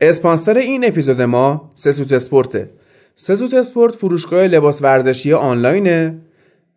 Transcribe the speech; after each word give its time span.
اسپانسر 0.00 0.58
این 0.58 0.84
اپیزود 0.84 1.22
ما 1.22 1.72
سه‌سوت 1.74 2.12
اسپورته 2.12 2.70
سه‌سوت 3.14 3.54
اسپورت 3.54 3.94
فروشگاه 3.94 4.46
لباس 4.46 4.82
ورزشی 4.82 5.32
آنلاینه 5.32 6.18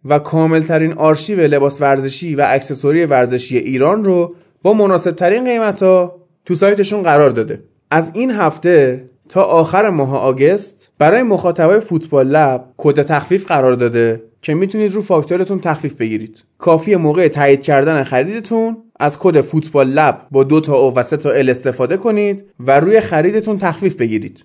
و 0.06 0.20
کاملترین 0.20 0.94
آرشیو 0.94 1.40
لباس 1.40 1.82
ورزشی 1.82 2.36
و 2.36 2.46
اکسسوری 2.48 3.06
ورزشی 3.06 3.58
ایران 3.58 4.04
رو 4.04 4.36
با 4.62 4.74
مناسب 4.74 5.12
ترین 5.12 5.44
قیمت 5.44 5.84
ها 5.84 6.16
تو 6.46 6.56
سایتشون 6.56 7.04
قرار 7.04 7.30
داده. 7.30 7.64
از 7.92 8.12
این 8.14 8.32
هفته 8.32 9.10
تا 9.30 9.44
آخر 9.44 9.90
ماه 9.90 10.18
August 10.18 10.92
برای 10.98 11.24
مخاطبای 11.24 11.80
Football 11.80 12.28
Lab 12.28 12.66
کد 12.78 13.02
تخفیف 13.02 13.48
قرار 13.48 13.74
داده 13.74 14.24
که 14.42 14.54
می‌تونید 14.54 14.94
رو 14.94 15.02
فاکتورتون 15.02 15.60
تخفیف 15.60 15.96
بگیرید. 15.96 16.44
کافی 16.58 16.96
موقع 16.96 17.28
تایید 17.28 17.62
کردن 17.62 18.04
خریدتون 18.04 18.78
از 19.00 19.20
کد 19.20 19.42
Football 19.42 19.90
Lab 19.90 20.28
با 20.32 20.44
دو 20.44 20.62
تا 20.62 20.76
O 20.76 20.96
و 20.96 21.04
سه 21.04 21.18
تا 21.18 21.32
L 21.32 21.50
استفاده 21.50 21.98
کنید 21.98 22.44
و 22.60 22.80
روی 22.80 23.02
خریدتون 23.02 23.58
تخفیف 23.58 23.96
بگیرید. 23.96 24.44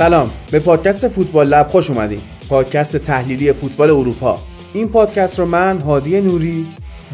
سلام. 0.00 0.30
به 0.50 0.58
پادکست 0.58 1.08
Football 1.08 1.48
Lab 1.48 1.68
خوش 1.68 1.90
اومدید 1.90 2.20
پادکست 2.48 2.96
تحلیلی 2.96 3.52
فوتبال 3.52 3.90
اروپا. 3.90 4.38
این 4.74 4.88
پادکست 4.88 5.38
رو 5.38 5.46
من 5.46 5.80
هادی 5.80 6.20
نوری 6.20 6.66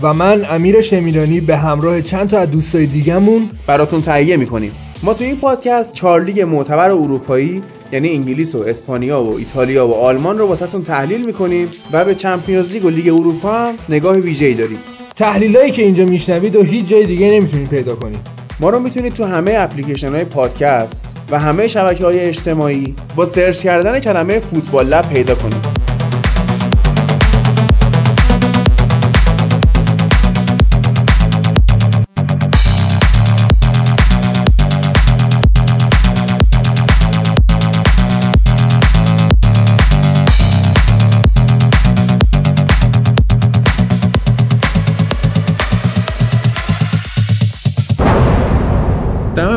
و 0.02 0.14
من 0.14 0.44
امیر 0.50 0.80
شمیرانی 0.80 1.40
به 1.40 1.56
همراه 1.56 2.02
چند 2.02 2.28
تا 2.28 2.38
از 2.38 2.50
دوستای 2.50 2.86
دیگمون 2.86 3.50
براتون 3.66 4.02
تهیه 4.02 4.36
می‌کنیم. 4.36 4.72
ما 5.02 5.14
تو 5.14 5.24
این 5.24 5.36
پادکست 5.36 5.92
چهار 5.92 6.24
لیگ 6.24 6.40
معتبر 6.40 6.90
اروپایی 6.90 7.62
یعنی 7.92 8.08
انگلیس 8.08 8.54
و 8.54 8.58
اسپانیا 8.66 9.22
و 9.22 9.36
ایتالیا 9.36 9.88
و 9.88 9.94
آلمان 9.94 10.38
رو 10.38 10.46
واسهتون 10.46 10.84
تحلیل 10.84 11.26
می‌کنیم 11.26 11.68
و 11.92 12.04
به 12.04 12.14
Champions 12.14 12.72
League 12.72 12.84
و 12.84 12.90
لیگ 12.90 13.08
اروپا 13.08 13.52
هم 13.52 13.74
نگاه 13.88 14.16
ویژه‌ای 14.16 14.54
داریم. 14.54 14.78
تحلیلایی 15.16 15.70
که 15.70 15.82
اینجا 15.82 16.04
میشنوید 16.04 16.56
و 16.56 16.62
هیچ 16.62 16.86
جای 16.86 17.06
دیگه 17.06 17.30
نمی‌تونید 17.30 17.68
پیدا 17.68 17.94
کنید. 17.94 18.20
ما 18.60 18.70
رو 18.70 18.78
می‌تونید 18.78 19.14
تو 19.14 19.24
همه 19.24 19.54
اپلیکیشن 19.58 20.12
های 20.14 20.24
پادکست 20.24 21.15
و 21.30 21.38
همه 21.38 21.68
شبکه 21.68 22.04
های 22.04 22.20
اجتماعی 22.20 22.94
با 23.16 23.24
سرچ 23.24 23.62
کردن 23.62 24.00
کلمه 24.00 24.40
فوتبال 24.40 24.86
لب 24.86 25.08
پیدا 25.08 25.34
کنید. 25.34 25.85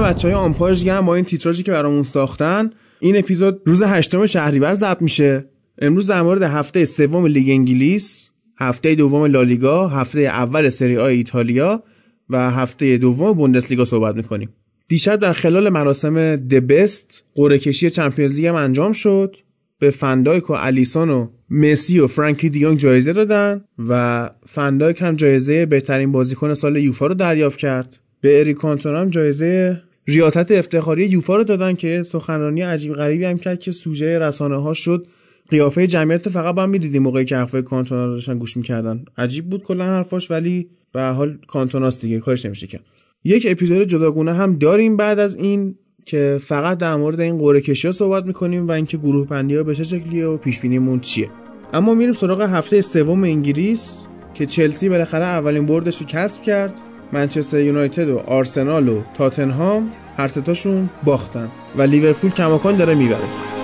بچه 0.09 0.27
های 0.27 0.37
آمپاژ 0.37 0.83
گرم 0.83 1.05
با 1.05 1.15
این 1.15 1.25
تیتراژی 1.25 1.63
که 1.63 1.71
برامون 1.71 2.03
ساختن 2.03 2.69
این 2.99 3.17
اپیزود 3.17 3.61
روز 3.65 3.81
هشتم 3.81 4.25
شهریور 4.25 4.73
ضبط 4.73 5.01
میشه. 5.01 5.45
امروز 5.81 6.07
در 6.07 6.21
مورد 6.21 6.41
هفته 6.41 6.85
سوم 6.85 7.25
لیگ 7.25 7.49
انگلیس 7.49 8.29
هفته 8.57 8.95
دوم 8.95 9.25
لالیگا 9.25 9.87
هفته 9.87 10.19
اول 10.19 10.69
سری 10.69 10.97
آ 10.97 11.05
ایتالیا 11.05 11.83
و 12.29 12.51
هفته 12.51 12.97
دوم 12.97 13.31
بوندسلیگا 13.31 13.85
صحبت 13.85 14.15
می‌کنیم. 14.15 14.49
دیشب 14.87 15.19
در 15.19 15.33
خلال 15.33 15.69
مراسم 15.69 16.35
The 16.35 16.73
Best 16.73 17.23
قرعه 17.35 17.57
کشی 17.57 17.89
Champions 17.89 18.35
League 18.35 18.45
هم 18.45 18.55
انجام 18.55 18.91
شد. 18.91 19.35
به 19.79 19.89
فندایک 19.89 20.49
و 20.49 20.53
الیسون 20.53 21.09
و 21.09 21.27
مسی 21.49 21.99
و 21.99 22.07
فرانکی 22.07 22.49
دیونگ 22.49 22.77
جایزه 22.77 23.13
دادن 23.13 23.63
و 23.89 24.29
فندایک 24.45 25.01
هم 25.01 25.15
جایزه 25.15 25.65
بهترین 25.65 26.11
بازیکن 26.11 26.53
سال 26.53 26.77
یوفا 26.77 27.07
رو 27.07 27.13
دریافت 27.13 27.59
کرد. 27.59 27.99
به 28.21 28.39
اریک 28.39 28.57
کانتونا 28.57 28.99
هم 28.99 29.09
جایزه 29.09 29.81
ریاست 30.09 30.51
افتخاری 30.51 31.05
یوفا 31.05 31.35
رو 31.35 31.43
دادن 31.43 31.73
که 31.73 32.03
سخنرانی 32.03 32.61
عجیب 32.61 32.93
غریبی 32.93 33.25
هم 33.25 33.37
کرد 33.37 33.59
که 33.59 33.71
سوژه 33.71 34.19
رسانه 34.19 34.55
ها 34.55 34.73
شد. 34.73 35.07
قیافه 35.49 35.87
جمعیت 35.87 36.29
فقط 36.29 36.55
با 36.55 36.63
هم 36.63 36.69
می‌دیدیم 36.69 37.03
موقعی 37.03 37.25
که 37.25 37.35
حرفای 37.35 37.61
کانتونا 37.61 38.07
داشتن 38.07 38.37
گوش 38.37 38.57
می‌کردن. 38.57 39.05
عجیب 39.17 39.49
بود 39.49 39.63
کلا 39.63 39.85
حرفاش 39.85 40.31
ولی 40.31 40.69
به 40.93 41.01
حال 41.01 41.37
کانتوناست 41.47 42.01
دیگه 42.01 42.19
کارش 42.19 42.45
نمیشه 42.45 42.67
کرد. 42.67 42.83
یک 43.23 43.47
اپیزود 43.49 43.87
جداگونه 43.87 44.33
هم 44.33 44.57
داریم 44.57 44.97
بعد 44.97 45.19
از 45.19 45.35
این 45.35 45.75
که 46.05 46.37
فقط 46.41 46.77
در 46.77 46.95
مورد 46.95 47.19
این 47.19 47.37
قرعه 47.37 47.61
کشی 47.61 47.91
صحبت 47.91 48.25
می‌کنیم 48.25 48.67
و 48.67 48.71
اینکه 48.71 48.97
گروه 48.97 49.27
بندی 49.27 49.55
ها 49.55 49.63
به 49.63 49.75
چه 49.75 49.83
شکلیه 49.83 50.25
و 50.25 50.37
پیش 50.37 50.59
بینیمون 50.59 50.99
چیه. 50.99 51.29
اما 51.73 51.93
میریم 51.93 52.13
سراغ 52.13 52.41
هفته 52.41 52.81
سوم 52.81 53.23
انگلیس 53.23 54.05
که 54.33 54.45
چلسی 54.45 54.89
بالاخره 54.89 55.25
اولین 55.25 55.65
بردش 55.65 55.97
رو 55.97 56.05
کسب 56.05 56.41
کرد. 56.41 56.73
منچستر 57.11 57.59
یونایتد 57.59 58.09
و 58.09 58.19
آرسنال 58.19 58.89
و 58.89 59.01
تاتنهام 59.13 59.91
هر 60.17 60.27
ستاشون 60.27 60.89
باختن 61.03 61.49
و 61.77 61.81
لیورپول 61.81 62.31
کماکان 62.31 62.75
داره 62.75 62.95
می‌بره. 62.95 63.58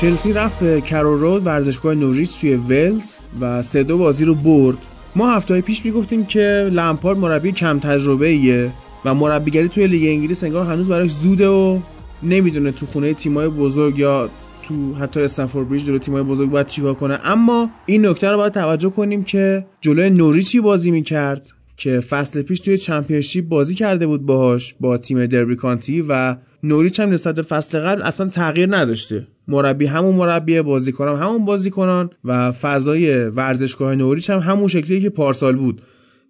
چلسی 0.00 0.32
رفت 0.32 0.60
به 0.60 0.80
کرو 0.80 1.18
رود 1.18 1.46
ورزشگاه 1.46 1.94
نوریچ 1.94 2.40
توی 2.40 2.54
ولز 2.54 3.14
و 3.40 3.62
سه 3.62 3.82
دو 3.82 3.98
بازی 3.98 4.24
رو 4.24 4.34
برد. 4.34 4.78
ما 5.16 5.30
هفته 5.30 5.60
پیش 5.60 5.84
می‌گفتیم 5.84 6.26
که 6.26 6.70
لمپارد 6.72 7.18
مربی 7.18 7.52
کم 7.52 7.78
تجربه 7.78 8.26
ایه 8.26 8.70
و 9.04 9.14
مربیگری 9.14 9.68
توی 9.68 9.86
لیگ 9.86 10.08
انگلیس 10.08 10.44
انگار 10.44 10.66
هنوز 10.66 10.88
براش 10.88 11.10
زوده 11.10 11.48
و 11.48 11.78
نمی‌دونه 12.22 12.72
تو 12.72 12.86
خونه 12.86 13.14
تیمای 13.14 13.48
بزرگ 13.48 13.98
یا 13.98 14.30
تو 14.62 14.94
حتی 14.94 15.20
استنفورد 15.20 15.68
بریج 15.68 15.84
جلوی 15.84 15.98
تیمای 15.98 16.22
بزرگ 16.22 16.50
باید 16.50 16.66
چیکار 16.66 16.94
کنه. 16.94 17.18
اما 17.24 17.70
این 17.86 18.06
نکته 18.06 18.28
رو 18.28 18.36
باید 18.36 18.52
توجه 18.52 18.90
کنیم 18.90 19.24
که 19.24 19.66
جلوی 19.80 20.10
نوریچی 20.10 20.60
بازی 20.60 20.90
می‌کرد. 20.90 21.48
که 21.76 22.00
فصل 22.00 22.42
پیش 22.42 22.60
توی 22.60 22.78
چمپیونشیپ 22.78 23.48
بازی 23.48 23.74
کرده 23.74 24.06
بود 24.06 24.26
باهاش 24.26 24.74
با 24.80 24.98
تیم 24.98 25.26
دربی 25.26 25.56
کانتی 25.56 26.04
و 26.08 26.36
نوریچ 26.62 27.00
هم 27.00 27.10
نسبت 27.10 27.42
فصل 27.42 27.78
قبل 27.78 28.02
اصلا 28.02 28.28
تغییر 28.28 28.76
نداشته. 28.76 29.26
مربی 29.48 29.86
همون 29.86 30.14
مربی 30.14 30.62
بازیکن 30.62 31.08
هم 31.08 31.14
همون 31.14 31.44
بازیکنان 31.44 32.10
و 32.24 32.52
فضای 32.52 33.24
ورزشگاه 33.28 33.94
نوریچ 33.94 34.30
هم 34.30 34.38
همون 34.38 34.68
شکلی 34.68 35.00
که 35.00 35.10
پارسال 35.10 35.56
بود. 35.56 35.82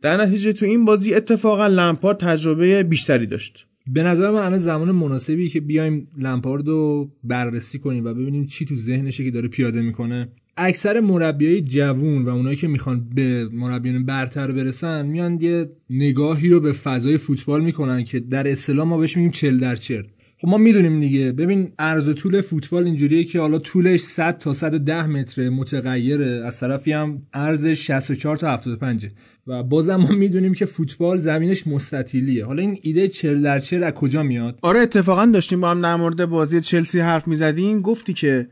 در 0.03 0.17
نتیجه 0.17 0.53
تو 0.53 0.67
این 0.67 0.85
بازی 0.85 1.15
اتفاقا 1.15 1.67
لمپارد 1.67 2.17
تجربه 2.17 2.83
بیشتری 2.83 3.27
داشت. 3.27 3.67
به 3.87 4.03
نظر 4.03 4.31
من 4.31 4.39
الان 4.39 4.59
زمان 4.59 4.93
مناسبی 4.93 5.49
که 5.49 5.61
بیایم 5.61 6.09
لمپارد 6.19 6.69
رو 6.69 7.11
بررسی 7.25 7.79
کنیم 7.79 8.05
و 8.05 8.15
ببینیم 8.15 8.47
چی 8.47 8.65
تو 8.65 8.77
ذهنشه 8.77 9.25
که 9.25 9.31
داره 9.31 9.49
پیاده 9.49 9.83
می‌کنه. 9.83 10.29
اکثر 10.57 11.01
مربیای 11.01 11.61
جوون 11.61 12.23
و 12.23 12.29
اونایی 12.29 12.57
که 12.57 12.69
می‌خوان 12.69 13.09
به 13.15 13.49
مربیان 13.53 14.05
برتر 14.07 14.53
برسن 14.53 15.07
میان 15.07 15.41
یه 15.41 15.71
نگاهی 15.91 16.49
رو 16.49 16.61
به 16.61 16.73
فضای 16.73 17.19
فوتبال 17.19 17.65
می‌کنن 17.65 18.05
که 18.05 18.21
در 18.21 18.49
اصطلاح 18.49 18.87
ما 18.87 18.99
بهش 18.99 19.17
میگیم 19.17 19.33
چل 19.33 19.59
در 19.59 19.77
چل. 19.77 20.03
خب 20.39 20.49
ما 20.49 20.59
می‌دونیم 20.59 21.01
دیگه. 21.01 21.33
ببین 21.33 21.73
عرض 21.79 22.15
طول 22.15 22.41
فوتبال 22.41 22.85
اینجوریه 22.85 23.25
که 23.25 23.41
حالا 23.41 23.59
طولش 23.59 24.01
100 24.01 24.39
تا 24.39 24.53
110 24.53 25.07
متر 25.07 25.49
متغیره. 25.49 26.43
از 26.47 26.61
طرفی 26.61 26.93
هم 26.93 27.23
عرضش 27.35 27.87
64 27.87 28.37
تا 28.37 28.51
75 28.51 29.07
و 29.47 29.63
بازم 29.63 29.97
ما 29.97 30.09
می‌دونیم 30.09 30.55
که 30.55 30.67
فوتبال 30.67 31.19
زمینش 31.19 31.67
مستطیلیه. 31.67 32.45
حالا 32.45 32.63
این 32.63 32.79
ایده 32.83 33.09
40 33.09 33.43
در 33.43 33.59
40 33.59 33.85
از 33.85 33.93
کجا 33.93 34.23
میاد؟ 34.23 34.59
آره 34.63 34.81
اتفاقا 34.81 35.27
داشتیم 35.27 35.61
با 35.61 35.71
هم 35.71 35.83
در 35.83 35.97
مورد 35.97 36.25
بازی 36.25 36.61
چلسی 36.61 37.01
حرف 37.01 37.29
می‌زدیم. 37.29 37.81
گفتی 37.81 38.13
که 38.13 38.49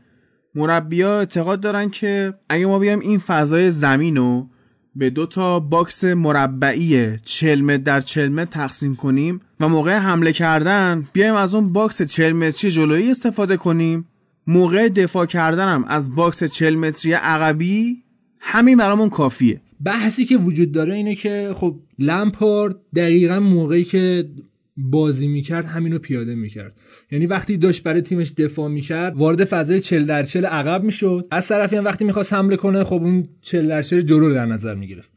مربیا 0.55 1.19
اعتقاد 1.19 1.59
دارن 1.59 1.89
که 1.89 2.33
اگه 2.49 2.65
ما 2.65 2.79
بیایم 2.79 2.99
این 2.99 3.19
فضای 3.19 3.71
زمین 3.71 4.15
رو 4.15 4.47
به 4.95 5.09
دو 5.09 5.25
تا 5.25 5.59
box 5.59 6.03
مربعی 6.03 7.17
40 7.17 7.61
متر 7.61 7.77
در 7.77 8.01
40 8.01 8.29
متر 8.29 8.51
تقسیم 8.51 8.95
کنیم 8.95 9.41
و 9.59 9.69
موقع 9.69 9.97
حمله 9.97 10.33
کردن 10.33 11.07
بیایم 11.13 11.35
از 11.35 11.55
اون 11.55 11.73
box 11.73 12.01
40 12.01 12.33
متری 12.33 12.71
جلویی 12.71 13.11
استفاده 13.11 13.57
کنیم 13.57 14.07
موقع 14.47 14.89
دفاع 14.89 15.25
کردن 15.25 15.67
هم 15.67 15.83
از 15.83 16.15
box 16.15 16.43
40 16.43 16.75
متری 16.75 17.13
عقبی 17.13 18.03
همین 18.39 18.77
برامون 18.77 19.09
کافیه. 19.09 19.61
بحثی 19.83 20.25
که 20.25 20.37
وجود 20.37 20.71
داره 20.71 20.95
اینه 20.95 21.15
که 21.15 21.51
خب 21.55 21.75
لمپارد 21.99 22.75
دقیقا 22.95 23.39
موقعی 23.39 23.83
که 23.83 24.29
بازی 24.77 25.27
می‌کرد 25.27 25.65
همینو 25.65 25.99
پیاده 25.99 26.35
می‌کرد. 26.35 26.77
یعنی 27.11 27.25
وقتی 27.25 27.57
داشت 27.57 27.83
برای 27.83 28.01
تیمش 28.01 28.31
دفاع 28.31 28.69
می‌کرد 28.69 29.15
وارد 29.15 29.43
فضای 29.43 29.79
40 29.79 30.05
در 30.05 30.23
40 30.23 30.45
عقب 30.45 30.83
می‌شد. 30.83 31.27
از 31.31 31.47
طرفی 31.47 31.75
هم 31.75 31.85
وقتی 31.85 32.05
می‌خواست 32.05 32.33
حمله 32.33 32.55
کنه 32.55 32.83
خب 32.83 32.93
اون 33.03 33.27
40 33.41 33.67
در 33.67 33.81
40 33.81 34.01
جلو 34.01 34.33
در 34.33 34.45
نظر 34.45 34.75
می‌گرفت. 34.75 35.11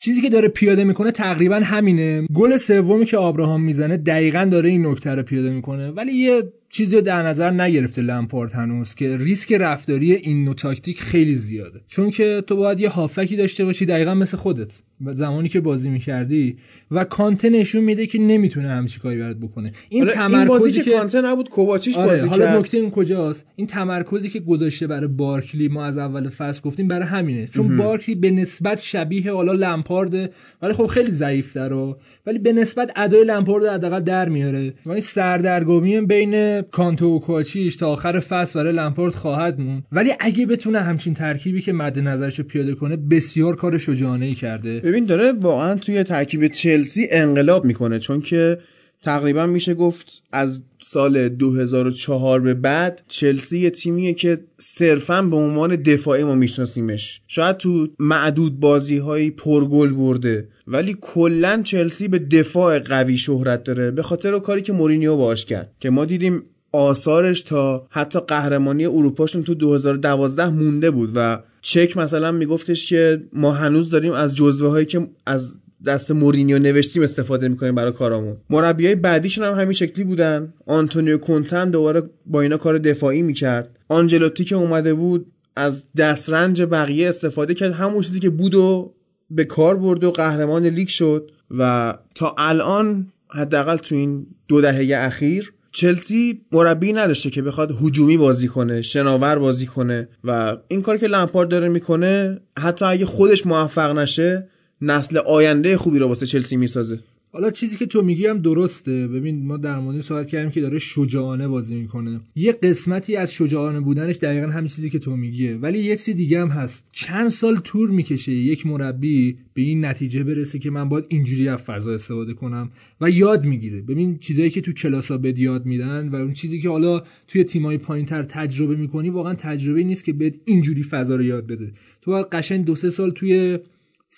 چیزی 0.00 0.20
که 0.22 0.30
داره 0.30 0.48
پیاده 0.48 0.84
می‌کنه 0.84 1.10
تقریبا 1.10 1.56
همینه. 1.56 2.26
گل 2.34 2.56
سومی 2.56 3.04
که 3.04 3.16
آبراهام 3.16 3.62
می‌زنه 3.62 3.96
دقیقا 3.96 4.48
داره 4.50 4.70
این 4.70 4.86
نکته 4.86 5.14
رو 5.14 5.22
پیاده 5.22 5.50
می‌کنه. 5.50 5.90
ولی 5.90 6.12
یه 6.12 6.42
چیزی 6.70 6.96
رو 6.96 7.02
در 7.02 7.22
نظر 7.22 7.50
نگرفته 7.50 8.02
لمپارد 8.02 8.52
هنوز 8.52 8.94
که 8.94 9.16
ریسک 9.16 9.52
رفتاری 9.52 10.12
این 10.12 10.44
نوع 10.44 10.54
تاکتیک 10.54 11.00
خیلی 11.00 11.34
زیاده. 11.34 11.80
چون 11.86 12.10
که 12.10 12.42
تو 12.46 12.56
باید 12.56 12.80
یه 12.80 12.88
هافکی 12.88 13.36
داشته 13.36 13.64
باشی 13.64 13.86
دقیقا 13.86 14.14
مثل 14.14 14.36
خودت. 14.36 14.72
زمانی 15.00 15.48
که 15.48 15.60
بازی 15.60 15.90
می‌کردی 15.90 16.56
و 16.90 17.04
کانته 17.04 17.50
نشون 17.50 17.84
میده 17.84 18.06
که 18.06 18.18
نمی‌تونه 18.18 18.68
همچی 18.68 19.00
کاری 19.00 19.18
برات 19.18 19.36
بکنه. 19.36 19.72
این 19.88 20.06
تمرکزی 20.06 20.82
که 20.82 20.90
کانته 20.90 21.20
نبود 21.20 21.48
کوواچیش 21.48 21.96
آره 21.96 22.08
بازی 22.08 22.28
حالا 22.28 22.58
نکته 22.58 22.78
این 22.78 22.90
کجاست؟ 22.90 23.44
این 23.56 23.66
تمرکزی 23.66 24.28
که 24.28 24.40
گذاشته 24.40 24.86
برای 24.86 25.08
بارکلی 25.08 25.68
ما 25.68 25.84
از 25.84 25.98
اول 25.98 26.28
فصل 26.28 26.60
گفتیم 26.62 26.88
برای 26.88 27.06
همینه. 27.06 27.46
چون 27.46 27.76
بارکلی 27.76 28.14
به 28.14 28.30
نسبت 28.30 28.80
شبیه 28.80 29.32
حالا 29.32 29.52
لمپارد 29.52 30.32
ولی 30.62 30.72
خب 30.72 30.86
خیلی 30.86 31.12
ضعیف 31.12 31.56
رو 31.56 31.98
ولی 32.26 32.38
به 32.38 32.52
نسبت 32.52 32.92
ادای 32.96 33.24
لمپارد 33.24 33.64
حداقل 33.64 34.00
در 34.00 34.28
میاره. 34.28 34.74
و 34.86 34.90
این 34.90 35.00
سردرگمی 35.00 36.00
بین 36.00 36.62
کانتو 36.62 37.16
و 37.16 37.18
کوچیش 37.18 37.76
تا 37.76 37.88
آخر 37.88 38.20
فصل 38.20 38.58
برای 38.58 38.72
لمپارد 38.72 39.14
خواهد 39.14 39.60
مون 39.60 39.82
ولی 39.92 40.12
اگه 40.20 40.46
بتونه 40.46 40.80
همچین 40.80 41.14
ترکیبی 41.14 41.60
که 41.60 41.72
مد 41.72 41.98
نظرش 41.98 42.40
پیاده 42.40 42.74
کنه 42.74 42.96
بسیار 42.96 43.56
کار 43.56 43.78
شجاعانه 43.78 44.26
ای 44.26 44.34
کرده. 44.34 44.80
ببین 44.86 45.04
داره 45.04 45.32
واقعا 45.32 45.74
توی 45.74 46.02
ترکیب 46.02 46.46
چلسی 46.46 47.08
انقلاب 47.10 47.64
می‌کنه 47.64 47.98
چون 47.98 48.20
که 48.20 48.58
تقریبا 49.02 49.46
میشه 49.46 49.74
گفت 49.74 50.22
از 50.32 50.60
سال 50.82 51.28
2004 51.28 52.40
به 52.40 52.54
بعد 52.54 53.02
چلسی 53.08 53.58
یه 53.58 53.70
تیمیه 53.70 54.14
که 54.14 54.38
صرفا 54.58 55.22
به 55.22 55.36
عنوان 55.36 55.76
دفاعی 55.76 56.24
ما 56.24 56.34
میشناسیمش. 56.34 57.20
شاید 57.26 57.56
تو 57.56 57.88
معدود 57.98 58.60
بازی 58.60 58.96
های 58.96 59.30
پرگل 59.30 59.92
برده 59.92 60.48
ولی 60.66 60.96
کلا 61.00 61.62
چلسی 61.64 62.08
به 62.08 62.18
دفاع 62.18 62.78
قوی 62.78 63.18
شهرت 63.18 63.64
داره 63.64 63.90
به 63.90 64.02
خاطر 64.02 64.38
کاری 64.38 64.62
که 64.62 64.72
مورینیو 64.72 65.16
باش 65.16 65.44
کرد 65.44 65.72
که 65.80 65.90
ما 65.90 66.04
دیدیم 66.04 66.42
آثارش 66.72 67.42
تا 67.42 67.86
حتی 67.90 68.20
قهرمانی 68.20 68.86
اروپاشون 68.86 69.44
تو 69.44 69.54
2012 69.54 70.50
مونده 70.50 70.90
بود 70.90 71.10
و 71.14 71.38
چک 71.66 71.96
مثلا 71.96 72.32
میگفتش 72.32 72.86
که 72.86 73.22
ما 73.32 73.52
هنوز 73.52 73.90
داریم 73.90 74.12
از 74.12 74.36
جزوه 74.36 74.70
هایی 74.70 74.86
که 74.86 75.08
از 75.26 75.56
دست 75.86 76.10
مورینیو 76.10 76.58
نوشتیم 76.58 77.02
استفاده 77.02 77.48
می‌کنیم 77.48 77.74
برای 77.74 77.92
کارامون. 77.92 78.36
مربیای 78.50 78.94
بعدیشون 78.94 79.44
هم 79.44 79.60
همین 79.60 79.72
شکلی 79.72 80.04
بودن. 80.04 80.54
آنتونیو 80.66 81.18
کونتم 81.18 81.70
دوباره 81.70 82.02
با 82.26 82.40
اینا 82.40 82.56
کار 82.56 82.78
دفاعی 82.78 83.22
می‌کرد. 83.22 83.78
آنجلوتی 83.88 84.44
که 84.44 84.56
اومده 84.56 84.94
بود 84.94 85.26
از 85.56 85.84
دسترنج 85.96 86.62
بقیه 86.62 87.08
استفاده 87.08 87.54
کرد. 87.54 87.72
همون 87.72 88.02
چیزی 88.02 88.20
که 88.20 88.30
بود 88.30 88.54
و 88.54 88.94
به 89.30 89.44
کار 89.44 89.76
برد 89.76 90.04
و 90.04 90.10
قهرمان 90.10 90.66
لیگ 90.66 90.88
شد. 90.88 91.30
و 91.58 91.94
تا 92.14 92.34
الان 92.38 93.12
حداقل 93.28 93.76
تو 93.76 93.94
این 93.94 94.26
دو 94.48 94.60
دهه 94.60 94.96
اخیر 95.06 95.52
چلسی 95.76 96.40
مربی 96.52 96.92
نداشته 96.92 97.30
که 97.30 97.42
بخواد 97.42 97.78
هجومی 97.82 98.16
بازی 98.16 98.48
کنه 98.48 98.82
شناور 98.82 99.38
بازی 99.38 99.66
کنه 99.66 100.08
و 100.24 100.56
این 100.68 100.82
کاری 100.82 100.98
که 100.98 101.06
لمپارد 101.06 101.48
داره 101.48 101.68
می‌کنه 101.68 102.40
حتی 102.58 102.84
اگه 102.84 103.06
خودش 103.06 103.46
موفق 103.46 103.98
نشه 103.98 104.48
نسل 104.80 105.18
آینده 105.18 105.76
خوبی 105.76 105.98
رو 105.98 106.08
واسه 106.08 106.26
چلسی 106.26 106.56
می‌سازه. 106.56 106.98
حالا 107.36 107.50
چیزی 107.50 107.76
که 107.76 107.86
تو 107.86 108.02
میگی 108.02 108.26
هم 108.26 108.38
درسته. 108.38 109.08
ببین 109.08 109.46
ما 109.46 109.56
در 109.56 109.78
مورد 109.78 110.00
صحبت 110.00 110.28
کردیم 110.28 110.50
که 110.50 110.60
داره 110.60 110.78
شجاعانه 110.78 111.48
بازی 111.48 111.74
می‌کنه. 111.74 112.20
یه 112.34 112.52
قسمتی 112.52 113.16
از 113.16 113.32
شجاعانه 113.32 113.80
بودنش 113.80 114.16
دقیقا 114.16 114.46
همین 114.46 114.68
چیزی 114.68 114.90
که 114.90 114.98
تو 114.98 115.16
میگیه 115.16 115.56
ولی 115.56 115.78
یه 115.78 115.96
چیز 115.96 116.16
دیگه 116.16 116.40
هم 116.40 116.48
هست. 116.48 116.88
چند 116.92 117.28
سال 117.28 117.56
تور 117.64 117.90
می‌کشه 117.90 118.32
یک 118.32 118.66
مربی 118.66 119.36
به 119.54 119.62
این 119.62 119.84
نتیجه 119.84 120.24
برسه 120.24 120.58
که 120.58 120.70
من 120.70 120.88
باید 120.88 121.04
اینجوری 121.08 121.48
از 121.48 121.62
فضا 121.62 121.94
استفاده 121.94 122.34
کنم؟ 122.34 122.70
و 123.00 123.10
یاد 123.10 123.44
می‌گیره. 123.44 123.82
ببین 123.82 124.18
چیزایی 124.18 124.50
که 124.50 124.60
تو 124.60 124.72
کلاسا 124.72 125.18
بد 125.18 125.38
یاد 125.38 125.66
میدن 125.66 126.08
و 126.08 126.16
اون 126.16 126.32
چیزی 126.32 126.60
که 126.60 126.68
حالا 126.68 127.02
توی 127.28 127.44
تیمای 127.44 127.78
پایینتر 127.78 128.22
تجربه 128.22 128.76
می‌کنی 128.76 129.10
واقعا 129.10 129.34
تجربه 129.34 129.82
نیست 129.82 130.04
که 130.04 130.12
بهت 130.12 130.34
اینجوری 130.44 130.82
فضا 130.82 131.16
رو 131.16 131.22
یاد 131.22 131.46
بده. 131.46 131.72
تو 132.02 132.12
قشنگ 132.32 132.64
دو 132.64 132.74
سه 132.74 132.90
سال 132.90 133.10
توی 133.10 133.58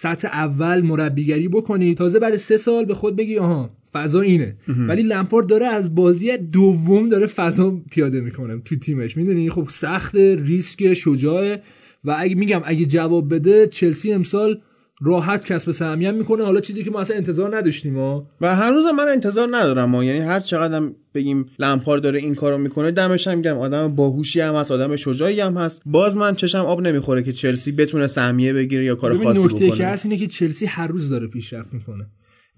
سطح 0.01 0.29
اول 0.29 0.81
مربیگری 0.83 1.49
بکنی. 1.49 1.95
تازه 1.95 2.19
بعد 2.19 2.37
سه 2.37 2.57
سال 2.57 2.85
به 2.85 2.95
خود 2.95 3.17
بگی 3.17 3.39
آها 3.39 3.71
فضا 3.93 4.21
اینه. 4.21 4.57
ولی 4.69 5.03
لمپارد 5.03 5.47
داره 5.47 5.67
از 5.67 5.95
بازی 5.95 6.37
دوم 6.37 7.09
داره 7.09 7.27
فضا 7.27 7.83
پیاده 7.91 8.21
می‌کنه 8.21 8.59
تو 8.65 8.77
تیمش. 8.77 9.17
می‌دونی؟ 9.17 9.51
خب 9.51 9.69
سخت 9.71 10.15
ریسک 10.17 10.95
شجاعه. 10.95 11.63
و 12.05 12.17
اگه 12.19 12.35
میگم 12.35 12.61
اگه 12.65 12.87
جواب 12.87 13.35
بده 13.35 13.67
چلسی 13.67 14.13
امسال 14.13 14.61
راحت 15.01 15.45
کسب 15.45 15.71
سهمیت 15.71 16.15
می‌کنه. 16.15 16.45
حالا 16.45 16.61
چیزی 16.61 16.85
که 16.85 16.91
ما 16.91 17.01
اصلا 17.01 17.17
انتظار 17.17 17.57
نداشتیم 17.57 17.99
ها. 17.99 18.29
و 18.41 18.57
هنوز 18.57 18.85
من 18.99 19.09
انتظار 19.09 19.49
ندارم 19.51 19.95
ها. 19.95 20.05
یعنی 20.05 20.19
هر 20.19 20.41
چقدر 20.41 20.91
بگیم 21.15 21.47
لمپار 21.59 21.99
داره 21.99 22.19
این 22.19 22.35
کارو 22.35 22.59
می‌کنه 22.59 22.91
دمش 22.91 23.29
هم 23.29 23.37
میگم 23.37 23.59
آدم 23.59 23.95
باهوشی 23.95 24.41
هم 24.41 24.55
هست 24.55 24.73
آدم 24.73 24.97
شجاعی 24.97 25.41
هم 25.41 25.57
هست. 25.57 25.83
باز 25.87 26.17
من 26.17 26.35
چشم 26.35 26.59
آب 26.59 26.81
نمی‌خوره 26.81 27.23
که 27.23 27.33
چلسی 27.33 27.73
بتونه 27.73 28.07
سهمیه 28.07 28.53
بگیره 28.53 28.85
یا 28.85 28.95
کار 28.95 29.17
خاصی 29.17 29.39
بکنه. 29.39 29.53
نکته 29.53 29.71
که 29.71 29.87
هست 29.87 30.07
اینه 30.07 30.17
که 30.17 30.27
چلسی 30.27 30.67
هر 30.67 30.87
روز 30.87 31.09
داره 31.09 31.27
پیشرفت 31.27 31.75
می‌کنه. 31.75 32.07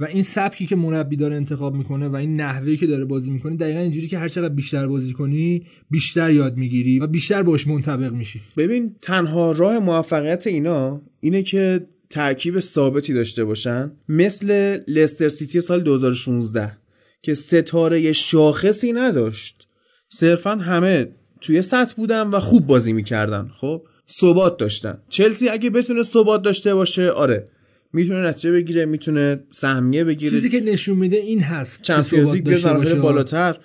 و 0.01 0.05
این 0.05 0.23
سبکی 0.23 0.67
که 0.67 0.77
مربی 0.77 1.17
داره 1.17 1.37
انتخاب 1.37 1.75
می‌کنه 1.75 2.09
و 2.09 2.17
این 2.17 2.41
نحوهی 2.41 2.77
که 2.77 2.87
داره 2.87 3.05
بازی 3.05 3.31
می‌کنه 3.31 3.57
دقیقا 3.57 3.81
اینجوری 3.81 4.09
که 4.09 4.19
هر 4.19 4.29
چقدر 4.29 4.55
بیشتر 4.55 4.87
بازی 4.87 5.13
کنی 5.13 5.67
بیشتر 5.91 6.31
یاد 6.31 6.57
می‌گیری 6.57 6.99
و 6.99 7.07
بیشتر 7.07 7.43
باش 7.43 7.67
منطبق 7.67 8.13
میشی. 8.13 8.41
ببین 8.57 8.97
تنها 9.03 9.53
راه 9.53 9.79
موفقیت 9.79 10.47
اینا 10.47 11.03
اینه 11.21 11.43
که 11.43 11.87
ترکیب 12.11 12.61
ثابتی 12.61 13.15
داشته 13.15 13.45
باشن؟ 13.45 13.93
مثل 14.09 14.79
لستر 14.89 15.29
سیتی 15.29 15.61
سال 15.61 15.81
2016 15.81 16.73
که 17.23 17.35
ستاره 17.35 18.13
شاخصی 18.13 18.93
نداشت. 18.93 19.67
صرفا 20.09 20.51
همه 20.51 21.09
توی 21.41 21.63
سطح 21.63 21.95
بودن 21.95 22.23
و 22.27 22.41
خوب 22.41 22.67
بازی 22.67 22.93
می‌کردن 22.93 23.51
خب؟ 23.55 23.83
ثبات 24.09 24.57
داشتن. 24.57 24.99
چلسی 25.09 25.49
اگه 25.49 25.71
بتونه 25.71 26.03
ثبات 26.03 26.43
داشته 26.43 26.75
باشه 26.75 27.11
آره. 27.11 27.49
می‌تونه 27.93 28.27
نتیجه 28.29 28.53
بگیره 28.53 28.87
می‌تونه 28.87 29.45
سهمیه 29.51 30.05
بگیره. 30.05 30.31
چیزی 30.31 30.49
که 30.49 30.61
نشون 30.61 30.97
میده 30.97 31.17
این 31.17 31.41
هست 31.41 31.83
چمپیونز 31.83 32.35
لیگ 32.35 33.01
بالاتر. 33.01 33.57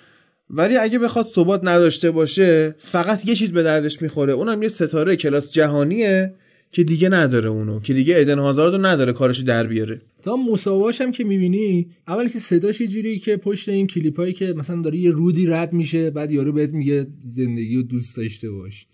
ولی 0.50 0.76
اگه 0.76 0.98
بخواد 0.98 1.26
ثبات 1.26 1.60
نداشته 1.64 2.10
باشه 2.10 2.74
فقط 2.78 3.26
یه 3.26 3.34
چیز 3.34 3.52
به 3.52 3.62
دردش 3.62 4.02
می‌خوره. 4.02 4.32
اونم 4.32 4.62
یه 4.62 4.68
ستاره 4.68 5.16
کلاس 5.16 5.52
جهانیه. 5.52 6.34
که 6.70 6.84
دیگه 6.84 7.08
نداره 7.08 7.48
اونو 7.50 7.80
که 7.80 7.94
دیگه 7.94 8.14
ادن 8.18 8.38
هازارد 8.38 8.74
رو 8.74 8.86
نداره 8.86 9.12
کارش 9.12 9.38
در 9.38 9.66
بیاره. 9.66 10.00
تا 10.22 10.36
مسابقاش 10.36 11.00
هم 11.00 11.12
که 11.12 11.24
می‌بینی 11.24 11.88
اول 12.08 12.28
که 12.28 12.38
صداش 12.38 12.82
جوری 12.82 13.18
که 13.18 13.36
پشت 13.36 13.68
این 13.68 13.86
کلیپایی 13.86 14.32
که 14.32 14.54
مثلا 14.56 14.82
داره 14.82 14.98
یه 14.98 15.10
رودی 15.10 15.46
رد 15.46 15.72
میشه 15.72 16.10
بعد 16.10 16.30
یارو 16.30 16.52
بهت 16.52 16.72
میگه 16.72 17.06
زندگی 17.22 17.76
رو 17.76 17.82
دوست 17.82 18.16
داشته 18.16 18.50
باش. 18.50 18.86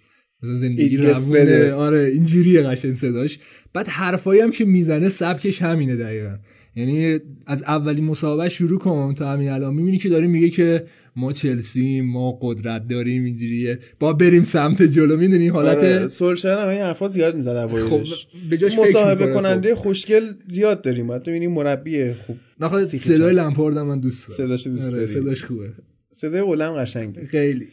مثلا 0.42 0.56
زندگی 0.56 0.96
روونه. 0.96 1.72
آره 1.72 1.98
اینجوریه 1.98 2.62
قشنگ 2.62 2.94
صداش. 2.94 3.38
بعد 3.72 3.88
حرفایی 3.88 4.40
هم 4.40 4.50
که 4.50 4.64
می‌زنه 4.64 5.08
سبکش 5.08 5.62
همینه 5.62 5.96
دقیقا. 5.96 6.36
یعنی 6.76 7.18
از 7.46 7.62
اولین 7.62 8.04
مسابقه 8.04 8.48
شروع 8.48 8.78
کن 8.78 9.14
تا 9.14 9.32
همین 9.32 9.48
الان. 9.48 9.74
می‌بینی 9.74 9.98
که 9.98 10.08
داره 10.08 10.26
میگه 10.26 10.50
که 10.50 10.84
ما 11.16 11.32
چلسی 11.32 12.00
ما 12.00 12.38
قدرت 12.42 12.88
داریم 12.88 13.24
اینجوریه. 13.24 13.78
با 14.00 14.12
بریم 14.12 14.42
سمت 14.42 14.82
جلو. 14.82 15.16
می‌دونی 15.16 15.48
حالت؟ 15.48 15.76
آره 15.76 16.08
سولشر 16.08 16.62
هم 16.62 16.68
این 16.68 16.80
حرفا 16.80 17.08
زیاد 17.08 17.36
می‌زد 17.36 17.66
خب 17.66 18.02
به 18.50 18.58
جاش 18.58 18.78
مصاحبه 18.78 19.26
کننده 19.26 19.74
خب. 19.74 19.80
خوشگل 19.80 20.32
زیاد 20.48 20.82
داریم. 20.82 21.06
بعد 21.06 21.22
ببینیم 21.22 21.52
مربی 21.52 22.12
خوب 22.12 22.36
نه 22.60 22.84
صدای 22.84 23.34
لمپارد 23.34 23.78
من 23.78 24.00
دوست 24.00 24.28
دارم. 24.28 24.36
صداش 24.36 24.66
دوست 24.66 24.94
آره 24.94 25.06
صداش 25.06 25.44
خوبه. 25.44 25.68
صدای 26.12 26.42
قلم 26.42 26.72
قشنگه. 26.72 27.24
خیلی. 27.24 27.68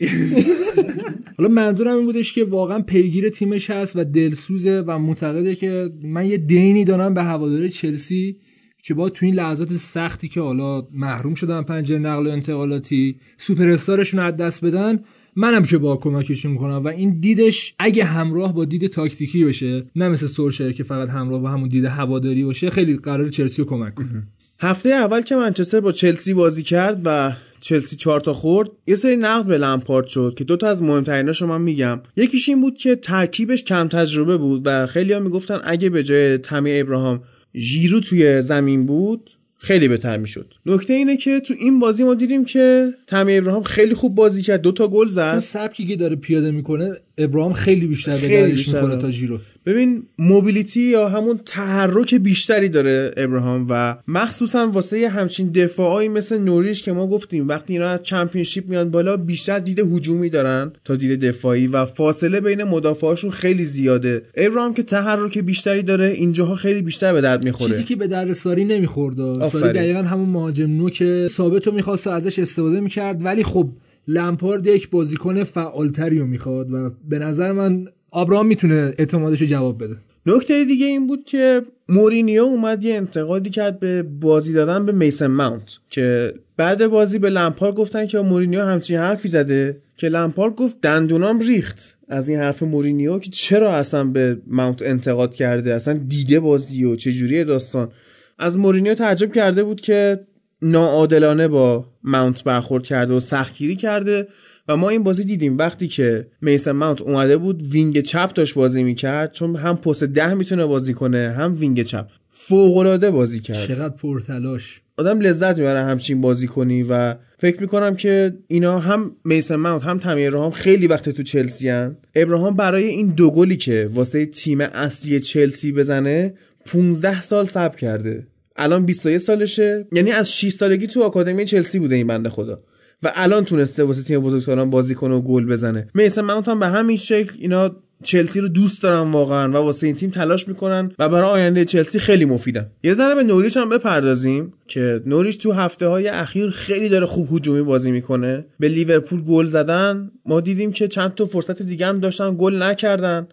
حالا 1.37 1.49
منظورم 1.49 1.97
این 1.97 2.05
بودش 2.05 2.33
که 2.33 2.43
واقعا 2.43 2.79
پیگیر 2.79 3.29
تیمش 3.29 3.69
هست 3.69 3.95
و 3.95 4.03
دلسوزه 4.03 4.83
و 4.87 4.99
معتقده 4.99 5.55
که 5.55 5.89
من 6.03 6.25
یه 6.25 6.37
دینی 6.37 6.83
دارم 6.83 7.13
به 7.13 7.23
هواداره 7.23 7.69
چلسی. 7.69 8.37
که 8.83 8.93
با 8.93 9.09
تو 9.09 9.25
این 9.25 9.35
لحظات 9.35 9.73
سختی 9.73 10.27
که 10.27 10.41
حالا 10.41 10.87
محروم 10.93 11.35
شدن 11.35 11.61
پنجره 11.61 11.97
نقل 11.97 12.27
و 12.27 12.29
انتقالاتی 12.29 13.15
سوپر 13.37 13.69
استارشون 13.69 14.19
از 14.19 14.37
دست 14.37 14.65
بدن 14.65 14.99
منم 15.35 15.65
که 15.65 15.77
با 15.77 15.97
کمکشون 15.97 16.51
می‌کنم 16.51 16.81
و 16.83 16.87
این 16.87 17.19
دیدش 17.19 17.75
اگه 17.79 18.03
همراه 18.03 18.53
با 18.53 18.65
دید 18.65 18.87
تاکتیکی 18.87 19.43
باشه 19.43 19.85
نه 19.95 20.09
مثل 20.09 20.27
سورشر 20.27 20.71
که 20.71 20.83
فقط 20.83 21.09
همراه 21.09 21.41
با 21.41 21.49
همون 21.49 21.69
دید 21.69 21.85
هواداری 21.85 22.43
باشه 22.43 22.69
خیلی 22.69 22.97
قرار 22.97 23.29
چلسی 23.29 23.61
رو 23.61 23.67
کمک 23.67 23.95
کنه. 23.95 24.27
هفته 24.61 24.89
اول 24.89 25.21
که 25.21 25.35
منچستر 25.35 25.79
با 25.79 25.91
چلسی 25.91 26.33
بازی 26.33 26.63
کرد 26.63 27.01
و 27.05 27.33
چلسی 27.59 27.95
چهار 27.95 28.19
تا 28.19 28.33
خورد 28.33 28.69
یه 28.87 28.95
سری 28.95 29.15
نقد 29.15 29.45
به 29.45 29.57
لمپارد 29.57 30.07
شد 30.07 30.33
که 30.37 30.43
دوتا 30.43 30.67
از 30.67 30.83
مهمتریناشو 30.83 31.47
من 31.47 31.61
میگم. 31.61 32.01
یکیش 32.15 32.49
این 32.49 32.61
بود 32.61 32.77
که 32.77 32.95
ترکیبش 32.95 33.63
کم 33.63 33.87
تجربه 33.87 34.37
بود 34.37 34.61
و 34.65 34.87
خیلی 34.87 35.13
ها 35.13 35.19
می‌گفتن 35.19 35.59
اگه 35.63 35.89
به 35.89 36.03
جای 36.03 36.37
تمی 36.37 36.79
ابراهام 36.79 37.21
ژیرو 37.55 37.99
توی 37.99 38.41
زمین 38.41 38.85
بود 38.85 39.31
خیلی 39.57 39.87
بهتر 39.87 40.17
می‌شد. 40.17 40.53
نکته 40.65 40.93
اینه 40.93 41.17
که 41.17 41.39
تو 41.39 41.53
این 41.59 41.79
بازی 41.79 42.03
ما 42.03 42.13
دیدیم 42.13 42.45
که 42.45 42.93
تمی 43.07 43.37
ابراهام 43.37 43.63
خیلی 43.63 43.95
خوب 43.95 44.15
بازی 44.15 44.41
کرد 44.41 44.61
دو 44.61 44.71
تا 44.71 44.87
گل 44.87 45.07
زد. 45.07 45.39
سبکی 45.39 45.85
که 45.85 45.95
داره 45.95 46.15
پیاده 46.15 46.51
می‌کنه 46.51 46.91
ابراهام 47.19 47.53
خیلی 47.53 47.87
بیشتر 47.87 48.17
به 48.17 48.27
دردش 48.27 48.67
می‌کنه 48.67 48.95
تا 48.95 49.11
ژیرو 49.11 49.39
ببین 49.65 50.03
موبیلیتی 50.17 50.81
یا 50.81 51.09
همون 51.09 51.39
تحرک 51.45 52.15
بیشتری 52.15 52.69
داره 52.69 53.11
ابراهام 53.17 53.67
و 53.69 53.97
مخصوصا 54.07 54.67
واسه 54.67 55.09
همچین 55.09 55.51
دفاعایی 55.51 56.09
مثل 56.09 56.37
نوریش 56.37 56.83
که 56.83 56.91
ما 56.91 57.07
گفتیم 57.07 57.47
وقتی 57.47 57.73
اینا 57.73 57.87
از 57.87 58.03
چمپیونشیپ 58.03 58.69
میان 58.69 58.91
بالا 58.91 59.17
بیشتر 59.17 59.59
دید 59.59 59.79
هجومی 59.79 60.29
دارن 60.29 60.71
تا 60.85 60.95
دید 60.95 61.19
دفاعی 61.19 61.67
و 61.67 61.85
فاصله 61.85 62.41
بین 62.41 62.63
مدافعاشون 62.63 63.31
خیلی 63.31 63.65
زیاده. 63.65 64.21
ابراهام 64.35 64.73
که 64.73 64.83
تحرک 64.83 65.37
بیشتری 65.37 65.83
داره 65.83 66.07
اینجاها 66.07 66.55
خیلی 66.55 66.81
بیشتر 66.81 67.13
به 67.13 67.21
درد 67.21 67.45
می‌خوره. 67.45 67.71
چیزی 67.71 67.83
که 67.83 67.95
به 67.95 68.07
درد 68.07 68.33
ساری 68.33 68.65
نمی‌خورد. 68.65 69.49
ساری 69.49 69.73
دقیقا 69.73 70.01
همون 70.01 70.29
مهاجم 70.29 70.71
نوک 70.71 71.27
ثابت 71.27 71.67
رو 71.67 71.73
می‌خواست 71.73 72.07
و 72.07 72.09
ازش 72.09 72.39
استفاده 72.39 72.79
می‌کرد 72.79 73.25
ولی 73.25 73.43
خب 73.43 73.69
لمپارد 74.09 74.67
یک 74.67 74.89
بازیکن 74.89 75.43
فعالتری 75.43 76.19
رو 76.19 76.25
می‌خواد 76.25 76.71
و 76.71 76.91
به 77.09 77.19
نظر 77.19 77.51
من 77.51 77.87
آبراهام 78.11 78.47
می‌تونه 78.47 78.93
اعتمادش 78.97 79.43
جواب 79.43 79.83
بده. 79.83 79.95
نکته 80.25 80.65
دیگه 80.65 80.85
این 80.85 81.07
بود 81.07 81.23
که 81.23 81.61
مورینیو 81.89 82.43
اومد 82.43 82.83
یه 82.83 82.95
انتقادی 82.95 83.49
کرد 83.49 83.79
به 83.79 84.03
بازی 84.03 84.53
دادن 84.53 84.85
به 84.85 84.91
میسن 84.91 85.27
ماونت 85.27 85.77
که 85.89 86.33
بعد 86.57 86.87
بازی 86.87 87.19
به 87.19 87.29
لمپارد 87.29 87.75
گفتن 87.75 88.07
که 88.07 88.19
مورینیو 88.19 88.61
همچین 88.61 88.97
حرفی 88.97 89.27
زده 89.27 89.77
که 89.97 90.07
لمپارد 90.07 90.55
گفت 90.55 90.81
دندونام 90.81 91.39
ریخت. 91.39 91.97
از 92.07 92.29
این 92.29 92.39
حرف 92.39 92.63
مورینیو 92.63 93.19
که 93.19 93.29
چرا 93.31 93.73
اصلا 93.73 94.03
به 94.03 94.37
ماونت 94.47 94.81
انتقاد 94.81 95.35
کرده؟ 95.35 95.73
اصلا 95.73 95.93
دیده 95.93 96.39
بازی 96.39 96.83
و 96.83 96.95
چجوری 96.95 97.43
داستان؟ 97.43 97.91
از 98.39 98.57
مورینیو 98.57 98.93
تعجب 98.93 99.33
کرده 99.33 99.63
بود 99.63 99.81
که 99.81 100.19
ناعادلانه 100.61 101.47
با 101.47 101.85
ماونت 102.03 102.43
برخورد 102.43 102.83
کرده 102.83 103.13
و 103.13 103.19
سختگیری 103.19 103.75
کرده 103.75 104.27
و 104.67 104.77
ما 104.77 104.89
این 104.89 105.03
بازی 105.03 105.23
دیدیم 105.23 105.57
وقتی 105.57 105.87
که 105.87 106.27
میسن 106.41 106.71
ماونت 106.71 107.01
اومده 107.01 107.37
بود 107.37 107.61
wing 107.61 108.01
چپ 108.01 108.33
داشت 108.33 108.55
بازی 108.55 108.83
می‌کرد 108.83 109.31
چون 109.31 109.55
هم 109.55 109.77
پست 109.77 110.03
ده 110.03 110.33
می‌تونه 110.33 110.65
بازی 110.65 110.93
کنه 110.93 111.33
هم 111.37 111.53
wing 111.57 111.83
چپ. 111.83 112.07
فوق 112.31 112.97
بازی 113.09 113.39
کرد. 113.39 113.67
چقدر 113.67 113.95
پرتلاش. 113.95 114.81
آدم 114.97 115.19
لذت 115.19 115.57
می‌بره 115.57 115.83
همچین 115.83 116.21
بازی 116.21 116.47
کنی 116.47 116.83
و 116.83 117.15
فکر 117.39 117.61
می‌کنم 117.61 117.95
که 117.95 118.37
اینا 118.47 118.79
هم 118.79 119.15
میسن 119.25 119.55
ماونت 119.55 119.83
هم 119.83 119.97
تمیر 119.97 120.35
هم 120.35 120.51
خیلی 120.51 120.87
وقت 120.87 121.09
تو 121.09 121.23
چلسی 121.23 121.69
هن. 121.69 121.97
ابراهام 122.15 122.55
برای 122.55 122.83
این 122.83 123.07
دو 123.07 123.31
گلی 123.31 123.57
که 123.57 123.89
واسه 123.93 124.25
تیم 124.25 124.61
اصلی 124.61 125.19
چلسی 125.19 125.71
بزنه 125.71 126.33
15 126.65 127.21
سال 127.21 127.45
صبر 127.45 127.75
کرده. 127.75 128.27
الان 128.59 128.85
21 128.85 129.17
سالشه. 129.17 129.87
یعنی 129.91 130.11
از 130.11 130.33
6 130.33 130.49
سالگی 130.49 130.87
تو 130.87 131.03
آکادمی 131.03 131.45
چلسی 131.45 131.79
بوده 131.79 131.95
این 131.95 132.07
بنده 132.07 132.29
خدا. 132.29 132.61
و 133.03 133.11
الان 133.15 133.45
تونسته 133.45 133.83
واسه 133.83 134.03
تیم 134.03 134.19
بزرگسالان 134.19 134.69
بازی 134.69 134.95
کنه 134.95 135.15
و 135.15 135.21
گل 135.21 135.45
بزنه. 135.45 135.87
میسن 135.93 136.21
ماونت 136.21 136.47
هم 136.47 136.59
به 136.59 136.67
همین 136.67 136.97
شکل 136.97 137.35
اینا 137.39 137.75
چلسی 138.03 138.39
رو 138.39 138.47
دوست 138.47 138.83
دارن 138.83 139.11
واقعا 139.11 139.49
و 139.49 139.55
واسه 139.55 139.87
این 139.87 139.95
تیم 139.95 140.09
تلاش 140.09 140.47
می‌کنن 140.47 140.91
و 140.99 141.09
برای 141.09 141.29
آینده 141.29 141.65
چلسی 141.65 141.99
خیلی 141.99 142.25
مفیدن. 142.25 142.67
یه 142.83 142.93
ذره 142.93 143.15
به 143.15 143.23
نوریش 143.23 143.57
هم 143.57 143.69
بپردازیم 143.69 144.53
که 144.67 145.01
نوریش 145.05 145.35
تو 145.35 145.51
هفته 145.51 145.87
های 145.87 146.07
اخیر 146.07 146.49
خیلی 146.49 146.89
داره 146.89 147.05
خوب 147.05 147.27
هجومی 147.33 147.61
بازی 147.61 147.91
می‌کنه. 147.91 148.45
به 148.59 148.67
لیورپول 148.67 149.21
گل 149.21 149.45
زدن. 149.45 150.11
ما 150.25 150.41
دیدیم 150.41 150.71
که 150.71 150.87
چند 150.87 151.15
تا 151.15 151.25
فرصت 151.25 151.61
دیگه 151.61 151.85
هم 151.85 151.99
داشتن 151.99 152.35
گل 152.39 152.61
نکردن. 152.61 153.27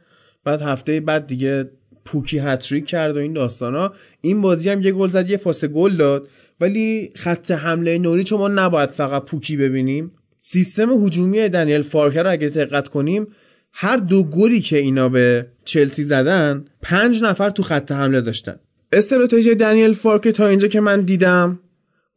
بعد 0.44 0.62
هفته 0.62 1.00
بعد 1.00 1.26
دیگه 1.26 1.70
پوکی 2.06 2.38
هتریک 2.38 2.86
کرد 2.86 3.16
و 3.16 3.18
این 3.18 3.32
داستانا. 3.32 3.92
این 4.20 4.40
بازی 4.40 4.70
هم 4.70 4.82
یه 4.82 4.92
گل 4.92 5.08
زد 5.08 5.30
یه 5.30 5.36
پاس 5.36 5.64
گل 5.64 5.96
داد. 5.96 6.28
ولی 6.60 7.12
خط 7.14 7.50
حمله 7.50 7.98
نوریچ 7.98 8.32
ما 8.32 8.48
نباید 8.48 8.90
فقط 8.90 9.24
پوکی 9.24 9.56
ببینیم 9.56 10.12
سیستم 10.38 10.90
هجومی 10.90 11.48
دنیل 11.48 11.82
فارکر 11.82 12.22
رو 12.22 12.30
اگه 12.30 12.48
دقت 12.48 12.88
کنیم 12.88 13.26
هر 13.72 13.96
دو 13.96 14.22
گلی 14.22 14.60
که 14.60 14.78
اینا 14.78 15.08
به 15.08 15.46
چلسی 15.64 16.02
زدن 16.02 16.64
پنج 16.82 17.22
نفر 17.22 17.50
تو 17.50 17.62
خط 17.62 17.92
حمله 17.92 18.20
داشتن. 18.20 18.56
استراتژی 18.92 19.54
دنیل 19.54 19.92
فارکر 19.92 20.30
تا 20.30 20.46
اینجا 20.46 20.68
که 20.68 20.80
من 20.80 21.00
دیدم 21.00 21.60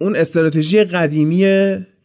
اون 0.01 0.15
استراتژی 0.15 0.83
قدیمی 0.83 1.45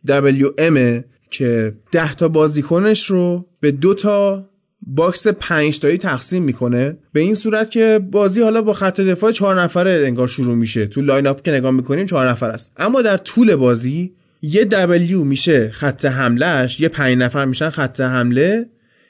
WM 0.06 1.02
که 1.30 1.74
ده 1.92 2.14
تا 2.14 2.28
بازیکنش 2.28 3.06
رو 3.06 3.46
به 3.60 3.70
دو 3.70 3.94
تا 3.94 4.48
box 4.86 5.26
پنج 5.26 5.78
تایی 5.78 5.98
تقسیم 5.98 6.42
می‌کنه. 6.42 6.96
به 7.12 7.20
این 7.20 7.34
صورت 7.34 7.70
که 7.70 8.00
بازی 8.10 8.42
حالا 8.42 8.62
با 8.62 8.72
خط 8.72 9.00
دفاع 9.00 9.32
چهار 9.32 9.62
نفره 9.62 10.02
انگار 10.06 10.26
شروع 10.26 10.54
میشه. 10.54 10.86
تو 10.86 11.00
line 11.00 11.26
up 11.26 11.42
که 11.42 11.50
نگاه 11.50 11.70
می‌کنیم 11.70 12.06
چهار 12.06 12.28
نفر 12.28 12.50
است. 12.50 12.72
اما 12.76 13.02
در 13.02 13.16
طول 13.16 13.56
بازی 13.56 14.12
یه 14.42 14.64
W 14.64 15.12
میشه 15.12 15.70
خط 15.70 16.04
حملهش 16.04 16.80
یه 16.80 16.88
پنج 16.88 17.18
نفر 17.18 17.44
میشن 17.44 17.70
خط 17.70 18.00
حمله 18.00 18.66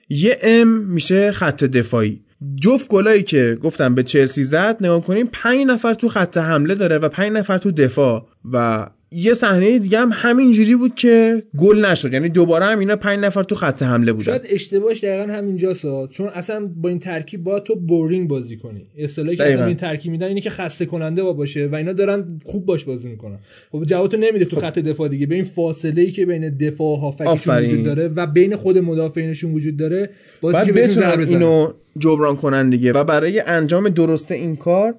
یه 0.09 0.39
M 0.43 0.67
میشه 0.67 1.33
خط 1.33 1.65
دفاعی. 1.65 2.21
جفت 2.63 2.89
گلایی 2.89 3.23
که 3.23 3.59
گفتم 3.63 3.95
به 3.95 4.03
چلسی 4.03 4.45
زد 4.45 4.77
نگاه 4.81 5.05
کنیم 5.05 5.29
پنج 5.33 5.67
نفر 5.67 5.95
تو 5.95 6.09
خط 6.09 6.37
حمله 6.37 6.75
داره 6.75 6.99
و 6.99 7.09
پنج 7.09 7.33
نفر 7.33 7.59
تو 7.59 7.71
دفاع 7.71 8.29
و 8.53 8.87
یه 9.15 9.35
صحنه 9.35 9.79
دیگه 9.79 9.99
هم 9.99 10.11
همینجوری 10.13 10.77
بود 10.77 10.95
که 10.95 11.43
گل 11.59 11.85
نشد. 11.85 12.13
یعنی 12.13 12.29
دوباره 12.29 12.65
هم 12.65 12.79
اینا 12.79 12.97
پنج 12.97 13.19
نفر 13.19 13.43
تو 13.43 13.55
خط 13.55 13.83
حمله 13.83 14.13
بودن. 14.13 14.25
شاید 14.25 14.43
اشتباهش 14.49 15.05
دقیقا 15.05 15.33
همینجاست 15.33 15.87
چون 16.11 16.29
اصلا 16.29 16.71
با 16.77 16.89
این 16.89 16.99
ترکیب 16.99 17.45
با 17.45 17.61
تو 17.61 17.77
بورینگ 17.77 18.29
بازی 18.29 18.57
کنی. 18.57 18.87
اصطلاحی 18.99 19.37
که 19.37 19.45
اصلا 19.45 19.67
این 19.67 19.77
ترکیب 19.77 20.13
میدن 20.13 20.27
اینه 20.27 20.41
که 20.41 20.51
خسته 20.51 20.87
کننده 20.87 21.23
با 21.23 21.33
باشه 21.33 21.67
و 21.67 21.75
اینا 21.75 21.93
دارن 21.93 22.41
خوب 22.45 22.67
باش 22.67 22.85
بازی 22.85 23.09
می‌کنن. 23.09 23.39
خب 23.73 23.85
جواب 23.85 24.17
نمیده 24.17 24.45
تو 24.45 24.57
خط 24.57 24.79
دفاع 24.79 25.09
دیگه. 25.09 25.27
به 25.27 25.35
این 25.35 25.45
فاصله 25.45 26.03
ای 26.03 26.11
که 26.11 26.27
بین 26.27 26.57
دفاع 26.57 26.97
و 26.97 26.97
هافکشون 26.97 27.65
وجود 27.65 27.85
داره 27.85 28.09
و 28.09 28.27
بین 28.27 28.57
خود 28.57 28.79
مدافعینشون 28.79 29.53
وجود 29.53 29.77
داره 29.77 30.11
بازی 30.41 30.73
که 30.73 31.29
اینو 31.29 31.73
جبران 31.99 32.37
کنن 32.37 32.71
دیگه. 32.71 32.93
و 32.93 33.05
برای 33.05 33.41
انجام 33.41 33.89
درست 33.89 34.33
این 34.33 34.57
کار 34.57 34.95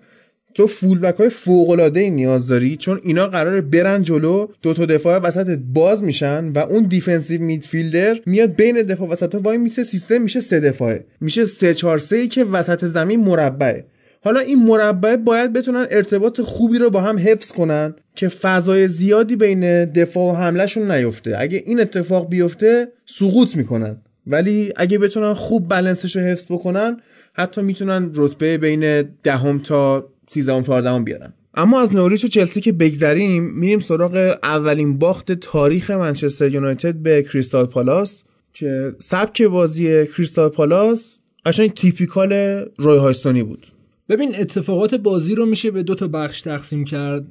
تو 0.56 0.68
fullback 0.68 1.16
های 1.16 1.30
فوق 1.30 1.70
العاده 1.70 2.10
نیاز 2.10 2.48
داری 2.48 2.78
چون 2.78 3.00
اینا 3.04 3.28
قراره 3.28 3.62
برن 3.62 4.02
جلو 4.02 4.48
دو 4.62 4.74
تا 4.74 4.86
دفاع 4.86 5.20
وسط 5.20 5.60
باز 5.74 6.04
میشن 6.04 6.52
و 6.52 6.58
اون 6.58 6.84
defensive 6.84 7.42
midfielder 7.42 8.20
میاد 8.26 8.56
بین 8.56 8.82
دفاع 8.82 9.10
وسط 9.10 9.36
وای 9.44 9.58
میسه 9.58 9.84
سیستم 9.84 10.22
میشه 10.22 10.40
سه 10.40 10.60
دفاعه. 10.60 11.06
میشه 11.22 11.46
سه 11.46 11.74
4 11.74 11.98
3 11.98 12.28
که 12.28 12.44
وسط 12.44 12.86
زمین 12.86 13.20
مربعه. 13.20 13.86
حالا 14.24 14.40
این 14.40 14.64
مربع 14.64 15.16
باید 15.16 15.54
بتونن 15.54 15.88
ارتباط 15.92 16.42
خوبی 16.42 16.78
رو 16.78 16.90
با 16.90 17.02
هم 17.02 17.20
حفظ 17.20 17.52
کنن 17.52 17.96
که 18.16 18.28
فضای 18.28 18.88
زیادی 18.88 19.36
بین 19.36 19.86
دفاع 19.86 20.32
و 20.32 20.36
حملهشون 20.36 20.92
نیفته. 20.92 21.36
اگه 21.38 21.64
این 21.66 21.80
اتفاق 21.80 22.30
بیفته 22.30 22.88
سقوط 23.06 23.56
می‌کنن. 23.56 23.98
ولی 24.28 24.74
اگه 24.76 24.98
بتونن 24.98 25.34
خوب 25.34 25.70
بلنسش 25.70 26.16
رو 26.16 26.22
حفظ 26.22 26.46
بکنن 26.50 26.98
حتی 27.34 27.62
می‌تونن 27.62 28.12
رتبه 28.16 28.58
بین 28.58 29.02
دهم 29.24 29.60
تا 29.60 30.10
13 30.28 30.62
14 30.62 31.00
بیارن. 31.00 31.34
اما 31.54 31.82
از 31.82 31.94
نوریچ 31.94 32.26
و 32.26 32.28
چلسی 32.28 32.62
که 32.62 32.72
بگذریم 32.72 33.44
میریم 33.44 33.80
سراغ 33.80 34.38
اولین 34.44 34.98
باخت 34.98 35.32
تاریخ 35.32 35.92
منچستر 35.92 36.52
یونایتد 36.52 36.96
به 36.96 37.24
کریستال 37.24 37.66
پالاس 37.66 38.24
که 38.54 38.96
سبک 39.00 39.42
بازی 39.42 40.06
کریستال 40.06 40.50
پالاس 40.50 41.20
قشنگ 41.46 41.74
تیپیکال 41.74 42.34
روی 42.78 42.98
هایستونی 42.98 43.44
بود. 43.44 43.68
ببین 44.10 44.36
اتفاقات 44.36 44.96
بازی 44.96 45.36
رو 45.36 45.46
میشه 45.46 45.72
به 45.72 45.84
دو 45.84 45.96
تا 45.96 46.08
بخش 46.08 46.42
تقسیم 46.42 46.86
کرد. 46.86 47.26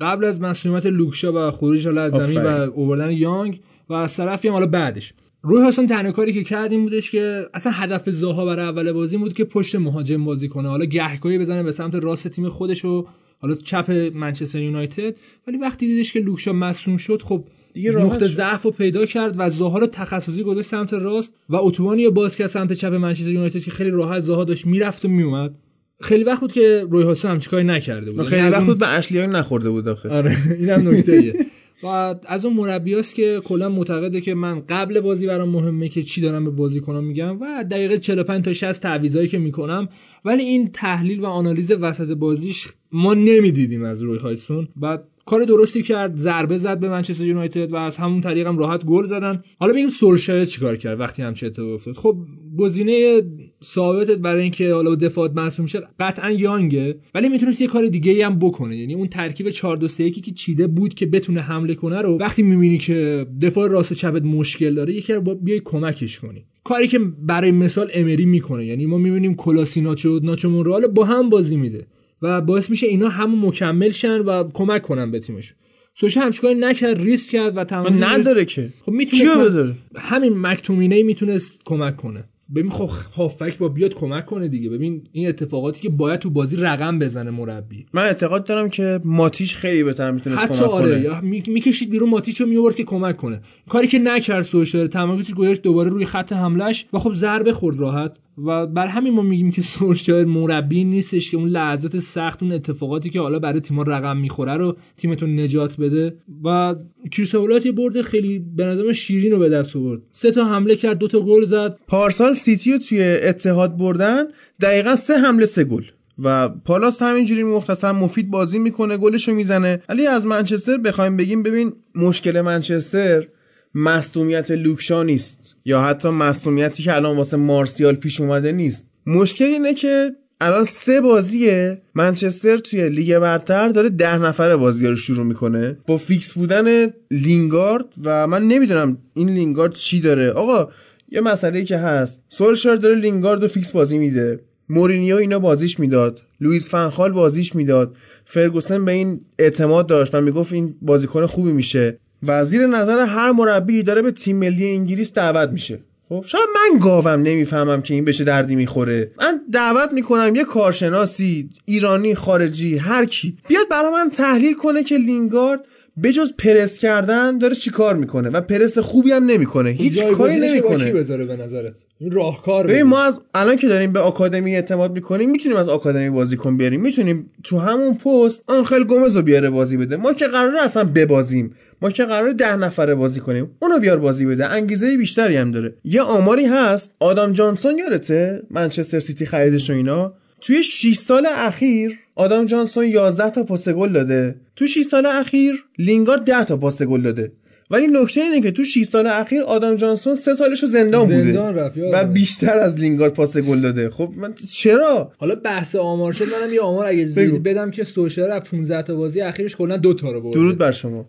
قبل 0.00 0.24
از 0.24 0.40
مسئولیت 0.40 0.86
لوکشا 0.86 1.32
و 1.32 1.50
خروج 1.50 1.88
از 1.88 2.12
زمین 2.12 2.42
و 2.42 2.70
اووردن 2.74 3.10
یانگ 3.10 3.60
و 3.88 3.94
از 3.94 4.16
طرفی 4.16 4.48
هم 4.48 4.54
حالا 4.54 4.66
بعدش. 4.66 5.14
روی 5.42 5.66
حسن 5.66 5.86
تنها 5.86 6.12
کاری 6.12 6.32
که 6.32 6.44
کرد 6.44 6.72
این 6.72 6.82
بودش 6.82 7.10
که 7.10 7.46
اصلا 7.54 7.72
هدف 7.72 8.10
زاها 8.10 8.44
برای 8.44 8.66
اول 8.66 8.92
بازی 8.92 9.16
بود 9.16 9.32
که 9.32 9.44
پشت 9.44 9.76
مهاجم 9.76 10.24
بازی 10.24 10.48
کنه. 10.48 10.68
حالا 10.68 10.84
گهگاهی 10.84 11.38
بزنه 11.38 11.62
به 11.62 11.72
سمت 11.72 11.94
راست 11.94 12.28
تیم 12.28 12.48
خودش 12.48 12.84
و 12.84 13.06
حالا 13.38 13.54
چپ 13.54 14.10
منچستر 14.14 14.58
یونایتد. 14.58 15.14
ولی 15.46 15.58
وقتی 15.58 15.86
دیدش 15.86 16.12
که 16.12 16.20
لوکشا 16.20 16.52
مصوم 16.52 16.96
شد 16.96 17.22
خب 17.22 17.44
دیگه 17.72 17.90
نقطه 17.90 18.26
ضعف 18.26 18.62
رو 18.62 18.70
پیدا 18.70 19.06
کرد 19.06 19.34
و 19.38 19.50
زاها 19.50 19.78
رو 19.78 19.86
تخصصی 19.86 20.42
گذاشت 20.42 20.68
سمت 20.68 20.92
راست 20.92 21.32
و 21.48 21.56
اتوبانی 21.56 22.10
باز 22.10 22.36
کرد 22.36 22.46
سمت 22.46 22.72
چپ 22.72 22.92
منچستر 22.92 23.30
یونایتد 23.30 23.60
که 23.60 23.70
خیلی 23.70 23.90
راحت 23.90 24.20
زاها 24.20 24.44
داشت 24.44 24.66
می‌رفت 24.66 25.04
و 25.04 25.08
میومد. 25.08 25.54
خیلی 26.00 26.24
وقت 26.24 26.40
بود 26.40 26.52
که 26.52 26.86
روی 26.90 27.04
حسن 27.04 27.28
همچین 27.28 27.50
کاری 27.50 27.64
نکرده 27.64 28.12
بود. 28.12 28.26
خیلی 28.26 28.42
یعنی 28.42 28.54
وقت 28.54 28.64
بود 28.64 28.78
به 28.78 28.88
اشلیای 28.88 29.26
نخورده 29.26 29.70
بود 29.70 29.88
آخه. 29.88 30.08
آره 30.08 30.36
اینم 30.58 30.88
نکته 30.88 31.34
و 31.82 31.86
از 32.26 32.44
اون 32.44 32.54
مربیاست 32.54 33.14
که 33.14 33.40
کلا 33.44 33.68
معتقده 33.68 34.20
که 34.20 34.34
من 34.34 34.60
قبل 34.68 35.00
بازی 35.00 35.26
برام 35.26 35.48
مهمه 35.48 35.88
که 35.88 36.02
چی 36.02 36.20
دارم 36.20 36.56
به 36.56 36.80
کنم 36.80 37.04
میگم 37.04 37.40
و 37.40 37.64
دقیقه 37.70 37.98
45 37.98 38.44
تا 38.44 38.52
60 38.52 38.82
تعویضایی 38.82 39.28
که 39.28 39.38
می‌کنم. 39.38 39.88
ولی 40.24 40.42
این 40.42 40.70
تحلیل 40.72 41.20
و 41.20 41.26
آنالیز 41.26 41.70
وسط 41.70 42.10
بازیش 42.10 42.68
ما 42.92 43.14
نمی‌دیدیم 43.14 43.84
از 43.84 44.02
روی 44.02 44.18
هایسون 44.18 44.68
و 44.80 44.98
کار 45.26 45.44
درستی 45.44 45.82
کرد 45.82 46.16
ضربه 46.16 46.58
زد 46.58 46.78
به 46.78 46.88
منچستر 46.88 47.24
یونایتد 47.24 47.72
و 47.72 47.76
از 47.76 47.96
همون 47.96 48.20
طریق 48.20 48.46
هم 48.46 48.58
راحت 48.58 48.84
گل 48.84 49.04
زدن. 49.04 49.42
حالا 49.58 49.72
ببینیم 49.72 49.90
سولشایر 49.90 50.44
چیکار 50.44 50.76
کرد 50.76 51.00
وقتی 51.00 51.22
هم 51.22 51.34
چه 51.34 51.46
اتفاقی 51.46 51.72
افتاد. 51.72 51.96
خب 51.96 52.16
گزینه 52.60 53.22
ثابتت 53.64 54.18
برای 54.18 54.42
اینکه 54.42 54.74
حالا 54.74 54.94
دفاع 54.94 55.30
مصوم 55.34 55.62
میشه 55.62 55.80
قطعا 56.00 56.30
یانگه 56.30 56.98
ولی 57.14 57.28
می‌تونست 57.28 57.60
یه 57.60 57.66
کار 57.66 57.86
دیگه 57.86 58.26
هم 58.26 58.38
بکنه 58.38 58.76
یعنی 58.76 58.94
اون 58.94 59.08
ترکیب 59.08 59.50
4 59.50 59.76
2 59.76 59.88
3 59.88 60.10
که 60.10 60.30
چیده 60.30 60.66
بود 60.66 60.94
که 60.94 61.06
بتونه 61.06 61.40
حمله 61.40 61.74
کنه 61.74 62.00
رو 62.00 62.18
وقتی 62.18 62.42
می‌بینی 62.42 62.78
که 62.78 63.26
دفاع 63.42 63.68
راست 63.68 63.92
و 63.92 63.94
چپت 63.94 64.22
مشکل 64.22 64.74
داره 64.74 64.94
یکی 64.94 65.18
با 65.18 65.34
بیای 65.34 65.60
کمکش 65.64 66.20
کنی. 66.20 66.44
کاری 66.64 66.88
که 66.88 66.98
برای 66.98 67.50
مثال 67.50 67.90
امری 67.94 68.26
می‌کنه. 68.26 68.66
یعنی 68.66 68.86
ما 68.86 68.98
می‌بینیم 68.98 69.34
کلاسیناچو 69.34 70.20
ناچو 70.22 70.50
مونرال 70.50 70.86
با 70.86 71.04
هم 71.04 71.30
بازی 71.30 71.56
میده 71.56 71.86
و 72.22 72.40
باعث 72.40 72.70
میشه 72.70 72.86
اینا 72.86 73.08
همون 73.08 73.46
مکمل 73.46 73.90
شن 73.90 74.20
و 74.20 74.44
کمک 74.54 74.82
کنن 74.82 75.10
به 75.10 75.18
تیمشون. 75.18 75.56
سوشا 75.94 76.20
همچین 76.20 76.42
کاری 76.42 76.54
نکرد؟ 76.54 77.02
ریسک 77.02 77.30
کرد 77.30 77.56
و 77.56 77.64
تمام 77.64 78.04
نداره 78.04 78.44
که. 78.44 78.72
خب 78.82 78.92
می‌تونه 78.92 79.74
همین 79.96 80.32
مکتومینه 80.36 81.02
می‌تونست 81.02 81.58
کمک 81.64 81.96
کنه. 81.96 82.24
ببین 82.54 82.70
خب 82.70 82.90
هافک 83.16 83.58
با 83.58 83.68
بیاد 83.68 83.94
کمک 83.94 84.26
کنه 84.26 84.48
دیگه. 84.48 84.70
ببین 84.70 85.02
این 85.12 85.28
اتفاقاتی 85.28 85.80
که 85.80 85.88
باید 85.88 86.20
تو 86.20 86.30
بازی 86.30 86.56
رقم 86.56 86.98
بزنه 86.98 87.30
مربی. 87.30 87.86
من 87.92 88.02
اعتقاد 88.02 88.44
دارم 88.46 88.68
که 88.68 89.00
ماتیش 89.04 89.54
خیلی 89.54 89.82
بهتر 89.82 90.10
می‌تونه 90.10 90.36
حتی 90.36 90.58
کمک 90.58 90.70
آره 90.70 91.02
کنه. 91.08 91.20
می‌کشید 91.46 91.90
بیرون 91.90 92.10
ماتیچو 92.10 92.46
میورد 92.46 92.74
که 92.74 92.84
کمک 92.84 93.16
کنه. 93.16 93.40
کاری 93.68 93.88
که 93.88 93.98
نکرد 93.98 94.42
سوشر 94.42 94.86
تمرکزش 94.86 95.34
گذاشت 95.34 95.62
دوباره 95.62 95.90
روی 95.90 96.04
خط 96.04 96.32
حملش 96.32 96.86
و 96.92 96.98
خب 96.98 97.12
ضربه 97.12 97.52
خورد 97.52 97.78
راحت. 97.78 98.16
و 98.38 98.66
بر 98.66 98.86
همین 98.86 99.14
ما 99.14 99.22
میگیم 99.22 99.50
که 99.50 99.62
سولشایر 99.62 100.26
مربی 100.26 100.84
نیستش 100.84 101.30
که 101.30 101.36
اون 101.36 101.48
لحظات 101.48 101.98
سخت 101.98 102.42
اون 102.42 102.52
اتفاقاتی 102.52 103.10
که 103.10 103.20
حالا 103.20 103.38
برای 103.38 103.60
تیم‌ها 103.60 103.82
رقم 103.82 104.16
می‌خوره 104.16 104.56
رو 104.56 104.76
تیمتون 104.96 105.40
نجات 105.40 105.76
بده. 105.76 106.16
و 106.44 106.74
کریستال 107.12 107.50
پالاس 107.50 107.66
یه 107.66 107.72
برد 107.72 108.02
خیلی 108.02 108.38
به 108.56 108.64
نظرم 108.64 108.92
شیرین 108.92 109.32
رو 109.32 109.38
به 109.38 109.48
دست 109.48 109.76
آورد. 109.76 110.00
سه 110.12 110.30
تا 110.30 110.44
حمله 110.44 110.76
کرد 110.76 110.98
دو 110.98 111.08
تا 111.08 111.20
گل 111.20 111.44
زد. 111.44 111.78
پارسال 111.88 112.34
سیتی 112.34 112.72
رو 112.72 112.78
توی 112.78 113.02
اتحاد 113.02 113.76
بردن 113.76 114.22
دقیقا 114.60 114.96
سه 114.96 115.14
حمله 115.18 115.46
سه 115.46 115.64
گل. 115.64 115.84
و 116.22 116.48
پالاس 116.48 117.02
همینجوری 117.02 117.42
مختصر 117.42 117.92
مفید 117.92 118.30
بازی 118.30 118.58
می‌کنه 118.58 118.96
گلشو 118.96 119.34
می‌زنه. 119.34 119.82
ولی 119.88 120.06
از 120.06 120.26
منچستر 120.26 120.76
بخوایم 120.76 121.16
بگیم 121.16 121.42
ببین 121.42 121.72
مشکل 121.94 122.40
منچستر 122.40 123.26
مصدومیت 123.74 124.50
لوک 124.50 124.85
شا 124.85 125.02
نیست. 125.02 125.56
یا 125.64 125.82
حتی 125.82 126.08
مصدومیتی 126.08 126.82
که 126.82 126.96
الان 126.96 127.16
واسه 127.16 127.36
مارسیال 127.36 127.94
پیش 127.94 128.20
اومده 128.20 128.52
نیست. 128.52 128.90
مشکل 129.06 129.44
اینه 129.44 129.74
که 129.74 130.10
الان 130.40 130.64
سه 130.64 131.00
بازیه. 131.00 131.82
منچستر 131.94 132.56
توی 132.56 132.88
لیگ 132.88 133.18
برتر 133.18 133.68
داره 133.68 133.88
ده 133.88 134.18
نفره 134.18 134.56
بازی 134.56 134.86
رو 134.86 134.94
شروع 134.94 135.26
می‌کنه. 135.26 135.76
با 135.86 135.96
فیکس 135.96 136.32
بودن 136.32 136.86
لینگارد 137.10 137.84
و 138.04 138.26
من 138.26 138.42
نمی‌دونم 138.42 138.98
این 139.14 139.30
لینگارد 139.30 139.74
چی 139.74 140.00
داره. 140.00 140.30
آقا 140.30 140.72
یه 141.12 141.20
مسئله 141.20 141.64
که 141.64 141.76
هست. 141.76 142.22
سولشار 142.28 142.76
داره 142.76 142.94
لینگارد 142.94 143.42
رو 143.42 143.48
فیکس 143.48 143.72
بازی 143.72 143.98
میده. 143.98 144.40
مورینیو 144.68 145.16
اینا 145.16 145.38
بازیش 145.38 145.80
می‌داد. 145.80 146.22
لوئیس 146.40 146.70
فنخال 146.70 147.12
بازیش 147.12 147.54
می‌داد. 147.54 147.96
فرگوسن 148.24 148.84
به 148.84 148.92
این 148.92 149.20
اعتماد 149.38 149.86
داشت 149.86 150.14
و 150.14 150.20
می‌گفت 150.20 150.52
این 150.52 150.74
بازیکن 150.82 151.26
خوبی 151.26 151.52
میشه. 151.52 151.98
و 152.22 152.44
زیر 152.44 152.66
نظر 152.66 152.98
هر 152.98 153.32
مربی 153.32 153.82
داره 153.82 154.02
به 154.02 154.10
تیم 154.10 154.36
ملی 154.36 154.70
انگلیس 154.70 155.12
دعوت 155.12 155.50
میشه. 155.50 155.78
خب 156.08 156.24
شاید 156.26 156.44
من 156.54 156.78
گاوم 156.78 157.08
نمی‌فهمم 157.08 157.82
که 157.82 157.94
این 157.94 158.04
به 158.04 158.12
چه 158.12 158.24
دردی 158.24 158.54
می‌خوره. 158.54 159.10
من 159.20 159.40
دعوت 159.52 159.92
می‌کنم 159.92 160.36
یه 160.36 160.44
کارشناسی 160.44 161.50
ایرانی 161.64 162.14
خارجی 162.14 162.76
هر 162.76 163.04
کی 163.04 163.36
بیاد 163.48 163.68
برای 163.70 163.92
من 163.92 164.10
تحلیل 164.10 164.54
کنه 164.54 164.84
که 164.84 164.96
لینگارد 164.96 165.60
بجز 166.02 166.32
پرس 166.38 166.78
کردن 166.78 167.38
داره 167.38 167.54
چیکار 167.54 167.96
می‌کنه 167.96 168.28
و 168.28 168.40
پرس 168.40 168.78
خوبی 168.78 169.12
هم 169.12 169.24
نمی‌کنه. 169.24 169.70
هیچ 169.70 170.04
کاری 170.04 170.36
نمی‌کنه. 170.36 170.92
بذاره 170.92 171.24
به 171.24 171.36
نظرت؟ 171.36 171.72
این 172.02 172.10
راهکار 172.10 172.66
ببین 172.66 172.82
ما 172.82 173.02
از 173.02 173.20
الان 173.34 173.56
که 173.56 173.68
داریم 173.68 173.92
به 173.92 174.00
آکادمی 174.00 174.54
اعتماد 174.54 174.92
می‌کنیم 174.92 175.30
می‌تونیم 175.30 175.58
از 175.58 175.68
آکادمی 175.68 176.10
بازیکن 176.10 176.56
بیاریم 176.56 176.80
می‌تونیم 176.80 177.30
تو 177.44 177.58
همون 177.58 177.94
پست 177.94 178.42
آنخل 178.46 178.84
گومز 178.84 179.16
رو 179.16 179.22
بیاره 179.22 179.50
بازی 179.50 179.76
بده. 179.76 179.96
ما 179.96 180.12
که 180.12 180.26
قراره 180.26 180.62
اصلا 180.62 180.84
ببازیم. 180.84 181.54
ما 181.82 181.90
که 181.90 182.04
قراره 182.04 182.32
ده 182.32 182.56
نفره 182.56 182.94
بازی 182.94 183.20
کنیم 183.20 183.50
اونو 183.62 183.78
بیار 183.78 183.96
بازی 183.96 184.26
بده. 184.26 184.46
انگیزه 184.46 184.96
بیشتری 184.96 185.36
هم 185.36 185.50
داره. 185.50 185.74
یه 185.84 186.02
آماری 186.02 186.46
هست. 186.46 186.94
آدام 187.00 187.32
جانسون 187.32 187.78
یادته؟ 187.78 188.42
منچستر 188.50 188.98
سیتی 188.98 189.26
خریدش 189.26 189.70
و 189.70 189.72
اینا. 189.72 190.14
توی 190.40 190.62
6 190.62 190.96
سال 190.96 191.26
اخیر 191.30 191.98
آدام 192.14 192.46
جانسون 192.46 192.84
11 192.84 193.30
تا 193.30 193.44
پاس 193.44 193.68
گل 193.68 193.92
داده. 193.92 194.34
تو 194.56 194.66
6 194.66 194.82
سال 194.82 195.06
اخیر 195.06 195.64
لینگارد 195.78 196.24
10 196.24 196.44
تا 196.44 196.56
پاس 196.56 196.82
گل 196.82 197.02
داده. 197.02 197.32
ولی 197.70 197.86
نکته 197.86 198.20
اینه 198.20 198.40
که 198.40 198.50
تو 198.50 198.64
6 198.64 198.82
سال 198.82 199.06
اخیر 199.06 199.42
آدم 199.42 199.76
جانسون 199.76 200.14
سه 200.14 200.34
سالشو 200.34 200.66
زندان, 200.66 201.06
زندان 201.06 201.52
بوده 201.52 201.64
رفت 201.64 201.78
و 201.92 202.12
بیشتر 202.12 202.58
از 202.58 202.76
لینگارد 202.76 203.14
پاس 203.14 203.38
گل 203.38 203.60
داده. 203.60 203.90
خب 203.90 204.12
من 204.16 204.34
چرا؟ 204.52 205.12
حالا 205.18 205.34
بحث 205.34 205.74
آمار 205.74 206.12
شد 206.12 206.24
منم 206.24 206.54
یه 206.54 206.60
آمار 206.60 206.86
اگه 206.86 207.06
زید 207.06 207.42
بدم 207.42 207.70
که 207.70 207.84
سوشر 207.84 208.30
از 208.30 208.42
15 208.42 208.82
تا 208.82 208.96
بازی 208.96 209.20
اخیرش 209.20 209.56
کلا 209.56 209.76
دو 209.76 209.94
تا 209.94 210.12
رو 210.12 210.20
برده. 210.20 210.38
درود 210.38 210.58
بر 210.58 210.70
شما. 210.70 211.08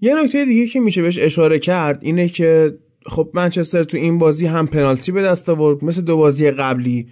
یه 0.00 0.24
نکته 0.24 0.44
دیگه 0.44 0.66
که 0.66 0.80
میشه 0.80 1.02
بهش 1.02 1.18
اشاره 1.18 1.58
کرد 1.58 1.98
اینه 2.02 2.28
که 2.28 2.74
خب 3.06 3.30
منچستر 3.34 3.82
تو 3.82 3.96
این 3.96 4.18
بازی 4.18 4.46
هم 4.46 4.66
پنالتی 4.66 5.12
به 5.12 5.22
دست 5.22 5.48
آورد 5.48 5.84
مثل 5.84 6.02
دو 6.02 6.16
بازی 6.16 6.50
قبلی. 6.50 7.06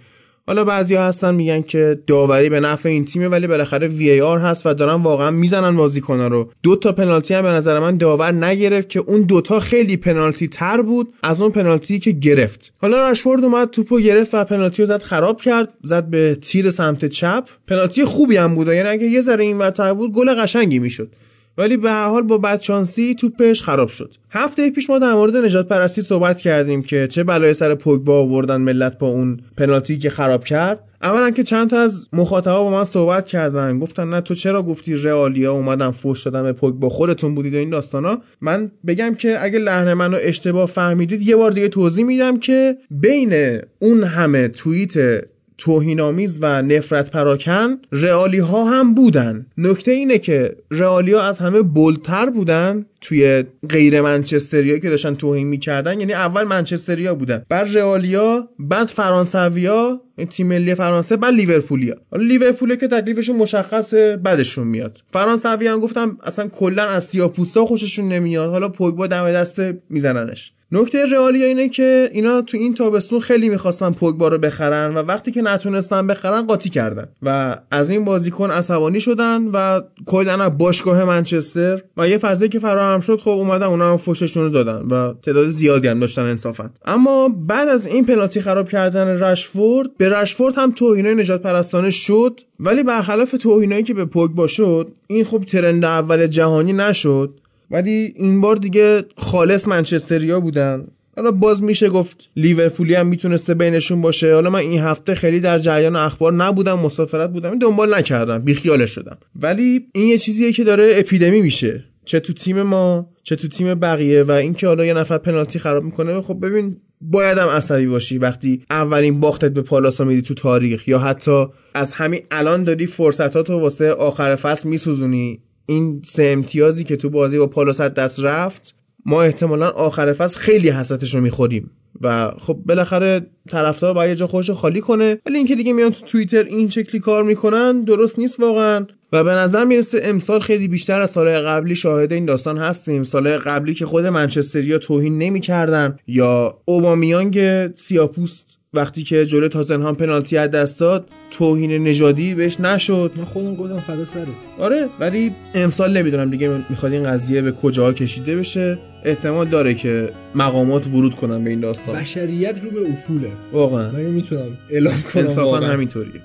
حالا 0.49 0.63
بعضیا 0.63 1.03
هستن 1.03 1.35
میگن 1.35 1.61
که 1.61 1.99
داوری 2.07 2.49
به 2.49 2.59
نفع 2.59 2.89
این 2.89 3.05
تیمه 3.05 3.27
ولی 3.27 3.47
بالاخره 3.47 3.87
وی 3.87 4.21
آر 4.21 4.39
هست 4.39 4.65
و 4.65 4.73
دارن 4.73 4.93
واقعا 4.93 5.31
می‌زنن 5.31 5.75
بازیکن‌ها 5.75 6.27
رو. 6.27 6.51
دو 6.63 6.75
تا 6.75 6.91
پنالتی 6.91 7.33
هم 7.33 7.41
به 7.41 7.49
نظر 7.49 7.79
من 7.79 7.97
داور 7.97 8.31
نگرفت 8.31 8.89
که 8.89 8.99
اون 8.99 9.21
دوتا 9.21 9.59
خیلی 9.59 9.97
پنالتی 9.97 10.47
تر 10.47 10.81
بود 10.81 11.13
از 11.23 11.41
اون 11.41 11.51
پنالتی 11.51 11.99
که 11.99 12.11
گرفت. 12.11 12.73
حالا 12.77 13.09
رشفورد 13.09 13.43
اومد 13.43 13.69
توپو 13.69 13.99
گرفت 13.99 14.33
و 14.33 14.43
پنالتی 14.43 14.81
رو 14.81 14.85
زد 14.85 15.01
خراب 15.01 15.41
کرد 15.41 15.69
زد 15.83 16.05
به 16.05 16.37
تیر 16.41 16.71
سمت 16.71 17.05
چپ. 17.05 17.43
پنالتی 17.67 18.05
خوبی 18.05 18.37
هم 18.37 18.55
بود 18.55 18.67
یعنی 18.67 18.89
اگه 18.89 19.07
یه 19.07 19.21
ذره 19.21 19.43
اینورتر 19.43 19.93
بود 19.93 20.13
گل 20.13 20.35
قشنگی 20.35 20.79
می‌شد. 20.79 21.11
ولی 21.59 21.77
به 21.77 21.91
هر 21.91 22.07
حال 22.07 22.21
با 22.21 22.37
بدشانسی 22.37 23.15
توپش 23.15 23.63
خراب 23.63 23.89
شد. 23.89 24.15
هفته 24.29 24.71
پیش 24.71 24.89
ما 24.89 24.99
در 24.99 25.13
مورد 25.13 25.35
نجات 25.35 25.67
پرستی 25.67 26.01
صحبت 26.01 26.41
کردیم 26.41 26.81
که 26.81 27.07
چه 27.07 27.23
بلای 27.23 27.53
سر 27.53 27.75
پوگبا 27.75 28.19
آوردن 28.19 28.61
ملت 28.61 28.97
با 28.97 29.07
اون 29.07 29.39
پنالتی 29.57 29.97
که 29.97 30.09
خراب 30.09 30.43
کرد. 30.43 30.79
اولا 31.01 31.31
که 31.31 31.43
چند 31.43 31.69
تا 31.69 31.79
از 31.79 32.07
مخاطبا 32.13 32.63
با 32.63 32.69
من 32.71 32.83
صحبت 32.83 33.25
کردن. 33.25 33.79
گفتن 33.79 34.09
نه 34.09 34.21
تو 34.21 34.33
چرا 34.33 34.63
گفتی 34.63 34.95
رئالیا 34.95 35.53
اومدن 35.53 35.91
فوش 35.91 36.23
دادن 36.23 36.43
به 36.43 36.53
پوگبا؟ 36.53 36.89
خودتون 36.89 37.35
بودید 37.35 37.53
و 37.53 37.57
این 37.57 37.69
داستانا. 37.69 38.21
من 38.41 38.71
بگم 38.87 39.15
که 39.15 39.43
اگه 39.43 39.59
لحن 39.59 39.93
منو 39.93 40.17
اشتباه 40.21 40.65
فهمیدید 40.65 41.21
یه 41.21 41.35
بار 41.35 41.51
دیگه 41.51 41.67
توضیح 41.67 42.05
میدم 42.05 42.39
که 42.39 42.77
بین 42.91 43.61
اون 43.79 44.03
همه 44.03 44.47
توییت 44.47 45.23
توهینآمیز 45.59 46.39
و 46.41 46.61
نفرت 46.61 47.11
پراکن 47.11 47.77
رئالی 47.91 48.39
ها 48.39 48.65
هم 48.65 48.93
بودن. 48.93 49.45
نکته 49.57 49.91
اینه 49.91 50.17
که 50.17 50.55
رئالی 50.71 51.13
ها 51.13 51.21
از 51.21 51.37
همه 51.37 51.61
بلتر 51.61 52.29
بودن 52.29 52.85
توی 53.01 53.43
غیر 53.69 54.01
منچستریا 54.01 54.77
که 54.77 54.89
داشتن 54.89 55.15
توهین 55.15 55.47
می‌کردن. 55.47 55.99
یعنی 55.99 56.13
اول 56.13 56.43
منچستریا 56.43 57.15
بودن 57.15 57.43
بعد 57.49 57.77
رئالیا 57.77 58.49
بعد 58.59 58.87
فرانسویا 58.87 60.01
تیم 60.29 60.47
ملی 60.47 60.75
فرانسه 60.75 61.17
بعد 61.17 61.33
لیورپولیا. 61.33 61.95
حالا 62.11 62.23
لیورپول 62.23 62.75
که 62.75 62.87
تکلیفشون 62.87 63.35
مشخصه 63.35 64.17
بعدشون 64.17 64.67
میاد. 64.67 64.97
فرانسوی 65.13 65.67
هم 65.67 65.79
گفتم 65.79 66.17
اصلا 66.23 66.47
کلا 66.47 66.83
از 66.83 67.03
سیاپوستا 67.03 67.65
خوششون 67.65 68.07
نمیاد. 68.07 68.49
حالا 68.49 68.69
پوگبا 68.69 69.07
دم 69.07 69.31
دست 69.31 69.61
میزننش. 69.89 70.53
نکته 70.71 71.05
رئالیا 71.05 71.45
اینه 71.45 71.69
که 71.69 72.09
اینا 72.13 72.41
تو 72.41 72.57
این 72.57 72.73
تابستون 72.73 73.19
خیلی 73.19 73.49
می‌خواستن 73.49 73.91
پوگبا 73.91 74.27
رو 74.27 74.37
بخرن 74.37 74.93
و 74.95 74.97
وقتی 74.97 75.31
که 75.31 75.41
نتونستن 75.41 76.07
بخرن 76.07 76.41
قاطی 76.41 76.69
کردن 76.69 77.07
و 77.21 77.57
از 77.71 77.89
این 77.89 78.05
بازیکن 78.05 78.51
عصبانی 78.51 79.01
شدن 79.01 79.43
و 79.53 79.81
کلا 80.05 80.49
باشگاه 80.49 81.03
منچستر 81.03 81.81
و 81.97 82.07
یه 82.07 82.17
فضایی 82.17 82.49
که 82.49 82.59
فراهم 82.59 82.99
شد 82.99 83.19
خب 83.19 83.29
اومدن 83.29 83.65
اونا 83.65 83.91
هم 83.91 83.97
فوششون 83.97 84.43
رو 84.43 84.49
دادن 84.49 84.87
و 84.91 85.13
تعداد 85.13 85.49
زیادی 85.49 85.87
هم 85.87 85.99
داشتن 85.99 86.21
انصافا. 86.21 86.69
اما 86.85 87.29
بعد 87.47 87.67
از 87.67 87.87
این 87.87 88.05
پنالتی 88.05 88.41
خراب 88.41 88.69
کردن 88.69 89.07
رشفورد 89.07 89.97
به 89.97 90.09
رشفورد 90.09 90.57
هم 90.57 90.71
توهینای 90.71 91.15
نجات 91.15 91.41
پرستانه 91.41 91.89
شد 91.89 92.41
ولی 92.59 92.83
برخلاف 92.83 93.31
توهینایی 93.31 93.83
که 93.83 93.93
به 93.93 94.05
پوگبا 94.05 94.47
شد 94.47 94.91
این 95.07 95.25
خب 95.25 95.43
ترند 95.43 95.85
اول 95.85 96.27
جهانی 96.27 96.73
نشد. 96.73 97.39
ولی 97.71 98.13
این 98.15 98.41
بار 98.41 98.55
دیگه 98.55 99.03
خالص 99.17 99.67
منچستریا 99.67 100.39
بودن. 100.39 100.87
حالا 101.15 101.31
باز 101.31 101.63
میشه 101.63 101.89
گفت 101.89 102.29
لیورپولی 102.35 102.95
هم 102.95 103.07
می‌تونسته 103.07 103.53
بینشون 103.53 104.01
باشه. 104.01 104.33
حالا 104.33 104.49
من 104.49 104.59
این 104.59 104.79
هفته 104.79 105.15
خیلی 105.15 105.39
در 105.39 105.59
جریان 105.59 105.95
اخبار 105.95 106.33
نبودم 106.33 106.79
مسافرت 106.79 107.29
بودم. 107.29 107.59
دنبال 107.59 107.95
نکردم. 107.95 108.39
بیخیالش 108.39 108.91
شدم. 108.91 109.17
ولی 109.35 109.85
این 109.93 110.07
یه 110.07 110.17
چیزیه 110.17 110.51
که 110.51 110.63
داره 110.63 110.93
اپیدمی 110.95 111.41
میشه. 111.41 111.83
چه 112.05 112.19
تو 112.19 112.33
تیم 112.33 112.61
ما 112.61 113.09
چه 113.23 113.35
تو 113.35 113.47
تیم 113.47 113.75
بقیه 113.75 114.23
و 114.23 114.31
اینکه 114.31 114.67
حالا 114.67 114.85
یه 114.85 114.93
نفر 114.93 115.17
پنالتی 115.17 115.59
خراب 115.59 115.83
می‌کنه. 115.83 116.21
خب 116.21 116.45
ببین 116.45 116.77
باید 117.01 117.37
هم 117.37 117.47
عصبی 117.47 117.87
باشی 117.87 118.17
وقتی 118.17 118.63
اولین 118.69 119.19
باختت 119.19 119.51
به 119.51 119.61
پالاسا 119.61 120.03
میری 120.03 120.21
تو 120.21 120.33
تاریخ 120.33 120.87
یا 120.87 120.99
حتی 120.99 121.45
از 121.73 121.91
همین 121.91 122.21
الان 122.31 122.63
داری 122.63 122.85
فرصتاتو 122.85 123.59
واسه 123.59 123.91
آخر 123.91 124.35
فصل 124.35 124.69
میسوزونی. 124.69 125.39
این 125.69 126.01
سه 126.05 126.23
امتیازی 126.23 126.83
که 126.83 126.97
تو 126.97 127.09
بازی 127.09 127.37
با 127.37 127.47
پالاس 127.47 127.81
دست 127.81 128.19
رفت 128.19 128.75
ما 129.05 129.21
احتمالا 129.23 129.69
آخر 129.69 130.13
فصل 130.13 130.39
خیلی 130.39 130.69
حسرتش 130.69 131.15
رو 131.15 131.21
می‌خوریم. 131.21 131.71
و 132.01 132.31
خب 132.39 132.53
بالاخره 132.65 133.21
طرفدار 133.49 133.93
باید 133.93 134.09
یه 134.09 134.15
جا 134.15 134.27
خودش 134.27 134.51
خالی 134.51 134.81
کنه. 134.81 135.17
ولی 135.25 135.37
اینکه 135.37 135.55
دیگه 135.55 135.73
میان 135.73 135.91
تو 135.91 136.05
توییتر 136.05 136.43
این 136.43 136.69
شکلی 136.69 137.01
کار 137.01 137.23
می‌کنن 137.23 137.83
درست 137.83 138.19
نیست 138.19 138.39
واقعا. 138.39 138.85
و 139.13 139.23
به 139.23 139.31
نظر 139.31 139.65
می‌رسه 139.65 140.01
امسال 140.03 140.39
خیلی 140.39 140.67
بیشتر 140.67 141.01
از 141.01 141.11
سالهای 141.11 141.39
قبلی 141.39 141.75
شاهد 141.75 142.13
این 142.13 142.25
داستان 142.25 142.57
هستیم. 142.57 143.03
سالهای 143.03 143.37
قبلی 143.37 143.73
که 143.73 143.85
خود 143.85 144.05
منچستریا 144.05 144.77
توهین 144.77 145.17
نمی‌کردن 145.17 145.97
یا 146.07 146.61
اوبامیانگ 146.65 147.39
سیاپوست 147.75 148.58
وقتی 148.73 149.03
که 149.03 149.25
جلو 149.25 149.47
تاتنهام 149.47 149.95
پنالتی 149.95 150.37
از 150.37 150.51
دست 150.51 150.79
داد 150.79 151.07
توهین 151.31 151.83
نژادی 151.83 152.33
بهش 152.33 152.59
نشد. 152.59 153.11
من 153.17 153.23
خودم 153.23 153.55
گفتم 153.55 153.79
فدا 153.79 154.05
سرت. 154.05 154.27
آره 154.59 154.89
ولی 154.99 155.31
امسال 155.55 155.97
نمی‌دونم 155.97 156.29
دیگه 156.29 156.61
می‌خواد 156.69 156.91
این 156.93 157.03
قضیه 157.03 157.41
به 157.41 157.51
کجاها 157.51 157.93
کشیده 157.93 158.35
بشه. 158.35 158.77
احتمال 159.05 159.47
داره 159.47 159.73
که 159.73 160.09
مقامات 160.35 160.87
ورود 160.87 161.15
کنن 161.15 161.43
به 161.43 161.49
این 161.49 161.59
داستان. 161.59 161.95
بشریت 161.95 162.63
رو 162.63 162.71
به 162.71 162.91
افوله 162.91 163.31
واقعا. 163.51 163.91
من 163.91 164.01
می‌تونم 164.01 164.57
اعلام 164.69 165.01
کنم 165.01 165.27
انصافا 165.27 165.51
واقعا. 165.51 165.73
همینطوریه. 165.73 166.21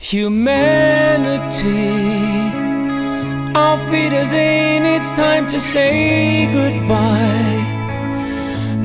Humanity, 0.00 0.28
our 3.62 3.78
feet 3.90 4.12
is 4.22 4.32
in, 4.32 4.82
it's 4.96 5.10
time 5.24 5.44
to 5.52 5.58
say 5.72 6.46
goodbye. 6.54 7.57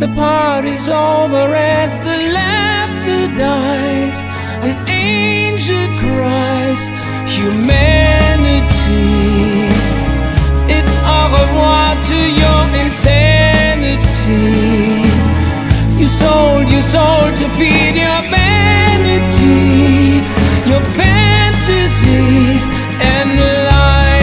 The 0.04 0.12
party's 0.16 0.90
over 0.90 1.56
as 1.56 1.98
the 2.02 2.18
laughter 2.40 3.28
dies. 3.38 4.18
An 4.68 4.76
angel 4.90 5.88
cries, 5.98 6.82
humanity. 7.38 8.74
It's 10.76 10.96
au 11.08 11.24
revoir 11.38 11.96
to 12.12 12.20
your 12.42 12.64
insanity. 12.84 14.52
You 15.98 16.08
sold 16.08 16.68
your 16.68 16.86
soul 16.94 17.26
to 17.40 17.46
feed 17.58 17.96
your 17.96 18.22
vanity, 18.36 20.20
your 20.70 20.84
fantasies 21.00 22.64
and 23.00 23.30
lies. 23.40 24.23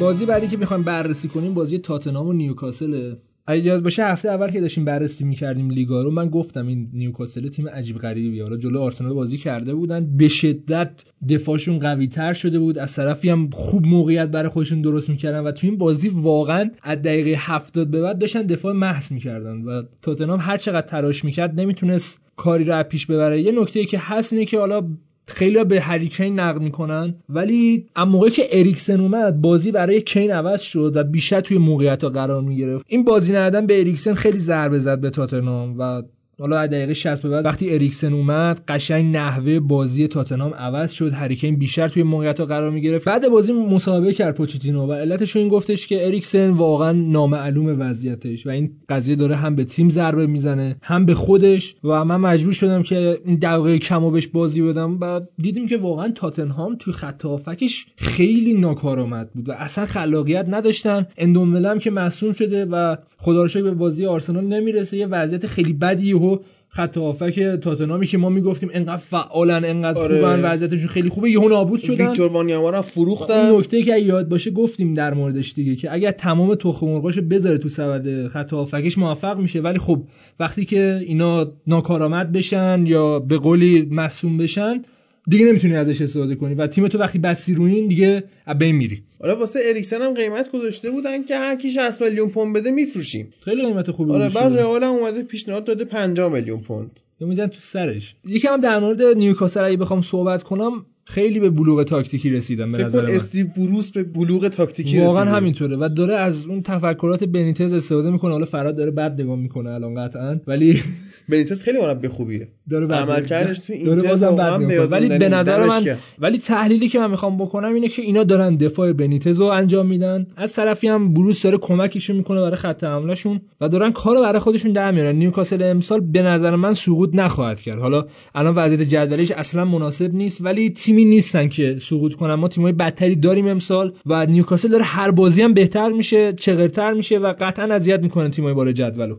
بازی 0.00 0.26
بعدی 0.26 0.48
که 0.48 0.56
می‌خوایم 0.56 0.82
بررسی 0.82 1.28
کنیم 1.28 1.54
بازی 1.54 1.78
تاتنهام 1.78 2.28
و 2.28 2.32
نیوکاسل. 2.32 3.14
اگه 3.46 3.64
یاد 3.64 3.82
باشه 3.82 4.04
هفته 4.04 4.28
اول 4.28 4.50
که 4.50 4.60
داشتیم 4.60 4.84
بررسی 4.84 5.24
می‌کردیم 5.24 5.70
لیگا 5.70 6.02
رو 6.02 6.10
من 6.10 6.28
گفتم 6.28 6.66
این 6.66 6.90
نیوکاسل 6.92 7.48
تیم 7.48 7.68
عجیب 7.68 7.98
غریبی 7.98 8.40
حالا 8.40 8.56
جلو 8.56 8.80
آرسنال 8.80 9.12
بازی 9.12 9.38
کرده 9.38 9.74
بودن 9.74 10.16
به 10.16 10.28
شدت 10.28 11.04
دفاعشون 11.28 11.78
قوی 11.78 12.06
تر 12.06 12.32
شده 12.32 12.58
بود. 12.58 12.78
از 12.78 12.94
طرفی 12.94 13.30
هم 13.30 13.50
خوب 13.50 13.86
موقعیت 13.86 14.28
برای 14.28 14.48
خودشون 14.48 14.82
درست 14.82 15.10
می‌کردن 15.10 15.40
و 15.40 15.52
تو 15.52 15.66
این 15.66 15.78
بازی 15.78 16.08
واقعا 16.08 16.70
از 16.82 16.98
دقیقه 16.98 17.34
70 17.38 17.90
به 17.90 18.02
بعد 18.02 18.18
داشتن 18.18 18.42
دفاع 18.42 18.72
محض 18.72 19.12
می‌کردن 19.12 19.62
و 19.62 19.82
تاتنهام 20.02 20.40
هر 20.42 20.56
چقدر 20.56 20.86
تلاش 20.86 21.24
می‌کرد 21.24 21.60
نمی‌تونست 21.60 22.20
کاری 22.36 22.64
رو 22.64 22.82
پیش 22.82 23.06
ببره. 23.06 23.42
یه 23.42 23.52
نکته 23.52 23.80
ای 23.80 23.86
که 23.86 23.98
هست 23.98 24.32
اینه 24.32 24.44
که 24.44 24.58
حالا 24.58 24.88
خیلی 25.30 25.64
به 25.64 25.80
هریکین 25.80 26.40
نقد 26.40 26.62
می‌کنن. 26.62 27.14
ولی 27.28 27.86
اما 27.96 28.10
موقعی 28.12 28.30
که 28.30 28.48
اریکسن 28.52 29.00
اومد 29.00 29.40
بازی 29.40 29.72
برای 29.72 30.00
کین 30.00 30.30
عوض 30.30 30.60
شد 30.60 30.92
و 30.94 31.04
بیشتر 31.04 31.40
توی 31.40 31.58
موقعیت 31.58 32.04
ها 32.04 32.10
قرار 32.10 32.42
می‌گرفت. 32.42 32.84
این 32.88 33.04
بازی 33.04 33.32
ندادن 33.32 33.66
به 33.66 33.80
اریکسن 33.80 34.14
خیلی 34.14 34.38
ضربه 34.38 34.78
زد 34.78 35.00
به 35.00 35.10
تاتنهام 35.10 35.74
و 35.78 36.02
حالا 36.40 36.58
از 36.58 36.70
دقیقه 36.70 36.94
60 36.94 37.22
به 37.22 37.28
بعد 37.28 37.44
وقتی 37.44 37.74
اریکسن 37.74 38.12
اومد 38.12 38.60
قشنگ 38.68 39.16
نحوه 39.16 39.60
بازی 39.60 40.08
تاتنهام 40.08 40.54
عوض 40.54 40.92
شد. 40.92 41.12
هریکین 41.12 41.56
بیشتر 41.56 41.88
توی 41.88 42.02
موقعیت 42.02 42.40
ها 42.40 42.46
قرار 42.46 42.70
می‌گرفت. 42.70 43.04
بعد 43.04 43.28
بازی 43.28 43.52
مصاحبه 43.52 44.12
کرد 44.12 44.34
پوچتینو 44.34 44.86
و 44.86 44.92
علتش 44.92 45.36
این 45.36 45.48
گفتش 45.48 45.86
که 45.86 46.06
اریکسن 46.06 46.50
واقعا 46.50 46.92
نامعلوم 46.92 47.76
وضعیتش 47.80 48.46
و 48.46 48.50
این 48.50 48.70
قضیه 48.88 49.16
داره 49.16 49.36
هم 49.36 49.54
به 49.54 49.64
تیم 49.64 49.88
ضربه 49.88 50.26
می‌زنه 50.26 50.76
هم 50.82 51.06
به 51.06 51.14
خودش 51.14 51.76
و 51.84 52.04
من 52.04 52.16
مجبور 52.16 52.52
شدم 52.52 52.82
که 52.82 53.20
این 53.24 53.36
دقیقه 53.36 53.78
کمو 53.78 54.10
بهش 54.10 54.26
بازی 54.26 54.62
بدم. 54.62 54.98
بعد 54.98 55.28
دیدیم 55.38 55.66
که 55.66 55.76
واقعا 55.76 56.08
تاتنهام 56.08 56.76
توی 56.78 56.92
خط 56.92 57.22
هافکش 57.22 57.86
خیلی 57.96 58.54
ناکارآمد 58.54 59.30
بود 59.32 59.48
و 59.48 59.52
اصلا 59.52 59.86
خلاقیت 59.86 60.46
نداشتن. 60.48 61.06
اندومبله 61.18 61.68
هم 61.68 61.78
که 61.78 61.90
مصوم 61.90 62.32
شده 62.32 62.64
و 62.64 62.96
خدا 63.22 63.44
رو 63.44 63.62
به 63.62 63.70
بازی 63.70 64.06
آرسنال 64.06 64.44
نمی‌رسه. 64.44 64.96
یه 64.96 65.06
وضعیت 65.06 65.46
خیلی 65.46 65.72
بدی 65.72 66.12
و 66.12 66.38
خط 66.68 66.96
هافک 66.96 67.40
تاتنهامی 67.40 68.06
که 68.06 68.18
ما 68.18 68.28
می‌گفتیم 68.28 68.70
انقدر 68.72 68.96
فعالن 68.96 69.64
انقدر 69.64 70.00
آره. 70.00 70.16
خوبن 70.16 70.40
وضعیتشون 70.52 70.88
خیلی 70.88 71.08
خوبه. 71.08 71.30
یهو 71.30 71.48
نابود 71.48 71.80
شدن. 71.80 72.06
ویکتور 72.06 72.32
وانیاما 72.32 72.70
رو 72.70 72.82
فروختن. 72.82 73.34
این 73.34 73.58
نکته 73.58 73.82
که 73.82 73.96
یاد 73.96 74.28
باشه 74.28 74.50
گفتیم 74.50 74.94
در 74.94 75.14
موردش 75.14 75.52
دیگه 75.52 75.76
که 75.76 75.92
اگر 75.92 76.10
تمام 76.10 76.54
تخم 76.54 76.86
مرغاشو 76.86 77.22
بذاره 77.22 77.58
تو 77.58 77.68
سبد 77.68 78.28
خط 78.28 78.52
هافکش 78.52 78.98
موفق 78.98 79.38
میشه. 79.38 79.60
ولی 79.60 79.78
خب 79.78 80.02
وقتی 80.40 80.64
که 80.64 81.00
اینا 81.06 81.52
ناکارآمد 81.66 82.32
بشن 82.32 82.84
یا 82.86 83.18
به 83.18 83.38
قولی 83.38 83.88
مصوم 83.90 84.38
بشن 84.38 84.82
دیگه 85.30 85.46
نمی‌تونی 85.46 85.74
ازش 85.74 86.02
استفاده 86.02 86.34
کنی 86.34 86.54
و 86.54 86.66
تیم 86.66 86.88
تو 86.88 86.98
وقتی 86.98 87.18
بستی 87.18 87.54
روی 87.54 87.74
این 87.74 87.88
دیگه 87.88 88.24
از 88.46 88.58
بین 88.58 88.76
میری. 88.76 89.02
آره 89.20 89.34
واسه 89.34 89.60
اریکسن 89.64 90.02
هم 90.02 90.14
قیمت 90.14 90.52
گذاشته 90.52 90.90
بودن 90.90 91.24
که 91.24 91.36
هر 91.36 91.56
کی 91.56 91.70
60 91.70 92.02
میلیون 92.02 92.28
پوند 92.28 92.56
بده 92.56 92.70
میفروشیم. 92.70 93.32
خیلی 93.44 93.66
قیمت 93.66 93.90
خوبی 93.90 94.12
آره 94.12 94.28
بعد. 94.28 94.52
رئال 94.52 94.84
هم 94.84 94.90
اومده 94.90 95.22
پیشنهاد 95.22 95.64
داده 95.64 95.84
50 95.84 96.32
میلیون 96.32 96.60
پوند. 96.60 96.90
یا 97.20 97.26
میزن 97.26 97.46
تو 97.46 97.58
سرش. 97.60 98.14
یکم 98.26 98.56
در 98.56 98.78
مورد 98.78 99.02
نیوکاسل 99.02 99.64
اگه 99.64 99.76
بخوام 99.76 100.02
صحبت 100.02 100.42
کنم 100.42 100.72
خیلی 101.04 101.40
به 101.40 101.50
بلوغ 101.50 101.82
تاکتیکی 101.82 102.30
رسیدم 102.30 102.72
به 102.72 102.78
نظر 102.78 103.06
من. 103.06 103.10
استیو 103.10 103.46
بروس 103.46 103.90
به 103.90 104.02
بلوغ 104.02 104.48
تاکتیکی 104.48 105.00
واقعا 105.00 105.22
رسیده. 105.22 105.36
همینطوره 105.36 105.76
و 105.76 105.88
داره 105.96 106.14
از 106.14 106.46
اون 106.46 106.62
تفکرات 106.62 107.24
بنیتز 107.24 107.72
استفاده 107.72 108.10
می‌کنه. 108.10 108.32
حالا 108.32 108.44
فراد 108.44 108.76
داره 108.76 108.90
بد 108.90 109.20
نگاه 109.20 109.36
می‌کنه 109.36 109.70
الان 109.70 109.94
قطعا. 109.94 110.40
ولی 110.46 110.82
بنیتس 111.30 111.62
خیلی 111.62 111.80
مربی 111.80 112.08
خوبیه. 112.08 112.48
داره 112.70 112.86
عملکردش 112.86 113.58
تو 113.58 113.72
اینتر 113.72 114.08
بازم 114.08 114.26
واقعا 114.26 114.58
بد 114.58 114.58
به 114.58 114.64
نگاه 114.64 114.74
یاد 114.74 114.94
می‌کنه. 114.94 115.08
ولی 115.08 115.18
به 115.18 115.28
نظر 115.28 115.66
من. 115.66 115.96
ولی 116.18 116.38
تحلیلی 116.38 116.88
که 116.88 116.98
من 116.98 117.10
می‌خوام 117.10 117.38
بکنم 117.38 117.74
اینه 117.74 117.88
که 117.88 118.02
اینا 118.02 118.24
دارن 118.24 118.56
دفاع 118.56 118.92
بنیتز 118.92 119.40
رو 119.40 119.46
انجام 119.46 119.86
میدن. 119.86 120.26
از 120.36 120.54
طرفی 120.54 120.88
هم 120.88 121.14
بروس 121.14 121.42
داره 121.42 121.58
کمکشون 121.58 122.16
می‌کنه 122.16 122.40
برای 122.40 122.56
خط 122.56 122.84
حملهشون 122.84 123.40
و 123.60 123.68
دارن 123.68 123.92
کارو 123.92 124.20
برای 124.20 124.38
خودشون 124.38 124.72
در 124.72 124.90
میارن. 124.90 125.16
نیوکاسل 125.16 125.62
امسال 125.62 126.00
به 126.00 126.22
نظر 126.22 126.56
من 126.56 126.72
سقوط 126.72 127.10
نخواهد 127.14 127.60
کرد. 127.60 127.78
حالا 127.78 128.06
الان 128.34 128.54
وضعیت 128.54 128.82
جدولیش 128.82 129.30
اصلا 129.30 129.64
مناسب 129.64 130.14
نیست 130.14 130.40
ولی 130.40 130.70
تیمی 130.70 131.04
نیستن 131.04 131.48
که 131.48 131.76
سقوط 131.78 132.14
کنن. 132.14 132.34
ما 132.34 132.48
تیمای 132.48 132.72
بدتری 132.72 133.16
داریم 133.16 133.46
امسال 133.46 133.92
و 134.06 134.26
نیوکاسل 134.26 134.68
داره 134.68 134.84
هر 134.84 135.10
بازی 135.10 135.42
هم 135.42 135.54
بهتر 135.54 135.88
میشه 135.88 136.32
چغرتر 136.32 136.92
میشه 136.92 137.18
و 137.18 137.34
قطعا 137.40 137.74
اذیت 137.74 138.00
می‌کنه 138.00 138.28
تیمای 138.28 138.54
بالای 138.54 138.72
جدولو. 138.72 139.16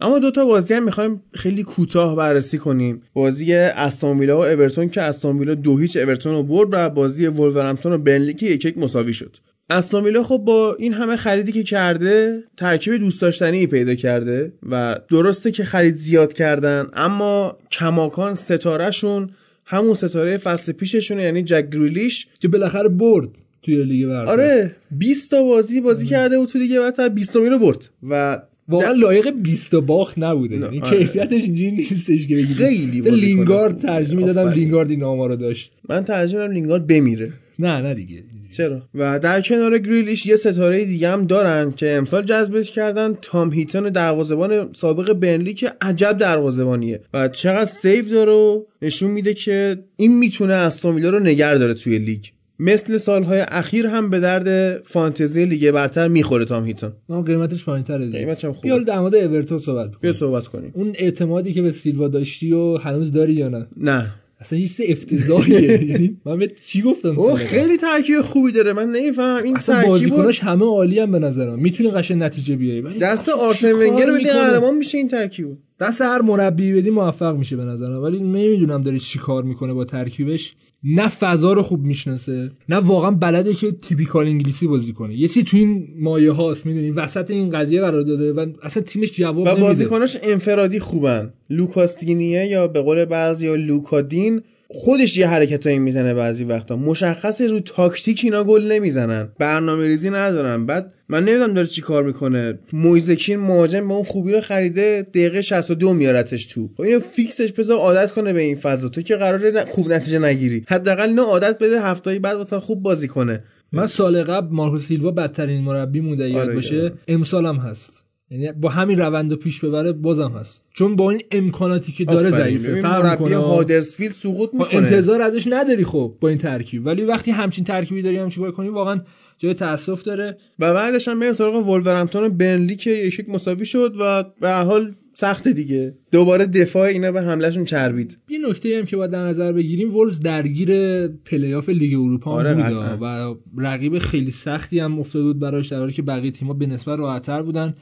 اما 0.00 0.18
دو 0.18 0.30
تا 0.30 0.44
بازی 0.44 0.74
هم 0.74 0.84
می‌خوایم 0.84 1.22
خیلی 1.34 1.62
کوتاه 1.62 2.16
بررسی 2.16 2.58
کنیم. 2.58 3.02
بازی 3.14 3.54
استون 3.54 4.18
ویلا 4.18 4.38
و 4.38 4.44
اورتون 4.44 4.88
که 4.88 5.02
استون 5.02 5.38
ویلا 5.38 5.54
دو 5.54 5.78
هیچ 5.78 5.96
اورتون 5.96 6.32
رو 6.32 6.42
برد 6.42 6.68
و 6.72 6.90
بازی 6.90 7.26
ولورهمپتون 7.26 7.92
و 7.92 7.98
بنلی 7.98 8.34
که 8.34 8.46
یک 8.46 8.64
یک 8.64 8.78
مساوی 8.78 9.14
شد. 9.14 9.36
استون 9.70 10.04
ویلا 10.04 10.22
خب 10.22 10.36
با 10.36 10.76
این 10.78 10.94
همه 10.94 11.16
خریدی 11.16 11.52
که 11.52 11.62
کرده 11.62 12.44
ترکیب 12.56 12.96
دوست 12.96 13.22
داشتنی 13.22 13.66
پیدا 13.66 13.94
کرده 13.94 14.52
و 14.70 15.00
درسته 15.08 15.50
که 15.50 15.64
خرید 15.64 15.94
زیاد 15.94 16.32
کردن 16.32 16.86
اما 16.92 17.58
کماکان 17.70 18.34
ستارهشون 18.34 19.30
همون 19.64 19.94
ستاره 19.94 20.36
فصل 20.36 20.72
پیششونه 20.72 21.22
یعنی 21.22 21.42
جک 21.42 21.70
گریلیش 21.70 22.28
که 22.40 22.48
بالاخره 22.48 22.88
برد 22.88 23.28
توی 23.62 23.84
لیگ 23.84 24.08
برتر. 24.08 24.30
آره 24.30 24.76
20 24.90 25.30
تا 25.30 25.42
بازی 25.42 25.80
بازی 25.80 26.06
کرده 26.06 26.38
و 26.38 26.46
تو 26.46 26.58
لیگ 26.58 26.78
برتر 26.78 27.08
20 27.08 27.36
رو 27.36 27.58
برد 27.58 27.88
و 28.10 28.42
واقعا 28.68 28.92
لایق 28.92 29.30
20 29.30 29.70
تا 29.70 29.80
باخت 29.80 30.18
نبوده. 30.18 30.56
یعنی 30.56 30.80
آره. 30.80 30.98
کیفیتش 30.98 31.42
اینجوری 31.42 31.70
نیستش 31.70 32.26
که 32.26 32.36
بگی 32.36 32.54
خیلی 32.54 33.00
لینگارد 33.00 33.90
می‌دادم 34.14 34.46
آفرین. 34.46 34.62
لینگارد 34.62 34.90
این 34.90 35.02
آمارو 35.02 35.36
داشت. 35.36 35.72
من 35.88 36.04
ترجیح 36.04 36.38
میدم 36.38 36.52
لینگارد 36.52 36.86
بمیره. 36.86 37.32
نه 37.58 37.80
نه 37.80 37.94
دیگه. 37.94 38.22
چرا؟ 38.50 38.82
و 38.94 39.18
در 39.18 39.40
کنار 39.40 39.78
گریلیش 39.78 40.26
یه 40.26 40.36
ستاره 40.36 40.84
دیگه 40.84 41.08
هم 41.08 41.26
دارن 41.26 41.72
که 41.72 41.90
امسال 41.90 42.22
جذبش 42.22 42.70
کردن. 42.70 43.14
تام 43.22 43.52
هیتون 43.52 43.88
دروازه‌بان 43.88 44.68
سابق 44.72 45.12
برنلی 45.12 45.54
که 45.54 45.72
عجب 45.80 46.16
دروازه‌بانیه. 46.18 47.00
و 47.14 47.28
چقدر 47.28 47.64
save 47.64 48.08
داره 48.08 48.32
و 48.32 48.62
نشون 48.82 49.10
میده 49.10 49.34
که 49.34 49.78
این 49.96 50.18
می‌تونه 50.18 50.52
استون 50.52 51.02
رو 51.02 51.18
نگه 51.18 51.54
داره 51.54 51.74
توی 51.74 51.98
لیگ. 51.98 52.24
مثل 52.58 52.96
سالهای 52.96 53.40
اخیر 53.48 53.86
هم 53.86 54.10
به 54.10 54.20
درد 54.20 54.78
فانتزی 54.82 55.44
لیگ 55.44 55.70
برتر 55.70 56.08
می‌خوره 56.08 56.44
تام 56.44 56.64
هیتون. 56.64 56.92
اما 57.08 57.22
قیمتش 57.22 57.64
پایین‌تره 57.64 58.06
دیگه. 58.06 58.18
قیمتش 58.18 58.44
هم 58.44 58.52
خوبه. 58.52 58.68
بیا 58.68 58.78
در 58.78 59.00
مورد 59.00 59.14
اورتون 59.14 59.58
صحبت 59.58 59.86
بیا 59.86 59.96
بکنیم 59.98 60.12
صحبت 60.12 60.46
کنیم. 60.46 60.70
اون 60.74 60.92
اعتمادی 60.94 61.52
که 61.52 61.62
به 61.62 61.70
سیلوا 61.70 62.08
داشتی 62.08 62.52
و 62.52 62.76
هنوز 62.76 63.12
داری 63.12 63.32
یا 63.32 63.48
نه؟ 63.48 63.66
نه. 63.76 64.10
اصلا 64.40 64.58
یه 64.58 64.68
افتضاحیه. 64.88 65.84
یعنی 65.90 66.16
من 66.24 66.48
چی 66.66 66.82
گفتم 66.82 67.18
او؟ 67.18 67.34
خیلی 67.34 67.76
ترکیب 67.76 68.20
خوبی 68.20 68.52
داره. 68.52 68.72
من 68.72 68.90
نمی‌فهمم 68.90 69.44
این 69.44 69.56
اصلا 69.56 69.86
بازیکناش 69.86 70.40
همه 70.40 70.64
عالی 70.64 70.98
هم 70.98 71.10
به 71.10 71.18
نظرم. 71.18 71.58
می‌تونه 71.58 71.90
قشنگ 71.90 72.22
نتیجه 72.22 72.56
بیاره 72.56 72.98
دست 72.98 73.28
آرسن 73.28 73.72
ونگر 73.72 74.10
می‌کنه؟ 74.10 74.32
قهرمان 74.32 74.74
میشه 74.74 74.98
این 74.98 75.08
ترکیب. 75.08 75.46
دست 75.80 76.00
هر 76.00 76.22
مربی 76.22 76.72
بدی 76.72 76.90
موفق 76.90 77.36
میشه 77.36 77.56
به 77.56 77.64
نظرم. 77.64 78.02
ولی 78.02 78.18
نمی‌دونم 78.18 78.82
داره 78.82 78.98
چی 78.98 79.18
کار 79.18 79.42
می‌کنه 79.42 79.72
با 79.72 79.84
ترکیبش. 79.84 80.54
نه 80.84 81.08
فضا 81.08 81.52
رو 81.52 81.62
خوب 81.62 81.84
می‌شناسه 81.84 82.50
نه 82.68 82.76
واقعا 82.76 83.10
بلده 83.10 83.54
که 83.54 83.72
typical 83.72 84.26
انگلیسی 84.26 84.66
بازی 84.66 84.92
کنه. 84.92 85.14
یه 85.14 85.28
چیزی 85.28 85.42
تو 85.42 85.56
این 85.56 85.88
مایه 85.98 86.32
هاست 86.32 86.66
می‌دونی؟ 86.66 86.90
وسط 86.90 87.30
این 87.30 87.50
قضیه 87.50 87.80
قرار 87.80 88.02
داده 88.02 88.32
و 88.32 88.46
اصلا 88.62 88.82
تیمش 88.82 89.12
جواب 89.12 89.38
و 89.38 89.44
نمیده. 89.44 89.60
بازیکناش 89.60 90.16
انفرادی 90.22 90.78
خوبن. 90.78 91.32
لوکاس 91.50 91.96
دینیه 91.96 92.46
یا 92.46 92.68
به 92.68 92.80
قول 92.80 93.04
بعضیا 93.04 93.46
لوکا 93.46 93.54
دین 93.54 94.42
خودش 94.68 95.18
یه 95.18 95.28
حرکتایی 95.28 95.78
می‌زنه 95.78 96.14
بعضی 96.14 96.44
وقتا. 96.44 96.76
مشخصه 96.76 97.46
رو 97.46 97.60
تاکتیک 97.60 98.20
اینا 98.24 98.44
گل 98.44 98.72
نمی‌زنن. 98.72 99.28
برنامه 99.38 99.86
ریزی 99.86 100.10
ندارن. 100.10 100.66
بعد 100.66 100.92
من 101.08 101.24
نمی‌دونم 101.24 101.54
داره 101.54 101.66
چی 101.66 101.80
کار 101.82 102.04
می‌کنه. 102.04 102.58
مویزکین 102.72 103.38
مهاجم 103.40 103.88
به 103.88 103.94
اون 103.94 104.04
خوبی 104.04 104.32
رو 104.32 104.40
خریده 104.40 105.06
دقیقه 105.14 105.42
62 105.42 105.92
میارتش 105.92 106.46
تو. 106.46 106.68
خب 106.76 106.82
اینو 106.82 107.00
فیکسش 107.00 107.52
بذار 107.52 107.76
عادت 107.78 108.10
کنه 108.10 108.32
به 108.32 108.40
این 108.40 108.54
فضا. 108.54 108.88
تو 108.88 109.02
که 109.02 109.16
قراره 109.16 109.50
ن- 109.50 109.64
خوب 109.70 109.92
نتیجه 109.92 110.18
نگیری. 110.18 110.64
حداقل 110.68 111.08
اینو 111.08 111.22
عادت 111.22 111.58
بده 111.58 111.82
هفتهی 111.82 112.18
بعد 112.18 112.36
مثلا 112.36 112.60
خوب 112.60 112.82
بازی 112.82 113.08
کنه. 113.08 113.44
من 113.72 113.86
سال 113.86 114.22
قبل 114.22 114.54
مارکو 114.54 114.78
سیلوا 114.78 115.10
بدترین 115.10 115.62
مربی 115.64 116.00
مونده 116.00 116.30
یاد 116.30 116.44
آره، 116.46 116.54
باشه. 116.54 116.80
آره. 116.82 116.92
امسال 117.08 117.46
هم 117.46 117.56
هست. 117.56 118.02
یعنی 118.30 118.52
با 118.52 118.68
همین 118.68 118.98
روند 118.98 119.30
رو 119.30 119.36
پیش 119.36 119.64
ببره 119.64 119.92
بازم 119.92 120.30
هست. 120.30 120.64
چون 120.74 120.96
با 120.96 121.10
این 121.10 121.22
امکاناتی 121.30 121.92
که 121.92 122.04
داره. 122.04 122.30
ضعیفه. 122.30 122.82
فرق 122.82 123.32
هادرسفیلد 123.32 124.12
سقوط 124.12 124.50
خب 124.50 124.54
می‌کنه. 124.54 124.78
انتظار 124.78 125.22
ازش 125.22 125.46
نداری 125.50 125.84
خب 125.84 126.14
با 126.20 126.28
این 126.28 126.38
ترکیب. 126.38 126.86
ولی 126.86 127.02
وقتی 127.02 127.30
همچین 127.30 127.64
ترکیبی 127.64 128.02
داری 128.02 128.16
هم 128.16 128.28
چیکار 128.28 128.50
کنی 128.50 128.68
واقعا 128.68 129.00
جای 129.38 129.54
تاسف 129.54 130.02
داره. 130.02 130.36
و 130.58 130.74
بعدش 130.74 131.08
هم 131.08 131.20
بریم 131.20 131.32
سراغ 131.32 131.68
ولورهمپتون 131.68 132.24
و 132.24 132.28
بنلی 132.28 132.76
که 132.76 132.90
یک 132.90 133.28
مساوی 133.28 133.66
شد 133.66 133.94
و 134.00 134.24
به 134.40 134.52
حال 134.52 134.94
سخته 135.14 135.52
دیگه. 135.52 135.94
دوباره 136.12 136.46
دفاع 136.46 136.82
اینا 136.82 137.12
به 137.12 137.22
حملهشون 137.22 137.64
چربید. 137.64 138.18
یه 138.28 138.38
نکته 138.48 138.78
هم 138.78 138.84
که 138.84 138.96
باید 138.96 139.10
در 139.10 139.26
نظر 139.26 139.52
بگیریم 139.52 139.94
وولز 139.94 140.20
درگیر 140.20 140.70
پلی‌آف 141.08 141.68
لیگ 141.68 141.94
اروپا 141.94 142.30
هم 142.32 142.46
آره، 142.46 142.54
قطعاً. 142.54 143.30
و 143.30 143.34
رقیب 143.58 143.98
خیلی 143.98 144.30
سختی 144.30 144.78
هم 144.78 144.98
افتاده 144.98 145.24
بود 145.24 145.38
براش 145.38 145.68
در 145.68 145.78
حالی 145.78 145.92
که 145.92 146.02
بقیه 146.02 146.30
تیم‌ها 146.30 146.54
به 146.54 146.66
نسبت 146.66 146.98
راحت‌تر 146.98 147.42
بودن. 147.42 147.74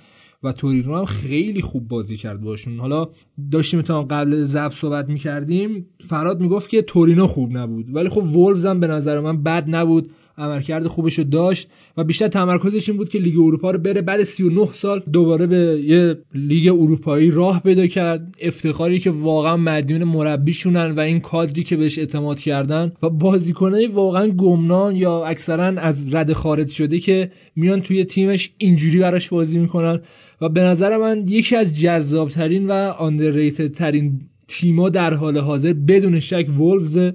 و 0.44 0.52
تورینو 0.52 0.96
هم 0.96 1.04
خیلی 1.04 1.60
خوب 1.60 1.88
بازی 1.88 2.16
کرد 2.16 2.40
باشون. 2.40 2.80
حالا 2.80 3.08
داشتیم 3.50 3.82
تا 3.82 4.02
قبل 4.02 4.44
ضبط 4.44 4.74
صحبت 4.74 5.08
می‌کردیم 5.08 5.86
فرهاد 6.00 6.40
می‌گفت 6.40 6.68
که 6.68 6.82
تورینو 6.82 7.26
خوب 7.26 7.56
نبود. 7.56 7.94
ولی 7.94 8.08
خب 8.08 8.22
وولز 8.22 8.66
هم 8.66 8.80
به 8.80 8.86
نظر 8.86 9.20
من 9.20 9.42
بد 9.42 9.64
نبود. 9.68 10.10
عملکرد 10.38 10.86
خوبش 10.86 11.18
رو 11.18 11.24
داشت 11.24 11.68
و 11.96 12.04
بیشتر 12.04 12.28
تمرکزش 12.28 12.88
این 12.88 12.98
بود 12.98 13.08
که 13.08 13.18
لیگ 13.18 13.38
اروپا 13.38 13.70
رو 13.70 13.78
بره. 13.78 14.02
بعد 14.02 14.22
39 14.22 14.68
سال 14.72 15.02
دوباره 15.12 15.46
به 15.46 15.82
یه 15.84 16.18
لیگ 16.34 16.68
اروپایی 16.68 17.30
راه 17.30 17.62
پیدا 17.62 17.86
کرد. 17.86 18.34
افتخاری 18.40 18.98
که 18.98 19.10
واقعا 19.10 19.56
مدیون 19.56 20.04
مربیشونن 20.04 20.90
و 20.90 21.00
این 21.00 21.20
کادری 21.20 21.64
که 21.64 21.76
بهش 21.76 21.98
اعتماد 21.98 22.40
کردن 22.40 22.92
و 23.02 23.10
بازیکنای 23.10 23.86
واقعا 23.86 24.26
گمنام 24.26 24.96
یا 24.96 25.26
اکثرا 25.26 25.64
از 25.64 26.14
رده 26.14 26.32
خارج 26.32 26.70
شده 26.70 26.98
که 26.98 27.30
میان 27.56 27.80
توی 27.80 28.04
تیمش 28.04 28.50
اینجوری 28.58 28.98
براش 28.98 29.28
بازی 29.28 29.58
می‌کنن. 29.58 30.00
و 30.40 30.48
به 30.48 30.60
نظر 30.60 30.96
من 30.96 31.24
یکی 31.28 31.56
از 31.56 31.80
جذابترین 31.80 32.66
و 32.66 32.72
underrated 32.98 33.72
ترین 33.72 34.20
تیما 34.48 34.88
در 34.88 35.14
حال 35.14 35.38
حاضر 35.38 35.72
بدون 35.72 36.20
شک 36.20 36.46
وولفز 36.58 37.12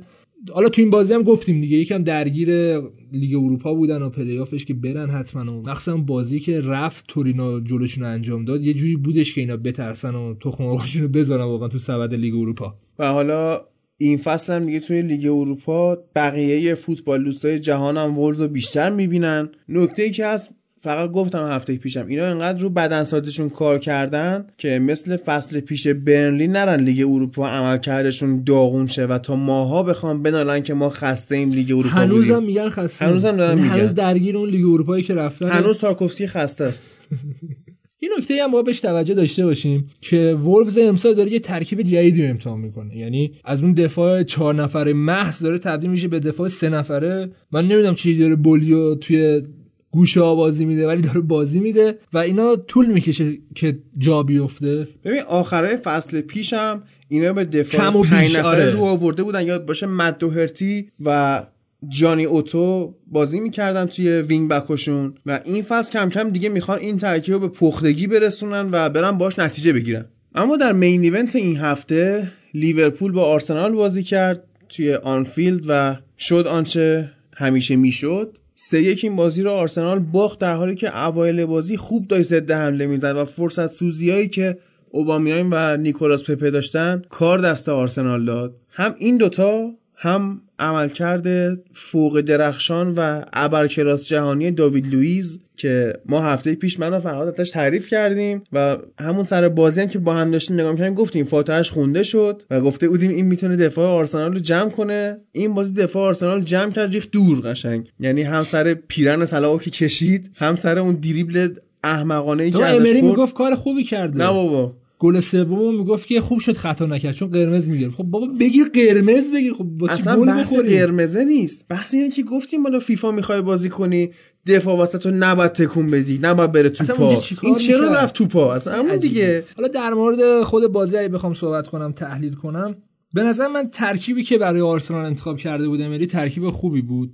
حالا 0.54 0.70
تو 0.70 0.82
این 0.82 0.90
بازی 0.90 1.14
هم 1.14 1.24
گفتیم 1.24 1.62
دیگه 1.62 1.78
یکم 1.78 2.04
درگیر 2.04 2.80
لیگ 3.12 3.36
اروپا 3.36 3.74
بودن 3.74 4.02
و 4.02 4.10
پلی‌آفش 4.10 4.65
که 4.65 4.74
برن 4.74 5.10
حتما 5.10 5.60
و 5.60 5.69
مخصوصا 5.69 5.98
بازی 5.98 6.39
که 6.39 6.62
رفت 6.62 7.06
تورینو 7.08 7.60
جلوشون 7.60 8.04
انجام 8.04 8.45
داد 8.45 8.62
یه 8.62 8.74
جوری 8.74 8.95
بودش 8.95 9.34
که 9.34 9.41
اینا 9.41 9.58
بترسن 9.58 10.15
و 10.15 10.34
تخم 10.34 10.63
رو 10.63 11.08
بذارن 11.08 11.43
واقعا 11.43 11.67
تو 11.67 11.78
سبد 11.78 12.13
لیگ 12.13 12.36
اروپا. 12.36 12.76
و 13.00 13.08
حالا 13.08 13.62
این 13.98 14.17
فصل 14.17 14.54
هم 14.54 14.65
دیگه 14.65 14.80
توی 14.80 15.02
لیگ 15.02 15.26
اروپا 15.26 15.98
بقیه 16.15 16.76
فوتبال 16.76 17.24
دوستای 17.24 17.60
جهان 17.60 17.98
هم 17.98 18.19
ولز 18.19 18.41
رو 18.41 18.48
بیشتر 18.48 18.89
می‌بینن. 18.89 19.50
نکته 19.69 20.04
ای 20.04 20.12
که 20.12 20.26
هست 20.26 20.52
فقط 20.82 21.12
گفتم 21.12 21.46
هفته 21.46 21.78
پیشم 21.78 22.06
اینا 22.08 22.26
انقدر 22.26 22.62
رو 22.62 22.70
بدنسازیشون 22.70 23.50
کار 23.50 23.80
کردن 23.80 24.46
که 24.58 24.80
مثل 24.80 25.18
فصل 25.18 25.60
پیش 25.60 25.88
برنلی 25.88 26.48
نرن 26.48 26.84
لیگ 26.84 27.08
اروپا 27.08 27.48
عملکردشون 27.48 28.44
داغون 28.44 28.88
شه 28.88 29.06
و 29.06 29.18
تا 29.18 29.36
ماه‌ها 29.36 29.84
بخوان 29.84 30.24
بنالن 30.24 30.63
که 30.63 30.74
ما 30.74 30.89
خسته 30.89 31.36
ایم 31.36 31.50
لیگ 31.50 31.72
اروپا 31.72 31.89
هنوزم 31.89 32.44
میگن 32.44 32.70
خسته 32.70 33.06
هنوزم 33.06 33.38
دارن 33.38 33.58
یعنی 33.58 33.62
میگن. 33.62 33.80
هنوز 33.80 33.94
درگیر 33.94 34.38
اون 34.38 34.50
لیگ 34.50 34.65
اروپایی 34.65 35.04
که 35.04 35.15
رفتن 35.15 35.50
هنوز 35.50 35.78
تارکوفسکی 35.78 36.28
خسته 36.28 36.63
است. 36.63 37.02
یه 38.02 38.10
نکته 38.18 38.44
هم 38.44 38.52
باید 38.52 38.65
بهش 38.65 38.80
توجه 38.80 39.13
داشته 39.13 39.46
باشیم 39.46 39.89
که 40.02 40.38
وولفز 40.44 40.78
امسال 40.78 41.13
داره 41.13 41.32
یه 41.32 41.39
ترکیب 41.39 41.82
جدیدی 41.82 42.24
رو 42.24 42.30
امتحان 42.30 42.60
می‌کنه. 42.60 42.98
یعنی 42.98 43.34
از 43.44 43.63
اون 43.63 43.74
دفاع 43.74 44.24
چهار 44.24 44.56
نفره 44.56 44.94
محض 44.94 45.44
داره 45.44 45.58
تبدیل 45.58 45.89
میشه 45.89 46.08
به 46.08 46.20
دفاع 46.20 46.48
سه 46.48 46.70
نفره. 46.70 47.32
من 47.52 47.68
نمی‌دونم 47.68 47.96
چی 47.96 48.18
داره 48.18 48.36
بولی 48.36 48.76
رو 48.76 48.96
توی 48.96 49.42
گوشه 49.91 50.21
ها 50.21 50.36
بازی 50.36 50.65
میده 50.65 50.88
ولی 50.88 51.02
داره 51.02 51.19
بازی 51.19 51.60
میده 51.60 51.97
و 52.13 52.17
اینا 52.17 52.56
طول 52.56 52.86
می‌کشه 52.86 53.38
که 53.56 53.80
جا 53.97 54.23
بیفته. 54.23 54.88
ببین 55.04 55.21
آخرای 55.21 55.75
فصل 55.75 56.21
پیشم 56.21 56.84
اینا 57.08 57.34
به 57.34 57.45
دفاع 57.46 58.02
پنج 58.02 58.38
نفره 58.38 58.47
آره. 58.47 58.69
رو 58.69 58.82
آورده 58.82 59.23
بودن. 59.23 59.47
یاد 59.47 59.65
باشه 59.65 59.86
مت 59.86 60.17
دوهرتی 60.17 60.91
و 61.06 61.41
جانی 61.89 62.23
اوتو 62.23 62.95
بازی 63.08 63.39
می‌کردن 63.39 63.86
توی 63.86 64.10
wing 64.10 64.50
back 64.50 64.82
شون 64.82 65.13
و 65.25 65.39
این 65.45 65.63
فصل 65.63 65.91
کم 65.91 66.10
کم 66.10 66.30
دیگه 66.30 66.49
می‌خوان 66.49 66.80
این 66.80 66.97
ترکیب 66.97 67.34
رو 67.34 67.39
به 67.39 67.47
پختگی 67.47 68.08
برسونن 68.08 68.69
و 68.71 68.89
برن 68.89 69.12
باش 69.12 69.39
نتیجه 69.39 69.73
بگیرن. 69.73 70.06
اما 70.36 70.58
در 70.58 70.73
main 70.74 71.02
event 71.02 71.36
این 71.36 71.58
هفته 71.58 72.32
لیورپول 72.54 73.12
با 73.12 73.25
آرسنال 73.25 73.71
بازی 73.71 74.04
کرد 74.04 74.43
توی 74.69 74.93
آنفیلد 74.93 75.65
و 75.67 75.97
شد 76.17 76.47
آنچه 76.47 77.12
همیشه 77.34 77.75
می‌شد. 77.75 78.38
سه 78.62 78.82
یک 78.82 79.00
این 79.04 79.15
بازی 79.15 79.41
رو 79.41 79.52
آرسنال 79.52 80.00
باخت 80.00 80.39
در 80.39 80.54
حالی 80.54 80.76
که 80.76 80.98
اوایل 80.98 81.45
بازی 81.45 81.78
خوب 81.78 82.08
داشت 82.08 82.24
ضد 82.24 82.52
حمله 82.52 82.86
می‌زد 82.86 83.15
و 83.15 83.26
فرصت 83.26 83.67
سوزیایی 83.67 84.28
که 84.28 84.58
اوبامیان 84.89 85.50
و 85.52 85.78
نیکولاس 85.78 86.30
پپه 86.30 86.52
داشتن 86.52 87.02
کار 87.10 87.39
دست 87.39 87.69
آرسنال 87.69 88.26
داد. 88.26 88.56
هم 88.69 88.95
این 88.98 89.17
دوتا 89.17 89.72
هم 90.02 90.42
عملکرد 90.60 91.58
فوق 91.74 92.22
درخشان 92.22 92.94
و 92.98 93.22
ابرکلاس 93.34 94.08
جهانی 94.08 94.52
داوید 94.52 94.94
لوئیز 94.94 95.40
که 95.58 95.94
ما 96.06 96.22
هفته 96.22 96.56
پیش 96.56 96.80
من 96.80 96.94
و 96.94 97.00
فرهاد 97.00 97.40
ازش 97.40 97.50
تعریف 97.50 97.90
کردیم 97.90 98.44
و 98.54 98.78
همون 99.00 99.24
سر 99.24 99.50
بازی 99.50 99.82
هم 99.82 99.88
که 99.88 100.00
با 100.00 100.14
هم 100.14 100.32
داشتیم 100.32 100.60
نگاه 100.60 100.72
می‌کردیم 100.72 100.94
گفتیم 100.94 101.26
فاتحش 101.26 101.72
خونده 101.72 102.04
شد 102.04 102.42
و 102.50 102.62
گفته 102.62 102.90
بودیم 102.90 103.12
این 103.12 103.26
می‌تونه 103.26 103.56
دفاع 103.56 103.88
آرسنال 103.88 104.34
رو 104.34 104.40
جمع 104.40 104.70
کنه. 104.70 105.18
این 105.32 105.54
بازی 105.54 105.74
دفاع 105.74 106.04
آرسنال 106.04 106.42
جمع 106.42 106.72
کرد 106.72 106.94
ریخت 106.94 107.12
دور 107.12 107.42
قشنگ. 107.52 107.92
یعنی 108.00 108.22
هم 108.22 108.44
سر 108.44 108.74
پیرن 108.74 109.26
صلاحو 109.26 109.60
که 109.60 109.70
کشید 109.70 110.32
هم 110.36 110.56
سر 110.56 110.80
اون 110.80 110.96
دریبل 110.96 111.50
احمقانه 111.84 112.44
ای 112.44 112.52
که 112.52 112.66
ازش 112.66 112.76
امری. 112.76 113.02
می‌گفت 113.02 113.36
کار 113.36 113.56
خوبی 113.56 113.84
کرده. 113.84 114.18
نه 114.18 114.28
بابا. 114.28 114.76
گل 115.00 115.20
سوم 115.20 115.76
می‌گفت 115.76 116.08
که 116.08 116.22
خوب 116.22 116.40
شد 116.40 116.58
خطا 116.58 116.86
نکرد 116.86 117.16
چون 117.16 117.32
قرمز 117.32 117.70
می‌گرفت. 117.70 117.96
خب 117.96 118.04
بابا 118.04 118.28
بگیر 118.40 118.66
قرمز 118.74 119.32
بگیر 119.32 119.54
خب 119.54 119.84
اصلا 119.90 120.26
بحث 120.26 120.54
قرمزه 120.58 121.24
نیست. 121.24 121.66
بحث 121.70 121.94
اینه 121.94 122.10
که 122.10 122.24
گفتیم 122.24 122.64
بالا 122.64 122.80
فیفا 122.80 123.12
می‌خوای 123.12 123.42
بازی 123.42 123.70
کنی 123.70 124.10
دفاع 124.48 124.78
واسه 124.78 124.98
تو 124.98 125.12
نباید 125.12 125.52
تکون 125.52 125.92
بدی 125.92 126.20
نباید 126.22 126.52
بره 126.52 126.70
تو 126.70 126.84
اصلا 126.84 126.96
پا. 126.96 127.06
اونجا 127.06 127.22
چیکار 127.22 127.50
این 127.50 127.60
چرا؟ 127.60 127.94
رفت 127.94 128.16
تو 128.16 128.26
پا؟ 128.26 128.54
اصلا 128.54 128.74
همون. 128.74 128.98
دیگه. 128.98 129.46
حالا 129.56 129.68
در 129.68 129.94
مورد 129.94 130.44
خود 130.44 130.68
بازی 130.68 130.98
اگه 130.98 131.08
بخوام 131.08 131.34
صحبت 131.34 131.68
کنم 131.68 131.92
تحلیل 131.92 132.34
کنم 132.34 132.76
به 133.14 133.24
نظر 133.24 133.48
من 133.48 133.70
ترکیبی 133.70 134.24
که 134.24 134.38
برای 134.38 134.62
آرسنال 134.62 135.06
انتخاب 135.06 135.38
کرده 135.38 135.68
بود 135.68 135.82
امری 135.82 136.08
ترکیب 136.08 136.50
خوبی 136.50 136.82
بود. 136.82 137.14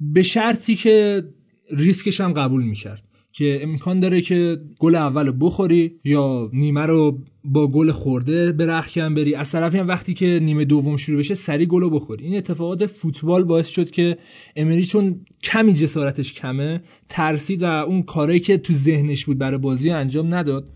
به 0.00 0.22
شرطی 0.22 0.74
که 0.74 1.24
ریسکش 1.70 2.20
هم 2.20 2.32
قبول 2.32 2.64
می‌کرد. 2.64 3.03
که 3.36 3.58
امکان 3.62 4.00
داره 4.00 4.20
که 4.20 4.58
گل 4.78 4.94
اول 4.94 5.32
بخوری 5.40 5.98
یا 6.04 6.50
نیمه 6.52 6.80
رو 6.80 7.18
با 7.44 7.68
گل 7.68 7.90
خورده 7.90 8.52
به 8.52 8.66
رخکن 8.66 9.14
بری. 9.14 9.34
از 9.34 9.52
طرفی 9.52 9.78
هم 9.78 9.88
وقتی 9.88 10.14
که 10.14 10.40
نیمه 10.42 10.64
دوم 10.64 10.96
شروع 10.96 11.18
بشه 11.18 11.34
سری 11.34 11.66
گل 11.66 11.80
رو 11.80 11.90
بخوری. 11.90 12.24
این 12.24 12.36
اتفاقات 12.36 12.86
فوتبال 12.86 13.44
باعث 13.44 13.68
شد 13.68 13.90
که 13.90 14.16
امری 14.56 14.84
چون 14.84 15.20
کمی 15.42 15.72
جسارتش 15.74 16.32
کمه 16.32 16.80
ترسید 17.08 17.62
و 17.62 17.66
اون 17.66 18.02
کارایی 18.02 18.40
که 18.40 18.58
تو 18.58 18.72
ذهنش 18.72 19.24
بود 19.24 19.38
برای 19.38 19.58
بازی 19.58 19.90
انجام 19.90 20.34
نداد. 20.34 20.68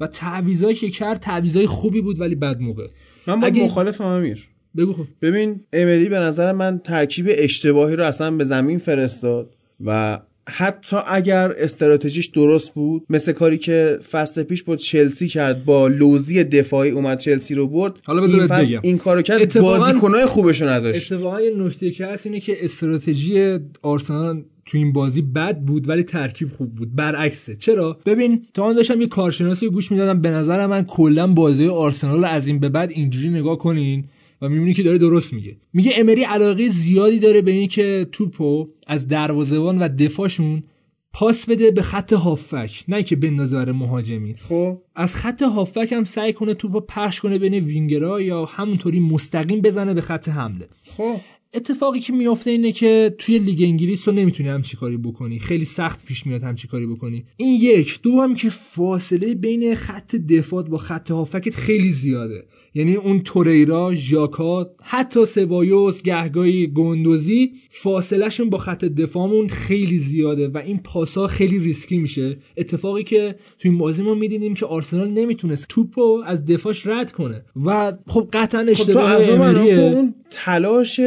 و 0.00 0.06
تعویضایی 0.06 0.76
که 0.76 0.90
کرد 0.90 1.20
تعویضای 1.20 1.66
خوبی 1.66 2.00
بود 2.00 2.20
ولی 2.20 2.34
بد 2.34 2.60
موقع. 2.60 2.86
من 3.26 3.40
با 3.40 3.46
اگه- 3.46 3.64
مخالفم 3.64 4.04
امیر. 4.04 4.48
بگو 4.76 4.92
خب. 4.92 5.06
ببین 5.22 5.60
امری 5.72 6.08
به 6.08 6.18
نظر 6.18 6.52
من 6.52 6.78
ترکیب 6.78 7.26
اشتباهی 7.30 7.96
رو 7.96 8.04
اصلا 8.04 8.30
به 8.30 8.44
زمین 8.44 8.78
فرستاد 8.78 9.54
و 9.84 10.20
حتی 10.48 10.96
اگر 11.06 11.52
استراتژیش 11.58 12.26
درست 12.26 12.74
بود 12.74 13.04
مثل 13.10 13.32
کاری 13.32 13.58
که 13.58 13.98
فصل 14.10 14.42
پیش 14.42 14.62
بود 14.62 14.78
چلسی 14.78 15.28
کرد 15.28 15.64
با 15.64 15.88
لوزی 15.88 16.44
دفاعی 16.44 16.90
اومد 16.90 17.18
چلسی 17.18 17.54
رو 17.54 17.68
برد 17.68 17.92
حالا 18.04 18.24
این 18.24 18.46
فصل. 18.46 18.78
این 18.82 18.98
کارو 18.98 19.22
کرد 19.22 19.60
بازیکنای 19.60 20.26
خوبشو 20.26 20.68
نداشت. 20.68 21.12
اتفاقا 21.12 21.38
نکته 21.58 21.90
که 21.90 22.06
هست 22.06 22.26
اینه 22.26 22.40
که 22.40 22.64
استراتژی 22.64 23.58
آرسنال 23.82 24.44
تو 24.66 24.78
این 24.78 24.92
بازی 24.92 25.22
بد 25.22 25.58
بود 25.58 25.88
ولی 25.88 26.02
ترکیب 26.02 26.48
خوب 26.52 26.74
بود. 26.74 26.94
برعکسه. 26.94 27.56
چرا؟ 27.56 27.98
ببین 28.06 28.46
تا 28.54 28.68
من 28.68 28.74
داشتم 28.74 29.00
یه 29.00 29.06
کارشناسی 29.06 29.68
گوش 29.68 29.92
می‌دادم 29.92 30.20
به 30.20 30.30
نظر 30.30 30.66
من 30.66 30.84
کلا 30.84 31.26
بازی 31.26 31.68
آرسنال 31.68 32.18
رو 32.18 32.24
از 32.24 32.46
این 32.46 32.58
به 32.58 32.68
بعد 32.68 32.90
اینجوری 32.90 33.28
نگاه 33.28 33.58
کنین. 33.58 34.04
و 34.44 34.48
می‌بینی 34.48 34.74
که 34.74 34.82
داره 34.82 34.98
درست 34.98 35.32
میگه. 35.32 35.56
میگه 35.72 35.92
امری 35.96 36.22
علاقه 36.22 36.68
زیادی 36.68 37.18
داره 37.18 37.42
به 37.42 37.50
این 37.50 37.68
که 37.68 38.06
توپو 38.12 38.68
از 38.86 39.08
دروازه‌بان 39.08 39.78
و 39.78 39.88
دفاعشون 39.88 40.62
پاس 41.12 41.46
بده 41.46 41.70
به 41.70 41.82
خط 41.82 42.12
هافک 42.12 42.84
نه 42.88 43.02
که 43.02 43.16
بندازه 43.16 43.56
برای 43.56 43.72
مهاجمین. 43.72 44.36
خب. 44.36 44.82
از 44.94 45.16
خط 45.16 45.42
هافک 45.42 45.92
هم 45.92 46.04
سعی 46.04 46.32
کنه 46.32 46.54
توپو 46.54 46.80
پخش 46.80 47.20
کنه 47.20 47.38
بین 47.38 47.54
وینگرها 47.54 48.20
یا 48.20 48.44
همونطوری 48.44 49.00
مستقیم 49.00 49.60
بزنه 49.60 49.94
به 49.94 50.00
خط 50.00 50.28
حمله. 50.28 50.68
خب. 50.84 51.16
اتفاقی 51.54 52.00
که 52.00 52.12
میفته 52.12 52.50
اینه 52.50 52.72
که 52.72 53.14
توی 53.18 53.38
لیگ 53.38 53.62
انگلیس 53.62 54.02
تو 54.02 54.12
نمی‌تونی 54.12 54.48
همچی 54.48 54.76
کاری 54.76 54.96
بکنی. 54.96 55.38
خیلی 55.38 55.64
سخت 55.64 56.04
پیش 56.04 56.26
میاد 56.26 56.42
همچی 56.42 56.68
کاری 56.68 56.86
بکنی. 56.86 57.24
این 57.36 57.60
یک. 57.60 58.00
دو 58.02 58.20
هم 58.20 58.34
که 58.34 58.50
فاصله 58.50 59.34
بین 59.34 59.74
خط 59.74 60.16
دفاع 60.16 60.62
با 60.62 60.78
خط 60.78 61.10
هافکت 61.10 61.54
خیلی 61.54 61.90
زیاده. 61.90 62.44
یعنی 62.76 62.94
اون 62.94 63.20
توریرا 63.20 63.94
ژاکا 63.94 64.70
حتی 64.82 65.26
سبایوس 65.26 66.02
گهگاهی 66.02 66.66
گندوزی 66.66 67.52
فاصلهشون 67.70 68.50
با 68.50 68.58
خط 68.58 68.84
دفاعمون 68.84 69.48
خیلی 69.48 69.98
زیاده 69.98 70.48
و 70.48 70.58
این 70.58 70.78
پاسا 70.78 71.26
خیلی 71.26 71.58
ریسکی 71.58 71.98
میشه. 71.98 72.38
اتفاقی 72.56 73.04
که 73.04 73.34
توی 73.58 73.70
این 73.70 73.78
بازی 73.78 74.02
ما 74.02 74.14
می‌دیدیم 74.14 74.54
که 74.54 74.66
آرسنال 74.66 75.10
نمی‌تونست 75.10 75.66
توپو 75.68 76.22
از 76.24 76.44
دفاعش 76.44 76.86
رد 76.86 77.12
کنه. 77.12 77.44
و 77.64 77.92
خب 78.06 78.28
قطعا 78.32 78.60
خب 78.60 78.66
تو 78.66 78.70
اشتباه 78.70 79.30
منو 79.30 79.42
امریه. 79.42 79.74
اون 79.74 80.14
تلاش 80.30 81.00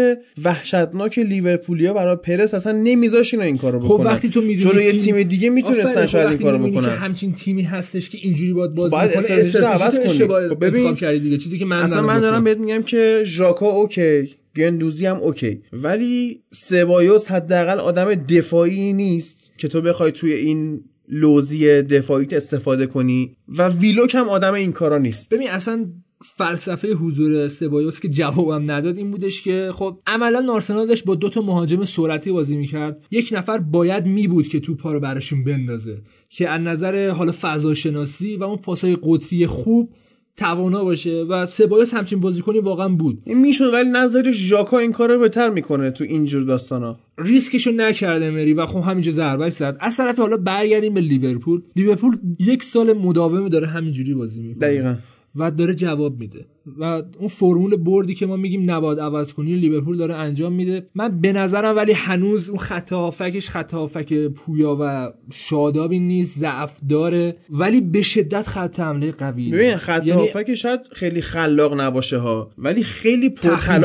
وحشتناک 0.44 1.20
لیورپولیا 1.20 1.94
برای 1.94 2.16
پرس 2.16 2.54
اصلا 2.54 2.72
نمیذاش 2.72 3.34
اینا 3.34 3.46
این 3.46 3.58
کارو 3.58 3.80
خب 3.80 3.86
بکنن. 3.86 4.06
وقتی 4.06 4.30
تو 4.30 4.42
می‌دونی 4.42 4.74
جلوی 4.74 4.86
یه 4.86 5.02
تیم 5.02 5.24
دیگه 5.24 5.50
می‌تونستن 5.50 6.02
خب 6.02 6.06
شاید 6.06 6.28
این 6.28 6.38
کارو 6.38 6.58
می‌بینی 6.58 6.76
که 6.76 6.88
بکنن. 6.88 6.98
همچین 6.98 7.34
تیمی 7.34 7.64
هستش 7.64 8.10
که 8.10 8.18
اینجوری 8.22 8.54
باید 8.54 8.76
بازی 8.76 8.92
باید 8.92 9.12
استراتژی 9.12 9.58
عوض 9.58 10.00
کنی. 10.00 10.50
خب 10.50 10.66
ببین، 10.66 10.96
کردی 10.96 11.20
دیگه 11.20 11.38
چیزی 11.38 11.60
که 11.60 11.66
من 11.66 11.80
اصلا 11.80 12.02
من 12.02 12.20
دارم 12.20 12.44
بهت 12.44 12.58
میگم 12.58 12.84
که 12.84 13.22
ژاکا 13.26 13.70
okay 13.70 14.30
گندوزی 14.56 15.06
هم 15.06 15.18
okay 15.18 15.62
ولی 15.74 16.42
سبایوس 16.52 17.28
حداقل 17.28 17.80
آدم 17.80 18.16
دفاعی 18.16 18.94
نیست 18.94 19.52
که 19.58 19.68
تو 19.68 19.82
بخوای 19.82 20.12
توی 20.12 20.34
این 20.34 20.82
لوزی 21.10 21.82
دفاعیت 21.82 22.34
استفاده 22.34 22.86
کنی 22.86 23.36
و 23.48 23.70
ویلوک 23.70 24.16
هم 24.16 24.30
آدم 24.30 24.54
این 24.54 24.72
کارا 24.72 24.98
نیست. 24.98 25.34
ببین 25.34 25.50
اصلا 25.50 25.86
فلسفه 26.24 26.94
حضور 26.94 27.48
سبایوس 27.48 28.00
که 28.00 28.10
جوابم 28.10 28.72
نداد 28.72 28.98
این 28.98 29.12
بودش 29.12 29.42
که 29.42 29.70
خب 29.74 30.00
عملا 30.08 30.54
آرسنال 30.54 30.88
داشت 30.88 31.06
با 31.06 31.16
دو 31.16 31.30
تا 31.30 31.42
مهاجم 31.42 31.86
سرعتی 31.86 32.32
بازی 32.32 32.58
می‌کرد. 32.58 33.06
یک 33.12 33.30
نفر 33.32 33.58
باید 33.58 34.06
می 34.06 34.28
بود 34.28 34.48
که 34.48 34.60
توپا 34.60 34.94
رو 34.94 35.00
براشون 35.00 35.44
بندازه 35.44 36.02
که 36.30 36.50
از 36.50 36.62
نظر 36.62 37.10
حالا 37.10 37.34
فضا 37.42 37.74
شناسی 37.74 38.36
و 38.36 38.44
اون 38.44 38.58
پاسای 38.58 38.98
قطری 39.04 39.48
خوب 39.48 39.94
توانا 40.38 40.84
باشه 40.84 41.26
و 41.30 41.46
سبایوس 41.46 41.94
همچین 41.94 42.20
بازیکنی 42.20 42.60
واقعا 42.60 42.90
بود. 42.90 43.22
این 43.26 43.42
می‌شد 43.42 43.74
ولی 43.74 43.90
نظر 43.90 44.32
ژاکا 44.32 44.80
این 44.80 44.92
کار 44.92 45.12
رو 45.12 45.20
بهتر 45.20 45.50
می‌کنه 45.50 45.92
تو 45.92 46.04
اینجور 46.04 46.44
داستانا. 46.44 47.00
ریسکشو 47.18 47.72
نکرده 47.72 48.32
مری 48.32 48.54
و 48.54 48.66
خب 48.66 48.80
همینجا 48.80 49.12
ضربه 49.12 49.50
زد. 49.50 49.78
از 49.80 49.98
طرف 49.98 50.20
حالا 50.20 50.38
برگردیم 50.38 50.94
به 50.94 51.02
لیورپول. 51.02 51.62
لیورپول 51.76 52.18
یک 52.40 52.64
سال 52.64 52.94
مداوم 52.94 53.50
داره 53.50 53.68
همینجوری 53.68 54.14
بازی 54.14 54.42
می‌کنه. 54.42 54.68
دقیقا. 54.68 54.96
و 55.38 55.52
داره 55.52 55.76
جواب 55.76 56.20
میده. 56.20 56.46
و 56.80 56.84
اون 57.20 57.28
فرمول 57.28 57.76
بردی 57.76 58.16
که 58.16 58.26
ما 58.26 58.36
میگیم 58.36 58.72
نباید 58.72 59.00
عوض 59.00 59.34
کنی 59.34 59.56
لیورپول 59.56 59.98
داره 59.98 60.16
انجام 60.16 60.54
میده. 60.54 60.88
من 60.96 61.22
به 61.22 61.34
نظرم 61.34 61.76
ولی 61.76 61.92
هنوز 61.92 62.50
اون 62.50 62.60
خط 62.60 62.94
هافکش 62.94 63.50
خط 63.50 63.74
هافک 63.74 64.14
پویا 64.28 64.78
و 64.82 65.12
شادابی 65.34 66.00
نیست 66.00 66.40
ضعف 66.40 66.80
داره 66.90 67.36
ولی 67.50 67.82
به 67.82 68.02
شدت 68.02 68.48
خط 68.48 68.80
حمله 68.80 69.12
قویه 69.12 69.54
ببین 69.54 69.78
خط 69.78 70.02
یعنی 70.06 70.22
هافک 70.22 70.56
شاید 70.56 70.80
خیلی 70.92 71.22
خلاق 71.22 71.82
نباشه 71.82 72.18
ها 72.18 72.52
ولی 72.58 72.84
خیلی 72.84 73.28
هم 73.28 73.78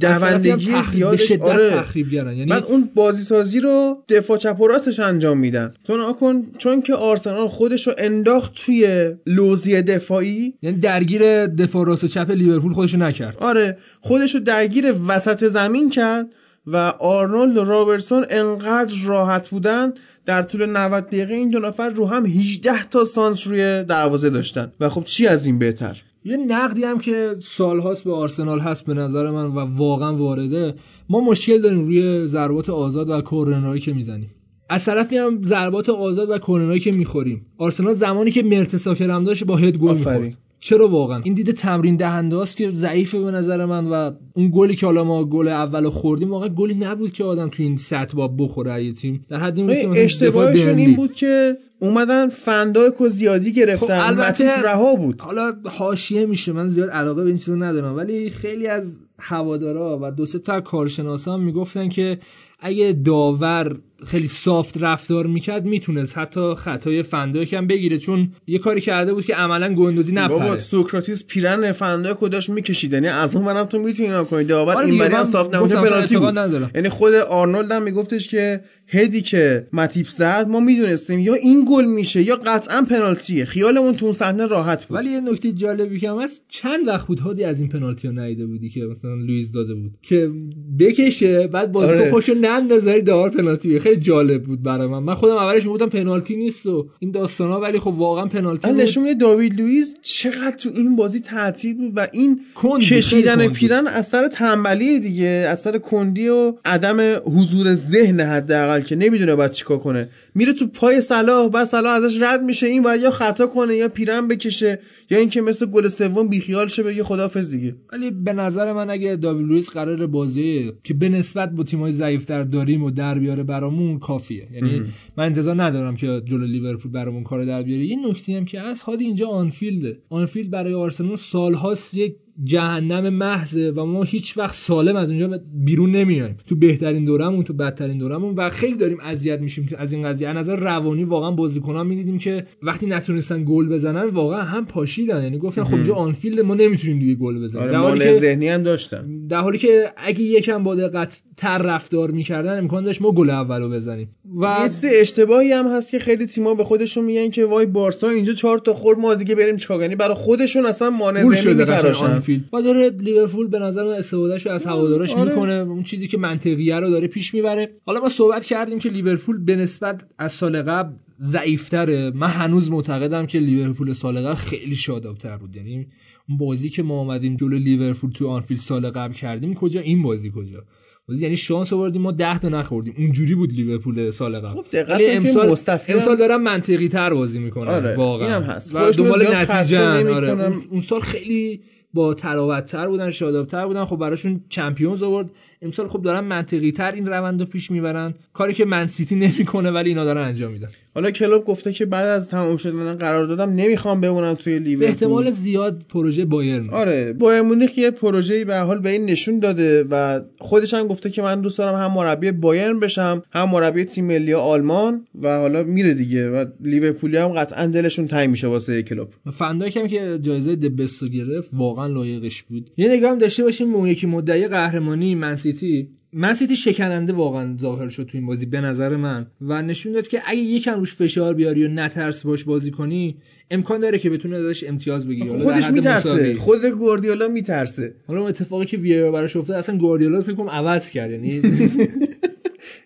دوندگی 0.00 0.72
تخریب- 0.72 0.76
به 0.76 0.92
زیادش 0.92 1.22
شدت 1.22 1.42
آره. 1.42 1.70
تخریبگرن. 1.70 2.36
یعنی 2.36 2.50
بعد 2.50 2.64
اون 2.64 2.90
بازی 2.94 3.24
سازی 3.24 3.60
رو 3.60 3.96
دفاع 4.08 4.36
چپ 4.36 4.60
و 4.60 4.66
راستش 4.66 5.00
انجام 5.00 5.38
میدن. 5.38 5.74
تو 5.84 6.12
کن 6.12 6.46
چون 6.58 6.82
که 6.82 6.94
آرسنال 6.94 7.48
خودش 7.48 7.86
رو 7.86 7.94
انداخت 7.98 8.52
توی 8.54 9.10
لوزی 9.26 9.82
دفاعی. 9.82 10.54
یعنی 10.62 10.78
درگیر 10.78 11.46
دفاع 11.46 11.84
راست 12.02 12.16
و 12.16 12.20
چپ 12.20 12.30
لیورپول 12.30 12.72
خودشو 12.72 12.98
نکرد. 12.98 13.38
آره 13.40 13.78
خودش 14.00 14.34
رو 14.34 14.40
درگیر 14.40 14.94
وسط 15.08 15.44
زمین 15.44 15.90
کرد 15.90 16.26
و 16.66 16.76
آرنولد 16.98 17.56
و 17.56 17.64
رابرتسون 17.64 18.26
انقدر 18.30 18.94
راحت 19.04 19.48
بودن 19.48 19.92
در 20.26 20.42
طول 20.42 20.66
90 20.66 21.06
دقیقه 21.06 21.34
این 21.34 21.50
دو 21.50 21.58
نفر 21.58 21.90
رو 21.90 22.06
هم 22.06 22.26
18 22.26 22.84
تا 22.84 23.04
سانس 23.04 23.46
روی 23.46 23.84
دروازه 23.84 24.30
داشتن. 24.30 24.72
و 24.80 24.88
خب 24.88 25.04
چی 25.04 25.26
از 25.26 25.46
این 25.46 25.58
بهتر؟ 25.58 26.02
یه 26.24 26.36
نقدی 26.36 26.84
هم 26.84 26.98
که 26.98 27.36
سالهاست 27.42 28.04
به 28.04 28.12
آرسنال 28.12 28.60
هست 28.60 28.84
به 28.84 28.94
نظر 28.94 29.30
من 29.30 29.46
و 29.46 29.58
واقعا 29.76 30.16
وارده. 30.16 30.74
ما 31.08 31.20
مشکل 31.20 31.62
داریم 31.62 31.80
روی 31.80 32.26
ضربات 32.26 32.70
آزاد 32.70 33.10
و 33.10 33.20
کورنرهایی 33.20 33.80
که 33.80 33.92
می‌زنیم. 33.92 34.30
از 34.68 34.84
طرفی 34.84 35.16
هم 35.16 35.42
ضربات 35.44 35.88
آزاد 35.88 36.30
و 36.30 36.38
کورنرهایی 36.38 36.80
که 36.80 36.92
می‌خوریم. 36.92 37.46
آرسنال 37.58 37.94
زمانی 37.94 38.30
که 38.30 38.42
مرتساکر 38.42 39.10
هم 39.10 39.24
داشت 39.24 39.44
با 39.44 39.56
هد 39.56 39.76
گل. 39.76 39.98
می‌خورد. 39.98 40.36
چرا 40.60 40.88
واقعا؟ 40.88 41.20
این 41.24 41.34
دیده 41.34 41.52
تمرین 41.52 41.96
دهنده 41.96 42.38
است 42.38 42.56
که 42.56 42.70
ضعیفه 42.70 43.20
به 43.20 43.30
نظر 43.30 43.64
من 43.64 43.86
و 43.86 44.10
اون 44.34 44.50
گلی 44.54 44.76
که 44.76 44.86
حالا 44.86 45.04
ما 45.04 45.24
گل 45.24 45.48
اول 45.48 45.88
خوردیم 45.88 46.30
واقعا 46.30 46.48
گلی 46.48 46.74
نبود 46.74 47.12
که 47.12 47.24
آدم 47.24 47.48
تو 47.48 47.62
این 47.62 47.76
سطح 47.76 48.16
با 48.16 48.28
بخوره 48.28 48.84
یه 48.84 48.92
تیم. 48.92 49.24
در 49.28 49.36
حد 49.36 49.56
این 49.58 49.66
بود 49.66 49.76
که 49.76 49.88
مثلا 49.88 50.02
اشتباهشون. 50.02 50.78
این 50.78 50.96
بود 50.96 51.12
که 51.14 51.56
اومدن 51.78 52.28
فندایک 52.28 53.00
و 53.00 53.08
زیادی 53.08 53.52
گرفتن 53.52 54.00
خب 54.00 54.08
البته- 54.08 54.62
رها 54.62 54.94
بود. 54.94 55.20
حالا 55.20 55.52
حاشیه 55.64 56.26
میشه 56.26 56.52
من 56.52 56.68
زیاد 56.68 56.90
علاقه 56.90 57.22
به 57.22 57.28
این 57.28 57.38
چیزا 57.38 57.54
ندارم 57.54 57.96
ولی 57.96 58.30
خیلی 58.30 58.66
از 58.66 59.00
هوادارا 59.18 59.98
و 60.02 60.10
دو 60.10 60.26
سه 60.26 60.38
تا 60.38 60.60
کارشناسا 60.60 61.36
می‌گفتن 61.36 61.88
که 61.88 62.18
اگه 62.60 62.92
داور 63.04 63.76
خیلی 64.06 64.26
سافت 64.26 64.82
رفتار 64.82 65.26
می‌کرد 65.26 65.64
می‌تونست 65.64 66.18
حتی 66.18 66.54
خطای 66.54 67.02
فندایک 67.02 67.52
هم 67.52 67.66
بگیره. 67.66 67.98
چون 67.98 68.32
یه 68.46 68.58
کاری 68.58 68.80
کرده 68.80 69.14
بود 69.14 69.24
که 69.24 69.34
عملا 69.34 69.74
گندوزی 69.74 70.12
بالا 70.12 70.44
نپره. 70.44 70.60
سوکراتیس 70.60 71.24
پیرن 71.26 71.72
فندایک 71.72 72.16
رو 72.16 72.28
داشت 72.28 72.50
می‌کشید. 72.50 72.92
یعنی 72.92 73.08
از 73.08 73.36
اون 73.36 73.44
منم 73.44 73.64
تو 73.64 73.78
می‌تونی 73.78 74.08
اینا 74.08 74.24
کنی. 74.24 74.44
داور 74.44 74.74
آره 74.74 74.84
این 74.84 74.90
دیگه، 74.90 75.04
برای 75.04 75.14
همین 75.14 75.18
من 75.20 75.26
صاف 75.26 75.46
گفتم 75.46 75.58
نبوده 75.58 75.78
اصلا 75.78 75.90
پنالتی 75.90 76.16
بود. 76.16 76.70
یعنی 76.74 76.88
خود 76.88 77.14
آرنولد 77.14 77.72
هم 77.72 77.82
میگفتش 77.82 78.28
که 78.28 78.60
هدی 78.92 79.22
که 79.22 79.66
ماتیپ 79.72 80.08
زد 80.08 80.46
ما 80.48 80.60
می‌دونستیم 80.60 81.18
یا 81.18 81.34
این 81.34 81.66
گل 81.70 81.84
میشه 81.84 82.22
یا 82.22 82.36
قطعا 82.36 82.82
پنالتیه. 82.82 83.44
خیالمون 83.44 83.96
تو 83.96 84.06
اون 84.06 84.14
صحنه 84.14 84.46
راحت 84.46 84.84
بود. 84.84 84.96
ولی 84.96 85.10
یه 85.10 85.20
نکته 85.20 85.52
جالبی 85.52 85.98
که 85.98 86.10
هم 86.10 86.18
هست 86.18 86.40
چند 86.48 86.86
وقت 86.86 87.06
بود 87.06 87.20
هادی 87.20 87.44
از 87.44 87.60
این 87.60 87.68
پنالتی 87.68 88.08
ها 88.08 88.14
ندیده 88.14 88.46
بودی 88.46 88.68
که 88.68 88.80
مثلا 88.80 89.14
لوئیس 89.14 89.52
داده 89.52 89.74
بود؟ 89.74 89.92
که 90.02 90.30
بکشه 90.78 91.46
بعد 91.46 91.72
بازیکن 91.72 91.98
آره. 91.98 92.10
خوشو 92.10 92.34
نندازه 92.40 93.00
داور 93.00 93.30
پنالتی. 93.30 93.78
خیلی 93.78 94.00
جالب 94.00 94.42
بود 94.42 94.62
برای 94.62 94.86
من. 94.86 94.98
من 94.98 95.14
خودم 95.14 95.34
اولش 95.34 95.66
می‌گفتم 95.66 95.88
پنالتی 95.88 96.36
نیست 96.36 96.66
و 96.66 96.88
این 96.98 97.10
داستانا 97.10 97.60
ولی 97.60 97.78
خب 97.78 97.94
واقعا 97.96 98.26
پنالتی 98.26 98.68
بود. 98.68 98.80
نشون 98.80 99.02
میده 99.04 99.14
داوید 99.14 99.60
لوئیس 99.60 99.94
چقدر 100.02 100.56
تو 100.58 100.70
این 100.74 100.96
بازی 100.96 101.20
تعطیل 101.20 101.74
بود 101.76 101.92
و 101.96 102.06
این 102.12 102.40
کند 102.54 102.80
کشیدن. 102.80 103.48
پیرن 103.48 103.86
اثر 103.86 104.28
تنبلی 104.28 105.00
دیگه. 105.00 105.46
اثر 105.48 105.78
کندی 105.78 106.28
و 106.28 106.54
عدم 106.64 107.20
حضور 107.24 107.74
ذهن 107.74 108.20
حداقل. 108.20 108.79
که 108.84 108.96
نمی‌دونه 108.96 109.36
باید 109.36 109.50
چیکار 109.50 109.78
کنه. 109.78 110.08
میره 110.34 110.52
تو 110.52 110.66
پای 110.66 111.00
صلاح 111.00 111.48
بعد 111.48 111.64
صلاح 111.64 111.92
ازش 111.92 112.22
رد 112.22 112.42
میشه. 112.42 112.66
این 112.66 112.82
باید 112.82 113.00
یا 113.00 113.10
خطا 113.10 113.46
کنه 113.46 113.76
یا 113.76 113.88
پیرهن 113.88 114.28
بکشه 114.28 114.78
یا 115.10 115.18
اینکه 115.18 115.40
مثل 115.40 115.66
گل 115.66 115.88
سوم 115.88 116.28
بیخیال 116.28 116.68
شه 116.68 116.82
بگه 116.82 117.04
خدافظ 117.04 117.50
دیگه. 117.50 117.76
ولی 117.92 118.10
به 118.10 118.32
نظر 118.32 118.72
من 118.72 118.90
اگه 118.90 119.16
داوید 119.16 119.46
لوئیس 119.46 119.70
قرار 119.70 120.06
بازی 120.06 120.72
که 120.84 120.94
به 120.94 121.08
نسبت 121.08 121.50
با 121.50 121.62
تیم‌های 121.62 121.92
ضعیف‌تر 121.92 122.42
داریم 122.42 122.82
و 122.82 122.90
در 122.90 123.18
بیاره 123.18 123.42
برامون 123.42 123.98
کافیه. 123.98 124.48
یعنی 124.52 124.82
من 125.16 125.24
انتظار 125.24 125.62
ندارم 125.62 125.96
که 125.96 126.22
جلو 126.24 126.46
لیورپول 126.46 126.92
برامون 126.92 127.24
کار 127.24 127.44
در 127.44 127.62
بیاره. 127.62 127.84
یه 127.84 127.96
نکته 128.08 128.36
هم 128.36 128.44
که 128.44 128.60
هست 128.60 128.82
هادی 128.82 129.04
اینجا 129.04 129.28
آنفیلده. 129.28 129.98
آنفیلد 130.08 130.50
برای 130.50 130.74
آرسنال 130.74 131.16
سالهاست 131.16 131.94
یک 131.94 132.16
جهنم 132.44 133.08
محضه 133.08 133.70
و 133.70 133.84
ما 133.84 134.02
هیچ 134.02 134.38
وقت 134.38 134.54
سالم 134.54 134.96
از 134.96 135.10
اونجا 135.10 135.40
بیرون 135.54 135.90
نمیایم. 135.90 136.36
تو 136.46 136.56
بهترین 136.56 137.04
دورمون 137.04 137.44
تو 137.44 137.52
بدترین 137.52 137.98
دورمون 137.98 138.34
و 138.34 138.50
خیلی 138.50 138.76
داریم 138.76 138.98
اذیت 139.00 139.40
میشیم. 139.40 139.68
از 139.78 139.92
این 139.92 140.02
قضیه 140.02 140.28
از 140.28 140.36
نظر 140.36 140.56
روانی 140.56 141.04
واقعا 141.04 141.30
بازیکنان 141.30 141.86
می‌دیدیم 141.86 142.18
که 142.18 142.46
وقتی 142.62 142.86
نتونستن 142.86 143.44
گل 143.44 143.68
بزنن 143.68 144.06
واقعا 144.06 144.42
هم 144.42 144.66
پاشیدن. 144.66 145.22
یعنی 145.22 145.38
گفتن 145.38 145.64
خب 145.64 145.74
اینجا 145.74 145.94
آنفیلد 145.94 146.40
ما 146.40 146.54
نمی‌تونیم 146.54 146.98
دیگه 146.98 147.14
گل 147.14 147.44
بزنیم. 147.44 147.62
آره 147.62 147.72
در 147.72 147.78
حالی 147.78 147.98
مال 147.98 148.12
که 148.12 148.12
ذهنی 148.12 148.48
هم 148.48 148.62
داشتن. 148.62 149.26
در 149.28 149.40
حالی 149.40 149.58
که 149.58 149.92
اگه 149.96 150.22
یکم 150.22 150.62
با 150.62 150.74
دقت 150.74 151.22
تر 151.36 151.58
رفتار 151.58 152.10
می‌کردن 152.10 152.58
امکان 152.58 152.84
داشت 152.84 153.02
ما 153.02 153.12
گل 153.12 153.30
اولو 153.30 153.68
بزنیم. 153.68 154.08
و 154.40 154.68
سری 154.68 154.96
اشتباهی 154.96 155.52
هم 155.52 155.66
هست 155.66 155.90
که 155.90 155.98
خیلی 155.98 156.26
تیما 156.26 156.54
به 156.54 156.64
خودشون 156.64 157.04
میگن 157.04 157.30
که 157.30 157.44
وای 157.44 157.66
بارسا 157.66 158.08
اینجا 158.08 158.32
چهار 158.32 158.58
تا 158.58 158.74
خورد 158.74 158.98
ما 158.98 159.14
دیگه 159.14 159.34
بریم 159.34 159.56
یعنی 159.70 159.94
برای 159.94 160.14
خودشون 160.14 160.66
اصلا 160.66 160.90
مانع 160.90 161.24
ذهنی 161.24 162.29
آنفیلد 162.32 162.54
و 162.54 162.62
داره 162.62 162.90
لیورپول 162.90 163.48
به 163.48 163.58
نظر 163.58 163.84
من 163.84 163.90
استفادهش 163.90 164.46
از 164.46 164.66
هوادارش 164.66 165.14
آره. 165.14 165.30
می‌کنه. 165.30 165.52
اون 165.52 165.82
چیزی 165.82 166.08
که 166.08 166.18
منطقیه 166.18 166.76
رو 166.76 166.90
داره 166.90 167.06
پیش 167.06 167.34
می‌بره. 167.34 167.70
حالا 167.86 168.00
ما 168.00 168.08
صحبت 168.08 168.44
کردیم 168.44 168.78
که 168.78 168.88
لیورپول 168.88 169.44
به 169.44 169.56
نسبت 169.56 170.00
از 170.18 170.32
سال 170.32 170.62
قبل 170.62 170.92
ضعیفتره. 171.20 172.10
من 172.14 172.26
هنوز 172.28 172.70
معتقدم 172.70 173.26
که 173.26 173.38
لیورپول 173.38 173.92
سال 173.92 174.20
قبل 174.20 174.34
خیلی 174.34 174.76
شادابتر 174.76 175.36
بود. 175.36 175.56
یعنی 175.56 175.86
اون 176.28 176.38
بازی 176.38 176.68
که 176.68 176.82
ما 176.82 177.00
اومدیم 177.00 177.36
جلو 177.36 177.58
لیورپول 177.58 178.10
تو 178.10 178.28
آنفیلد 178.28 178.60
سال 178.60 178.90
قبل 178.90 179.14
کردیم 179.14 179.54
کجا؟ 179.54 179.80
این 179.80 180.02
بازی 180.02 180.32
کجا؟ 180.36 180.64
بازی 181.08 181.24
یعنی 181.24 181.36
شانس 181.36 181.72
آوردیم 181.72 182.02
ما 182.02 182.12
10 182.12 182.38
تا 182.38 182.48
نخوردیم. 182.48 182.94
اونجوری 182.98 183.34
بود 183.34 183.52
لیورپول 183.52 184.10
سال 184.10 184.38
قبل. 184.38 184.48
خب 184.48 184.64
دقت 184.72 184.98
کن 184.98 185.16
امسال 185.16 185.50
مستفیدم- 185.50 185.94
امسال 185.98 186.16
دارن 186.16 186.36
منطقی 186.36 186.88
تر 186.88 187.14
بازی 187.14 187.38
می‌کنن. 187.38 187.68
آره، 187.70 187.96
واقعا. 187.96 188.26
اینم 188.28 188.42
هست. 188.42 188.74
و 188.74 188.90
دنبال 188.90 189.34
نتیجه 189.36 190.14
آره. 190.14 190.52
اون 190.70 190.80
سال 190.80 191.00
خیلی 191.00 191.60
با 191.94 192.14
طراوت‌تر 192.14 192.88
بودن 192.88 193.10
شادابتر 193.10 193.66
بودن 193.66 193.84
خب 193.84 193.96
براشون 193.96 194.44
چمپیونز 194.48 195.02
آورد. 195.02 195.30
امسال 195.62 195.88
خب 195.88 196.02
دارن 196.02 196.20
منطقی 196.20 196.72
تر 196.72 196.92
این 196.92 197.06
روند 197.06 197.40
رو 197.40 197.46
پیش 197.46 197.70
می‌برن. 197.70 198.14
کاری 198.32 198.54
که 198.54 198.64
من 198.64 198.86
سیتی 198.86 199.16
نمی‌کنه 199.16 199.70
ولی 199.70 199.88
اینا 199.88 200.04
دارن 200.04 200.22
انجام 200.22 200.52
میدن. 200.52 200.68
حالا 200.94 201.10
کلوب 201.10 201.44
گفته 201.44 201.72
که 201.72 201.86
بعد 201.86 202.06
از 202.06 202.28
تمام 202.28 202.56
شدن 202.56 202.94
قرار 202.94 203.24
دادم 203.24 203.50
نمی‌خوام 203.50 204.00
بمونم 204.00 204.34
توی 204.34 204.58
لیورپول. 204.58 204.88
احتمال 204.88 205.30
زیاد 205.30 205.82
پروژه 205.88 206.24
بایرن. 206.24 206.70
آره 206.70 207.12
بایر 207.12 207.42
مونیخ 207.42 207.78
یه 207.78 207.90
پروژه‌ای 207.90 208.44
به 208.44 208.58
حال 208.58 208.78
به 208.78 208.90
این 208.90 209.06
نشون 209.06 209.38
داده 209.38 209.84
و 209.90 210.20
خودش 210.38 210.74
هم 210.74 210.86
گفته 210.86 211.10
که 211.10 211.22
من 211.22 211.40
دوست 211.40 211.58
دارم 211.58 211.74
هم 211.74 211.92
مربی 211.92 212.30
بایرن 212.30 212.80
بشم 212.80 213.22
هم 213.32 213.48
مربی 213.50 213.84
تیم 213.84 214.04
ملی 214.04 214.34
آلمان 214.34 215.06
و 215.22 215.38
حالا 215.38 215.62
میره 215.62 215.94
دیگه 215.94 216.30
و 216.30 216.44
لیورپولی 216.60 217.16
هم 217.16 217.28
قطعا 217.28 217.66
دلشون 217.66 218.06
تنگ 218.06 218.30
میشه 218.30 218.46
واسه 218.46 218.82
کلوب. 218.82 219.08
فندایک 219.32 219.76
هم 219.76 219.86
که 219.86 220.18
جایزه 220.22 220.56
دبستو 220.56 221.08
گرفت 221.08 221.50
واقعا 221.52 221.86
لایقش 221.86 222.42
بود. 222.42 222.70
یه 222.76 222.88
نگاه 222.88 223.10
هم 223.10 223.18
داشته 223.18 223.42
باشیم 223.42 223.74
اون 223.74 223.88
یکی 223.88 224.06
مدعی 224.06 224.48
قهرمانی 224.48 225.14
منسیتی 225.50 225.88
منسیتی 226.12 226.56
شکننده 226.56 227.12
واقعا 227.12 227.56
ظاهر 227.60 227.88
شد 227.88 228.02
تو 228.02 228.18
این 228.18 228.26
بازی 228.26 228.46
به 228.46 228.60
نظر 228.60 228.96
من 228.96 229.26
و 229.40 229.62
نشون 229.62 229.92
داد 229.92 230.08
که 230.08 230.22
اگه 230.26 230.40
یکم 230.40 230.78
روش 230.78 230.94
فشار 230.94 231.34
بیاری 231.34 231.64
و 231.64 231.68
نترس 231.68 232.22
باش 232.22 232.44
بازی 232.44 232.70
کنی 232.70 233.16
امکان 233.50 233.80
داره 233.80 233.98
که 233.98 234.10
بتونه 234.10 234.36
ازش 234.36 234.64
امتیاز 234.64 235.08
بگیری. 235.08 235.28
خودش 235.28 235.70
میترسه. 235.70 236.34
خود 236.34 236.64
گواردیولا 236.64 237.28
میترسه. 237.28 237.94
حالا 238.06 238.20
اون 238.20 238.28
اتفاقی 238.28 238.66
که 238.66 238.76
وی 238.76 239.10
براش 239.10 239.36
افتاد 239.36 239.56
اصلا 239.56 239.76
گواردیولا 239.76 240.22
فکر 240.22 240.34
کنم 240.34 240.48
عوض 240.48 240.90
کرد. 240.90 241.10
یعنی 241.10 241.28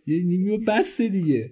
یه 0.06 0.58
بس 0.66 1.00
دیگه. 1.00 1.50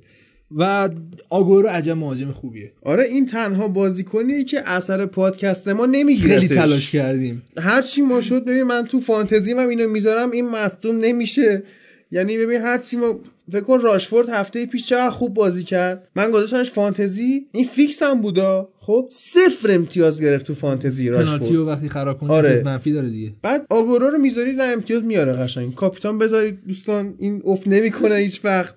و 0.57 0.89
آگورو 1.31 1.69
عجب 1.69 1.97
مهاجم 1.97 2.33
خوبیه. 2.33 2.73
آره 2.83 3.05
این 3.05 3.27
تنها 3.27 3.69
بازیکنیه 3.69 4.45
که 4.45 4.69
اثر 4.69 5.07
پادکست 5.07 5.69
ما 5.69 5.87
نمی‌گیره 5.87 6.41
خیلی 6.41 6.49
تلاش 6.49 6.91
کردیم. 6.91 7.43
هر 7.59 7.83
چی 7.83 8.03
ما 8.03 8.21
شد 8.21 8.45
ببین 8.45 8.63
من 8.63 8.85
تو 8.85 9.01
فانتزی 9.01 9.55
من 9.55 9.67
اینو 9.67 9.89
می‌ذارم 9.89 10.31
این 10.31 10.51
مصدوم 10.51 10.97
نمیشه. 10.97 11.63
یعنی 12.11 12.39
ببین 12.39 12.61
هر 12.61 12.79
چی 12.79 12.97
ما 12.97 13.21
فکر 13.53 13.61
کن 13.61 13.81
راشفورد 13.81 14.29
هفته 14.29 14.67
پیش 14.67 14.87
چقدر 14.87 15.11
خوب 15.11 15.35
بازی 15.35 15.63
کرد. 15.63 16.09
من 16.17 16.31
گذاشتمش 16.31 16.71
فانتزی. 16.71 17.47
این 17.53 17.65
فیکس 17.65 18.03
هم 18.03 18.23
بودا. 18.23 18.69
خب 18.79 19.09
صفر 19.11 19.71
امتیاز 19.71 20.21
گرفت 20.21 20.47
تو 20.47 20.55
فانتزی 20.55 21.09
راشفورد. 21.09 21.53
رو 21.53 21.67
وقتی 21.67 21.89
خراب 21.89 22.19
کنی 22.19 22.31
آره. 22.31 22.49
آره. 22.49 22.63
منفی 22.63 22.93
داره 22.93 23.09
دیگه. 23.09 23.33
بعد 23.43 23.67
آگورو 23.71 24.11
رو 24.11 24.19
می‌ذاری 24.19 24.53
نه 24.53 24.65
امتیاز 24.65 25.05
میاره 25.05 25.33
قشنگ. 25.33 25.75
کاپیتان 25.75 26.19
بذارید 26.19 26.59
دوستان 26.67 27.15
این 27.19 27.41
اوف 27.45 27.67
نمی‌کنه 27.67 28.15
هیچ 28.15 28.45
وقت. 28.45 28.75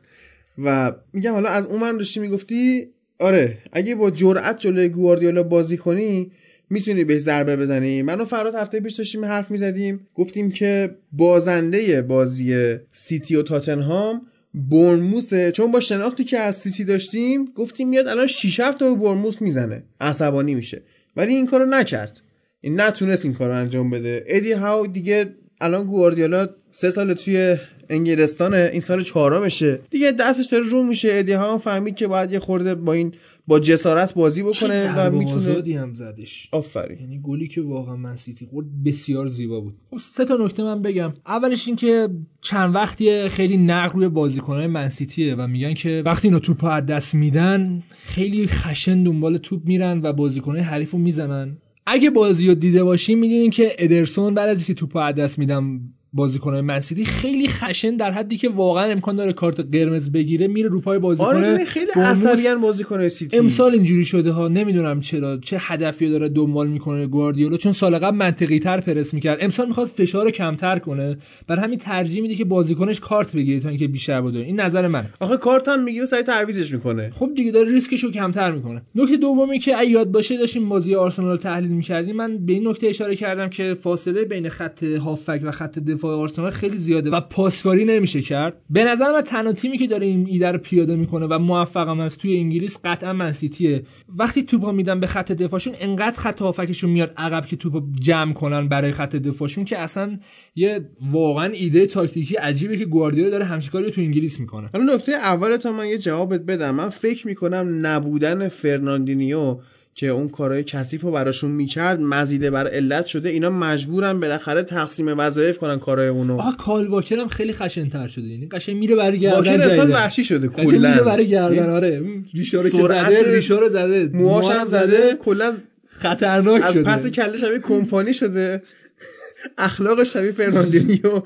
و 0.58 0.93
میگم 1.14 1.34
حالا 1.34 1.49
از 1.49 1.66
اون 1.66 1.97
داشتی 1.97 2.20
می‌گفتی 2.20 2.88
آره 3.20 3.58
اگه 3.72 3.95
با 3.95 4.12
جرأت 4.12 4.60
جلوی 4.60 4.89
گواردیولا 4.89 5.43
بازی 5.43 5.78
کنی 5.78 6.32
می‌تونی 6.70 7.03
بهش 7.03 7.22
ضربه 7.22 7.56
بزنی. 7.56 8.01
من 8.01 8.22
و 8.22 8.26
فراد 8.26 8.56
هفته 8.56 8.80
پیش 8.80 8.93
داشتیم 8.95 9.26
حرف 9.26 9.51
می‌زدیم 9.51 10.08
گفتیم 10.16 10.51
که 10.51 10.95
بازنده 11.12 12.01
بازی 12.01 12.76
سیتی 12.91 13.36
و 13.36 13.43
تاتنهام 13.43 14.22
برنموسه 14.53 15.51
چون 15.51 15.72
با 15.72 15.80
شناختی 15.80 16.24
که 16.24 16.38
از 16.38 16.56
سیتی 16.56 16.84
داشتیم 16.84 17.45
گفتیم 17.56 17.89
میاد 17.89 18.08
الان 18.08 18.28
6 18.28 18.60
7 18.60 18.78
تا 18.80 18.95
به 18.95 19.01
برنموس 19.01 19.41
می‌زنه. 19.41 19.84
عصبانی 20.01 20.56
میشه. 20.56 20.82
ولی 21.16 21.34
این 21.34 21.45
کارو 21.45 21.66
نکرد. 21.66 22.22
این 22.62 22.82
نتونست 22.82 23.26
این 23.26 23.34
کار 23.34 23.49
رو 23.49 23.56
انجام 23.56 23.89
بده. 23.89 24.24
ادی 24.28 24.51
هاو 24.51 24.88
دیگه 24.88 25.36
الان 25.62 25.86
گواردیولا 25.86 26.49
سه 26.72 26.89
سال 26.89 27.14
توی 27.14 27.58
انگلستانه 27.89 28.69
این 28.71 28.81
سال 28.81 29.01
چهارمشه. 29.01 29.79
دیگه 29.89 30.11
دستش 30.11 30.45
داره 30.45 30.65
رو 30.69 30.83
میشه. 30.83 31.09
ادی 31.11 31.31
هم 31.31 31.57
فهمید 31.57 31.95
که 31.95 32.07
باید 32.07 32.31
یه 32.31 32.39
خورده 32.39 32.75
با 32.75 32.93
این 32.93 33.13
با 33.47 33.59
جسارت 33.59 34.13
بازی 34.13 34.43
بکنه 34.43 34.95
و 34.97 35.11
می‌تونه 35.11 35.79
هم 35.79 35.93
زدش. 35.93 36.49
آفرین. 36.51 36.99
یعنی 36.99 37.19
گلی 37.23 37.47
که 37.47 37.61
واقعا 37.61 37.95
من 37.95 38.15
سیتی 38.15 38.45
خورد 38.45 38.67
بسیار 38.86 39.27
زیبا 39.27 39.61
بود. 39.61 39.75
خب 39.91 39.97
سه 39.97 40.25
تا 40.25 40.36
نکته 40.36 40.63
من 40.63 40.81
بگم. 40.81 41.13
اولش 41.27 41.67
این 41.67 41.75
که 41.75 42.09
چند 42.41 42.75
وقتی 42.75 43.29
خیلی 43.29 43.57
نقد 43.57 43.95
روی 43.95 44.09
بازیکنهای 44.09 44.67
من 44.67 44.89
سیتیه 44.89 45.36
و 45.36 45.47
میگن 45.47 45.73
که 45.73 46.01
وقتی 46.05 46.27
اینا 46.27 46.39
توپ 46.39 46.63
از 46.63 46.86
دست 46.86 47.15
میدن 47.15 47.83
خیلی 48.03 48.47
خشن 48.47 49.03
دنبال 49.03 49.38
توپ 49.38 49.65
میرن 49.65 49.99
و 50.03 50.13
بازیکنهای 50.13 50.61
حریف 50.61 50.91
رو 50.91 50.99
می‌زنن. 50.99 51.57
اگه 51.86 52.09
بازی 52.09 52.47
رو 52.47 52.55
دیده 52.55 52.83
باشیم 52.83 53.19
می‌دونین 53.19 53.49
که 53.49 53.75
ادرسون 53.79 54.33
بعد 54.33 54.49
از 54.49 54.57
اینکه 54.57 54.73
توپ 54.73 54.95
از 54.95 55.15
دست 55.15 55.39
میدن 55.39 55.82
بازیکنهای 56.16 56.61
منسیتی 56.61 57.05
خیلی 57.05 57.47
خشن 57.47 57.95
در 57.95 58.11
حدی 58.11 58.38
که 58.38 58.49
واقعا 58.49 58.91
امکان 58.91 59.16
داره 59.16 59.34
کارت 59.34 59.59
قرمز 59.59 60.11
بگیره 60.11 60.47
میره 60.47 60.70
رو 60.70 60.82
پای 60.82 60.99
بازیکن 60.99 61.26
آره 61.26 61.66
خیلی. 61.66 61.91
عصبیان 61.95 62.61
بازیکن 62.61 63.07
سیتی. 63.07 63.38
امسال 63.38 63.74
اینجوری 63.74 64.05
شده 64.05 64.32
ها 64.32 64.47
نمی‌دونم 64.47 64.99
چرا 64.99 65.38
چه 65.38 65.57
هدفی 65.59 66.09
داره 66.09 66.30
دنبال 66.30 66.68
می‌کنه 66.68 67.07
گواردیولا 67.07 67.57
چون 67.57 67.72
سال 67.72 67.97
قبل 67.97 68.18
منطقی 68.18 68.59
تر 68.59 68.80
پرس 68.80 69.13
می‌کرد. 69.13 69.38
امسال 69.41 69.68
می‌خواد 69.68 69.88
فشار 69.88 70.32
کمتر 70.32 70.80
کنه 70.80 71.18
برا 71.47 71.55
همین 71.55 71.80
ترجیح 71.80 72.22
میده 72.22 72.36
که 72.36 72.45
بازیکنش 72.45 72.99
کارت 72.99 73.36
بگیره 73.36 73.59
تا 73.59 73.70
اینکه 73.70 73.88
بیشتر 73.88 74.22
بده 74.22 74.39
این 74.39 74.59
نظر 74.59 74.88
منه. 74.88 75.09
آخه 75.20 75.38
کارت 75.38 75.68
هم 75.68 75.84
می‌گیره 75.84 76.05
سری 76.05 76.24
تعویضش 76.24 76.74
می‌کنه. 76.74 77.11
خب 77.16 77.30
دیگه 77.36 77.51
داره 77.51 77.72
ریسکش 77.72 78.03
رو 78.03 78.11
کمتر 78.11 78.51
می‌کنه. 78.51 78.82
نکته 78.95 79.18
دومی 79.18 79.59
که 79.59 79.78
اگه 79.78 79.89
یاد 79.89 80.11
باشه 80.11 80.38
داشتیم 80.38 80.70
بازی 80.70 80.95
آرسنال 80.95 81.38
تحلیل 81.38 81.72
می‌کردیم. 81.72 82.16
من 82.16 82.45
به 82.45 82.53
این 82.53 82.68
نکته 82.68 82.88
اشاره 82.88 83.16
کردم 83.16 83.49
که 83.49 83.74
فاصله 83.74 84.26
بین 84.26 84.49
خط 84.49 84.84
هافبک 84.84 85.41
و 85.43 85.51
خط 85.51 85.80
دفاع 85.80 86.05
آرسنال 86.08 86.51
خیلی 86.51 86.78
زیاده 86.78 87.10
و 87.10 87.22
پاسکاری 87.22 87.86
نمیشه 87.86 88.22
کرد. 88.22 88.62
به 88.70 88.84
نظر 88.84 89.12
من 89.12 89.22
تنها 89.22 89.53
تیمی 89.53 89.78
که 89.78 89.88
داره 89.88 90.06
این 90.06 90.28
ایده 90.30 90.51
رو 90.51 90.58
پیاده 90.58 90.95
می‌کنه 90.95 91.26
و 91.26 91.39
موفقم 91.39 91.99
است 91.99 92.18
توی 92.18 92.38
انگلیس 92.38 92.78
قطعا 92.84 93.14
منسیتیه 93.14 93.84
وقتی 94.18 94.43
توپا 94.43 94.72
میدن 94.72 94.99
به 94.99 95.08
خط 95.08 95.32
دفاعشون 95.32 95.76
انقدر 95.80 96.18
خط 96.20 96.41
هافبکشون 96.41 96.89
میاد 96.89 97.14
عقب 97.18 97.45
که 97.45 97.56
توپا 97.56 97.84
جمع 97.99 98.34
کنن 98.34 98.68
برای 98.68 98.91
خط 98.91 99.16
دفاعشون 99.16 99.66
که 99.66 99.80
اصلا 99.80 100.20
یه 100.56 100.89
واقعا 101.12 101.53
ایده 101.53 101.86
تاکتیکی 101.86 102.36
عجیبه 102.36 102.78
که 102.78 102.86
گواردیولا 102.86 103.30
داره 103.30 103.45
همچین 103.45 103.72
کاری 103.72 103.91
تو 103.91 104.01
انگلیس 104.01 104.39
می‌کنه. 104.39 104.70
حالا 104.74 104.95
نکته 104.95 105.12
اول 105.12 105.58
تا 105.58 105.72
من 105.72 105.88
یه 105.88 105.97
جوابت 105.97 106.41
بدم. 106.41 106.76
من 106.76 106.89
فکر 106.89 107.28
می‌کنم 107.28 107.86
نبودن 107.86 108.47
فرناندینیو 108.47 109.58
که 109.96 110.08
اون 110.08 110.30
کارهای 110.30 110.64
کثیف 110.64 111.02
رو 111.02 111.12
براشون 111.12 111.52
می‌کرد 111.52 112.02
مزید 112.01 112.51
بر 112.52 112.68
علت 112.68 113.06
شده. 113.06 113.30
اینا 113.30 113.50
مجبورن 113.50 114.20
بالاخره 114.20 114.64
تقسیم 114.64 115.20
وظایف 115.20 115.58
کنن 115.58 115.80
کارهای 115.80 116.08
اونو. 116.08 116.38
آها 116.38 116.52
کایل 116.51 116.88
واکر 116.88 117.16
هم 117.16 117.28
خیلی 117.28 117.54
خشن‌تر 117.54 118.08
شده. 118.08 118.26
یعنی 118.26 118.48
قشنگ 118.48 118.76
میره 118.76 118.96
برای 118.96 119.28
واکر 119.28 119.43
گردن 119.43 119.62
اصلا 119.62 119.78
جدیدا. 119.78 119.93
وحشی 119.93 120.24
شده 120.24 120.48
قشنگ 120.48 120.68
میره 120.68 120.93
کلا. 120.93 121.04
برای 121.04 121.28
گردن 121.28 121.70
آره. 121.70 122.02
ریشا 122.34 122.62
رو 122.62 122.70
که 122.70 122.78
سرعت 122.78 123.10
زده 123.10 123.36
ریشا 123.36 123.60
رو 123.60 123.70
زده. 123.70 124.10
موهاش 124.14 124.46
موها 124.46 124.60
هم 124.60 124.68
زده. 124.68 125.16
کلا 125.16 125.58
خطرناک‌تر 125.89 126.74
شده. 126.74 126.84
پس 126.84 127.08
کله 127.08 127.38
شبیه 127.38 127.60
کمپانی 127.60 128.14
شده. 128.14 128.62
اخلاق 129.58 130.04
شبیه 130.04 130.32
فرناندینیو. 130.32 131.22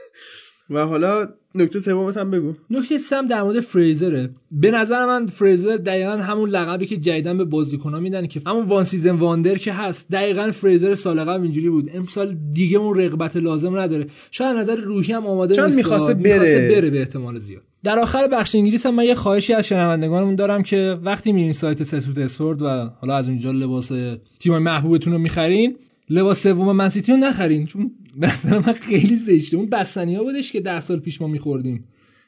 و 0.70 0.86
حالا 0.86 1.28
نکته 1.54 1.78
سومت 1.78 2.16
هم 2.16 2.30
بگو. 2.30 2.54
نکته 2.70 2.98
سم 2.98 3.26
در 3.26 3.42
مورد 3.42 3.60
فریزره. 3.60 4.30
به 4.52 4.70
نظر 4.70 5.06
من 5.06 5.26
فریزر 5.26 5.76
دقیقا 5.76 6.10
همون 6.10 6.50
لقبی 6.50 6.86
که 6.86 6.96
جدیدا 6.96 7.38
به 7.38 7.44
بازیکن‌ها 7.44 8.00
میدن 8.00 8.26
که 8.26 8.40
همون 8.46 8.66
one 8.66 8.84
season 8.84 9.10
wonder 9.10 9.58
که 9.58 9.72
هست 9.72 10.06
دقیقا 10.10 10.50
فریزر 10.50 10.94
سال 10.94 11.20
قبل 11.20 11.42
اینجوری 11.42 11.70
بود. 11.70 11.90
امسال 11.94 12.36
دیگه 12.52 12.78
اون 12.78 13.00
رغبت 13.00 13.36
لازم 13.36 13.78
نداره. 13.78 14.06
شاید 14.30 14.56
نظر 14.56 14.76
روحی 14.76 15.12
هم 15.12 15.26
آماده 15.26 15.64
نیست. 15.64 15.76
می‌خواسته 15.76 16.14
بره. 16.14 16.68
بره 16.74 16.90
به 16.90 16.98
احتمال 16.98 17.38
زیاد. 17.38 17.62
در 17.84 17.98
آخر 17.98 18.28
بخش 18.28 18.54
انگلیس 18.54 18.86
هم 18.86 18.94
من 18.94 19.04
یه 19.04 19.14
خواهشی 19.14 19.52
از 19.52 19.66
شنوندگانمون 19.66 20.34
دارم 20.34 20.62
که 20.62 20.98
وقتی 21.02 21.32
میرین 21.32 21.52
سایت 21.52 21.82
سسوت 21.82 22.18
اسپورت 22.18 22.62
و 22.62 22.90
حالا 23.00 23.16
از 23.16 23.28
اونجا 23.28 23.50
لباس 23.50 23.92
تیم 24.38 24.58
محبوبتون 24.58 25.12
رو 25.12 25.18
می‌خرین 25.18 25.76
لباس 26.10 26.42
سوم 26.42 26.76
منسیتی 26.76 27.12
رو 27.12 27.18
نخرین 27.18 27.66
چون 27.66 27.90
مثلا 28.16 28.58
من 28.58 28.72
خیلی 28.72 29.16
زشته. 29.16 29.56
اون 29.56 29.66
بستنی 29.70 30.14
ها 30.14 30.22
بودش 30.22 30.52
که 30.52 30.60
ده 30.60 30.80
سال 30.80 31.00
پیش 31.00 31.20
ما 31.20 31.26
میخوردیم. 31.26 31.84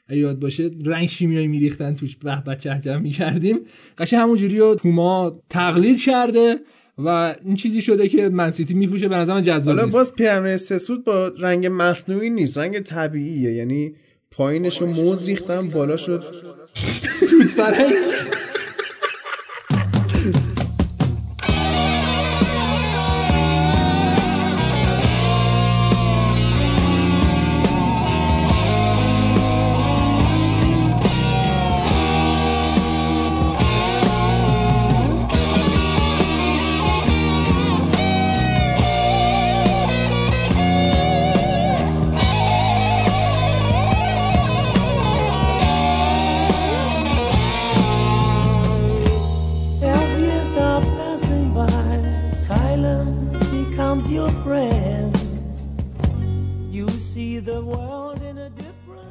یاد 0.09 0.39
باشه 0.39 0.71
رنگ 0.85 1.07
شیمیایی 1.07 1.47
میریختن 1.47 1.95
توش 1.95 2.15
به 2.15 2.43
بچه 2.47 2.79
چه 2.83 2.97
می‌کردیم. 2.97 3.59
قشنگ 3.97 4.19
همون 4.19 4.37
جوری 4.37 4.57
رو 4.57 4.75
پوما 4.75 5.41
تقلید 5.49 6.01
کرده 6.01 6.59
و 6.97 7.35
این 7.45 7.55
چیزی 7.55 7.81
شده 7.81 8.09
که 8.09 8.29
منسیتی 8.29 8.73
میپوشه 8.73 9.07
به 9.07 9.15
نظر 9.15 9.33
من 9.33 9.41
جذاب 9.41 9.77
حالا 9.77 9.91
باز 9.91 10.15
پیرن 10.15 10.57
سسود 10.57 11.03
با 11.03 11.27
رنگ 11.27 11.67
مصنوعی 11.71 12.29
نیست 12.29 12.57
رنگ 12.57 12.79
طبیعیه. 12.79 13.53
یعنی 13.53 13.95
پایینش 14.31 14.81
رو 14.81 14.87
موز 14.87 15.27
ریختن 15.27 15.69
بالا 15.69 15.97
شد. 15.97 16.23
توت 17.19 17.47
فرنگ. 17.47 17.93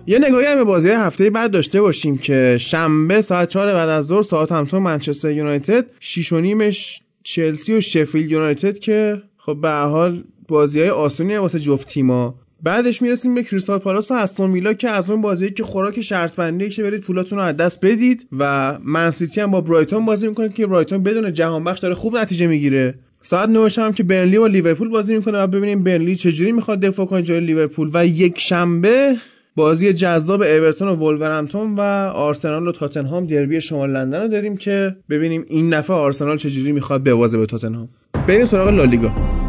یه 0.06 0.18
نگاهی 0.18 0.46
هم 0.46 0.56
به 0.56 0.64
بازی 0.64 0.90
هفته 0.90 1.30
بعد 1.30 1.50
داشته 1.50 1.80
باشیم 1.80 2.18
که 2.18 2.56
شنبه 2.60 3.22
ساعت 3.22 3.48
4 3.48 3.72
بعد 3.74 3.88
از 3.88 4.06
ظهر 4.06 4.22
ساعت 4.22 4.52
همتون 4.52 4.82
منچستر 4.82 5.30
یونایتد 5.30 5.86
6 6.00 6.32
و 6.32 6.40
نیمش 6.40 7.00
چلسی 7.22 7.74
و 7.74 7.80
شفیلد 7.80 8.30
یونایتد 8.30 8.78
که 8.78 9.22
خب 9.36 9.58
به 9.62 9.70
حال 9.70 10.24
بازی 10.48 10.80
های 10.80 10.90
آسونی 10.90 11.36
واسه 11.36 11.58
جفت 11.58 11.88
تیما 11.88 12.34
بعدش 12.62 13.02
می‌رسیم 13.02 13.34
به 13.34 13.42
کریستال 13.42 13.78
پالاس 13.78 14.10
و 14.10 14.14
استون 14.14 14.52
ویلا 14.52 14.72
که 14.72 14.88
از 14.88 15.10
اون 15.10 15.20
بازی 15.20 15.50
که 15.50 15.64
خوراک 15.64 16.00
شرط 16.00 16.34
بندی 16.34 16.68
که 16.68 16.82
برید 16.82 17.00
پولاتون 17.00 17.38
رو 17.38 17.44
از 17.44 17.56
دست 17.56 17.80
بدید 17.84 18.28
و 18.38 18.78
منسیتی 18.84 19.40
هم 19.40 19.50
با 19.50 19.60
برایتون 19.60 20.06
بازی 20.06 20.28
می‌کنه 20.28 20.48
که 20.48 20.66
برایتون 20.66 21.02
بدون 21.02 21.32
جهان 21.32 21.64
بخش 21.64 21.78
داره 21.80 21.94
خوب 21.94 22.16
نتیجه 22.16 22.46
می‌گیره. 22.46 22.94
ساعت 23.22 23.48
9 23.48 23.68
هم 23.78 23.92
که 23.92 24.02
برنلی 24.02 24.36
و 24.36 24.46
لیورپول 24.46 24.88
بازی 24.88 25.16
می‌کنه 25.16 25.38
و 25.42 25.46
ببینیم 25.46 25.82
برنلی 25.82 26.16
چجوری 26.16 26.52
می‌خواد 26.52 26.80
دفاع 26.80 27.06
کنه 27.06 27.22
جلوی 27.22 27.46
لیورپول 27.46 27.90
و 27.94 28.06
یک 28.06 28.40
شنبه 28.40 29.16
بازی 29.56 29.92
جذاب 29.92 30.42
اورتون 30.42 30.88
و 30.88 30.94
ولورهمپتون 30.94 31.74
و 31.74 31.80
آرسنال 32.14 32.68
و 32.68 32.72
تاتنهام 32.72 33.26
دربی 33.26 33.60
شمال 33.60 33.90
لندن 33.90 34.20
رو 34.20 34.28
داریم 34.28 34.56
که 34.56 34.96
ببینیم 35.10 35.44
این 35.48 35.74
نفع 35.74 35.94
آرسنال 35.94 36.36
چجوری 36.36 36.72
می‌خواد 36.72 37.04
ببازه 37.04 37.38
به 37.38 37.46
تاتنهام. 37.46 37.88
بریم 38.28 38.44
سراغ 38.44 38.68
لالیگا. 38.68 39.41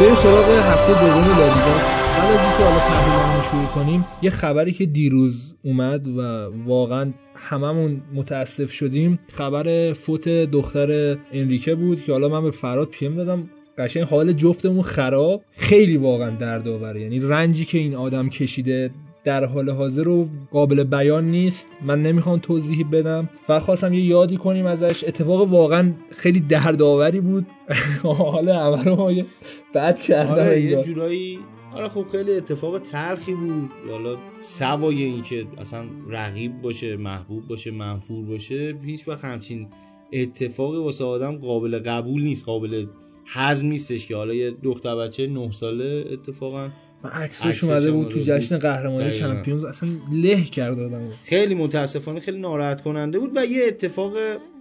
بریم 0.00 0.14
سراغ 0.14 0.50
هفته 0.50 0.92
دوم 0.92 1.38
لالیگا. 1.38 1.74
بعد 2.18 2.32
از 2.32 2.40
اینکه 2.40 2.64
حالا 2.64 2.78
تحلیلمون 2.78 3.36
رو 3.36 3.42
شروع 3.42 3.66
کنیم 3.66 4.06
یه 4.22 4.30
خبری 4.30 4.72
که 4.72 4.86
دیروز 4.86 5.54
اومد 5.62 6.06
و 6.08 6.20
واقعا 6.64 7.12
هممون 7.34 8.02
متاسف 8.14 8.72
شدیم. 8.72 9.18
خبر 9.32 9.92
فوت 9.92 10.28
دختر 10.28 11.16
انریکه 11.32 11.74
بود 11.74 12.04
که 12.04 12.12
حالا 12.12 12.28
من 12.28 12.42
به 12.42 12.50
فراد 12.50 12.88
پیم 12.88 13.16
دادم. 13.16 13.50
قشنگ 13.78 14.02
حال 14.02 14.32
جفتمون 14.32 14.82
خراب. 14.82 15.42
خیلی 15.50 15.96
واقعا 15.96 16.30
دردآوره 16.30 17.00
یعنی 17.00 17.20
رنجی 17.20 17.64
که 17.64 17.78
این 17.78 17.94
آدم 17.94 18.28
کشیده 18.28 18.90
در 19.24 19.44
حال 19.44 19.70
حاضر 19.70 20.04
رو 20.04 20.28
قابل 20.50 20.84
بیان 20.84 21.24
نیست. 21.24 21.68
من 21.82 22.02
نمی‌خوام 22.02 22.38
توضیحی 22.38 22.84
بدم 22.84 23.28
فقط 23.42 23.62
خواستم 23.62 23.92
یه 23.92 24.04
یادی 24.04 24.36
کنیم 24.36 24.66
ازش. 24.66 25.04
اتفاق 25.04 25.52
واقعا 25.52 25.92
خیلی 26.10 26.40
دردآوری 26.40 27.20
بود. 27.20 27.46
حالا 28.02 28.76
همه 28.76 28.84
رو 28.84 29.22
بد 29.74 30.00
کردم 30.00 30.32
آره 30.32 30.60
یه. 30.60 30.82
جورایی 30.82 31.38
آره 31.74 31.88
خب 31.88 32.06
خیلی 32.12 32.32
اتفاق 32.32 32.78
تلخی 32.78 33.34
بود. 33.34 33.70
حالا 33.90 34.16
سوای 34.40 35.02
این 35.02 35.22
که 35.22 35.46
اصلا 35.58 35.84
رقیب 36.08 36.62
باشه 36.62 36.96
محبوب 36.96 37.48
باشه 37.48 37.70
منفور 37.70 38.24
باشه 38.24 38.78
هیچ 38.84 39.08
وقت 39.08 39.24
همچین 39.24 39.68
اتفاقی 40.12 40.78
واسه 40.78 41.04
آدم 41.04 41.36
قابل 41.36 41.78
قبول 41.78 42.22
نیست. 42.22 42.44
قابل 42.44 42.86
هضم 43.26 43.66
نیستش 43.66 44.06
که 44.06 44.16
حالا 44.16 44.34
یه 44.34 44.50
دختر 44.50 44.96
بچه 44.96 45.26
نه 45.26 45.50
ساله 45.50 46.04
اتفاقا 46.12 46.70
من 47.04 47.10
عکسش 47.10 47.64
اومده 47.64 47.92
بود 47.92 48.08
تو 48.08 48.20
جشن. 48.20 48.58
قهرمانی. 48.58 49.10
چمپیونز 49.10 49.64
اصلا 49.64 49.90
له 50.12 50.44
کرد 50.44 50.78
آدمو 50.78 51.08
خیلی 51.24 51.54
متاسفانه 51.54 52.20
خیلی 52.20 52.40
ناراحت 52.40 52.80
کننده 52.80 53.18
بود 53.18 53.30
و 53.36 53.46
یه 53.46 53.64
اتفاق 53.66 54.12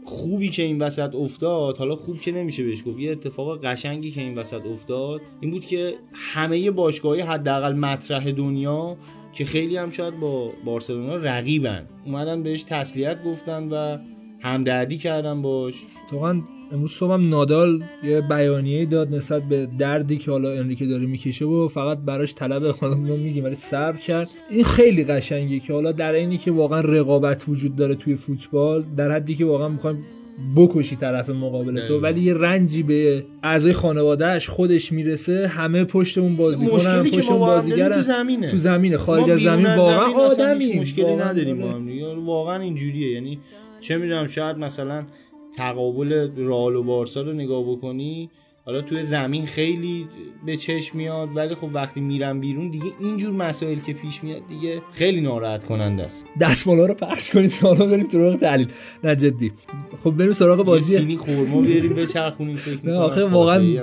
خوبی 0.05 0.49
که 0.49 0.63
این 0.63 0.81
وسط 0.81 1.15
افتاد 1.15 1.77
حالا 1.77 1.95
خوب 1.95 2.19
که 2.19 2.31
نمیشه 2.31 2.63
بهش 2.63 2.83
گفت 2.85 2.99
یه 2.99 3.11
اتفاق 3.11 3.65
قشنگی 3.65 4.11
که 4.11 4.21
این 4.21 4.37
وسط 4.37 4.65
افتاد 4.65 5.21
این 5.41 5.51
بود 5.51 5.65
که 5.65 5.93
همه 6.13 6.71
باشگاهی 6.71 7.21
حداقل 7.21 7.73
مطرح 7.73 8.31
دنیا 8.31 8.97
که 9.33 9.45
خیلی 9.45 9.77
هم 9.77 9.89
شاید 9.89 10.19
با 10.19 10.51
بارسلونا 10.65 11.15
رقیبن 11.15 11.87
اومدن 12.05 12.43
بهش 12.43 12.63
تسلیت 12.63 13.23
گفتن 13.23 13.69
و 13.69 13.97
همدردی 14.41 14.97
کردن 14.97 15.41
باش 15.41 15.75
واقعا 16.11 16.41
امروز 16.71 16.91
صبحم 16.91 17.29
نادال 17.29 17.83
یه 18.03 18.21
بیانیه 18.21 18.85
داد 18.85 19.15
نسبت 19.15 19.43
به 19.43 19.67
دردی 19.77 20.17
که 20.17 20.31
حالا 20.31 20.51
انریکه 20.51 20.85
داره 20.85 21.05
می‌کشه 21.05 21.45
و 21.45 21.67
فقط 21.67 21.97
براش 21.97 22.33
طلب 22.33 22.75
حالا 22.75 22.95
میگیم 22.95 23.43
ولی 23.43 23.55
صبر 23.55 23.97
کرد 23.97 24.29
این 24.49 24.63
خیلی 24.63 25.03
قشنگه 25.03 25.59
که 25.59 25.73
حالا 25.73 25.91
در 25.91 26.13
اینی 26.13 26.37
که 26.37 26.51
واقعا 26.51 26.79
رقابت 26.79 27.49
وجود 27.49 27.75
داره 27.75 27.95
توی 27.95 28.15
فوتبال 28.15 28.85
در 28.97 29.11
حدی 29.11 29.35
که 29.35 29.45
واقعا 29.45 29.67
می‌خوایم 29.67 30.05
بکشی 30.55 30.95
طرف 30.95 31.29
مقابل 31.29 31.87
تو. 31.87 31.99
ولی 31.99 32.21
یه 32.21 32.33
رنجی 32.33 32.83
به 32.83 33.25
اعضای 33.43 33.73
خانوادهش 33.73 34.49
خودش 34.49 34.91
می‌رسه 34.91 35.47
همه 35.47 35.83
پشت 35.83 36.17
اون 36.17 36.35
بازیکنن 36.35 37.03
پشت 37.03 37.31
اون 37.31 37.39
بازیگرن 37.39 37.95
تو 37.95 38.01
زمینه 38.01 38.51
تو 38.51 38.57
زمینه 38.57 38.97
خارج 38.97 39.29
از 39.29 39.39
زمین 39.39 39.75
واقعا 39.75 40.05
آدمی 40.05 40.79
مشکلی 40.79 41.15
نداریم 41.15 41.59
با. 41.59 41.71
هم 41.71 41.85
دیگه. 41.85 42.15
واقعا 42.15 42.61
اینجوریه 42.61 43.11
یعنی 43.11 43.39
چه 43.79 43.97
می‌دونم 43.97 44.27
شاید 44.27 44.57
مثلا 44.57 45.03
تقابل 45.57 46.13
رئال 46.37 46.75
و 46.75 46.83
بارسا 46.83 47.21
رو 47.21 47.33
نگاه 47.33 47.71
بکنی 47.71 48.29
حالا 48.65 48.81
توی 48.81 49.03
زمین 49.03 49.45
خیلی 49.45 50.07
به 50.45 50.57
چشم 50.57 50.97
میاد 50.97 51.29
ولی 51.35 51.55
خب 51.55 51.69
وقتی 51.73 52.01
میرن 52.01 52.39
بیرون 52.39 52.69
دیگه 52.69 52.85
اینجور 52.99 53.31
مسائل 53.31 53.79
که 53.79 53.93
پیش 53.93 54.23
میاد 54.23 54.47
دیگه 54.47 54.81
خیلی 54.91 55.21
ناراحت 55.21 55.65
کننده 55.65 56.03
است. 56.03 56.25
دستمالا 56.41 56.85
رو 56.85 56.93
پخش 56.93 57.29
کنید 57.29 57.53
حالا 57.53 57.85
برید 57.85 58.09
تو 58.09 58.35
تحلیل. 58.35 58.67
نه 59.03 59.15
جدی. 59.15 59.51
خب 60.03 60.11
بریم 60.11 60.31
سراغ 60.31 60.65
بازی. 60.65 60.97
سینی 60.97 61.17
خورما 61.17 61.61
بیاریم 61.61 61.93
بچرخونیم 61.93 62.55
فکر 62.55 62.79
نه، 62.83 62.97
آخه 62.97 63.25
واقعا 63.25 63.81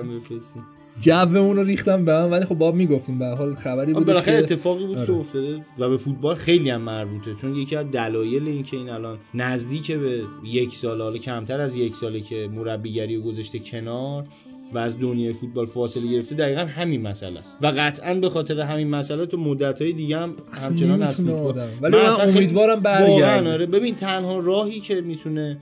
بفرستیم. 0.96 1.24
جومون 1.34 1.56
رو 1.56 1.64
ریختم 1.64 2.04
به 2.04 2.12
من 2.12 2.30
ولی 2.30 2.44
خب 2.44 2.54
باب 2.54 2.74
می‌گفتیم 2.74 3.18
به 3.18 3.26
حال 3.26 3.54
خبری 3.54 3.92
بود 3.92 4.06
بالاخره 4.06 4.34
اتفاقی 4.38 4.86
بود 4.86 4.96
که 4.96 5.02
آره. 5.02 5.14
افتاده 5.14 5.64
و 5.78 5.88
به 5.88 5.96
فوتبال 5.96 6.34
خیلی 6.34 6.70
هم 6.70 6.80
مربوطه 6.80 7.34
چون 7.34 7.54
یکی 7.56 7.76
از 7.76 7.90
دلایل 7.90 8.48
این 8.48 8.62
که 8.62 8.76
این 8.76 8.88
الان 8.88 9.18
نزدیک 9.34 9.92
به 9.92 10.22
یک 10.44 10.74
سال 10.76 11.02
حالا 11.02 11.18
کمتر 11.18 11.60
از 11.60 11.76
یک 11.76 11.94
ساله 11.94 12.20
که 12.20 12.48
مربیگری 12.54 13.16
رو 13.16 13.22
گذاشته 13.22 13.58
کنار 13.58 14.24
و 14.72 14.78
از 14.78 15.00
دنیای 15.00 15.32
فوتبال 15.32 15.66
فاصله 15.66 16.12
گرفته 16.12 16.34
دقیقا 16.34 16.60
همین 16.60 17.02
مسئله 17.02 17.40
است 17.40 17.58
و 17.62 17.66
قطعا 17.76 18.14
به 18.14 18.28
خاطر 18.30 18.60
همین 18.60 18.90
مسئله 18.90 19.26
تو 19.26 19.36
مدت 19.36 19.82
های 19.82 19.92
دیگه 19.92 20.18
هم 20.18 20.34
همچنان 20.52 21.02
از 21.02 21.16
فوتبال. 21.16 21.68
ولی 21.82 21.96
من 21.96 22.10
خیلی- 22.10 22.32
امیدوارم 22.38 22.80
برگرده. 22.80 23.10
واقعاً 23.12 23.52
آره 23.52 23.66
ببین 23.66 23.94
تنها 23.94 24.38
راهی 24.38 24.80
که 24.80 25.00
می‌تونه 25.00 25.58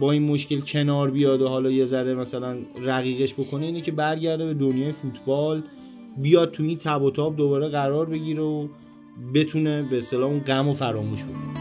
با 0.00 0.12
این 0.12 0.22
مشکل 0.22 0.60
کنار 0.60 1.10
بیاد 1.10 1.42
و 1.42 1.48
حالا 1.48 1.70
یه 1.70 1.84
ذره 1.84 2.14
مثلا 2.14 2.56
رقیقش 2.82 3.34
بکنه 3.34 3.66
اینه 3.66 3.80
که 3.80 3.92
برگرده 3.92 4.46
به 4.46 4.54
دنیای 4.54 4.92
فوتبال 4.92 5.62
بیاد 6.16 6.50
تو 6.50 6.62
این 6.62 6.78
تب 6.78 7.02
و 7.02 7.10
تاب 7.10 7.36
دوباره 7.36 7.68
قرار 7.68 8.06
بگیره 8.06 8.42
و 8.42 8.68
بتونه 9.34 9.82
به 9.82 9.98
اصطلاح 9.98 10.30
اون 10.30 10.40
غم 10.40 10.68
و 10.68 10.72
فراموش 10.72 11.24
بکنه. 11.24 11.56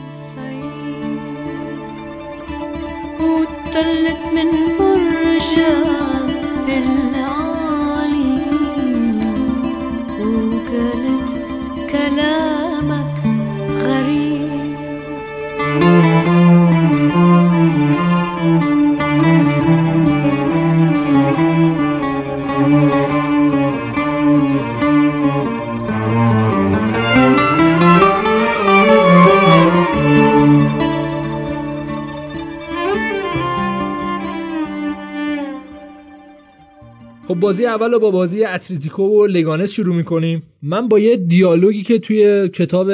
خب 37.27 37.35
بازی 37.35 37.65
اول 37.65 37.91
رو 37.91 37.99
با 37.99 38.11
بازی 38.11 38.43
اتلتیکو 38.43 39.03
و 39.03 39.25
لگانس 39.25 39.71
شروع 39.71 39.95
می‌کنیم. 39.95 40.43
من 40.61 40.87
با 40.87 40.99
یه 40.99 41.17
دیالوگی 41.17 41.83
که 41.83 41.99
توی 41.99 42.49
کتاب 42.49 42.91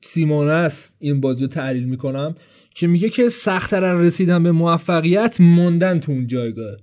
سیمونه 0.00 0.50
است 0.50 0.94
این 0.98 1.20
بازی 1.20 1.44
رو 1.44 1.48
تحلیل 1.48 1.84
می‌کنم 1.84 2.34
که 2.74 2.86
میگه 2.86 3.08
که 3.08 3.28
سختتر 3.28 3.94
رسیدن 3.94 4.42
به 4.42 4.52
موفقیت 4.52 5.40
موندن 5.40 6.00
تو 6.00 6.12
اون 6.12 6.26
جایگاه. 6.26 6.76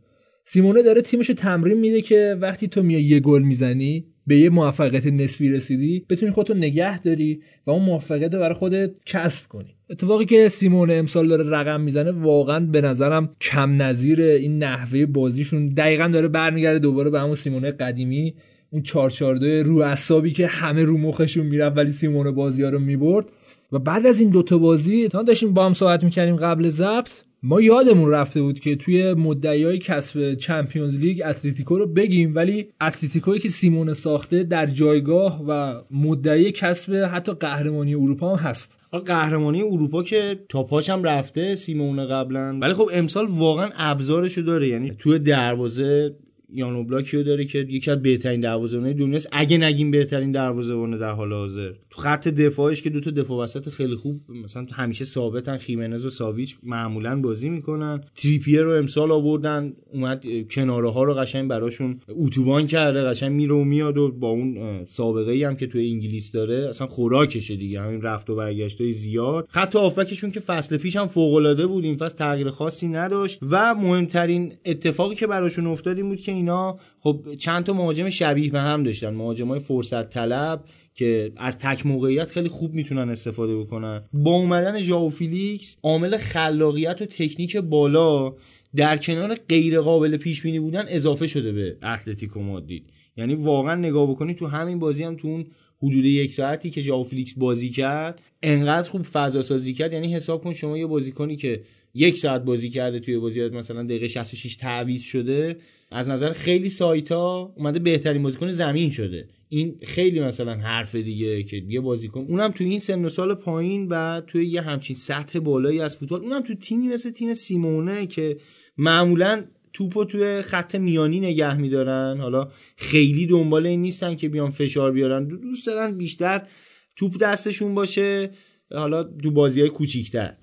سیمونه 0.46 0.84
داره 0.84 1.02
تیمش 1.02 1.28
تمرین 1.28 1.78
میده 1.78 2.02
که 2.02 2.38
وقتی 2.42 2.68
تو 2.68 2.84
میای 2.84 3.04
یه 3.04 3.20
گل 3.20 3.42
می‌زنی 3.42 4.06
به 4.28 4.38
یه 4.38 4.50
موفقیت 4.50 5.06
نسبی 5.06 5.50
رسیدی 5.50 6.06
بتونی 6.10 6.32
خودتو 6.32 6.54
نگه 6.54 7.00
داری 7.00 7.42
و 7.68 7.72
اون 7.72 7.84
موفقیت 7.84 8.34
رو 8.34 8.40
برای 8.40 8.56
خودت 8.56 8.92
کسب 9.06 9.48
کنی. 9.48 9.76
اتفاقی 9.92 10.26
که 10.26 10.50
سیمونه 10.50 10.94
امسال 10.94 11.28
داره 11.28 11.50
رقم 11.50 11.82
می‌زنه 11.82 12.12
واقعا 12.12 12.60
به 12.60 12.82
نظرم 12.82 13.36
کم 13.42 13.82
نظیر 13.82 14.22
این 14.22 14.64
نحوه 14.64 15.06
بازیشون. 15.06 15.66
دقیقا 15.66 16.08
داره 16.08 16.28
برمیگرده 16.28 16.80
دوباره 16.80 17.10
به 17.10 17.20
همون 17.20 17.36
سیمونه 17.36 17.72
قدیمی 17.72 18.36
اون 18.72 18.84
442 18.84 19.70
رو 19.70 19.78
اعصابی 19.78 20.32
که 20.32 20.48
همه 20.48 20.84
رو 20.84 20.98
مخشون 20.98 21.46
می‌رفت 21.46 21.78
ولی 21.78 21.92
سیمونه 21.92 22.32
بازی 22.32 22.64
ها 22.64 22.70
رو 22.70 22.80
می‌برد. 22.80 23.26
و 23.72 23.80
بعد 23.80 24.06
از 24.06 24.20
این 24.20 24.30
دوتا 24.30 24.58
بازی 24.58 25.08
تا 25.08 25.24
داشتیم 25.24 25.54
با 25.54 25.66
هم 25.66 25.74
صحبت 25.74 26.04
می‌کردیم 26.04 26.36
قبل 26.36 26.70
ضبط 26.70 27.12
ما 27.44 27.62
یادمون 27.62 28.12
رفته 28.12 28.42
بود 28.42 28.60
که 28.60 28.76
توی 28.76 29.14
مدعیای 29.14 29.78
کسب 29.78 30.34
چمپیونز 30.34 31.00
لیگ 31.00 31.22
اتلتیکو 31.26 31.78
رو 31.78 31.88
بگیم 31.88 32.36
ولی 32.36 32.68
اتلتیکویی 32.82 33.40
که 33.40 33.50
سیمونه 33.50 33.94
ساخته 33.94 34.44
در 34.44 34.66
جایگاه 34.66 35.44
و 35.48 35.82
مدعی 35.92 36.52
کسب 36.52 37.10
حتی 37.12 37.32
قهرمانی 37.32 37.96
اروپا 37.96 38.36
هم 38.36 38.50
هست. 38.50 38.80
قهرمانی 39.06 39.62
اروپا 39.62 40.04
که 40.04 40.40
تا 40.50 40.64
پاش 40.64 40.90
هم 40.90 41.04
رفته 41.04 41.56
سیمونه 41.56 42.06
قبلا. 42.06 42.58
ولی 42.62 42.74
خب 42.74 42.90
امسال 42.94 43.26
واقعا 43.30 43.70
ابزارشو 43.78 44.42
داره 44.42 44.68
یعنی 44.68 44.90
توی 44.90 45.20
دروازه 45.20 46.16
یان 46.54 46.76
اوبلاکیو 46.76 47.24
داره 47.24 47.46
که 47.46 47.66
یکی 47.70 47.92
از 47.92 48.02
بهترین 48.02 48.40
دروازه‌بانای 48.40 48.94
دنیاست 48.94 49.30
اگه 49.32 49.58
نگیم 49.58 49.92
بهترین 49.92 50.32
دروازه‌بان 50.32 50.98
در 50.98 51.12
حال 51.12 51.34
حاضر 51.34 51.72
تو 51.90 52.02
خط 52.02 52.28
دفاعش 52.28 52.82
که 52.82 52.90
دو 52.90 53.00
تا 53.00 53.12
دفاع 53.12 53.44
وسط 53.44 53.70
خیلی 53.70 53.96
خوب 53.96 54.22
مثلا 54.44 54.66
همیشه 54.72 55.06
ثابتن 55.06 55.58
خیمنز 55.58 56.06
و 56.06 56.10
ساویچ 56.10 56.58
معمولا 56.64 57.22
بازی 57.22 57.50
می‌کنن. 57.50 58.02
تریپیر 58.16 58.62
رو 58.62 58.72
امسال 58.72 59.12
آوردن 59.12 59.74
اومد 59.94 60.26
کناره 60.52 60.92
ها 60.92 61.04
رو 61.04 61.14
قشنگ 61.14 61.50
براشون 61.50 62.00
اتوبان 62.10 62.68
کرده 62.68 63.04
قشنگ 63.04 63.32
میره 63.32 63.56
و 63.56 63.64
میاد 63.64 63.98
و 63.98 64.12
با 64.12 64.30
اون 64.30 64.84
سابقه 64.84 65.32
ای 65.32 65.44
هم 65.44 65.56
که 65.56 65.68
توی 65.68 65.90
انگلیس 65.90 66.32
داره 66.32 66.70
اصلا 66.70 66.88
خوراکشه 66.88 67.56
دیگه. 67.56 67.82
همین 67.82 68.02
رفت 68.02 68.30
و 68.30 68.36
برگشتای 68.36 68.92
زیاد. 68.92 69.46
خط 69.50 69.76
هافبکشون 69.76 70.32
که 70.32 70.40
فصل 70.40 70.78
پیش 70.78 70.96
هم 70.96 71.08
فوق 71.08 71.34
العاده 71.34 71.68
بود 71.68 71.84
این 71.84 71.98
فصل 71.98 72.16
تغییر 72.18 72.50
خاصی 72.50 72.88
نداشت. 72.88 73.40
و 73.52 73.76
مهمترین 73.76 74.54
اتفاقی 74.66 75.16
که 75.16 75.28
براشون 75.28 75.68
افتاد 75.68 75.98
این 75.98 76.10
بود 76.10 76.20
که 76.20 76.32
اینا 76.40 76.80
خب 77.00 77.26
چند 77.38 77.64
تا 77.64 77.74
مهاجم 77.74 78.10
شبیه 78.10 78.52
به 78.52 78.62
هم 78.62 78.84
داشتن. 78.84 79.10
مهاجمای 79.10 79.60
فرصت 79.60 80.10
طلب 80.10 80.64
که 80.94 81.32
از 81.38 81.58
تک 81.58 81.86
موقعیت 81.86 82.30
خیلی 82.30 82.50
خوب 82.50 82.74
می‌تونن 82.74 83.10
استفاده 83.10 83.58
بکنن. 83.58 84.04
با 84.14 84.32
اومدن 84.32 84.80
ژائو 84.80 85.10
فیلیکس 85.10 85.78
عامل 85.84 86.18
خلاقیت 86.18 87.02
و 87.02 87.06
تکنیک 87.06 87.58
بالا 87.58 88.34
در 88.76 88.98
کنار 88.98 89.36
غیر 89.50 89.82
قابل 89.82 90.18
پیش 90.18 90.42
بینی 90.42 90.60
بودن 90.60 90.86
اضافه 90.88 91.28
شده 91.28 91.52
به 91.52 91.78
اتلتیکو 91.84 92.40
مادرید. 92.40 92.90
یعنی 93.18 93.36
واقعا 93.36 93.76
نگاه 93.76 94.12
بکنی 94.12 94.34
تو 94.34 94.48
همین 94.48 94.80
بازی 94.80 95.04
هم 95.04 95.16
تو 95.16 95.28
اون 95.28 95.46
حدود 95.84 96.06
یک 96.06 96.34
ساعتی 96.34 96.70
که 96.70 96.82
ژائو 96.82 97.04
فیلیکس 97.04 97.34
بازی 97.38 97.70
کرد 97.70 98.22
انقدر 98.44 98.90
خوب 98.90 99.02
فضا 99.02 99.42
سازی 99.42 99.74
کرد. 99.74 99.94
یعنی 99.94 100.14
حساب 100.14 100.44
کن 100.44 100.54
شما 100.54 100.78
یه 100.78 100.86
بازیکنی 100.86 101.36
که 101.36 101.64
یک 101.94 102.18
ساعت 102.18 102.44
بازی 102.44 102.70
کرده 102.70 103.00
توی 103.00 103.18
بازی 103.18 103.50
مثلا 103.50 103.84
دقیقه 103.84 104.08
66 104.08 104.56
تعویض 104.56 105.02
شده 105.02 105.58
از 105.92 106.10
نظر 106.10 106.34
خیلی 106.34 106.70
سایت 106.70 107.12
ها 107.12 107.54
اومده 107.58 107.80
بهترین 107.80 108.24
بازیکن 108.24 108.52
زمین 108.52 108.90
شده. 108.90 109.28
این 109.50 109.80
خیلی 109.84 110.20
مثلا 110.20 110.54
حرف 110.54 110.96
دیگه 110.96 111.44
که 111.44 111.64
یه 111.68 111.82
بازیکن 111.82 112.20
اونم 112.20 112.52
تو 112.52 112.64
این 112.64 112.80
سن 112.80 113.06
و 113.06 113.10
سال 113.10 113.36
پایین 113.36 113.88
و 113.88 114.22
توی 114.28 114.48
یه 114.48 114.62
همچین 114.62 114.96
سطح 114.96 115.40
بالایی 115.40 115.82
از 115.82 115.98
فوتبال 115.98 116.22
اونم 116.22 116.42
تو 116.42 116.56
تیمی 116.56 116.88
مثل 116.88 117.12
تیم 117.12 117.34
سیمونه 117.34 118.06
که 118.08 118.38
معمولا 118.78 119.46
توپو 119.74 120.06
توی 120.06 120.42
خط 120.42 120.76
میانی 120.76 121.20
نگه 121.20 121.56
میدارن. 121.56 122.18
حالا 122.20 122.52
خیلی 122.78 123.26
دنبال 123.26 123.66
این 123.66 123.82
نیستن 123.82 124.16
که 124.16 124.30
بیان 124.30 124.50
فشار 124.50 124.92
بیارن. 124.92 125.28
دوست 125.28 125.68
دارن 125.68 125.98
بیشتر 125.98 126.48
توپ 126.96 127.18
دستشون 127.18 127.76
باشه. 127.76 128.32
حالا 128.72 129.04
تو 129.04 129.32
بازی 129.32 129.62
های 129.62 129.70
کوچیکتر. 129.70 130.38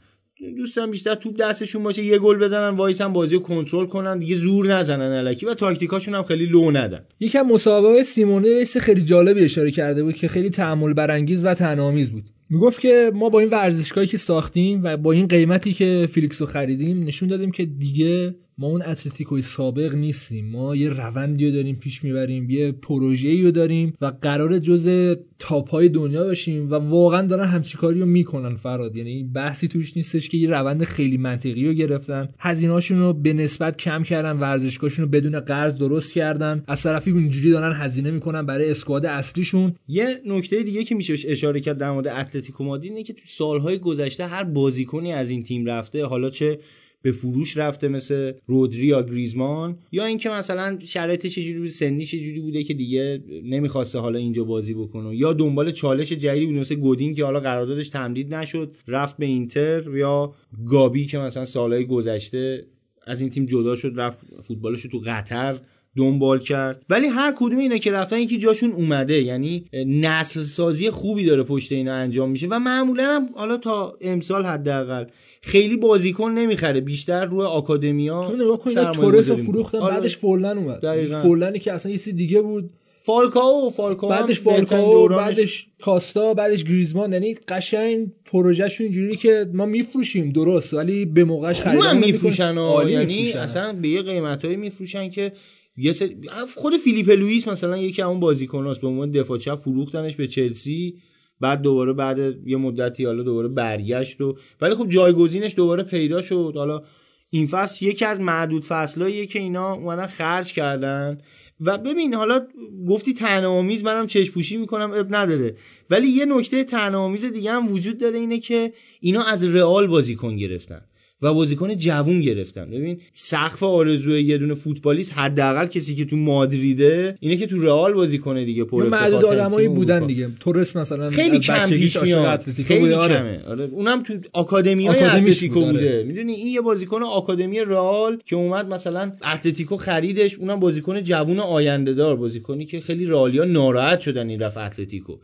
دوست 0.57 0.76
دارن 0.76 0.91
بیشتر 0.91 1.15
توپ 1.15 1.37
دستشون 1.41 1.83
باشه 1.83 2.05
یه 2.05 2.19
گل 2.19 2.39
بزنن 2.39 2.69
وایسن 2.69 3.13
بازی 3.13 3.35
رو 3.35 3.41
کنترل 3.41 3.87
کنن. 3.87 4.19
دیگه 4.19 4.35
زور 4.35 4.67
نزنن 4.67 5.13
الکی 5.27 5.47
و 5.47 5.55
تاکتیکاشون 5.55 6.15
هم 6.15 6.23
خیلی 6.23 6.47
لو 6.47 6.71
ندن. 6.71 7.05
یکم 7.21 7.43
مسابقه 7.43 8.03
سیمونه 8.03 8.49
یه 8.49 8.65
خیلی 8.65 9.03
جالبی 9.03 9.41
اشاره 9.41 9.71
کرده 9.71 10.05
بود 10.05 10.15
که 10.15 10.29
خیلی 10.29 10.51
تامل 10.51 10.93
برانگیز 10.93 11.45
و 11.45 11.55
طعنه‌آمیز 11.55 12.11
بود. 12.11 12.25
می‌گفت 12.51 12.81
که 12.81 13.11
ما 13.15 13.29
با 13.29 13.41
این 13.41 13.49
ورزشگاهی 13.49 14.07
که 14.07 14.17
ساختیم 14.17 14.81
و 14.85 14.97
با 14.97 15.13
این 15.13 15.27
قیمتی 15.27 15.73
که 15.73 16.09
فیلیکسو 16.13 16.47
خریدیم 16.47 17.05
نشون 17.05 17.29
دادیم 17.29 17.51
که 17.51 17.65
دیگه 17.65 18.35
ما 18.59 18.67
اون 18.67 18.83
اتلتیکوی 18.83 19.43
سابق 19.43 19.95
نیستیم. 19.95 20.47
ما 20.51 20.77
یه 20.77 20.91
روندی 20.91 21.47
رو 21.47 21.53
داریم 21.53 21.77
پیش 21.77 22.05
می‌بریم 22.05 22.51
یه 22.51 22.73
پروژه‌ای 22.73 23.43
رو 23.43 23.51
داریم 23.51 23.95
و 24.01 24.13
قرار 24.23 24.59
جز 24.59 25.17
تاپ 25.39 25.71
های 25.71 25.89
دنیا 25.89 26.25
باشیم 26.25 26.71
و 26.71 26.75
واقعا 26.75 27.27
دارن 27.27 27.49
همچین 27.49 27.79
کاری 27.79 28.01
رو 28.01 28.07
می‌کنن 28.07 28.57
فراد. 28.57 28.97
یعنی 28.97 29.25
بحثی 29.25 29.69
توش 29.69 29.97
نیستش 29.97 30.29
که 30.29 30.37
یه 30.37 30.51
روند 30.51 30.85
خیلی 30.85 31.17
منطقی 31.17 31.67
رو 31.67 31.73
گرفتن. 31.73 32.29
هزینه‌هاشون 32.39 32.99
رو 32.99 33.13
به 33.13 33.33
نسبت 33.33 33.77
کم 33.77 34.03
کردن 34.03 34.37
ورزشگاهشون 34.37 35.05
رو 35.05 35.11
بدون 35.11 35.41
قرض 35.41 35.77
درست 35.77 36.13
کردن. 36.13 36.65
از 36.67 36.83
طرفی 36.83 37.11
اینجوری 37.11 37.51
دارن 37.51 37.77
هزینه 37.77 38.11
می‌کنن 38.11 38.47
برای 38.47 38.71
اسکواد 38.71 39.07
اصلیشون. 39.07 39.75
یه 39.89 40.21
نکته 40.27 40.63
دیگه 40.63 40.85
که 40.85 40.95
میشه 40.95 41.15
اشاره 41.29 41.61
کرد 41.61 41.79
در 41.79 41.91
مورد 41.91 42.09
اتلتیکو 42.09 42.65
مادرید 42.65 42.93
اینه 42.93 43.03
که 43.03 43.13
تو 43.13 43.23
سالهای 43.27 43.79
گذشته 43.79 44.27
هر 44.27 44.45
بازیکنی 44.45 45.13
از 45.13 45.31
این 45.31 45.43
تیم 45.43 45.67
رفته 45.67 46.05
حالا 46.05 46.31
چه 46.31 46.59
به 47.07 47.13
فروش 47.13 47.57
رفته 47.57 47.89
مثل 47.89 48.33
رودری 48.47 48.87
یا 48.87 49.03
گریزمان 49.03 49.79
یا 49.93 50.05
اینکه 50.05 50.31
مثلا 50.31 50.79
شرایطش 50.85 51.35
چجوری 51.35 51.59
بود 51.59 51.69
سنیش 51.69 52.11
چجوری 52.11 52.41
بوده 52.41 52.63
که 52.63 52.75
دیگه 52.75 53.23
نمی‌خواسته 53.45 53.99
حالا 53.99 54.19
اینجا 54.19 54.45
بازی 54.45 54.75
بکنه. 54.75 55.17
یا 55.17 55.33
دنبال 55.33 55.71
چالش 55.71 56.13
جدیدی 56.13 56.47
بود 56.47 56.55
مثل 56.55 56.75
گودین 56.75 57.15
که 57.15 57.25
حالا 57.25 57.41
قراردادش 57.41 57.89
تمدید 57.89 58.35
نشد 58.35 58.77
رفت 58.89 59.17
به 59.17 59.27
اینتر 59.27 59.97
یا 59.97 60.35
گابی 60.71 61.07
که 61.07 61.19
مثلا 61.19 61.45
سالهای 61.45 61.87
گذشته 61.87 62.67
از 63.07 63.21
این 63.21 63.31
تیم 63.31 63.47
جدا 63.47 63.75
شد 63.75 63.93
رفت 63.97 64.27
فوتبالش 64.43 64.81
رو 64.81 64.91
تو 64.91 65.03
قطر 65.07 65.61
دنبال 65.97 66.39
کرد. 66.39 66.85
ولی 66.91 67.07
هر 67.07 67.35
کدوم 67.37 67.59
اینا 67.59 67.79
که 67.79 67.93
رفتن 67.93 68.19
یکی 68.19 68.39
جاشون 68.39 68.73
اومده. 68.73 69.23
یعنی 69.23 69.65
نسل 69.87 70.43
سازی 70.43 70.91
خوبی 70.91 71.25
داره 71.25 71.43
پشت 71.43 71.73
اینا 71.73 71.95
انجام 71.95 72.31
میشه 72.31 72.47
و 72.51 72.59
معمولا 72.59 73.05
هم 73.05 73.29
حالا 73.35 73.57
تا 73.57 73.99
امسال 74.01 74.47
حداقل 74.47 75.05
خیلی 75.47 75.77
بازیکن 75.77 76.31
نمی‌خره 76.31 76.81
بیشتر 76.81 77.25
روی 77.25 77.47
آکادمیا 77.47 78.29
تو 78.31 78.37
نگاه 78.37 78.59
کن 78.59 78.93
تورس 78.93 79.31
رو 79.31 79.37
فروختن 79.37 79.81
بعدش 79.81 80.17
فورلن 80.17 80.59
اومد. 80.59 81.23
فورلنی 81.23 81.59
که 81.59 81.73
اصلا 81.73 81.93
یه 81.93 81.99
چیز 81.99 82.15
دیگه 82.15 82.43
بود. 82.43 82.71
فالکاو 83.01 83.71
فالکاو 83.71 84.11
بعدش 84.11 84.41
فالکاو 84.41 85.09
بعدش 85.09 85.67
کاستا 85.83 86.35
بعدش 86.35 86.65
گریزمان. 86.65 87.13
یعنی 87.13 87.35
قشنگ 87.49 88.07
پروژهشون 88.25 88.85
اینجوری 88.85 89.17
که 89.17 89.47
ما 89.55 89.67
میفروشیم 89.67 90.31
درست. 90.31 90.75
ولی 90.75 91.05
به 91.05 91.25
موقعش 91.25 91.61
خرید 91.61 91.83
هم 91.83 91.99
میفروشن 91.99 92.57
یعنی 92.89 93.05
میفروشن. 93.05 93.39
اصلا 93.39 93.73
به 93.73 93.89
یه 93.89 94.03
قیمتایی 94.03 94.57
میفروشن 94.57 95.09
که 95.09 95.33
یه 95.77 95.93
سر... 95.93 96.09
خود 96.57 96.77
فیلیپ 96.77 97.11
لوئیس 97.11 97.49
مثلا 97.49 97.79
یکی 97.79 98.03
اون 98.03 98.21
بازیکناست. 98.21 98.81
به 98.81 98.87
عنوان 98.87 99.11
دفاع 99.11 99.39
چپ 99.39 99.55
فروختنش 99.55 100.17
به 100.17 100.27
چلسی. 100.27 100.95
بعد 101.41 101.63
دوباره 101.63 101.93
بعد 101.93 102.19
یه 102.47 102.57
مدتی 102.57 103.05
حالا 103.05 103.23
دوباره 103.23 103.49
برگشت 103.49 104.21
و 104.21 104.37
ولی 104.61 104.75
خب 104.75 104.89
جایگزینش 104.89 105.55
دوباره 105.57 105.83
پیدا 105.83 106.23
شد. 106.23 106.53
حالا 106.57 106.83
این 107.31 107.47
فصل 107.47 107.87
یکی 107.87 108.05
از 108.05 108.21
معدود 108.21 108.65
فصلاییه 108.65 109.27
که 109.27 109.39
اینا 109.39 109.73
اومدن 109.73 110.07
خرج 110.07 110.53
کردن. 110.53 111.19
و 111.61 111.79
ببین 111.79 112.15
حالا 112.15 112.47
گفتی 112.89 113.15
تنامیز 113.15 113.85
منم 113.85 114.07
چشم 114.07 114.33
پوشی 114.33 114.57
می‌کنم 114.57 114.93
اب 114.93 115.15
نداره. 115.15 115.57
ولی 115.91 116.09
یه 116.09 116.25
نکته 116.25 116.65
تنامیز 116.65 117.25
دیگه 117.25 117.53
هم 117.53 117.73
وجود 117.73 117.99
داره 117.99 118.19
اینه 118.19 118.39
که 118.39 118.73
اینا 119.01 119.23
از 119.23 119.45
رئال 119.45 119.87
بازیکن 119.87 120.37
گرفتن. 120.37 120.81
و 121.23 121.35
بازیکن 121.35 121.77
جوون 121.77 122.21
گرفتن 122.21 122.71
ببین 122.71 123.01
سقف 123.15 123.63
آرزوی 123.63 124.23
یه 124.23 124.39
دونه 124.39 124.55
فوتبالیست 124.55 125.13
حداقل 125.13 125.67
کسی 125.67 125.95
که 125.95 126.05
تو 126.05 126.17
مادریده 126.17 127.17
اینه 127.21 127.37
که 127.37 127.47
تو 127.47 127.63
رئال 127.63 127.93
بازی 127.93 128.19
کنه 128.19 128.45
دیگه 128.45 128.65
پر 128.65 128.89
معدود 128.89 129.25
آدمایی 129.25 129.69
بودن. 129.69 130.07
دیگه 130.07 130.31
تورس 130.41 130.77
مثلا 130.77 131.11
خیلی 131.11 131.41
کم 131.41 131.69
پیش 131.69 131.97
میاد 131.97 132.27
اتلتیکو 132.27 132.69
خیلی 132.69 132.81
بوده. 132.81 132.97
آره. 132.97 133.19
کمه 133.19 133.43
آره 133.43 133.65
اونم 133.65 134.03
تو 134.03 134.15
آکادمی 134.33 134.87
های 134.87 135.05
اتلتیکو 135.05 135.61
آره. 135.61 135.73
بوده 135.73 136.05
می‌دونی 136.07 136.33
این 136.33 136.47
یه 136.47 136.61
بازیکن 136.61 137.03
آکادمی 137.03 137.61
رئال 137.61 138.19
که 138.27 138.37
اومد 138.37 138.69
مثلا 138.69 139.13
اتلتیکو 139.25 139.77
خریدش 139.77 140.35
اونم 140.35 140.61
بازیکن 140.61 141.03
جوون 141.03 141.39
آینده 141.39 141.95
دار 141.95 142.17
بازیکنی 142.17 142.65
که 142.65 142.81
خیلی 142.81 143.07
رئالیا 143.07 143.45
ناراحت 143.45 144.01
شدن 144.01 144.29
این 144.29 144.41
رفت 144.41 144.59
اتلتیکو 144.59 145.17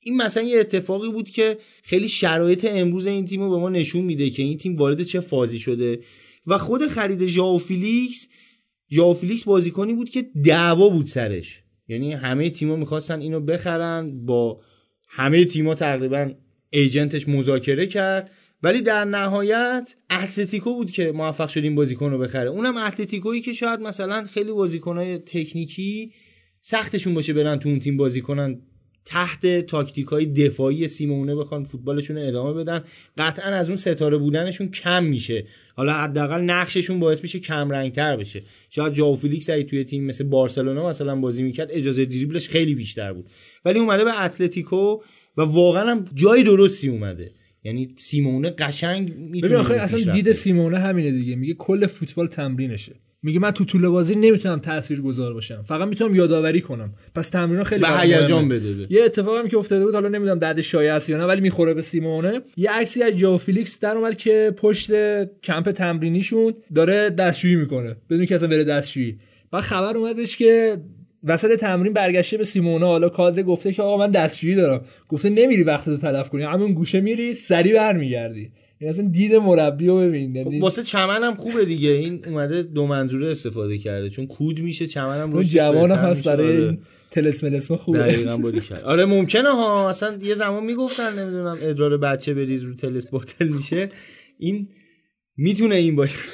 این 0.00 0.16
مثلا 0.16 0.42
یه 0.42 0.60
اتفاقی 0.60 1.08
بود 1.08 1.28
که 1.28 1.58
خیلی 1.82 2.08
شرایط 2.08 2.66
امروز 2.68 3.06
این 3.06 3.26
تیم 3.26 3.40
رو 3.40 3.50
به 3.50 3.56
ما 3.56 3.68
نشون 3.68 4.04
میده 4.04 4.30
که 4.30 4.42
این 4.42 4.58
تیم 4.58 4.76
وارد 4.76 5.02
چه 5.02 5.20
فازی 5.20 5.58
شده. 5.58 6.00
و 6.46 6.58
خود 6.58 6.86
خرید 6.86 7.26
ژائو 7.26 7.58
فیلیکس 7.58 8.28
ژائو 8.92 9.14
فیلیکس 9.14 9.44
بازیکنی 9.44 9.94
بود 9.94 10.10
که 10.10 10.26
دعوا 10.44 10.88
بود 10.88 11.06
سرش. 11.06 11.62
یعنی 11.88 12.12
همه 12.12 12.50
تیم‌ها 12.50 12.76
می‌خواستن 12.76 13.20
اینو 13.20 13.40
بخرن 13.40 14.24
با 14.24 14.60
همه 15.08 15.44
تیم‌ها 15.44 15.74
تقریبا 15.74 16.30
agent 16.70 17.11
ش 17.11 17.28
مذاکره 17.28 17.86
کرد. 17.86 18.30
ولی 18.62 18.80
در 18.82 19.04
نهایت 19.04 19.96
اتلتیکو 20.10 20.74
بود 20.74 20.90
که 20.90 21.12
موفق 21.12 21.48
شد 21.48 21.64
این 21.64 21.74
بازیکن 21.74 22.10
رو 22.10 22.18
بخره. 22.18 22.50
اونم 22.50 22.76
اتلتیکویی 22.76 23.40
که 23.40 23.52
شاید 23.52 23.80
مثلا 23.80 24.24
خیلی 24.24 24.52
بازیکنهای 24.52 25.18
تکنیکی 25.18 26.12
سختشون 26.60 27.14
باشه 27.14 27.32
برن 27.32 27.58
تو 27.58 27.68
اون 27.68 27.78
تیم 27.78 27.96
بازی 27.96 28.20
کنن. 28.20 28.62
تحت 29.08 29.66
تاکتیک 29.66 30.06
های 30.06 30.26
دفاعی 30.26 30.88
سیمونه 30.88 31.34
بخوان 31.34 31.64
فوتبالشون 31.64 32.16
رو 32.16 32.28
ادامه 32.28 32.52
بدن. 32.52 32.84
قطعا 33.18 33.50
از 33.50 33.68
اون 33.68 33.76
ستاره 33.76 34.16
بودنشون 34.16 34.68
کم 34.68 35.04
میشه. 35.04 35.44
حالا 35.74 35.92
حداقل 35.92 36.40
نقششون 36.40 37.00
باعث 37.00 37.22
میشه 37.22 37.38
کم 37.40 37.70
رنگتر 37.70 38.16
بشه. 38.16 38.42
شاید 38.70 38.92
ژائو 38.92 39.14
فیلیکس 39.14 39.50
اگه 39.50 39.62
توی 39.62 39.84
تیم 39.84 40.04
مثل 40.04 40.24
بارسلونا 40.24 40.88
مثلا 40.88 41.16
بازی 41.16 41.42
می‌کرد 41.42 41.68
اجازه 41.70 42.04
دریبلش 42.04 42.48
خیلی 42.48 42.74
بیشتر 42.74 43.12
بود. 43.12 43.26
ولی 43.64 43.78
اومده 43.78 44.04
به 44.04 44.24
اتلتیکو 44.24 45.00
و 45.36 45.42
واقعا 45.42 45.90
هم 45.90 46.04
جای 46.14 46.42
درستی 46.42 46.88
اومده. 46.88 47.32
یعنی 47.64 47.94
سیمونه 47.98 48.50
قشنگ 48.50 49.14
می‌تونه 49.16 49.62
ببین 49.62 49.78
اصلا 49.78 50.12
دید 50.12 50.32
سیمونه 50.32 50.78
همینه 50.78 51.10
دیگه. 51.10 51.36
میگه 51.36 51.54
کل 51.54 51.86
فوتبال 51.86 52.26
تمرینشه. 52.26 52.92
میگه 53.22 53.40
من 53.40 53.50
تو 53.50 53.64
طول 53.64 53.88
بازی 53.88 54.14
نمی‌تونم 54.14 54.58
تاثیرگذار 54.58 55.34
باشم. 55.34 55.62
فقط 55.62 55.88
می‌تونم 55.88 56.14
یادآوری 56.14 56.60
کنم. 56.60 56.94
پس 57.14 57.28
تمرین 57.28 57.64
خیلی 57.64 57.80
به 57.80 57.88
هیجان. 57.88 58.48
بده 58.48 58.72
به. 58.72 58.86
یه 58.90 59.02
اتفاقی 59.04 59.48
که 59.48 59.58
افتاده 59.58 59.84
بود 59.84 59.94
حالا 59.94 60.08
نمی‌دونم 60.08 60.38
بعد 60.38 60.60
شایعه 60.60 60.92
است 60.92 61.10
یا 61.10 61.18
نه 61.18 61.24
ولی 61.24 61.40
می‌خوره 61.40 61.74
به 61.74 61.82
سیمونه. 61.82 62.40
یه 62.56 62.70
عکسی 62.70 63.02
از 63.02 63.16
جو 63.16 63.38
فیلیکس 63.38 63.80
در 63.80 63.96
اومد 63.96 64.16
که 64.16 64.54
پشت 64.56 64.90
کمپ 65.40 65.70
تمرینیشون 65.70 66.54
داره 66.74 67.10
دستشویی 67.10 67.56
می‌کنه. 67.56 67.96
بدون 68.10 68.26
که 68.26 68.34
اصلا 68.34 68.48
بره 68.48 68.64
دستشویی. 68.64 69.18
بعد 69.50 69.62
خبر 69.62 69.96
اومدش 69.96 70.36
که 70.36 70.78
وسط 71.24 71.56
تمرین 71.60 71.92
برگشته 71.92 72.36
به 72.36 72.44
سیمونه. 72.44 72.86
حالا 72.86 73.08
کادر 73.08 73.42
گفته 73.42 73.72
که 73.72 73.82
آقا 73.82 73.96
من 73.96 74.10
دستشویی 74.10 74.54
دارم. 74.54 74.84
گفته 75.08 75.30
نمیری 75.30 75.62
وقتتو 75.62 75.96
تلف 75.96 76.28
کنی. 76.28 76.42
همون 76.42 76.72
گوشه 76.72 77.00
میری 77.00 77.32
سری 77.32 77.72
برمیگردی. 77.72 78.50
این 78.80 78.90
اصلا 78.90 79.08
دید 79.08 79.34
مربی 79.34 79.86
رو 79.86 79.96
ببین 79.98 80.36
یعنی 80.36 80.60
واسه 80.60 80.82
چمن 80.82 81.22
هم 81.22 81.34
خوبه 81.34 81.64
دیگه. 81.64 81.90
این 81.90 82.24
اومده 82.26 82.62
دو 82.62 82.86
منظوره 82.86 83.30
استفاده 83.30 83.78
کرده. 83.78 84.10
چون 84.10 84.26
کود 84.26 84.60
میشه 84.60 84.86
چمن 84.86 85.20
هم 85.20 85.30
اون 85.30 85.40
رشدش 85.40 85.52
جوان 85.52 85.90
هم 85.90 85.98
هست. 85.98 86.28
برای 86.28 86.56
آره. 86.56 86.64
این 86.64 86.78
تلسم 87.10 87.46
الاسم 87.46 87.76
خوبه. 87.76 87.98
دقیقاً 87.98 88.36
باری 88.36 88.60
کرد. 88.60 88.84
آره 88.84 89.04
ممکنه 89.04 89.48
ها. 89.48 89.88
اصلا 89.88 90.18
یه 90.22 90.34
زمان 90.34 90.64
می‌گفتن 90.64 91.18
نمی‌دونم 91.18 91.58
ادرار 91.62 91.96
بچه 91.96 92.34
بریز 92.34 92.62
رو 92.62 92.74
تلس 92.74 93.06
باطل 93.06 93.48
میشه. 93.48 93.90
این 94.38 94.68
می‌تونه 95.36 95.74
این 95.74 95.96
باشه. 95.96 96.18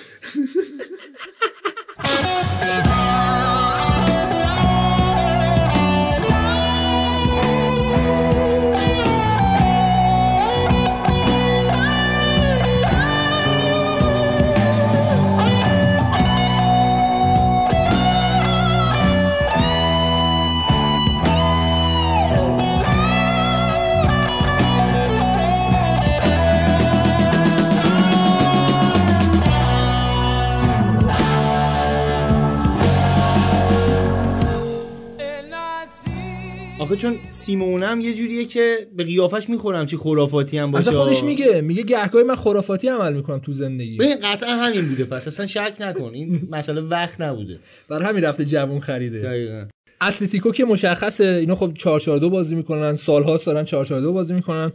هم 37.52 38.00
یه 38.00 38.14
جوریه 38.14 38.44
که 38.44 38.76
به 38.96 39.04
قیافش 39.04 39.48
می‌خورم 39.48 39.86
چی 39.86 39.96
خرافاتی 39.96 40.58
هم 40.58 40.70
باشه. 40.70 40.88
اصلا 40.88 41.04
خودش 41.04 41.24
میگه 41.24 41.60
میگه 41.60 41.82
گهگاهی 41.82 42.24
من 42.24 42.34
خرافاتی 42.34 42.88
عمل 42.88 43.12
می‌کنم 43.12 43.38
تو 43.38 43.52
زندگی. 43.52 43.96
ببین 43.96 44.16
قطعا 44.22 44.56
همین 44.56 44.88
بوده. 44.88 45.04
پس 45.04 45.28
اصلا 45.28 45.46
شک 45.46 45.76
نکن. 45.80 46.10
این 46.14 46.40
مسئله 46.50 46.80
وقت 46.80 47.20
نبوده. 47.20 47.58
برای 47.88 48.04
همین 48.04 48.24
رفته 48.24 48.44
جوون 48.44 48.80
خریده. 48.80 49.22
دقیقاً. 49.22 49.64
اتلتیکو 50.02 50.52
که 50.52 50.64
مشخصه 50.64 51.24
اینا 51.24 51.54
خب 51.54 51.74
442 51.74 52.30
بازی 52.30 52.54
می‌کنن 52.54 52.94
سالها 52.94 53.36
دارن 53.36 53.64
442 53.64 54.12
بازی 54.12 54.34
می‌کنن. 54.34 54.72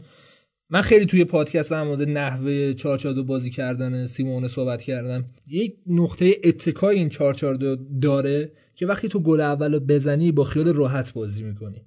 من 0.72 0.82
خیلی 0.82 1.06
توی 1.06 1.26
پادکست 1.26 1.72
هم 1.72 1.88
مورد 1.88 2.02
نحوه 2.02 2.74
442 2.74 3.24
بازی 3.24 3.50
کردن 3.50 4.06
سیمونه 4.06 4.48
صحبت 4.48 4.82
کردم. 4.82 5.26
یک 5.48 5.74
نقطه 5.88 6.36
اتکای 6.44 6.96
این 6.96 7.10
442 7.10 7.76
داره 8.02 8.52
که 8.76 8.86
وقتی 8.86 9.08
تو 9.08 9.20
گل 9.20 9.42
اول 9.42 9.74
رو 9.74 9.80
بزنی 9.80 10.32
با 10.32 10.44
خیال 10.44 10.74
راحت 10.74 11.14
بازی 11.14 11.44
می‌کنی. 11.44 11.82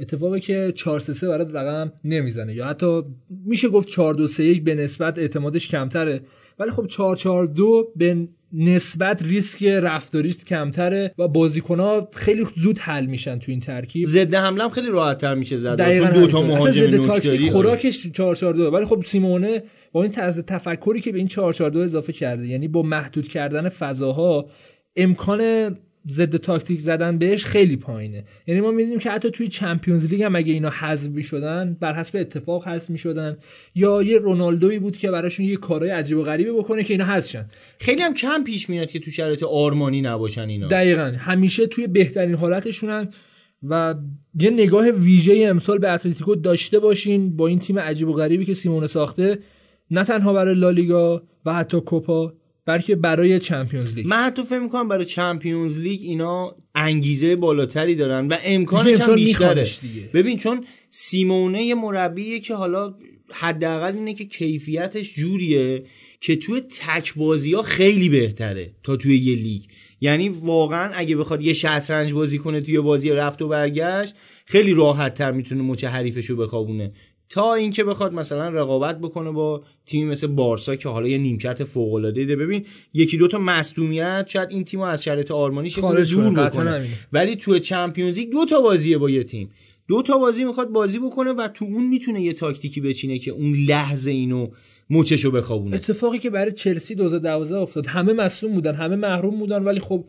اتفاقی 0.00 0.40
که 0.40 0.72
4 0.76 1.00
3 1.00 1.12
3 1.12 1.28
برات 1.28 1.48
رقم 1.54 1.92
نمی‌زنه. 2.04 2.54
یا 2.54 2.66
حتی 2.66 3.02
میشه 3.46 3.68
گفت 3.68 3.88
4 3.88 4.14
2 4.14 4.26
3 4.26 4.44
1 4.44 4.64
به 4.64 4.74
نسبت 4.74 5.18
اعتمادش 5.18 5.68
کمتره. 5.68 6.20
ولی 6.58 6.70
خب 6.70 6.86
4 6.86 7.16
4 7.16 7.46
2 7.46 7.92
به 7.96 8.28
نسبت 8.52 9.22
ریسک 9.22 9.64
رفتاریش 9.64 10.36
کمتره 10.36 11.14
و 11.18 11.28
بازیکنها 11.28 12.08
خیلی 12.12 12.46
زود 12.56 12.78
حل 12.78 13.06
میشن 13.06 13.38
تو 13.38 13.50
این 13.50 13.60
ترکیب. 13.60 14.06
ضد 14.06 14.34
حمله 14.34 14.64
هم 14.64 14.70
خیلی 14.70 14.88
راحت 14.88 15.18
تر 15.18 15.34
میشه 15.34 15.56
زد. 15.56 15.78
دقیقاً 15.78 16.06
دو 16.08 16.26
تا 16.26 16.42
مهاجم 16.42 16.70
ضد 16.70 16.96
تاکتیک 16.96 17.10
نوکداری 17.10 17.50
خوراکش 17.50 18.06
442 18.12 18.70
ولی 18.70 18.84
خب 18.84 19.04
سیمونه 19.06 19.62
با 19.92 20.02
این 20.02 20.12
طرز 20.12 20.40
تفکری 20.40 21.00
که 21.00 21.12
به 21.12 21.18
این 21.18 21.28
442 21.28 21.80
اضافه 21.80 22.12
کرده 22.12 22.46
یعنی 22.46 22.68
با 22.68 22.82
محدود 22.82 23.28
کردن 23.28 23.68
فضاها 23.68 24.48
امکان 24.96 25.70
ضد 26.08 26.36
تاکتیک 26.36 26.80
زدن 26.80 27.18
بهش 27.18 27.44
خیلی 27.44 27.76
پایینه. 27.76 28.24
یعنی 28.46 28.60
ما 28.60 28.70
می‌دونیم 28.70 28.98
که 28.98 29.10
حتی 29.10 29.30
توی 29.30 29.48
چمپیونز 29.48 30.06
لیگ 30.06 30.22
هم 30.22 30.36
اگه 30.36 30.52
اینا 30.52 30.70
حذف 30.70 31.10
می‌شدن 31.10 31.76
بر 31.80 31.94
حسب 31.94 32.16
اتفاق 32.16 32.68
حذف 32.68 32.90
می‌شدن. 32.90 33.36
یا 33.74 34.02
یه 34.02 34.18
رونالدویی 34.18 34.78
بود 34.78 34.96
که 34.96 35.10
براشون 35.10 35.46
یه 35.46 35.56
کارهای 35.56 35.90
عجیب 35.90 36.18
و 36.18 36.22
غریبه 36.22 36.52
بکنه 36.52 36.84
که 36.84 36.94
اینا 36.94 37.04
حذف 37.04 37.30
شن. 37.30 37.46
خیلی 37.78 38.02
هم 38.02 38.14
کم 38.14 38.44
پیش 38.44 38.70
میاد 38.70 38.90
که 38.90 38.98
تو 38.98 39.10
شرایط 39.10 39.42
آرمانی 39.42 40.00
نباشن 40.00 40.48
اینا. 40.48 40.68
دقیقا. 40.68 41.12
همیشه 41.18 41.66
توی 41.66 41.86
بهترین 41.86 42.34
حالتشونن 42.34 43.08
و 43.68 43.94
یه 44.40 44.50
نگاه 44.50 44.90
ویژه 44.90 45.46
امسال 45.48 45.78
به 45.78 45.90
اتلتیکو 45.90 46.34
داشته 46.34 46.78
باشین 46.78 47.36
با 47.36 47.46
این 47.46 47.58
تیم 47.58 47.78
عجیب 47.78 48.08
و 48.08 48.12
غریبی 48.12 48.44
که 48.44 48.54
سیمونه 48.54 48.86
ساخته 48.86 49.38
نه 49.90 50.04
تنها 50.04 50.32
برای 50.32 50.54
لالیگا 50.54 51.22
و 51.46 51.54
حتی 51.54 51.80
کوپا 51.80 52.32
بلکه 52.66 52.96
برای 52.96 53.40
چمپیونز 53.40 53.94
لیگ. 53.94 54.06
من 54.06 54.16
حتی 54.16 54.42
فکر 54.42 54.58
می‌کنم 54.58 54.88
برای 54.88 55.04
چمپیونز 55.04 55.78
لیگ 55.78 56.00
اینا 56.02 56.56
انگیزه 56.74 57.36
بالاتری 57.36 57.94
دارن 57.94 58.26
و 58.28 58.36
امکانش 58.44 59.00
هم 59.00 59.14
بیشتره. 59.14 59.66
ببین 60.14 60.36
چون 60.36 60.64
سیمونه 60.90 61.64
یه 61.64 61.74
مربیه 61.74 62.40
که 62.40 62.54
حالا 62.54 62.94
حداقل 63.32 63.96
اینه 63.96 64.14
که 64.14 64.24
کیفیتش 64.24 65.14
جوریه 65.14 65.84
که 66.20 66.36
توی 66.36 66.60
تک 66.60 67.14
بازی 67.14 67.54
ها 67.54 67.62
خیلی 67.62 68.08
بهتره 68.08 68.74
تا 68.82 68.96
توی 68.96 69.16
یه 69.16 69.34
لیگ. 69.34 69.62
یعنی 70.00 70.28
واقعا 70.28 70.90
اگه 70.94 71.16
بخواد 71.16 71.42
یه 71.42 71.52
شطرنج 71.52 72.12
بازی 72.12 72.38
کنه 72.38 72.60
توی 72.60 72.80
بازی 72.80 73.10
رفت 73.10 73.42
و 73.42 73.48
برگشت 73.48 74.14
خیلی 74.46 74.74
راحت 74.74 75.14
تر 75.14 75.32
می‌تونه 75.32 75.62
مچ 75.62 75.84
حریفش 75.84 76.26
رو 76.26 76.36
بخوابونه. 76.36 76.92
تا 77.28 77.54
اینکه 77.54 77.84
بخواد 77.84 78.12
مثلا 78.12 78.48
رقابت 78.48 78.98
بکنه 78.98 79.30
با 79.30 79.62
تیمی 79.86 80.10
مثل 80.10 80.26
بارسا 80.26 80.76
که 80.76 80.88
حالا 80.88 81.08
یه 81.08 81.18
نیمکت 81.18 81.64
فوق 81.64 81.94
العاده 81.94 82.24
ده 82.24 82.36
ببین 82.36 82.64
یکی 82.94 83.16
دو 83.16 83.28
تا 83.28 83.38
مصدومیت 83.38 84.26
شاید 84.28 84.50
این 84.50 84.64
تیمو 84.64 84.82
از 84.82 85.04
شرایط 85.04 85.30
آرمانیش 85.30 85.78
خارج 85.78 86.14
دور 86.14 86.30
بکنه. 86.30 86.86
ولی 87.12 87.36
تو 87.36 87.58
چمپیونز 87.58 88.18
لیگ 88.18 88.30
دو 88.30 88.44
تا 88.44 88.60
بازیه 88.60 88.98
با 88.98 89.10
یه 89.10 89.24
تیم. 89.24 89.50
دو 89.88 90.02
تا 90.02 90.18
بازی 90.18 90.44
می‌خواد 90.44 90.68
بازی 90.68 90.98
بکنه 90.98 91.32
و 91.32 91.48
تو 91.48 91.64
اون 91.64 91.86
می‌تونه 91.86 92.22
یه 92.22 92.32
تاکتیکی 92.32 92.80
بچینه 92.80 93.18
که 93.18 93.30
اون 93.30 93.54
لحظه 93.68 94.10
اینو 94.10 94.48
مچشو 94.90 95.30
بخوابونه. 95.30 95.74
اتفاقی 95.74 96.18
که 96.18 96.30
برای 96.30 96.52
چلسی 96.52 96.94
2012 96.94 97.56
افتاد 97.56 97.86
همه 97.86 98.12
مصوم 98.12 98.52
بودن 98.52 98.74
همه 98.74 98.96
محروم 98.96 99.38
بودن 99.38 99.62
ولی 99.62 99.80
خب 99.80 100.04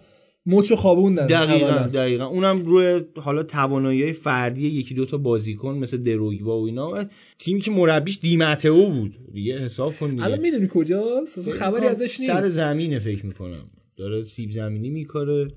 مچو 0.45 0.75
خوابوندن 0.75 1.27
دقیقا 1.27 1.67
اولا. 1.67 1.87
دقیقا. 1.87 2.25
اونم 2.25 2.65
روی 2.65 3.01
حالا 3.15 3.43
توانایی 3.43 4.11
فردی 4.11 4.67
یکی 4.67 4.93
دوتا 4.93 5.17
بازیکن 5.17 5.75
مثل 5.75 5.97
دروگبا 5.97 6.61
و 6.61 6.65
اینا. 6.65 7.05
تیمی 7.39 7.61
که 7.61 7.71
مربیش 7.71 8.19
دیمتئو 8.21 8.89
بود. 8.89 9.15
دیگه 9.33 9.59
حساب 9.59 9.97
کن 9.97 10.09
دیگه. 10.09 10.23
الان 10.23 10.39
می‌دونی 10.39 10.67
کجاست؟ 10.73 11.51
خبری 11.51 11.87
ازش 11.87 12.19
نیست. 12.19 12.33
سر 12.33 12.49
زمینه 12.49 12.99
فکر 12.99 13.25
می‌کنم. 13.25 13.69
داره 13.97 14.23
سیب 14.23 14.51
زمینی 14.51 14.89
میکاره. 14.89 15.47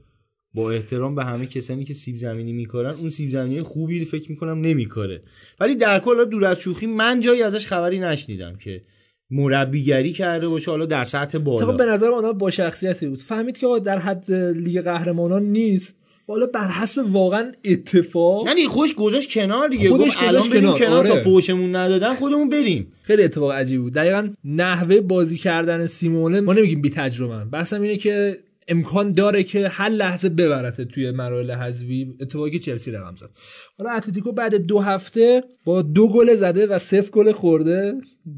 با 0.55 0.71
احترام 0.71 1.15
به 1.15 1.25
همه 1.25 1.47
کسانی 1.47 1.85
که 1.85 1.95
سیب 1.95 2.17
زمینی 2.17 2.53
میکارن 2.53 2.95
اون 2.95 3.11
سیب 3.11 3.29
زمینی 3.29 3.63
خوبی 3.63 4.05
فکر 4.05 4.31
می‌کنم 4.31 4.61
نمیکاره. 4.61 5.23
ولی 5.61 5.75
در 5.75 6.01
کل 6.01 6.25
دور 6.25 6.45
از 6.45 6.61
شوخی 6.61 6.87
من 6.87 7.21
جایی 7.21 7.43
ازش 7.43 7.67
خبری 7.67 7.99
نشنیدم 8.01 8.57
که 8.57 8.83
مربیگری 9.31 10.13
کرده 10.13 10.49
باشه 10.49 10.71
حالا 10.71 10.87
در 10.87 11.05
سطح 11.05 11.39
طبعا 11.39 11.57
به 11.57 11.67
بالا 11.67 11.95
نظر 11.95 12.11
آدم 12.11 12.33
با 12.33 12.51
شخصیتی 12.51 13.07
بود. 13.07 13.21
فهمید 13.21 13.59
که 13.59 13.67
آقا 13.67 13.79
در 13.79 13.99
حد 13.99 14.33
لیگ 14.33 14.81
قهرمانان 14.81 15.43
نیست. 15.43 15.95
حالا 16.29 16.47
بر 16.47 16.69
حسب 16.69 17.03
واقعا 17.07 17.53
اتفاق 17.65 18.55
دیگه 18.55 18.69
خوش 18.69 18.95
گذاشت 18.95 19.33
کنار 19.33 19.69
دیگه. 19.69 19.89
خودش 19.89 20.17
الان 20.19 20.49
بریم 20.49 20.63
کنار، 20.63 20.79
کنار 20.79 21.07
تا 21.07 21.13
آره. 21.13 21.23
فوشمون 21.23 21.77
ندادن 21.77 22.15
خودمون 22.15 22.49
بریم. 22.49 22.93
خیلی 23.03 23.23
اتفاق 23.23 23.53
عجیب 23.53 23.81
بود. 23.81 23.93
دقیقا 23.93 24.29
نحوه 24.45 25.01
بازی 25.01 25.39
کردن 25.39 25.87
سیمونه 25.87 26.41
ما 26.41 26.53
نمیگیم 26.53 26.83
بی 26.83 26.91
تجربه 26.91 27.45
بحثم 27.45 27.83
اینه 27.83 27.97
که 27.97 28.39
امکان 28.69 29.13
داره 29.13 29.43
که 29.43 29.69
هر 29.69 29.89
لحظه 29.89 30.29
ببرته 30.29 30.85
توی 30.85 31.11
مراحل 31.11 31.51
حذفی. 31.51 32.15
اتفاقی 32.21 32.51
که 32.51 32.59
چلسی 32.59 32.91
رقم 32.91 33.17
زد. 33.17 33.31
حالا 33.79 33.91
اتلتیکو 33.91 34.33
بعد 34.33 34.55
دو 34.55 34.79
هفته 34.79 35.43
با 35.65 35.83
دو 35.83 36.09
گل 36.09 36.35
زده 36.35 36.67
و 36.67 36.79
صفر 36.79 37.11
گل 37.11 37.33
خورده. 37.33 37.95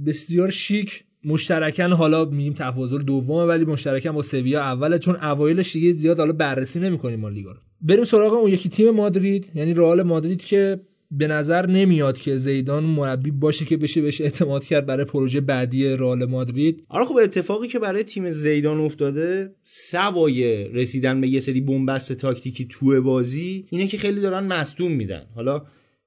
بسیار 0.07 0.51
شیک. 0.51 1.05
مشترکن 1.25 1.93
حالا 1.93 2.25
میگیم 2.25 2.53
تفاضل 2.53 3.03
دومه 3.03 3.45
ولی 3.45 3.65
مشترکن 3.65 4.13
با 4.13 4.23
سویا 4.23 4.61
اوله 4.61 4.99
چون 4.99 5.17
اوایلش 5.17 5.73
دیگه 5.73 5.93
زیاد 5.93 6.19
حالا 6.19 6.33
بررسی 6.33 6.81
نمی‌کنیم 6.81 7.21
ما 7.21 7.29
لیگا 7.29 7.53
رو. 7.53 7.59
بریم 7.81 8.05
سراغ 8.05 8.33
اون 8.33 8.51
یکی 8.51 8.69
تیم 8.69 8.91
مادرید 8.91 9.51
یعنی 9.55 9.75
رئال 9.75 10.03
مادرید 10.03 10.45
که 10.45 10.81
به 11.11 11.27
نظر 11.27 11.67
نمیاد 11.67 12.19
که 12.19 12.37
زیدان 12.37 12.85
مربی 12.85 13.31
باشه 13.31 13.65
که 13.65 13.77
بشه 13.77 14.01
بهش 14.03 14.21
اعتماد 14.21 14.65
کرد 14.65 14.87
برای 14.87 15.05
پروژه 15.05 15.41
بعدی 15.41 15.89
رئال 15.89 16.25
مادرید. 16.25 16.85
آره 16.89 17.05
خب 17.05 17.17
اتفاقی 17.23 17.69
که 17.69 17.79
برای 17.79 18.03
تیم 18.03 18.31
زیدان 18.31 18.81
افتاده 18.81 19.55
سوای 19.65 20.65
رسیدن 20.69 21.21
به 21.21 21.29
یه 21.29 21.41
سری 21.41 21.61
بنبست 21.61 22.13
تاکتیکی 22.13 22.67
تو 22.71 23.03
بازی 23.03 23.67
اینه 23.71 23.87
که 23.87 23.99
خیلی 23.99 24.21
دارن 24.21 24.47
مصدوم 24.47 24.93
میدن. 24.93 25.27
حالا 25.35 25.63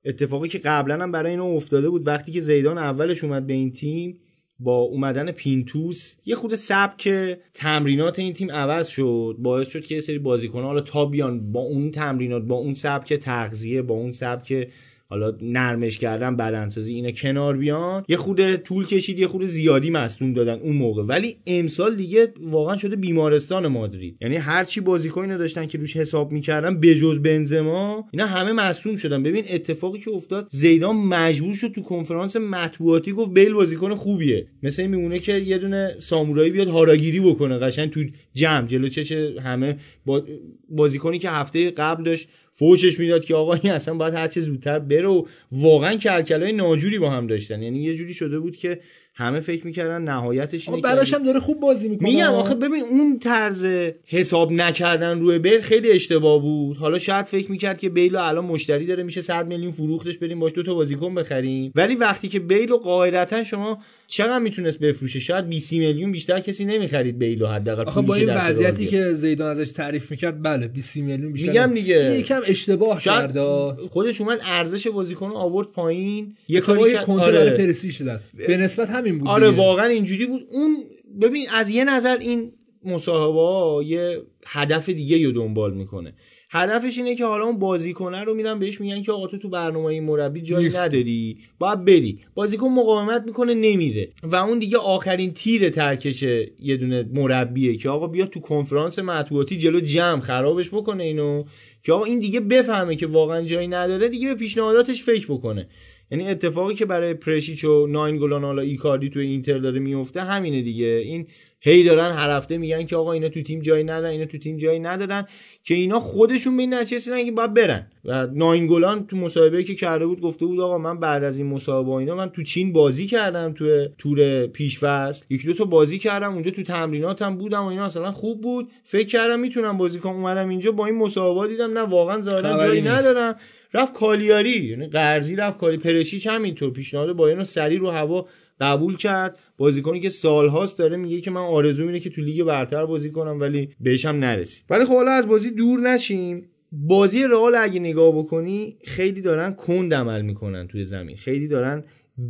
اتفاقی 0.05 0.49
که 0.49 0.59
قبلا 0.59 1.03
هم 1.03 1.11
برای 1.11 1.31
اینو 1.31 1.45
افتاده 1.45 1.89
بود 1.89 2.07
وقتی 2.07 2.31
که 2.31 2.41
زیدان 2.41 2.77
اولش 2.77 3.23
اومد 3.23 3.47
به 3.47 3.53
این 3.53 3.71
تیم 3.71 4.19
با 4.59 4.77
اومدن 4.77 5.31
پینتوس 5.31 6.15
یه 6.25 6.35
خود 6.35 6.55
سبک 6.55 7.09
تمرینات 7.53 8.19
این 8.19 8.33
تیم 8.33 8.51
عوض 8.51 8.87
شد. 8.87 9.35
باعث 9.39 9.67
شد 9.67 9.83
که 9.83 9.95
یه 9.95 10.01
سری 10.01 10.19
بازیکن‌ها 10.19 10.67
حالا 10.67 10.81
تا 10.81 11.05
بیان 11.05 11.51
با 11.51 11.59
اون 11.59 11.91
تمرینات 11.91 12.43
با 12.43 12.55
اون 12.55 12.73
سبک 12.73 13.13
تغذیه 13.13 13.81
با 13.81 13.95
اون 13.95 14.11
سبک 14.11 14.67
حالا 15.13 15.37
نرمش 15.41 15.97
کردن 15.97 16.35
بدنسازی 16.35 16.95
اینا 16.95 17.11
کنار 17.11 17.57
بیان. 17.57 18.03
یه 18.07 18.17
خود 18.17 18.55
طول 18.55 18.85
کشید 18.85 19.19
یه 19.19 19.27
خود 19.27 19.45
زیادی 19.45 19.89
مصدوم 19.89 20.33
دادن 20.33 20.59
اون 20.59 20.75
موقع. 20.75 21.03
ولی 21.03 21.37
امسال 21.47 21.95
دیگه 21.95 22.33
واقعا 22.41 22.77
شده 22.77 22.95
بیمارستان 22.95 23.67
مادرید. 23.67 24.17
یعنی 24.21 24.35
هر 24.35 24.63
چی 24.63 24.81
بازیکنی 24.81 25.37
داشتن 25.37 25.65
که 25.65 25.77
روش 25.77 25.97
حساب 25.97 26.31
می‌کردن 26.31 26.79
بجز 26.79 27.19
بنزما 27.19 28.09
اینا 28.11 28.25
همه 28.25 28.51
مصدوم 28.51 28.95
شدن. 28.95 29.23
ببین 29.23 29.43
اتفاقی 29.49 29.99
که 29.99 30.11
افتاد 30.11 30.47
زیدان 30.51 30.95
مجبور 30.95 31.53
شد 31.53 31.71
تو 31.71 31.81
کنفرانس 31.81 32.35
مطبوعاتی 32.35 33.11
گفت 33.11 33.33
بیل 33.33 33.53
بازیکن 33.53 33.95
خوبیه. 33.95 34.47
مثل 34.63 34.81
این 34.81 34.91
میمونه 34.91 35.19
که 35.19 35.33
یه 35.33 35.57
دونه 35.57 35.95
سامورایی 35.99 36.51
بیاد 36.51 36.67
هاراگیری 36.67 37.19
بکنه 37.19 37.57
قشنگ 37.57 37.89
تو 37.89 38.03
جمع. 38.33 38.67
جلو 38.67 38.89
چش 38.89 39.11
همه 39.43 39.77
با 40.05 40.23
بازیکنی 40.69 41.19
که 41.19 41.29
هفته 41.29 41.71
قبل 41.71 42.03
داشت 42.03 42.29
فوشش 42.53 42.99
می‌داد 42.99 43.25
که 43.25 43.35
آقا 43.35 43.53
این 43.53 43.71
اصلا 43.71 43.93
باید 43.93 44.13
هر 44.13 44.27
چه 44.27 44.41
زودتر 44.41 44.79
بره 44.79 45.07
و 45.07 45.25
واقعا 45.51 45.95
کلکلای 45.95 46.51
ناجوری 46.51 46.99
با 46.99 47.09
هم 47.09 47.27
داشتن. 47.27 47.61
یعنی 47.61 47.83
یه 47.83 47.95
جوری 47.95 48.13
شده 48.13 48.39
بود 48.39 48.55
که 48.55 48.79
همه 49.15 49.39
فکر 49.39 49.65
می‌کردن 49.65 50.01
نهایتش 50.01 50.69
اینه 50.69 50.81
براش 50.81 51.13
هم 51.13 51.23
داره 51.23 51.39
خوب 51.39 51.59
بازی 51.59 51.89
می‌کنه. 51.89 52.09
میگم 52.09 52.33
آخه 52.33 52.55
ببین 52.55 52.83
اون 52.89 53.19
طرز 53.19 53.65
حساب 54.05 54.51
نکردن 54.51 55.19
روی 55.19 55.39
بیل 55.39 55.61
خیلی 55.61 55.91
اشتباه 55.91 56.41
بود. 56.41 56.77
حالا 56.77 56.99
شاید 56.99 57.25
فکر 57.25 57.51
می‌کرد 57.51 57.79
که 57.79 57.89
بیل 57.89 58.15
الان 58.15 58.45
مشتری 58.45 58.85
داره 58.85 59.03
میشه 59.03 59.21
100 59.21 59.47
میلیون 59.47 59.71
فروختش 59.71 60.17
بریم 60.17 60.39
باش 60.39 60.53
دو 60.53 60.63
تا 60.63 60.73
بازیکن 60.73 61.15
بخریم. 61.15 61.71
ولی 61.75 61.95
وقتی 61.95 62.29
که 62.29 62.39
بیل 62.39 62.69
رو 62.69 62.77
قاعدتا 62.77 63.43
شما 63.43 63.79
چقدر 64.13 64.39
می‌تونست 64.39 64.79
بفروشه 64.79 65.19
شاید 65.19 65.47
20 65.47 65.73
میلیون 65.73 66.11
بیشتر 66.11 66.39
کسی 66.39 66.65
نمی‌خرید 66.65 67.19
بیل 67.19 67.39
رو 67.39 67.47
حداقل 67.47 67.83
آخه 67.83 68.01
با 68.01 68.15
این 68.15 68.35
وضعیتی. 68.35 68.87
که 68.87 69.13
زیدان 69.13 69.51
ازش 69.51 69.71
تعریف 69.71 70.11
می‌کرد 70.11 70.43
بله 70.43 70.67
20 70.67 70.97
میلیون 70.97 71.31
بیشتر 71.31 71.49
میگم 71.49 71.73
دیگه. 71.73 72.19
یکم 72.19 72.41
اشتباه 72.45 73.01
کرد 73.01 73.39
خودش 73.75 74.21
اومد 74.21 74.39
ارزش 74.43 74.87
بازیکن 74.87 75.29
رو 75.29 75.35
آورد 75.35 75.67
پایین 75.67 76.35
یه 76.47 76.59
کاری 76.59 76.93
کنترل 76.93 77.35
آره. 77.35 77.57
پرسیش 77.57 77.97
زد 77.97 78.23
به 78.47 78.57
نسبت 78.57 78.89
همین 78.89 79.19
بود 79.19 79.27
آره 79.27 79.49
دیگه. 79.49 79.61
واقعا 79.61 79.85
اینجوری 79.85 80.25
بود 80.25 80.41
اون 80.51 80.77
ببین 81.21 81.45
از 81.53 81.69
یه 81.69 81.85
نظر 81.85 82.17
این 82.17 82.51
مصاحبه 82.85 83.85
یه 83.85 84.21
هدف 84.45 84.89
دیگه 84.89 85.25
رو 85.25 85.31
دنبال 85.31 85.73
می‌کنه 85.73 86.13
هدفش 86.55 86.97
اینه 86.97 87.15
که 87.15 87.25
حالا 87.25 87.45
اون 87.45 87.59
بازیکنه 87.59 88.23
رو 88.23 88.33
میرن 88.33 88.59
بهش 88.59 88.81
میگن 88.81 89.01
که 89.01 89.11
آقا 89.11 89.27
تو 89.27 89.37
تو 89.37 89.49
برنامه 89.49 89.85
این 89.85 90.03
مربی 90.03 90.41
جایی 90.41 90.63
نیست. 90.63 90.79
نداری. 90.79 91.37
باید 91.59 91.85
بری. 91.85 92.19
بازیکن 92.33 92.67
مقاومت 92.67 93.23
می‌کنه 93.25 93.53
نمیره. 93.53 94.09
و 94.23 94.35
اون 94.35 94.59
دیگه 94.59 94.77
آخرین 94.77 95.33
تیر 95.33 95.69
ترکش 95.69 96.23
یه 96.59 96.77
دونه 96.77 97.05
مربیه 97.13 97.75
که 97.75 97.89
آقا 97.89 98.07
بیا 98.07 98.25
تو 98.25 98.39
کنفرانس 98.39 98.99
مطبوعاتی 98.99 99.57
جلو 99.57 99.79
جمع 99.79 100.21
خرابش 100.21 100.69
بکنه 100.69 101.03
اینو. 101.03 101.43
که 101.83 101.93
آقا 101.93 102.05
این 102.05 102.19
دیگه 102.19 102.39
بفهمه 102.39 102.95
که 102.95 103.07
واقعا 103.07 103.41
جایی 103.41 103.67
نداره 103.67 104.09
دیگه 104.09 104.27
به 104.27 104.35
پیشنهاداتش 104.35 105.03
فکر 105.03 105.25
بکنه. 105.33 105.67
یعنی 106.11 106.27
اتفاقی 106.27 106.75
که 106.75 106.85
برای 106.85 107.13
پرشیچ 107.13 107.65
و 107.65 107.87
ناین 107.87 108.17
گلان 108.17 108.43
حالا 108.43 108.61
ایکاردی 108.61 109.09
تو 109.09 109.19
اینتر 109.19 109.57
داره 109.57 109.79
میفته 109.79 110.21
همینه 110.21 110.61
دیگه. 110.61 110.85
این 110.85 111.27
هی 111.65 111.83
دارن 111.83 112.11
هر 112.11 112.29
هفته 112.29 112.57
میگن 112.57 112.85
که 112.85 112.95
آقا 112.95 113.11
اینا 113.11 113.29
تو 113.29 113.41
تیم 113.41 113.59
جایی 113.59 113.83
ندارن 113.83 114.11
اینا 114.11 114.25
تو 114.25 114.37
تیم 114.37 114.57
جایی 114.57 114.79
ندارن 114.79 115.27
که 115.63 115.73
اینا 115.73 115.99
خودشون 115.99 116.57
به 116.57 116.63
این 116.63 116.73
نتیجه 116.73 117.25
که 117.25 117.31
باید 117.31 117.53
برن. 117.53 117.87
و 118.05 118.27
ناین 118.27 118.67
گلان 118.67 119.07
تو 119.07 119.17
مصاحبه 119.17 119.63
که 119.63 119.75
کرده 119.75 120.05
بود 120.05 120.21
گفته 120.21 120.45
بود 120.45 120.59
آقا 120.59 120.77
من 120.77 120.99
بعد 120.99 121.23
از 121.23 121.37
این 121.37 121.47
مصاحبه 121.47 121.89
و 121.89 121.93
اینا 121.93 122.15
من 122.15 122.29
تو 122.29 122.43
چین 122.43 122.73
بازی 122.73 123.07
کردم 123.07 123.53
تو 123.53 123.87
تور 123.97 124.47
پیشفصل 124.47 125.25
یکی 125.29 125.47
دو 125.47 125.53
تا 125.53 125.65
بازی 125.65 125.99
کردم 125.99 126.33
اونجا 126.33 126.51
تو 126.51 126.63
تمریناتم 126.63 127.37
بودم 127.37 127.63
و 127.63 127.67
اینا 127.67 127.85
اصلا 127.85 128.11
خوب 128.11 128.41
بود. 128.41 128.69
فکر 128.83 129.07
کردم 129.07 129.39
می‌تونم 129.39 129.77
بازی 129.77 129.99
کنم. 129.99 130.13
اومدم 130.13 130.49
اینجا 130.49 130.71
با 130.71 130.85
این 130.85 130.95
مصاحبه 130.95 131.47
دیدم 131.47 131.77
نه 131.77 131.81
واقعا 131.81 132.21
ظاهرا 132.21 132.57
خبری 132.57 132.67
جایی. 132.67 132.81
ندارن 132.81 133.35
رفت 133.73 133.93
کالیاری 133.93 134.65
یعنی 134.65 134.87
قرضی 134.87 135.35
رفت 135.35 135.57
کالی 135.57 135.77
پرشیچ 135.77 136.27
همینطور. 136.27 136.71
پیشنهاد 136.71 137.13
بایرن 137.13 137.43
سریع 137.43 137.77
رو 137.77 137.89
هوا 137.89 138.27
قبول 138.59 138.97
کرد. 138.97 139.39
بازیکنی 139.57 139.99
که 139.99 140.09
سالهاست 140.09 140.77
داره 140.77 140.97
میگه 140.97 141.21
که 141.21 141.31
من 141.31 141.41
آرزوم 141.41 141.85
اینه 141.85 141.99
که 141.99 142.09
تو 142.09 142.21
لیگ 142.21 142.43
برتر 142.43 142.85
بازی 142.85 143.11
کنم 143.11 143.39
ولی 143.39 143.69
بهش 143.79 144.05
هم 144.05 144.15
نرسید. 144.15 144.65
ولی 144.69 144.85
خب 144.85 144.93
حالا 144.93 145.11
از 145.11 145.27
بازی 145.27 145.51
دور 145.51 145.79
نشیم. 145.79 146.49
بازی 146.71 147.23
رئال 147.23 147.55
اگه 147.55 147.79
نگاه 147.79 148.17
بکنی 148.17 148.77
خیلی 148.83 149.21
دارن 149.21 149.53
کند 149.53 149.93
عمل 149.93 150.21
می‌کنن 150.21 150.67
توی 150.67 150.85
زمین. 150.85 151.15
خیلی 151.15 151.47
دارن 151.47 151.83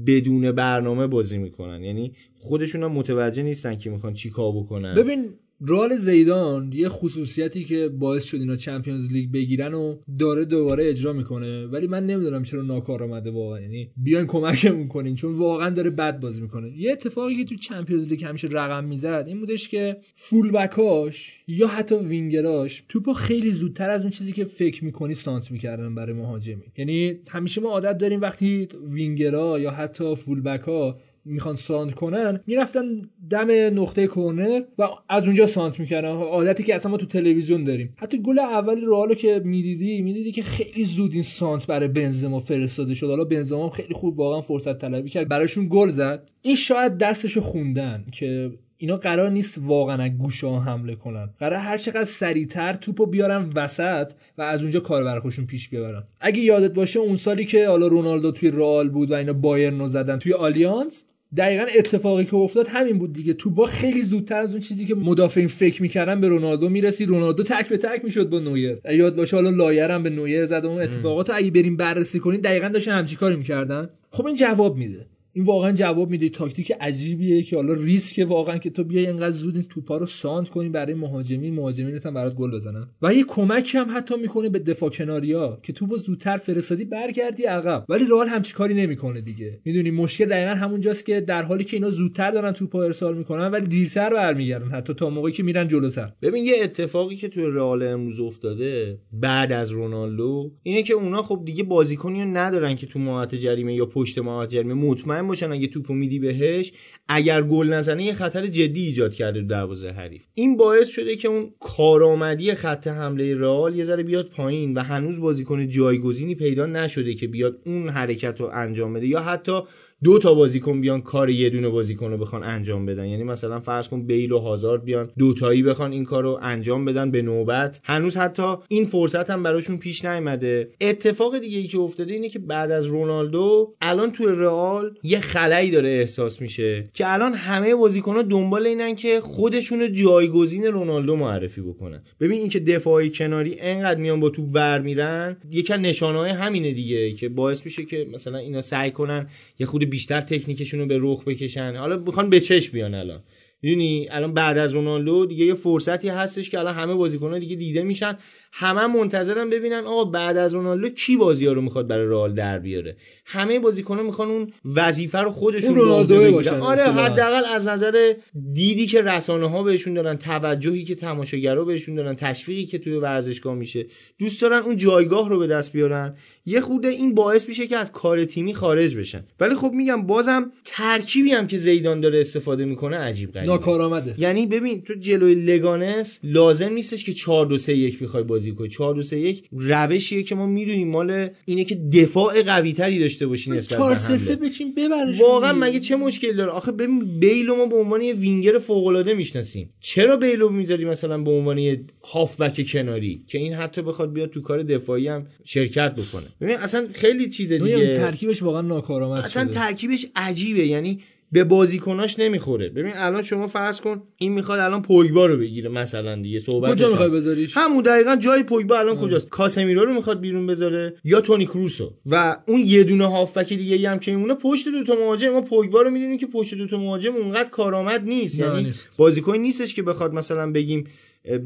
بدون 0.08 0.52
برنامه 0.52 1.08
بازی 1.08 1.38
می‌کنن. 1.38 1.84
یعنی 1.84 2.16
خودشون 2.36 2.84
هم 2.84 2.92
متوجه 2.92 3.44
نیستن 3.44 3.76
که 3.76 3.90
می‌خوان 3.90 4.14
چی 4.14 4.30
کار 4.30 4.52
بکنن. 4.52 4.96
ببین 4.96 5.30
رئال 5.62 5.96
زیدان 5.96 6.72
یه 6.74 6.90
خصوصیتی 6.90 7.64
که 7.64 7.90
باعث 7.90 8.24
شد 8.24 8.38
اینا 8.38 8.56
Champions 8.56 9.12
League 9.12 9.32
بگیرن 9.32 9.74
و 9.74 9.98
داره 10.20 10.46
دوباره 10.46 10.90
اجرا 10.90 11.14
می‌کنه. 11.14 11.68
ولی 11.68 11.88
من 11.88 12.06
نمی‌دونم 12.06 12.44
چرا 12.44 12.62
ناکار 12.62 13.04
آمده 13.04 13.32
واقعا. 13.32 13.62
یعنی 13.62 13.90
بیاین 13.98 14.28
کمکمون 14.28 14.88
کنین 14.88 15.16
چون 15.16 15.34
واقعا 15.34 15.70
داره 15.70 15.90
بد 15.90 16.20
بازی 16.20 16.42
می‌کنه. 16.42 16.78
یه 16.78 16.92
اتفاقی 16.92 17.36
که 17.36 17.44
تو 17.44 17.56
Champions 17.56 18.08
League 18.08 18.24
همیشه 18.24 18.48
رقم 18.52 18.84
می‌زد 18.84 19.26
این 19.28 19.40
بودش 19.40 19.70
که 19.70 19.98
full 20.16 20.52
back 20.52 21.13
اش 21.13 21.44
یا 21.48 21.68
حتی 21.68 21.96
وینگراش 21.96 22.84
توپو 22.90 23.14
خیلی 23.14 23.52
زودتر 23.52 23.90
از 23.90 24.02
اون 24.02 24.10
چیزی 24.12 24.32
که 24.32 24.46
فکر 24.46 24.86
می‌کنی 24.86 25.14
سانت 25.14 25.52
می‌کردن 25.52 25.96
برای 25.96 26.14
مهاجمی 26.14 26.64
یعنی 26.78 27.20
همیشه 27.30 27.62
ما 27.62 27.70
عادت 27.70 27.98
داریم 27.98 28.22
وقتی 28.22 28.68
وینگرا 28.88 29.60
یا 29.60 29.72
حتی 29.72 30.16
فول 30.16 30.42
بکا 30.42 31.00
می‌خوان 31.26 31.56
سانت 31.56 31.94
کنن 31.94 32.40
می‌رفتن 32.48 33.02
دم 33.30 33.80
نقطه 33.82 34.08
کرنر 34.08 34.62
و 34.78 34.88
از 35.10 35.24
اونجا 35.24 35.48
سانت 35.48 35.80
می‌کردن. 35.80 36.10
عادتی 36.10 36.64
که 36.64 36.76
اصلا 36.76 36.92
ما 36.92 36.98
تو 36.98 37.06
تلویزیون 37.06 37.64
داریم. 37.64 37.94
حتی 37.98 38.22
گل 38.22 38.40
اول 38.40 38.82
رئالو 38.88 39.14
که 39.14 39.42
می‌دیدی 39.46 40.02
می‌دیدی 40.02 40.32
که 40.32 40.44
خیلی 40.44 40.86
زود 40.86 41.14
این 41.14 41.24
سانت 41.24 41.68
برای 41.68 41.88
بنزما 41.88 42.40
فرستاده 42.40 42.94
شد. 42.94 43.08
حالا 43.08 43.24
بنزما 43.24 43.70
خیلی 43.70 43.94
خوب 43.94 44.20
واقعا 44.20 44.42
فرصت 44.42 44.78
طلبی 44.78 45.10
کرد 45.10 45.28
براشون 45.28 45.68
گل 45.70 45.90
زد. 45.90 46.30
این 46.42 46.56
شاید 46.56 46.98
دستشو 46.98 47.42
خوندن 47.42 48.06
که 48.12 48.52
اینا 48.78 48.98
قرار 48.98 49.32
نیست 49.32 49.58
واقعا 49.62 50.10
گوشه 50.10 50.48
ها 50.48 50.60
حمله 50.60 50.96
کنن. 50.96 51.30
قرار 51.40 51.60
هر 51.60 51.78
چقدر 51.78 52.04
سریعتر 52.04 52.74
توپو 52.74 53.06
بیارن 53.06 53.50
وسط 53.56 54.12
و 54.38 54.42
از 54.42 54.62
اونجا 54.62 54.80
کار 54.80 55.04
برای 55.04 55.32
پیش 55.48 55.70
ببرن 55.70 56.04
اگه 56.20 56.40
یادت 56.40 56.74
باشه 56.74 57.00
اون 57.00 57.16
سالی 57.16 57.46
که 57.46 57.68
حالا 57.68 57.88
رونالدو 57.88 58.32
توی 58.32 58.52
رئال 58.52 58.90
بود 58.90 59.12
و 59.12 59.14
اینا 59.14 59.34
بایرن 59.34 59.80
رو 59.80 59.88
زدن 59.88 60.20
توی 60.20 60.34
آلیانس 60.34 61.04
دقیقا 61.38 61.66
اتفاقی 61.78 62.26
که 62.26 62.36
افتاد 62.36 62.68
همین 62.68 63.00
بود 63.00 63.14
دیگه. 63.14 63.34
توپا 63.34 63.66
خیلی 63.66 64.02
زودتر 64.02 64.38
از 64.38 64.52
اون 64.52 64.60
چیزی 64.60 64.86
که 64.86 64.96
مدافعین 64.96 65.48
فکر 65.48 65.82
می‌کردن 65.82 66.22
به 66.22 66.28
رونالدو 66.28 66.70
می‌رسی. 66.70 67.06
رونالدو 67.06 67.44
تک 67.44 67.70
به 67.70 67.78
تک 67.78 68.04
می‌شد 68.04 68.30
با 68.30 68.40
نویر. 68.40 68.78
یادت 68.92 69.16
باشه 69.16 69.36
حالا 69.36 69.50
لایی 69.50 69.92
هم 69.92 70.04
به 70.04 70.10
نویر 70.10 70.46
زد 70.46 70.66
اون 70.66 70.82
اتفاقات 70.82 71.30
اگه 71.30 71.52
بریم 71.52 71.78
بررسی 71.78 72.20
کنین 72.20 72.42
دقیقا 72.42 72.68
داشتن 72.68 72.92
همچی 72.92 73.16
کاری 73.16 73.36
می‌کردن. 73.36 73.90
خب 74.12 74.26
این 74.26 74.36
جواب 74.36 74.78
میده. 74.78 75.06
این 75.36 75.46
واقعا 75.46 75.72
جواب 75.72 76.10
میده. 76.10 76.30
تاکتیک 76.30 76.74
عجیبیه 76.82 77.44
که 77.44 77.56
حالا 77.56 77.74
ریسک 77.74 78.26
واقعا 78.28 78.58
که 78.58 78.70
تو 78.70 78.84
بیای 78.84 79.08
اینقدر 79.08 79.32
زود 79.32 79.56
این 79.56 79.66
توپا 79.70 79.98
رو 79.98 80.06
ساند 80.06 80.50
کنی 80.50 80.70
برای 80.70 80.94
مهاجمین 80.94 81.54
مهاجمینت 81.54 82.06
هم 82.06 82.14
برات 82.14 82.36
گل 82.36 82.52
بزنن. 82.52 82.88
و 83.02 83.14
یه 83.14 83.24
کمکی 83.24 83.78
هم 83.78 83.88
حتی 83.90 84.16
می‌کنه 84.18 84.50
به 84.50 84.60
دفاع 84.60 84.90
کناریا 84.90 85.60
که 85.64 85.74
توپو 85.74 85.98
زودتر 85.98 86.38
فرستادی 86.38 86.86
برگردی 86.86 87.44
عقب. 87.44 87.86
ولی 87.90 88.06
رئال 88.06 88.28
همچی 88.28 88.54
کاری 88.54 88.74
نمی‌کنه 88.74 89.22
دیگه. 89.22 89.60
می‌دونی 89.66 89.92
مشکل 89.92 90.26
دقیقا 90.26 90.52
همونجاست 90.52 91.06
که 91.06 91.22
در 91.22 91.44
حالی 91.44 91.64
که 91.64 91.78
اینا 91.78 91.90
زودتر 91.90 92.32
دارن 92.32 92.52
توپا 92.52 92.84
ارسال 92.84 93.18
می‌کنن 93.18 93.48
ولی 93.48 93.68
دیرتر 93.68 94.14
برمیگردن. 94.14 94.68
حتی 94.68 94.94
تا 94.94 95.10
موقعی 95.10 95.32
که 95.32 95.44
میرن 95.44 95.68
جلوتر. 95.68 96.14
ببین 96.22 96.44
یه 96.44 96.54
اتفاقی 96.64 97.16
که 97.16 97.28
توی 97.28 97.44
رئال 97.46 97.84
امروز 97.84 98.20
افتاده 98.20 99.00
بعد 99.14 99.52
از 99.52 99.72
رونالدو 99.72 100.52
اینه 100.64 100.84
که 100.84 100.94
اونا 100.94 101.24
خب 101.24 101.42
دیگه 101.46 101.64
بازیکنی 101.64 102.26
ندارن 102.26 102.76
که 102.76 102.88
تو 102.88 103.00
محوطه 103.00 103.38
جریمه 103.38 103.76
یا 103.76 103.86
پشت 103.86 104.20
محوطه 104.20 104.52
جریمه. 104.52 104.74
مطمئن 104.74 105.23
باشن. 105.28 105.52
اگه 105.52 105.68
توپو 105.68 105.94
میدی 105.94 106.20
بهش 106.20 106.74
اگر 107.08 107.42
گل 107.42 107.74
نزنه 107.74 108.04
یه 108.04 108.14
خطر 108.14 108.48
جدی 108.48 108.86
ایجاد 108.86 109.14
کرده 109.14 109.42
تو 109.42 109.48
دروازه 109.48 109.90
حریف. 109.90 110.26
این 110.34 110.58
باعث 110.58 110.88
شده 110.88 111.16
که 111.16 111.28
اون 111.28 111.54
کارآمدی 111.60 112.54
خط 112.54 112.88
حمله 112.88 113.36
رئال 113.36 113.76
یه 113.76 113.84
ذره 113.84 114.04
بیاد 114.04 114.30
پایین 114.30 114.74
و 114.74 114.84
هنوز 114.84 115.20
بازیکن 115.20 115.68
جایگزینی 115.68 116.36
پیدا 116.36 116.66
نشده 116.66 117.14
که 117.14 117.28
بیاد 117.28 117.60
اون 117.66 117.90
حرکت 117.90 118.42
رو 118.42 118.50
انجام 118.54 118.94
بده. 118.94 119.08
یا 119.08 119.20
حتی 119.20 119.62
دو 120.04 120.20
تا 120.20 120.34
بازیکن 120.34 120.82
بیان 120.82 121.02
کار 121.02 121.30
یه 121.30 121.50
دونه 121.50 121.70
بازیکن 121.70 122.12
رو 122.12 122.18
بخوان 122.18 122.44
انجام 122.44 122.86
بدن. 122.86 123.08
یعنی 123.08 123.24
مثلا 123.24 123.60
فرض 123.60 123.88
کن 123.88 124.06
بیل 124.06 124.32
و 124.32 124.40
هازارد 124.40 124.84
بیان 124.84 125.10
دوتایی 125.18 125.64
بخوان 125.64 125.92
این 125.92 126.04
کار 126.04 126.24
رو 126.24 126.40
انجام 126.42 126.86
بدن 126.86 127.12
به 127.12 127.22
نوبت. 127.22 127.80
هنوز 127.84 128.18
حتی 128.18 128.56
این 128.68 128.86
فرصت 128.86 129.30
هم 129.30 129.44
براشون 129.44 129.78
پیش 129.78 130.06
نیامده. 130.06 130.70
اتفاق 130.82 131.40
دیگه 131.40 131.58
ای 131.58 131.68
که 131.68 131.80
افتاده 131.80 132.14
اینه 132.14 132.30
که 132.30 132.40
بعد 132.40 132.72
از 132.72 132.86
رونالدو 132.86 133.74
الان 133.82 134.12
توی 134.12 134.28
رئال 134.30 134.98
یه 135.04 135.20
خلایی 135.20 135.72
داره 135.72 135.90
احساس 135.90 136.42
میشه 136.42 136.90
که 136.94 137.14
الان 137.14 137.34
همه 137.34 137.76
بازیکن‌ها 137.76 138.22
دنبال 138.22 138.68
اینن 138.68 138.96
که 138.96 139.22
خودشون 139.22 139.94
جایگزین 139.94 140.64
رونالدو 140.66 141.16
معرفی 141.16 141.62
بکنن. 141.62 142.04
ببین 142.20 142.40
اینکه 142.40 142.60
دفاعی 142.60 143.10
کناری 143.10 143.56
انقدر 143.60 144.00
میان 144.00 144.20
با 144.20 144.30
توپ 144.30 144.50
ور 144.54 144.80
میرن 144.80 145.38
یکی 145.52 145.74
از 145.74 145.80
نشانه‌های 145.80 146.32
همینه 146.32 146.72
دیگه 146.72 147.14
که 147.14 147.30
باعث 147.30 147.66
میشه 147.66 147.86
که 147.86 148.08
مثلا 148.14 148.38
اینا 148.38 148.62
سعی 148.62 148.92
کنن 148.92 149.28
یه 149.60 149.66
خود 149.66 149.93
بیشتر 149.94 150.22
تکنیکشون 150.22 150.80
رو 150.80 150.86
به 150.86 150.98
رخ 151.02 151.24
بکشن. 151.24 151.76
حالا 151.76 151.98
می‌خوان 151.98 152.30
به 152.30 152.40
چش 152.40 152.70
بیان 152.70 152.94
الان. 152.94 153.20
می‌دونی؟ 153.64 154.08
الان 154.12 154.34
بعد 154.34 154.58
از 154.58 154.74
رونالدو 154.74 155.26
دیگه 155.26 155.46
یه 155.46 155.54
فرصتی 155.54 156.10
هستش 156.10 156.50
که 156.50 156.60
الان 156.60 156.76
همه 156.76 156.94
بازیکن‌ها 156.94 157.40
دیگه 157.40 157.56
دیده 157.56 157.84
میشن. 157.84 158.18
همه 158.56 158.88
منتظرن 158.88 159.50
ببینن 159.50 159.84
آقا 159.86 160.04
بعد 160.06 160.38
از 160.38 160.54
رونالدو 160.54 160.90
کی 160.90 161.18
بازی 161.18 161.46
رو 161.46 161.62
می‌خواد 161.62 161.88
برای 161.88 162.08
رئال 162.08 162.34
در 162.34 162.60
بیاره. 162.60 162.98
همه 163.26 163.60
بازیکن‌ها 163.60 164.04
می‌خوان 164.04 164.30
اون 164.30 164.54
وظیفه 164.76 165.18
رو 165.18 165.32
خودشون 165.32 165.76
رونالدو 165.76 166.32
باشن. 166.32 166.60
آره. 166.60 166.82
حداقل 166.82 167.44
از 167.56 167.68
نظر 167.68 168.14
دیدی 168.54 168.88
که 168.88 169.02
رسانه 169.02 169.50
ها 169.50 169.64
بهشون 169.64 169.94
دارن 169.94 170.16
توجهی 170.16 170.84
که 170.84 170.96
تماشاگرها 170.96 171.64
بهشون 171.64 171.96
دارن 171.96 172.16
تشویقی 172.16 172.66
که 172.66 172.78
توی 172.78 172.94
ورزشگاه 172.94 173.56
میشه. 173.56 173.86
دوست 174.20 174.42
دارن 174.42 174.60
اون 174.60 174.76
جایگاه 174.76 175.30
رو 175.30 175.40
به 175.40 175.48
دست 175.48 175.74
بیارن. 175.74 176.16
یه 176.46 176.62
خورده 176.62 176.88
این 176.88 177.16
باعث 177.16 177.50
میشه 177.50 177.68
که 177.68 177.78
از 177.78 177.92
کار 177.92 178.26
تیمی 178.26 178.54
خارج 178.54 178.98
بشن. 178.98 179.24
ولی 179.40 179.56
خب 179.56 179.72
میگم 179.74 180.08
بازم 180.08 180.52
ترکیبی 180.66 181.32
هم 181.32 181.48
که 181.48 181.58
زیدان 181.58 182.02
داره 182.02 182.20
استفاده 182.20 182.66
می‌کنه 182.66 182.98
عجیب 182.98 183.32
غریبه 183.32 183.53
ناکارآمده. 183.54 184.16
یعنی 184.18 184.46
ببین 184.46 184.82
تو 184.82 184.94
جلوی 184.94 185.36
لگانس 185.36 186.20
لازم 186.24 186.74
نیستش 186.74 187.06
که 187.06 187.14
4 187.14 187.46
2 187.46 187.58
3 187.58 187.74
1 187.74 188.00
بخوای 188.00 188.24
بازی 188.24 188.52
کنی. 188.52 188.70
4 188.70 188.96
2 188.96 189.02
3 189.02 189.18
1 189.18 189.44
روشیه 189.52 190.24
که 190.24 190.36
ما 190.36 190.46
می‌دونیم 190.46 190.88
مال 190.88 191.30
اینه 191.46 191.64
که 191.64 191.76
دفاع 191.76 192.42
قوی 192.42 192.74
تری 192.74 193.00
داشته 193.00 193.28
باشی 193.28 193.52
نسبت 193.52 193.78
4 193.78 193.94
به 193.94 194.00
3 194.00 194.18
3 194.18 194.34
حمله 194.34 194.50
بچین 194.50 194.74
ببرش 194.74 195.22
واقعا 195.22 195.54
مگه 195.54 195.80
چه 195.80 195.96
مشکل 195.96 196.36
داره؟ 196.36 196.52
آخه 196.52 196.72
ببین 196.72 197.20
بیل 197.20 197.48
رو 197.48 197.56
ما 197.56 197.66
به 197.66 197.76
عنوان 197.76 198.02
یه 198.02 198.14
وینگر 198.14 198.58
فوق 198.58 198.88
العاده 198.88 199.14
می‌شناسیم. 199.14 199.70
چرا 199.80 200.18
بیلو 200.18 200.50
می‌ذاری 200.50 200.86
مثلا 200.86 201.18
به 201.18 201.32
عنوان 201.32 201.58
یه 201.58 201.86
هافبک 202.04 202.68
کناری 202.72 203.24
که 203.28 203.38
این 203.38 203.54
حتی 203.54 203.82
بخواد 203.82 204.14
بیاد 204.14 204.30
تو 204.30 204.42
کار 204.42 204.64
دفاعی 204.64 205.08
هم 205.08 205.28
شرکت 205.44 205.96
بکنه؟ 205.96 206.26
ببین 206.42 206.56
اصلا 206.56 206.88
خیلی 206.94 207.30
چیز 207.30 207.54
دیگه. 207.54 207.94
ترکیبش 207.94 208.44
واقعا 208.44 208.62
ناکارآمد 208.62 209.24
اصلا. 209.24 209.46
ترکیبش 209.46 210.06
عجیبه. 210.16 210.68
یعنی 210.68 211.00
به 211.34 211.44
بازیکناش 211.44 212.20
نمی‌خوره. 212.20 212.70
ببین 212.70 212.92
الان 212.96 213.22
شما 213.22 213.48
فرض 213.48 213.82
کن 213.82 214.04
این 214.18 214.34
می‌خواد 214.34 214.60
الان 214.60 214.82
پوگبا 214.82 215.26
رو 215.26 215.38
بگیره 215.38 215.70
مثلا 215.70 216.22
دیگه 216.22 216.40
صحبت 216.40 216.72
کجا 216.72 216.90
می‌خوای 216.90 217.10
بذاریش؟ 217.10 217.58
همون 217.58 217.84
دقیقا 217.84 218.16
جای 218.16 218.44
پوگبا 218.44 218.80
الان 218.80 218.98
کجاست؟ 218.98 219.30
کاسمیرو 219.30 219.86
رو 219.86 219.94
می‌خواد 219.94 220.20
بیرون 220.20 220.48
بذاره 220.48 220.96
یا 221.04 221.22
تونی 221.22 221.46
کروسو؟ 221.46 221.94
و 222.06 222.38
اون 222.48 222.62
یه 222.66 222.84
دونه 222.84 223.06
هافبک 223.06 223.54
دیگه 223.54 223.90
هم 223.90 224.00
که 224.00 224.12
میمونه 224.12 224.34
پشت 224.34 224.68
دو 224.68 224.84
تا 224.84 224.96
مهاجم. 224.96 225.30
ما 225.30 225.42
پوگبا 225.42 225.82
رو 225.82 225.90
می‌دونیم 225.90 226.18
که 226.18 226.28
پشت 226.28 226.56
دو 226.56 226.68
تا 226.68 226.78
مهاجم 226.78 227.16
اونقدر 227.16 227.50
کارآمد 227.50 228.04
نیست. 228.04 228.40
یعنی 228.40 228.64
نیست. 228.64 228.90
بازیکن 228.98 229.38
نیستش 229.38 229.74
که 229.74 229.84
بخواد 229.84 230.14
مثلا 230.14 230.52
بگیم 230.52 230.88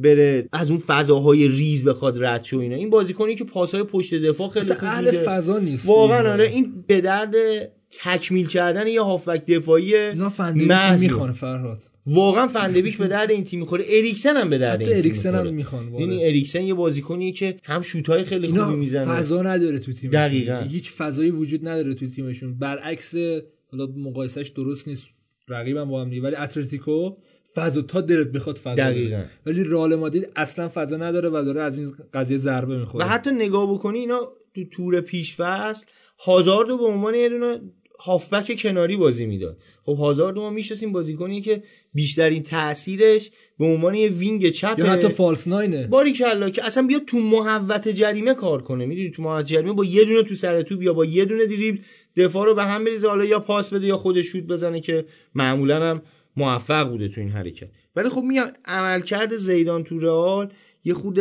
بره 0.03 0.49
از 0.51 0.71
اون 0.71 0.79
فضاهای 0.79 1.47
ریز 1.47 1.85
بخواد 1.85 2.23
رد 2.23 2.43
شه 2.43 2.57
و 2.57 2.59
اینا. 2.59 2.75
این 2.75 2.89
بازیکنی 2.89 3.35
که 3.35 3.43
پاسهای 3.43 3.83
پشت 3.83 4.15
دفاع 4.15 4.49
خیلی 4.49 4.65
خوب 4.65 4.77
اهل. 4.81 5.11
فضا 5.11 5.59
نیست. 5.59 5.87
واقعا. 5.87 6.31
آره 6.31 6.49
این 6.49 6.83
به 6.87 7.01
درد 7.01 7.35
تکمیل 7.91 8.47
کردن 8.47 8.87
یه 8.87 9.01
هافبک 9.01 9.45
دفاعی 9.45 10.13
می‌خوانه 10.53 11.33
فرهاد. 11.33 11.83
واقعا 12.05 12.47
فندبیک 12.47 12.97
به 12.97 13.07
درد 13.07 13.31
این 13.31 13.43
تیم 13.43 13.59
می‌خوره. 13.59 13.85
اریکسن 13.87 14.37
هم 14.37 14.49
به 14.49 14.57
درد 14.57 14.81
این 14.81 14.97
اریکسن 14.97 15.35
هم 15.35 15.53
می‌خوره. 15.53 15.83
می‌خوان 15.83 16.01
یعنی 16.01 16.25
اریکسن 16.25 16.61
یه 16.61 16.73
بازیکنیه 16.73 17.31
که 17.31 17.57
هم 17.63 17.81
شوت‌های 17.81 18.23
خیلی 18.23 18.47
خوبی 18.47 18.75
می‌زنه. 18.75 19.05
فضا 19.05 19.41
نداره 19.41 19.79
تو 19.79 19.93
تیم 19.93 20.11
دقیقاً. 20.11 20.59
هیچ 20.59 20.91
فضایی 20.91 21.31
وجود 21.31 21.67
نداره 21.67 21.93
تو 21.93 22.07
تیمشون. 22.07 22.57
برعکس 22.59 23.15
حالا 23.71 23.87
مقایسش 23.97 24.47
درست 24.47 24.87
نیست 24.87 25.07
رقیبم 25.49 25.85
با 25.85 26.01
هم 26.01 26.09
دیگه 26.09 26.21
ولی 26.21 26.35
اتلتیکو 26.35 27.15
فضا 27.55 27.81
تا 27.81 28.01
دلت 28.01 28.27
بخواد 28.27 28.57
فضا 28.57 28.75
دقیقاً. 28.75 29.23
ولی 29.45 29.63
رئال 29.63 29.95
مادرید 29.95 30.29
اصلا 30.35 30.69
فضا 30.69 30.97
نداره 30.97 31.29
و 31.29 31.43
داره 31.45 31.61
از 31.61 31.79
این 31.79 31.91
قضیه 32.13 32.37
ضربه 32.37 32.77
می‌خوره. 32.77 33.05
و 33.05 33.07
حتی 33.07 33.31
نگاه 33.31 33.73
بکنی 33.73 33.99
اینا 33.99 34.19
تو 34.55 34.63
تور 34.71 35.01
پیش 35.01 35.35
فصل 35.35 35.85
هازاردو 36.19 36.77
به 36.77 36.83
عنوان 36.83 37.15
یه 37.15 37.29
دونه 37.29 37.61
هافبک 37.99 38.59
کناری 38.61 38.97
بازی 38.97 39.25
می‌داد. 39.25 39.57
خب 39.83 39.97
هازاردو 39.97 40.41
ما 40.41 40.49
می‌شناسیم 40.49 40.91
بازیکنی 40.91 41.41
که 41.41 41.63
بیشترین 41.93 42.43
تاثیرش 42.43 43.31
به 43.59 43.65
عنوان 43.65 43.95
یه 43.95 44.09
wing 44.09 44.49
چپه 44.49 44.79
یا 44.79 44.85
حتی 44.85 45.07
false 45.07 45.47
nine 45.47 45.74
ه. 45.74 45.87
باریکلا 45.87 46.49
که 46.49 46.65
اصلا 46.65 46.87
بیاد 46.87 47.05
تو 47.05 47.17
محوطه 47.17 47.87
جریمه 47.87 48.33
کار 48.33 48.61
کنه. 48.61 48.85
می‌دونی 48.85 49.11
تو 49.11 49.23
محوطه 49.23 49.45
جریمه 49.45 49.73
با 49.73 49.85
یه 49.85 50.05
دونه 50.05 50.23
تو 50.23 50.35
سر 50.35 50.61
توپ 50.61 50.81
یا 50.81 50.93
با 50.93 51.05
یه 51.05 51.25
دونه 51.25 51.45
دریبل 51.45 51.77
دفاع 52.17 52.45
رو 52.45 52.55
به 52.55 52.63
هم 52.63 52.83
بریزه. 52.83 53.07
حالا 53.07 53.25
یا 53.25 53.39
پاس 53.39 53.73
بده 53.73 53.87
یا 53.87 53.97
خودش 53.97 54.25
شوت 54.25 54.43
بزنه 54.43 54.79
که 54.79 55.05
معمولا 55.35 55.85
هم 55.85 56.01
موفق 56.35 56.89
بوده 56.89 57.07
تو 57.07 57.21
این 57.21 57.29
حرکت. 57.29 57.69
ولی 57.95 58.09
خب 58.09 58.21
میگم 58.21 58.47
عملکرد 58.65 59.35
زیدان 59.35 59.83
تو 59.83 59.99
رئال 59.99 60.53
یه 60.83 60.93
خود 60.93 61.19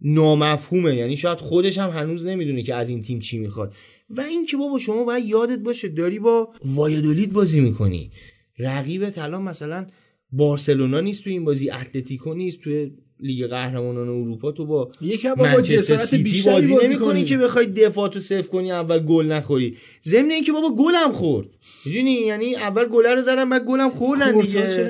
نامفهومه. 0.00 0.96
یعنی 0.96 1.16
شاید 1.16 1.38
خودش 1.38 1.78
هم 1.78 1.90
هنوز 1.90 2.26
نمی‌دونه 2.26 2.62
که 2.62 2.74
از 2.74 2.90
این 2.90 3.02
تیم 3.02 3.18
چی 3.18 3.38
می‌خواد. 3.38 3.74
و 4.16 4.20
این 4.20 4.46
که 4.46 4.56
بابا 4.56 4.78
شما 4.78 5.04
باید 5.04 5.24
یادت 5.24 5.58
باشه 5.58 5.88
داری 5.88 6.18
با 6.18 6.52
وایادولید 6.64 7.32
بازی 7.32 7.60
می‌کنی. 7.60 8.10
رقیبت 8.58 9.18
الان 9.18 9.42
مثلا 9.42 9.86
بارسلونا 10.32 11.00
نیست 11.00 11.24
تو 11.24 11.30
این 11.30 11.44
بازی 11.44 11.70
اتلتیکو 11.70 12.34
نیست 12.34 12.60
تو 12.60 12.86
لیگ 13.20 13.46
قهرمانان 13.46 14.08
اروپا. 14.08 14.52
تو 14.52 14.66
با 14.66 14.92
منچستر 15.36 15.76
جسارت 15.76 16.00
سیتی 16.00 16.22
بیشتری 16.22 16.54
بازی 16.54 16.72
بازی 16.72 16.86
نمی‌کنی 16.86 17.08
کنی 17.10 17.24
که 17.24 17.38
بخوای 17.38 17.66
دفاع 17.66 18.08
تو 18.08 18.20
صفر 18.20 18.48
کنی 18.48 18.72
اول 18.72 18.98
گل 18.98 19.26
نخوری. 19.26 19.76
ضمن 20.04 20.30
اینکه 20.30 20.52
بابا 20.52 20.74
گلم 20.74 21.12
خورد. 21.12 21.48
می‌دونی؟ 21.86 22.12
یعنی 22.12 22.56
اول 22.56 22.84
گل 22.84 23.06
رو 23.06 23.22
زدم 23.22 23.50
بعد 23.50 23.64
گلم 23.64 23.90
خوردن 23.90 24.40
دیگه. 24.40 24.88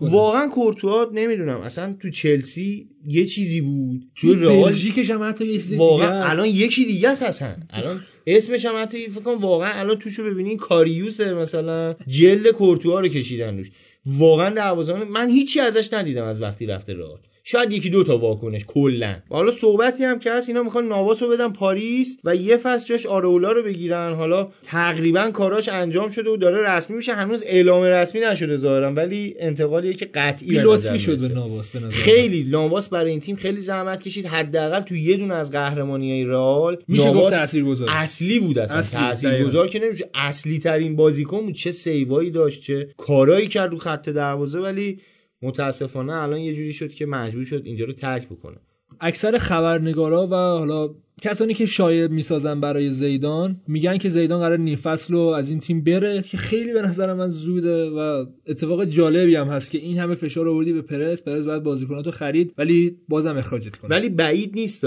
واقعا 0.00 0.48
کورتوا 0.48 1.10
نمی‌دونم. 1.14 1.60
اصلا 1.60 1.96
تو 2.00 2.10
چلسی 2.10 2.88
یه 3.06 3.24
چیزی 3.24 3.60
بود. 3.60 4.02
تو 4.16 4.34
رئال 4.34 4.72
هم 5.10 5.22
حتی 5.22 5.46
یه 5.46 5.52
چیز 5.52 5.68
دیگه 5.68 5.78
واقعا. 5.78 6.24
الان 6.24 6.46
یکی 6.46 6.84
دیگه 6.84 7.08
است 7.08 7.22
اصلا. 7.22 7.54
الان 7.70 8.00
اسمش 8.36 8.66
هم 8.66 8.82
حتی 8.82 9.08
فکر 9.08 9.20
کنم 9.20 9.38
واقعا 9.38 9.80
الان 9.80 9.98
توشو 9.98 10.24
ببینین 10.24 10.56
کاریوس 10.56 11.20
مثلا. 11.20 11.94
جلد 12.06 12.48
کورتوا 12.48 13.00
رو 13.00 13.08
کشیدن 13.08 13.58
روش. 13.58 13.70
واقعا 14.06 14.50
دروازه‌بان 14.50 15.08
من 15.08 15.28
هیچی 15.28 15.60
ازش 15.60 15.92
ندیدم 15.92 16.24
از 16.24 16.42
وقتی 16.42 16.66
رفته 16.66 16.94
رئال. 16.94 17.18
شاید 17.50 17.72
یکی 17.72 17.90
دو 17.90 18.04
تا 18.04 18.18
واکنش 18.18 18.64
کلا. 18.66 19.16
حالا 19.30 19.50
صحبتی 19.50 20.04
هم 20.04 20.18
که 20.18 20.32
هست 20.32 20.48
اینا 20.48 20.62
می‌خوان 20.62 20.88
نواس 20.88 21.22
رو 21.22 21.28
بدن 21.28 21.52
پاریس 21.52 22.16
و 22.24 22.36
یه 22.36 22.56
فصل 22.56 22.86
جاش 22.86 23.06
آرولا 23.06 23.52
رو 23.52 23.62
بگیرن. 23.62 24.14
حالا 24.14 24.48
تقریبا 24.62 25.30
کاراش 25.30 25.68
انجام 25.68 26.10
شده 26.10 26.30
و 26.30 26.36
داره 26.36 26.70
رسمی 26.70 26.96
میشه. 26.96 27.12
هنوز 27.12 27.44
اعلام 27.46 27.82
رسمی 27.82 28.20
نشده 28.20 28.56
ظاهرا 28.56 28.92
ولی 28.92 29.34
انتقالیه 29.38 29.92
که 29.92 30.06
قطعی 30.14 30.50
لطفی 30.50 30.98
شد. 30.98 31.20
به 31.20 31.34
نواس 31.34 31.70
به 31.70 31.78
نظر. 31.78 31.90
خیلی 31.90 32.44
نواس 32.44 32.88
برای 32.88 33.10
این 33.10 33.20
تیم 33.20 33.36
خیلی 33.36 33.60
زحمت 33.60 34.02
کشید. 34.02 34.26
حداقل 34.26 34.80
تو 34.80 34.96
یه 34.96 35.16
دونه 35.16 35.34
از 35.34 35.52
قهرمانی 35.52 36.12
های 36.12 36.24
رئال 36.24 36.78
میشه 36.88 37.12
گفت 37.12 37.30
تاثیرگذار. 37.30 37.88
اصلی 37.90 38.40
بود 38.40 38.58
اصلا. 38.58 39.00
تاثیرگذار 39.00 39.68
که 39.68 39.78
نمیشه. 39.78 40.10
اصلی 40.14 40.58
ترین 40.58 40.96
بازیکن 40.96 41.40
بود. 41.40 41.54
چه 41.54 41.72
سیوایی 41.72 42.30
داشت 42.30 42.62
چه 42.62 42.88
کارایی 42.96 43.46
کرد 43.46 43.72
رو 43.72 43.78
خط 43.78 44.08
دروازه 44.08 44.58
ولی 44.58 44.98
متاسفانه 45.42 46.12
الان 46.12 46.40
یه 46.40 46.54
جوری 46.54 46.72
شد 46.72 46.92
که 46.92 47.06
مجبور 47.06 47.44
شد 47.44 47.62
اینجا 47.64 47.84
رو 47.84 47.92
ترک 47.92 48.26
بکنه 48.26 48.56
اکثر 49.00 49.38
خبرنگارا 49.38 50.26
و 50.26 50.34
حالا 50.34 50.94
کسانی 51.22 51.54
که 51.54 51.66
شایع 51.66 52.06
می‌سازن 52.06 52.60
برای 52.60 52.90
زیدان 52.90 53.60
میگن 53.68 53.98
که 53.98 54.08
زیدان 54.08 54.40
قرار 54.40 54.58
نیم 54.58 54.76
فصل 54.76 55.14
رو 55.14 55.20
از 55.20 55.50
این 55.50 55.60
تیم 55.60 55.84
بره 55.84 56.22
که 56.22 56.36
خیلی 56.36 56.72
به 56.72 56.82
نظر 56.82 57.14
من 57.14 57.28
زوده 57.28 57.90
و 57.90 58.26
اتفاق 58.46 58.84
جالبی 58.84 59.34
هم 59.34 59.48
هست 59.48 59.70
که 59.70 59.78
این 59.78 59.98
همه 59.98 60.14
فشار 60.14 60.48
آوردی 60.48 60.72
به 60.72 60.82
پرس 60.82 61.22
پرس 61.22 61.44
بعد 61.44 61.62
بازیکناتو 61.62 62.10
خرید 62.10 62.54
ولی 62.58 62.96
بازم 63.08 63.36
اخراجت 63.36 63.76
کنه 63.76 63.90
ولی 63.90 64.08
بعید 64.08 64.54
نیست. 64.54 64.84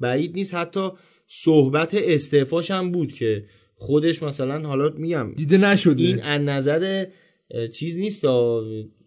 بعید 0.00 0.34
نیست 0.34 0.54
حتی 0.54 0.88
صحبت 1.26 1.94
استعفاش 1.94 2.70
هم 2.70 2.90
بود 2.90 3.12
که 3.12 3.44
خودش 3.74 4.22
مثلا 4.22 4.68
حالا 4.68 4.90
میگم 4.96 5.32
دیده 5.36 5.58
نشده 5.58 6.02
این 6.02 6.22
از 6.22 6.40
نظر 6.40 7.06
چیز 7.72 7.98
نیست. 7.98 8.24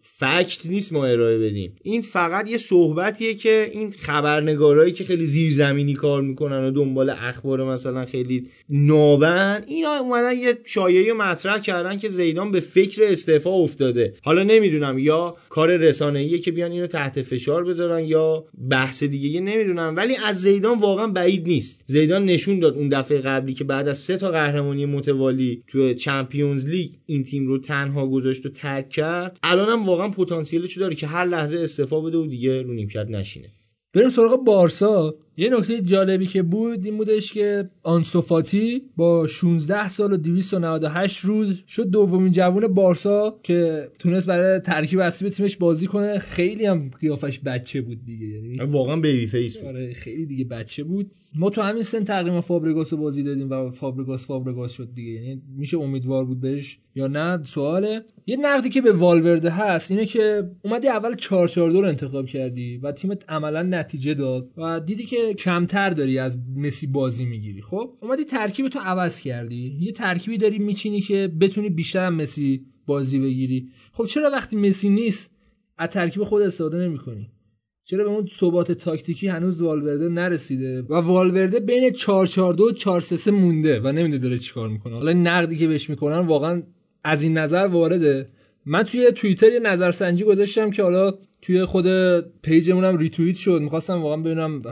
فکت 0.06 0.66
نیست 0.66 0.92
ما 0.92 1.06
ارائه 1.06 1.38
بدیم. 1.38 1.76
این 1.82 2.00
فقط 2.00 2.48
یه 2.48 2.56
صحبتیه 2.56 3.34
که 3.34 3.70
این 3.72 3.90
خبرنگارایی 3.90 4.92
که 4.92 5.04
خیلی 5.04 5.26
زیرزمینی 5.26 5.94
کار 5.94 6.22
می‌کنن 6.22 6.64
و 6.64 6.70
دنبال 6.70 7.10
اخبار 7.10 7.64
مثلا 7.64 8.04
خیلی 8.04 8.46
نابن 8.70 9.64
اینا 9.66 9.88
اومدن 9.88 10.38
یه 10.38 10.58
شایعه 10.64 11.12
مطرح 11.12 11.58
کردن 11.58 11.98
که 11.98 12.08
زیدان 12.08 12.52
به 12.52 12.60
فکر 12.60 13.04
استعفا 13.04 13.50
افتاده. 13.50 14.14
حالا 14.22 14.42
نمی‌دونم 14.42 14.98
یا 14.98 15.36
کار 15.48 15.76
رسانه‌ایه 15.76 16.38
که 16.38 16.50
بیان 16.50 16.70
اینو 16.70 16.86
تحت 16.86 17.22
فشار 17.22 17.64
بذارن 17.64 18.04
یا 18.04 18.44
بحث 18.70 19.04
دیگه 19.04 19.28
یه 19.28 19.40
نمی‌دونم 19.40 19.96
ولی 19.96 20.16
از 20.28 20.40
زیدان 20.40 20.78
واقعا 20.78 21.06
بعید 21.06 21.46
نیست. 21.46 21.84
زیدان 21.86 22.24
نشون 22.24 22.58
داد 22.58 22.74
اون 22.74 22.88
دفعه 22.88 23.18
قبلی 23.18 23.54
که 23.54 23.64
بعد 23.64 23.88
از 23.88 23.98
سه 23.98 24.16
تا 24.16 24.30
قهرمانی 24.30 24.86
متوالی 24.86 25.62
تو 25.66 25.94
Champions 25.94 26.68
League 26.68 26.90
این 27.06 27.24
تیم 27.24 27.46
رو 27.46 27.58
تنها 27.58 28.06
گذاشت 28.06 28.46
و 28.46 28.48
ترک 28.48 28.88
کرد 28.88 29.38
الانم 29.42 29.93
واقعا 29.94 30.08
پتانسیلش 30.08 30.78
داره 30.78 30.94
که 30.94 31.06
هر 31.06 31.24
لحظه 31.24 31.58
استعفا 31.58 32.00
بده 32.00 32.18
و 32.18 32.26
دیگه 32.26 32.62
رو 32.62 32.72
نیمکت 32.72 33.06
نشینه. 33.10 33.54
بریم 33.94 34.08
سراغ 34.08 34.44
بارسا. 34.44 35.14
یه 35.36 35.50
نکته 35.58 35.82
جالبی 35.82 36.26
که 36.26 36.42
بود 36.42 36.84
این 36.84 36.96
بودش 36.96 37.32
که 37.32 37.70
آنسوفاتی 37.82 38.82
با 38.96 39.26
16 39.26 39.88
سال 39.88 40.12
و 40.12 40.16
298 40.16 41.18
روز 41.18 41.62
شد 41.66 41.86
دومین 41.86 42.32
جوون 42.32 42.66
بارسا 42.66 43.40
که 43.42 43.88
تونست 43.98 44.26
برای 44.26 44.60
ترکیب 44.60 44.98
اصلی 44.98 45.30
تیمش 45.30 45.56
بازی 45.56 45.86
کنه. 45.86 46.18
خیلی 46.18 46.66
هم 46.66 46.90
قیافش 47.00 47.40
بچه 47.40 47.80
بود 47.80 48.04
دیگه 48.04 48.26
یعنی 48.26 48.56
واقعا 48.70 48.96
baby 48.96 49.26
face 49.26 49.56
بود. 49.56 49.66
آره 49.66 49.92
خیلی 49.92 50.26
دیگه 50.26 50.44
بچه 50.44 50.84
بود. 50.84 51.10
ما 51.36 51.50
تو 51.50 51.62
همین 51.62 51.82
سن 51.82 52.04
تقریبا 52.04 52.40
فابرگاس 52.40 52.92
رو 52.92 52.98
بازی 52.98 53.22
دادیم 53.22 53.50
و 53.50 53.70
فابرگاس 53.70 54.26
فابرگاس 54.26 54.72
شد 54.72 54.88
دیگه. 54.94 55.12
یعنی 55.12 55.42
میشه 55.56 55.78
امیدوار 55.78 56.24
بود 56.24 56.40
بهش 56.40 56.78
یا 56.94 57.06
نه؟ 57.06 57.44
سواله. 57.44 58.04
یه 58.26 58.36
نقدی 58.36 58.70
که 58.70 58.80
به 58.80 58.92
والورده 58.92 59.50
هست 59.50 59.90
اینه 59.90 60.06
که 60.06 60.50
اومدی 60.64 60.88
اول 60.88 61.14
442 61.14 61.80
رو 61.80 61.88
انتخاب 61.88 62.26
کردی 62.26 62.76
و 62.76 62.92
تیمت 62.92 63.24
عملا 63.28 63.62
نتیجه 63.62 64.14
داد 64.14 64.50
و 64.56 64.80
دیدی 64.80 65.04
که 65.04 65.23
کمتر 65.32 65.90
داری 65.90 66.18
از 66.18 66.38
مسی 66.56 66.86
بازی 66.86 67.24
می‌گیری 67.24 67.62
خب؟ 67.62 67.98
اومدی 68.02 68.24
ترکیب 68.24 68.68
تو 68.68 68.78
عوض 68.78 69.20
کردی. 69.20 69.76
یه 69.80 69.92
ترکیبی 69.92 70.38
داری 70.38 70.58
میچینی 70.58 71.00
که 71.00 71.32
بتونی 71.40 71.68
بیشتر 71.70 72.06
هم 72.06 72.14
مسی 72.14 72.66
بازی 72.86 73.18
بگیری. 73.18 73.68
خب 73.92 74.06
چرا 74.06 74.30
وقتی 74.30 74.56
مسی 74.56 74.88
نیست 74.88 75.30
از 75.78 75.88
ترکیب 75.88 76.24
خود 76.24 76.42
استفاده 76.42 76.76
نمی‌کنی؟ 76.76 77.30
چرا 77.84 78.04
به 78.04 78.10
اون 78.10 78.26
ثبات 78.26 78.72
تاکتیکی 78.72 79.28
هنوز 79.28 79.62
والورده 79.62 80.08
نرسیده؟ 80.08 80.82
و 80.82 80.94
والورده 80.94 81.60
بین 81.60 81.90
442 81.90 82.64
و 82.64 82.72
433 82.72 83.30
مونده 83.30 83.80
و 83.80 83.86
نمی‌دونه 83.92 84.18
داره 84.18 84.38
چیکار 84.38 84.68
می‌کنه. 84.68 84.94
حالا 84.94 85.12
نقدی 85.12 85.56
که 85.56 85.68
بهش 85.68 85.90
می‌کنن 85.90 86.18
واقعا 86.18 86.62
از 87.04 87.22
این 87.22 87.38
نظر 87.38 87.66
وارده. 87.66 88.28
من 88.66 88.82
توی 88.82 89.12
توییتر 89.12 89.52
یه 89.52 89.60
نظرسنجی 89.60 90.24
گذاشتم 90.24 90.70
که 90.70 90.82
حالا 90.82 91.18
توی 91.46 91.64
خود 91.64 91.86
پیجمون 92.42 92.84
هم 92.84 92.96
ریتوییت 92.96 93.36
شد. 93.36 93.60
می‌خواستم 93.62 94.02
واقعا 94.02 94.16
ببینم 94.16 94.62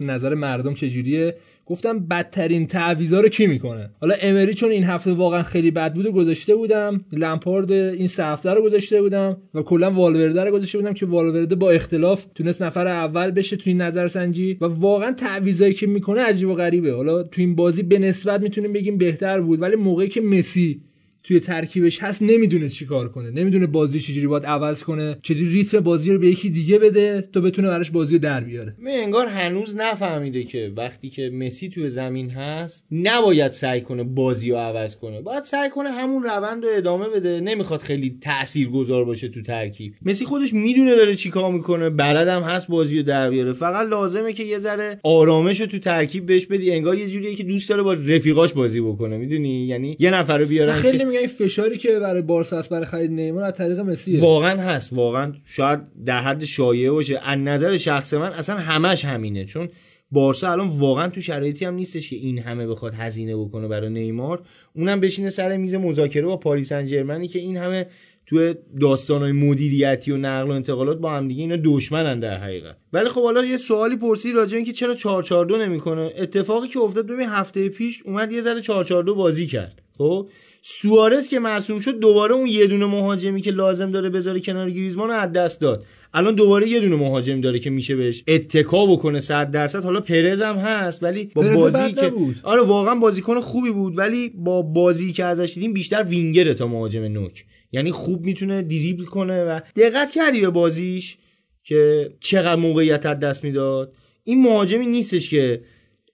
نظر 0.00 0.34
مردم 0.34 0.74
چجوریه. 0.74 1.36
گفتم 1.66 1.98
بدترین 1.98 2.66
تعویضا 2.66 3.20
رو 3.20 3.28
کی 3.28 3.46
می‌کنه؟ 3.46 3.90
حالا 4.00 4.14
امری 4.22 4.54
چون 4.54 4.70
این 4.70 4.84
هفته 4.84 5.12
واقعا 5.12 5.42
خیلی 5.42 5.70
بد 5.70 5.94
بود 5.94 6.06
گذاشته 6.06 6.56
بودم. 6.56 7.04
لمپارد 7.12 7.72
این 7.72 8.06
سه 8.06 8.24
هفته 8.24 8.50
رو 8.50 8.62
گذاشته 8.62 9.02
بودم 9.02 9.36
و 9.54 9.62
کلا 9.62 9.90
والورده 9.90 10.44
رو 10.44 10.50
گذاشته 10.50 10.78
بودم 10.78 10.92
که 10.92 11.06
والورده 11.06 11.54
با 11.54 11.70
اختلاف 11.70 12.26
تونست 12.34 12.62
نفر 12.62 12.86
اول 12.86 13.30
بشه 13.30 13.56
توی 13.56 13.72
این 13.72 13.82
نظرسنجی 13.82 14.58
و 14.60 14.64
واقعا 14.64 15.12
تعویضایی 15.12 15.74
که 15.74 15.86
می‌کنه 15.86 16.20
عجیب 16.20 16.48
و 16.48 16.54
غریبه. 16.54 16.94
حالا 16.94 17.22
توی 17.22 17.44
این 17.44 17.54
بازی 17.54 17.82
به 17.82 17.98
نسبت 17.98 18.40
می‌تونیم 18.40 18.72
بگیم 18.72 18.98
بهتر 18.98 19.40
بود 19.40 19.62
ولی 19.62 19.76
موقعی 19.76 20.08
که 20.08 20.20
مسی 20.20 20.80
توی 21.24 21.40
ترکیبش 21.40 22.02
هست 22.02 22.22
نمی‌دونه 22.22 22.68
چیکار 22.68 23.08
کنه. 23.08 23.30
نمی‌دونه 23.30 23.66
بازی 23.66 24.00
چجوری 24.00 24.26
باید 24.26 24.46
عوض 24.46 24.82
کنه 24.82 25.16
چجوری 25.22 25.50
ریتم 25.50 25.80
بازی 25.80 26.12
رو 26.12 26.18
به 26.18 26.26
یکی 26.26 26.50
دیگه 26.50 26.78
بده 26.78 27.20
تا 27.32 27.40
بتونه 27.40 27.68
براش 27.68 27.90
بازی 27.90 28.14
رو 28.14 28.20
در 28.20 28.40
بیاره. 28.40 28.74
من 28.78 28.90
انگار 28.90 29.26
هنوز 29.26 29.74
نفهمیده 29.76 30.44
که 30.44 30.72
وقتی 30.76 31.08
که 31.08 31.30
مسی 31.30 31.68
توی 31.68 31.90
زمین 31.90 32.30
هست 32.30 32.86
نباید 32.90 33.52
سعی 33.52 33.80
کنه 33.80 34.04
بازی 34.04 34.50
رو 34.50 34.56
عوض 34.56 34.96
کنه. 34.96 35.20
باید 35.20 35.42
سعی 35.42 35.70
کنه 35.70 35.90
همون 35.90 36.22
روند 36.22 36.64
رو 36.64 36.70
ادامه 36.76 37.08
بده. 37.08 37.40
نمی‌خواد 37.40 37.80
خیلی 37.80 38.18
تأثیر 38.20 38.68
گذار 38.68 39.04
باشه 39.04 39.28
تو 39.28 39.42
ترکیب. 39.42 39.92
مسی 40.02 40.24
خودش 40.24 40.54
می‌دونه 40.54 40.96
داره 40.96 41.14
چیکار 41.14 41.52
می‌کنه 41.52 41.90
بلدم 41.90 42.42
هست 42.42 42.68
بازی 42.68 42.96
رو 42.96 43.02
در 43.02 43.30
بیاره. 43.30 43.52
فقط 43.52 43.88
لازمه 43.88 44.32
که 44.32 44.44
یه 44.44 44.58
ذره 44.58 45.00
آرامش 45.02 45.60
رو 45.60 45.66
تو 45.66 45.78
ترکیب 45.78 46.26
بهش 46.26 46.46
بدی. 46.46 46.72
انگار 46.72 46.98
یه 46.98 47.08
جوریه 47.08 47.34
که 47.34 47.44
دوست 47.44 47.68
داره 47.68 47.82
با 47.82 47.92
رفیقاش 47.92 48.52
بازی 48.52 48.80
بکنه. 48.80 49.16
می‌دونی؟ 49.16 49.66
یعنی 49.66 49.96
یه 49.98 50.10
نفر 50.10 50.38
رو 50.38 50.46
بیارن 50.46 50.72
میگن 51.12 51.20
این 51.20 51.48
فشاری 51.48 51.78
که 51.78 51.98
برای 51.98 52.22
بارسا 52.22 52.58
هست 52.58 52.70
برای 52.70 52.86
خرید 52.86 53.10
نیمار 53.10 53.44
از 53.44 53.54
طریق 53.54 53.80
مسیه 53.80 54.20
واقعا 54.20 54.62
هست. 54.62 54.92
واقعا 54.92 55.32
شاید 55.44 55.80
در 56.06 56.20
حد 56.20 56.44
شایعه 56.44 56.90
باشه. 56.90 57.20
از 57.24 57.38
نظر 57.38 57.76
شخص 57.76 58.14
من 58.14 58.32
اصلا 58.32 58.56
همش 58.56 59.04
همینه. 59.04 59.44
چون 59.44 59.68
بارسا 60.10 60.52
الان 60.52 60.68
واقعا 60.68 61.08
تو 61.08 61.20
شرایطی 61.20 61.64
هم 61.64 61.74
نیستش 61.74 62.10
که 62.10 62.16
این 62.16 62.38
همه 62.38 62.66
بخواد 62.66 62.94
هزینه 62.94 63.36
بکنه 63.36 63.68
برای 63.68 63.90
نیمار. 63.90 64.42
اونم 64.72 65.00
بشینه 65.00 65.30
سر 65.30 65.56
میز 65.56 65.74
مذاکره 65.74 66.26
با 66.26 66.36
پاریس 66.36 66.68
سن 66.68 66.86
که 67.26 67.38
این 67.38 67.56
همه 67.56 67.86
تو 68.26 68.54
داستانهای 68.80 69.32
مدیریتی 69.32 70.12
و 70.12 70.16
نقل 70.16 70.48
و 70.48 70.52
انتقالات 70.52 70.98
با 70.98 71.12
هم 71.12 71.28
دیگه 71.28 71.40
اینا 71.42 71.56
دشمنن 71.64 72.20
در 72.20 72.38
حقیقت. 72.38 72.76
ولی 72.92 73.08
خب 73.08 73.22
حالا 73.22 73.44
یه 73.44 73.56
سوالی 73.56 73.96
پرسی 73.96 74.32
راجع 74.32 74.56
اینکه 74.56 74.72
چرا 74.72 74.94
442 74.94 75.56
نمی‌کنه. 75.56 76.12
اتفاقی 76.16 76.68
که 76.68 76.78
افتاد 76.78 77.06
ببین 77.06 77.28
هفته 77.28 77.68
پیش 77.68 78.02
اومد 78.02 78.32
یه 78.32 78.40
ذره 78.40 78.60
442 78.60 79.14
بازی 79.14 79.46
کرد. 79.46 79.82
خب؟ 79.98 80.28
سوارز 80.64 81.28
که 81.28 81.38
معصوم 81.38 81.78
شد 81.78 81.98
دوباره 81.98 82.34
اون 82.34 82.46
یه 82.46 82.66
دونه 82.66 82.86
مهاجمی 82.86 83.42
که 83.42 83.50
لازم 83.50 83.90
داره 83.90 84.10
بذاره 84.10 84.40
کنار 84.40 84.70
گریزمان 84.70 85.08
رو 85.08 85.14
از 85.14 85.32
دست 85.32 85.60
داد. 85.60 85.84
الان 86.14 86.34
دوباره 86.34 86.68
یه 86.68 86.80
دونه 86.80 86.96
مهاجم 86.96 87.40
داره 87.40 87.58
که 87.58 87.70
میشه 87.70 87.96
بهش 87.96 88.24
اتکا 88.28 88.86
بکنه 88.86 89.20
100 89.20 89.50
درصد. 89.50 89.84
حالا 89.84 90.00
پرز 90.00 90.42
هم 90.42 90.56
هست 90.56 91.02
ولی 91.02 91.30
با 91.34 91.42
بازی 91.42 91.92
که 91.92 92.06
نبود. 92.06 92.36
آره 92.42 92.62
واقعا 92.62 92.94
بازیکن 92.94 93.40
خوبی 93.40 93.70
بود 93.70 93.98
ولی 93.98 94.28
با 94.28 94.62
بازی 94.62 95.12
که 95.12 95.24
ازش 95.24 95.54
دیدیم 95.54 95.72
بیشتر 95.72 96.02
وینگره 96.02 96.54
تا 96.54 96.66
مهاجم 96.66 97.02
نوک. 97.02 97.44
یعنی 97.72 97.90
خوب 97.90 98.24
می‌تونه 98.24 98.62
دریبل 98.62 99.04
کنه 99.04 99.44
و 99.44 99.60
دقت 99.76 100.10
کردی 100.10 100.40
به 100.40 100.50
بازیش 100.50 101.18
که 101.64 102.10
چقدر 102.20 102.56
موقعیت 102.56 103.06
از 103.06 103.18
دست 103.18 103.44
می‌داد. 103.44 103.92
این 104.24 104.42
مهاجمی 104.42 104.86
نیستش 104.86 105.30
که 105.30 105.60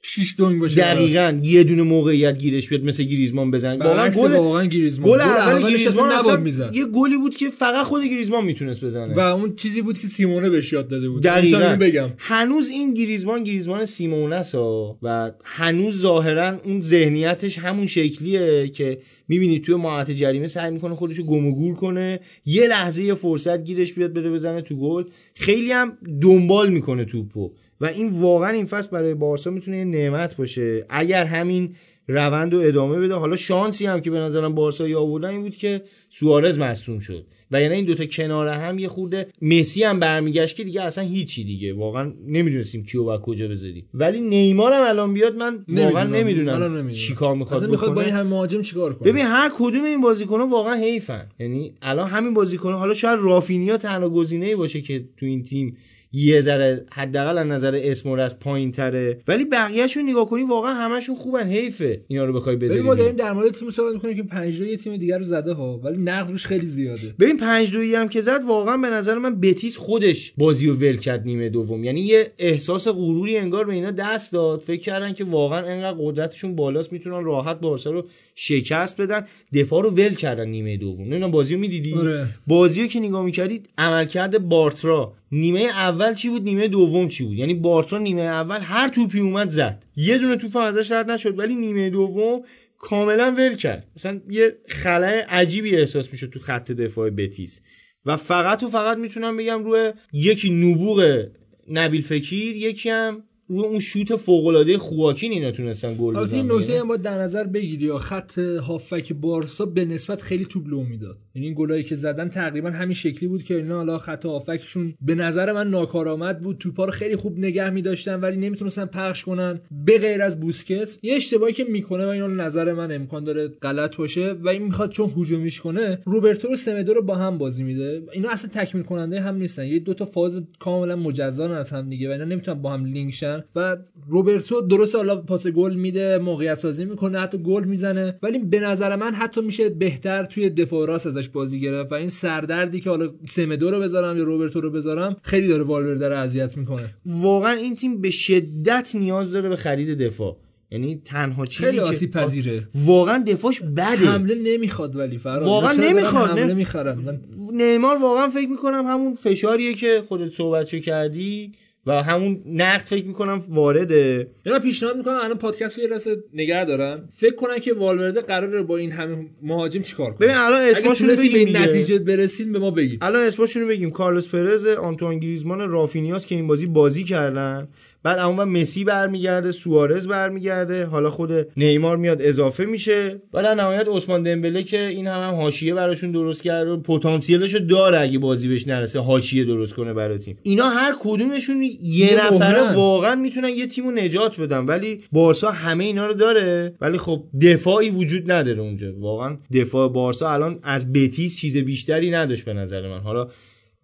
شیش 0.03 0.35
دونگ 0.39 0.61
باشه. 0.61 0.81
دقیقا 0.81 1.41
یه 1.43 1.65
دونه 1.65 1.83
موقعیت 1.83 2.39
گیرش 2.39 2.69
بیاد 2.69 2.85
مثل 2.85 3.03
گریزمان 3.03 3.51
بزنه. 3.51 3.79
واقعا 3.79 3.95
برعکس 3.95 4.19
گل 4.19 4.33
واقعا 4.33 4.65
گریزمان. 4.65 5.11
گل 5.11 5.21
اول 5.21 5.71
گریزمان 5.71 6.13
نباید 6.13 6.41
می‌زد. 6.41 6.71
یه 6.75 6.85
گلی 6.85 7.17
بود 7.17 7.37
که 7.37 7.49
فقط 7.49 7.87
خود 7.87 8.05
گریزمان 8.05 8.45
می‌تونست 8.45 8.85
بزنه. 8.85 9.15
و 9.15 9.21
اون 9.21 9.57
چیزی 9.57 9.83
بود 9.83 9.99
که 9.99 10.07
سیمونه 10.07 10.51
بهش 10.51 10.73
یاد 10.73 10.89
داده 10.89 11.09
بود. 11.09 11.23
دقیقاً. 11.23 11.77
بگم. 11.81 12.09
هنوز 12.19 12.69
این 12.69 12.95
گریزمان 12.95 13.45
گریزمان 13.45 13.85
سیمونه 13.85 14.37
است. 14.37 14.55
و 14.55 15.33
هنوز 15.45 16.01
ظاهرا 16.01 16.61
اون 16.65 16.81
ذهنیتش 16.81 17.59
همون 17.59 17.87
شکلیه 17.87 18.69
که 18.69 18.99
می‌بینی 19.29 19.61
توی 19.61 19.75
ماهات 19.75 20.11
جریمه 20.11 20.47
سعی 20.47 20.71
می‌کنه 20.71 20.95
خودشو 20.95 21.23
گم 21.23 21.47
و 21.47 21.55
گور 21.55 21.75
کنه. 21.75 22.21
یه 22.45 22.67
لحظه 22.67 23.03
یه 23.03 23.15
فرصت 23.15 23.65
گیرش 23.65 23.93
بیاد 23.93 24.13
بره 24.13 24.31
بزنه 24.31 24.63
تو 24.63 24.77
گل. 24.77 25.05
خیلی 25.35 25.73
هم 25.73 25.99
دنبال 26.23 26.73
می‌کنه 26.73 27.05
توپو. 27.05 27.53
و 27.81 27.87
این 27.87 28.21
واقعا 28.21 28.51
این 28.51 28.65
فصل 28.65 28.91
برای 28.91 29.15
بارسا 29.15 29.51
می‌تونه 29.51 29.79
یه 29.79 29.85
نعمت 29.85 30.37
باشه. 30.37 30.87
اگر 30.89 31.25
همین 31.25 31.75
روند 32.09 32.55
رو 32.55 32.61
ادامه 32.61 33.01
بده 33.01 33.15
حالا 33.15 33.37
شانسی 33.37 33.87
هم 33.87 34.01
که 34.01 34.11
به 34.11 34.19
نظرم 34.19 34.55
بارسا 34.55 35.01
آوردن 35.01 35.29
این 35.29 35.43
بود 35.43 35.57
که 35.57 35.83
سوارز 36.09 36.59
مصدوم 36.59 36.99
شد. 36.99 37.27
و 37.51 37.61
یعنی 37.61 37.75
این 37.75 37.85
دوتا 37.85 38.05
کنار 38.05 38.49
هم 38.49 38.79
یه 38.79 38.89
خورده 38.89 39.29
مسی 39.43 39.85
هم 39.85 40.01
برمیگشت 40.01 40.57
که 40.57 40.65
دیگه 40.65 40.83
اصلا 40.83 41.05
هیچی 41.05 41.45
دیگه. 41.45 41.75
واقعا 41.75 42.13
نمی‌دونستیم 42.27 42.83
کیو 42.83 43.05
و 43.05 43.19
کجا 43.19 43.49
بذاریم. 43.49 43.85
ولی 43.95 44.21
نیمار 44.21 44.73
هم 44.73 44.83
الان 44.83 45.15
بیاد 45.15 45.37
من 45.37 45.65
واقعا 45.69 46.05
نمی‌دونم. 46.05 46.91
چیکار 46.91 47.35
می‌خواد 47.35 47.57
اصلا 47.57 47.71
می‌خواد 47.71 47.91
با 47.91 47.95
بکنه. 47.95 48.07
این 48.07 48.15
همه 48.15 48.31
مهاجم 48.31 48.63
چیکار 48.63 48.95
کنه؟ 48.95 49.13
ببین 49.13 49.25
هر 49.25 49.51
کدوم 49.55 49.85
این 49.85 50.01
بازیکن‌ها 50.01 50.47
واقعا 50.47 50.75
حیفن. 50.75 51.29
یعنی 51.41 51.75
الان 51.83 52.09
همین 52.09 52.35
بازیکن‌ها 52.35 52.79
حالا 52.79 52.95
شاید 52.95 53.19
رافینیا 53.23 53.77
تنها 53.77 54.09
گزینه‌ای 54.09 54.55
باشه 54.55 54.81
که 54.81 55.05
تو 55.17 55.27
این 55.27 55.43
تیم 55.43 55.77
یه 56.13 56.41
ذره 56.41 56.87
حداقل 56.93 57.39
از 57.39 57.47
نظر 57.47 57.81
اسم 57.83 58.11
و 58.11 58.13
از 58.13 58.39
پایین 58.39 58.73
تره 58.73 59.21
ولی 59.29 59.45
بقیه‌شون 59.45 60.11
نگاه 60.11 60.27
کنی 60.27 60.43
واقعا 60.43 60.75
همشون 60.75 61.17
خوبن 61.17 61.49
حیفه 61.49 62.01
اینا 62.09 62.25
رو 62.25 62.33
بخوای 62.33 62.57
بذاری. 62.57 62.81
ما 62.81 62.95
داریم. 62.95 63.17
در 63.17 63.33
مورد 63.33 63.51
تیم 63.51 63.71
صحبت 63.71 63.95
می‌کنیم 63.95 64.17
که 64.17 64.23
5 64.23 64.61
یه 64.61 64.77
تیم 64.77 64.97
دیگر 64.97 65.19
رو 65.19 65.25
زده 65.25 65.53
ها 65.53 65.79
ولی 65.79 65.99
نقد 65.99 66.31
روش 66.31 66.47
خیلی 66.47 66.67
زیاده. 66.67 67.15
ببین 67.21 67.37
پنج 67.37 67.73
دویی 67.73 67.95
هم 67.95 68.09
که 68.09 68.21
زد 68.21 68.41
واقعا 68.47 68.77
به 68.77 68.89
نظر 68.89 69.19
من 69.19 69.41
بتیس 69.41 69.77
خودش 69.77 70.33
بازی 70.37 70.67
رو 70.67 70.75
ول 70.75 70.97
کرد 70.97 71.23
نیمه 71.25 71.49
دوم. 71.49 71.85
یعنی 71.85 72.01
یه 72.01 72.33
احساس 72.39 72.89
غروری 72.89 73.37
انگار 73.37 73.65
به 73.65 73.73
اینا 73.73 73.91
دست 73.91 74.33
داد. 74.33 74.61
فکر 74.61 74.81
کردن 74.81 75.13
که 75.13 75.25
واقعا 75.25 75.67
انقدر 75.67 75.99
قدرتشون 76.01 76.57
بالاست 76.57 76.93
می‌تونن 76.93 77.25
راحت 77.25 77.61
بارسا 77.61 77.91
رو 77.91 78.05
شکست 78.41 79.01
بدن 79.01 79.27
دفاع 79.55 79.83
رو 79.83 79.91
ول 79.91 80.15
کردن 80.15 80.49
نیمه 80.49 80.77
دوم. 80.77 81.05
نمی‌دونم 81.05 81.31
بازی 81.31 81.55
رو 81.55 81.61
می‌دیدی؟ 81.61 81.95
آره. 81.95 82.27
بازی 82.47 82.83
رو 82.83 82.89
که 82.89 83.01
نگاه 83.01 83.25
می‌کردید 83.25 83.69
عملکرد 83.79 84.49
بارترا. 84.49 85.15
نیمه 85.33 85.61
اول 85.61 86.15
چی 86.15 86.29
بود؟ 86.29 86.43
نیمه 86.43 86.69
دوم 86.69 87.09
چی 87.09 87.25
بود؟ 87.25 87.37
یعنی 87.37 87.55
بارترا 87.55 87.99
نیمه 87.99 88.23
اول 88.23 88.59
هر 88.61 88.89
توپی 88.89 89.21
اومد 89.21 89.51
زد. 89.51 89.85
یه 89.97 90.19
دونه 90.19 90.37
توپ 90.37 90.57
هم 90.57 90.63
ازش 90.63 90.93
رد 90.93 91.11
نشد 91.11 91.39
ولی 91.39 91.55
نیمه 91.55 91.91
دوم 91.91 92.43
کاملا 92.79 93.35
ول 93.39 93.55
کرد. 93.55 93.87
مثلا 93.97 94.21
یه 94.31 94.59
خلای 94.69 95.21
عجیبی 95.21 95.77
احساس 95.77 96.13
می‌شد 96.13 96.31
تو 96.31 96.39
خط 96.39 96.73
دفاع 96.73 97.11
بتیس. 97.11 97.61
و 98.07 98.17
فقط 98.17 98.63
و 98.63 98.69
فقط 98.69 98.99
می‌تونم 98.99 99.37
بگم 99.37 99.65
روی 99.65 99.93
یکی 100.13 100.51
نبوغ 100.51 101.27
نبیل 101.71 102.03
فکیر 102.03 102.57
یکی 102.57 102.91
هم 102.91 103.23
روی 103.49 103.61
اون 103.61 103.81
شوت 103.81 104.17
فوق 104.17 104.47
العاده 104.47 104.79
خواکین 104.79 105.33
اینا 105.33 105.51
تونستن 105.51 105.97
گل 106.01 106.17
البته 106.17 106.37
این 106.37 106.49
بزنن 106.49 106.61
نکته 106.61 106.83
باید 106.85 107.03
در 107.03 107.19
نظر 107.19 107.45
بگیری 107.45 107.85
یا 107.85 107.99
خط 107.99 108.39
هافک 108.39 109.13
بارسا 109.13 109.67
به 109.67 109.85
نسبت 109.85 110.23
خیلی 110.23 110.45
توپ 110.45 110.67
لو 110.67 110.83
می‌داد. 110.83 111.19
یعنی 111.39 111.47
این 111.47 111.55
گلایی 111.59 111.83
که 111.83 111.95
زدن 111.95 112.29
تقریبا 112.29 112.71
همین 112.71 112.95
شکلی 112.95 113.29
بود 113.29 113.43
که 113.43 113.57
اینا 113.57 113.77
حالا 113.77 113.99
خط 113.99 114.27
هافکشون 114.27 114.95
به 115.01 115.15
نظر 115.15 115.53
من 115.53 115.71
ناکارآمد 115.71 116.41
بود. 116.41 116.59
توپا 116.59 116.85
رو 116.85 116.91
خیلی 116.91 117.17
خوب 117.17 117.39
نگه 117.39 117.71
میداشتن 117.71 118.21
ولی 118.21 118.37
نمی‌تونستن 118.37 118.85
پخش 118.85 119.25
کنن 119.25 119.61
به 119.87 119.99
غیر 119.99 120.23
از 120.23 120.41
بوسکس 120.41 120.99
یه 121.03 121.15
اشتباهی 121.15 121.53
که 121.53 121.65
می‌کنه 121.65 122.07
و 122.07 122.09
اینو 122.09 122.29
نظر 122.29 122.73
من 122.73 122.93
امکان 122.93 123.25
داره 123.25 123.49
غلط 123.49 123.97
باشه 123.97 124.33
و 124.33 124.49
این 124.49 124.63
می‌خواد 124.63 124.91
چون 124.91 125.13
هجومیش 125.17 125.61
کنه 125.61 125.99
روبرتو 126.05 126.53
و 126.53 126.57
سمدو 126.57 126.95
رو 126.95 127.03
با 127.03 127.15
هم 127.15 127.39
بازی 127.39 127.63
میده. 127.63 128.03
اینا 128.13 128.31
اصلا 128.31 128.51
تکمیل 128.51 128.85
کننده 128.85 129.21
هم 129.21 129.37
نیستن. 129.37 129.67
یه 129.67 129.79
دو 129.79 129.95
تا 129.95 130.05
فاز 130.05 130.43
کاملا 130.59 130.97
مجزا 130.97 131.57
از 131.57 131.71
هم 131.71 131.89
دیگه 131.89 132.09
و 132.09 132.13
اینا 132.13 132.25
نمی‌تونن 132.25 132.63
با 132.63 132.73
هم 132.73 132.85
لینک 132.85 133.15
شن 133.15 133.45
و 133.57 133.77
روبرتو 134.09 134.61
درست 134.61 134.95
حالا 134.95 135.17
پاس 135.17 135.47
گل 135.47 135.75
میده 135.75 136.19
موقعیت 136.19 136.55
سازی 136.55 136.85
می‌کنه 136.85 137.19
حتی 137.19 137.39
گل 137.39 137.65
می‌زنه 137.65 138.19
ولی 138.23 138.39
به 138.39 138.61
نظر 138.61 138.97
من 138.97 139.15
حتی 139.15 139.41
میشه 139.41 139.69
بهتر 139.69 140.25
توی 140.25 140.51
دفاع 140.51 140.87
راست 140.87 141.07
ازش 141.07 141.28
بازی 141.33 141.61
گرفت 141.61 141.93
و 141.93 141.95
این 141.95 142.09
سردردی 142.09 142.81
که 142.81 142.91
حالا 142.91 143.11
سمدو 143.29 143.71
رو 143.71 143.81
بذارم 143.81 144.17
یا 144.17 144.25
روبرتو 144.25 144.61
رو 144.61 144.71
بذارم 144.71 145.17
خیلی 145.23 145.49
داره 145.49 145.63
والورده 145.63 146.09
رو 146.09 146.17
اذیت 146.17 146.57
می‌کنه. 146.57 146.95
واقعا 147.07 147.53
این 147.53 147.77
تیم 147.77 148.01
به 148.01 148.11
شدت 148.11 148.91
نیاز 148.95 149.33
داره 149.33 149.49
به 149.49 149.57
خرید 149.57 149.99
دفاع. 149.99 150.37
یعنی 150.71 151.03
تنها 151.05 151.47
چیزی 151.47 151.65
خیلی 151.65 151.99
که 151.99 152.07
پذیره 152.07 152.69
واقعا 152.75 153.25
دفاعش 153.27 153.61
بده. 153.63 153.83
حمله 153.83 154.35
نمی‌خواد 154.35 154.97
ولی 154.97 155.19
فراد. 155.19 155.47
واقعا 155.47 155.73
نمی‌خواد، 155.73 156.39
حمله. 156.39 156.55
می‌خرن؟ 156.55 156.99
من 156.99 157.21
نیمار 157.53 157.97
واقعا 158.03 158.29
فکر 158.29 158.49
می‌کنم 158.49 158.87
همون 158.87 159.15
فشاریه 159.15 159.75
که 159.75 160.03
خودت 160.09 160.33
صحبتشو 160.33 160.79
کردی 160.79 161.53
و 161.89 162.03
همون 162.03 162.43
نقد 162.47 162.85
فکر 162.85 163.07
می‌کنم 163.07 163.43
وارده. 163.49 164.31
من 164.47 164.59
پیشنهاد 164.59 164.97
می‌کنم 164.97 165.19
الان 165.23 165.39
پادکست 165.39 165.77
رو 165.79 165.85
یه 165.85 165.91
راسته 165.91 166.17
نگه 166.35 166.65
دارن 166.65 167.09
فکر 167.17 167.35
کنن 167.35 167.59
که 167.59 167.75
والورده 167.75 168.21
قراره 168.21 168.63
با 168.63 168.77
این 168.77 168.93
همه 168.93 169.27
مهاجم 169.43 169.83
چیکار 169.83 170.07
کنه؟ 170.07 170.19
ببین 170.27 170.37
الان 170.37 170.63
اسمشون 170.63 171.09
به 171.09 171.17
بگیم. 171.17 171.57
نتیجه 171.57 171.99
برسین 171.99 172.53
به 172.53 172.59
ما 172.59 172.71
بگید. 172.71 172.99
الان 173.03 173.23
اسمشون 173.23 173.63
رو 173.63 173.69
بگیم. 173.69 173.91
کارلوس 173.91 174.29
پرز 174.29 174.67
آنتوان 174.67 175.19
گریزمان 175.19 175.71
رافینیاس 175.71 176.27
که 176.27 176.35
این 176.35 176.47
بازی 176.47 176.67
بازی 176.67 177.05
کردن. 177.05 177.69
بعد 178.03 178.19
اون 178.19 178.45
مسی 178.45 178.85
برمیگرده 178.85 179.53
سوارز 179.53 180.09
برمیگرده. 180.09 180.85
حالا 180.85 181.11
خود 181.11 181.31
نیمار 181.57 181.97
میاد 181.97 182.23
اضافه 182.23 182.65
میشه. 182.65 183.23
بعد 183.33 183.45
در 183.45 183.55
نهایت 183.55 183.87
عثمان 183.89 184.23
دمبله 184.23 184.63
که 184.63 184.81
این 184.81 185.07
هم, 185.07 185.29
هم 185.29 185.35
حاشیه 185.35 185.75
براشون 185.75 186.13
درست 186.13 186.43
کرده 186.43 186.71
و 186.71 186.77
پتانسیلشو 186.77 187.59
داره 187.59 188.01
اگه 188.01 188.19
بازی 188.19 188.49
بهش 188.49 188.69
نرسه 188.69 189.01
حاشیه 189.01 189.45
درست 189.45 189.75
کنه 189.75 189.95
برای 189.95 190.19
تیم. 190.19 190.39
اینا 190.43 190.69
هر 190.69 190.95
کدومشون 191.01 191.63
یه, 191.63 191.71
یه 191.83 192.27
نفره. 192.27 192.75
واقعا 192.75 193.15
می‌تونن 193.15 193.49
یه 193.49 193.67
تیمو 193.67 193.91
نجات 193.91 194.41
بدن. 194.41 194.65
ولی 194.65 195.05
بارسا 195.13 195.51
همه 195.51 195.85
اینا 195.85 196.07
رو 196.07 196.15
داره. 196.15 196.75
ولی 196.81 196.99
خب 196.99 197.25
دفاعی 197.43 197.91
وجود 197.91 198.33
نداره 198.33 198.61
اونجا. 198.61 198.93
واقعا 198.99 199.37
دفاع 199.55 199.89
بارسا 199.89 200.31
الان 200.31 200.59
از 200.63 200.93
بتیس 200.93 201.39
چیز 201.39 201.57
بیشتری 201.57 202.11
نداشت 202.11 202.45
به 202.45 202.53
نظر 202.53 202.89
من. 202.89 203.01
حالا 203.01 203.29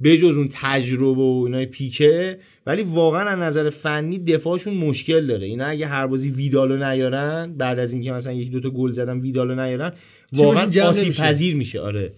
بجز 0.02 0.36
اون 0.36 0.48
تجربه 0.50 1.22
و 1.22 1.42
اینای 1.46 1.66
پیکه 1.66 2.38
ولی 2.66 2.82
واقعا 2.82 3.30
از 3.30 3.38
نظر 3.38 3.70
فنی 3.70 4.18
دفاعشون 4.18 4.74
مشکل 4.74 5.26
داره. 5.26 5.46
اینا 5.46 5.66
اگه 5.66 5.86
هر 5.86 6.06
بازی 6.06 6.30
ویدالو 6.30 6.76
نیارن 6.76 7.54
بعد 7.56 7.78
از 7.78 7.92
اینکه 7.92 8.12
مثلا 8.12 8.32
یک 8.32 8.50
دوتا 8.50 8.70
گل 8.70 8.90
زدن 8.90 9.18
ویدالو 9.18 9.54
نیارن 9.54 9.92
واقعا 10.32 10.88
آسیب. 10.88 11.12
پذیر 11.12 11.56
میشه. 11.56 11.80
آره. 11.80 12.14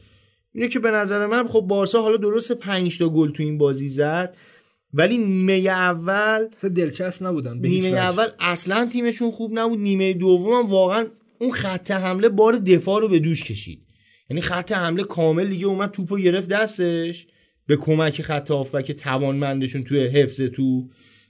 اینه 0.54 0.68
که 0.68 0.78
به 0.78 0.90
نظر 0.90 1.26
من 1.26 1.46
خب 1.46 1.60
بارسا 1.60 2.02
حالا 2.02 2.16
درست 2.16 2.52
5 2.52 2.98
تا 2.98 3.08
گل 3.08 3.32
تو 3.32 3.42
این 3.42 3.58
بازی 3.58 3.88
زد 3.88 4.36
ولی 4.94 5.18
نیمه 5.18 5.52
اول 5.52 6.48
دلچسب 6.76 7.26
نبودن 7.26 7.60
به 7.60 7.68
نیمه. 7.68 7.88
اول 7.88 8.26
اصلا 8.40 8.88
تیمشون 8.92 9.30
خوب 9.30 9.58
نبود. 9.58 9.78
نیمه 9.78 10.12
دوم 10.12 10.52
هم 10.52 10.66
واقعا 10.66 11.06
اون 11.40 11.50
خط 11.50 11.90
حمله 11.90 12.28
بار 12.28 12.56
دفاع 12.56 13.00
رو 13.00 13.08
به 13.08 13.18
دوش 13.18 13.44
کشید. 13.44 13.82
یعنی 14.30 14.40
خط 14.40 14.72
حمله 14.72 15.04
کامل 15.04 15.48
دیگه 15.48 15.66
اومد 15.66 15.90
توپو 15.90 16.16
گرفت 16.16 16.48
دستش. 16.48 17.26
به 17.66 17.76
کمک 17.76 18.22
خط 18.22 18.50
هافبک 18.50 18.92
توانمندشون 18.92 19.84
توی 19.84 20.06
حفظ 20.06 20.40
توپ 20.40 20.84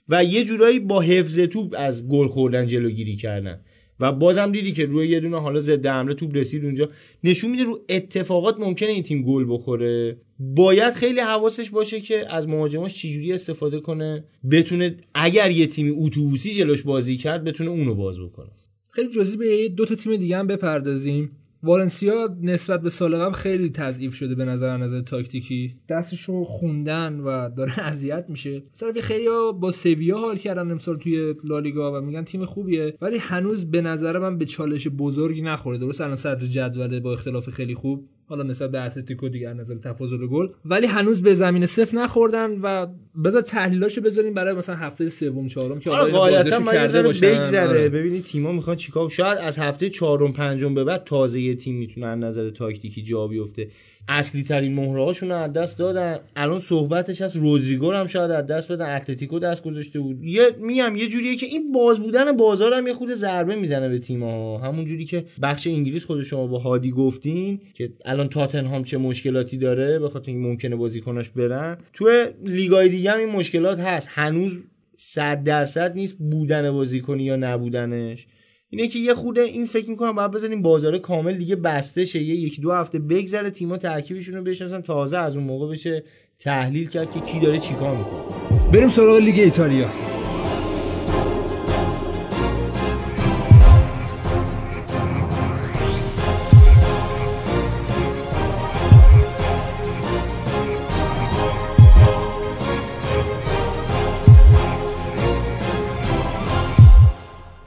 و 0.09 0.23
یه 0.23 0.43
جورایی 0.43 0.79
با 0.79 1.01
حفظ 1.01 1.39
توپ 1.39 1.75
از 1.77 2.07
گل 2.07 2.27
خوردن 2.27 2.67
جلوگیری 2.67 3.15
کردن. 3.15 3.59
و 3.99 4.11
بازم 4.11 4.51
دیدی 4.51 4.71
که 4.71 4.85
روی 4.85 5.07
یه 5.07 5.19
دونه 5.19 5.41
حالا 5.41 5.59
ضد 5.59 5.85
حمله 5.85 6.13
توپ 6.13 6.35
رسید 6.35 6.65
اونجا. 6.65 6.89
نشون 7.23 7.51
میده 7.51 7.63
رو 7.63 7.85
اتفاقات 7.89 8.59
ممکنه 8.59 8.89
این 8.89 9.03
تیم 9.03 9.23
گل 9.23 9.45
بخوره. 9.49 10.17
باید 10.39 10.93
خیلی 10.93 11.19
حواسش 11.19 11.69
باشه 11.69 12.01
که 12.01 12.33
از 12.33 12.47
مهاجماش 12.47 12.93
چجوری 12.93 13.33
استفاده 13.33 13.79
کنه. 13.79 14.23
بتونه 14.51 14.97
اگر 15.13 15.51
یه 15.51 15.67
تیمی 15.67 15.95
اتوبوسی 16.05 16.53
جلوش 16.53 16.83
بازی 16.83 17.17
کرد 17.17 17.43
بتونه 17.43 17.69
اونو 17.69 17.95
باز 17.95 18.19
بکنه. 18.19 18.49
خیلی 18.91 19.09
جزئی 19.09 19.37
به 19.37 19.69
دو 19.69 19.85
تا 19.85 19.95
تیم 19.95 20.15
دیگه 20.15 20.37
هم 20.37 20.47
بپردازیم. 20.47 21.31
والنسیا 21.63 22.37
نسبت 22.41 22.81
به 22.81 22.89
سال 22.89 23.15
قبل 23.15 23.33
خیلی 23.33 23.69
تضعیف 23.69 24.13
شده 24.13 24.35
به 24.35 24.45
نظر 24.45 24.77
نظر 24.77 25.01
تاکتیکی. 25.01 25.75
دستشو 25.89 26.43
خوندن 26.43 27.19
و 27.19 27.49
داره 27.49 27.79
اذیت 27.89 28.25
میشه. 28.29 28.63
مثلا 28.73 28.93
خیلی 29.01 29.25
با 29.59 29.71
سویا 29.71 30.17
حال 30.17 30.37
کردن 30.37 30.71
امسال 30.71 30.97
توی 30.97 31.35
لالیگا 31.43 32.01
و 32.01 32.05
میگن 32.05 32.23
تیم 32.23 32.45
خوبیه 32.45 32.97
ولی 33.01 33.17
هنوز 33.17 33.65
به 33.65 33.81
نظر 33.81 34.19
من 34.19 34.37
به 34.37 34.45
چالش 34.45 34.87
بزرگی 34.87 35.41
نخورده 35.41 35.79
درست 35.79 36.01
الان 36.01 36.15
صدر 36.15 36.45
جدوله 36.45 36.99
با 36.99 37.13
اختلاف 37.13 37.49
خیلی 37.49 37.75
خوب. 37.75 38.09
حالا 38.29 38.43
نسبت 38.43 38.71
به 38.71 38.81
اتلتیکو 38.81 39.29
دیگه 39.29 39.53
نظر 39.53 39.75
تفاضل 39.75 40.27
گل 40.27 40.47
ولی 40.65 40.87
هنوز 40.87 41.21
به 41.21 41.33
زمین 41.33 41.65
صفر 41.65 41.97
نخوردن 41.97 42.51
و 42.61 42.87
بذار 43.23 43.41
تحلیلاشو 43.41 44.01
بذاریم 44.01 44.33
برای 44.33 44.53
مثلا 44.53 44.75
هفته 44.75 45.09
سوم 45.09 45.47
چهارم 45.47 45.79
که 45.79 45.89
آره 45.91 46.11
غالبا 46.11 46.71
کرده 46.71 47.01
باشن. 47.03 47.27
بگذره. 47.27 47.89
ببینید 47.89 48.23
تیما 48.23 48.51
می‌خوان 48.51 48.75
چیکار 48.75 49.09
شاید 49.09 49.37
از 49.37 49.59
هفته 49.59 49.89
چهارم 49.89 50.33
پنجم 50.33 50.73
به 50.73 50.83
بعد 50.83 51.03
تازه 51.03 51.41
یه 51.41 51.55
تیم 51.55 51.75
می‌تونه 51.75 52.07
از 52.07 52.19
نظر 52.19 52.49
تاکتیکی 52.49 53.01
جا 53.01 53.27
بیفته 53.27 53.67
اصلی 54.07 54.43
ترین 54.43 54.73
مهره 54.73 55.03
هاشون 55.03 55.31
از 55.31 55.53
دست 55.53 55.79
دادن. 55.79 56.19
الان 56.35 56.59
صحبتش 56.59 57.21
از 57.21 57.35
رودریگو 57.35 57.91
رو 57.91 57.97
هم 57.97 58.07
شاید 58.07 58.31
از 58.31 58.47
دست 58.47 58.71
بدن. 58.71 58.95
اتلتیکو 58.95 59.39
دست 59.39 59.63
گذاشته 59.63 59.99
بود. 59.99 60.23
یه 60.23 60.43
میگم 60.59 60.95
یه 60.95 61.07
جوریه 61.07 61.35
که 61.35 61.45
این 61.45 61.71
باز 61.71 61.99
بودن 61.99 62.31
بازار 62.31 62.73
هم 62.73 62.87
یه 62.87 62.93
خود 62.93 63.13
ضربه 63.13 63.55
می‌زنه 63.55 63.89
به 63.89 63.99
تیم‌ها. 63.99 64.57
همون 64.57 64.85
جوری 64.85 65.05
که 65.05 65.25
بخش 65.41 65.67
انگلیس 65.67 66.05
خود 66.05 66.21
شما 66.23 66.47
با 66.47 66.59
هادی 66.59 66.91
گفتین 66.91 67.61
که 67.73 67.93
الان 68.05 68.29
تاتنهام 68.29 68.83
چه 68.83 68.97
مشکلاتی 68.97 69.57
داره 69.57 69.99
به 69.99 70.09
خاطر 70.09 70.31
اینکه 70.31 70.47
ممکنه 70.47 70.75
بازیکناش 70.75 71.29
برن. 71.29 71.77
تو 71.93 72.09
لیگای 72.45 72.89
دیگه 72.89 73.11
هم 73.11 73.19
این 73.19 73.29
مشکلات 73.29 73.79
هست. 73.79 74.09
هنوز 74.11 74.63
صد 74.95 75.43
درصد 75.43 75.95
نیست 75.95 76.17
بودن 76.17 76.71
بازیکنی 76.71 77.23
یا 77.23 77.35
نبودنش. 77.35 78.27
اینه 78.69 78.87
که 78.87 78.99
یه 78.99 79.13
خوده 79.13 79.41
این 79.41 79.65
فکر 79.65 79.89
می‌کنم 79.89 80.11
باید 80.11 80.31
بذاریم 80.31 80.61
بازار 80.61 80.97
کامل 80.97 81.37
دیگه 81.37 81.55
بسته 81.55 82.05
شه. 82.05 82.23
یه 82.23 82.35
یکی 82.35 82.61
دو 82.61 82.71
هفته 82.71 82.99
بگذره 82.99 83.49
تیما 83.49 83.77
ترکیبشون 83.77 84.35
رو 84.35 84.43
بشناسن. 84.43 84.81
تازه 84.81 85.17
از 85.17 85.35
اون 85.35 85.45
موقع 85.45 85.71
بشه 85.71 86.03
تحلیل 86.39 86.89
کرد 86.89 87.11
که 87.11 87.19
کی 87.19 87.39
داره 87.39 87.59
چیکار 87.59 87.97
می‌کنه. 87.97 88.71
بریم 88.71 88.87
سراغ 88.87 89.17
لیگ 89.17 89.39
ایتالیا. 89.39 90.16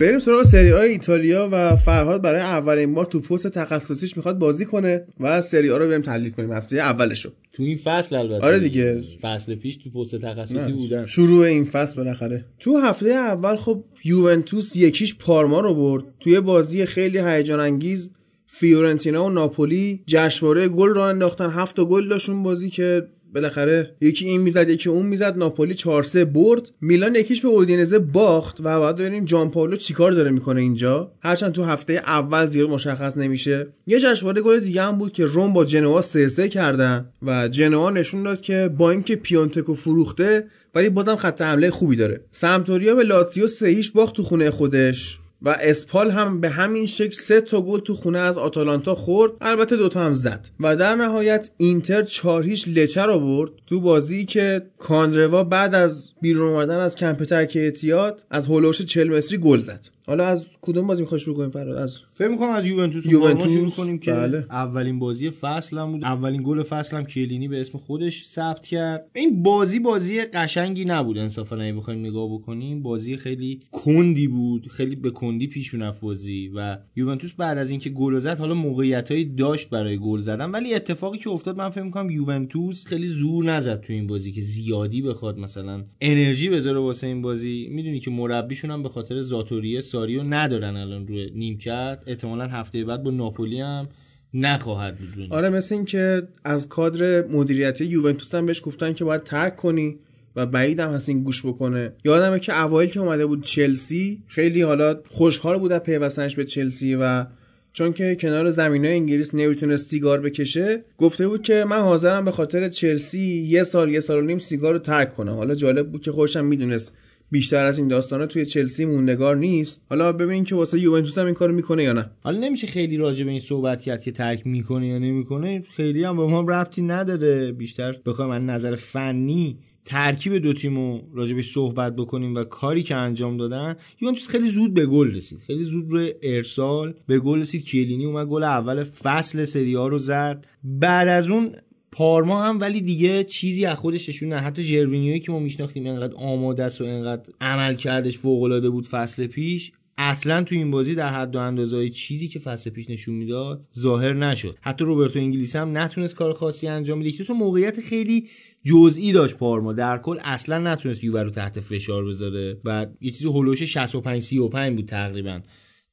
بریم 0.00 0.18
سراغ 0.18 0.42
سری 0.42 0.70
آی 0.70 0.88
ایتالیا 0.88 1.48
و 1.52 1.76
فرهاد 1.76 2.22
برای 2.22 2.40
اولین 2.40 2.94
بار 2.94 3.04
تو 3.04 3.20
پست 3.20 3.46
تخصصیش 3.46 4.16
می‌خواد 4.16 4.38
بازی 4.38 4.64
کنه 4.64 5.06
و 5.20 5.40
سری 5.40 5.68
آ 5.68 5.76
رو 5.76 5.88
بریم 5.88 6.00
تحلیل 6.00 6.30
کنیم. 6.30 6.52
هفته 6.52 6.76
اولشو. 6.76 7.30
تو 7.52 7.62
این 7.62 7.76
فصل 7.76 8.16
البته. 8.16 8.46
آره 8.46 8.58
دیگه. 8.58 9.02
فصل 9.22 9.54
پیش 9.54 9.76
تو 9.76 9.90
پست 9.90 10.16
تخصصی 10.16 10.72
بودن 10.72 11.06
شروع 11.06 11.44
این 11.44 11.64
فصل 11.64 11.96
بالاخره. 11.96 12.44
تو 12.58 12.78
هفته 12.78 13.08
اول 13.08 13.56
خب 13.56 13.84
یوونتوس 14.04 14.76
یکیش 14.76 15.16
پارما 15.18 15.60
رو 15.60 15.74
برد. 15.74 16.04
توی 16.20 16.40
بازی 16.40 16.86
خیلی 16.86 17.18
هیجان 17.18 17.60
انگیز 17.60 18.10
فیورنتینا 18.46 19.24
و 19.24 19.30
ناپولی 19.30 20.02
جشنواره 20.06 20.68
گل 20.68 20.88
رو 20.88 21.00
انداختن. 21.00 21.50
هفت 21.50 21.80
گل 21.80 22.08
داشت 22.08 22.31
اون 22.31 22.42
بازی 22.42 22.70
که 22.70 23.08
بالاخره 23.34 23.96
یکی 24.00 24.28
این 24.28 24.40
می‌زد 24.40 24.68
یکی 24.68 24.88
اون 24.88 25.06
می‌زد 25.06 25.38
ناپولی 25.38 25.74
4 25.74 26.02
3 26.02 26.24
برد. 26.24 26.70
میلان 26.80 27.14
یکیش 27.14 27.40
به 27.40 27.48
اودینزه 27.48 27.98
باخت 27.98 28.60
و 28.60 28.80
بعد 28.80 28.96
ببینیم 28.96 29.24
جامپائولو 29.24 29.76
چیکار 29.76 30.12
داره 30.12 30.30
می‌کنه 30.30 30.60
اینجا. 30.60 31.12
هرچند 31.22 31.52
تو 31.52 31.64
هفته 31.64 31.92
اول 31.92 32.46
زیاد 32.46 32.68
مشخص 32.68 33.16
نمیشه. 33.16 33.66
یه 33.86 34.00
جشنواره 34.00 34.42
گل 34.42 34.60
دیگه 34.60 34.82
هم 34.82 34.98
بود 34.98 35.12
که 35.12 35.24
روم 35.24 35.52
با 35.52 35.64
جنوا 35.64 36.00
3 36.00 36.28
3 36.28 36.48
کردن 36.48 37.08
و 37.22 37.48
جنوا 37.48 37.90
نشون 37.90 38.22
داد 38.22 38.40
که 38.40 38.70
با 38.78 38.90
اینکه 38.90 39.16
پیونتکو 39.16 39.74
فروخته 39.74 40.46
ولی 40.74 40.88
بازم 40.88 41.16
خط 41.16 41.42
حمله 41.42 41.70
خوبی 41.70 41.96
داره. 41.96 42.20
سمتوریا 42.30 42.94
به 42.94 43.02
لاتزیو 43.02 43.46
3 43.46 43.66
هیچ 43.68 43.92
باخت 43.92 44.16
تو 44.16 44.22
خونه 44.22 44.50
خودش. 44.50 45.19
و 45.42 45.56
اسپال 45.60 46.10
هم 46.10 46.40
به 46.40 46.48
همین 46.48 46.86
شکل 46.86 47.16
سه 47.22 47.40
تا 47.40 47.62
گل 47.62 47.80
تو 47.80 47.94
خونه 47.94 48.18
از 48.18 48.38
آتالانتا 48.38 48.94
خورد. 48.94 49.32
البته 49.40 49.76
دوتا 49.76 50.00
هم 50.00 50.14
زد. 50.14 50.48
و 50.60 50.76
در 50.76 50.94
نهایت 50.94 51.50
اینتر 51.56 52.02
چهار 52.02 52.42
هیچ 52.42 52.68
لچه 52.68 53.02
رو 53.02 53.20
برد 53.20 53.50
تو 53.66 53.80
بازی 53.80 54.24
که 54.24 54.62
کاندروا 54.78 55.44
بعد 55.44 55.74
از 55.74 56.12
بیرون 56.20 56.48
اومدن 56.48 56.78
از 56.78 56.96
کمپ 56.96 57.24
ترک 57.24 57.52
اعتیاد 57.56 58.24
از 58.30 58.46
هولوش 58.46 58.82
40 58.82 59.08
متری 59.08 59.38
گل 59.38 59.58
زد. 59.58 59.80
حالا 60.10 60.26
از 60.26 60.48
کدوم 60.62 60.86
بازی 60.86 61.02
می‌خوای 61.02 61.20
شروع 61.20 61.36
کنیم 61.36 61.50
فراد؟ 61.50 61.76
از 61.76 61.98
فکر 62.14 62.28
می‌کنم 62.28 62.50
از 62.50 62.66
یوونتوس 62.66 63.06
یوونتوس، 63.06 63.52
شروع 63.52 63.70
کنیم 63.70 63.98
که 63.98 64.12
بله. 64.12 64.46
اولین 64.50 64.98
بازی 64.98 65.30
فصل 65.30 65.78
هم 65.78 65.92
بود. 65.92 66.04
اولین 66.04 66.42
گل 66.44 66.62
فصل 66.62 66.96
هم 66.96 67.04
کیلینی 67.04 67.48
به 67.48 67.60
اسم 67.60 67.78
خودش 67.78 68.26
ثبت 68.26 68.66
کرد. 68.66 69.10
این 69.14 69.42
بازی 69.42 69.78
بازی 69.78 70.20
قشنگی 70.20 70.84
نبود 70.84 71.18
انصافا 71.18 71.56
اگه 71.56 71.72
بخوایم 71.72 72.00
نگاه 72.00 72.34
بکنیم 72.34 72.82
بازی 72.82 73.16
خیلی 73.16 73.60
کندی 73.72 74.28
بود 74.28 74.66
خیلی 74.68 74.96
به 74.96 75.10
کندی 75.10 75.46
پیش 75.46 75.74
می‌رفت 75.74 76.00
بازی 76.00 76.50
و 76.54 76.78
یوونتوس 76.96 77.34
بعد 77.34 77.58
از 77.58 77.70
اینکه 77.70 77.90
گل 77.90 78.18
زد 78.18 78.38
حالا 78.38 78.54
موقعیتایی 78.54 79.24
داشت 79.24 79.70
برای 79.70 79.98
گل 79.98 80.20
زدن. 80.20 80.50
ولی 80.50 80.74
اتفاقی 80.74 81.18
که 81.18 81.30
افتاد 81.30 81.58
من 81.58 81.68
فکر 81.68 81.82
می‌کنم 81.82 82.10
یوونتوس 82.10 82.86
خیلی 82.86 83.06
زور 83.06 83.44
نزد 83.44 83.80
تو 83.80 83.92
این 83.92 84.06
بازی 84.06 84.32
که 84.32 84.40
زیادی 84.40 85.02
بخواد 85.02 85.38
مثلا 85.38 85.84
انرژی 86.00 86.48
بذاره 86.48 86.78
واسه 86.78 87.06
این 87.06 87.22
بازی. 87.22 87.68
می‌دونی 87.70 88.00
که 88.00 88.10
مربیشون 88.10 88.70
هم 88.70 88.82
به 88.82 88.88
خاطر 88.88 89.22
زاتوریه 89.22 89.80
ساریو 90.00 90.22
ندارن 90.22 90.76
الان 90.76 91.06
روی 91.06 91.30
نیمکت. 91.34 91.98
احتمالا 92.06 92.46
هفته 92.46 92.84
بعد 92.84 93.02
با 93.02 93.10
ناپولی 93.10 93.60
هم 93.60 93.88
نخواهد 94.34 94.98
بود 94.98 95.32
آره 95.32 95.48
مثل 95.48 95.74
این 95.74 95.84
که 95.84 96.22
از 96.44 96.68
کادر 96.68 97.26
مدیریتی 97.26 97.84
یوونتوس 97.84 98.34
هم 98.34 98.46
بهش 98.46 98.62
گفتن 98.64 98.92
که 98.92 99.04
باید 99.04 99.22
ترک 99.22 99.56
کنی 99.56 99.98
و 100.36 100.46
بعیدم 100.46 100.92
هست 100.92 101.08
این 101.08 101.22
گوش 101.22 101.46
بکنه. 101.46 101.92
یادمه 102.04 102.40
که 102.40 102.60
اوایل 102.60 102.90
که 102.90 103.00
اومده 103.00 103.26
بود 103.26 103.42
چلسی 103.42 104.22
خیلی 104.26 104.62
حالا 104.62 105.00
خوشحال 105.08 105.58
بود 105.58 105.72
از 105.72 105.80
پیوستنش 105.80 106.36
به 106.36 106.44
چلسی 106.44 106.94
و 106.94 107.26
چون 107.72 107.92
که 107.92 108.16
کنار 108.20 108.50
زمینه 108.50 108.88
انگلیس 108.88 109.34
نمی‌تونست 109.34 109.90
سیگار 109.90 110.20
بکشه 110.20 110.84
گفته 110.98 111.28
بود 111.28 111.42
که 111.42 111.64
من 111.68 111.80
حاضرم 111.80 112.24
به 112.24 112.30
خاطر 112.30 112.68
چلسی 112.68 113.46
یه 113.48 113.62
سال 113.62 113.90
یه 113.90 114.00
سال 114.00 114.18
و 114.18 114.26
نیم 114.26 114.38
سیگار 114.38 114.72
رو 114.72 114.78
ترک 114.78 115.14
کنم. 115.14 115.34
حالا 115.34 115.54
جالب 115.54 115.90
بود 115.90 116.02
که 116.02 116.12
خودشم 116.12 116.44
می‌دونست 116.44 116.96
بیشتر 117.30 117.64
از 117.64 117.78
این 117.78 117.88
داستانا 117.88 118.26
توی 118.26 118.46
چلسی 118.46 118.84
موندگار 118.84 119.36
نیست. 119.36 119.82
حالا 119.88 120.12
ببینیم 120.12 120.44
که 120.44 120.54
واسه 120.54 120.80
یوونتوس 120.80 121.18
هم 121.18 121.26
این 121.26 121.34
کارو 121.34 121.54
می‌کنه 121.54 121.82
یا 121.82 121.92
نه. 121.92 122.10
حالا 122.20 122.38
نمیشه 122.38 122.66
خیلی 122.66 122.96
راجع 122.96 123.24
به 123.24 123.30
این 123.30 123.40
صحبت 123.40 123.82
کرد 123.82 124.02
که 124.02 124.10
ترک 124.10 124.46
می‌کنه 124.46 124.86
یا 124.86 124.98
نمی‌کنه. 124.98 125.64
خیلی 125.70 126.04
هم 126.04 126.16
به 126.16 126.26
ما 126.26 126.40
ربطی 126.40 126.82
نداره. 126.82 127.52
بیشتر 127.52 127.96
بخوایم 128.06 128.30
از 128.30 128.42
نظر 128.42 128.74
فنی 128.74 129.58
ترکیب 129.84 130.38
دو 130.38 130.52
تیمو 130.52 131.00
راجبش 131.14 131.52
صحبت 131.52 131.96
بکنیم 131.96 132.34
و 132.34 132.44
کاری 132.44 132.82
که 132.82 132.94
انجام 132.94 133.36
دادن. 133.36 133.76
یوونتوس 134.00 134.28
خیلی 134.28 134.48
زود 134.48 134.74
به 134.74 134.86
گل 134.86 135.14
رسید. 135.14 135.38
خیلی 135.46 135.64
زود 135.64 135.90
روی 135.90 136.14
ارسال 136.22 136.94
به 137.06 137.18
گل 137.18 137.40
رسید. 137.40 137.64
کیلینی 137.64 138.04
اومد 138.04 138.26
گل 138.26 138.42
اول 138.42 138.82
فصل 138.84 139.44
سری 139.44 139.74
رو 139.74 139.98
زد. 139.98 140.46
بعد 140.64 141.08
از 141.08 141.30
اون 141.30 141.52
پارما 141.92 142.44
هم 142.44 142.60
ولی 142.60 142.80
دیگه 142.80 143.24
چیزی 143.24 143.66
از 143.66 143.78
خودش 143.78 144.08
نشون 144.08 144.28
نه 144.28 144.36
حتی 144.36 144.62
ژروینیویی 144.62 145.20
که 145.20 145.32
ما 145.32 145.38
میشناختیم 145.38 145.86
انقدر 145.86 146.14
آماده 146.14 146.64
است 146.64 146.80
و 146.80 146.84
انقدر 146.84 147.32
عمل 147.40 147.74
کردش 147.74 148.18
فوق 148.18 148.68
بود 148.70 148.86
فصل 148.86 149.26
پیش 149.26 149.72
اصلا 150.02 150.42
تو 150.42 150.54
این 150.54 150.70
بازی 150.70 150.94
در 150.94 151.08
حد 151.08 151.36
و 151.36 151.38
اندازه 151.38 151.88
چیزی 151.88 152.28
که 152.28 152.38
فصل 152.38 152.70
پیش 152.70 152.90
نشون 152.90 153.14
می‌داد 153.14 153.66
ظاهر 153.78 154.12
نشد. 154.12 154.58
حتی 154.60 154.84
روبرتو 154.84 155.18
انگلیسی 155.18 155.58
هم 155.58 155.78
نتونست 155.78 156.14
کار 156.14 156.32
خاصی 156.32 156.68
انجام 156.68 157.00
بده. 157.00 157.10
تو 157.10 157.34
موقعیت 157.34 157.80
خیلی 157.80 158.28
جزئی 158.64 159.12
داشت 159.12 159.36
پارما. 159.36 159.72
در 159.72 159.98
کل 159.98 160.18
اصلا 160.24 160.58
نتونست 160.58 161.04
یووه 161.04 161.22
رو 161.22 161.30
تحت 161.30 161.60
فشار 161.60 162.04
بذاره. 162.04 162.60
و 162.64 162.86
یه 163.00 163.10
چیزی 163.10 163.28
هولوش 163.28 163.62
65 163.62 164.22
35 164.22 164.76
بود 164.76 164.86
تقریبا 164.86 165.40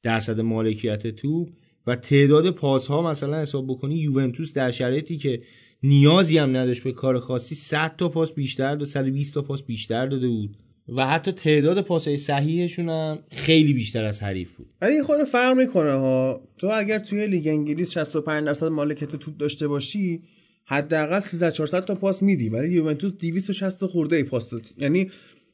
درصد 0.02 0.40
مالکیت 0.40 1.06
تو 1.06 1.46
و 1.86 1.96
تعداد 1.96 2.50
پاس 2.50 2.86
ها 2.86 3.10
مثلا 3.10 3.40
حساب 3.40 3.66
بکنی 3.66 3.94
یوونتوس 3.94 4.52
در 4.52 4.70
شرایطی 4.70 5.16
که 5.16 5.42
نیازی 5.82 6.38
هم 6.38 6.56
نداشت 6.56 6.82
به 6.82 6.92
کار 6.92 7.18
خاصی 7.18 7.54
100 7.54 7.96
تا 7.96 8.08
پاس 8.08 8.32
بیشتر 8.32 8.76
داد 8.76 8.88
120 8.88 9.34
تا 9.34 9.42
پاس 9.42 9.62
بیشتر 9.62 10.06
داده 10.06 10.28
بود. 10.28 10.56
و 10.96 11.06
حتی 11.06 11.32
تعداد 11.32 11.80
پاسهای 11.80 12.16
صحیحشون 12.16 12.88
هم 12.88 13.18
خیلی 13.30 13.72
بیشتر 13.72 14.04
از 14.04 14.22
حریف 14.22 14.56
بود. 14.56 14.66
ولی 14.82 14.94
این 14.94 15.04
خورده 15.04 15.24
فرق 15.24 15.56
می‌کنه 15.56 15.92
ها. 15.92 16.40
تو 16.58 16.70
اگر 16.74 16.98
توی 16.98 17.26
لیگ 17.26 17.48
انگلیس 17.48 17.90
65 17.90 18.46
درصد 18.46 18.66
مالکیت 18.66 19.16
توپ 19.16 19.36
داشته 19.36 19.68
باشی 19.68 20.22
حداقل 20.64 21.20
300 21.20 21.50
400 21.50 21.84
تا 21.84 21.94
پاس 21.94 22.22
میدی. 22.22 22.48
ولی 22.48 22.74
یوونتوس 22.74 23.12
260 23.12 23.86
خورده 23.86 24.16
ای 24.16 24.22
پاس 24.22 24.50
داد. 24.50 24.62
یعنی 24.78 25.10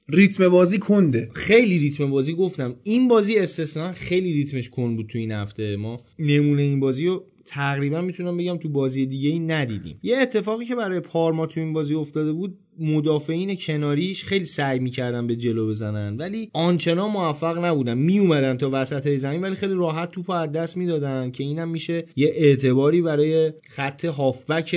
ریتم 0.08 0.48
بازی 0.48 0.78
کنده. 0.78 1.30
خیلی 1.34 1.78
ریتم 1.78 2.10
بازی 2.10 2.34
گفتم. 2.34 2.76
این 2.82 3.08
بازی 3.08 3.38
استثنا 3.38 3.92
خیلی 3.92 4.32
ریتمش 4.32 4.70
کن 4.70 4.96
بود 4.96 5.06
تو 5.06 5.18
این 5.18 5.32
هفته. 5.32 5.76
ما 5.76 6.00
نمونه 6.18 6.62
این 6.62 6.80
بازی 6.80 7.06
رو 7.06 7.24
تقریبا 7.46 8.00
می‌تونم 8.00 8.36
بگم 8.36 8.56
تو 8.56 8.68
بازی 8.68 9.06
دیگه 9.06 9.30
ای 9.30 9.38
ندیدیم. 9.38 9.98
یه 10.02 10.16
اتفاقی 10.18 10.64
که 10.64 10.74
برای 10.74 11.00
پارما 11.00 11.46
تو 11.46 11.60
این 11.60 11.72
بازی 11.72 11.94
افتاده 11.94 12.32
بود 12.32 12.58
مدافعین 12.78 13.56
کناریش 13.56 14.24
خیلی 14.24 14.44
سعی 14.44 14.78
می‌کردن 14.78 15.26
به 15.26 15.36
جلو 15.36 15.68
بزنن 15.68 16.16
ولی 16.16 16.50
آنچنان 16.52 17.10
موفق 17.10 17.64
نبودن. 17.64 17.98
میومدن 17.98 18.56
تا 18.56 18.70
وسط 18.72 19.16
زمین 19.16 19.40
ولی 19.40 19.54
خیلی 19.54 19.74
راحت 19.74 20.10
توپ 20.10 20.30
از 20.30 20.52
دست 20.52 20.76
می‌دادن 20.76 21.30
که 21.30 21.44
اینم 21.44 21.68
میشه 21.68 22.06
یه 22.16 22.32
اعتباری 22.34 23.02
برای 23.02 23.52
خط 23.68 24.04
هافبک 24.04 24.76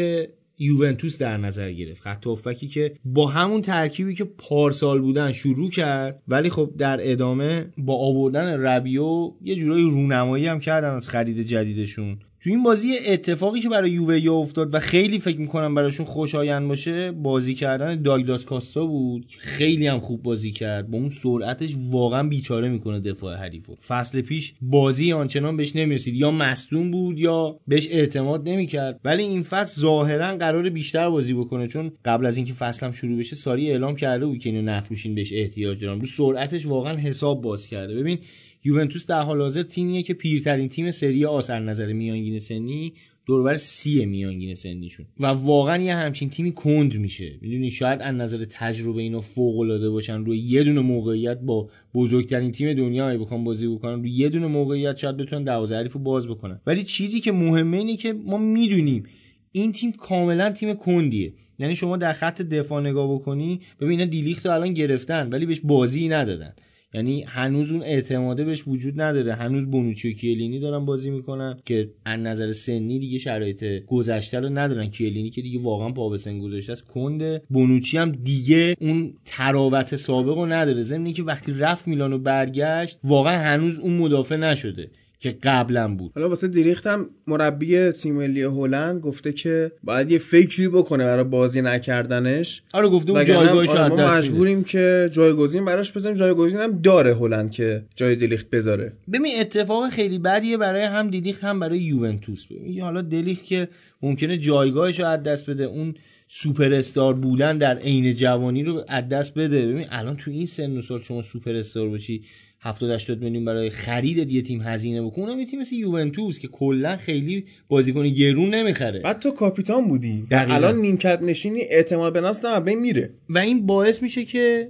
یوونتوس 0.60 1.18
در 1.18 1.38
نظر 1.38 1.72
گرفت. 1.72 2.02
خط 2.02 2.26
هافبکی 2.26 2.68
که 2.68 2.94
با 3.06 3.27
همون 3.27 3.61
ترکیبی 3.61 4.15
که 4.15 4.23
پارسال 4.23 5.02
بودن 5.02 5.31
شروع 5.31 5.69
کرد 5.69 6.23
ولی 6.27 6.49
خب 6.49 6.69
در 6.77 7.11
ادامه 7.11 7.65
با 7.77 7.98
آوردن 7.98 8.61
ربیو 8.61 9.31
یه 9.41 9.56
جورایی 9.56 9.84
رونمایی 9.84 10.45
هم 10.45 10.60
کردن 10.60 10.94
از 10.94 11.10
خرید 11.10 11.41
جدیدشون. 11.41 12.19
تو 12.48 12.52
این 12.52 12.64
بازی 12.64 12.94
اتفاقی 13.07 13.60
که 13.60 13.69
برای 13.69 13.91
یووه 13.91 14.32
افتاد 14.32 14.74
و 14.74 14.80
خیلی 14.80 15.19
فکر 15.19 15.40
می‌کنم 15.40 15.76
براشون 15.76 16.06
خوشایند 16.06 16.68
باشه 16.68 17.11
بازی 17.11 17.53
کردن 17.53 18.02
داگلاس 18.02 18.45
کاستا 18.45 18.86
بود 18.86 19.26
خیلی 19.40 19.88
هم 19.88 19.99
خوب 19.99 20.24
بازی 20.24 20.52
کرد. 20.52 20.91
با 20.91 20.98
اون 20.98 21.10
سرعتش 21.10 21.69
واقعا 21.90 22.24
بیچاره 22.24 22.69
می‌کنه 22.69 22.99
دفاع 22.99 23.36
حریفو. 23.36 23.76
فصل 23.88 24.22
پیش 24.22 24.53
بازی 24.61 25.14
آنچنان 25.14 25.57
بهش 25.57 25.76
نمی‌رسید. 25.76 26.14
یا 26.15 26.32
مصدوم 26.32 26.91
بود 26.91 27.19
یا 27.19 27.60
بهش 27.68 27.88
اعتماد 27.91 28.49
نمی‌کرد. 28.49 28.99
ولی 29.03 29.24
این 29.24 29.44
فصل 29.44 29.82
ظاهرا 29.82 30.38
قرار 30.38 30.69
بیشتر 30.69 31.10
بازی 31.10 31.34
بکنه 31.34 31.68
چون 31.68 31.91
قبل 32.06 32.26
از 32.26 32.38
اینکه 32.38 32.53
فصل 32.53 32.86
هم 32.86 32.91
شروع 32.91 33.19
بشه 33.19 33.36
ساری 33.36 33.72
اعلام 33.72 33.95
کرده 33.95 34.26
بود 34.26 34.38
که 34.38 34.49
اینو 34.49 34.61
نفروشین 34.61 35.15
بهش 35.15 35.34
احتیاج 35.34 35.86
دارن 35.86 35.99
رو 35.99 36.06
سرعتش 36.06 36.65
واقعا 36.65 36.98
حساب 36.98 37.41
باز 37.41 37.68
کرده. 37.68 37.95
ببین 37.95 38.19
یوونتوس 38.68 39.06
در 39.06 39.22
حال 39.22 39.41
حاضر 39.41 39.64
تیمیه 39.64 40.03
که 40.03 40.14
پیرترین 40.14 40.68
تیم 40.68 40.91
سری 40.91 41.26
آ 41.26 41.41
نظر 41.49 41.94
میانگین 41.94 42.39
سنی 42.39 42.94
دوربر 43.26 43.56
سی 43.56 44.06
میانگین 44.06 44.53
سنیشون. 44.53 45.06
و 45.19 45.26
واقعا 45.26 45.84
یه 45.84 45.95
همچین 45.95 46.30
تیمی 46.30 46.52
کند 46.52 46.95
میشه. 46.95 47.38
می‌دونی 47.41 47.72
شاید 47.72 48.02
از 48.02 48.15
نظر 48.15 48.45
تجربه 48.49 49.02
اینا 49.02 49.22
فوق 49.22 49.60
العاده 49.60 49.89
باشن. 49.89 50.26
روی 50.26 50.38
یه 50.38 50.64
دونه 50.64 50.81
موقعیت 50.81 51.39
با 51.39 51.69
بزرگترین 51.94 52.52
تیم 52.52 52.73
دنیا 52.73 53.18
بخوام 53.18 53.44
بازی 53.44 53.68
بکنن 53.68 53.94
روی 53.94 54.11
یه 54.11 54.30
دونه 54.30 54.48
موقعیت 54.48 54.98
شاید 54.98 55.18
بتونن 55.18 55.44
دروازه 55.44 55.76
حریف 55.76 55.94
رو 55.94 55.99
باز 55.99 56.27
بکنن. 56.27 56.61
ولی 56.65 56.84
چیزی 56.84 57.19
که 57.19 57.31
مهمه 57.31 57.77
اینه 57.77 57.98
که 57.98 58.14
ما 58.14 58.38
می‌دونیم 58.38 59.03
این 59.52 59.72
تیم 59.72 59.91
کاملا 59.91 60.49
تیم 60.49 60.73
کندیه. 60.73 61.34
یعنی 61.60 61.76
شما 61.76 61.98
در 61.98 62.14
خط 62.14 62.41
دفاع 62.41 62.81
نگاه 62.81 63.14
بکنی 63.14 63.61
ببین 63.80 63.99
اینا 63.99 64.06
دیلیخت 64.06 64.45
رو 64.45 64.52
الان 64.52 64.73
گرفتن 64.73 65.30
ولی 65.30 65.45
بهش 65.45 65.60
بازی 65.64 66.07
ندادن. 66.07 66.53
یعنی 66.98 67.24
هنوز 67.28 67.72
اون 67.72 67.84
اعتماده 67.84 68.44
بهش 68.44 68.68
وجود 68.68 69.02
نداره. 69.02 69.34
هنوز 69.34 69.65
بونوچی 69.65 70.10
و 70.11 70.14
کیلینی 70.14 70.60
دارن 70.60 70.86
بازی 70.86 71.11
می‌کنن 71.11 71.60
که 71.65 71.90
از 72.06 72.19
نظر 72.19 72.52
سنی 72.52 72.99
دیگه 72.99 73.18
شرایط 73.18 73.86
گذشته 73.86 74.40
رو 74.40 74.49
ندارن. 74.49 74.88
کیلینی 74.88 75.30
که 75.30 75.41
دیگه 75.41 75.60
واقعا 75.60 75.90
پا 75.90 76.10
به 76.10 76.18
سن 76.18 76.40
گذاشته 76.40 76.72
است 76.72 76.86
کنده. 76.88 77.41
بونوچی 77.49 77.98
هم 77.98 78.11
دیگه 78.11 78.76
اون 78.82 79.14
تراوت 79.26 79.95
سابق 79.95 80.38
رو 80.38 80.45
نداره. 80.45 80.82
ضمن 80.82 81.11
که 81.11 81.24
وقتی 81.24 81.52
رفت 81.52 81.88
میلانو 81.88 82.18
برگشت 82.18 82.99
واقعا 83.03 83.38
هنوز 83.40 83.80
اون 83.80 83.98
مدافع 83.98 84.36
نشده. 84.36 84.90
که 85.19 85.38
قبلا 85.44 85.95
بود. 85.95 86.11
حالا 86.15 86.30
واسه 86.30 86.48
دیریخت 86.48 86.88
هم 86.88 87.10
مربی 87.27 87.91
تیم 87.91 88.15
ملی 88.15 88.44
هلند 88.44 89.02
گفته 89.02 89.34
که 89.34 89.72
باید 89.84 90.11
یه 90.11 90.18
فکری 90.18 90.68
بکنه 90.68 91.06
برای 91.06 91.23
بازی 91.23 91.61
نکردنش. 91.61 92.64
آره 92.73 92.89
گفته 92.89 93.11
اون 93.11 93.26
جایگاهش 93.26 93.69
آره 93.69 93.95
ما. 93.95 94.18
مجبوریم 94.18 94.64
که 94.64 95.10
جایگزین 95.14 95.65
براش 95.65 95.94
بزنیم. 95.94 96.15
جایگزین 96.15 96.60
هم 96.60 96.81
داره 96.81 97.15
هلند 97.15 97.52
که 97.52 97.84
جای 97.95 98.15
دیلیخت 98.15 98.49
بذاره. 98.49 98.94
ببین 99.14 99.31
اتفاق 99.39 99.89
خیلی 99.89 100.19
بدیه 100.19 100.57
برای 100.57 100.84
هم 100.84 101.10
دیلیخت 101.10 101.44
هم 101.44 101.60
برای 101.60 101.80
یوونتوس. 101.80 102.45
ببین 102.45 102.81
حالا 102.81 103.02
دیلیخت 103.02 103.45
که 103.45 103.68
ممکنه 104.02 104.38
جایگاهش 104.38 104.99
رو 104.99 105.06
از 105.06 105.23
دست 105.23 105.49
بده. 105.49 105.64
اون 105.64 105.95
سوپر 106.27 106.73
استار 106.73 107.14
بودن 107.14 107.57
در 107.57 107.77
عین 107.77 108.14
جوانی 108.14 108.64
رو 108.64 108.84
از 108.88 109.10
دست 109.10 109.34
بده. 109.34 109.68
ببین 109.68 109.85
الان 109.89 110.15
تو 110.15 110.31
این 110.31 110.45
سن 110.45 110.77
و 110.77 110.81
سال 110.81 110.99
شما 110.99 111.22
سوپر 111.22 111.56
استار 111.56 111.89
باشی. 111.89 112.23
70 112.68 112.91
80 112.91 113.22
میلیون 113.22 113.45
برای 113.45 113.69
خرید 113.69 114.31
یه 114.31 114.41
تیم 114.41 114.61
هزینه 114.61 115.02
بکنه 115.02 115.26
اونم 115.26 115.39
یه 115.39 115.45
تیم 115.45 115.60
مثل 115.60 115.76
یوونتوس 115.76 116.39
که 116.39 116.48
کلا 116.48 116.98
خیلی 116.98 117.45
بازیکن 117.68 118.07
گرون 118.07 118.56
نمی‌خره. 118.56 118.99
بعد 118.99 119.19
تو 119.19 119.31
کاپیتان 119.31 119.88
بودی. 119.88 120.27
دقیقاً. 120.31 120.53
الان 120.53 120.76
نیمکت 120.76 121.19
نشینی 121.22 121.61
اعتماد 121.61 122.14
به 122.14 122.22
نفس 122.22 122.45
بین 122.45 122.80
میره 122.80 123.10
و 123.30 123.38
این 123.38 123.65
باعث 123.65 124.02
میشه 124.02 124.26
که 124.26 124.69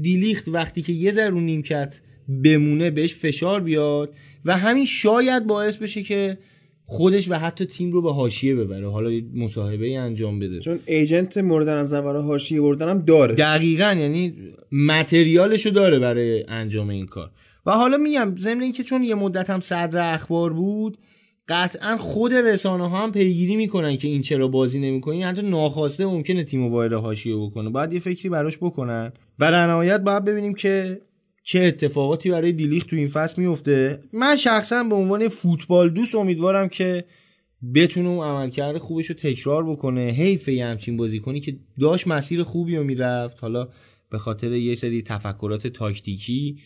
دیلیخت 0.00 0.48
وقتی 0.48 0.82
که 0.82 0.92
یه 0.92 1.12
ذره 1.12 1.30
نیمکت 1.30 2.00
بمونه 2.44 2.90
بهش 2.90 3.14
فشار 3.14 3.60
بیاد 3.60 4.14
و 4.44 4.56
همین 4.56 4.84
شاید 4.84 5.46
باعث 5.46 5.76
بشه 5.76 6.02
که 6.02 6.38
خودش 6.90 7.30
و 7.30 7.34
حتی 7.34 7.66
تیم 7.66 7.92
رو 7.92 8.02
به 8.02 8.12
حاشیه 8.12 8.54
ببره. 8.54 8.90
حالا 8.90 9.20
مصاحبه 9.34 9.86
ای 9.86 9.96
انجام 9.96 10.38
بده. 10.38 10.58
چون 10.58 10.78
ایجنت 10.86 11.38
مورد 11.38 11.68
نظر 11.68 12.00
برای 12.00 12.22
حاشیه 12.22 12.60
بردن 12.60 12.88
هم 12.88 12.98
داره. 12.98 13.34
دقیقا 13.34 13.96
یعنی 13.98 14.34
متریالشو 14.72 15.70
داره 15.70 15.98
برای 15.98 16.44
انجام 16.48 16.88
این 16.88 17.06
کار. 17.06 17.30
و 17.66 17.70
حالا 17.70 17.96
میگم 17.96 18.34
ضمن 18.38 18.62
اینکه 18.62 18.82
چون 18.82 19.02
یه 19.02 19.14
مدت 19.14 19.50
هم 19.50 19.60
صدر 19.60 20.14
اخبار 20.14 20.52
بود 20.52 20.98
قطعا 21.48 21.96
خود 21.96 22.34
رسانه 22.34 22.88
ها 22.88 23.02
هم 23.02 23.12
پیگیری 23.12 23.56
می‌کنن 23.56 23.96
که 23.96 24.08
این 24.08 24.22
چرا 24.22 24.48
بازی 24.48 24.80
نمی‌کنه 24.80 25.26
حتی 25.26 25.42
ناخواسته 25.42 26.06
ممکنه 26.06 26.44
تیم 26.44 26.64
رو 26.64 26.70
وارد 26.70 26.92
حاشیه 26.92 27.36
بکنه. 27.36 27.70
باید 27.70 27.92
یه 27.92 27.98
فکری 27.98 28.28
براش 28.28 28.58
بکنن. 28.58 29.12
و 29.38 29.52
در 29.52 29.66
نهایت 29.66 30.00
باید 30.00 30.24
ببینیم 30.24 30.54
که 30.54 31.00
چه 31.48 31.60
اتفاقاتی 31.60 32.30
برای 32.30 32.52
دیلیخ 32.52 32.84
تو 32.84 32.96
این 32.96 33.06
فصل 33.06 33.42
میفته 33.42 34.00
من 34.12 34.36
شخصا 34.36 34.84
به 34.84 34.94
عنوان 34.94 35.28
فوتبال 35.28 35.90
دوست 35.90 36.14
امیدوارم 36.14 36.68
که 36.68 37.04
بتونه 37.74 38.08
اون 38.08 38.26
عملکرد 38.26 38.78
خوبش 38.78 39.06
رو 39.06 39.14
تکرار 39.14 39.70
بکنه 39.70 40.00
حیف 40.00 40.48
یه 40.48 40.66
همچین 40.66 40.96
بازی 40.96 41.20
کنی 41.20 41.40
که 41.40 41.56
داشت 41.80 42.08
مسیر 42.08 42.42
خوبی 42.42 42.76
رو 42.76 42.84
می‌رفت. 42.84 43.40
حالا 43.40 43.68
به 44.10 44.18
خاطر 44.18 44.52
یه 44.52 44.74
سری 44.74 45.02
تفکرات 45.02 45.66
تاکتیکی 45.66 46.58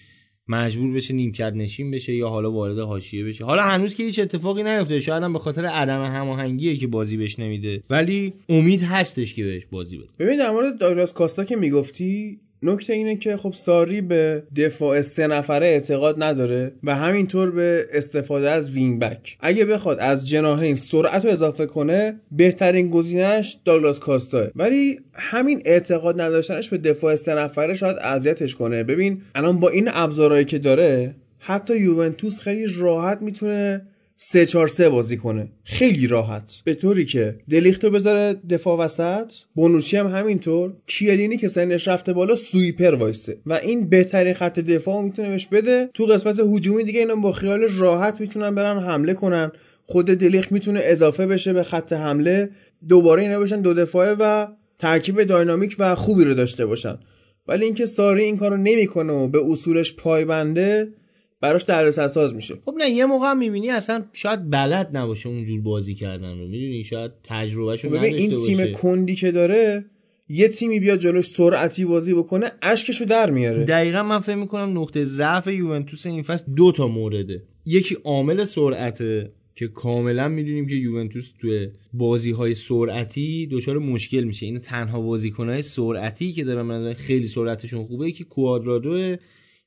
مجبور 0.49 0.95
بشه 0.95 1.15
نیمکت 1.15 1.53
نشین 1.53 1.91
بشه 1.91 2.15
یا 2.15 2.29
حالا 2.29 2.53
وارد 2.53 2.79
حاشیه 2.79 3.25
بشه. 3.25 3.45
حالا 3.45 3.63
هنوز 3.63 3.95
که 3.95 4.03
هیچ 4.03 4.19
اتفاقی 4.19 4.63
نیفته 4.63 5.01
شاید 5.01 5.23
هم 5.23 5.33
به 5.33 5.39
خاطر 5.39 5.65
عدم 5.65 6.05
هماهنگیه 6.05 6.77
که 6.77 6.87
بازی 6.87 7.17
بهش 7.17 7.39
نمیده. 7.39 7.83
ولی 7.91 8.35
امید 8.49 8.83
هستش 8.83 9.35
که 9.35 9.45
بهش 9.45 9.67
بازی 9.67 9.99
بده. 9.99 10.09
ببین 10.19 10.39
در 10.39 10.51
مورد 10.51 10.79
داگلاس 10.79 11.13
کاستا 11.13 11.45
که 11.45 11.57
می‌گفتی 11.57 12.41
نکته 12.63 12.93
اینه 12.93 13.17
که 13.17 13.37
خب 13.37 13.53
ساری 13.53 14.01
به 14.01 14.43
دفاع 14.57 15.01
سه 15.01 15.27
نفره 15.27 15.67
اعتقاد 15.67 16.23
نداره 16.23 16.73
و 16.85 16.95
همینطور 16.95 17.51
به 17.51 17.87
استفاده 17.93 18.51
از 18.51 18.71
wing 18.71 19.01
back. 19.01 19.37
اگه 19.41 19.65
بخواد 19.65 19.99
از 20.01 20.29
جناحین 20.29 20.77
سرعت 20.77 21.25
رو 21.25 21.31
اضافه 21.31 21.67
کنه 21.67 22.21
بهترین 22.31 22.91
گزینهش 22.91 23.57
داگلاس 23.65 23.99
کاستاه. 23.99 24.49
ولی 24.57 25.01
همین 25.15 25.63
اعتقاد 25.65 26.21
نداشتنش 26.21 26.69
به 26.69 26.79
دفاع 26.79 27.15
سه 27.15 27.35
نفره 27.35 27.75
شاید 27.75 27.97
اذیتش 28.01 28.55
کنه. 28.55 28.85
ببین 28.85 29.23
الان 29.35 29.61
با 29.61 29.69
این 29.69 29.89
ابزارهایی 29.93 30.45
که 30.45 30.59
داره 30.59 31.15
حتی 31.39 31.77
یوونتوس 31.77 32.41
خیلی 32.41 32.67
راحت 32.79 33.23
می‌تونه 33.23 33.83
سه 34.25 34.47
چهار 34.47 34.69
سه 34.69 34.89
بازی 34.89 35.17
کنه. 35.17 35.49
خیلی 35.65 36.07
راحت. 36.07 36.53
به 36.65 36.75
طوری 36.75 37.05
که 37.05 37.35
دلیختو 37.51 37.91
بذاره 37.91 38.41
دفاع 38.51 38.79
وسط. 38.79 39.33
بونوچی 39.55 39.97
هم 39.97 40.07
همینطور. 40.07 40.73
کیه‌لینی 40.87 41.37
که 41.37 41.49
سنش 41.49 41.89
رفته 41.89 42.13
بالا 42.13 42.35
sweeper 42.35 42.95
وایسه. 42.95 43.39
و 43.47 43.53
این 43.53 43.89
بهترین 43.89 44.35
خط 44.35 44.59
دفاع 44.59 45.03
می‌تونه 45.03 45.29
بهش 45.29 45.47
بده. 45.47 45.91
تو 45.95 46.07
قسمت 46.07 46.41
هجومی 46.41 46.85
دیگه 46.85 47.01
اینا 47.01 47.15
با 47.15 47.33
خیال 47.33 47.69
راحت 47.79 48.21
می‌تونن 48.21 48.55
برن 48.55 48.79
حمله 48.79 49.15
کنن. 49.15 49.53
خود 49.87 50.07
دلیخت 50.07 50.53
می‌تونه 50.53 50.81
اضافه 50.83 51.27
بشه 51.27 51.53
به 51.53 51.63
خط 51.63 51.93
حمله. 51.93 52.51
دوباره 52.89 53.23
اینا 53.23 53.39
باشن 53.39 53.61
دو 53.61 53.75
دفاعه 53.75 54.17
و 54.19 54.47
ترکیب 54.79 55.23
داینامیک 55.23 55.77
و 55.79 55.95
خوبی 55.95 56.25
رو 56.25 56.35
داشته 56.35 56.67
باشن. 56.67 56.99
ولی 57.49 57.65
اینکه 57.65 57.87
ساری 57.87 58.25
این 58.25 58.37
کارو 58.37 58.57
نمی‌کنه 58.57 59.13
و 59.13 59.29
به 59.29 59.41
اصولش 59.51 59.95
پایبنده 59.95 60.89
براش 61.43 61.63
دردسر 61.63 62.09
ساز 62.09 62.35
میشه. 62.35 62.55
خب 62.65 62.75
نه 62.79 62.91
یه 62.91 63.07
موقع 63.07 63.31
هم 63.31 63.39
می‌بینی 63.39 63.71
اصلا 63.71 64.05
شاید 64.13 64.51
بلد 64.51 64.97
نباشه 64.97 65.29
اونجور 65.29 65.61
بازی 65.61 65.95
کردن 65.95 66.39
رو. 66.39 66.49
می‌دونی؟ 66.49 66.85
شاید 66.85 67.11
تجربهشو 67.25 67.89
ببین 67.89 67.99
نداشته 68.01 68.17
این 68.17 68.47
تیم 68.47 68.59
باشه. 68.59 68.73
کندی 68.73 69.15
که 69.15 69.31
داره 69.31 69.85
یه 70.29 70.49
تیمی 70.49 70.81
بیاد 70.81 70.99
جلوش 70.99 71.27
سرعتی 71.27 71.85
بازی 71.85 72.15
بکنه 72.15 72.53
اشکشو 72.63 73.05
در 73.05 73.31
میاره. 73.31 73.65
دقیقا 73.65 74.03
من 74.03 74.19
فکر 74.19 74.35
می‌کنم 74.35 74.79
نقطه 74.79 75.05
ضعف 75.05 75.47
یوونتوس 75.47 76.07
این 76.07 76.23
فصل 76.23 76.45
دو 76.57 76.73
تا 76.73 76.89
مورده. 76.89 77.43
یکی 77.67 77.97
عامل 78.05 78.45
سرعته 78.45 79.33
که 79.55 79.69
کاملا 79.69 80.29
می‌دونیم 80.29 80.67
که 80.67 80.75
یوونتوس 80.75 81.33
توی 81.41 81.69
بازی 81.93 82.31
های 82.31 82.55
سرعتی 82.55 83.49
دچار 83.51 83.79
مشکل 83.79 84.25
میشه. 84.25 84.47
این 84.47 84.59
تنها 84.59 85.01
بازیکن 85.01 85.49
های 85.49 85.63
سرعتی 85.63 86.33
که 86.33 86.45
دارن 86.45 86.63
من 86.63 86.93
خیلی 86.93 87.29
سرعتشون 87.29 87.85
خوبه 87.87 88.09
یکی 88.09 88.25
کوادرادو 88.25 89.17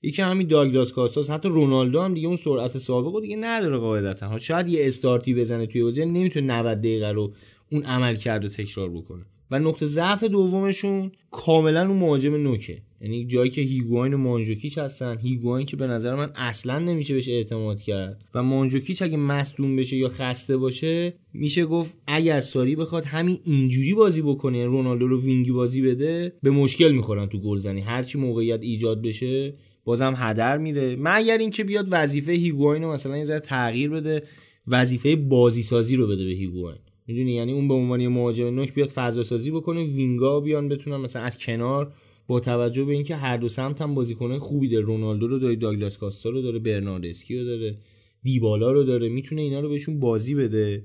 یکی 0.01 0.21
همین 0.21 0.47
داگلاس 0.47 0.91
کاستاس 0.91 1.29
حتی 1.29 1.49
رونالدو 1.49 2.01
هم 2.01 2.13
دیگه 2.13 2.27
اون 2.27 2.35
سرعت 2.35 2.77
سابق 2.77 3.13
رو 3.13 3.21
دیگه 3.21 3.35
نداره 3.35 3.77
قاعدتا. 3.77 4.27
ها 4.27 4.37
شاید 4.37 4.69
یه 4.69 4.87
استارتی 4.87 5.33
بزنه 5.33 5.65
توی 5.65 5.83
بازی 5.83 6.05
نمی‌تونه 6.05 6.53
90 6.53 6.77
دقیقه 6.77 7.11
رو 7.11 7.33
اون 7.71 7.83
عمل 7.83 8.15
کرده 8.15 8.49
تکرار 8.49 8.89
بکنه. 8.89 9.25
و 9.51 9.59
نقطه 9.59 9.85
ضعف 9.85 10.23
دومشون 10.23 11.11
کاملا 11.31 11.87
اون 11.87 11.97
مهاجم 11.97 12.35
نوکه. 12.35 12.81
یعنی 13.01 13.25
جایی 13.25 13.49
که 13.49 13.61
هیگواین 13.61 14.13
و 14.13 14.17
مانجوکیچ 14.17 14.77
هستن 14.77 15.17
هیگواین 15.17 15.65
که 15.65 15.77
به 15.77 15.87
نظر 15.87 16.15
من 16.15 16.31
اصلا 16.35 16.79
نمیشه 16.79 17.13
بهش 17.13 17.29
اعتماد 17.29 17.81
کرد. 17.81 18.21
و 18.33 18.43
مانجوکیچ 18.43 19.01
اگه 19.01 19.17
مصدوم 19.17 19.75
بشه 19.75 19.97
یا 19.97 20.07
خسته 20.07 20.57
باشه 20.57 21.13
میشه 21.33 21.65
گفت 21.65 21.97
اگر 22.07 22.39
ساری 22.39 22.75
بخواد 22.75 23.05
همین 23.05 23.39
اینجوری 23.43 23.93
بازی 23.93 24.21
بکنه 24.21 24.57
یعنی 24.57 24.69
رونالدو 24.69 25.07
رو 25.07 25.21
وینگی 25.21 25.51
بازی 25.51 25.81
بده 25.81 26.33
به 26.43 26.51
مشکل 26.51 26.91
می‌خورن 26.91 27.25
تو 27.25 27.39
گلزنی. 27.39 27.81
هرچی 27.81 28.17
موقعیت 28.17 28.61
ایجاد 28.61 29.01
بشه 29.01 29.53
بازم 29.85 30.13
هدر 30.17 30.57
میره. 30.57 30.95
مگر 30.99 31.37
اینکه 31.37 31.63
بیاد 31.63 31.87
وظیفه 31.89 32.31
هیگواین 32.31 32.83
رو 32.83 32.91
مثلا 32.91 33.17
یه 33.17 33.25
ذره 33.25 33.39
تغییر 33.39 33.89
بده 33.89 34.23
وظیفه 34.67 35.15
بازی 35.15 35.63
سازی 35.63 35.95
رو 35.95 36.07
بده 36.07 36.25
به 36.25 36.31
هیگواین. 36.31 36.79
می‌دونی؟ 37.07 37.31
یعنی 37.31 37.53
اون 37.53 37.67
به 37.67 37.73
عنوان 37.73 38.01
یه 38.01 38.09
مهاجم 38.09 38.55
نوک 38.55 38.73
بیاد 38.73 38.87
فضا 38.87 39.23
سازی 39.23 39.51
بکنه 39.51 39.83
وینگا 39.83 40.39
بیان 40.39 40.69
بتونن 40.69 40.97
مثلا 40.97 41.21
از 41.21 41.37
کنار 41.37 41.93
با 42.27 42.39
توجه 42.39 42.83
به 42.83 42.93
اینکه 42.93 43.15
هر 43.15 43.37
دو 43.37 43.49
سمت 43.49 43.81
هم 43.81 43.95
بازیکنای 43.95 44.39
خوبی 44.39 44.69
داره. 44.69 44.85
رونالدو 44.85 45.27
رو 45.27 45.39
داره 45.39 45.55
داگلاس 45.55 45.97
کاستا 45.97 46.29
رو 46.29 46.41
داره 46.41 46.59
برناردسکی 46.59 47.39
رو 47.39 47.45
داره 47.45 47.77
دیبالا 48.23 48.71
رو 48.71 48.83
داره. 48.83 49.09
می‌تونه 49.09 49.41
اینا 49.41 49.59
رو 49.59 49.69
بهشون 49.69 49.99
بازی 49.99 50.35
بده. 50.35 50.83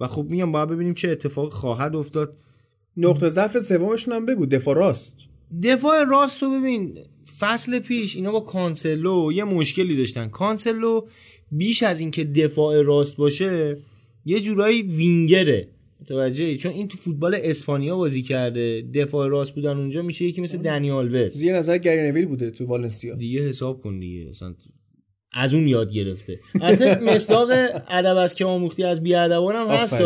و 0.00 0.06
خب 0.06 0.26
میگم 0.30 0.52
باید 0.52 0.68
ببینیم 0.68 0.94
چه 0.94 1.08
اتفاقی 1.08 1.50
خواهد 1.50 1.96
افتاد. 1.96 2.36
نقطه 2.96 3.28
ضعف 3.28 3.58
سومشون 3.58 4.14
هم 4.14 4.26
بگو 4.26 4.46
دفاع 4.46 4.74
دفاع 5.62 6.04
راست 6.04 6.42
رو 6.42 6.50
ببین 6.50 6.98
فصل 7.38 7.78
پیش 7.78 8.16
اینا 8.16 8.32
با 8.32 8.40
کانسلو 8.40 9.32
یه 9.32 9.44
مشکلی 9.44 9.96
داشتن. 9.96 10.28
کانسلو 10.28 11.00
بیش 11.52 11.82
از 11.82 12.00
اینکه 12.00 12.24
دفاع 12.24 12.82
راست 12.82 13.16
باشه 13.16 13.78
یه 14.24 14.40
جورایی 14.40 14.82
وینگره. 14.82 15.68
متوجهی؟ 16.00 16.56
چون 16.56 16.72
این 16.72 16.88
تو 16.88 16.98
فوتبال 16.98 17.38
اسپانیا 17.42 17.96
بازی 17.96 18.22
کرده. 18.22 18.82
دفاع 18.94 19.28
راست 19.28 19.54
بودن 19.54 19.76
اونجا 19.76 20.02
میشه 20.02 20.24
یکی 20.24 20.40
مثل 20.40 20.58
دنی 20.58 21.14
آلوز 21.14 21.32
زیر 21.32 21.56
نظر 21.56 21.78
گری 21.78 22.02
نویل 22.02 22.26
بوده 22.26 22.50
تو 22.50 22.66
والنسیا. 22.66 23.14
دیگه 23.14 23.48
حساب 23.48 23.82
کن 23.82 23.98
دیگه. 23.98 24.28
اصلا 24.28 24.54
از 25.32 25.54
اون 25.54 25.68
یاد 25.68 25.92
گرفته. 25.92 26.40
البته 26.60 26.98
مصداق 27.00 27.48
ادب 27.88 28.16
از 28.16 28.34
که 28.34 28.44
آموختی 28.44 28.84
از 28.84 29.02
بی‌ادبان 29.02 29.56
هم 29.56 29.66
هست. 29.66 29.98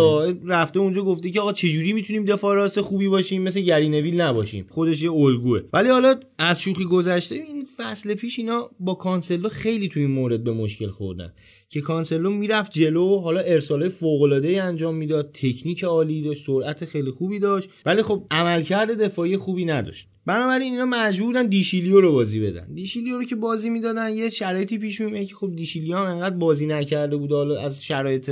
رفته 0.47 0.81
اونجا 0.81 1.03
گفته 1.03 1.31
که 1.31 1.41
آقا 1.41 1.53
چجوری 1.53 1.93
می‌تونیم 1.93 2.25
دفاع 2.25 2.55
راست 2.55 2.81
خوبی 2.81 3.09
باشیم 3.09 3.43
مثل 3.43 3.61
گری 3.61 3.89
نویل 3.89 4.21
نباشیم. 4.21 4.67
خودش 4.69 5.03
یه 5.03 5.13
الگوه. 5.13 5.61
ولی 5.73 5.89
حالا 5.89 6.15
از 6.39 6.61
شوخی 6.61 6.85
گذشته 6.85 7.35
این 7.35 7.67
فصل 7.77 8.15
پیش 8.15 8.39
اینا 8.39 8.71
با 8.81 8.95
کانسلو 8.95 9.49
خیلی 9.49 9.89
توی 9.89 10.03
این 10.03 10.13
مورد 10.13 10.45
به 10.45 10.53
مشکل 10.53 10.89
خوردن. 10.89 11.33
که 11.73 11.81
کانسلو 11.81 12.31
می‌رفت 12.31 12.73
جلو. 12.73 13.19
حالا 13.19 13.41
ارسال 13.41 13.89
فوق 13.89 14.23
العاده 14.23 14.63
انجام 14.63 14.95
می‌داد. 14.95 15.31
تکنیک 15.35 15.85
عالی 15.85 16.23
داشت 16.23 16.47
سرعت 16.47 16.85
خیلی 16.85 17.11
خوبی 17.11 17.39
داشت. 17.39 17.69
ولی 17.87 18.03
خب 18.03 18.27
عملکرد 18.31 19.03
دفاعی 19.03 19.37
خوبی 19.37 19.65
نداشت. 19.65 20.09
بنابراین 20.27 20.73
اینا 20.73 20.85
مجبورن 20.85 21.47
دیشیلیو 21.47 22.01
رو 22.01 22.13
بازی 22.13 22.41
بدن. 22.41 22.75
دیشیلیو 22.75 23.19
رو 23.19 23.25
که 23.25 23.37
بازی 23.37 23.71
می‌دادن 23.71 24.17
یه 24.17 24.29
شرایطی 24.29 24.79
پیش 24.79 25.01
میومد 25.01 25.27
که 25.27 25.35
خب 25.35 25.57
دیشیلیو 25.57 25.97
هم 25.97 26.07
انقدر 26.07 26.37
بازی 26.37 26.67
نکرده 26.67 27.17
بود. 27.17 27.33
حالا 27.33 27.61
از 27.61 27.85
شرایط 27.85 28.31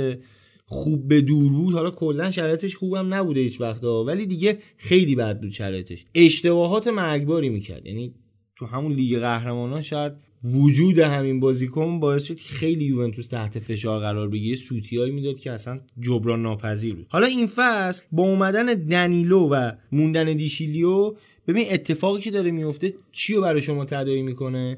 خوب 0.65 1.07
به 1.07 1.21
دور 1.21 1.51
بود. 1.51 1.73
حالا 1.73 1.91
کلا 1.91 2.31
شرایطش 2.31 2.75
خوبم 2.75 3.13
نبوده 3.13 3.39
هیچ 3.39 3.61
وقتا. 3.61 4.03
ولی 4.03 4.25
دیگه 4.25 4.57
خیلی 4.77 5.15
بد 5.15 5.39
بود 5.39 5.49
شرایطش. 5.49 6.05
اشتباهات 6.15 6.87
مرگباری 6.87 7.49
می‌کرد. 7.49 7.85
یعنی 7.85 8.15
تو 8.55 8.65
همون 8.65 8.91
لیگ 8.91 9.19
قهرمانان 9.19 9.81
شاید 9.81 10.13
وجود 10.43 10.99
همین 10.99 11.39
بازیکن 11.39 11.99
باعث 11.99 12.23
شد 12.23 12.35
که 12.35 12.53
خیلی 12.53 12.85
یوونتوس 12.85 13.27
تحت 13.27 13.59
فشار 13.59 13.99
قرار 13.99 14.29
بگیره 14.29 14.55
سوتیایی 14.55 15.11
می‌داد 15.11 15.39
که 15.39 15.51
اصلا 15.51 15.79
جبران 15.99 16.41
ناپذیر 16.41 16.95
بود. 16.95 17.05
حالا 17.09 17.27
این 17.27 17.47
فصل 17.55 18.03
با 18.11 18.23
اومدن 18.23 18.65
دنیلو 18.65 19.47
و 19.47 19.71
موندن 19.91 20.37
دیشیلیو 20.37 21.15
ببین 21.47 21.65
اتفاقی 21.71 22.21
که 22.21 22.31
داره 22.31 22.51
میفته 22.51 22.93
چی 23.11 23.33
رو 23.33 23.41
برای 23.41 23.61
شما 23.61 23.85
تداعی 23.85 24.21
می‌کنه؟ 24.21 24.77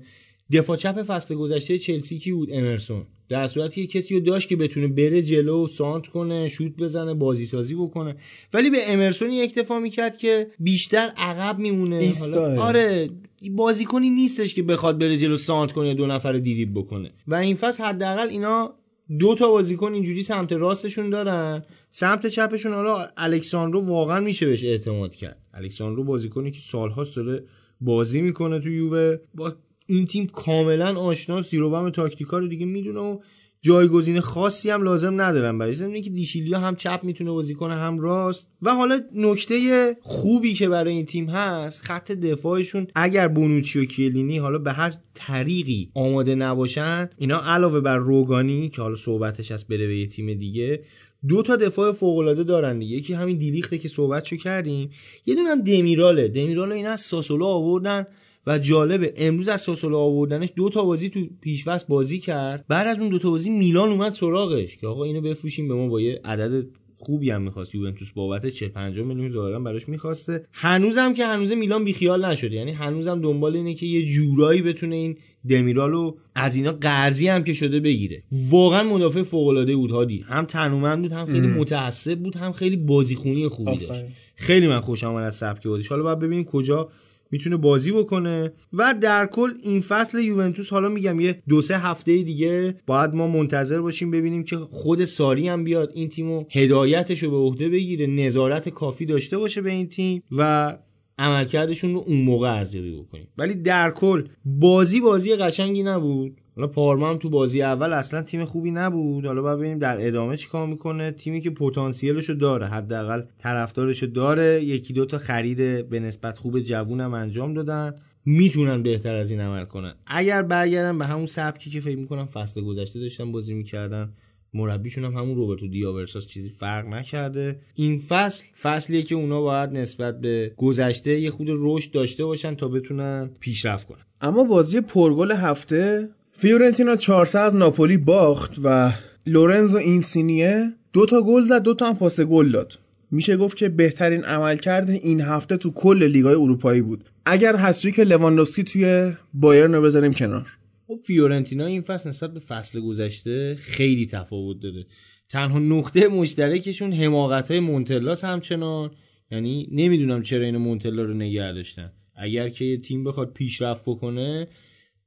دفاع 0.52 0.78
چپ 0.78 1.02
فصل 1.02 1.36
گذشته 1.36 1.78
چلسی 1.78 2.18
کی 2.18 2.32
بود؟ 2.32 2.50
امرسون. 2.52 3.06
در 3.30 3.48
صورتی 3.48 3.88
که 3.88 4.00
کسی 4.00 4.14
رو 4.14 4.20
داشت 4.20 4.50
که 4.50 4.56
بتونه 4.56 4.88
بره 4.88 5.22
جلو 5.22 5.68
سانت 5.68 6.08
کنه 6.08 6.48
شوت 6.48 6.76
بزنه 6.76 7.14
بازی 7.14 7.46
سازی 7.46 7.76
بکنه. 7.76 8.16
ولی 8.54 8.70
به 8.70 8.78
امرسون 8.88 9.32
یک 9.32 9.44
اکتفا 9.44 9.80
می‌کرد 9.80 10.18
که 10.18 10.48
بیشتر 10.60 11.10
عقب 11.18 11.60
میمونه. 11.60 11.96
ایستاه. 11.96 12.58
آره 12.58 13.10
بازیکنی 13.50 14.10
نیستش 14.10 14.54
که 14.54 14.64
بخواد 14.64 15.00
بره 15.00 15.18
جلو 15.18 15.38
سانت 15.38 15.72
کنه 15.72 15.94
دو 15.94 16.06
نفر 16.08 16.34
دیریب 16.34 16.74
بکنه. 16.74 17.12
و 17.28 17.36
این 17.36 17.56
فصل 17.56 17.84
حداقل 17.84 18.28
اینا 18.28 18.74
دو 19.20 19.36
تا 19.36 19.50
بازیکن 19.50 19.94
اینجوری 19.94 20.24
سمت 20.24 20.52
راستشون 20.52 21.10
دارن. 21.10 21.66
سمت 21.90 22.28
چپشون 22.28 22.74
حالا 22.74 23.08
الکساندرو 23.18 23.86
واقعا 23.86 24.20
میشه 24.20 24.46
بهش 24.46 24.64
اعتماد 24.64 25.16
کرد. 25.16 25.42
الکساندرو 25.54 26.04
بازیکنی 26.04 26.52
که 26.52 26.60
سالهاست 26.60 27.16
داره 27.16 27.44
بازی 27.82 28.22
می‌کنه 28.22 28.60
تو 28.60 28.70
یووه. 28.70 29.18
با 29.36 29.54
این 29.86 30.06
تیم 30.06 30.28
کاملا 30.28 31.00
آشناست 31.00 31.52
زیروبم 31.52 31.90
تاکتیکا 31.90 32.38
رو 32.38 32.48
دیگه 32.48 32.66
می‌دونه 32.66 33.00
و 33.00 33.20
جایگزین 33.66 34.20
خاصی 34.20 34.70
هم 34.70 34.84
لازم 34.84 35.22
ندارن 35.22 35.58
برای 35.58 35.84
اینه 35.84 36.02
که 36.02 36.10
دیشیلیا 36.10 36.60
هم 36.60 36.76
چپ 36.76 37.00
می‌تونه 37.04 37.32
بازی 37.32 37.54
کنه 37.54 37.76
هم 37.76 38.00
راست. 38.00 38.52
و 38.62 38.76
حالا 38.76 39.00
نکته 39.16 39.96
خوبی 40.02 40.54
که 40.54 40.70
برای 40.70 40.94
این 40.94 41.06
تیم 41.06 41.30
هست 41.30 41.82
خط 41.82 42.12
دفاعشون 42.12 42.88
اگر 42.96 43.28
بونوچی 43.28 43.80
و 43.80 43.86
کیلینی 43.86 44.38
حالا 44.38 44.58
به 44.58 44.72
هر 44.72 44.94
طریقی 45.14 45.90
آماده 45.94 46.36
نباشن 46.36 47.10
اینا 47.18 47.42
علاوه 47.44 47.80
بر 47.80 47.98
روگانی 47.98 48.70
که 48.70 48.82
حالا 48.82 48.96
صحبتش 48.96 49.52
هست 49.52 49.68
بره 49.68 49.88
به 49.88 49.98
یه 49.98 50.08
تیم 50.08 50.34
دیگه 50.34 50.84
دو 51.28 51.42
تا 51.42 51.56
دفاع 51.56 51.92
فوق 51.92 52.18
العاده 52.18 52.44
دارن 52.44 52.80
دیگه. 52.80 52.96
یکی 52.96 53.14
همین 53.14 53.38
دیلیخته 53.38 53.78
که 53.78 53.88
صحبتشو 53.88 54.36
کردیم. 54.36 54.90
یه 55.26 55.36
دونه 55.36 55.50
هم 55.50 55.62
دمیراله. 55.62 56.28
دمیرال 56.28 56.72
اینا 56.72 56.92
از 56.92 57.02
ساسولو 57.02 57.46
آوردن. 57.46 58.06
و 58.48 58.60
جالبه 58.60 59.14
امروز 59.18 59.48
از 59.48 59.62
ساسولو 59.62 59.98
آوردنش 59.98 60.54
دو 60.56 60.70
تا 60.70 60.84
بازی 60.84 61.10
تو 61.10 61.20
پیشوست 61.42 61.88
بازی 61.88 62.20
کرد. 62.20 62.66
بعد 62.68 62.88
از 62.88 63.00
اون 63.00 63.10
دو 63.10 63.20
تا 63.20 63.30
بازی 63.30 63.50
میلان 63.50 63.90
اومد 63.90 64.12
سراغش 64.12 64.78
که 64.78 64.88
آقا 64.88 65.04
اینو 65.04 65.22
بفروشیم 65.22 65.68
به 65.68 65.74
ما 65.74 65.88
با 65.88 66.02
یه 66.02 66.22
عدد 66.26 66.66
خوبی 66.98 67.30
هم 67.30 67.42
می‌خواست 67.42 67.76
یوونتوس 67.76 68.12
بابت 68.12 68.48
40 68.48 68.70
50 68.70 69.06
میلیون 69.06 69.30
ظاهرا 69.30 69.60
براش 69.60 69.90
می‌خواسته. 69.90 70.46
هنوزم 70.52 71.14
که 71.14 71.26
هنوز 71.26 71.52
میلان 71.52 71.84
بیخیال 71.84 72.26
نشده. 72.26 72.56
یعنی 72.56 72.72
هنوزم 72.72 73.22
دنبال 73.22 73.56
اینه 73.56 73.74
که 73.74 73.86
یه 73.86 74.06
جورایی 74.06 74.62
بتونه 74.62 74.96
این 74.96 75.18
دمیرالو 75.50 76.16
از 76.36 76.56
اینا 76.56 76.72
قرضی 76.72 77.28
هم 77.28 77.44
که 77.44 77.54
شده 77.54 77.80
بگیره. 77.80 78.24
واقعا 78.32 78.84
مدافع 78.84 79.24
فوق 79.24 79.48
العاده 79.48 79.76
بود 79.76 79.92
هادی. 79.92 80.26
هم 80.28 80.46
تنومند 80.46 81.02
بود 81.02 81.12
هم 81.12 81.26
خیلی 81.26 81.48
متعصب 81.48 82.20
بود 82.20 82.36
هم 82.36 82.52
خیلی 82.52 82.76
بازیخونی 82.76 83.48
خوبی 83.48 83.78
داشت. 83.78 84.04
خیلی 84.36 84.68
من 84.68 84.80
خوشم 84.80 85.08
آمد 85.08 85.24
از 85.24 85.36
سبک 85.36 85.68
بازیش. 85.68 85.88
حالا 85.88 86.04
باید 86.04 86.20
ببینیم 86.20 86.44
کجا 86.44 86.90
می‌تونه 87.34 87.58
بازی 87.58 87.92
بکنه. 87.92 88.52
و 88.74 88.96
در 89.02 89.26
کل 89.26 89.52
این 89.64 89.82
فصل 89.82 90.20
یوونتوس 90.20 90.70
حالا 90.70 90.90
میگم 90.90 91.20
یه 91.20 91.44
دو 91.48 91.62
سه 91.62 91.78
هفته 91.78 92.24
دیگه 92.24 92.76
باید 92.86 93.14
ما 93.14 93.28
منتظر 93.28 93.82
باشیم 93.82 94.12
ببینیم 94.12 94.44
که 94.44 94.56
خود 94.56 95.06
ساری 95.06 95.48
هم 95.48 95.64
بیاد 95.64 95.92
این 95.94 96.10
تیمو 96.10 96.44
هدایتش 96.52 97.24
رو 97.24 97.32
به 97.32 97.38
عهده 97.38 97.70
بگیره 97.70 98.08
نظارت 98.08 98.70
کافی 98.70 99.06
داشته 99.06 99.38
باشه 99.38 99.62
به 99.62 99.72
این 99.72 99.88
تیم 99.88 100.24
و 100.32 100.74
عملکردشون 101.20 101.94
رو 101.94 102.04
اون 102.08 102.22
موقع 102.22 102.50
ارزیابی 102.50 102.92
بکنیم. 102.92 103.28
ولی 103.38 103.54
در 103.54 103.92
کل 103.92 104.24
بازی 104.46 105.02
بازی 105.02 105.36
قشنگی 105.36 105.84
نبود. 105.84 106.38
حالا 106.56 106.68
پارما 106.68 107.10
هم 107.10 107.18
تو 107.18 107.30
بازی 107.30 107.62
اول 107.62 107.94
اصلا 107.94 108.22
تیم 108.22 108.46
خوبی 108.46 108.72
نبود. 108.72 109.26
حالا 109.26 109.42
ببینیم 109.42 109.80
در 109.80 110.08
ادامه 110.08 110.38
چیکار 110.38 110.68
می‌کنه. 110.68 111.12
تیمی 111.12 111.42
که 111.42 111.50
پتانسیلشو 111.50 112.34
داره 112.34 112.68
حداقل 112.68 113.22
طرفدارشو 113.38 114.06
داره. 114.06 114.64
یکی 114.64 114.94
دو 114.94 115.06
تا 115.06 115.18
خرید 115.18 115.90
به 115.90 116.00
نسبت 116.00 116.38
خوب 116.38 116.60
جوونم 116.60 117.14
انجام 117.14 117.54
دادن. 117.54 117.96
می‌تونن 118.26 118.84
بهتر 118.84 119.16
از 119.16 119.32
این 119.32 119.40
عمل 119.42 119.66
کنن. 119.66 119.96
اگر 120.06 120.42
برگردن 120.42 120.98
به 120.98 121.06
همون 121.06 121.26
سبکی 121.26 121.70
که 121.70 121.80
فکر 121.80 121.98
می‌کنم 121.98 122.26
فصل 122.26 122.62
گذشته 122.62 123.00
داشتن 123.00 123.32
بازی 123.32 123.54
می‌کردن 123.54 124.14
مربیشون 124.54 125.06
هم 125.06 125.14
همون 125.14 125.36
روبرتو 125.36 125.68
دی 125.68 125.85
آورساس 125.85 126.28
چیزی 126.28 126.50
فرق 126.50 126.88
نکرده. 126.88 127.60
این 127.76 127.98
فصل 127.98 128.46
فصلیه 128.62 129.02
که 129.02 129.16
اونا 129.16 129.42
باید 129.42 129.70
نسبت 129.70 130.22
به 130.22 130.54
گذشته 130.58 131.20
یه 131.20 131.32
خود 131.32 131.48
رشد 131.50 131.92
داشته 131.92 132.26
باشن 132.26 132.56
تا 132.56 132.68
بتونن 132.68 133.30
پیشرفت 133.40 133.88
کنن. 133.88 134.02
اما 134.22 134.44
بازی 134.44 134.82
پرگل 134.82 135.32
هفته 135.32 136.10
فیورنتینا 136.44 136.96
4 136.96 137.28
از 137.38 137.56
ناپولی 137.56 137.98
باخت 137.98 138.56
و 138.64 138.92
لورنزو 139.26 139.78
اینسینیه 139.78 140.74
دو 140.94 141.06
تا 141.06 141.22
گل 141.22 141.44
زد 141.44 141.64
دو 141.64 141.74
تا 141.74 141.88
هم 141.88 141.96
پاس 141.96 142.20
گل 142.22 142.52
داد. 142.52 142.80
میشه 143.12 143.38
گفت 143.38 143.58
که 143.58 143.70
بهترین 143.70 144.24
عملکرد 144.24 144.90
این 144.90 145.22
هفته 145.22 145.58
تو 145.58 145.72
کل 145.72 146.04
لیگای 146.04 146.36
اروپایی 146.36 146.82
بود. 146.82 147.04
اگر 147.26 147.56
هتریک 147.58 148.00
لواندوفسکی 148.00 148.64
توی 148.64 149.14
بایرن 149.34 149.74
رو 149.74 149.82
بذاریم 149.82 150.14
کنار. 150.14 150.58
خب 150.88 151.00
فیورنتینا 151.06 151.66
این 151.66 151.82
فصل 151.82 152.10
نسبت 152.10 152.34
به 152.34 152.40
فصل 152.40 152.80
گذشته 152.80 153.56
خیلی 153.56 154.06
تفاوت 154.06 154.60
داره. 154.60 154.86
تنها 155.30 155.60
نقطه 155.60 156.08
مشترکشون 156.08 156.94
حماقت 156.94 157.52
های 157.52 157.60
مونتلاس 157.60 158.24
همچنان 158.24 158.92
یعنی 159.32 159.70
نمی‌دونم 159.72 160.22
چرا 160.22 160.46
این 160.46 160.58
مونتلا 160.58 161.04
رو 161.04 161.14
نگه 161.14 161.52
داشتن. 161.52 161.92
اگر 162.16 162.50
که 162.50 162.66
یه 162.66 162.78
تیم 162.78 163.04
بخواد 163.04 163.34
پیشرفت 163.34 163.84
بکنه 163.86 164.48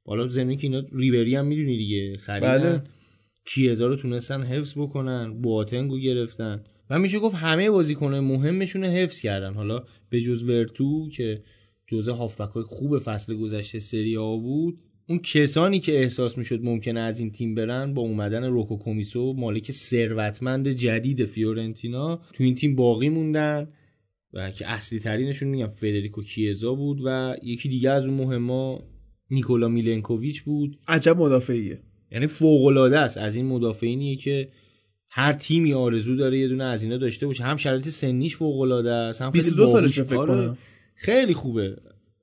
حالا 0.07 0.27
زمین 0.27 0.57
که 0.57 0.67
اینا 0.67 0.83
ریبری 0.93 1.35
هم 1.35 1.45
می‌دونی 1.45 1.77
دیگه 1.77 2.17
خریدن. 2.17 2.57
بله. 2.57 2.81
کیزا 3.45 3.87
رو 3.87 3.95
تونستن 3.95 4.43
حفظ 4.43 4.73
بکنن 4.77 5.41
بواتنگو 5.41 5.99
گرفتن. 5.99 6.63
و 6.89 6.99
میشه 6.99 7.19
گفت 7.19 7.35
همه 7.35 7.69
بازیکنهای 7.69 8.19
مهمشون 8.19 8.83
رو 8.83 8.89
حفظ 8.89 9.19
کردن. 9.19 9.53
حالا 9.53 9.83
به 10.09 10.21
جز 10.21 10.43
ورتو 10.43 11.09
که 11.09 11.43
جزء 11.87 12.13
هافبک 12.13 12.49
های 12.49 12.63
خوب 12.63 12.97
فصل 12.97 13.35
گذشته 13.35 13.79
سری 13.79 14.17
آ 14.17 14.37
بود 14.37 14.79
اون 15.09 15.19
کسانی 15.19 15.79
که 15.79 15.99
احساس 15.99 16.37
می‌شد 16.37 16.59
ممکنه 16.63 16.99
از 16.99 17.19
این 17.19 17.31
تیم 17.31 17.55
برن 17.55 17.93
با 17.93 18.01
اومدن 18.01 18.43
روکو 18.43 18.77
کومیسو 18.77 19.33
مالک 19.33 19.71
ثروتمند 19.71 20.67
جدید 20.67 21.25
فیورنتینا 21.25 22.21
تو 22.33 22.43
این 22.43 22.55
تیم 22.55 22.75
باقی 22.75 23.09
موندن. 23.09 23.67
و 24.33 24.51
که 24.51 24.67
اصلی 24.67 24.99
ترینشون 24.99 25.49
میگم 25.49 25.67
فدریکو 25.67 26.21
کیزا 26.21 26.73
بود 26.73 27.01
و 27.05 27.35
یکی 27.43 27.69
دیگه 27.69 27.89
از 27.89 28.05
اون 28.05 28.13
مهما 28.13 28.83
نیکولا 29.31 29.67
میلنکوویچ 29.67 30.41
بود. 30.41 30.77
عجب 30.87 31.17
مدافعیه. 31.17 31.79
یعنی 32.11 32.27
فوق 32.27 32.65
العاده 32.65 32.99
است. 32.99 33.17
از 33.17 33.35
این 33.35 33.45
مدافعینیه 33.45 34.15
که 34.15 34.47
هر 35.09 35.33
تیمی 35.33 35.73
آرزو 35.73 36.15
داره 36.15 36.37
یه 36.37 36.47
دونه 36.47 36.63
از 36.63 36.83
اینا 36.83 36.97
داشته 36.97 37.27
باشه. 37.27 37.43
هم 37.43 37.55
شرایط 37.55 37.89
سنیش 37.89 38.35
فوق 38.35 38.59
العاده 38.59 38.91
است 38.91 39.21
هم 39.21 39.31
خیلی 39.31 39.43
22 39.43 39.67
سالشه 39.67 40.01
باهوشه. 40.01 40.03
فکر 40.03 40.31
آره، 40.31 40.47
کنم. 40.47 40.57
خیلی 40.95 41.33
خوبه. 41.33 41.77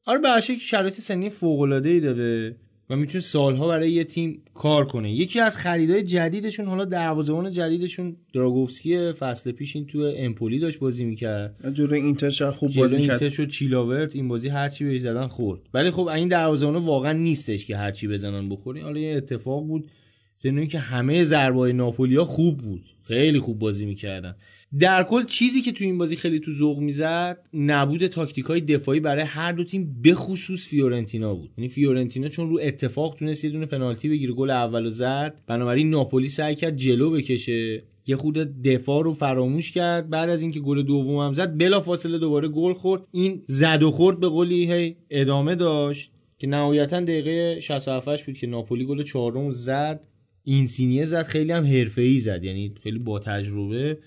آره 0.07 0.19
به 0.19 0.41
شرایط 0.61 0.95
سنی 0.95 1.31
فوق 1.31 1.61
العاده 1.61 1.89
ای 1.89 2.01
داره. 2.01 2.57
و 2.91 2.97
می‌تونه 2.97 3.21
سالها 3.21 3.69
برای 3.69 3.93
یه 3.93 4.05
تیم 4.05 4.43
کار 4.55 4.85
کنه. 4.85 5.13
یکی 5.13 5.41
از 5.41 5.57
خریدای 5.57 6.03
جدیدشون 6.03 6.67
حالا 6.67 6.85
دروازه‌بان 6.85 7.51
جدیدشون 7.51 8.17
دراگوفسکی 8.35 9.13
فصل 9.13 9.53
پیش 9.53 9.77
این 9.77 9.87
تو 9.87 10.13
امپولی 10.17 10.59
داشت 10.59 10.79
بازی 10.79 11.05
می‌کرد. 11.05 11.75
جوره 11.75 11.97
اینتر 11.97 12.51
خوب 12.51 12.75
بازی 12.75 12.97
اینتر 12.97 13.19
کرد 13.19 13.29
شد 13.29 13.49
چیلاورت 13.49 14.17
این 14.17 14.29
بازی 14.29 14.49
هرچی 14.49 14.85
بهش 14.85 15.01
زدن 15.01 15.27
خورد. 15.27 15.61
ولی 15.75 15.91
خب 15.91 16.07
این 16.07 16.29
دروازه‌بان 16.29 16.77
واقعا 16.77 17.13
نیستش 17.13 17.67
که 17.67 17.77
هرچی 17.77 18.09
بزنن 18.09 18.49
بخوری 18.49 18.81
حالا 18.81 19.01
یه 19.01 19.17
اتفاق 19.17 19.67
بود 19.67 19.91
ضمن 20.39 20.67
که 20.67 20.79
همه 20.79 21.25
ضربای 21.25 21.73
ناپولیا 21.73 22.25
خوب 22.25 22.59
بود. 22.59 22.85
خیلی 23.03 23.39
خوب 23.39 23.59
بازی 23.59 23.87
می‌کردن. 23.87 24.37
در 24.79 25.03
کل 25.03 25.25
چیزی 25.25 25.63
که 25.63 25.73
تو 25.73 25.85
این 25.85 25.99
بازی 25.99 26.17
خیلی 26.17 26.41
تو 26.41 26.53
ذوق 26.53 26.79
می‌زد 26.79 27.39
نبود 27.55 28.07
تاکتیک 28.07 28.45
های 28.45 28.61
دفاعی 28.61 29.01
برای 29.01 29.25
هر 29.25 29.53
دو 29.53 29.65
تیم 29.65 29.97
به 30.03 30.15
خصوص 30.15 30.69
فیورنتینا 30.69 31.35
بود. 31.35 31.51
یعنی 31.59 31.69
فیورنتینا 31.69 32.29
چون 32.29 32.51
رو 32.51 32.59
اتفاق 32.63 33.15
تونست 33.15 33.45
یه 33.45 33.51
دونه 33.51 33.67
پنالتی 33.67 34.09
بگیره 34.09 34.33
گل 34.33 34.51
اولو 34.51 34.91
زد. 34.91 35.41
بنابراین 35.47 35.91
ناپولی 35.91 36.29
سعی 36.29 36.55
کرد 36.55 36.77
جلو 36.77 37.11
بکشه. 37.11 37.83
یه 38.07 38.17
خود 38.17 38.63
دفاع 38.63 39.05
رو 39.05 39.13
فراموش 39.13 39.71
کرد. 39.73 40.11
بعد 40.11 40.29
از 40.29 40.43
اینکه 40.43 40.61
گل 40.61 40.83
دومم 40.83 41.33
زد 41.33 41.59
بلا 41.59 41.81
فاصله 41.81 42.19
دوباره 42.19 42.49
گل 42.49 42.73
خورد. 42.73 43.03
این 43.13 43.43
زد 43.47 43.83
و 43.83 43.91
خورد 43.91 44.21
به 44.21 44.29
قولی 44.29 44.73
هی 44.73 44.97
ادامه 45.11 45.55
داشت 45.55 46.13
که 46.39 46.47
نهایتا 46.47 47.01
دقیقه 47.01 47.61
67 47.61 48.27
بود 48.27 48.37
که 48.37 48.47
ناپولی 48.47 48.85
گل 48.85 49.03
چهارم 49.03 49.51
زد. 49.51 50.01
اینسینیه 50.45 51.05
زد. 51.05 51.23
خیلی 51.23 51.53
هم 51.53 51.65
حرفه‌ای 51.65 52.19
زد. 52.19 52.45
یعنی 52.45 52.75
خیلی 52.83 52.99
با 52.99 53.19
تجربه 53.19 53.99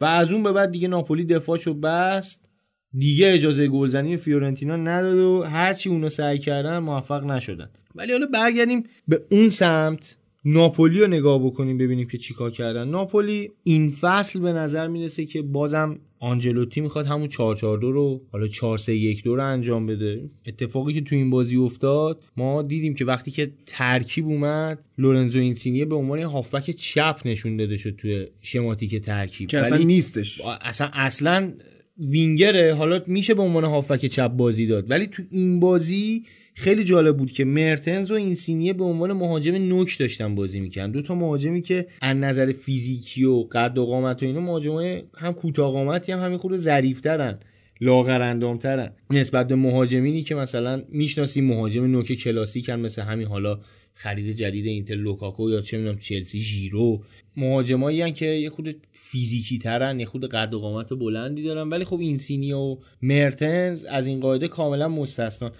و 0.00 0.04
از 0.04 0.32
اون 0.32 0.42
به 0.42 0.52
بعد 0.52 0.70
دیگه 0.70 0.88
ناپولی 0.88 1.24
دفاعشو 1.24 1.74
بست. 1.74 2.50
دیگه 2.92 3.32
اجازه 3.32 3.68
گلزنی 3.68 4.16
فیورنتینا 4.16 4.76
نداد 4.76 5.18
و 5.18 5.42
هرچی 5.42 5.88
اونو 5.88 6.08
سعی 6.08 6.38
کردن 6.38 6.78
موفق 6.78 7.24
نشدن. 7.24 7.70
ولی 7.94 8.12
حالا 8.12 8.26
برگردیم 8.26 8.84
به 9.08 9.22
اون 9.30 9.48
سمت. 9.48 10.16
ناپولی 10.44 11.00
رو 11.00 11.06
نگاه 11.06 11.44
بکنیم 11.46 11.78
ببینیم 11.78 12.06
که 12.08 12.18
چیکار 12.18 12.50
کردن. 12.50 12.88
ناپولی 12.88 13.50
این 13.62 13.90
فصل 13.90 14.40
به 14.40 14.52
نظر 14.52 14.88
می‌رسه 14.88 15.26
که 15.26 15.42
بازم 15.42 15.98
آنجلوتی 16.18 16.80
می‌خواد 16.80 17.06
همون 17.06 17.28
442 17.28 17.92
رو 17.92 18.22
حالا 18.32 18.46
4312 18.46 19.42
رو 19.42 19.48
انجام 19.48 19.86
بده. 19.86 20.30
اتفاقی 20.46 20.92
که 20.92 21.00
تو 21.00 21.16
این 21.16 21.30
بازی 21.30 21.56
افتاد 21.56 22.22
ما 22.36 22.62
دیدیم 22.62 22.94
که 22.94 23.04
وقتی 23.04 23.30
که 23.30 23.52
ترکیب 23.66 24.26
اومد 24.26 24.78
لورنزو 24.98 25.38
اینسینیه 25.38 25.84
به 25.84 25.94
عنوان 25.94 26.18
هافبک 26.18 26.70
چپ 26.70 27.20
نشون 27.24 27.56
داده 27.56 27.76
شد 27.76 27.96
توی 27.96 28.26
شماتیک 28.40 28.96
ترکیب. 28.96 29.48
که 29.48 29.58
اصلا 29.58 29.78
نیستش. 29.78 30.40
اصلا 30.62 30.90
اصلا 30.92 31.52
وینگره 31.98 32.74
حالا 32.74 33.02
میشه 33.06 33.34
به 33.34 33.42
عنوان 33.42 33.64
هافبک 33.64 34.06
چپ 34.06 34.28
بازی 34.28 34.66
داد. 34.66 34.90
ولی 34.90 35.06
تو 35.06 35.22
این 35.30 35.60
بازی 35.60 36.24
خیلی 36.54 36.84
جالب 36.84 37.16
بود 37.16 37.32
که 37.32 37.44
مرتنز 37.44 38.10
و 38.10 38.14
اینسینیه 38.14 38.72
به 38.72 38.84
عنوان 38.84 39.12
مهاجم 39.12 39.54
نوک 39.54 39.98
داشتن 39.98 40.34
بازی 40.34 40.60
می‌کردن. 40.60 40.92
دو 40.92 41.02
تا 41.02 41.14
مهاجمی 41.14 41.62
که 41.62 41.86
از 42.00 42.16
نظر 42.16 42.52
فیزیکی 42.52 43.24
و 43.24 43.42
قد 43.42 43.78
و 43.78 43.86
قامت 43.86 44.22
و 44.22 44.26
اینا 44.26 44.40
مهاجمای 44.40 45.02
هم 45.16 45.32
کوتاه 45.32 45.72
قامتی 45.72 46.12
هم 46.12 46.18
همین 46.18 46.38
خورده 46.38 46.56
ظریفترن 46.56 47.38
لاغر 47.80 48.22
اندامترن 48.22 48.92
نسبت 49.10 49.48
به 49.48 49.54
مهاجمینی 49.54 50.22
که 50.22 50.34
مثلا 50.34 50.82
می‌شناسیم 50.88 51.44
مهاجم 51.46 51.84
نوک 51.84 52.12
کلاسیکن 52.12 52.72
مثل 52.72 53.02
همین 53.02 53.26
حالا 53.26 53.60
خرید 53.94 54.36
جدید 54.36 54.66
اینتر 54.66 54.94
لوکاکو 54.94 55.50
یا 55.50 55.60
چه 55.60 55.78
می‌دونم 55.78 55.98
چلسی 55.98 56.38
ژیرو. 56.38 57.02
مهاجمایی 57.36 58.12
که 58.12 58.26
یه 58.26 58.50
خود 58.50 58.76
فیزیکی 58.92 59.58
ترن 59.58 60.00
یه 60.00 60.06
خود 60.06 60.28
قد 60.28 60.54
و 60.54 60.58
قامت 60.58 60.92
بلندی 60.92 61.42
دارن. 61.42 61.68
ولی 61.68 61.84
خب 61.84 62.00
اینسینی 62.00 62.52
و 62.52 62.76
مرتنز 63.02 63.84
از 63.84 64.06
این 64.06 64.20
قاعده 64.20 64.48
کاملا 64.48 64.88
مستثنا 64.88 65.52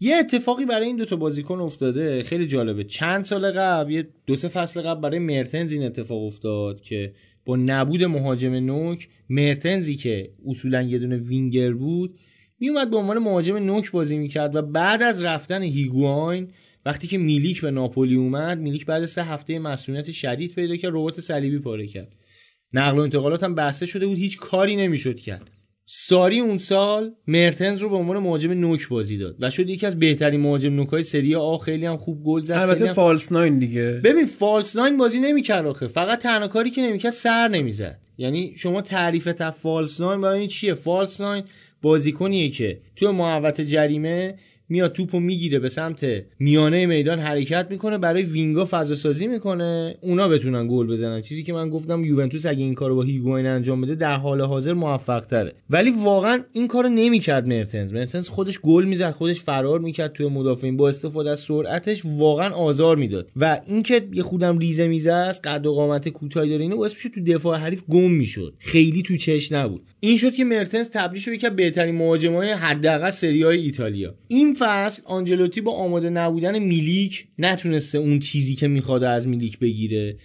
یه 0.00 0.16
اتفاقی 0.16 0.64
برای 0.64 0.86
این 0.86 0.96
دوتا 0.96 1.16
بازیکن 1.16 1.60
افتاده 1.60 2.22
خیلی 2.22 2.46
جالبه. 2.46 2.84
چند 2.84 3.24
سال 3.24 3.50
قبل 3.50 3.90
یه 3.90 4.08
دو 4.26 4.36
سه 4.36 4.48
فصل 4.48 4.82
قبل 4.82 5.00
برای 5.00 5.18
مرتنز 5.18 5.72
این 5.72 5.84
اتفاق 5.84 6.22
افتاد 6.22 6.80
که 6.80 7.12
با 7.44 7.56
نبود 7.56 8.04
مهاجم 8.04 8.54
نوک 8.54 9.08
مرتنزی 9.28 9.94
که 9.94 10.30
اصولا 10.46 10.82
یه 10.82 10.98
دونه 10.98 11.16
وینگر 11.16 11.72
بود 11.72 12.18
میومد 12.60 12.90
به 12.90 12.96
عنوان 12.96 13.18
مهاجم 13.18 13.56
نوک 13.56 13.90
بازی 13.90 14.18
می‌کرد 14.18 14.56
و 14.56 14.62
بعد 14.62 15.02
از 15.02 15.22
رفتن 15.22 15.62
هیگواین 15.62 16.48
وقتی 16.86 17.06
که 17.06 17.18
میلیک 17.18 17.60
به 17.60 17.70
ناپولی 17.70 18.14
اومد 18.14 18.58
میلیک 18.58 18.86
بعد 18.86 19.04
سه 19.04 19.24
هفته 19.24 19.58
مسئولیت 19.58 20.10
شدید 20.10 20.54
پیدا 20.54 20.76
کرد 20.76 20.92
ربات 20.94 21.20
صلیبی 21.20 21.58
پاره 21.58 21.86
کرد. 21.86 22.12
نقل 22.72 22.98
و 22.98 23.00
انتقالات 23.00 23.42
هم 23.42 23.54
بسته 23.54 23.86
شده 23.86 24.06
بود 24.06 24.18
هیچ 24.18 24.38
کاری 24.38 24.76
نمی‌شد 24.76 25.16
کرد. 25.16 25.50
ساری 25.90 26.40
اون 26.40 26.58
سال 26.58 27.12
مرتنز 27.26 27.80
رو 27.80 27.88
به 27.88 27.96
عنوان 27.96 28.18
مهاجم 28.18 28.52
نوک 28.52 28.88
بازی 28.88 29.18
داد 29.18 29.36
و 29.40 29.50
شد 29.50 29.68
یکی 29.68 29.86
از 29.86 29.98
بهترین 29.98 30.40
مهاجم 30.40 30.72
نوکای 30.72 31.02
سری 31.02 31.34
آ. 31.34 31.56
خیلی 31.56 31.86
هم 31.86 31.96
خوب 31.96 32.24
گل 32.24 32.40
زد 32.40 32.52
البته 32.52 32.86
هم... 32.86 32.92
فالس 32.92 33.32
ناین 33.32 33.58
دیگه. 33.58 34.00
ببین 34.04 34.26
فالس 34.26 34.76
ناین 34.76 34.96
بازی 34.96 35.20
نمی‌کرد 35.20 35.66
آخه. 35.66 35.86
فقط 35.86 36.18
تنها 36.18 36.48
کاری 36.48 36.70
که 36.70 36.82
نمی‌کرد 36.82 37.12
سر 37.12 37.48
نمی‌زد. 37.48 38.00
یعنی 38.18 38.54
شما 38.56 38.82
تعریف 38.82 39.24
تا 39.24 39.50
فالس 39.50 40.00
ناین 40.00 40.20
ببینید 40.20 40.50
چیه؟ 40.50 40.74
فالس 40.74 41.20
ناین 41.20 41.44
بازیکنیه 41.82 42.50
که 42.50 42.80
تو 42.96 43.12
محوطه 43.12 43.64
جریمه 43.64 44.38
میاد 44.68 44.92
توپو 44.92 45.20
می‌گیره 45.20 45.58
به 45.58 45.68
سمت 45.68 46.06
میانه 46.38 46.86
میدان 46.86 47.18
حرکت 47.18 47.66
می‌کنه 47.70 47.98
برای 47.98 48.22
وینگا 48.22 48.68
فضا 48.70 48.94
سازی 48.94 49.26
می‌کنه. 49.26 49.94
اونا 50.00 50.28
بتونن 50.28 50.68
گل 50.70 50.86
بزنن. 50.86 51.20
چیزی 51.20 51.42
که 51.42 51.52
من 51.52 51.70
گفتم 51.70 52.04
یوونتوس 52.04 52.46
اگه 52.46 52.64
این 52.64 52.74
کارو 52.74 52.96
با 52.96 53.02
هیگواین 53.02 53.46
انجام 53.46 53.80
بده 53.80 53.94
در 53.94 54.14
حال 54.14 54.40
حاضر 54.40 54.72
موفق 54.72 55.24
تره 55.24 55.54
ولی 55.70 55.90
واقعا 55.90 56.42
این 56.52 56.68
کارو 56.68 56.88
نمی‌کرد 56.88 57.48
مرتنز. 57.48 57.92
مرتنز 57.92 58.28
خودش 58.28 58.60
گل 58.60 58.84
می‌زد 58.84 59.10
خودش 59.10 59.40
فرار 59.40 59.78
می‌کرد 59.80 60.12
توی 60.12 60.26
مدافعین. 60.26 60.76
با 60.76 60.88
استفاده 60.88 61.30
از 61.30 61.40
سرعتش 61.40 62.02
واقعا 62.04 62.54
آزار 62.54 62.96
می‌داد. 62.96 63.30
و 63.36 63.60
اینکه 63.66 64.08
یه 64.12 64.22
خودم 64.22 64.58
ریزه 64.58 64.86
میزه 64.86 65.12
است 65.12 65.46
قد 65.46 65.66
و 65.66 65.74
قامت 65.74 66.08
کوتاهی 66.08 66.50
داره 66.50 66.62
اینو 66.62 66.76
باعث 66.76 66.94
تو 67.14 67.20
دفاع 67.20 67.58
حریف 67.58 67.82
گم 67.90 68.10
می‌شد. 68.10 68.54
خیلی 68.58 69.02
تو 69.02 69.16
چش 69.16 69.52
نبود. 69.52 69.82
این 70.00 70.16
شد 70.16 70.34
که 70.34 70.44
مرتنز 70.44 70.90
تبدیل 70.90 71.20
شد 71.20 71.32
یکی 71.32 71.50
بهترین 71.50 71.94
مهاجمای 71.94 72.50
حداقل 72.50 73.10
سری 73.10 73.44
ایتالیا. 73.44 74.14
این 74.28 74.54
فصل 74.58 75.02
آنجلوتی 75.04 75.60
با 75.60 75.72
آماده 75.72 76.10
نبودن 76.10 76.58
میلیک 76.58 77.26
نتونسته 77.38 77.98
اون 77.98 78.18
چیزی 78.18 78.54
که 78.54 78.68
می‌خواد 78.68 79.04
از 79.04 79.26
میلیک 79.26 79.58
بگیره 79.58 80.16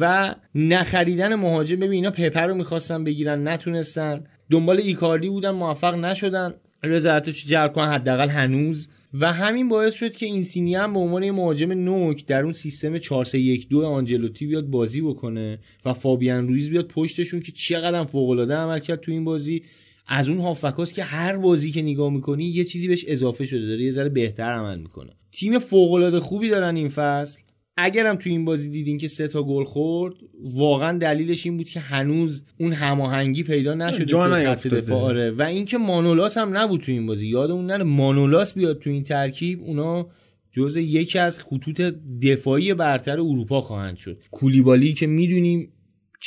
و 0.00 0.34
نخریدن 0.54 1.34
مهاجم 1.34 1.76
ببین 1.76 1.92
اینا 1.92 2.10
پپر 2.10 2.46
رو 2.46 2.54
می‌خواستن 2.54 3.04
بگیرن 3.04 3.48
نتونستن. 3.48 4.24
دنبال 4.50 4.80
ایکاردی 4.80 5.28
بودن 5.28 5.50
موفق 5.50 5.94
نشدن. 5.94 6.54
رضایتش 6.82 7.46
جلب 7.46 7.72
کنن 7.72 7.88
حداقل 7.88 8.28
هنوز. 8.28 8.88
و 9.20 9.32
همین 9.32 9.68
باعث 9.68 9.94
شد 9.94 10.14
که 10.14 10.26
اینسینی 10.26 10.74
هم 10.74 10.92
به 10.92 10.98
عنوان 10.98 11.30
مهاجم 11.30 11.72
نوک 11.72 12.26
در 12.26 12.42
اون 12.42 12.52
سیستم 12.52 12.98
4-3-1-2 12.98 13.74
آنجلوتی 13.74 14.46
بیاد 14.46 14.66
بازی 14.66 15.00
بکنه 15.00 15.58
و 15.84 15.92
فابیان 15.92 16.48
رویز 16.48 16.70
بیاد 16.70 16.88
پشتشون 16.88 17.40
که 17.40 17.52
چقدر 17.52 18.04
فوق 18.04 18.30
العاده 18.30 18.54
عمل 18.54 18.78
کرد 18.78 19.00
تو 19.00 19.12
این 19.12 19.24
بازی. 19.24 19.62
از 20.06 20.28
اون 20.28 20.38
هافکاست 20.38 20.94
که 20.94 21.04
هر 21.04 21.36
بازی 21.36 21.70
که 21.70 21.82
نگاه 21.82 22.12
می‌کنی 22.12 22.44
یه 22.44 22.64
چیزی 22.64 22.88
بهش 22.88 23.04
اضافه 23.08 23.46
شده 23.46 23.66
داره 23.66 23.82
یه 23.82 23.90
ذره 23.90 24.08
بهتر 24.08 24.52
عمل 24.52 24.78
می‌کنه. 24.78 25.10
تیم 25.32 25.58
فوق 25.58 25.92
العاده 25.92 26.20
خوبی 26.20 26.48
دارن 26.48 26.76
این 26.76 26.88
فصل. 26.88 27.40
اگرم 27.76 28.16
تو 28.16 28.30
این 28.30 28.44
بازی 28.44 28.70
دیدین 28.70 28.98
که 28.98 29.08
سه 29.08 29.28
تا 29.28 29.42
گل 29.42 29.64
خورد 29.64 30.14
واقعا 30.54 30.98
دلیلش 30.98 31.46
این 31.46 31.56
بود 31.56 31.68
که 31.68 31.80
هنوز 31.80 32.44
اون 32.60 32.72
هماهنگی 32.72 33.42
پیدا 33.42 33.74
نشده 33.74 34.04
تو 34.04 34.30
خط. 34.30 34.66
دفاع. 34.66 35.02
آره. 35.02 35.30
و 35.30 35.42
اینکه 35.42 35.78
مانولاس 35.78 36.38
هم 36.38 36.56
نبود 36.56 36.80
تو 36.80 36.92
این 36.92 37.06
بازی. 37.06 37.26
یادمون 37.26 37.66
نره 37.66 37.84
مانولاس 37.84 38.54
بیاد 38.54 38.78
تو 38.78 38.90
این 38.90 39.02
ترکیب 39.02 39.62
اونا 39.62 40.08
جزء 40.50 40.80
یکی 40.80 41.18
از 41.18 41.40
خطوط 41.40 41.80
دفاعی 42.22 42.74
برتر 42.74 43.20
اروپا 43.20 43.60
خواهند 43.60 43.96
شد. 43.96 44.22
کولیبالی 44.30 44.92
که 44.92 45.06
می‌دونیم 45.06 45.72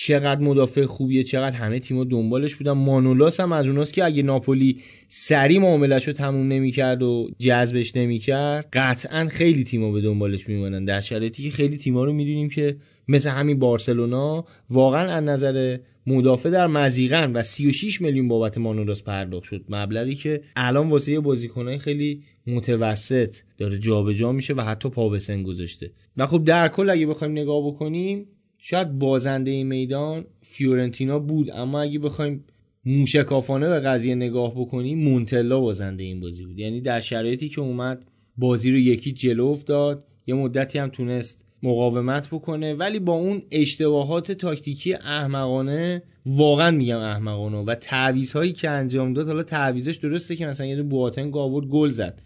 چقدر 0.02 0.42
مدافع 0.42 0.86
خوبیه 0.86 1.24
چقدر 1.24 1.56
همه 1.56 1.80
تیم‌ها 1.80 2.04
دنبالش 2.04 2.56
بودن. 2.56 2.72
مانولاس 2.72 3.40
هم 3.40 3.52
از 3.52 3.68
اوناست 3.68 3.94
که 3.94 4.06
اگه 4.06 4.24
ناپولی 4.24 4.80
سری 5.08 5.60
معاملش 5.60 6.08
رو 6.08 6.14
تموم 6.14 6.48
نمی‌کرد 6.48 7.04
و 7.04 7.30
جذبش 7.38 7.96
نمی‌کرد 7.96 8.68
قطعا 8.74 9.26
خیلی 9.26 9.64
تیم‌ها 9.64 9.92
به 9.92 10.02
دنبالش 10.02 10.50
میمونن 10.50 10.86
در 10.86 11.00
شرایطی 11.00 11.44
که 11.44 11.50
خیلی 11.50 11.78
تیم‌ها 11.78 12.04
رو 12.04 12.14
می‌دونیم 12.14 12.50
که 12.50 12.78
مثل 13.08 13.30
همین 13.30 13.60
بارسلونا 13.60 14.46
واقعا 14.70 15.12
از 15.12 15.24
نظر 15.24 15.78
مدافع 16.08 16.50
در 16.50 16.68
مزیقن 16.68 17.32
و 17.32 17.42
36 17.42 18.02
میلیون 18.02 18.28
بابت 18.28 18.58
مانولاس 18.58 19.04
پرداخت 19.04 19.44
شد. 19.44 19.66
مبلغی 19.70 20.16
که 20.16 20.42
الان 20.56 20.90
واسه 20.90 21.12
یه 21.12 21.20
بازیکنای 21.20 21.78
خیلی 21.78 22.24
متوسط 22.48 23.36
داره 23.58 23.80
جابجا 23.80 24.32
میشه 24.32 24.54
و 24.54 24.62
حتی 24.62 24.90
پا 24.90 25.10
به 25.10 25.20
سن 25.20 25.44
گذاشته. 25.44 25.92
و 26.18 26.28
خب 26.28 26.44
در 26.44 26.68
کل 26.68 26.90
اگه 26.90 27.08
بخوایم 27.08 27.32
نگاه 27.34 27.68
بکنیم 27.68 28.28
شاید 28.62 29.00
بازنده 29.00 29.52
این 29.52 29.68
میدان 29.68 30.26
فیورنتینا 30.42 31.20
بود 31.20 31.52
اما 31.52 31.82
اگه 31.82 32.00
بخوایم 32.00 32.44
موشکافانه 32.86 33.70
به 33.70 33.80
قضیه 33.80 34.16
نگاه 34.16 34.52
بکنیم 34.56 35.00
مونتلا 35.00 35.60
بازنده 35.60 36.04
این 36.04 36.20
بازی 36.20 36.46
بود. 36.46 36.60
یعنی 36.60 36.82
در 36.82 37.00
شرایطی 37.00 37.50
که 37.50 37.62
اومد 37.62 38.06
بازی 38.38 38.72
رو 38.72 38.78
یکی 38.78 39.12
جلو 39.12 39.46
افتاد 39.46 40.04
یه 40.28 40.36
مدتی 40.36 40.80
هم 40.80 40.90
تونست 40.90 41.44
مقاومت 41.64 42.28
بکنه 42.28 42.74
ولی 42.74 43.00
با 43.00 43.14
اون 43.14 43.42
اشتباهات 43.52 44.32
تاکتیکی 44.32 44.94
احمقانه 44.94 46.04
واقعا 46.26 46.72
میگم 46.72 46.98
احمقانه 46.98 47.58
و 47.58 47.76
تعویض 47.76 48.38
که 48.38 48.70
انجام 48.70 49.14
داد 49.14 49.28
حالا 49.28 49.44
تعویزش 49.44 49.96
درسته 49.96 50.36
که 50.36 50.46
مثلا 50.46 50.68
یه 50.68 50.84
بواتنگ 50.84 51.38
آورد 51.38 51.66
گل 51.68 51.90
زد. 51.90 52.22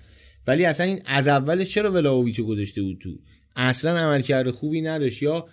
ولی 0.48 0.66
اصلا 0.66 0.86
این 0.86 1.02
از 1.06 1.28
اولش 1.28 1.74
چرا 1.74 1.92
ولاویچو 1.92 2.46
گذاشته 2.46 2.82
بود 2.82 2.98
تو؟ 3.00 3.10
اصلا 3.56 3.98
عملکرد 3.98 4.50
خوبی 4.50 4.82
نداشت 4.82 5.24
یا 5.24 5.46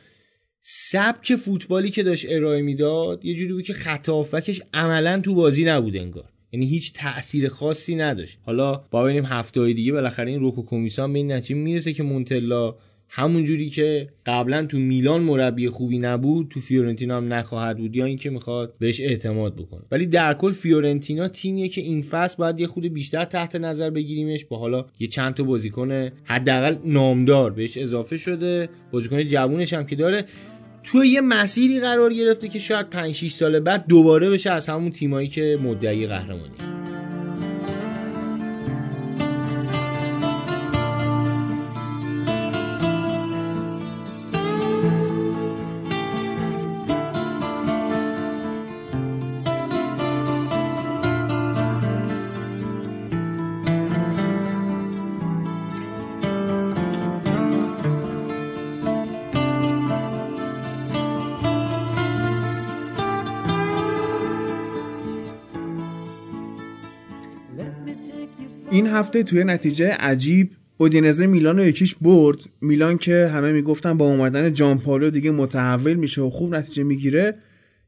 سبک 0.62 1.36
فوتبالی 1.36 1.90
که 1.90 2.02
داشت 2.02 2.26
ارائه 2.28 2.62
می‌داد 2.62 3.24
یه 3.24 3.34
جوری 3.34 3.52
بود 3.52 3.64
که 3.64 3.72
خط 3.72 4.08
هافبکش 4.08 4.62
عملا 4.74 5.20
تو 5.20 5.34
بازی 5.34 5.64
نبود 5.64 5.96
انگار. 5.96 6.28
یعنی 6.52 6.66
هیچ 6.66 6.92
تأثیر 6.92 7.48
خاصی 7.48 7.94
نداشت. 7.94 8.38
حالا 8.42 8.84
با 8.90 9.04
ببینیم 9.04 9.26
هفته 9.26 9.72
دیگه 9.72 9.92
بالاخره 9.92 10.30
این 10.30 10.40
روکو 10.40 10.64
کمیسان 10.64 11.12
به 11.12 11.18
این 11.18 11.32
نتیجه 11.32 11.60
می‌رسه 11.60 11.92
که 11.92 12.02
مونتلا 12.02 12.74
همون 13.12 13.44
جوری 13.44 13.70
که 13.70 14.08
قبلا 14.26 14.66
تو 14.66 14.78
میلان 14.78 15.22
مربی 15.22 15.68
خوبی 15.68 15.98
نبود 15.98 16.48
تو 16.50 16.60
فیورنتینا 16.60 17.16
هم 17.16 17.32
نخواهد 17.32 17.78
بود 17.78 17.96
یا 17.96 18.04
اینکه 18.04 18.30
می‌خواد 18.30 18.74
بهش 18.78 19.00
اعتماد 19.00 19.56
بکنه. 19.56 19.80
ولی 19.90 20.06
در 20.06 20.34
کل 20.34 20.52
فیورنتینا 20.52 21.28
تیمیه 21.28 21.68
که 21.68 21.80
این 21.80 22.02
فصل 22.02 22.36
باید 22.38 22.60
یه 22.60 22.66
خود 22.66 22.86
بیشتر 22.86 23.24
تحت 23.24 23.56
نظر 23.56 23.90
بگیریمش. 23.90 24.44
با 24.44 24.58
حالا 24.58 24.86
یه 25.00 25.08
چند 25.08 25.34
تا 25.34 25.44
بازیکن 25.44 26.10
حداقل 26.24 26.76
نامدار 26.84 27.50
بهش 27.50 27.78
اضافه 27.78 28.16
شده. 28.16 28.68
بازیکن 28.90 29.22
جوونش 29.22 29.72
هم 29.72 29.86
که 29.86 29.96
داره. 29.96 30.24
تو 30.84 31.04
یه 31.04 31.20
مسیری 31.20 31.80
قرار 31.80 32.14
گرفته 32.14 32.48
که 32.48 32.58
شاید 32.58 32.90
5 32.90 33.14
6 33.14 33.32
سال 33.32 33.60
بعد 33.60 33.86
دوباره 33.88 34.30
بشه 34.30 34.50
از 34.50 34.68
همون 34.68 34.90
تیمایی 34.90 35.28
که 35.28 35.58
مدعی 35.62 36.06
قهرمانی 36.06 36.79
این 68.70 68.86
هفته 68.86 69.22
توی 69.22 69.44
نتیجه 69.44 69.90
عجیب 69.90 70.50
اودینزه 70.76 71.26
میلان 71.26 71.56
رو 71.58 71.64
یکیش 71.64 71.94
برد. 71.94 72.38
میلان 72.60 72.98
که 72.98 73.26
همه 73.26 73.52
می‌گفتن 73.52 73.96
با 73.96 74.10
اومدن 74.10 74.52
جان 74.52 74.78
پالو 74.78 75.10
دیگه 75.10 75.30
متحول 75.30 75.94
میشه 75.94 76.22
و 76.22 76.30
خوب 76.30 76.54
نتیجه 76.54 76.82
می‌گیره. 76.82 77.34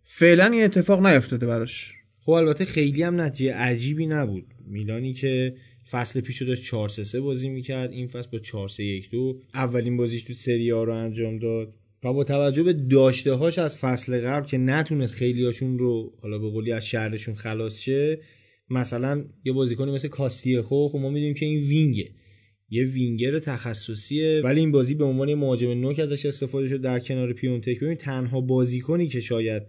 فعلا 0.04 0.46
این 0.46 0.64
اتفاق 0.64 1.06
نیفتاده 1.06 1.46
براش. 1.46 1.92
خب 2.20 2.30
البته 2.30 2.64
خیلی 2.64 3.02
هم 3.02 3.20
نتیجه 3.20 3.54
عجیبی 3.54 4.06
نبود. 4.06 4.44
میلانی 4.66 5.12
که 5.12 5.54
فصل 5.90 6.20
پیش 6.20 6.36
رو 6.36 6.46
داشت 6.46 6.64
4 6.64 6.88
3 6.88 7.20
بازی 7.20 7.48
می‌کرد 7.48 7.90
این 7.90 8.06
فصل 8.06 8.28
با 8.32 8.38
4 8.38 8.68
3 8.68 8.84
1 8.84 9.10
2 9.10 9.40
اولین 9.54 9.96
بازیش 9.96 10.22
تو 10.22 10.34
سری 10.34 10.72
آ 10.72 10.84
رو 10.84 10.94
انجام 10.94 11.38
داد. 11.38 11.74
و 12.04 12.12
با 12.12 12.24
توجه 12.24 12.62
به 12.62 12.72
داشته 12.72 13.32
هاش 13.32 13.58
از 13.58 13.78
فصل 13.78 14.20
قبل 14.20 14.46
که 14.46 14.58
نتونست 14.58 15.14
خیلی 15.14 15.44
هاشون 15.44 15.78
رو 15.78 16.12
حالا 16.22 16.38
به 16.38 16.50
قولی 16.50 16.72
از 16.72 16.86
شهرشون 16.86 17.34
خلاص 17.34 17.80
شه 17.80 18.18
مثلا 18.72 19.24
یه 19.44 19.52
بازیکنی 19.52 19.92
مثل 19.92 20.08
کاستیخو 20.08 20.88
خب 20.88 20.98
ما 20.98 21.10
می‌دونیم 21.10 21.34
که 21.34 21.46
این 21.46 21.58
وینگه. 21.58 22.10
یه 22.70 22.84
وینگر 22.84 23.38
تخصصیه 23.38 24.40
ولی 24.44 24.60
این 24.60 24.72
بازی 24.72 24.94
به 24.94 25.04
عنوان 25.04 25.34
مهاجم 25.34 25.70
نوک 25.70 25.98
ازش 25.98 26.26
استفاده 26.26 26.68
شد 26.68 26.80
در 26.80 27.00
کنار 27.00 27.32
پیونتک. 27.32 27.80
ببین 27.80 27.94
تنها 27.94 28.40
بازیکنی 28.40 29.06
که 29.06 29.20
شاید 29.20 29.62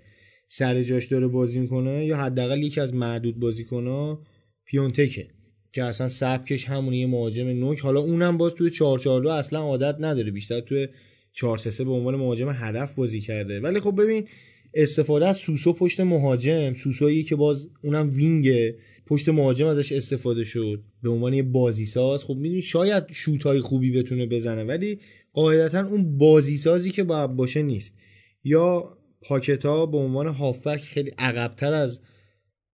سر 0.47 0.83
جاش 0.83 1.07
داره 1.07 1.27
بازی 1.27 1.59
می‌کنه 1.59 2.05
یا 2.05 2.17
حداقل 2.17 2.63
یکی 2.63 2.81
از 2.81 2.93
معدود 2.93 3.39
بازیکنها 3.39 4.21
پیونتکه 4.65 5.27
که 5.73 5.83
اصلا 5.83 6.07
سبکش 6.07 6.65
همون 6.65 6.93
یه 6.93 7.07
مهاجم 7.07 7.47
نوک. 7.47 7.79
حالا 7.79 7.99
اونم 7.99 8.37
باز 8.37 8.53
توی 8.53 8.69
442 8.69 9.29
اصلا 9.29 9.59
عادت 9.59 9.95
نداره 9.99 10.31
بیشتر 10.31 10.61
توی 10.61 10.87
433 11.31 11.83
به 11.83 11.91
عنوان 11.91 12.15
مهاجم 12.15 12.49
هدف 12.49 12.95
بازی 12.95 13.21
کرده. 13.21 13.59
ولی 13.59 13.79
خب 13.79 14.01
ببین 14.01 14.27
استفاده 14.73 15.27
از 15.27 15.37
سوسو 15.37 15.73
پشت 15.73 15.99
مهاجم 15.99 16.73
سوسویی 16.73 17.23
که 17.23 17.35
باز 17.35 17.69
اونم 17.83 18.09
وینگه 18.13 18.75
پشت 19.05 19.29
مهاجم 19.29 19.67
ازش 19.67 19.91
استفاده 19.91 20.43
شد. 20.43 20.83
به 21.03 21.09
عنوان 21.09 21.33
یه 21.33 21.43
بازی 21.43 21.85
ساز 21.85 22.23
خب 22.23 22.35
می‌دونی 22.35 22.61
شاید 22.61 23.03
شوت 23.11 23.43
های 23.43 23.59
خوبی 23.59 23.91
بتونه 23.91 24.25
بزنه 24.25 24.63
ولی 24.63 24.99
قاعدتا 25.33 25.87
اون 25.87 26.17
بازی 26.17 26.57
سازی 26.57 26.91
که 26.91 27.03
باید 27.03 27.35
باشه 27.35 27.61
نیست. 27.61 27.97
یا 28.43 28.97
پاکتا 29.21 29.85
به 29.85 29.97
عنوان 29.97 30.27
هافبک 30.27 30.81
خیلی 30.81 31.11
عقبتر 31.17 31.73
از 31.73 31.99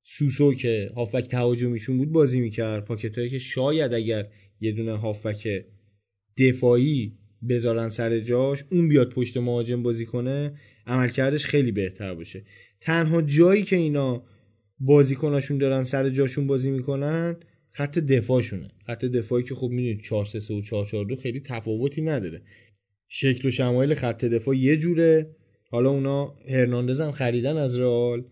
سوسو 0.03 0.53
که 0.53 0.91
هافبک 0.95 1.27
تهاجمیشون 1.27 1.97
بود 1.97 2.11
بازی 2.11 2.39
می‌کرد. 2.41 2.85
پاکتایی 2.85 3.29
که 3.29 3.39
شاید 3.39 3.93
اگر 3.93 4.27
یه 4.61 4.71
دونه 4.71 4.97
هافبک 4.97 5.47
دفاعی 6.37 7.17
بذارن 7.49 7.89
سر 7.89 8.19
جاش 8.19 8.63
اون 8.71 8.87
بیاد 8.87 9.09
پشت 9.09 9.37
مهاجم 9.37 9.83
بازی 9.83 10.05
کنه 10.05 10.53
عملکردش 10.87 11.45
خیلی 11.45 11.71
بهتر 11.71 12.13
باشه. 12.13 12.43
تنها 12.81 13.21
جایی 13.21 13.63
که 13.63 13.75
اینا 13.75 14.23
بازیکناشون 14.79 15.57
دارن 15.57 15.83
سر 15.83 16.09
جاشون 16.09 16.47
بازی 16.47 16.71
می‌کنن 16.71 17.37
خط 17.71 17.99
دفاعشونه. 17.99 18.67
خط 18.87 19.05
دفاعی 19.05 19.43
که 19.43 19.55
خب 19.55 19.69
می‌دونید 19.69 20.01
4 20.01 20.25
3 20.25 20.53
و 20.53 20.61
4 20.61 20.85
4 20.85 21.05
2 21.05 21.15
خیلی 21.15 21.39
تفاوتی 21.39 22.01
نداره. 22.01 22.41
شکل 23.07 23.47
و 23.47 23.51
شمایل 23.51 23.93
خط 23.93 24.25
دفاع 24.25 24.57
یه 24.57 24.77
جوره. 24.77 25.35
حالا 25.71 25.89
اونا 25.89 26.35
هرناندز 26.49 27.01
هم 27.01 27.11
خریدن 27.11 27.57
از 27.57 27.79
رئال 27.79 28.23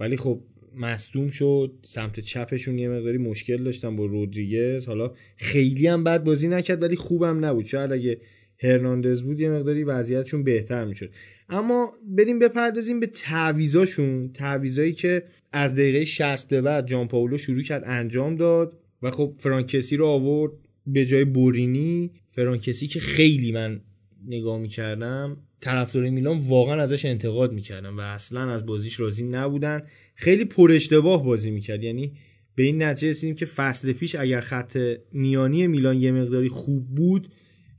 ولی 0.00 0.16
خب 0.16 0.42
مصدوم 0.74 1.28
شد. 1.28 1.72
سمت 1.82 2.20
چپشون 2.20 2.78
یه 2.78 2.88
مقداری 2.88 3.18
مشکل 3.18 3.64
داشتن 3.64 3.96
با 3.96 4.04
رودریگز. 4.04 4.86
حالا 4.86 5.12
خیلی 5.36 5.86
هم 5.86 6.04
بد 6.04 6.24
بازی 6.24 6.48
نکرد 6.48 6.82
ولی 6.82 6.96
خوبم 6.96 7.44
نبود. 7.44 7.64
شاید 7.64 7.92
اگه 7.92 8.20
هرناندز 8.62 9.22
بود 9.22 9.40
یه 9.40 9.50
مقداری 9.50 9.84
وضعیتشون 9.84 10.44
بهتر 10.44 10.84
می‌شد. 10.84 11.10
اما 11.48 11.92
بریم 12.16 12.38
بپردازیم 12.38 13.00
به 13.00 13.06
تعویزاشون 13.06 14.32
تعویزایی 14.32 14.92
که 14.92 15.22
از 15.52 15.74
دقیقه 15.74 16.04
60 16.04 16.48
به 16.48 16.60
بعد 16.60 16.86
جان 16.86 17.08
پاولو 17.08 17.36
شروع 17.36 17.62
کرد 17.62 17.82
انجام 17.86 18.36
داد 18.36 18.78
و 19.02 19.10
خب 19.10 19.34
فرانکسی 19.38 19.96
رو 19.96 20.06
آورد 20.06 20.52
به 20.86 21.06
جای 21.06 21.24
بورینی. 21.24 22.10
فرانکسی 22.28 22.86
که 22.86 23.00
خیلی 23.00 23.52
من 23.52 23.80
نگاه 24.26 24.58
می‌کردم 24.58 25.36
طرفدار 25.60 26.10
میلان 26.10 26.38
واقعا 26.38 26.82
ازش 26.82 27.04
انتقاد 27.04 27.52
می‌کردن 27.52 27.90
و 27.90 28.00
اصلا 28.00 28.50
از 28.50 28.66
بازیش 28.66 29.00
راضی 29.00 29.24
نبودن. 29.24 29.82
خیلی 30.14 30.44
پر 30.44 30.72
اشتباه 30.72 31.24
بازی 31.24 31.50
می‌کرد. 31.50 31.82
یعنی 31.82 32.12
به 32.54 32.62
این 32.62 32.82
نتیجه 32.82 33.10
رسیدیم 33.10 33.34
که 33.34 33.46
فصل 33.46 33.92
پیش 33.92 34.14
اگر 34.14 34.40
خط 34.40 34.78
میانی 35.12 35.66
میلان 35.66 35.96
یه 35.96 36.12
مقداری 36.12 36.48
خوب 36.48 36.86
بود 36.94 37.28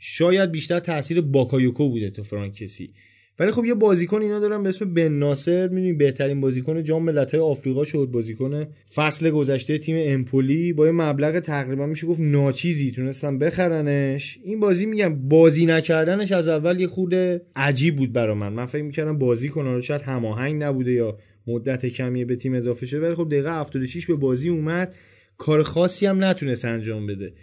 شاید 0.04 0.52
بیشتر 0.52 0.80
تاثیر 0.80 1.22
باکایوکو 1.22 1.90
بوده 1.90 2.10
تا 2.10 2.24
فرانکسی. 2.24 2.94
ولی 3.40 3.52
خب 3.52 3.66
یه 3.66 3.74
بازیکن 3.74 4.22
اینا 4.22 4.40
دارن 4.40 4.64
به 4.64 4.70
اسم 4.70 4.94
بن 4.94 5.08
ناصر 5.08 5.68
می‌دونی؟ 5.68 5.94
بهترین 5.94 6.42
بازیکن 6.42 6.84
جام 6.84 7.04
ملت‌های 7.04 7.44
آفریقا 7.44 7.84
شد 7.84 8.10
بازیکن 8.12 8.68
فصل 8.96 9.30
گذشته 9.30 9.78
تیم 9.78 9.96
امپولی. 10.00 10.74
با 10.74 10.86
یه 10.86 10.92
مبلغ 10.92 11.40
تقریبا 11.40 11.86
میشه 11.88 12.08
گفت 12.08 12.22
ناچیزی 12.22 12.92
تونستن 12.92 13.38
بخرنش. 13.38 14.40
این 14.44 14.60
بازی 14.60 14.86
میگم 14.86 15.28
بازی 15.30 15.66
نکردنش 15.66 16.32
از 16.32 16.48
اول 16.48 16.80
یه 16.80 16.88
خورده 16.88 17.42
عجیب 17.56 17.96
بود 17.96 18.14
برا 18.14 18.36
من. 18.36 18.54
من 18.54 18.66
فکر 18.66 18.84
می‌کردم 18.84 19.18
بازی 19.18 19.50
کنه 19.50 19.82
شاید 19.82 20.02
هماهنگ 20.02 20.64
نبوده 20.64 20.92
یا 20.92 21.18
مدت 21.48 21.86
کمی 21.86 22.26
به 22.26 22.36
تیم 22.36 22.54
اضافه 22.54 22.86
شده. 22.86 23.02
ولی 23.06 23.16
خب 23.16 23.28
دقیقه 23.28 23.60
76 23.60 24.06
به 24.06 24.16
بازی 24.16 24.50
اومد. 24.50 24.96
کار 25.38 25.64
خاصی 25.64 26.06
هم 26.06 26.24
نتونست 26.24 26.66
انجام 26.66 27.08
بده. 27.08 27.34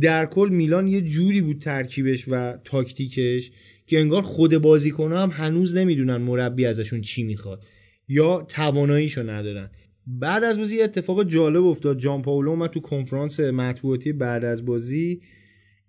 در 0.00 0.26
کل 0.26 0.48
میلان 0.52 0.86
یه 0.86 1.00
جوری 1.00 1.40
بود 1.40 1.58
ترکیبش 1.58 2.24
و 2.28 2.56
تاکتیکش 2.64 3.50
که 3.86 4.00
انگار 4.00 4.22
خود 4.22 4.58
بازیکن 4.58 5.12
هم 5.12 5.30
هنوز 5.30 5.76
نمی‌دونن 5.76 6.16
مربی 6.16 6.66
ازشون 6.66 7.00
چی 7.00 7.22
می‌خواد 7.22 7.64
یا 8.08 8.46
تواناییشو 8.48 9.30
ندارن. 9.30 9.70
بعد 10.06 10.44
از 10.44 10.58
بازی 10.58 10.82
اتفاق 10.82 11.24
جالب 11.24 11.64
افتاد. 11.64 11.98
جان 11.98 12.22
پاولو 12.22 12.50
اومد 12.50 12.70
تو 12.70 12.80
کنفرانس 12.80 13.40
مطبوعاتی 13.40 14.12
بعد 14.12 14.44
از 14.44 14.64
بازی 14.64 15.20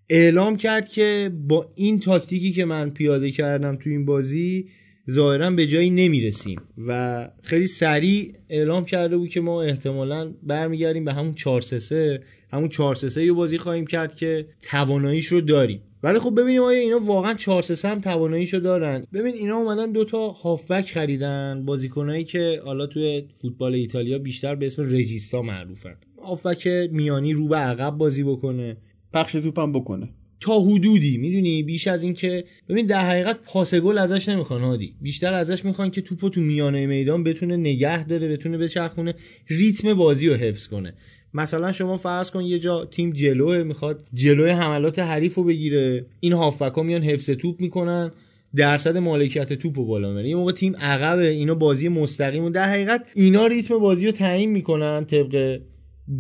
اعلام 0.09 0.57
کرد 0.57 0.87
که 0.87 1.31
با 1.47 1.73
این 1.75 1.99
تاکتیکی 1.99 2.51
که 2.51 2.65
من 2.65 2.89
پیاده 2.89 3.31
کردم 3.31 3.75
تو 3.75 3.89
این 3.89 4.05
بازی 4.05 4.69
ظاهرا 5.09 5.51
به 5.51 5.67
جایی 5.67 5.89
نمی‌رسیم 5.89 6.61
و 6.87 7.29
خیلی 7.43 7.67
سریع 7.67 8.33
اعلام 8.49 8.85
کرده 8.85 9.17
بود 9.17 9.29
که 9.29 9.41
ما 9.41 9.63
احتمالا 9.63 10.33
برمیگردیم 10.43 11.05
به 11.05 11.13
همون 11.13 11.33
4 11.33 11.61
3 11.61 12.21
همون 12.51 12.69
4 12.69 12.95
3 12.95 13.33
بازی 13.33 13.57
خواهیم 13.57 13.85
کرد 13.85 14.15
که 14.15 14.45
تواناییش 14.61 15.27
رو 15.27 15.41
داریم. 15.41 15.81
ولی 16.03 16.19
خب 16.19 16.41
ببینیم 16.41 16.61
آیا 16.61 16.79
اینا 16.79 16.99
واقعا 16.99 17.33
4 17.33 17.61
3 17.61 17.87
هم 17.87 17.99
تواناییشو 17.99 18.59
دارن؟ 18.59 19.05
ببین 19.13 19.35
اینا 19.35 19.57
اومدن 19.57 19.91
دوتا 19.91 20.27
هافبک 20.27 20.91
خریدن 20.91 21.63
بازیکنایی 21.65 22.23
که 22.23 22.61
حالا 22.65 22.87
توی 22.87 23.23
فوتبال 23.41 23.73
ایتالیا 23.73 24.17
بیشتر 24.17 24.55
به 24.55 24.65
اسم 24.65 24.83
رژیستا 24.83 25.41
معروفن. 25.41 25.95
هافبک 26.23 26.67
میانی 26.91 27.33
رو 27.33 27.47
به 27.47 27.55
عقب 27.55 27.97
بازی 27.97 28.23
بکنه. 28.23 28.77
پخش 29.13 29.31
توپم 29.31 29.71
بکنه. 29.71 30.09
تا 30.41 30.59
حدودی 30.59 31.17
می‌دونی؟ 31.17 31.63
بیش 31.63 31.87
از 31.87 32.03
این 32.03 32.13
که 32.13 32.43
ببین 32.69 32.85
در 32.85 33.09
حقیقت 33.09 33.39
پاس 33.43 33.75
گل 33.75 33.97
ازش 33.97 34.29
نمی‌خوان 34.29 34.61
هادی. 34.61 34.95
بیشتر 35.01 35.33
ازش 35.33 35.65
می‌خوان 35.65 35.91
که 35.91 36.01
توپو 36.01 36.29
تو 36.29 36.41
میانه 36.41 36.85
میدان 36.85 37.23
بتونه 37.23 37.57
نگه 37.57 38.03
داره 38.03 38.27
بتونه 38.27 38.57
بچرخونه 38.57 39.15
ریتم 39.47 39.93
بازی 39.93 40.29
رو 40.29 40.35
حفظ 40.35 40.67
کنه. 40.67 40.93
مثلا 41.33 41.71
شما 41.71 41.97
فرض 41.97 42.31
کن 42.31 42.43
یه 42.43 42.59
جا 42.59 42.85
تیم 42.85 43.11
جلوه 43.11 43.63
می‌خواد 43.63 44.03
جلوی 44.13 44.49
حملات 44.49 44.99
حریف 44.99 45.35
رو 45.35 45.43
بگیره. 45.43 46.05
این 46.19 46.33
هافبکا 46.33 46.83
میان 46.83 47.03
حفظ 47.03 47.29
توپ 47.29 47.61
می‌کنن 47.61 48.11
درصد 48.55 48.97
مالکیت 48.97 49.53
توپ 49.53 49.79
رو 49.79 49.85
بالا 49.85 50.09
می‌بره 50.09 50.29
یه 50.29 50.35
موقع 50.35 50.51
تیم 50.51 50.75
عقبه 50.75 51.27
اینا 51.27 51.55
بازی 51.55 51.89
مستقیم 51.89 52.43
و 52.43 52.49
در 52.49 52.69
حقیقت 52.69 53.05
اینا 53.15 53.47
ریتم 53.47 53.79
بازی 53.79 54.05
رو 54.05 54.11
تعیین 54.11 54.51
می‌کنن 54.51 55.05
طبق 55.05 55.59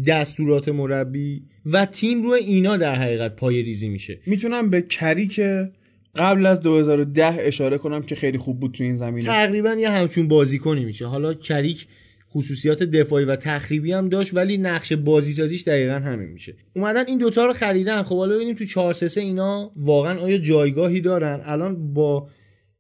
دستورات 0.07 0.69
مربی 0.69 1.43
و 1.65 1.85
تیم 1.85 2.23
روی 2.23 2.39
اینا 2.39 2.77
در 2.77 2.95
حقیقت 2.95 3.35
پای 3.35 3.61
ریزی 3.61 3.89
میشه. 3.89 4.19
می‌تونم 4.25 4.69
به 4.69 4.81
کری 4.81 5.27
که 5.27 5.71
قبل 6.15 6.45
از 6.45 6.59
2010 6.59 7.37
اشاره 7.39 7.77
کنم 7.77 8.01
که 8.01 8.15
خیلی 8.15 8.37
خوب 8.37 8.59
بود 8.59 8.71
تو 8.71 8.83
این 8.83 8.97
زمینه. 8.97 9.27
تقریبا 9.27 9.73
یه 9.73 9.89
همچون 9.89 10.27
بازیکنی 10.27 10.85
میشه. 10.85 11.05
حالا 11.05 11.33
کریک 11.33 11.87
خصوصیات 12.33 12.83
دفاعی 12.83 13.25
و 13.25 13.35
تخریبی 13.35 13.91
هم 13.91 14.09
داشت 14.09 14.33
ولی 14.33 14.57
نقش 14.57 14.93
بازی 14.93 15.31
سازیش 15.31 15.63
دقیقا 15.63 15.93
همین 15.93 16.29
میشه. 16.29 16.55
اومدن 16.75 17.03
این 17.07 17.17
دوتا 17.17 17.45
رو 17.45 17.53
خریدن. 17.53 18.03
خب 18.03 18.17
حالا 18.17 18.35
ببینیم 18.35 18.55
تو 18.55 18.65
4 18.65 18.93
3 18.93 19.21
اینا 19.21 19.71
واقعا 19.75 20.19
آیا 20.19 20.37
جایگاهی 20.37 21.01
دارن؟ 21.01 21.41
الان 21.43 21.93
با 21.93 22.29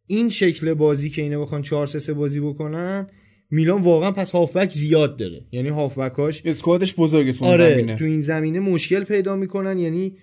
این 0.07 0.29
شکل 0.29 0.73
بازی 0.73 1.09
که 1.09 1.21
اینا 1.21 1.41
بخوان 1.41 1.61
4 1.61 1.87
3 1.87 2.13
بازی 2.13 2.39
بکنن 2.39 3.07
میلان 3.51 3.81
واقعا 3.81 4.11
پس 4.11 4.31
هافبک 4.31 4.71
زیاد 4.71 5.17
داره. 5.17 5.41
یعنی 5.51 5.69
هافبکاش 5.69 6.41
اسکوادش 6.45 6.95
بزرگه 6.95 7.33
تو 7.33 7.45
آره 7.45 7.73
زمینه. 7.73 7.95
تو 7.95 8.05
این 8.05 8.21
زمینه 8.21 8.59
مشکل 8.59 9.03
پیدا 9.03 9.35
می‌کنن. 9.35 9.79
یعنی 9.79 10.17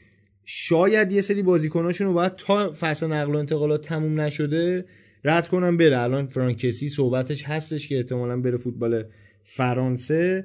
شاید 0.45 1.13
یه 1.13 1.21
سری 1.21 1.43
بازیکناشون 1.43 2.07
رو 2.07 2.13
باید 2.13 2.37
تا 2.37 2.73
فصل 2.81 3.07
نقل 3.07 3.35
و 3.35 3.39
انتقالات 3.39 3.85
تموم 3.85 4.21
نشده 4.21 4.85
رد 5.27 5.49
کنم 5.49 5.77
بره. 5.77 5.99
الان 5.99 6.27
فرانکسی 6.27 6.89
صحبتش 6.89 7.45
هستش 7.45 7.89
که 7.89 7.97
احتمالا 7.97 8.41
بره 8.41 8.57
فوتبال 8.57 9.05
فرانسه. 9.43 10.45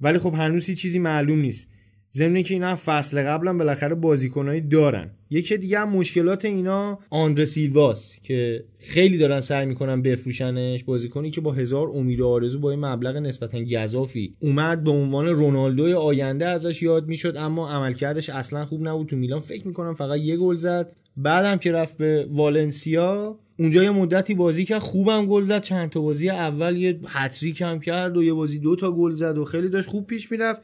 ولی 0.00 0.18
خب 0.18 0.34
هنوز 0.34 0.70
چیزی 0.70 0.98
معلوم 0.98 1.38
نیست. 1.38 1.68
ضمن 2.12 2.42
که 2.42 2.54
اینا 2.54 2.74
فصل 2.74 3.22
قبلا 3.22 3.52
بالاخره 3.52 3.94
بازیکنایی 3.94 4.60
دارن. 4.60 5.10
یکی 5.30 5.56
دیگه 5.56 5.78
هم 5.78 5.88
مشکلات 5.88 6.44
اینا 6.44 6.98
آندره 7.10 7.44
سیلواس 7.44 8.16
که 8.22 8.64
خیلی 8.78 9.18
دارن 9.18 9.40
سعی 9.40 9.66
می‌کنن 9.66 10.02
بفروشنش. 10.02 10.84
بازیکنی 10.84 11.30
که 11.30 11.40
با 11.40 11.52
هزار 11.52 11.88
امید 11.88 12.20
و 12.20 12.28
آرزو 12.28 12.58
با 12.58 12.70
این 12.70 12.84
مبلغ 12.84 13.16
نسبتا 13.16 13.58
گزافی 13.62 14.34
اومد 14.40 14.84
به 14.84 14.90
عنوان 14.90 15.26
رونالدوی 15.26 15.92
آینده 15.92 16.46
ازش 16.46 16.82
یاد 16.82 17.08
می‌شد 17.08 17.36
اما 17.36 17.70
عملکردش 17.70 18.30
اصلا 18.30 18.64
خوب 18.64 18.88
نبود. 18.88 19.06
تو 19.06 19.16
میلان 19.16 19.40
فکر 19.40 19.66
می‌کنم 19.66 19.94
فقط 19.94 20.20
یه 20.20 20.36
گل 20.36 20.56
زد. 20.56 20.96
بعدم 21.16 21.56
که 21.56 21.72
رفت 21.72 21.98
به 21.98 22.26
والنسیا 22.30 23.38
اونجا 23.58 23.82
یه 23.82 23.90
مدتی 23.90 24.34
بازی 24.34 24.64
کرد 24.64 24.78
خوبم 24.78 25.26
گل 25.26 25.44
زد. 25.44 25.62
چند 25.62 25.90
تا 25.90 26.00
بازی 26.00 26.30
اول 26.30 26.76
یه 26.76 27.00
هتریک 27.06 27.60
هم 27.60 27.80
کرد 27.80 28.16
و 28.16 28.22
یه 28.22 28.32
بازی 28.32 28.58
دو 28.58 28.76
تا 28.76 28.92
گل 28.92 29.14
زد 29.14 29.38
و 29.38 29.44
خیلی 29.44 29.68
داشت 29.68 29.88
خوب 29.88 30.06
پیش 30.06 30.32
می‌رفت. 30.32 30.62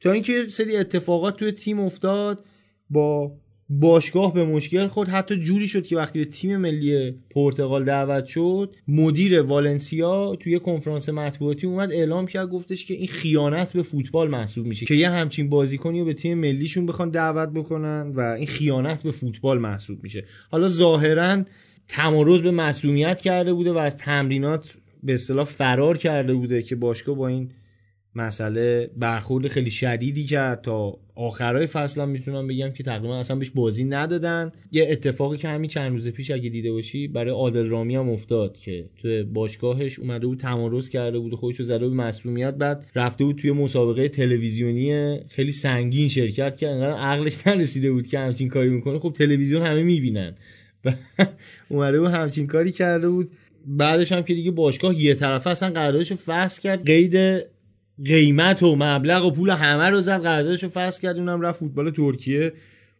تا 0.00 0.12
اینکه 0.12 0.44
سری 0.48 0.76
اتفاقات 0.76 1.36
توی 1.36 1.52
تیم 1.52 1.80
افتاد 1.80 2.44
با 2.90 3.32
باشگاه 3.68 4.34
به 4.34 4.44
مشکل 4.44 4.86
خورد. 4.86 5.08
حتی 5.08 5.36
جوری 5.36 5.68
شد 5.68 5.86
که 5.86 5.96
وقتی 5.96 6.18
به 6.18 6.24
تیم 6.24 6.56
ملی 6.56 7.14
پرتغال 7.30 7.84
دعوت 7.84 8.24
شد 8.24 8.76
مدیر 8.88 9.40
والنسیا 9.40 10.36
توی 10.40 10.58
کنفرانس 10.58 11.08
مطبوعاتی 11.08 11.66
اومد 11.66 11.92
اعلام 11.92 12.26
کرد 12.26 12.48
گفتش 12.48 12.86
که 12.86 12.94
این 12.94 13.06
خیانت 13.06 13.72
به 13.72 13.82
فوتبال 13.82 14.28
محسوب 14.28 14.66
میشه 14.66 14.86
که 14.86 14.94
یه 14.94 15.10
همچین 15.10 15.48
بازیکنی 15.48 15.98
رو 16.00 16.04
به 16.04 16.14
تیم 16.14 16.38
ملیشون 16.38 16.86
بخوان 16.86 17.10
دعوت 17.10 17.48
بکنن 17.48 18.12
و 18.14 18.20
این 18.20 18.46
خیانت 18.46 19.02
به 19.02 19.10
فوتبال 19.10 19.58
محسوب 19.58 20.02
میشه. 20.02 20.24
حالا 20.50 20.68
ظاهرا 20.68 21.44
تمارز 21.92 22.42
به 22.42 22.50
مصدومیت 22.50 23.20
کرده 23.20 23.52
بوده 23.52 23.72
و 23.72 23.76
از 23.76 23.96
تمرینات 23.96 24.74
به 25.02 25.14
اصطلاح 25.14 25.44
فرار 25.44 25.98
کرده 25.98 26.34
بوده 26.34 26.62
که 26.62 26.76
باشگاه 26.76 27.16
با 27.16 27.28
این 27.28 27.50
مسئله 28.14 28.90
برخورد 28.96 29.48
خیلی 29.48 29.70
شدیدی 29.70 30.24
کرد. 30.24 30.62
تا 30.62 30.98
آخرای 31.14 31.66
فصل 31.66 32.00
هم 32.00 32.08
می‌تونم 32.08 32.48
بگم 32.48 32.70
که 32.70 32.82
تقریبا 32.82 33.18
اصلا 33.18 33.36
بهش 33.36 33.50
بازی 33.50 33.84
ندادن. 33.84 34.52
یه 34.70 34.86
اتفاقی 34.90 35.36
که 35.36 35.48
همین 35.48 35.70
چند 35.70 35.92
روز 35.92 36.08
پیش 36.08 36.30
اگه 36.30 36.48
دیده 36.48 36.72
باشی 36.72 37.08
برای 37.08 37.30
عادل 37.30 37.66
رامی 37.66 37.96
هم 37.96 38.08
افتاد 38.08 38.56
که 38.56 38.84
توی 38.96 39.22
باشگاهش 39.22 39.98
اومده 39.98 40.26
بود 40.26 40.38
تمارز 40.38 40.88
کرده 40.88 41.18
بود 41.18 41.34
خودش 41.34 41.56
رو 41.56 41.64
زده 41.64 41.88
به 41.88 41.94
مسئولیت 41.94 42.54
بعد 42.54 42.86
رفته 42.94 43.24
بود 43.24 43.36
توی 43.36 43.52
مسابقه 43.52 44.08
تلویزیونی 44.08 45.18
خیلی 45.28 45.52
سنگین 45.52 46.08
شرکت 46.08 46.56
کرد. 46.56 46.70
انقدر 46.70 46.96
عقلش 46.96 47.42
نرسیده 47.46 47.92
بود 47.92 48.06
که 48.06 48.18
همچین 48.18 48.48
کاری 48.48 48.68
می‌کنه. 48.70 48.98
خب 48.98 49.12
تلویزیون 49.12 49.66
همه 49.66 49.82
می‌بینن. 49.82 50.34
اومده 51.68 52.00
بود 52.00 52.10
همچین 52.10 52.46
کاری 52.46 52.72
کرده 52.72 53.08
بود. 53.08 53.30
بعدش 53.66 54.12
هم 54.12 54.22
که 54.22 54.34
دیگه 54.34 54.50
باشگاه 54.50 55.00
یه 55.00 55.14
طرفه 55.14 55.50
اصلا 55.50 55.70
قراردادش 55.70 56.10
رو 56.10 56.16
فصل 56.16 56.62
کرد. 56.62 56.86
قید 56.86 57.46
قیمت 58.04 58.62
و 58.62 58.76
مبلغ 58.78 59.24
و 59.24 59.30
پول 59.30 59.50
همه 59.50 59.90
رو 59.90 60.00
زد. 60.00 60.22
قراردادش 60.22 60.62
رو 60.62 60.68
فصل 60.68 61.00
کرد. 61.02 61.16
اونم 61.16 61.40
رفت 61.40 61.60
فوتبال 61.60 61.90
ترکیه. 61.90 62.52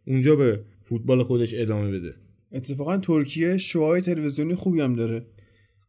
اونجا 0.07 0.37
به 0.37 0.61
فوتبال 0.85 1.23
خودش 1.23 1.55
ادامه 1.57 1.91
بده. 1.91 2.15
اتفاقا 2.53 2.99
ترکیه 2.99 3.59
شوهای 3.59 4.01
تلویزیونی 4.01 4.55
خوبی 4.55 4.81
هم 4.81 4.97
داره. 4.97 5.27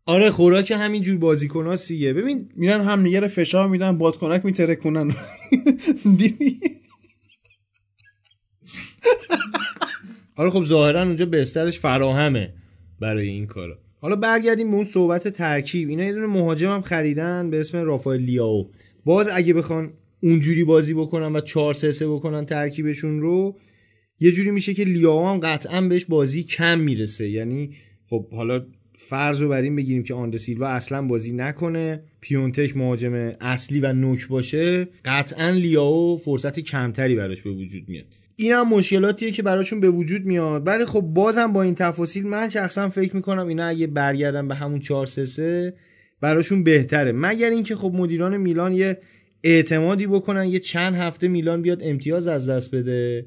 آره 0.05 0.29
خوراک 0.31 0.71
همینجور 0.71 1.17
بازیکناسیه. 1.17 2.13
ببین 2.13 2.49
میرن 2.55 2.81
هم 2.81 3.05
رو 3.05 3.27
فشار 3.27 3.67
میدن 3.67 3.97
بادکنک 3.97 4.45
میترکونن. 4.45 5.15
دیدی؟ 6.17 6.59
حالا 10.35 10.49
خب 10.49 10.63
ظاهرا 10.63 11.03
اونجا 11.03 11.25
بسترش 11.25 11.79
فراهمه 11.79 12.53
برای 12.99 13.27
این 13.27 13.45
کارا. 13.45 13.77
حالا 14.01 14.15
برگردیم 14.15 14.71
به 14.71 14.75
اون 14.75 14.85
صحبت 14.85 15.27
ترکیب. 15.27 15.89
اینا 15.89 16.03
یه 16.03 16.13
دونه 16.13 16.27
مهاجم 16.27 16.69
هم 16.69 16.81
خریدن 16.81 17.49
به 17.49 17.59
اسم 17.59 17.77
رافائل 17.77 18.21
لیاو. 18.21 18.71
باز 19.05 19.29
اگه 19.33 19.53
بخوان 19.53 19.93
اونجوری 20.23 20.63
بازی 20.63 20.93
بکنن 20.93 21.35
و 21.35 21.39
4 21.41 21.73
3 21.73 21.91
3 21.91 22.07
بکنن 22.07 22.45
ترکیبشون 22.45 23.21
رو 23.21 23.59
یه 24.19 24.31
جوری 24.31 24.51
میشه 24.51 24.73
که 24.73 24.83
لیاو 24.83 25.27
هم 25.27 25.39
قطعا 25.39 25.81
بهش 25.81 26.05
بازی 26.05 26.43
کم 26.43 26.79
می‌رسه. 26.79 27.29
یعنی 27.29 27.75
خب 28.09 28.29
حالا 28.29 28.65
فرض 28.95 29.41
رو 29.41 29.49
بر 29.49 29.61
این 29.61 29.75
بگیریم 29.75 30.03
که 30.03 30.13
آنده 30.13 30.37
سیلوا 30.37 30.67
اصلا 30.67 31.07
بازی 31.07 31.33
نکنه 31.33 32.03
پیونتک 32.21 32.77
مهاجم 32.77 33.13
اصلی 33.41 33.79
و 33.79 33.93
نوک 33.93 34.27
باشه 34.27 34.87
قطعا 35.05 35.49
لیاو 35.49 36.17
فرصت 36.17 36.59
کمتری 36.59 37.15
براش 37.15 37.41
به 37.41 37.49
وجود 37.49 37.89
میاد. 37.89 38.05
این 38.35 38.51
هم 38.51 38.69
مشکلاتیه 38.69 39.31
که 39.31 39.43
براشون 39.43 39.79
به 39.79 39.89
وجود 39.89 40.25
میاد. 40.25 40.67
ولی 40.67 40.85
خب 40.85 41.01
بازم 41.01 41.53
با 41.53 41.61
این 41.61 41.75
تفاصیل 41.75 42.27
من 42.27 42.49
شخصا 42.49 42.89
فکر 42.89 43.15
می‌کنم 43.15 43.47
اینا 43.47 43.65
اگه 43.65 43.87
برگردن 43.87 44.47
به 44.47 44.55
همون 44.55 44.79
4 44.79 45.05
3 45.05 45.25
3 45.25 45.73
براشون 46.21 46.63
بهتره. 46.63 47.11
مگر 47.11 47.49
اینکه 47.49 47.75
خب 47.75 47.91
مدیران 47.95 48.37
میلان 48.37 48.73
یه 48.73 48.97
اعتمادی 49.43 50.07
بکنن 50.07 50.45
یه 50.45 50.59
چند 50.59 50.95
هفته 50.95 51.27
میلان 51.27 51.61
بیاد 51.61 51.79
امتیاز 51.81 52.27
از 52.27 52.49
دست 52.49 52.75
بده. 52.75 53.25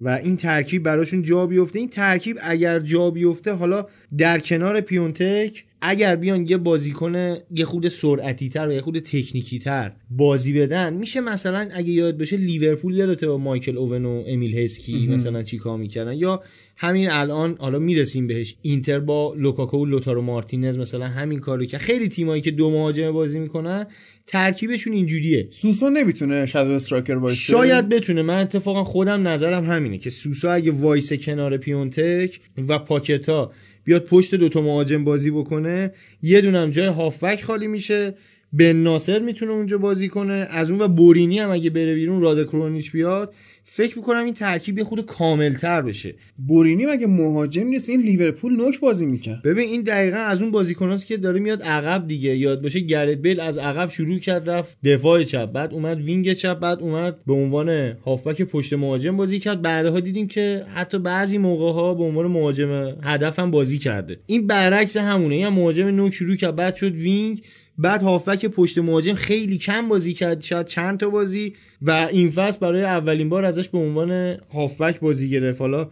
و 0.00 0.08
این 0.08 0.36
ترکیب 0.36 0.82
براشون 0.82 1.22
جا 1.22 1.46
بیفته. 1.46 1.78
این 1.78 1.88
ترکیب 1.88 2.38
اگر 2.42 2.78
جا 2.78 3.10
بیفته 3.10 3.52
حالا 3.52 3.86
در 4.18 4.38
کنار 4.38 4.80
پیونتک 4.80 5.64
اگر 5.80 6.16
بیان 6.16 6.46
یه 6.48 6.56
بازیکن 6.56 7.36
یه 7.50 7.64
خود 7.64 7.88
سرعتی 7.88 8.48
تر 8.48 8.68
و 8.68 8.72
یه 8.72 8.80
خود 8.80 8.98
تکنیکی 8.98 9.58
تر 9.58 9.92
بازی 10.10 10.52
بدن 10.52 10.94
میشه 10.94 11.20
مثلا 11.20 11.68
اگه 11.72 11.90
یاد 11.90 12.18
بشه 12.18 12.36
لیورپول 12.36 12.96
یادته 12.96 13.26
با 13.26 13.38
مایکل 13.38 13.78
اوون 13.78 14.04
و 14.04 14.24
امیل 14.26 14.58
هسکی 14.58 15.06
مثلا 15.06 15.42
چیکار 15.42 15.78
می‌کردن؟ 15.78 16.12
یا 16.12 16.42
همین 16.76 17.10
الان 17.10 17.56
حالا 17.58 17.78
می‌رسیم 17.78 18.26
بهش 18.26 18.56
اینتر 18.62 18.98
با 18.98 19.34
لوکاکو 19.34 19.78
و 19.78 19.84
لوتارو 19.84 20.22
مارتینز 20.22 20.78
مثلا 20.78 21.06
همین 21.06 21.38
کارو 21.38 21.64
که 21.64 21.78
خیلی 21.78 22.08
تیمایی 22.08 22.42
که 22.42 22.50
دو 22.50 22.70
مهاجم 22.70 23.12
بازی 23.12 23.38
می‌کنن 23.38 23.86
ترکیبشون 24.26 24.92
اینجوریه. 24.92 25.46
سوسو 25.50 25.90
نمی‌تونه 25.90 26.46
shadow 26.46 26.70
striker 26.70 27.12
وایسه 27.12 27.40
شاید 27.40 27.88
بتونه. 27.88 28.22
من 28.22 28.38
اتفاقا 28.38 28.84
خودم 28.84 29.28
نظرم 29.28 29.64
همینه 29.64 29.98
که 29.98 30.10
سوسو 30.10 30.52
اگه 30.52 30.70
وایسه 30.70 31.12
کنار 31.12 31.56
پیونتک 31.56 32.40
و 32.68 32.78
پاکتا 32.78 33.52
بیاد 33.84 34.04
پشت 34.04 34.34
دوتا 34.34 34.60
مهاجم 34.60 35.04
بازی 35.04 35.30
بکنه 35.30 35.92
یه 36.22 36.40
دونم 36.40 36.70
جای 36.70 36.86
هافبک 36.86 37.42
خالی 37.42 37.66
میشه. 37.66 38.14
بن 38.52 38.76
ناصر 38.76 39.18
می‌تونه 39.18 39.52
اونجا 39.52 39.78
بازی 39.78 40.08
کنه. 40.08 40.46
از 40.50 40.70
اون 40.70 40.80
و 40.80 40.88
بورینی 40.88 41.38
هم 41.38 41.50
اگه 41.50 41.70
بره 41.70 41.94
بیرون 41.94 42.20
راده 42.20 42.46
کرونیچ 42.46 42.92
بیاد. 42.92 43.34
فکر 43.68 43.98
می‌کنم 43.98 44.24
این 44.24 44.34
ترکیب 44.34 44.78
یه 44.78 44.84
خورده 44.84 45.06
کاملتر 45.06 45.82
بشه. 45.82 46.14
بورینی 46.38 46.86
مگه 46.86 47.06
مهاجم 47.06 47.66
نیست؟ 47.66 47.88
این 47.88 48.00
لیورپول 48.00 48.56
نوک 48.56 48.80
بازی 48.80 49.06
می‌کرد. 49.06 49.42
ببین 49.42 49.68
این 49.68 49.82
دقیقا 49.82 50.16
از 50.16 50.42
اون 50.42 50.50
بازیکناست 50.50 51.06
که 51.06 51.16
داره 51.16 51.40
میاد 51.40 51.62
عقب 51.62 52.08
دیگه. 52.08 52.36
یاد 52.36 52.62
باشه 52.62 52.80
گرت 52.80 53.18
بیل 53.18 53.40
از 53.40 53.58
عقب 53.58 53.90
شروع 53.90 54.18
کرد 54.18 54.50
رفت 54.50 54.78
دفاع 54.84 55.22
چپ 55.22 55.52
بعد 55.52 55.72
اومد 55.74 56.00
وینگ 56.00 56.32
چپ 56.32 56.58
بعد 56.58 56.80
اومد 56.80 57.24
به 57.26 57.32
عنوان 57.32 57.96
هافبک 58.04 58.42
پشت 58.42 58.72
مهاجم 58.72 59.16
بازی 59.16 59.40
کرد. 59.40 59.62
بعدها 59.62 60.00
دیدیم 60.00 60.26
که 60.26 60.66
حتی 60.74 60.98
بعضی 60.98 61.38
موقع 61.38 61.72
ها 61.72 61.94
به 61.94 62.04
عنوان 62.04 62.26
مهاجم 62.26 62.96
هدف 63.02 63.38
هم 63.38 63.50
بازی 63.50 63.78
کرده. 63.78 64.18
این 64.26 64.46
برعکس 64.46 64.96
همونه. 64.96 65.36
یا 65.36 65.50
مهاجم 65.50 65.86
نوک 65.86 66.12
شروع 66.12 66.36
کرد 66.36 66.56
بعد 66.56 66.74
شد 66.74 66.92
وینگ. 66.92 67.42
بعد 67.78 68.02
هافبک 68.02 68.46
پشت 68.46 68.78
مهاجم 68.78 69.14
خیلی 69.14 69.58
کم 69.58 69.88
بازی 69.88 70.14
کرد 70.14 70.42
شاید 70.42 70.66
چند 70.66 70.98
تا 70.98 71.10
بازی. 71.10 71.54
و 71.82 71.90
این 71.90 72.30
فصل 72.30 72.58
برای 72.58 72.84
اولین 72.84 73.28
بار 73.28 73.44
ازش 73.44 73.68
به 73.68 73.78
عنوان 73.78 74.36
هافبک 74.52 75.00
بازی 75.00 75.30
گرفت. 75.30 75.60
حالا 75.60 75.90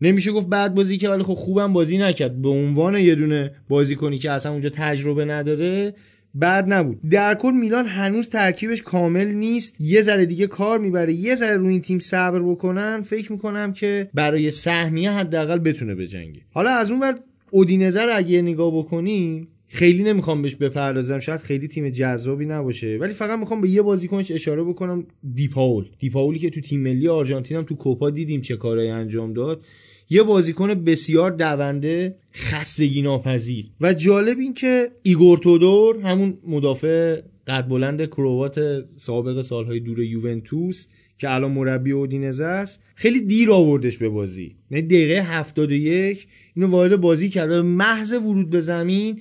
نمیشه 0.00 0.32
گفت 0.32 0.48
بعد 0.48 0.74
بازی 0.74 0.98
که 0.98 1.08
ولی 1.08 1.22
خب 1.22 1.34
خوبم 1.34 1.72
بازی 1.72 1.98
نکرد. 1.98 2.42
به 2.42 2.48
عنوان 2.48 2.96
یه 2.96 3.14
دونه 3.14 3.54
بازیکنی 3.68 4.18
که 4.18 4.30
اصلا 4.30 4.52
اونجا 4.52 4.68
تجربه 4.68 5.24
نداره 5.24 5.94
بعد 6.34 6.72
نبود. 6.72 7.00
در 7.10 7.34
کل 7.34 7.50
میلان 7.50 7.86
هنوز 7.86 8.28
ترکیبش 8.28 8.82
کامل 8.82 9.26
نیست. 9.26 9.80
یه 9.80 10.02
ذره 10.02 10.26
دیگه 10.26 10.46
کار 10.46 10.78
می‌بره. 10.78 11.12
یه 11.12 11.34
ذره 11.34 11.56
روی 11.56 11.68
این 11.68 11.80
تیم 11.80 11.98
صبر 11.98 12.42
بکنن. 12.42 13.00
فکر 13.02 13.32
می‌کنم 13.32 13.72
که 13.72 14.10
برای 14.14 14.50
سهمیه 14.50 15.10
حداقل 15.10 15.58
بتونه 15.58 15.94
بجنگه. 15.94 16.40
حالا 16.50 16.70
از 16.70 16.90
اون 16.90 17.00
ور 17.00 17.18
اودینزه 17.50 18.02
رو 18.02 18.16
اگه 18.16 18.42
نگاه 18.42 18.78
بکنیم 18.78 19.48
خیلی 19.74 20.02
نمی‌خوام 20.02 20.42
بهش 20.42 20.54
بپردازم. 20.54 21.18
شاید 21.18 21.40
خیلی 21.40 21.68
تیم 21.68 21.88
جذابی 21.88 22.46
نباشه. 22.46 22.96
ولی 23.00 23.12
فقط 23.12 23.38
می‌خوام 23.38 23.60
به 23.60 23.68
یه 23.68 23.82
بازیکنش 23.82 24.30
اشاره 24.30 24.64
بکنم. 24.64 25.06
دیپاول. 25.34 25.84
دیپاولی 25.98 26.38
که 26.38 26.50
تو 26.50 26.60
تیم 26.60 26.80
ملی 26.80 27.08
آرژانتین 27.08 27.56
هم 27.56 27.62
تو 27.64 27.74
کوپا 27.74 28.10
دیدیم 28.10 28.40
چه 28.40 28.56
کارایی 28.56 28.90
انجام 28.90 29.32
داد. 29.32 29.64
یه 30.10 30.22
بازیکن 30.22 30.74
بسیار 30.74 31.30
دونده 31.30 32.16
خستگی 32.34 33.02
ناپذیر. 33.02 33.66
و 33.80 33.94
جالب 33.94 34.38
این 34.38 34.54
که 34.54 34.88
ایگور 35.02 35.38
تودور 35.38 36.00
همون 36.00 36.38
مدافع 36.46 37.20
قد 37.46 37.68
بلند 37.68 38.06
کروات 38.06 38.84
سابق 38.96 39.40
سالهای 39.40 39.80
دور 39.80 40.00
یوونتوس 40.00 40.86
که 41.18 41.34
الان 41.34 41.52
مربی 41.52 41.92
اودینزه 41.92 42.44
است 42.44 42.82
خیلی 42.94 43.20
دیر 43.20 43.50
آوردش 43.50 43.98
به 43.98 44.08
بازی. 44.08 44.56
یعنی 44.70 44.86
دقیقه 44.86 45.22
71 45.22 46.26
اینو 46.54 46.68
وارد 46.68 46.96
بازی 46.96 47.28
کرد. 47.28 47.52
محض 47.52 48.12
ورود 48.12 48.50
به 48.50 48.60
زمین 48.60 49.20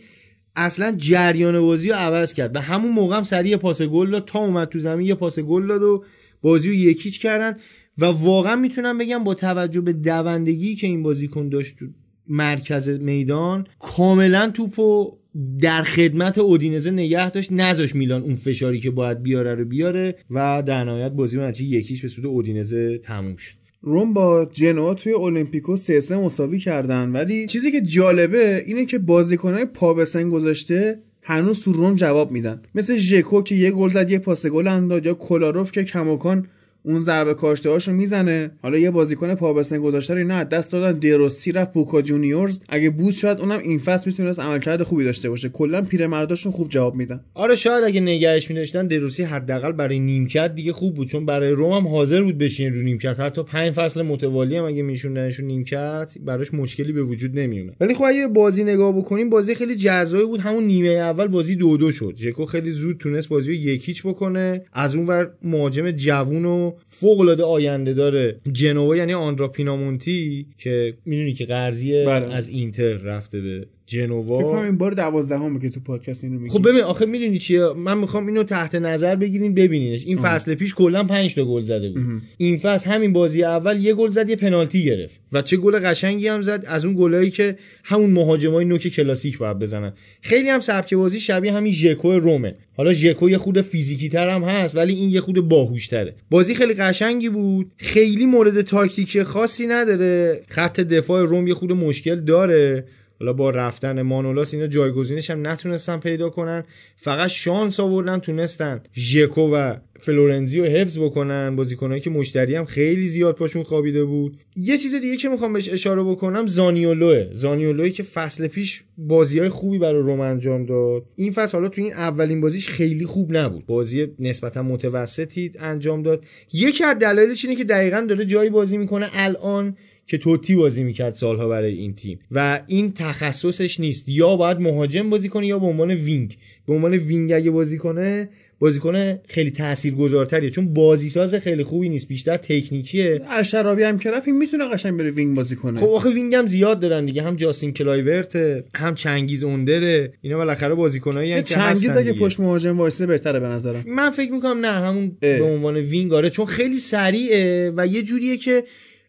اصلا 0.56 0.96
جریان 0.98 1.62
بازی 1.62 1.90
رو 1.90 1.96
عوض 1.96 2.34
کرد 2.34 2.56
و 2.56 2.60
همون 2.60 2.92
موقع 2.92 3.18
هم 3.18 3.24
سریع 3.24 3.58
پاس 3.58 3.82
گل 3.82 4.12
داد. 4.12 4.26
تا 4.26 4.40
اومد 4.40 4.68
تو 4.68 4.80
زمین 4.80 5.08
یه 5.08 5.16
پاس 5.16 5.40
گل 5.40 5.68
داد 5.68 5.84
و 5.84 6.04
بازی 6.42 6.70
رو 6.70 6.76
یکیچ 6.76 7.22
کردن. 7.22 7.58
و 7.98 8.06
واقعا 8.06 8.56
می‌تونم 8.56 8.98
بگم 8.98 9.24
با 9.24 9.34
توجه 9.34 9.82
به 9.82 9.94
دوندگی 9.94 10.76
که 10.76 10.88
این 10.88 11.04
بازیکن 11.04 11.50
داشت 11.50 11.76
تو 11.78 11.86
مرکز 12.28 12.90
میدان 12.90 13.68
کاملا 13.80 14.50
توپو 14.50 15.18
در 15.60 15.84
خدمت 15.84 16.38
اودینزه 16.38 16.92
نگه 16.92 17.30
داشت. 17.30 17.52
نذاش 17.52 17.96
میلان 17.96 18.22
اون 18.22 18.36
فشاری 18.36 18.80
که 18.80 18.92
باید 18.92 19.24
بیاره 19.24 19.56
رو 19.56 19.66
بیاره 19.66 20.16
و 20.30 20.64
در 20.66 20.84
نهایت 20.84 21.12
بازی 21.12 21.40
نتیجه 21.40 21.78
یکیش 21.78 22.02
به 22.02 22.08
سود 22.08 22.26
اودینزه 22.26 22.98
تموم 22.98 23.36
شد. 23.36 23.61
روم 23.82 24.14
با 24.14 24.46
جنوا 24.46 24.94
توی 24.94 25.14
المپیکو 25.14 25.76
3 25.76 26.00
3 26.00 26.18
مساوی 26.18 26.60
کردن. 26.60 27.12
ولی 27.12 27.46
چیزی 27.46 27.72
که 27.72 27.82
جالبه 27.82 28.64
اینه 28.68 28.86
که 28.86 29.00
بازیکنای 29.00 29.66
پا 29.66 29.94
به 29.94 30.06
گذاشته 30.32 31.00
هنوز 31.24 31.64
تو 31.64 31.72
روم 31.72 31.96
جواب 31.96 32.32
میدن. 32.32 32.62
مثل 32.76 32.96
ژکو 32.96 33.42
که 33.42 33.56
یه 33.56 33.72
گل 33.72 33.90
زد 33.90 34.12
یه 34.12 34.20
پاس 34.20 34.46
گل 34.46 34.68
انداخت 34.68 35.06
یا 35.06 35.14
کولاروف 35.14 35.72
که 35.72 35.84
کماکان 35.84 36.48
اون 36.84 37.00
ضربه 37.00 37.34
کاشته 37.34 37.70
هاشو 37.70 37.94
می‌زنه. 37.94 38.52
حالا 38.62 38.78
یه 38.78 38.92
بازیکن 38.92 39.36
پا 39.36 39.54
گذاشته 39.54 40.14
رو 40.14 40.34
از 40.34 40.50
دست 40.50 40.72
دادن. 40.72 41.00
دروسی 41.00 41.52
رفت 41.52 41.74
بوکا 41.74 42.02
جونیورز. 42.02 42.60
اگه 42.70 42.90
بود 42.90 43.14
شاید 43.14 43.40
اونم 43.40 43.60
این 43.60 43.80
فصل 43.80 44.04
می‌تونست 44.10 44.40
عملکرد 44.40 44.84
خوبی 44.84 45.04
داشته 45.04 45.30
باشه. 45.30 45.50
کلا 45.50 45.82
پیرمرداشون 45.82 46.52
خوب 46.52 46.70
جواب 46.70 46.96
میدن. 46.96 47.22
آره 47.34 47.56
شاید 47.56 47.84
اگه 47.84 48.02
نگهش 48.02 48.50
می‌داشتن 48.50 48.88
دروسی 48.88 49.24
حداقل 49.24 49.72
برای 49.72 50.00
نیمکت 50.00 50.56
دیگه 50.56 50.74
خوب 50.74 50.96
بود. 50.96 51.08
چون 51.08 51.26
برای 51.26 51.52
روم 51.52 51.74
هم 51.74 51.88
حاضر 51.88 52.22
بود 52.22 52.38
بشینه 52.38 52.76
رو 52.76 52.82
نیمکت. 52.82 53.20
حتی 53.20 53.44
پنج 53.44 53.74
فصل 53.74 54.02
متوالی 54.02 54.56
هم 54.56 54.64
اگه 54.64 54.82
میشوندنشون 54.82 55.46
نیمکت 55.46 56.14
براش 56.26 56.54
مشکلی 56.54 56.92
به 56.92 57.04
وجود 57.04 57.40
نمیومد 57.40 57.76
ولی 57.80 57.94
خب 57.94 58.04
اگه 58.04 58.28
بازی 58.28 58.64
نگاه 58.64 58.98
بکنیم 58.98 59.30
بازی 59.30 59.56
خیلی 59.56 59.76
جذابی 59.76 60.26
بود. 60.26 60.40
همون 60.40 60.64
نیمه 60.64 60.90
اول 60.90 61.28
بازی 61.28 61.56
دو 61.56 61.78
دو 61.78 61.92
شد. 61.92 62.14
ژکو 62.18 62.46
خیلی 62.46 62.72
زود 62.72 62.98
تونست 62.98 63.30
بازی 63.30 63.52
رو 63.52 63.58
یک 63.58 63.77
هیچ 63.77 64.04
بکنه. 64.04 64.66
از 64.74 64.96
اون 64.96 65.08
ور 65.08 65.32
مهاجم 65.44 65.92
جوون 65.92 66.46
و 66.46 66.71
فوق 66.86 67.20
العاده 67.20 67.44
آینده 67.44 67.94
داره 67.94 68.40
جنوا 68.52 68.96
یعنی 68.96 69.14
آندرا 69.14 69.48
پینامونتی 69.48 70.46
که 70.58 70.94
می‌دونی 71.06 71.34
که 71.34 71.46
قرضیه 71.46 72.06
بله. 72.06 72.34
از 72.34 72.50
اینتر 72.50 72.94
رفته 72.94 73.42
به 73.42 73.68
فکر 73.92 74.08
جنوا 74.08 74.44
کنم 74.44 74.62
این 74.62 74.78
بار 74.78 74.92
12 74.92 75.60
که 75.62 75.70
تو 75.70 75.80
پادکست 75.80 76.24
اینو 76.24 76.40
میگی. 76.40 76.50
خب 76.50 76.70
ببین 76.70 76.82
آخه 76.82 77.06
می‌دونی 77.06 77.40
چیه؟ 77.40 77.68
من 77.78 77.98
می‌خوام 77.98 78.28
اینو 78.28 78.44
تحت 78.44 78.76
نظر 78.76 79.16
بگیرین 79.16 79.54
ببینینش. 79.54 80.06
این 80.06 80.18
فصل 80.18 80.56
پیش 80.56 80.76
کلا 80.76 81.04
5 81.04 81.36
تا 81.36 81.46
گل 81.46 81.62
زده 81.62 81.90
بود. 81.90 82.22
این 82.38 82.58
فصل 82.58 82.90
همین 82.90 83.14
بازی 83.14 83.44
اول 83.44 83.86
یه 83.86 83.94
گل 83.94 84.10
زد 84.10 84.30
یه 84.30 84.36
پنالتی 84.36 84.84
گرفت. 84.84 85.20
و 85.34 85.42
چه 85.42 85.58
گل 85.58 85.80
قشنگی 85.80 86.28
هم 86.28 86.42
زد 86.42 86.64
از 86.68 86.86
اون 86.86 86.96
گلایی 86.98 87.30
که 87.30 87.56
همون 87.84 88.10
مهاجمای 88.10 88.66
نوک 88.66 88.88
کلاسیک 88.88 89.38
باید 89.38 89.60
بزنن. 89.60 89.94
خیلی 90.22 90.50
هم 90.50 90.60
سبک 90.60 90.94
بازی 90.94 91.20
شبیه 91.20 91.54
همین 91.54 91.74
ژکو 91.74 92.12
رومه. 92.12 92.56
حالا 92.78 92.94
ژکو 92.94 93.30
یه 93.30 93.38
خود 93.38 93.62
فیزیکی 93.62 94.10
تر 94.10 94.30
هم 94.30 94.44
هست 94.44 94.76
ولی 94.76 94.94
این 94.94 95.10
یه 95.10 95.20
خود 95.20 95.50
باهوش 95.50 95.88
تره 95.88 96.16
بازی 96.30 96.56
خیلی 96.56 96.74
قشنگی 96.74 97.30
بود. 97.30 97.72
خیلی 97.78 98.26
مورد 98.26 98.62
تاکتیکی 98.62 99.24
خاصی 99.24 99.68
نداره. 99.68 100.42
خط 100.48 100.80
دفاع 100.80 101.26
روم 101.26 101.48
یه 101.48 101.54
خود 101.54 101.72
مشکل 101.72 102.16
داره. 102.16 102.86
حالا 103.22 103.34
با 103.34 103.50
رفتن 103.50 104.02
مانولاس 104.02 104.54
اینا 104.54 104.68
جایگزینش 104.68 105.30
هم 105.30 105.48
نتونستن 105.48 106.00
پیدا 106.00 106.30
کنن. 106.30 106.64
فقط 106.96 107.30
شانس 107.30 107.80
آوردن 107.80 108.20
تونستن 108.20 108.82
ژکو 108.94 109.42
و 109.42 109.76
فلورنزی 110.00 110.60
رو 110.60 110.66
حفظ 110.66 111.00
بکنن. 111.00 111.56
بازیکنایی 111.56 112.02
که 112.02 112.10
مشتری 112.10 112.56
هم 112.56 112.66
خیلی 112.66 113.08
زیاد 113.08 113.36
پاشون 113.36 113.64
خوابیده 113.64 114.04
بود. 114.04 114.38
یه 114.56 114.78
چیز 114.78 114.96
دیگه 114.96 115.18
که 115.18 115.30
می‌خوام 115.30 115.54
بهش 115.54 115.70
اشاره 115.70 116.04
بکنم 116.04 116.48
زانیولوه. 116.48 117.28
زانیولوی 117.34 117.92
که 117.92 118.04
فصل 118.04 118.48
پیش 118.48 118.84
بازی 118.98 119.40
های 119.40 119.50
خوبی 119.50 119.78
برای 119.78 120.02
روم 120.02 120.20
انجام 120.20 120.66
داد. 120.66 121.04
این 121.16 121.32
فصل 121.32 121.58
حالا 121.58 121.70
تو 121.70 121.82
این 121.82 121.94
اولین 121.94 122.42
بازیش 122.42 122.70
خیلی 122.70 123.06
خوب 123.06 123.38
نبود. 123.38 123.66
بازی 123.66 124.08
نسبتا 124.20 124.64
متوسطی 124.64 125.52
انجام 125.60 126.04
داد. 126.04 126.26
یکی 126.54 126.84
از 126.84 126.98
دلایلش 127.00 127.46
اینه 127.46 127.58
که 127.58 127.64
دقیقا 127.64 128.06
داره 128.10 128.26
جایی 128.26 128.50
بازی 128.50 128.78
می‌کنه. 128.78 129.08
الان 129.14 129.78
که 130.12 130.18
توتی 130.18 130.56
بازی 130.56 130.84
می‌کرد 130.84 131.14
سالها 131.14 131.48
برای 131.48 131.74
این 131.74 131.96
تیم. 131.96 132.20
و 132.32 132.62
این 132.68 132.94
تخصصش 132.94 133.80
نیست. 133.80 134.10
یا 134.10 134.36
باید 134.36 134.60
مهاجم 134.60 135.10
بازی 135.10 135.30
کنه 135.30 135.48
یا 135.48 135.60
به 135.60 135.66
عنوان 135.66 135.92
وینگ. 135.92 136.38
به 136.68 136.74
عنوان 136.74 136.94
وینگ 136.94 137.32
اگه 137.32 137.52
بازی 137.52 137.78
کنه 137.78 138.30
بازیکن 138.60 139.20
خیلی 139.28 139.52
تاثیرگذارتریه. 139.52 140.50
چون 140.50 140.74
بازیساز 140.74 141.36
خیلی 141.36 141.64
خوبی 141.64 141.90
نیست. 141.90 142.08
بیشتر 142.08 142.38
تکنیکیه. 142.38 143.22
الشعراوی 143.30 143.84
هم 143.84 144.00
که 144.00 144.12
رفت 144.12 144.28
این 144.28 144.38
می‌تونه 144.38 144.70
قشنگ 144.70 144.98
بره 144.98 145.10
وینگ 145.10 145.36
بازی 145.36 145.56
کنه. 145.56 145.80
خب 145.80 145.88
آخه 145.88 146.10
وینگ 146.10 146.36
هم 146.36 146.48
زیاد 146.48 146.80
دارن 146.80 147.06
دیگه. 147.06 147.22
هم 147.22 147.36
جاستین 147.36 147.74
کلایورت 147.74 148.36
هم 148.76 148.96
چنگیز 148.96 149.44
اوندره. 149.44 150.14
اینا 150.22 150.38
بالاخره 150.38 150.76
بازیکنایی 150.76 151.34
که 151.34 151.44
چنگیز 151.44 151.86
هستن 151.86 152.00
اگه. 152.00 152.14
پشت 152.14 152.40
مهاجم 152.40 152.78
وایسه 152.78 153.06
بهتره 153.06 153.40
به 153.40 153.48
نظرم. 153.48 153.84
من 153.88 154.10
فکر 154.10 154.32
می‌کنم 154.32 154.66
نه 154.66 154.72
همون 154.72 155.18
اه. 155.22 155.38
به 155.38 155.44
عنوان 155.44 155.78
وینگ. 155.78 156.14
آره 156.14 156.30
چون 156.30 156.46
خیلی 156.46 156.78
سریعه 156.78 157.74
و 157.76 157.88
یه 157.88 158.02
جوریه 158.02 158.38
که 158.38 158.64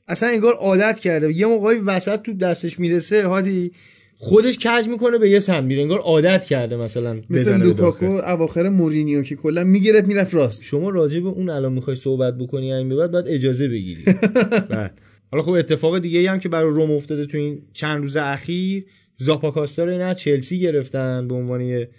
اصلا 0.08 0.28
انگار 0.28 0.52
عادت 0.52 1.00
کرده. 1.00 1.32
یه 1.32 1.46
موقعی 1.46 1.78
وسط 1.78 2.22
تو 2.22 2.34
دستش 2.34 2.80
می‌رسه 2.80 3.26
هادی 3.26 3.72
خودش 4.16 4.58
کج 4.58 4.88
می‌کنه 4.88 5.18
به 5.18 5.30
یه 5.30 5.38
سمت 5.38 5.64
میره. 5.64 5.82
انگار 5.82 5.98
عادت 5.98 6.44
کرده 6.44 6.76
مثلا 6.76 7.20
مثل 7.30 7.56
لوکاکو. 7.56 8.06
اواخر 8.06 8.68
مورینیو 8.68 9.22
که 9.22 9.36
کلا 9.36 9.64
می‌گرفت 9.64 10.08
می‌رفت 10.08 10.34
راست. 10.34 10.62
شما 10.62 10.90
راجع 10.90 11.20
به 11.20 11.28
اون 11.28 11.50
الان 11.50 11.72
می‌خوای 11.72 11.96
صحبت 11.96 12.38
بکنی 12.38 12.72
این 12.72 12.88
به 12.88 12.96
بعد 12.96 13.10
باید 13.10 13.28
اجازه 13.28 13.68
بگیری. 13.68 14.02
بله. 14.70 14.90
حالا 15.30 15.42
خب 15.42 15.52
اتفاق 15.52 15.98
دیگه 15.98 16.30
هم 16.30 16.40
که 16.40 16.48
برای 16.48 16.70
روم 16.70 16.90
افتاده 16.90 17.26
تو 17.26 17.38
این 17.38 17.62
چند 17.72 18.02
روز 18.02 18.16
اخیر 18.16 18.86
زاپاکاستا 19.16 19.84
رو 19.84 19.90
اینا 19.90 20.14
چلسی 20.14 20.60
گرفتن 20.60 21.28
به 21.28 21.34
عنوان 21.34 21.60
یه 21.60 21.90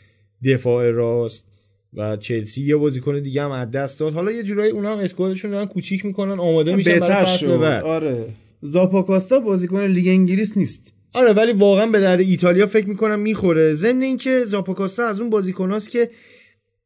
دفاع 0.46 0.90
راست. 0.90 1.48
و 1.96 2.18
چلسی 2.18 2.64
یه 2.64 2.76
بازیکن 2.76 3.20
دیگه 3.20 3.42
هم 3.42 3.52
از 3.52 3.72
دست 3.72 4.00
داد. 4.00 4.14
حالا 4.14 4.32
یه 4.32 4.44
جورایی 4.44 4.72
اونا 4.72 4.92
هم 4.92 5.00
اسکوادشون 5.00 5.52
دارن 5.52 5.66
کوچیک 5.66 6.06
می‌کنن 6.06 6.40
آماده 6.40 6.76
میشن 6.76 7.00
برای 7.00 7.26
فصل 7.26 7.58
بعد. 7.58 7.84
آره. 7.84 8.26
زاپاکاستا 8.62 9.40
بازیکن 9.40 9.86
لیگ 9.86 10.08
انگلیس 10.08 10.58
نیست. 10.58 10.94
آره 11.14 11.34
ولی 11.34 11.52
واقعا 11.52 11.86
به 11.86 12.00
در 12.00 12.18
ایتالیا 12.18 12.66
فکر 12.66 12.90
می‌کنم 12.90 13.20
می‌خوره. 13.20 13.74
ضمن 13.74 14.02
اینکه 14.02 14.44
زاپاکاستا 14.46 15.04
از 15.04 15.22
اون 15.22 15.30
بازیکناست 15.30 15.90
که 15.90 16.10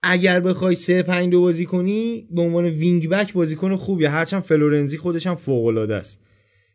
اگر 0.03 0.39
بخوای 0.39 0.75
3 0.75 1.03
5 1.03 1.31
2 1.31 1.41
بازی 1.41 1.65
کنی 1.65 2.27
به 2.31 2.41
عنوان 2.41 2.65
وینگ 2.65 3.09
بک 3.09 3.33
بازیکن 3.33 3.75
خوبیه 3.75 4.09
هرچند 4.09 4.41
فلورنزی 4.41 4.97
خودش 4.97 5.27
هم 5.27 5.35
فوق 5.35 5.65
العاده 5.65 5.95
است. 5.95 6.19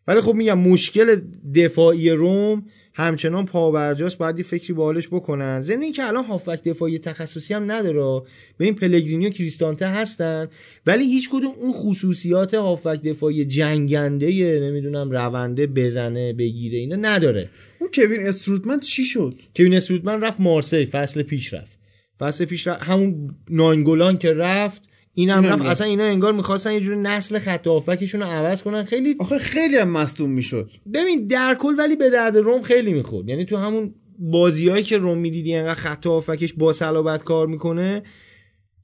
ولی 0.07 0.21
خب 0.21 0.35
میگم 0.35 0.59
مشکل 0.59 1.21
دفاعی 1.55 2.11
روم 2.11 2.65
همچنان 2.95 3.47
پابرجاست 3.47 4.19
باید 4.19 4.39
یه 4.39 4.45
فکری 4.45 4.73
به 4.73 4.83
حالش 4.83 5.09
بکنن. 5.09 5.61
ضمن 5.61 5.83
اینکه 5.83 6.05
الان 6.05 6.25
هافبک 6.25 6.65
دفاعی 6.65 6.99
تخصصی 6.99 7.55
هم 7.55 7.73
نداره. 7.73 8.27
به 8.59 8.65
این 8.65 8.75
پلگرینی 8.75 9.27
و 9.27 9.31
کریستانته 9.31 9.87
هستن. 9.87 10.49
ولی 10.87 11.05
هیچ 11.05 11.31
کدوم 11.31 11.53
اون 11.59 11.73
خصوصیات 11.73 12.55
هافبک 12.55 13.03
دفاعی 13.03 13.45
جنگنده 13.45 14.61
نمی‌دونم 14.63 15.11
رونده 15.11 15.67
بزنه 15.67 16.33
بگیره 16.33 16.79
اینا 16.79 16.97
نداره. 16.97 17.49
اون 17.79 17.91
کوین 17.95 18.27
استروتمن 18.27 18.81
چی 18.81 19.05
شد؟ 19.05 19.35
کوین 19.57 19.75
استرودمن 19.75 20.21
رفت 20.21 20.41
مارسی 20.41 20.87
فصل 20.87 21.23
پیش 21.23 21.55
رفت. 21.55 21.79
فصل 22.19 22.45
پیش 22.45 22.67
رفت 22.67 22.83
همون 22.83 23.35
ناینگولان 23.51 24.19
که 24.19 24.33
رفت 24.33 24.83
اینم 25.15 25.43
اینم 25.43 25.53
رفت. 25.53 25.63
اصلا 25.63 25.87
اینا 25.87 26.05
انگار 26.05 26.33
می‌خواستن 26.33 26.73
یه 26.73 26.81
جور 26.81 26.97
نسل 26.97 27.39
خط 27.39 27.67
هافبکشون 27.67 28.21
رو 28.21 28.27
عوض 28.27 28.63
کنن. 28.63 28.85
خیلی 28.85 29.17
آخه 29.19 29.39
خیلی 29.39 29.77
هم 29.77 29.89
مصدوم 29.89 30.31
می‌شد. 30.31 30.71
ببین 30.95 31.27
در 31.27 31.57
کل 31.59 31.75
ولی 31.79 31.97
به 31.97 32.11
درد 32.11 32.37
روم 32.37 32.63
خیلی 32.63 32.93
می‌خورد. 32.93 33.29
یعنی 33.29 33.45
تو 33.45 33.57
همون 33.57 33.95
بازیایی 34.19 34.83
که 34.83 34.97
روم 34.97 35.19
می‌دیدی 35.19 35.55
انقدر 35.55 35.75
خط 35.75 36.07
هافبکش 36.07 36.55
با 36.55 36.73
صلابت 36.73 37.25
کار 37.25 37.47
می‌کنه 37.47 38.03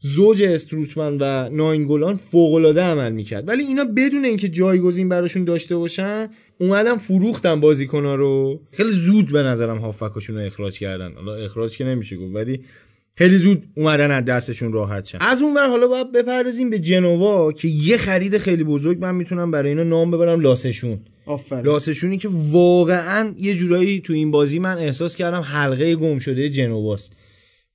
زوج 0.00 0.42
استروتمن 0.42 1.18
و 1.20 1.48
ناینگولان 1.48 2.16
فوق 2.16 2.54
العاده 2.54 2.82
عمل 2.82 3.12
می‌کرد. 3.12 3.48
ولی 3.48 3.64
اینا 3.64 3.84
بدون 3.84 4.24
اینکه 4.24 4.48
جایگزین 4.48 5.08
براشون 5.08 5.44
داشته 5.44 5.76
باشن 5.76 6.28
اومدن 6.60 6.96
فروختن 6.96 7.60
بازیکنها 7.60 8.14
رو. 8.14 8.60
خیلی 8.72 8.90
زود 8.90 9.32
به 9.32 9.42
نظرم 9.42 9.78
هافبکاشون 9.78 10.36
رو 10.36 10.42
اخراج 10.42 10.78
کردن. 10.78 11.12
حالا 11.14 11.34
اخراج 11.34 11.76
که 11.76 11.84
نمیشه 11.84 12.16
گفت 12.16 12.34
ولی 12.34 12.60
خیلی 13.18 13.36
زود 13.36 13.64
اومدن 13.76 14.10
از 14.10 14.24
دستشون 14.24 14.72
راحت 14.72 15.04
شن. 15.04 15.18
از 15.20 15.42
اون 15.42 15.54
ور 15.54 15.68
حالا 15.68 15.88
باید 15.88 16.12
بپردازیم 16.12 16.70
به 16.70 16.78
جنوا 16.78 17.52
که 17.52 17.68
یه 17.68 17.96
خرید 17.96 18.38
خیلی 18.38 18.64
بزرگ 18.64 18.98
من 19.00 19.14
می‌تونم 19.14 19.50
برای 19.50 19.68
اینا 19.68 19.82
نام 19.82 20.10
ببرم 20.10 20.40
لاسشون. 20.40 21.00
آفرین. 21.26 21.64
لاسشونی 21.64 22.18
که 22.18 22.28
واقعا 22.32 23.34
یه 23.38 23.54
جورایی 23.54 24.00
تو 24.00 24.12
این 24.12 24.30
بازی 24.30 24.58
من 24.58 24.78
احساس 24.78 25.16
کردم 25.16 25.40
حلقه 25.40 25.96
گم 25.96 26.18
شده 26.18 26.50
جنواست. 26.50 27.12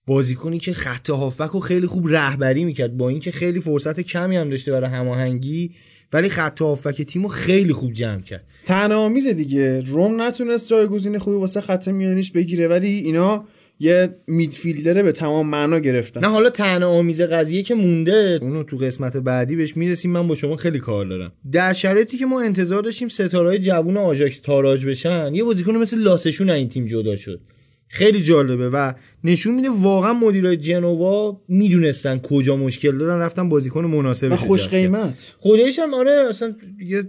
بازیکنی 0.08 0.60
که 0.60 0.74
خط 0.74 1.10
هافبک 1.10 1.50
رو 1.50 1.60
خیلی 1.60 1.88
خوب 1.88 2.08
رهبری 2.08 2.64
می‌کرد 2.64 2.98
با 2.98 3.10
اینکه 3.10 3.32
خیلی 3.32 3.60
فرصت 3.60 4.00
کمی 4.00 4.38
هم 4.38 4.50
داشته 4.50 4.72
برای 4.72 4.90
هماهنگی 4.90 5.72
ولی 6.14 6.30
خط 6.30 6.62
هافبک 6.62 7.02
تیمو 7.02 7.28
خیلی 7.28 7.74
خوب 7.74 7.94
جمع 7.94 8.22
کرد. 8.22 8.44
تنها 8.66 8.98
آمیزه 8.98 9.34
دیگه. 9.34 9.82
روم 9.82 10.22
نتونست 10.22 10.70
جایگزین 10.70 11.18
خوبی 11.18 11.38
واسه 11.38 11.62
خط 11.62 11.88
میانیش 11.88 12.32
بگیره 12.32 12.68
ولی 12.68 12.88
اینا 12.88 13.46
یه 13.80 14.16
میدفیلدره 14.28 15.04
به 15.04 15.12
تمام 15.12 15.50
معنا 15.50 15.80
گرفتن. 15.80 16.22
نه 16.22 16.28
حالا 16.28 16.50
تنها 16.50 16.90
آمیز 16.90 17.22
قضیه 17.22 17.64
که 17.64 17.76
مونده. 17.76 18.40
اونو 18.42 18.64
تو 18.64 18.78
قسمت 18.78 19.18
بعدی 19.18 19.56
بهش 19.56 19.78
می‌رسیم. 19.78 20.12
من 20.12 20.28
با 20.28 20.36
شما 20.36 20.56
خیلی 20.56 20.80
کار 20.80 21.06
دارم. 21.06 21.32
در 21.52 21.74
شرایطی 21.74 22.18
که 22.18 22.26
ما 22.26 22.42
انتظار 22.42 22.82
داشتیم 22.82 23.08
ستارهای 23.08 23.60
جوون 23.60 23.98
آژاکس 23.98 24.40
تاراج 24.40 24.86
بشن 24.86 25.36
یه 25.36 25.44
بازیکن 25.44 25.76
مثل 25.76 25.98
لاسشون 26.00 26.50
این 26.50 26.70
تیم 26.70 26.86
جدا 26.86 27.16
شد. 27.16 27.42
خیلی 27.88 28.22
جالبه 28.22 28.70
و 28.70 28.94
نشون 29.24 29.56
میده 29.56 29.70
واقعا 29.70 30.14
مدیرای 30.14 30.58
جنوا 30.58 31.42
می‌دونستن 31.48 32.20
کجا 32.20 32.58
مشکل 32.58 32.98
دارن 32.98 33.20
رفتن 33.20 33.50
بازیکن 33.50 33.86
مناسب 33.86 34.32
و 34.32 34.36
خوش 34.36 34.68
قیمت. 34.68 35.36
خودش 35.40 35.80
هم 35.80 35.94
آره 35.94 36.12
اصلا 36.30 36.56
یه 36.80 37.04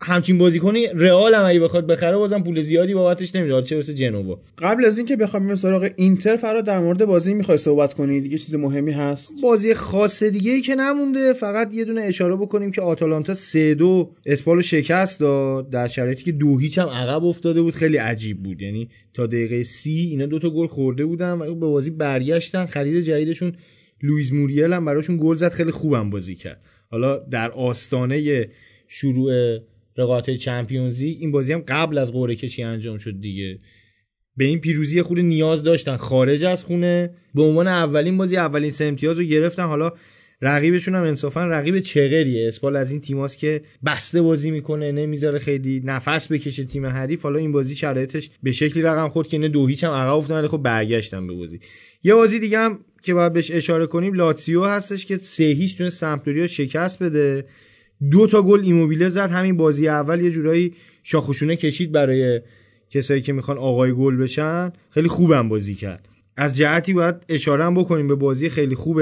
همچین 0.00 0.38
بازیکنی 0.38 0.86
رئال 0.86 1.34
هم 1.34 1.44
اگه 1.44 1.60
بخواد 1.60 1.86
بخره 1.86 2.16
بازم 2.16 2.42
پول 2.42 2.62
زیادی 2.62 2.94
بابتش 2.94 3.34
نمیده. 3.34 3.62
چه 3.62 3.76
واسه 3.76 3.94
جنوا. 3.94 4.40
قبل 4.58 4.84
از 4.84 4.98
اینکه 4.98 5.16
بخوام 5.16 5.44
بریم 5.44 5.56
سراغ 5.56 5.90
اینتر 5.96 6.36
فرا 6.36 6.60
در 6.60 6.78
مورد 6.78 7.04
بازی 7.04 7.34
می‌خوای 7.34 7.58
صحبت 7.58 7.94
کنی؟ 7.94 8.20
دیگه 8.20 8.38
چیز 8.38 8.54
مهمی 8.54 8.92
هست؟ 8.92 9.32
بازی 9.42 9.74
خاص 9.74 10.22
دیگه 10.22 10.52
ای 10.52 10.60
که 10.60 10.74
نمونده. 10.74 11.32
فقط 11.32 11.74
یه 11.74 11.84
دونه 11.84 12.00
اشاره 12.00 12.36
بکنیم 12.36 12.70
که 12.70 12.80
آتالانتا 12.80 13.34
3 13.34 13.74
2 13.74 14.14
اسپالو 14.26 14.62
شکست 14.62 15.20
داد. 15.20 15.70
در 15.70 15.88
شرایطی 15.88 16.24
که 16.24 16.32
دو 16.32 16.58
هیچ 16.58 16.78
هم 16.78 16.88
عقب 16.88 17.24
افتاده 17.24 17.62
بود. 17.62 17.74
خیلی 17.74 17.96
عجیب 17.96 18.42
بود. 18.42 18.62
یعنی 18.62 18.88
تا 19.14 19.26
دقیقه 19.26 19.62
سی 19.62 20.08
اینا 20.10 20.26
دو 20.26 20.38
تا 20.38 20.50
گل 20.50 20.66
خورده 20.66 21.04
بودن 21.04 21.32
و 21.32 21.54
به 21.54 21.66
بازی 21.66 21.90
برگشتن. 21.90 22.66
خرید 22.66 23.00
جدیدشون 23.00 23.52
لوئیز 24.02 24.32
موریل 24.32 24.72
هم 24.72 24.84
براشون 24.84 25.18
گل 25.22 25.34
زد. 25.34 25.52
خیلی 25.52 25.70
خوبم 25.70 26.10
بازی 26.10 26.34
کرد. 26.34 26.60
حالا 26.90 27.18
در 27.18 27.50
آستانه 27.50 28.48
شروع 28.88 29.58
رقابت 29.98 30.30
چمپیونز 30.30 31.02
لیگ 31.02 31.16
این 31.20 31.30
بازی 31.30 31.52
هم 31.52 31.64
قبل 31.68 31.98
از 31.98 32.12
قرعه 32.12 32.36
کشی 32.36 32.62
انجام 32.62 32.98
شد 32.98 33.20
دیگه. 33.20 33.58
به 34.36 34.44
این 34.44 34.60
پیروزی 34.60 35.02
خود 35.02 35.18
نیاز 35.18 35.62
داشتن. 35.62 35.96
خارج 35.96 36.44
از 36.44 36.64
خونه 36.64 37.10
به 37.34 37.42
عنوان 37.42 37.66
اولین 37.66 38.18
بازی 38.18 38.36
اولین 38.36 38.70
سه 38.70 38.84
امتیاز 38.84 39.18
رو 39.18 39.24
گرفتن. 39.24 39.62
حالا 39.62 39.92
رقیبشون 40.42 40.94
هم 40.94 41.02
انصافا 41.02 41.46
رقیب 41.46 41.80
چغریه. 41.80 42.48
اسپال 42.48 42.76
از 42.76 42.90
این 42.90 43.00
تیماست 43.00 43.38
که 43.38 43.62
بسته 43.86 44.22
بازی 44.22 44.50
می‌کنه 44.50 44.92
نمی‌ذاره 44.92 45.38
خیلی 45.38 45.82
نفس 45.84 46.32
بکشه 46.32 46.64
تیم 46.64 46.86
حریف. 46.86 47.22
حالا 47.22 47.38
این 47.38 47.52
بازی 47.52 47.76
شرایطش 47.76 48.30
به 48.42 48.52
شکلی 48.52 48.82
رقم 48.82 49.08
خورد 49.08 49.28
که 49.28 49.38
نه 49.38 49.48
دو 49.48 49.66
هیچ 49.66 49.84
هم 49.84 49.90
عقب 49.90 50.14
افتادن 50.16 50.48
خب 50.48 50.62
برگشتن 50.62 51.26
به 51.26 51.32
بازی. 51.32 51.60
یه 52.02 52.14
بازی 52.14 52.38
دیگه 52.38 52.58
هم 52.58 52.78
که 53.02 53.14
باید 53.14 53.32
بهش 53.32 53.50
اشاره 53.50 53.86
کنیم 53.86 54.14
لاتسیو 54.14 54.64
هستش 54.64 55.06
که 55.06 55.16
سه 55.16 55.44
هیچ 55.44 55.78
تونست 55.78 55.90
سمپدوریا 55.90 56.46
شکست 56.46 57.02
بده. 57.02 57.44
دو 58.10 58.26
تا 58.26 58.42
گل 58.42 58.60
ایموبیله 58.64 59.08
زد. 59.08 59.30
همین 59.30 59.56
بازی 59.56 59.88
اول 59.88 60.20
یه 60.20 60.30
جورایی 60.30 60.74
شاخ 61.02 61.24
و 61.24 61.29
شونه 61.29 61.56
کشید 61.56 61.92
برای 61.92 62.40
کسایی 62.90 63.20
که 63.20 63.32
می‌خوان 63.32 63.58
آقای 63.58 63.92
گل 63.92 64.16
بشن. 64.16 64.72
خیلی 64.90 65.08
خوبم 65.08 65.48
بازی 65.48 65.74
کرد. 65.74 66.08
از 66.36 66.56
جهتی 66.56 66.92
باید 66.92 67.14
اشاره 67.28 67.64
هم 67.64 67.74
بکنیم 67.74 68.08
به 68.08 68.14
بازی 68.14 68.48
خیلی 68.48 68.74
خوب 68.74 69.00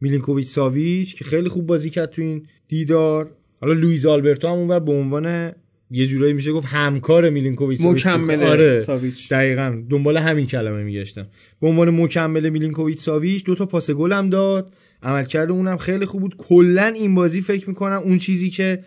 میلینکوویچ 0.00 0.46
ساویچ 0.46 1.16
که 1.16 1.24
خیلی 1.24 1.48
خوب 1.48 1.66
بازی 1.66 1.90
کرد 1.90 2.10
تو 2.10 2.22
این 2.22 2.46
دیدار. 2.68 3.28
حالا 3.60 3.72
لوئیز 3.72 4.06
آلبرتو 4.06 4.48
هم 4.48 4.54
اونور 4.54 4.78
به 4.78 4.92
عنوان 4.92 5.52
یه 5.90 6.06
جورایی 6.06 6.32
میشه 6.32 6.52
گفت 6.52 6.66
همکار 6.66 7.30
میلینکوویچ 7.30 7.80
مکمل 7.84 8.42
آره 8.42 8.80
ساویچ. 8.80 9.28
دقیقا. 9.28 9.82
دنبال 9.90 10.16
همین 10.16 10.46
کلمه 10.46 10.82
میگشتم. 10.82 11.26
به 11.60 11.66
عنوان 11.66 11.90
مکمل 11.90 12.48
میلینکوویچ 12.48 12.98
ساویچ 12.98 13.44
دو 13.44 13.54
تا 13.54 13.66
پاس 13.66 13.90
گل 13.90 14.12
هم 14.12 14.30
داد. 14.30 14.72
عملکرد 15.02 15.50
اونم 15.50 15.76
خیلی 15.76 16.06
خوب 16.06 16.20
بود. 16.20 16.36
کلا 16.36 16.86
این 16.86 17.14
بازی 17.14 17.40
فکر 17.40 17.68
می‌کنم 17.68 18.00
اون 18.04 18.18
چیزی 18.18 18.50
که 18.50 18.84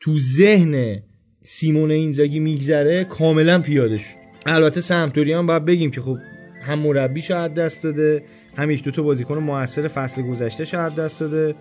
تو 0.00 0.18
ذهن 0.18 1.02
سیمون 1.42 1.90
اینزاگی 1.90 2.40
میگذره 2.40 3.04
کاملا 3.04 3.60
پیاده 3.60 3.96
شد. 3.96 4.14
البته 4.46 4.80
سمتوری 4.80 5.32
هم 5.32 5.46
باید 5.46 5.64
بگیم 5.64 5.90
که 5.90 6.00
خب 6.00 6.16
هم 6.62 6.78
مربیش 6.78 7.30
از 7.30 7.54
دست 7.54 7.84
داده 7.84 8.22
هم 8.56 8.70
یک 8.70 8.84
دو 8.84 8.90
تا 8.90 9.02
بازیکن 9.02 9.38
موثر 9.38 9.88
فصل 9.88 10.22
گذشته 10.22 10.78
از 10.78 10.94
دست 10.94 11.20
داده 11.20 11.54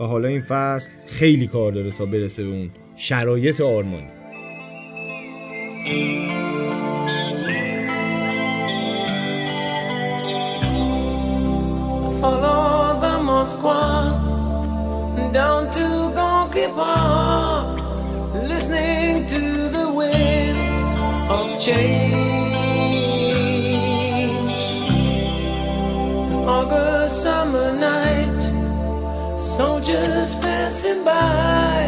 و 0.00 0.04
حالا 0.04 0.28
این 0.28 0.40
فصل 0.40 0.90
خیلی 1.06 1.46
کار 1.46 1.72
داره 1.72 1.92
تا 1.98 2.06
برسه 2.06 2.42
به 2.44 2.48
اون 2.48 2.70
شرایط 2.96 3.60
آرمانی. 3.60 4.08
Follow 12.20 12.87
the 13.27 13.27
Moskwa 13.29 13.81
down 15.39 15.61
to 15.77 15.85
Gonky 16.17 16.67
Park, 16.79 17.75
listening 18.51 19.25
to 19.33 19.43
the 19.77 19.87
wind 19.99 20.59
of 21.37 21.45
change. 21.65 22.23
August 26.57 27.15
summer 27.25 27.69
night, 27.91 28.39
soldiers 29.37 30.29
passing 30.43 31.01
by, 31.03 31.79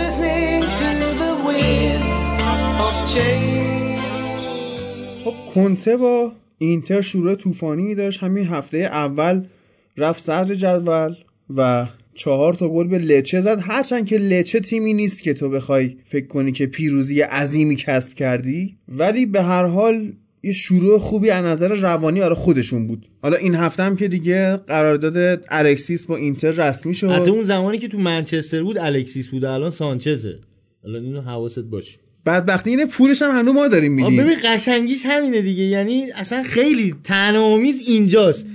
listening 0.00 0.62
to 0.82 0.90
the 1.22 1.32
wind 1.48 2.10
of 2.86 2.94
change. 3.14 4.02
خب 5.24 5.34
کنته 5.54 5.96
با 5.96 6.32
اینتر 6.58 7.00
شروع 7.00 7.34
طوفانی 7.34 7.94
داشت 7.94 8.22
همین 8.22 8.46
هفته 8.46 8.78
اول 8.78 9.42
رفت 9.97 10.23
صدر 10.23 10.53
جدول 10.53 11.15
و 11.55 11.87
چهار 12.13 12.53
تا 12.53 12.69
گل 12.69 12.87
به 12.87 12.97
لچه 12.97 13.41
زد. 13.41 13.59
هرچند 13.61 14.05
که 14.05 14.17
لچه 14.17 14.59
تیمی 14.59 14.93
نیست 14.93 15.23
که 15.23 15.33
تو 15.33 15.49
بخوای 15.49 15.95
فکر 16.05 16.27
کنی 16.27 16.51
که 16.51 16.65
پیروزی 16.65 17.21
عظیمی 17.21 17.75
کسب 17.75 18.13
کردی 18.13 18.77
ولی 18.87 19.25
به 19.25 19.43
هر 19.43 19.65
حال 19.65 20.13
یه 20.43 20.51
شروع 20.51 20.99
خوبی 20.99 21.29
از 21.29 21.45
نظر 21.45 21.67
روانی 21.67 22.19
برای 22.19 22.35
خودشون 22.35 22.87
بود. 22.87 23.05
حالا 23.21 23.37
این 23.37 23.55
هفته 23.55 23.83
هم 23.83 23.95
که 23.95 24.07
دیگه 24.07 24.57
قرارداد 24.57 25.43
الکسیس 25.49 26.05
با 26.05 26.17
اینتر 26.17 26.51
رسمی 26.51 26.93
شد. 26.93 27.09
حتی 27.09 27.31
اون 27.31 27.43
زمانی 27.43 27.77
که 27.77 27.87
تو 27.87 27.97
منچستر 27.97 28.63
بود 28.63 28.77
الکسیس 28.77 29.29
بود 29.29 29.45
الان 29.45 29.69
سانچزه. 29.69 30.39
الان 30.85 31.03
اینو 31.03 31.21
حواست 31.21 31.59
باشه. 31.59 31.97
بدبختی 32.25 32.69
اینه 32.69 32.85
پولش 32.85 33.21
هم 33.21 33.31
هنوز 33.31 33.55
ما 33.55 33.67
داریم 33.67 33.91
میدیم. 33.91 34.23
ببین 34.23 34.37
قشنگیش 34.43 35.05
همینه 35.05 35.41
دیگه. 35.41 35.63
یعنی 35.63 36.11
اصلا 36.15 36.43
خیلی 36.43 36.95
تنامیز 37.03 37.89
اینجاست. 37.89 38.47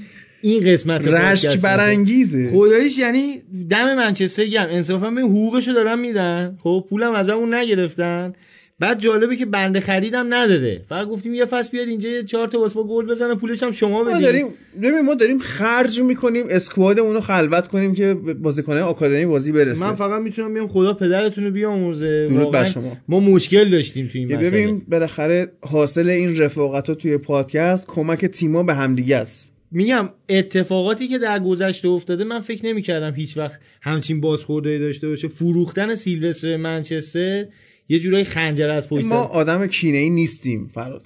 این 0.46 0.72
قسمت 0.72 1.08
رشک. 1.08 1.60
برانگیزه. 1.62 2.50
خداییش 2.52 2.98
یعنی 2.98 3.42
دم 3.70 3.94
منچستر 3.94 4.44
گرم. 4.44 4.68
انصافا 4.70 5.10
به 5.10 5.20
حقوقشو 5.20 5.72
دارن 5.72 5.98
میدن. 5.98 6.58
خب 6.62 6.86
پولم 6.90 7.12
از 7.12 7.28
اون 7.28 7.54
نگرفتن. 7.54 8.32
بعد 8.78 9.00
جالبه 9.00 9.36
که 9.36 9.46
بنده 9.46 9.80
خریدم 9.80 10.34
نداره. 10.34 10.82
فقط 10.88 11.08
گفتیم 11.08 11.34
یه 11.34 11.44
فصل 11.44 11.70
بیاد 11.72 11.88
اینجا 11.88 12.08
یه 12.08 12.24
چهار 12.24 12.48
تا 12.48 12.68
ما 12.74 12.82
گل 12.82 13.06
بزنه 13.06 13.34
پولش 13.34 13.62
هم 13.62 13.72
شما 13.72 14.04
ما 14.04 14.10
بدین. 14.10 14.20
داریم 14.20 14.46
ببین 14.82 15.00
ما 15.00 15.14
داریم 15.14 15.38
خرج 15.38 16.00
می‌کنیم 16.00 16.44
اسکوادمون 16.50 17.14
رو 17.14 17.20
خلوت 17.20 17.68
کنیم 17.68 17.94
که 17.94 18.14
به 18.14 18.34
بازیکنان 18.34 18.82
آکادمی 18.82 19.26
بازی 19.26 19.52
برسه. 19.52 19.80
من 19.80 19.94
فقط 19.94 20.22
می‌تونم 20.22 20.54
بیام 20.54 20.68
خدا 20.68 20.94
پدرتون 20.94 21.44
رو 21.44 21.50
بیامرزه. 21.50 22.28
درود 22.30 22.50
بر 22.50 22.64
شما. 22.64 22.96
ما 23.08 23.20
مشکل 23.20 23.70
داشتیم 23.70 24.06
تو 24.06 24.18
این 24.18 24.36
مسئله. 24.36 24.50
ببین 24.50 24.82
بالاخره 24.88 25.52
حاصل 25.60 26.08
این 26.08 26.38
رفاقت 26.38 26.88
ها 26.88 26.94
توی 26.94 27.18
پادکست 27.18 27.86
کمک 27.86 28.26
تیما 28.26 28.62
به 28.62 28.74
همدیگه 28.74 29.16
است. 29.16 29.55
میگم 29.70 30.08
اتفاقاتی 30.28 31.08
که 31.08 31.18
در 31.18 31.38
گذشته 31.38 31.88
افتاده 31.88 32.24
من 32.24 32.40
فکر 32.40 32.66
نمی‌کردم 32.66 33.14
هیچ 33.14 33.36
وقت 33.36 33.60
همچین 33.82 34.20
بازخوردایی 34.20 34.78
داشته 34.78 35.08
باشه. 35.08 35.28
فروختن 35.28 35.94
سیلوستر 35.94 36.56
منچستر 36.56 37.46
یه 37.88 37.98
جورایی 37.98 38.24
خنجر 38.24 38.70
از 38.70 38.88
پشت 38.88 39.06
ما. 39.06 39.16
آدم 39.16 39.66
کینه 39.66 39.98
ای 39.98 40.10
نیستیم 40.10 40.68
فراد. 40.68 41.02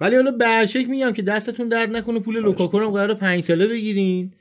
ولی 0.00 0.16
حالا 0.16 0.30
به 0.30 0.66
شکل 0.66 0.84
میگم 0.84 1.12
که 1.12 1.22
دستتون 1.22 1.68
درد 1.68 1.96
نکنه 1.96 2.20
پول 2.20 2.40
لوکاکو 2.40 2.78
رو 2.78 2.90
قرار 2.90 3.14
پنج 3.14 3.42
ساله 3.42 3.66
بگیرین. 3.66 4.32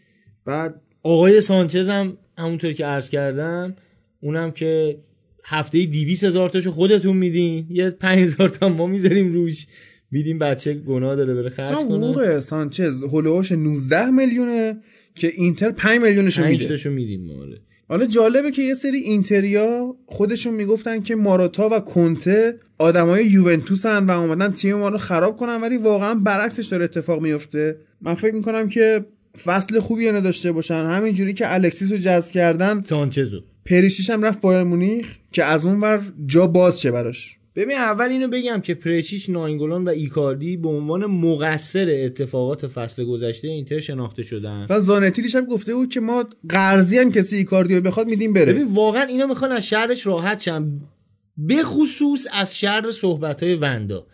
بعد 0.45 0.81
آقای 1.03 1.41
سانچز 1.41 1.89
هم 1.89 2.17
همونطور 2.37 2.73
که 2.73 2.85
عرض 2.85 3.09
کردم 3.09 3.75
اونم 4.21 4.51
که 4.51 4.97
هفته 5.43 5.85
دیویس 5.85 6.23
هزار 6.23 6.49
تاشو 6.49 6.71
خودتون 6.71 7.17
میدین. 7.17 7.65
یه 7.69 7.89
پنج 7.89 8.19
هزار 8.19 8.49
تا 8.49 8.69
ما 8.69 8.87
می‌ذاریم 8.87 9.33
روش. 9.33 9.65
میدیم 10.11 10.39
بچه 10.39 10.73
گناه 10.73 11.15
داره 11.15 11.33
بره 11.33 11.49
خرج 11.49 11.77
کنه. 11.77 11.85
حقوق 11.85 12.39
سانچز. 12.39 13.03
هلوهاش 13.03 13.51
19 13.51 14.09
میلیونه 14.09 14.77
که 15.15 15.31
اینتر 15.35 15.71
5 15.71 16.01
میلیونشو 16.01 16.43
پنج 16.43 16.69
میده. 16.69 16.89
میدیم 16.89 17.25
ماله 17.25 17.57
حالا 17.89 18.05
جالبه 18.05 18.51
که 18.51 18.61
یه 18.61 18.73
سری 18.73 18.97
اینتریا 18.97 19.95
خودشون 20.05 20.53
می‌گفتن 20.53 21.01
که 21.01 21.15
ماراتا 21.15 21.69
و 21.71 21.79
کنته 21.79 22.59
آدمای 22.77 23.25
یوونتوسن 23.25 24.05
و 24.05 24.11
اومدن 24.11 24.51
تیم 24.51 24.75
ما 24.75 24.89
رو 24.89 24.97
خراب 24.97 25.37
کنن 25.37 25.61
ولی 25.61 25.77
واقعا 25.77 26.15
برعکسش 26.15 26.65
داره 26.67 26.83
اتفاق 26.83 27.21
میفته 27.21 27.77
من 28.01 28.13
فکر 28.13 28.35
می‌کنم 28.35 28.69
که 28.69 29.05
فصل 29.43 29.79
خوبی 29.79 30.05
اینو 30.05 30.21
داشته 30.21 30.51
باشن. 30.51 30.85
همینجوری 30.85 31.33
که 31.33 31.53
الکسیس 31.53 31.91
رو 31.91 31.97
جذب 31.97 32.31
کردن 32.31 32.81
سانچزو. 32.81 33.41
پریشیچ 33.65 34.09
هم 34.09 34.21
رفت 34.21 34.41
بایرن 34.41 34.63
مونیخ 34.63 35.07
که 35.31 35.43
از 35.43 35.65
اون 35.65 35.79
ور 35.79 36.01
جا 36.25 36.47
باز 36.47 36.81
شه 36.81 36.91
براش. 36.91 37.37
ببین 37.55 37.77
اول 37.77 38.09
اینو 38.09 38.27
بگم 38.27 38.61
که 38.61 38.73
پریشیچ 38.73 39.29
ناینگولان 39.29 39.83
و 39.83 39.89
ایکاردی 39.89 40.57
به 40.57 40.69
عنوان 40.69 41.05
مقصر 41.05 41.89
اتفاقات 42.05 42.67
فصل 42.67 43.03
گذشته 43.03 43.47
اینتر 43.47 43.79
شناخته 43.79 44.23
شدن. 44.23 44.61
مثلا 44.61 44.79
زانتی 44.79 45.21
دیشب 45.21 45.45
گفته 45.45 45.75
بود 45.75 45.89
که 45.89 45.99
ما 45.99 46.25
قرضی 46.49 46.97
هم 46.97 47.11
کسی 47.11 47.37
ایکاردیو 47.37 47.81
بخواد 47.81 48.07
میدیم 48.07 48.33
بره. 48.33 48.53
ببین 48.53 48.67
واقعا 48.67 49.03
اینا 49.03 49.25
می‌خوان 49.25 49.51
از 49.51 49.67
شرش 49.67 50.07
راحت 50.07 50.39
شن. 50.39 50.77
به 51.37 51.63
خصوص 51.63 52.27
از 52.33 52.57
شر 52.57 52.91
صحبت 52.91 53.43
های 53.43 53.55
وندا. 53.55 54.07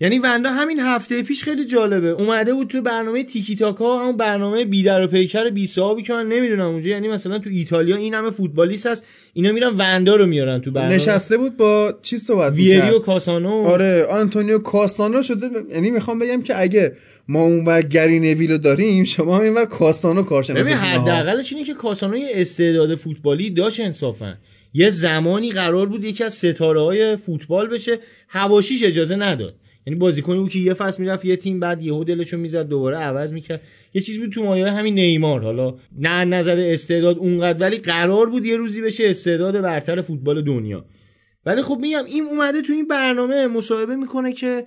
یعنی 0.00 0.18
وندا 0.18 0.50
همین 0.50 0.80
هفته 0.80 1.22
پیش 1.22 1.44
خیلی 1.44 1.64
جالبه. 1.64 2.08
اومده 2.08 2.54
بود 2.54 2.68
تو 2.68 2.82
برنامه 2.82 3.24
تیکی 3.24 3.56
تاکا 3.56 3.98
همون 3.98 4.16
برنامه 4.16 4.64
بیدر 4.64 5.02
و 5.02 5.06
پیکر 5.06 5.50
بی 5.50 5.66
صاحبی 5.66 6.02
که 6.02 6.12
من 6.12 6.28
نمی‌دونم 6.28 6.66
اونجا. 6.66 6.88
یعنی 6.88 7.08
مثلا 7.08 7.38
تو 7.38 7.50
ایتالیا 7.50 7.96
این 7.96 8.14
همه 8.14 8.30
فوتبالیست 8.30 8.86
هست 8.86 9.04
اینا 9.32 9.52
میرن 9.52 9.72
وندا 9.76 10.16
رو 10.16 10.26
میارن 10.26 10.60
تو 10.60 10.70
برنامه. 10.70 10.94
نشسته 10.94 11.36
بود 11.36 11.56
با 11.56 11.94
چی 12.02 12.18
صحبت 12.18 12.52
ویری 12.52 12.76
می‌کرد؟ 12.76 12.94
و 12.94 12.98
کاسانو. 12.98 13.66
آره 13.66 14.06
آنتونیو 14.10 14.58
کاستانو 14.58 15.22
شده. 15.22 15.48
یعنی 15.74 15.90
می‌خوام 15.90 16.18
بگم 16.18 16.42
که 16.42 16.60
اگه 16.60 16.92
ما 17.28 17.42
اونور 17.42 17.82
گری 17.82 18.20
نویلو 18.20 18.58
داریم 18.58 19.04
شما 19.04 19.36
هم 19.36 19.42
اینور 19.42 19.64
کاستانو 19.64 20.22
کارشناس. 20.22 20.66
حداقلش 20.66 21.52
اینه 21.52 21.64
که 21.64 21.74
کاسانو 21.74 22.16
یه 22.16 22.28
استعداد 22.34 22.94
فوتبالی 22.94 23.50
داشت 23.50 23.80
انصافا. 23.80 24.34
یه 24.74 24.90
زمانی 24.90 25.50
قرار 25.50 25.86
بود 25.86 26.04
یکی 26.04 26.24
از 26.24 26.34
ستاره 26.34 26.80
های 26.80 27.16
فوتبال 27.16 27.68
بشه 27.68 27.98
هواشیش 28.28 28.84
اجازه 28.84 29.16
نداد. 29.16 29.54
یعنی 29.90 30.00
بازیکنی 30.00 30.38
بود 30.38 30.50
که 30.50 30.58
یه 30.58 30.74
فصل 30.74 31.02
می‌رفت 31.02 31.24
یه 31.24 31.36
تیم 31.36 31.60
بعد 31.60 31.82
یهو 31.82 32.04
دلشو 32.04 32.38
می‌زد 32.38 32.68
دوباره 32.68 32.96
عوض 32.96 33.32
می‌کرد. 33.32 33.60
یه 33.94 34.00
چیز 34.00 34.18
بود 34.18 34.32
تو 34.32 34.44
مایه 34.44 34.70
همین 34.70 34.94
نیمار. 34.94 35.40
حالا 35.40 35.74
نه 35.98 36.24
نظر 36.24 36.60
استعداد 36.60 37.18
اونقدر 37.18 37.58
ولی 37.58 37.76
قرار 37.76 38.30
بود 38.30 38.44
یه 38.44 38.56
روزی 38.56 38.82
بشه 38.82 39.10
استعداد 39.10 39.60
برتر 39.60 40.00
فوتبال 40.00 40.42
دنیا. 40.42 40.84
ولی 41.46 41.62
خب 41.62 41.78
میگم 41.80 42.04
این 42.04 42.24
اومده 42.24 42.62
تو 42.62 42.72
این 42.72 42.88
برنامه 42.88 43.46
مصاحبه 43.46 43.96
می‌کنه 43.96 44.32
که 44.32 44.64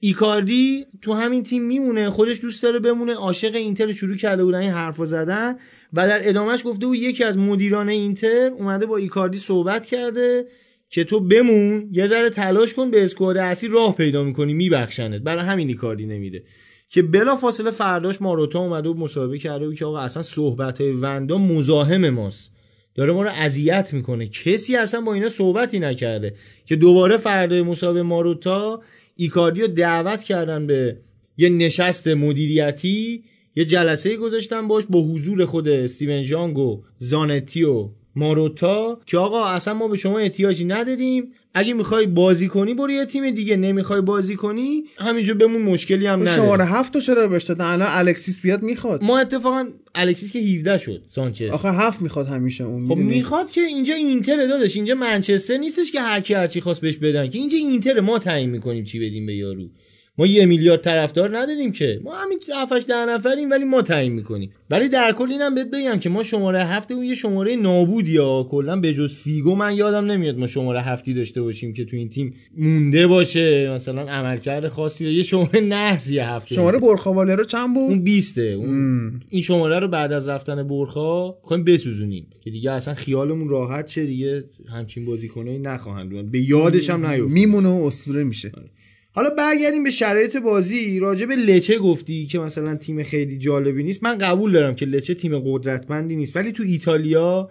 ایکاردی 0.00 0.86
تو 1.02 1.12
همین 1.12 1.42
تیم 1.42 1.62
میمونه 1.62 2.10
خودش 2.10 2.40
دوست 2.40 2.62
داره 2.62 2.78
بمونه 2.78 3.14
عاشق 3.14 3.54
اینتر 3.54 3.92
شروع 3.92 4.16
کرده 4.16 4.44
بودن 4.44 4.58
این 4.58 4.70
حرفا 4.70 5.04
زدن 5.04 5.56
و 5.92 6.08
در 6.08 6.28
ادامهش 6.28 6.62
گفته 6.64 6.86
بود 6.86 6.96
یکی 6.96 7.24
از 7.24 7.38
مدیران 7.38 7.88
اینتر 7.88 8.50
اومده 8.58 8.86
با 8.86 8.96
ایکاردی 8.96 9.38
صحبت 9.38 9.86
کرده. 9.86 10.46
که 10.92 11.04
تو 11.04 11.20
بمون 11.20 11.88
یه 11.92 12.06
ذره 12.06 12.30
تلاش 12.30 12.74
کن 12.74 12.90
به 12.90 13.04
اسکواد 13.04 13.36
اصلی 13.36 13.68
راه 13.68 13.96
پیدا 13.96 14.24
می‌کنی 14.24 14.54
میبخشنت. 14.54 15.22
برای 15.22 15.44
همین 15.44 15.68
ایکاردی 15.68 16.06
نمیده. 16.06 16.42
که 16.88 17.02
بلا 17.02 17.36
فاصله 17.36 17.70
فرداش 17.70 18.22
ماروتا 18.22 18.58
اومده 18.58 18.88
و 18.88 18.94
مصاحبه 18.94 19.38
کرده 19.38 19.66
بود 19.66 19.76
که 19.76 19.84
آقا 19.84 19.98
اصلا 19.98 20.22
صحبت 20.22 20.80
های 20.80 20.92
وندا 20.92 21.38
مزاحم 21.38 22.08
ماست. 22.08 22.50
داره 22.94 23.12
ما 23.12 23.22
رو 23.22 23.30
اذیت 23.30 23.92
می‌کنه. 23.92 24.26
کسی 24.26 24.76
اصلا 24.76 25.00
با 25.00 25.14
اینا 25.14 25.28
صحبتی 25.28 25.78
نکرده 25.78 26.34
که 26.64 26.76
دوباره 26.76 27.16
فردای 27.16 27.62
مصاحبه 27.62 28.02
ماروتا 28.02 28.82
ایکاردی 29.16 29.60
رو 29.60 29.66
دعوت 29.66 30.20
کردن 30.20 30.66
به 30.66 30.96
یه 31.36 31.48
نشست 31.48 32.08
مدیریتی 32.08 33.24
یه 33.56 33.64
جلسه 33.64 34.16
گذاشتن 34.16 34.68
باش 34.68 34.84
با 34.90 35.00
حضور 35.00 35.44
خود 35.44 35.68
استیون 35.68 36.22
جانگ 36.22 36.58
و 36.58 36.82
زانتی 36.98 37.62
و 37.64 37.88
ماروتا 38.16 39.00
که 39.06 39.18
آقا 39.18 39.46
اصلا 39.46 39.74
ما 39.74 39.88
به 39.88 39.96
شما 39.96 40.18
احتیاجی 40.18 40.64
نداریم. 40.64 41.32
اگه 41.54 41.74
می‌خوای 41.74 42.06
بازی 42.06 42.48
کنی 42.48 42.74
برو 42.74 42.90
یه 42.90 43.04
تیم 43.04 43.30
دیگه. 43.30 43.56
نمی‌خوای 43.56 44.00
بازی 44.00 44.36
کنی 44.36 44.84
همینجور 44.98 45.36
بمون 45.36 45.62
مشکلی 45.62 46.06
هم 46.06 46.20
نداره. 46.20 46.36
شماره 46.36 46.64
هفت 46.64 46.98
چرا 46.98 47.28
بهش 47.28 47.42
دادن؟ 47.42 47.64
الان 47.64 47.88
الکسیس 47.90 48.40
بیاد 48.40 48.62
می‌خواد. 48.62 49.04
ما 49.04 49.18
اتفاقا 49.18 49.68
الکسیس 49.94 50.32
که 50.32 50.38
17 50.38 50.78
شد 50.78 51.02
سانچز. 51.08 51.42
آخه 51.42 51.68
هفت 51.68 52.02
می‌خواد 52.02 52.26
همیشه 52.26 52.64
اون 52.64 52.88
خب؟ 52.88 52.96
می‌خواد 52.96 53.50
که 53.50 53.60
اینجا 53.60 53.94
اینتر 53.94 54.46
داداش 54.46 54.76
اینجا 54.76 54.94
منچستر 54.94 55.56
نیستش 55.56 55.92
که 55.92 56.00
هر 56.00 56.20
کی 56.20 56.34
هر 56.34 56.46
چی 56.46 56.60
خواست 56.60 56.80
بهش 56.80 56.96
بدن. 56.96 57.28
که 57.28 57.38
اینجا 57.38 57.58
اینتر 57.58 58.00
ما 58.00 58.18
تعیین 58.18 58.50
می‌کنیم 58.50 58.84
چی 58.84 58.98
بدیم 58.98 59.26
به 59.26 59.34
یارو. 59.34 59.68
ما 60.18 60.26
یه 60.26 60.46
میلیارد 60.46 60.80
طرفدار 60.80 61.38
نداریم 61.38 61.72
که. 61.72 62.00
ما 62.04 62.16
همین 62.16 62.38
7 62.56 62.86
ده 62.86 62.94
نفریم 62.94 63.50
ولی 63.50 63.64
ما 63.64 63.82
تعیین 63.82 64.12
می‌کنیم. 64.12 64.50
ولی 64.70 64.88
در 64.88 65.12
کل 65.12 65.30
اینم 65.30 65.54
بهت 65.54 65.70
بگم 65.70 65.98
که 65.98 66.08
ما 66.08 66.22
شماره 66.22 66.64
هفت 66.64 66.92
اون 66.92 67.04
یه 67.04 67.14
شماره 67.14 67.56
نابودی 67.56 68.12
یا 68.12 68.46
کلا 68.50 68.80
به 68.80 68.94
جز 68.94 69.14
فیگو 69.14 69.54
من 69.54 69.76
یادم 69.76 70.04
نمیاد 70.04 70.38
ما 70.38 70.46
شماره 70.46 70.82
هفتی 70.82 71.14
داشته 71.14 71.42
باشیم 71.42 71.72
که 71.72 71.84
تو 71.84 71.96
این 71.96 72.08
تیم 72.08 72.34
مونده 72.56 73.06
باشه. 73.06 73.70
مثلا 73.70 74.02
عملکرد 74.02 74.68
خاصی 74.68 75.10
یه 75.10 75.22
شماره 75.22 75.60
نحسی 75.60 76.18
هفته. 76.18 76.54
شماره 76.54 76.78
برخواله 76.78 77.34
رو 77.34 77.44
چند 77.44 77.74
بود؟ 77.74 77.90
اون 77.90 78.04
20 78.04 78.38
اون 78.38 79.20
این 79.28 79.42
شماره 79.42 79.78
رو 79.78 79.88
بعد 79.88 80.12
از 80.12 80.28
رفتن 80.28 80.68
برخا 80.68 81.28
می‌خوایم 81.42 81.64
بسوزونیم. 81.64 82.26
که 82.40 82.50
دیگه 82.50 82.70
اصلا 82.70 82.94
خیالمون 82.94 83.48
راحت 83.48 83.88
شه. 83.88 84.06
دیگه 84.06 84.44
همچین 84.72 85.04
بازیکنایی 85.04 85.58
نخواهند. 85.58 86.30
به 86.30 86.40
یادش 86.40 86.90
هم 86.90 87.06
نیفت 87.06 87.32
میمونه 87.32 87.68
و 87.68 87.84
اسطوره 87.84 88.24
میشه. 88.24 88.52
حالا 89.14 89.30
برگردیم 89.30 89.84
به 89.84 89.90
شرایط 89.90 90.36
بازی. 90.36 90.98
راجع 90.98 91.26
به 91.26 91.36
لچه 91.36 91.78
گفتی 91.78 92.26
که 92.26 92.38
مثلا 92.38 92.74
تیم 92.74 93.02
خیلی 93.02 93.38
جالبی 93.38 93.82
نیست. 93.82 94.04
من 94.04 94.18
قبول 94.18 94.52
دارم 94.52 94.74
که 94.74 94.86
لچه 94.86 95.14
تیم 95.14 95.38
قدرتمندی 95.38 96.16
نیست. 96.16 96.36
ولی 96.36 96.52
تو 96.52 96.62
ایتالیا 96.62 97.50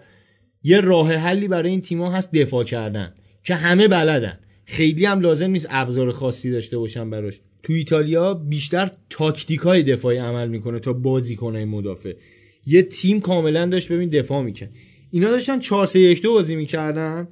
یه 0.62 0.80
راه 0.80 1.12
حلی 1.12 1.48
برای 1.48 1.70
این 1.70 1.80
تیم‌ها 1.80 2.10
هست 2.10 2.32
دفاع 2.32 2.64
کردن 2.64 3.14
که 3.44 3.54
همه 3.54 3.88
بلدن. 3.88 4.38
خیلی 4.64 5.04
هم 5.04 5.20
لازم 5.20 5.50
نیست 5.50 5.66
ابزار 5.70 6.10
خاصی 6.10 6.50
داشته 6.50 6.78
باشن 6.78 7.10
براش. 7.10 7.40
تو 7.62 7.72
ایتالیا 7.72 8.34
بیشتر 8.34 8.90
تاکتیک 9.10 9.60
های 9.60 9.82
دفاعی 9.82 10.18
عمل 10.18 10.48
می‌کنه 10.48 10.78
تا 10.78 10.92
بازیکنهای 10.92 11.64
مدافع. 11.64 12.12
یه 12.66 12.82
تیم 12.82 13.20
کاملا 13.20 13.66
داشت 13.66 13.92
ببین 13.92 14.08
دفاع 14.08 14.42
می‌کرد. 14.42 14.70
اینا 15.10 15.30
داشتن 15.30 15.58
4 15.58 15.86
3 15.86 15.98
1 15.98 16.22
2 16.22 16.32
بازی 16.32 16.56
می‌کردن. 16.56 17.28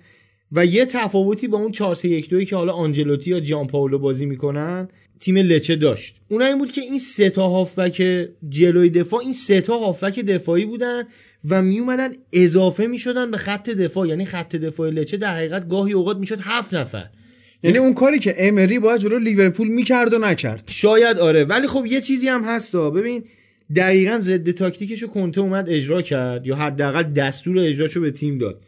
و 0.53 0.67
یه 0.67 0.87
تفاوتی 0.87 1.49
با 1.49 1.59
اون 1.59 1.73
4 1.73 1.95
3 1.95 2.09
1 2.09 2.29
2 2.29 2.45
که 2.45 2.57
حالا 2.57 2.73
آنجلوتی 2.73 3.31
یا 3.31 3.41
جان 3.41 3.67
پاولو 3.67 3.99
بازی 3.99 4.27
می‌کنن 4.27 4.89
تیم 5.21 5.37
لچه 5.37 5.77
داشت. 5.77 6.17
اون 6.29 6.43
این 6.43 6.59
بود 6.59 6.73
که 6.73 6.81
این 6.81 6.99
سه 6.99 7.31
تا 7.31 7.49
هافبک 7.49 8.29
جلوی 8.49 8.91
دفاع 8.91 9.21
این 9.21 9.33
سه 9.33 9.61
تا 9.61 9.79
هافبک 9.79 10.21
دفاعی 10.21 10.65
بودن 10.65 11.05
و 11.49 11.63
می 11.63 11.79
اومدن 11.79 12.13
اضافه 12.33 12.87
می‌شدن 12.87 13.31
به 13.31 13.37
خط 13.37 13.71
دفاع. 13.71 14.09
یعنی 14.09 14.25
خط 14.25 14.57
دفاع 14.57 14.91
لچه 14.91 15.17
در 15.17 15.35
حقیقت 15.35 15.69
گاهی 15.69 15.93
اوقات 15.93 16.17
می‌شد 16.17 16.39
هفت 16.41 16.75
نفر. 16.75 17.07
یعنی 17.63 17.79
اون 17.79 17.95
کاری 17.95 18.19
که 18.19 18.35
امری 18.39 18.79
باید 18.79 19.01
جلو 19.01 19.19
لیورپول 19.19 19.69
می‌کرد 19.69 20.15
و 20.15 20.19
نکرد. 20.19 20.65
شاید 20.67 21.19
آره. 21.19 21.45
ولی 21.45 21.67
خب 21.67 21.87
یه 21.87 22.01
چیزی 22.01 22.29
هم 22.29 22.45
هستا 22.45 22.91
ببین 22.91 23.25
دقیقا 23.77 24.19
ضد 24.21 24.51
تاکتیکشو 24.51 25.07
کنته 25.07 25.41
اومد 25.41 25.69
اجرا 25.69 26.03
کرد 26.03 26.47
یا 26.47 26.57
حداقل 26.57 27.03
دستور 27.03 27.59
اجراشو 27.59 28.01
به 28.01 28.11
تیم 28.11 28.39
داد. 28.39 28.61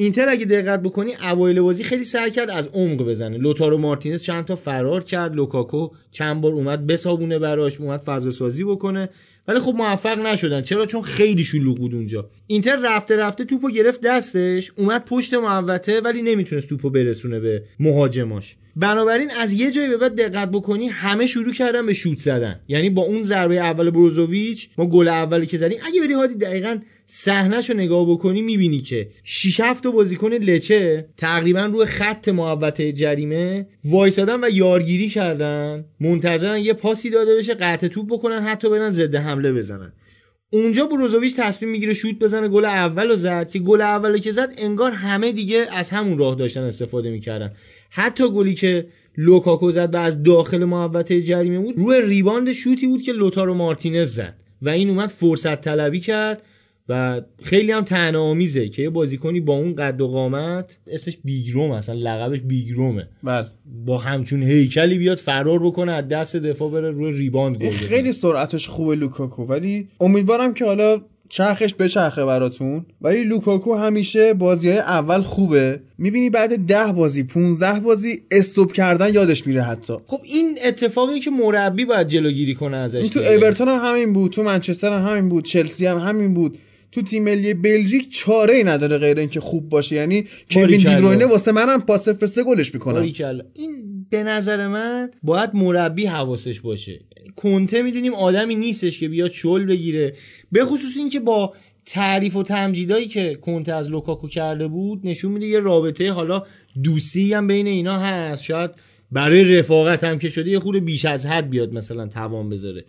اینتر 0.00 0.28
اگه 0.28 0.44
دقت 0.44 0.82
بکنی 0.82 1.14
اوایل 1.14 1.60
بازی 1.60 1.84
خیلی 1.84 2.04
سعی 2.04 2.30
کرد 2.30 2.50
از 2.50 2.68
عمق 2.68 3.02
بزنه. 3.02 3.38
لوتارو 3.38 3.78
مارتینز 3.78 4.22
چند 4.22 4.44
تا 4.44 4.54
فرار 4.54 5.04
کرد 5.04 5.34
لوکاکو 5.34 5.88
چند 6.10 6.40
بار 6.40 6.52
اومد 6.52 6.86
بسابونه 6.86 7.38
براش 7.38 7.80
اومد 7.80 8.00
فضا 8.00 8.30
سازی 8.30 8.64
بکنه. 8.64 9.08
ولی 9.48 9.58
خب 9.58 9.74
موفق 9.74 10.18
نشدن. 10.18 10.62
چرا؟ 10.62 10.86
چون 10.86 11.02
خیلی 11.02 11.44
شلوغ 11.44 11.78
بود 11.78 11.94
اونجا. 11.94 12.30
اینتر 12.46 12.78
رفته 12.84 13.16
رفته 13.16 13.44
توپو 13.44 13.70
گرفت 13.70 14.00
دستش 14.00 14.72
اومد 14.76 15.04
پشت 15.04 15.34
محوطه 15.34 16.00
ولی 16.00 16.22
نمی‌تونست 16.22 16.68
توپو 16.68 16.90
برسونه 16.90 17.40
به 17.40 17.62
مهاجماش. 17.80 18.56
بنابراین 18.78 19.30
از 19.30 19.52
یه 19.52 19.70
جایی 19.70 19.88
به 19.88 19.96
بعد 19.96 20.14
دقت 20.14 20.50
بکنی 20.50 20.88
همه 20.88 21.26
شروع 21.26 21.52
کردن 21.52 21.86
به 21.86 21.92
شوت 21.92 22.18
زدن. 22.18 22.60
یعنی 22.68 22.90
با 22.90 23.02
اون 23.02 23.22
ضربه 23.22 23.54
اول 23.60 23.90
بروزوویچ 23.90 24.68
ما 24.78 24.86
گل 24.86 25.08
اولی 25.08 25.46
که 25.46 25.56
زدیم 25.56 25.78
اگه 25.86 26.00
بری 26.00 26.12
هادی 26.12 26.34
دقیقاً 26.34 26.78
صحنهشو 27.06 27.74
نگاه 27.74 28.10
بکنی 28.10 28.42
می‌بینی 28.42 28.80
که 28.80 29.08
6 29.22 29.60
7 29.60 29.82
تا 29.82 29.90
بازیکن 29.90 30.32
لچه 30.32 31.08
تقریبا 31.16 31.64
روی 31.64 31.86
خط 31.86 32.28
محوطه 32.28 32.92
جریمه 32.92 33.66
وایسادن 33.84 34.44
و 34.44 34.48
یارگیری 34.52 35.08
کردن. 35.08 35.84
منتظرن 36.00 36.58
یه 36.58 36.72
پاسی 36.72 37.10
داده 37.10 37.36
بشه 37.36 37.54
قطع 37.54 37.88
توپ 37.88 38.06
بکنن 38.12 38.40
حتی 38.40 38.70
برن 38.70 38.90
ضد 38.90 39.14
حمله 39.14 39.52
بزنن. 39.52 39.92
اونجا 40.50 40.86
بروزوویچ 40.86 41.36
تصمیم 41.36 41.72
می‌گیره 41.72 41.92
شوت 41.92 42.18
بزنه 42.18 42.48
گل 42.48 42.64
اول 42.64 43.08
رو 43.08 43.16
زد. 43.16 43.50
که 43.50 43.58
گل 43.58 43.80
اول 43.80 44.18
که 44.18 44.32
زد 44.32 44.54
انگار 44.58 44.92
همه 44.92 45.32
دیگه 45.32 45.66
از 45.72 45.90
همون 45.90 46.18
راه 46.18 46.34
داشتن 46.34 46.62
استفاده 46.62 47.10
می‌کردن. 47.10 47.52
حتی 47.90 48.30
گلی 48.30 48.54
که 48.54 48.86
لوکاکو 49.16 49.70
زد 49.70 49.94
و 49.94 49.98
از 49.98 50.22
داخل 50.22 50.64
محوطه 50.64 51.22
جریمه 51.22 51.58
بود 51.58 51.78
روی 51.78 52.00
rebound 52.00 52.52
شوتی 52.52 52.86
بود 52.86 53.02
که 53.02 53.12
لوتارو 53.12 53.54
مارتینز 53.54 54.08
زد. 54.08 54.34
و 54.62 54.68
این 54.68 54.90
اومد 54.90 55.08
فرصت 55.08 55.60
طلبی 55.60 56.00
کرد. 56.00 56.42
و 56.88 57.20
خیلی 57.42 57.72
هم 57.72 57.84
طعنه 57.84 58.18
آمیزه 58.18 58.68
که 58.68 58.82
یه 58.82 58.90
بازیکنی 58.90 59.40
با 59.40 59.56
اون 59.56 59.74
قد 59.74 60.00
و 60.00 60.08
قامت 60.08 60.78
اسمش 60.86 61.18
Big 61.24 61.47
Rom 61.47 61.70
اصلا 61.70 61.94
لقبش 61.94 62.40
Big 62.40 62.66
Rom 62.66 62.91
ه. 62.91 63.08
بله. 63.22 63.46
با 63.86 63.98
همچون 63.98 64.42
هیکلی 64.42 64.98
بیاد 64.98 65.18
فرار 65.18 65.58
بکنه 65.58 65.92
از 65.92 66.08
دست 66.08 66.36
دفاع 66.36 66.70
بره 66.70 66.90
روی 66.90 67.12
rebound 67.12 67.56
گل 67.56 67.70
خیلی 67.70 68.12
سرعتش 68.12 68.68
خوبه 68.68 68.94
لوکاکو. 68.94 69.44
ولی 69.44 69.88
امیدوارم 70.00 70.54
که 70.54 70.64
حالا 70.64 71.00
چرخش 71.28 71.74
بچرخه 71.74 72.24
براتون. 72.24 72.86
ولی 73.00 73.24
لوکاکو 73.24 73.74
همیشه 73.74 74.34
بازی 74.34 74.68
های 74.68 74.78
اول 74.78 75.22
خوبه. 75.22 75.80
می‌بینی 75.98 76.30
بعد 76.30 76.66
ده 76.66 76.92
بازی 76.92 77.22
15 77.22 77.80
بازی 77.80 78.22
stop 78.30 78.72
کردن 78.72 79.14
یادش 79.14 79.46
میره 79.46 79.62
حتی. 79.62 79.94
خب 80.06 80.20
این 80.24 80.58
اتفاقی 80.64 81.20
که 81.20 81.30
مربی 81.30 81.84
باید 81.84 82.08
جلوگیری 82.08 82.54
کنه 82.54 82.76
ازش 82.76 83.08
تو. 83.08 83.20
اورتون 83.20 83.68
هم 83.68 83.78
همین 83.82 84.12
بود 84.12 84.32
تو 84.32 84.42
منچستر 84.42 84.92
هم 84.92 85.10
همین 85.10 85.28
بود 85.28 85.44
چلسی 85.44 85.86
هم 85.86 85.98
همین 85.98 86.34
بود. 86.34 86.58
تو 86.92 87.02
تیم 87.02 87.24
ملی 87.24 87.54
بلژیک 87.54 88.12
چاره 88.12 88.54
ای 88.54 88.64
نداره 88.64 88.98
غیر 88.98 89.18
اینکه 89.18 89.40
خوب 89.40 89.68
باشه. 89.68 89.96
یعنی 89.96 90.24
کوین. 90.50 90.66
دیبروینه 90.66 91.26
واسه 91.26 91.52
منم 91.52 91.80
پاس 91.80 92.08
فرسته 92.08 92.44
گلش 92.44 92.74
می‌کنم 92.74 92.94
باریکلا. 92.94 93.44
این 93.54 94.06
به 94.10 94.22
نظر 94.22 94.66
من 94.68 95.10
باید 95.22 95.50
مربی 95.54 96.06
حواسش 96.06 96.60
باشه. 96.60 97.00
کنته 97.36 97.82
می‌دونیم 97.82 98.14
آدمی 98.14 98.54
نیستش 98.54 99.00
که 99.00 99.08
بیاد 99.08 99.30
شل 99.30 99.66
بگیره. 99.66 100.14
به 100.52 100.64
خصوص 100.64 100.96
اینکه 100.96 101.20
با 101.20 101.54
تعریف 101.86 102.36
و 102.36 102.42
تمجیدایی 102.42 103.08
که 103.08 103.34
کنته 103.34 103.72
از 103.72 103.90
لوکاکو 103.90 104.28
کرده 104.28 104.68
بود 104.68 105.00
نشون 105.04 105.32
میده 105.32 105.46
یه 105.46 105.60
رابطه 105.60 106.12
حالا 106.12 106.42
دوستی 106.84 107.32
هم 107.32 107.46
بین 107.46 107.66
اینا 107.66 107.98
هست. 107.98 108.42
شاید 108.42 108.70
برای 109.12 109.56
رفاقت 109.56 110.04
هم 110.04 110.18
که 110.18 110.28
شده 110.28 110.50
یه 110.50 110.58
خود 110.58 110.84
بیش 110.84 111.04
از 111.04 111.26
حد 111.26 111.50
بیاد 111.50 111.72
مثلا 111.72 112.06
توان 112.06 112.48
بذاره. 112.48 112.84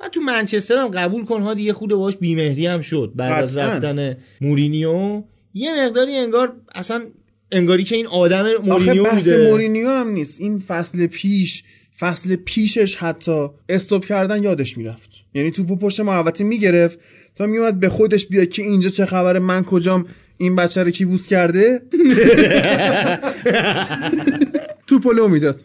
و 0.00 0.08
تو 0.08 0.20
منچستر 0.20 0.76
هم 0.76 0.88
قبول 0.88 1.24
کن 1.24 1.42
هادی 1.42 1.62
یه 1.62 1.72
خود 1.72 1.90
باش 1.90 2.16
بیمهری 2.16 2.66
هم 2.66 2.80
شد 2.80 3.12
بعد 3.16 3.42
از. 3.42 3.56
رفتن 3.56 4.16
مورینیو. 4.40 5.22
یه 5.54 5.86
مقداری 5.86 6.16
انگار 6.16 6.52
اصلا 6.74 7.02
انگاری 7.52 7.84
که 7.84 7.96
این 7.96 8.06
آدم 8.06 8.46
آخه 8.46 8.58
مورینیو 8.62 9.04
بحث 9.04 9.24
بوده. 9.24 9.50
مورینیو 9.50 9.88
هم 9.88 10.08
نیست. 10.08 10.40
این 10.40 10.58
فصل 10.58 11.06
پیش 11.06 11.64
فصل 11.98 12.36
پیشش 12.36 12.96
حتی 12.96 13.48
استوب 13.68 14.04
کردن 14.04 14.42
یادش 14.42 14.78
می‌رفت. 14.78 15.10
یعنی 15.34 15.50
توپو 15.50 15.76
پشت 15.76 16.00
محوطه 16.00 16.44
می‌گرفت 16.44 16.98
تا 17.36 17.46
میومد 17.46 17.80
به 17.80 17.88
خودش 17.88 18.26
بیاد 18.26 18.48
که 18.48 18.62
اینجا 18.62 18.88
چه 18.88 19.06
خبره 19.06 19.38
من 19.38 19.64
کجام 19.64 20.06
این 20.38 20.56
بچه 20.56 20.82
رو 20.82 20.90
کی 20.90 21.04
بوس 21.04 21.26
کرده؟ 21.26 21.82
توپو 24.86 25.12
لو 25.12 25.28
می‌داد. 25.28 25.60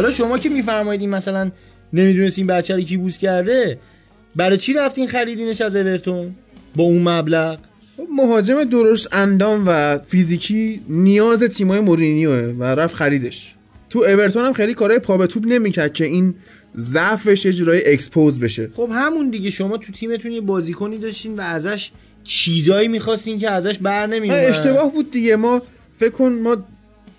حالا 0.00 0.12
شما 0.12 0.38
که 0.38 0.48
میفرمایید 0.48 1.00
این 1.00 1.10
مثلا 1.10 1.50
نمی‌دونست 1.92 2.38
این 2.38 2.46
بچه 2.46 2.74
رو 2.74 2.80
کی 2.80 2.96
بوس 2.96 3.18
کرده 3.18 3.78
برای 4.36 4.58
چی 4.58 4.72
رفتین 4.72 5.06
خریدینش 5.06 5.60
از 5.60 5.76
اورتون؟ 5.76 6.34
با 6.76 6.84
اون 6.84 7.08
مبلغ؟ 7.08 7.58
مهاجم 8.16 8.64
درشت 8.64 9.08
اندام 9.12 9.64
و 9.66 9.98
فیزیکی 9.98 10.80
نیاز 10.88 11.42
تیمای 11.42 11.80
مورینیوه 11.80 12.54
و 12.58 12.64
رفت 12.64 12.94
خریدش. 12.94 13.54
تو 13.90 13.98
اورتون 13.98 14.44
هم 14.44 14.52
خیلی 14.52 14.74
کارهای 14.74 14.98
پا 14.98 15.16
به 15.16 15.26
توپ 15.26 15.46
نمی‌کرد 15.46 15.92
که 15.92 16.04
این 16.04 16.34
ضعفش 16.76 17.44
یه 17.44 17.52
جورایی 17.52 17.82
expose 17.84 18.38
بشه. 18.38 18.70
خب 18.72 18.90
همون 18.92 19.30
دیگه. 19.30 19.50
شما 19.50 19.76
تو 19.76 19.92
تیمتون 19.92 20.32
یه 20.32 20.40
بازیکنی 20.40 20.98
داشتین 20.98 21.36
و 21.36 21.40
ازش 21.40 21.90
چیزایی 22.24 22.88
می‌خواستین 22.88 23.38
که 23.38 23.50
ازش 23.50 23.78
بر 23.78 24.06
نمیومد 24.06 24.44
اشتباه 24.44 24.92
بود 24.92 25.10
دیگه. 25.10 25.36
ما 25.36 25.62
فکر 25.96 26.10
کن 26.10 26.32
ما 26.32 26.56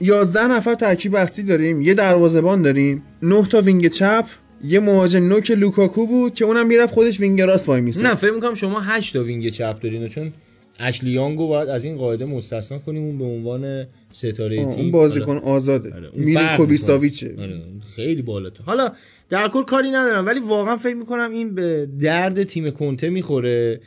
11 0.02 0.48
نفر 0.48 0.76
ترکیب 0.76 1.16
اصلی 1.16 1.44
داریم 1.46 1.82
یه 1.82 1.94
دروازه‌بان 1.94 2.62
داریم 2.62 3.04
9 3.22 3.46
تا 3.46 3.62
wing 3.62 3.88
چپ 3.88 4.26
یه 4.64 4.80
مهاجم 4.80 5.28
نوک 5.28 5.52
لوکاکو 5.52 6.08
بود 6.08 6.34
که 6.34 6.46
اونم 6.46 6.68
می‌رفت 6.68 6.94
خودش 6.94 7.20
wing 7.20 7.42
راست 7.42 7.70
وایمیسه 7.70 8.04
نه 8.04 8.16
فکر 8.16 8.32
می‌کنم 8.32 8.54
شما 8.54 8.82
8 8.82 9.14
تا 9.14 9.24
wing 9.24 9.50
چپ 9.50 9.82
دارین 9.82 10.08
چون 10.08 10.32
اشلی 10.80 11.12
یانگو 11.12 11.48
باید 11.48 11.70
از 11.70 11.86
این 11.86 11.98
قاعده 11.98 12.26
مستثنا 12.26 12.80
کنیم 12.80 13.04
اون 13.04 13.18
به 13.18 13.24
عنوان 13.24 13.88
ستاره 14.12 14.58
تیم 14.58 14.68
اون 14.68 14.92
بازیکن 14.92 15.38
آزاده. 15.38 15.94
آره، 15.94 16.10
می‌کنه. 16.16 17.44
آره، 17.44 17.62
خیلی 17.96 18.22
بالاته 18.22 18.64
حالا 18.64 18.92
در 19.30 19.48
کل 19.48 19.64
کاری 19.64 19.90
ندارم 19.90 20.26
ولی 20.26 20.40
واقعا 20.40 20.78
فکر 20.78 20.96
می‌کنم 20.96 21.32
این 21.32 21.56
به 21.56 21.88
درد 22.02 22.44
تیم 22.44 22.72
کنته 22.72 23.10
می‌خوره. 23.10 23.82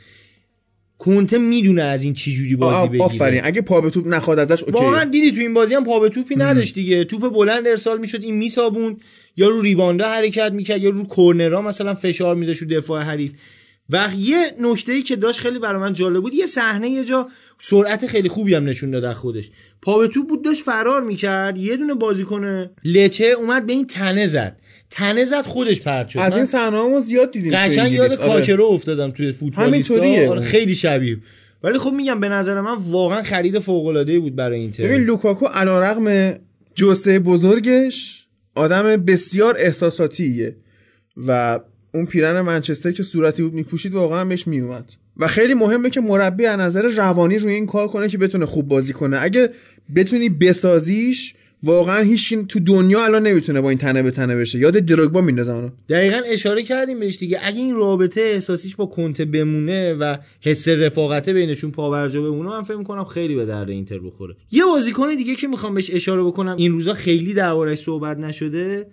کنته 0.97 1.37
می‌دونه 1.37 1.83
از 1.83 2.03
این 2.03 2.13
چی 2.13 2.33
جوری 2.33 2.55
بازی 2.55 2.87
بگیره. 2.87 3.03
آفرین. 3.03 3.41
اگه 3.43 3.61
پا 3.61 3.81
به 3.81 3.89
توپ 3.89 4.07
نخواد 4.07 4.39
ازش 4.39 4.63
اوکی. 4.63 4.71
واقعا 4.71 5.03
دیدی 5.03 5.31
تو 5.31 5.41
این 5.41 5.53
بازی 5.53 5.75
هم 5.75 5.85
پا 5.85 5.99
به 5.99 6.09
توپی 6.09 6.35
نداشت 6.35 6.75
دیگه. 6.75 7.03
توپ 7.03 7.33
بلند 7.33 7.67
ارسال 7.67 7.97
می‌شد 7.97 8.21
این 8.23 8.35
میسابون 8.35 8.97
یا 9.37 9.49
رو 9.49 9.61
ریباندا 9.61 10.07
حرکت 10.07 10.51
می‌کرد 10.51 10.81
یا 10.81 10.89
رو 10.89 11.03
کورنرها 11.03 11.61
مثلا 11.61 11.93
فشار 11.93 12.35
میذاشت 12.35 12.61
رو 12.61 12.67
دفاع 12.67 13.01
حریف. 13.01 13.33
و 13.89 14.09
یه 14.17 14.37
نکته 14.59 14.91
ای 14.91 15.01
که 15.01 15.15
داشت 15.15 15.39
خیلی 15.39 15.59
برای 15.59 15.81
من 15.81 15.93
جالب 15.93 16.21
بود 16.21 16.33
یه 16.33 16.45
صحنه 16.45 16.89
یه 16.89 17.05
جا 17.05 17.27
سرعت 17.57 18.07
خیلی 18.07 18.29
خوبی 18.29 18.53
هم 18.53 18.65
نشون 18.65 18.91
داد 18.91 19.13
خودش. 19.13 19.49
پا 19.81 19.99
به 19.99 20.07
توپ 20.07 20.27
بود 20.27 20.43
داشت 20.43 20.63
فرار 20.63 21.01
می‌کرد 21.03 21.57
یه 21.57 21.77
دونه 21.77 21.93
بازیکن 21.93 22.69
لچه 22.83 23.25
اومد 23.25 23.65
به 23.65 23.73
این 23.73 23.87
تنه 23.87 24.27
زد. 24.27 24.57
تنه 24.89 25.25
زد 25.25 25.41
خودش 25.41 25.81
پرت 25.81 26.09
شد 26.09 26.19
از 26.19 26.35
این 26.35 26.45
صحنه 26.45 26.81
ما 26.81 26.99
زیاد 26.99 27.31
دیدیم 27.31 27.51
قشنگ. 27.55 27.91
یاد 27.91 28.11
آره. 28.11 28.27
کاکرو 28.27 28.65
افتادم 28.65 29.11
توی 29.11 29.31
فوتبال 29.31 29.67
همینطوریه. 29.67 30.29
آره 30.29 30.41
خیلی 30.41 30.75
شبیه 30.75 31.17
ولی 31.63 31.79
خب 31.79 31.93
میگم 31.93 32.19
به 32.19 32.29
نظر 32.29 32.61
من 32.61 32.75
واقعا 32.75 33.21
خرید 33.21 33.59
فوق 33.59 33.85
العاده 33.85 34.19
بود 34.19 34.35
برای 34.35 34.59
اینتر 34.59 34.83
ببین 34.83 35.01
لوکاکو 35.01 35.45
علیرغم 35.45 36.35
جسه 36.75 37.19
بزرگش 37.19 38.27
آدم 38.55 38.83
بسیار 38.97 39.55
احساساتیه 39.59 40.55
و 41.17 41.59
اون 41.93 42.05
پیرن 42.05 42.41
منچستر 42.41 42.91
که 42.91 43.03
صورتی 43.03 43.43
بود 43.43 43.53
میپوشید 43.53 43.93
واقعا 43.93 44.25
بهش 44.25 44.47
میومد 44.47 44.93
و 45.17 45.27
خیلی 45.27 45.53
مهمه 45.53 45.89
که 45.89 46.01
مربی 46.01 46.45
از 46.45 46.59
نظر 46.59 46.81
روانی 46.81 47.37
روی 47.37 47.53
این 47.53 47.65
کار 47.65 47.87
کنه 47.87 48.07
که 48.07 48.17
بتونه 48.17 48.45
خوب 48.45 48.67
بازی 48.67 48.93
کنه 48.93 49.17
اگه 49.21 49.49
بتونی 49.95 50.29
بسازیش 50.29 51.33
واقعا 51.65 52.01
هیچ 52.01 52.33
تو 52.33 52.59
دنیا 52.59 53.05
الان 53.05 53.27
نمی‌تونه 53.27 53.61
با 53.61 53.69
این 53.69 53.77
تنه 53.77 54.03
به 54.03 54.11
تنه 54.11 54.35
بشه. 54.35 54.59
یاد 54.59 54.77
دروگبا 54.77 55.21
میندازه 55.21 55.53
اونو 55.53 55.69
دقیقا 55.89 56.21
اشاره 56.25 56.63
کردیم 56.63 56.99
بهش 56.99 57.17
دیگه. 57.17 57.39
اگه 57.43 57.57
این 57.57 57.75
رابطه 57.75 58.21
احساسیش 58.21 58.75
با 58.75 58.85
کنته 58.85 59.25
بمونه 59.25 59.93
و 59.93 60.17
حس 60.41 60.67
رفاقته 60.67 61.33
بینشون 61.33 61.71
پاورجا 61.71 62.21
بمونه 62.21 62.49
من 62.49 62.61
فکر 62.61 62.77
می‌کنم 62.77 63.03
خیلی 63.03 63.35
به 63.35 63.45
درد 63.45 63.69
اینتر 63.69 63.99
بخوره. 63.99 64.35
یه 64.51 64.65
بازیکن 64.65 65.15
دیگه 65.15 65.35
که 65.35 65.47
می‌خوام 65.47 65.73
بهش 65.73 65.91
اشاره 65.93 66.23
بکنم 66.23 66.55
این 66.57 66.71
روزا 66.71 66.93
خیلی 66.93 67.33
دربارش 67.33 67.77
صحبت 67.77 68.17
نشده 68.17 68.87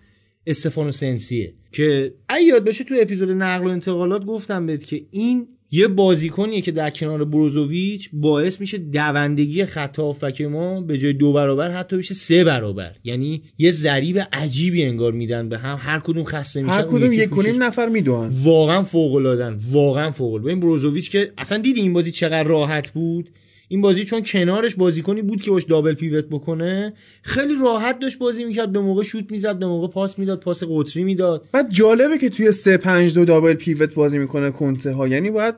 استفانو 0.47 0.91
سنسیه 0.93 1.55
که 1.73 2.15
اگه 2.29 2.45
یاد 2.45 2.65
باشه 2.65 2.85
تو 2.85 2.95
اپیزود 3.01 3.31
نقل 3.31 3.67
و 3.67 3.69
انتقالات 3.69 4.25
گفتم 4.25 4.67
بهت 4.67 4.85
که 4.85 5.03
این 5.11 5.49
یه 5.75 5.89
بازیکنیه 5.89 6.61
که 6.61 6.73
در 6.73 6.91
کنار 6.91 7.25
بروزوویچ 7.25 8.11
باعث 8.13 8.61
میشه 8.61 8.79
دوندگی 8.79 9.65
خط 9.65 9.99
هافبک 9.99 10.41
ما 10.41 10.81
به 10.81 10.99
جای 10.99 11.13
دو 11.13 11.33
برابر 11.33 11.71
حتی 11.71 11.97
بشه 11.97 12.15
سه 12.15 12.45
برابر. 12.45 12.93
یعنی 13.05 13.43
یه 13.59 13.71
ضریب 13.71 14.19
عجیبی 14.33 14.85
انگار 14.85 15.13
میدن 15.13 15.49
به 15.49 15.59
هم. 15.59 15.79
هر 15.81 15.99
کدوم 15.99 16.25
خسته 16.25 16.63
میشن 16.63 16.75
هر 16.75 16.83
کدوم 16.83 17.13
یک 17.13 17.31
کنیم 17.31 17.63
نفر 17.63 17.89
می‌دونن 17.89 18.31
واقعا 18.43 18.83
فوق 18.83 19.15
العاده 19.15 19.57
واقعا 19.71 20.11
فوق 20.11 20.33
العاده 20.33 20.51
این 20.51 20.61
بروزوویچ 20.61 21.11
که 21.11 21.33
اصلا 21.39 21.59
دیدی 21.59 21.81
این 21.81 21.93
بازی 21.93 22.13
چقدر 22.13 22.43
راحت 22.43 22.91
بود. 22.91 23.31
این 23.73 23.81
بازی 23.81 24.05
چون 24.05 24.23
کنارش 24.23 24.75
بازیکنی 24.75 25.23
بود 25.23 25.43
که 25.43 25.51
باش 25.51 25.65
دابل 25.65 25.95
پیوت 25.95 26.25
بکنه 26.25 26.93
خیلی 27.23 27.55
راحت 27.63 27.99
داشت 27.99 28.19
بازی 28.19 28.45
می‌کرد. 28.45 28.73
به 28.73 28.81
موقع 28.81 29.03
شوت 29.03 29.33
می‌زد 29.33 29.59
به 29.59 29.67
موقع 29.67 29.89
پاس 29.89 30.19
می‌داد 30.19 30.41
پاس 30.41 30.63
قطری 30.69 31.05
می‌داد. 31.05 31.49
بعد 31.53 31.71
جالبه 31.71 32.19
که 32.19 32.31
توی 32.31 32.53
3 32.53 32.77
5 32.77 33.15
2 33.15 33.25
دابل 33.25 33.55
پیوت 33.55 33.95
بازی 33.95 34.19
می‌کنه 34.19 34.51
کنته 34.51 34.93
ها 34.93 35.09
یعنی 35.09 35.31
باید 35.31 35.55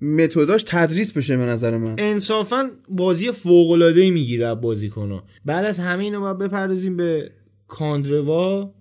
متداش 0.00 0.64
تدریس 0.66 1.12
بشه 1.12 1.36
به 1.36 1.42
نظر 1.42 1.76
من. 1.76 1.94
انصافا 1.98 2.70
بازی 2.88 3.32
فوق 3.32 3.70
العاده 3.70 4.10
می‌گیره 4.10 4.54
بازیکن‌ها. 4.54 5.24
بعد 5.44 5.64
از 5.64 5.78
همه 5.78 6.04
اینا 6.04 6.20
باید 6.20 6.38
بپردازیم 6.38 6.96
به 6.96 7.30
کاندروا 7.68 8.74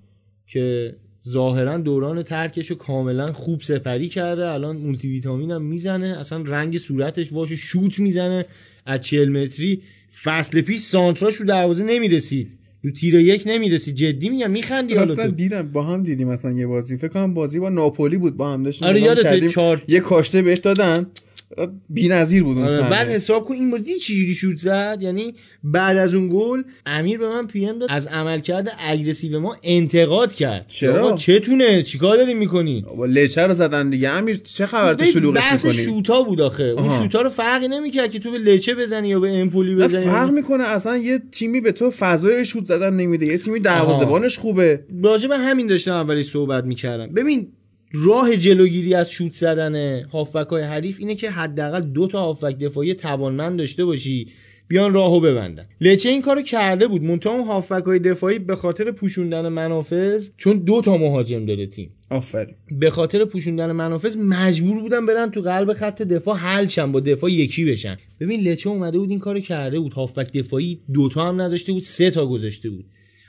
که 0.52 0.96
ظاهرا 1.30 1.78
دوران 1.78 2.24
ترکش 2.24 2.68
رو 2.68 2.76
کاملا 2.76 3.32
خوب 3.32 3.62
سپری 3.62 4.10
کرده. 4.10 4.48
الان 4.48 4.78
مولتی 4.78 5.08
ویتامین 5.08 5.52
هم 5.52 5.62
می‌زنه. 5.62 6.08
اصلا 6.20 6.44
رنگ 6.48 6.78
صورتش 6.78 7.34
واش 7.34 7.52
شوت 7.52 8.00
می‌زنه. 8.00 8.46
از 8.86 9.02
40 9.02 9.30
متری 9.30 9.82
فصل 10.24 10.62
پیش 10.62 10.80
سانتراش 10.82 11.36
رو 11.36 11.46
دروازه 11.46 11.84
نمی‌رسید. 11.84 12.48
رو 12.84 12.92
تیر 12.92 13.16
یک 13.16 13.44
نمی‌رسید. 13.46 13.96
جدی 13.96 14.30
میگم 14.30 14.52
میخندی 14.52 14.94
حالا 14.96 15.14
اصلا 15.14 15.28
دیدم 15.28 15.72
با 15.72 15.84
هم 15.84 16.04
دیدیم 16.04 16.28
مثلا 16.28 16.52
یه 16.52 16.68
بازی. 16.68 16.98
فکر 16.98 17.08
کنم 17.08 17.34
بازی 17.34 17.60
با 17.60 17.70
ناپولی 17.70 18.18
بود 18.18 18.38
با 18.38 18.54
هم. 18.54 18.64
داشتیم 18.64 18.88
آره،. 18.88 19.50
چهار- 19.50 19.82
یه 19.88 20.00
کاشته 20.00 20.42
بهش 20.42 20.58
دادن. 20.58 21.08
بی‌نظیر 21.90 22.44
بود 22.44 22.58
اون 22.58 22.68
آره،. 22.68 22.90
بعد 22.90 23.10
حساب 23.10 23.46
کن 23.46 23.54
این 23.54 23.72
بازی 23.72 23.96
چجوری 23.96 24.36
شوت 24.36 24.58
زد؟ 24.58 24.98
یعنی 25.02 25.36
بعد 25.64 25.98
از 25.98 26.14
اون 26.14 26.30
گل 26.34 26.64
امیر 26.86 27.18
به 27.18 27.30
من 27.30 27.48
PM 27.48 27.80
داد 27.80 27.90
از 27.92 28.08
عملکرد 28.08 28.72
aggressive 28.80 29.40
ما 29.40 29.58
انتقاد 29.64 30.34
کرد. 30.34 30.66
چرا؟ 30.68 31.16
چتونه 31.16 31.84
چیکار 31.84 32.18
داری 32.18 32.34
می‌کنی؟ 32.34 32.86
با 32.98 33.06
لچه 33.06 33.42
رو 33.42 33.54
زدن 33.54 33.90
دیگه. 33.90 34.10
امیر 34.10 34.42
چه 34.44 34.66
خبر 34.66 34.94
تو 34.94 35.06
شلوغش 35.06 35.38
بحث 35.38 35.66
می‌کنی؟ 35.66 35.84
شوتا 35.84 36.24
بود 36.24 36.42
آخه. 36.42 36.64
اون. 36.64 36.90
شوتا 36.90 37.22
رو 37.22 37.30
فرقی 37.30 37.68
نمی‌کرد 37.68 38.12
که 38.12 38.20
تو 38.20 38.32
به 38.32 38.38
لچه 38.38 38.76
بزنی 38.76 39.10
یا 39.10 39.20
به 39.20 39.38
امپولی 39.38 39.76
بزنی. 39.76 40.06
فرق 40.06 40.30
می‌کنه. 40.32 40.64
اصلا 40.64 40.98
یه 40.98 41.22
تیمی 41.32 41.62
به 41.62 41.72
تو 41.72 41.90
فضای 41.90 42.46
شوت 42.46 42.66
زدن 42.66 42.94
نمیده. 42.94 43.26
یه 43.26 43.38
تیمی 43.38 43.60
دروازه‌بانش 43.60 44.38
خوبه. 44.38 44.86
راجع 45.04 45.28
به 45.28 45.38
همین 45.38 45.68
داشتم 45.68 45.94
اولی 45.94 46.24
صحبت 46.24 46.64
می‌کردم. 46.64 47.08
ببین 47.14 47.48
راه 47.94 48.38
جلوگیری 48.38 48.94
از 48.94 49.12
شوت 49.12 49.34
زدن 49.34 50.04
هافبک 50.04 50.48
های 50.48 50.64
حریف 50.64 50.98
اینه 51.00 51.16
که 51.16 51.30
حداقل 51.30 51.82
دو 51.82 52.08
تا 52.08 52.20
هافبک 52.20 52.60
دفاعی 52.60 52.94
توانمند 52.94 53.60
داشته 53.60 53.86
باشی 53.86 54.28
بیان 54.70 54.94
راهو 54.94 55.20
ببندن. 55.20 55.66
لچه 55.82 56.10
این 56.10 56.22
کارو 56.22 56.42
کرده 56.42 56.88
بود. 56.88 57.04
منتها 57.04 57.34
اون 57.34 57.44
هافبک 57.44 57.84
های 57.84 58.00
دفاعی 58.00 58.40
به 58.40 58.56
خاطر 58.56 58.92
پوشوندن 58.92 59.48
منافذ 59.48 60.30
چون 60.38 60.58
دو 60.58 60.82
تا 60.82 60.98
مهاجم 60.98 61.46
داره 61.46 61.66
تیم. 61.66 61.92
آفرین. 62.10 62.56
به 62.72 62.90
خاطر 62.90 63.26
پوشوندن 63.26 63.72
منافذ 63.72 64.18
مجبور 64.18 64.82
بودن 64.82 65.06
برن 65.06 65.32
تو 65.32 65.42
قلب 65.42 65.74
خط 65.74 66.02
دفاع 66.02 66.38
حل 66.38 66.86
با 66.86 67.00
دفاع 67.00 67.32
یکی 67.32 67.66
بشن. 67.66 67.98
ببین 68.20 68.42
لچه 68.42 68.70
اومده 68.70 69.00
بود 69.00 69.10
این 69.10 69.20
کارو 69.20 69.40
کرده 69.40 69.80
بود. 69.80 69.94
هافبک 69.94 70.34
دفاعی 70.34 70.80
دوتا 70.94 71.28
هم 71.28 71.42
نذاشته 71.42 71.74
بود 71.74 71.82
سه 71.82 72.12
تا 72.12 72.26
گذاشته 72.26 72.70
بود. 72.70 72.86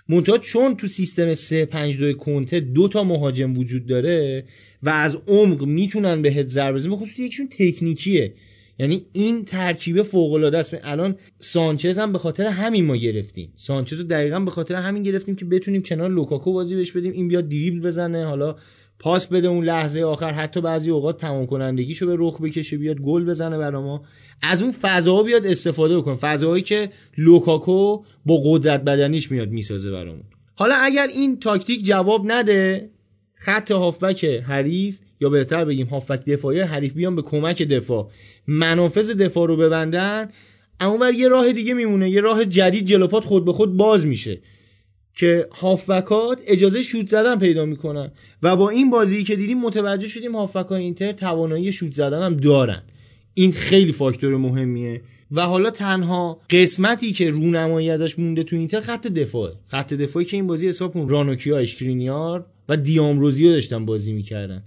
منتها 0.09 0.39
چون 0.39 0.77
تو 0.77 0.86
سیستم 0.86 1.35
352 1.35 2.14
کنته 2.14 2.60
دو 2.60 2.89
تا 2.89 3.05
مهاجم 3.05 3.59
وجود 3.59 3.86
داره 3.86 4.44
و 4.82 4.89
از 4.89 5.16
عمق 5.27 5.64
می‌تونن 5.64 6.22
بهت 6.22 6.47
ضربه 6.47 6.78
بزنن 6.78 6.97
خصوص 6.97 7.18
یکیشون 7.18 7.48
تکنیکیه. 7.51 8.35
یعنی 8.78 9.06
این 9.12 9.44
ترکیب 9.44 10.02
فوق 10.02 10.32
العاده 10.32 10.59
است. 10.59 10.77
الان 10.82 11.16
سانچز 11.39 11.98
هم 11.98 12.12
به 12.12 12.18
خاطر 12.18 12.47
همین 12.47 12.85
ما 12.85 12.97
گرفتیم. 12.97 13.52
سانچز 13.56 13.98
رو 13.98 14.05
دقیقا 14.05 14.40
به 14.40 14.51
خاطر 14.51 14.74
همین 14.74 15.02
گرفتیم 15.02 15.36
که 15.36 15.44
بتونیم 15.44 15.82
کنار 15.82 16.10
لوکاکو 16.10 16.52
بازی 16.52 16.77
بهش 16.77 16.93
بدیم. 16.93 17.12
این 17.12 17.28
بیاد 17.28 17.48
دریبل 17.48 17.81
بزنه 17.81 18.24
حالا 18.24 18.56
پاس 18.98 19.27
بده 19.27 19.48
اون 19.48 19.64
لحظه 19.64 20.02
آخر. 20.02 20.31
حتی 20.31 20.60
بعضی 20.60 20.90
اوقات 20.90 21.20
تمام 21.20 21.47
کنندگیشو 21.47 22.06
به 22.06 22.16
رخ 22.18 22.40
بکشه 22.40 22.78
بیاد 22.78 23.01
گل 23.01 23.24
بزنه 23.24 23.59
برا 23.59 23.82
ما. 23.82 24.02
از 24.43 24.62
اون 24.62 24.73
فضاها 24.73 25.23
بیاد 25.23 25.47
استفاده 25.47 25.99
بکن 25.99 26.15
فضاهایی 26.15 26.62
که 26.62 26.91
لوکاکو 27.19 28.05
با 28.27 28.41
قدرت 28.45 28.85
بدنیش 28.85 29.31
میاد 29.31 29.49
می‌سازه 29.49 29.91
برامون. 29.91 30.25
حالا 30.55 30.75
اگر 30.75 31.07
این 31.07 31.41
تاکتیک 31.41 31.85
جواب 31.85 32.33
نده 32.33 32.91
خط 33.35 33.71
هافبک 33.71 34.25
حریف 34.25 34.99
یا 35.21 35.29
بهتر 35.29 35.65
بگیم 35.65 35.87
هافبک 35.87 36.25
دفاعی 36.25 36.61
حریف 36.61 36.93
بیان 36.93 37.17
به 37.17 37.23
کمک 37.23 37.62
دفاع. 37.62 38.11
منافذ 38.47 39.11
دفاع 39.11 39.49
رو 39.49 39.57
ببندن 39.57 40.29
اونور 40.81 41.15
یه 41.15 41.29
راه 41.29 41.53
دیگه 41.53 41.75
میمونه. 41.75 42.11
یه 42.11 42.21
راه 42.21 42.45
جدید 42.45 42.85
جلوپات 42.85 43.25
خود 43.25 43.45
به 43.45 43.53
خود 43.53 43.77
باز 43.77 44.07
میشه. 44.07 44.41
که 45.15 45.49
هافبکات 45.61 46.41
اجازه 46.47 46.83
شوت 46.83 47.09
زدن 47.09 47.39
پیدا 47.39 47.65
می‌کنن. 47.65 48.12
و 48.43 48.57
با 48.57 48.71
این 48.71 48.91
بازی 48.91 49.25
که 49.25 49.37
دیدیم 49.37 49.61
متوجه 49.61 50.09
شدیم 50.09 50.37
هافبکای 50.37 50.83
اینتر 50.83 51.12
توانایی 51.12 51.73
شوت 51.73 51.93
زدن 51.93 52.23
هم 52.23 52.37
دارن. 52.37 52.83
این 53.35 53.52
خیلی 53.52 53.93
فاکتور 53.93 54.36
مهمیه. 54.36 55.01
و 55.32 55.47
حالا 55.47 55.70
تنها 55.70 56.40
قسمتی 56.51 57.12
که 57.12 57.31
رونمایی 57.31 57.90
ازش 57.90 58.19
مونده 58.19 58.43
تو 58.43 58.57
اینتر 58.57 58.81
خط 58.81 59.07
دفاعه. 59.07 59.55
خط 59.66 59.94
دفاعی 59.94 60.27
که 60.27 60.36
این 60.36 60.47
بازی 60.47 60.69
حساب 60.69 60.94
کن 60.94 61.09
رانوکیا 61.09 61.59
اشکرینیار 61.59 62.47
و 62.69 62.77
دیامروزیو 62.77 63.52
داشتن 63.52 63.86
بازی 63.86 64.12
می‌کردن. 64.12 64.62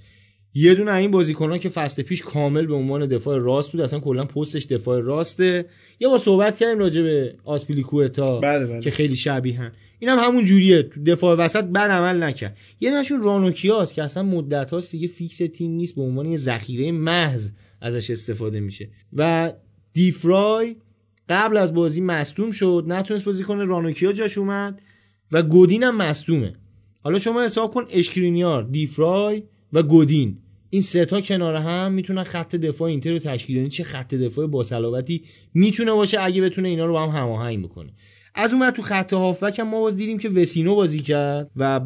یه 0.54 0.74
دونه 0.74 0.94
این 0.94 1.12
بازیکنان 1.12 1.60
که 1.60 1.70
فصل 1.70 2.04
پیش 2.04 2.22
کامل 2.22 2.66
به 2.66 2.74
عنوان 2.74 3.06
دفاع 3.06 3.38
راست 3.38 3.72
بود 3.72 3.82
اصلا 3.82 4.00
کلا 4.00 4.26
پستش 4.26 4.66
دفاع 4.66 5.00
راسته. 5.00 5.66
یه 6.00 6.08
بار 6.08 6.18
صحبت 6.18 6.58
کردیم 6.58 6.80
راجع 6.80 7.02
به 7.02 7.36
آسپیلیکوتا 7.46 8.40
بله، 8.40 8.66
بله. 8.66 8.80
که 8.80 8.92
خیلی 8.92 9.16
شبیهن 9.16 9.72
این 10.00 10.10
هم 10.10 10.20
همون 10.20 10.44
جوریه. 10.44 10.84
تو 10.84 11.04
دفاع 11.04 11.38
وسط 11.38 11.64
بد 11.64 11.92
عمل 11.92 12.24
نکرد. 12.24 12.58
یه 12.80 13.00
نشون 13.00 13.24
رانوکیاست 13.24 13.94
که 13.94 14.04
اصلا 14.04 14.24
مدت 14.24 14.70
هاست 14.70 14.92
دیگه 14.92 15.08
فیکس 15.08 15.38
تیم 15.38 15.72
نیست 15.72 15.96
به 15.96 16.02
عنوان 16.02 16.26
یه 16.26 16.38
ذخیره 16.38 16.92
محض. 16.92 17.50
ازش 17.84 18.10
استفاده 18.10 18.60
میشه. 18.60 18.90
و 19.14 19.54
دیفرای 19.94 20.76
قبل 21.30 21.58
از 21.58 21.74
بازی 21.74 22.02
مصدوم 22.02 22.52
شد 22.52 22.84
نتونست 22.88 23.26
بازی 23.26 23.44
کنه 23.44 23.64
رانوکیا 23.64 24.14
جاش 24.14 24.38
اومد 24.38 24.82
و 25.32 25.44
گودین 25.44 25.84
هم 25.84 25.98
مصدومه. 25.98 26.54
حالا 27.02 27.20
شما 27.20 27.44
حساب 27.44 27.74
کن 27.74 27.86
اشکرینیار 27.92 28.64
دیفرای 28.64 29.44
و 29.74 29.84
گودین. 29.84 30.38
این 30.70 30.82
سه 30.82 31.06
تا 31.06 31.22
کنار 31.22 31.56
هم 31.56 31.92
می‌تونن 31.92 32.24
خط 32.24 32.56
دفاع 32.56 32.90
اینتر 32.90 33.12
رو 33.12 33.20
تشکیل 33.20 33.60
بدن. 33.60 33.70
چه 33.70 33.84
خط 33.84 34.14
دفاع 34.16 34.48
با 34.48 34.64
صلابتی 34.64 35.26
می‌تونه 35.54 35.92
باشه 35.92 36.22
اگه 36.22 36.42
بتونه 36.42 36.70
اینا 36.70 36.86
رو 36.86 36.94
با 36.94 37.08
هم 37.08 37.22
هماهنگ 37.22 37.64
بکنه. 37.64 37.94
از 38.36 38.54
اون 38.54 38.72
تو 38.72 38.82
خط 38.82 39.14
هافبک 39.14 39.60
هم 39.60 39.70
ما 39.70 39.80
باز 39.80 39.98
دیدیم 39.98 40.18
که 40.18 40.30
وسینو 40.30 40.76
بازی 40.76 41.00
کرد 41.00 41.52
و 41.56 41.82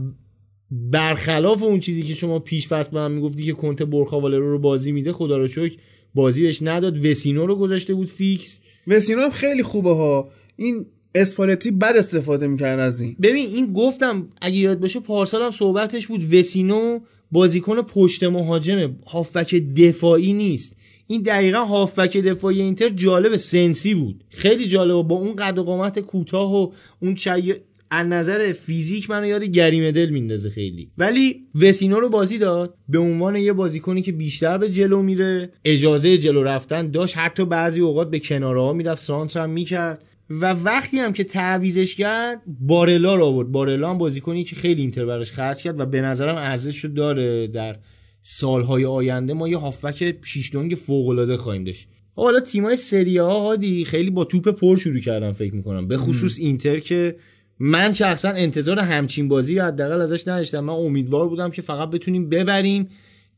برخلاف 0.72 1.64
اون 1.64 1.80
چیزی 1.80 2.02
که 2.02 2.14
شما 2.14 2.40
پیش 2.40 2.68
فصل 2.68 2.92
به 2.92 2.98
من 2.98 3.12
می‌گفتی 3.12 3.46
که 3.46 3.54
کنته 3.54 3.86
برخاوالرو 3.86 4.52
رو 4.52 4.60
بازی 4.60 4.92
میده 4.92 5.12
خدا 5.12 5.38
رو 5.38 5.48
شکر 5.48 5.76
بازی 6.16 6.44
بهش 6.44 6.62
نداد. 6.62 7.06
وسینو 7.06 7.46
رو 7.46 7.56
گذاشته 7.56 7.94
بود 7.94 8.08
فیکس. 8.08 8.60
وسینو 8.88 9.22
هم 9.22 9.30
خیلی 9.30 9.64
خوبه 9.64 9.90
ها. 9.90 10.30
این 10.56 10.86
اسپالتی 11.16 11.72
بد 11.72 11.94
استفاده 11.98 12.48
می‌کرد 12.48 12.80
از 12.80 13.02
این. 13.02 13.16
ببین 13.22 13.46
این 13.46 13.74
گفتم 13.74 14.28
اگه 14.42 14.58
یاد 14.58 14.80
باشه 14.80 15.00
پارسال 15.00 15.42
هم 15.42 15.52
صحبتش 15.52 16.08
بود. 16.08 16.34
وسینو 16.34 17.00
بازیکن 17.32 17.82
پشت 17.82 18.24
مهاجمه 18.24 18.96
هافبک 19.08 19.56
دفاعی 19.56 20.34
نیست. 20.34 20.76
این 21.08 21.22
دقیقا 21.22 21.66
هافبک 21.66 22.18
دفاعی 22.18 22.62
اینتر 22.62 22.90
جالب 22.90 23.36
سنسی 23.36 23.94
بود. 23.94 24.24
خیلی 24.30 24.68
جالب 24.68 25.08
با 25.08 25.16
اون 25.16 25.36
قد 25.36 25.58
و 25.58 25.64
قامت 25.64 26.00
کوتاه 26.00 26.56
و 26.56 26.72
اون 27.02 27.16
چای 27.16 27.56
از 27.92 28.08
نظر 28.08 28.52
فیزیک 28.52 29.10
منو 29.10 29.26
یاد 29.26 29.44
گریم 29.44 29.92
دل 29.92 30.10
میندازه 30.10 30.50
خیلی. 30.50 30.92
ولی 30.98 31.36
وسینو 31.62 32.00
رو 32.00 32.10
بازی 32.10 32.38
داد. 32.38 32.76
به 32.90 33.00
عنوان 33.00 33.36
یه 33.36 33.54
بازیکنی 33.54 34.02
که 34.02 34.12
بیشتر 34.12 34.58
به 34.58 34.70
جلو 34.70 35.02
میره. 35.02 35.52
اجازه 35.66 36.18
جلو 36.18 36.44
رفتن 36.44 36.92
داشت. 36.92 37.18
حتی 37.18 37.46
بعضی 37.46 37.82
اوقات 37.82 38.10
به 38.10 38.20
کناره 38.20 38.62
ها 38.62 38.74
می‌رفت. 38.74 39.02
سانتر 39.02 39.40
هم 39.40 39.50
می‌کرد. 39.50 40.06
و 40.30 40.54
وقتی 40.54 40.98
هم 40.98 41.14
که 41.14 41.24
تعویزش 41.24 41.96
کرد 41.96 42.42
بارلا 42.60 43.16
رو 43.16 43.26
آورد. 43.26 43.48
بارلا 43.48 43.90
هم 43.90 43.98
بازیکنی 43.98 44.44
که 44.44 44.56
خیلی 44.56 44.82
اینتر 44.82 45.06
براش 45.06 45.32
خرج 45.32 45.58
کرد 45.58 45.80
و 45.80 45.86
به 45.86 46.02
نظرم 46.02 46.36
ارزش 46.36 46.78
رو 46.78 46.90
داره. 46.90 47.48
در 47.48 47.76
سالهای 48.22 48.86
آینده 48.86 49.34
ما 49.34 49.48
یه 49.48 49.58
هافبک 49.58 50.16
شیشتونگ 50.24 50.76
فوق 50.76 51.08
العاده 51.10 51.38
خواهیم 51.38 51.64
داشت. 51.64 51.88
حالا 52.16 52.40
تیمای 52.40 52.76
سری 52.76 53.18
ها 53.18 53.40
هادی 53.40 53.86
خیلی 53.86 54.10
با 54.10 54.24
توپ 54.24 54.50
پر 54.50 54.76
شروع 54.76 55.00
کردن 55.00 55.32
فکر 55.32 55.56
می‌کنم. 55.56 55.88
به 55.88 55.98
خصوص 55.98 56.40
اینتر 56.40 56.80
که 56.80 57.16
من 57.60 57.92
شخصا 57.92 58.30
انتظار 58.30 58.80
همچین 58.80 59.28
بازی 59.28 59.60
حداقل 59.60 60.02
ازش 60.02 60.28
نداشتم. 60.28 60.60
من 60.60 60.74
امیدوار 60.74 61.30
بودم 61.30 61.52
که 61.52 61.62
فقط 61.62 61.90
بتونیم 61.90 62.30
ببریم. 62.30 62.90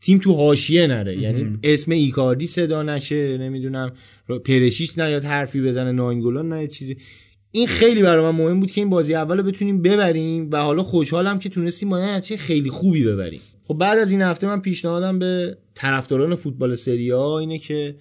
تیم 0.02 0.18
تو 0.18 0.34
حاشیه 0.34 0.88
نره. 0.88 1.18
یعنی 1.18 1.58
اسم 1.64 1.92
ایکاردی 1.92 2.48
صدا 2.48 2.84
نشه 2.84 3.38
نمی‌دونم 3.38 3.92
پرشیش 4.46 4.98
نیاد 4.98 5.24
حرفی 5.24 5.62
بزنه 5.62 5.92
ناینگولان 5.92 6.54
نیاد 6.54 6.70
چیزی. 6.70 6.98
این 7.52 7.68
خیلی 7.68 8.02
برای 8.02 8.24
من 8.24 8.44
مهم 8.44 8.60
بود 8.60 8.72
که 8.72 8.82
این 8.82 8.90
بازی 8.90 9.16
اول 9.16 9.38
رو 9.38 9.44
بتونیم 9.44 9.82
ببریم 9.82 10.50
و 10.52 10.58
حالا 10.58 10.84
خوشحالم 10.84 11.40
که 11.40 11.50
تونستیم 11.50 11.90
با 11.90 12.06
نتیجه 12.06 12.42
خیلی 12.42 12.70
خوبی 12.70 13.04
ببریم. 13.04 13.42
خب 13.68 13.74
بعد 13.74 14.00
از 14.00 14.12
این 14.12 14.22
هفته 14.22 14.48
من 14.48 14.62
پیشنهادم 14.62 15.20
به 15.20 15.58
طرفداران 15.76 16.36
فوتبال 16.36 16.76
سری 16.76 17.12
اینه 17.12 17.60
که 17.60 17.96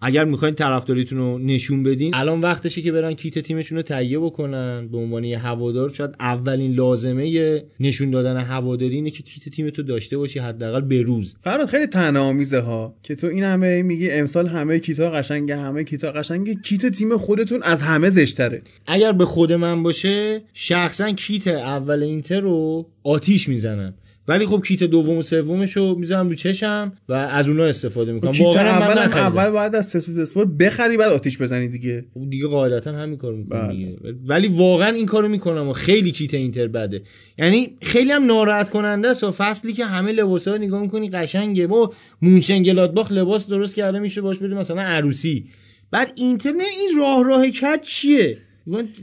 اگر 0.00 0.24
می‌خواین 0.24 0.54
طرفداریتون 0.54 1.18
رو 1.18 1.38
نشون 1.38 1.82
بدین. 1.82 2.14
الان 2.14 2.40
وقتشه 2.40 2.82
که 2.82 2.92
برن 2.92 3.14
کیت 3.14 3.38
تیمشون 3.38 3.76
رو 3.76 3.82
تهیه 3.82 4.18
بکنن. 4.18 4.88
به 4.88 4.98
عنوان 4.98 5.24
یه 5.24 5.38
هوادار 5.38 5.90
شاید 5.90 6.10
اولین 6.20 6.72
لازمه 6.74 7.62
نشون 7.80 8.10
دادن 8.10 8.36
هواداری 8.36 8.94
اینه 8.94 9.10
که 9.10 9.22
کیت 9.22 9.48
تیمتو 9.48 9.82
داشته 9.82 10.18
باشی 10.18 10.38
حداقل 10.38 10.80
به 10.80 11.02
روز. 11.02 11.36
فراد 11.42 11.68
خیلی 11.68 11.86
تنها 11.86 12.22
آمیزه 12.22 12.60
ها 12.60 12.94
که 13.02 13.14
تو 13.14 13.26
این 13.26 13.44
همه 13.44 13.82
میگی 13.82 14.10
امسال 14.10 14.46
همه 14.46 14.78
کیتا 14.78 15.10
قشنگه 15.10 15.56
همه 15.56 15.84
کیتا 15.84 16.12
قشنگه. 16.12 16.54
کیت 16.54 16.86
تیم 16.86 17.16
خودتون 17.16 17.62
از 17.62 17.82
همه 17.82 18.10
زشتره. 18.10 18.62
اگر 18.86 19.12
به 19.12 19.24
خود 19.24 19.52
من 19.52 19.82
باشه 19.82 20.40
شخصا 20.52 21.10
کیت 21.10 21.46
اول 21.46 22.02
اینتر 22.02 22.40
رو 22.40 22.86
آتیش 23.02 23.48
می‌زنم. 23.48 23.94
ولی 24.28 24.46
خب 24.46 24.62
کیت 24.66 24.82
دوم 24.82 25.16
و 25.16 25.22
سومش 25.22 25.76
رو 25.76 25.94
می‌ذارم 25.94 26.28
رو 26.28 26.34
چشم 26.34 26.92
و 27.08 27.12
از 27.12 27.48
اونها 27.48 27.66
استفاده 27.66 28.12
می‌کنم. 28.12 28.32
واقعا 28.40 28.68
اول. 28.68 28.98
اول 28.98 29.50
باید 29.50 29.74
از 29.74 29.88
سسود 29.88 30.18
اسپورت 30.18 30.48
بخری 30.48 30.96
بعد 30.96 31.12
آتیش 31.12 31.38
بزنی 31.38 31.68
دیگه. 31.68 32.04
خب 32.14 32.30
دیگه 32.30 32.46
قاعدتا 32.46 32.92
همین 32.92 33.16
کارو 33.16 33.36
می‌کنم 33.36 33.60
بله. 33.60 33.72
دیگه. 33.72 33.96
ولی 34.26 34.48
واقعا 34.48 34.88
این 34.88 35.06
کارو 35.06 35.28
می‌کنم 35.28 35.68
و 35.68 35.72
خیلی 35.72 36.12
کیت 36.12 36.34
اینتر 36.34 36.68
بده. 36.68 37.02
یعنی 37.38 37.76
خیلی 37.82 38.12
هم 38.12 38.26
ناراحت 38.26 38.70
کننده 38.70 39.08
است 39.08 39.24
و 39.24 39.30
فصلی 39.30 39.72
که 39.72 39.84
همه 39.84 40.12
لباسا 40.12 40.52
رو 40.52 40.62
نگاه 40.62 40.82
می‌کنی 40.82 41.10
قشنگه. 41.10 41.66
با 41.66 41.92
مونشنگلادباخ 42.22 43.12
لباس 43.12 43.46
درست 43.46 43.76
کرده 43.76 43.98
میشه 43.98 44.20
باش 44.20 44.38
بریم 44.38 44.56
مثلا 44.56 44.82
عروسی. 44.82 45.44
بعد 45.90 46.12
اینتر 46.16 46.52
نه 46.52 46.64
این 46.64 47.00
راه 47.00 47.24
راه 47.24 47.50
کج 47.50 47.80
چیه؟ 47.82 48.36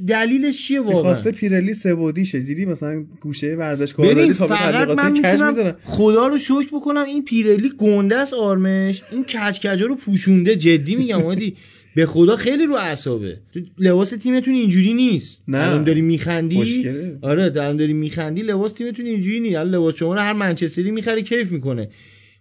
دلیلش 0.07 0.67
چیه 0.67 0.79
واقعا؟ 0.79 0.95
می‌خواسته 0.95 1.31
پیرلی 1.31 1.73
سبودیشه 1.73 2.39
دیدی 2.39 2.65
مثلا 2.65 3.05
گوشه 3.21 3.55
ورزشگاه 3.55 4.07
ببین 4.07 4.33
فقط 4.33 4.87
من 4.89 5.11
می‌تونم 5.11 5.75
خدا 5.83 6.27
رو 6.27 6.37
شکر 6.37 6.67
بکنم 6.73 7.05
این 7.07 7.25
پیرلی 7.25 7.71
گنده 7.77 8.15
است 8.15 8.33
آرمش. 8.33 9.03
این 9.11 9.23
کج 9.23 9.59
کجا 9.59 9.85
رو 9.85 9.95
پوشونده. 9.95 10.55
جدی 10.55 10.95
میگم 10.95 11.21
عادی 11.21 11.55
به 11.95 12.05
خدا 12.05 12.35
خیلی 12.35 12.65
رو 12.65 12.75
اعصابه. 12.75 13.37
تو 13.53 13.59
لباس 13.77 14.09
تیمتون 14.09 14.53
اینجوری 14.53 14.93
نیست. 14.93 15.37
نه. 15.47 15.57
الان 15.57 15.83
داری 15.83 16.01
میخندی؟ 16.01 16.57
مشکله. 16.57 17.17
آره 17.21 17.43
الان 17.43 17.77
داری 17.77 17.93
میخندی 17.93 18.41
لباس 18.41 18.71
تیمتون 18.71 19.05
اینجوری 19.05 19.39
نیست. 19.39 19.55
الان 19.55 19.75
لباس 19.75 19.95
شما 19.95 20.13
رو 20.13 20.19
هر 20.19 20.33
منچستری 20.33 20.91
می‌خره 20.91 21.21
کیف 21.21 21.51
می‌کنه. 21.51 21.89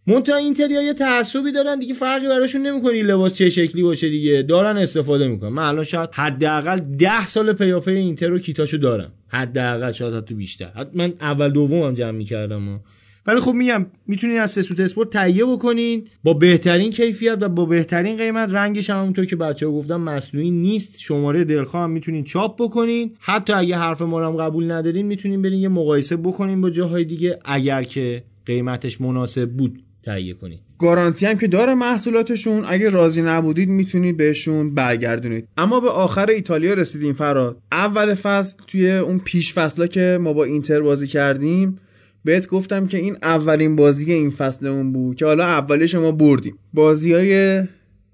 مونتا 0.07 0.37
اینتریا 0.37 0.83
یه 0.83 0.95
تعصبی 0.95 1.53
دارن 1.53 1.79
دیگه 1.79 1.95
فرقی 1.95 2.29
براشون 2.29 2.67
نمی‌کنه 2.67 3.03
لباس 3.03 3.35
چه 3.35 3.51
شکلی 3.51 3.83
باشه 3.83 4.09
دیگه. 4.09 4.43
دارن 4.43 4.77
استفاده 4.77 5.29
می‌کنن. 5.29 5.49
من 5.49 5.63
الان 5.63 5.85
شاید 5.85 6.11
حداقل 6.13 6.79
10 6.79 7.27
سال 7.27 7.53
پیاپی 7.53 7.91
اینتر 7.91 8.29
رو 8.29 8.39
کیتاشو 8.39 8.77
دارم. 8.77 9.13
حداقل 9.29 9.93
شاید 9.93 10.15
حتی 10.15 10.35
بیشتر. 10.35 10.71
حتی 10.77 10.91
من 10.95 11.13
اول 11.21 11.49
دومم 11.51 11.95
جمع 11.95 12.11
می‌کردم. 12.11 12.81
ولی 13.27 13.41
خب 13.41 13.53
میگم 13.53 13.87
می‌تونین 14.07 14.39
از 14.39 14.51
سسوت 14.51 14.81
اسپورت 14.81 15.11
تهیه 15.11 15.45
بکنین. 15.45 16.09
با 16.25 16.35
بهترین 16.35 16.91
کیفیت 16.91 17.39
و 17.41 17.49
با 17.49 17.65
بهترین 17.65 18.17
قیمت. 18.17 18.55
رنگش 18.55 18.91
هم 18.91 18.99
همونطور 18.99 19.25
که 19.25 19.37
بچه 19.37 19.67
ها 19.67 19.73
گفتم 19.73 20.01
مصنوعی 20.01 20.51
نیست. 20.51 21.01
شماره 21.01 21.45
دلخواه 21.45 21.83
هم 21.83 21.91
می‌تونین 21.91 22.25
چاپ 22.25 22.63
بکنین. 22.63 23.17
حتی 23.21 23.53
اگه 23.53 23.77
حرف 23.77 24.03
ما 24.03 24.21
رو 24.21 24.37
قبول 24.37 24.71
ندارین 24.71 25.07
می‌تونین 25.07 25.43
برین 25.43 25.61
یه 25.61 25.69
مقایسه 25.69 26.17
بکنین 26.17 26.61
با 26.61 26.71
جاهای 26.71 27.05
دیگه. 27.05 27.39
اگر 27.45 27.83
که 27.83 28.25
قیمتش 28.47 29.01
مناسب 29.01 29.51
بود. 29.51 29.79
تهیه 30.05 30.35
کنید 30.35 30.61
گارانتی 30.79 31.27
هم 31.27 31.39
که 31.39 31.47
داره 31.47 31.75
محصولاتشون. 31.75 32.65
اگه 32.67 32.89
راضی 32.89 33.23
نبودید 33.23 33.69
می‌تونید 33.69 34.17
بهشون 34.17 34.75
برگردونید. 34.75 35.49
اما 35.57 35.81
به 35.81 35.89
آخر 35.89 36.31
ایتالیا 36.31 36.75
رسیدیم 36.75 37.13
فراد. 37.13 37.57
اول 37.73 38.15
فصل 38.15 38.57
توی 38.67 38.93
اون 38.93 39.19
پیش 39.19 39.53
فصلا 39.53 39.87
که 39.87 40.19
ما 40.21 40.33
با 40.33 40.45
اینتر 40.45 40.81
بازی 40.81 41.07
کردیم 41.07 41.79
بهت 42.25 42.47
گفتم 42.47 42.87
که 42.87 42.99
این 42.99 43.17
اولین 43.23 43.77
بازی 43.77 44.13
این 44.13 44.31
فصلمون 44.31 44.93
بود 44.93 45.17
که 45.17 45.27
حالا 45.27 45.45
اولیش 45.45 45.95
ما 45.95 46.13
بردیم. 46.13 46.59
بازی 46.75 47.13
های 47.13 47.63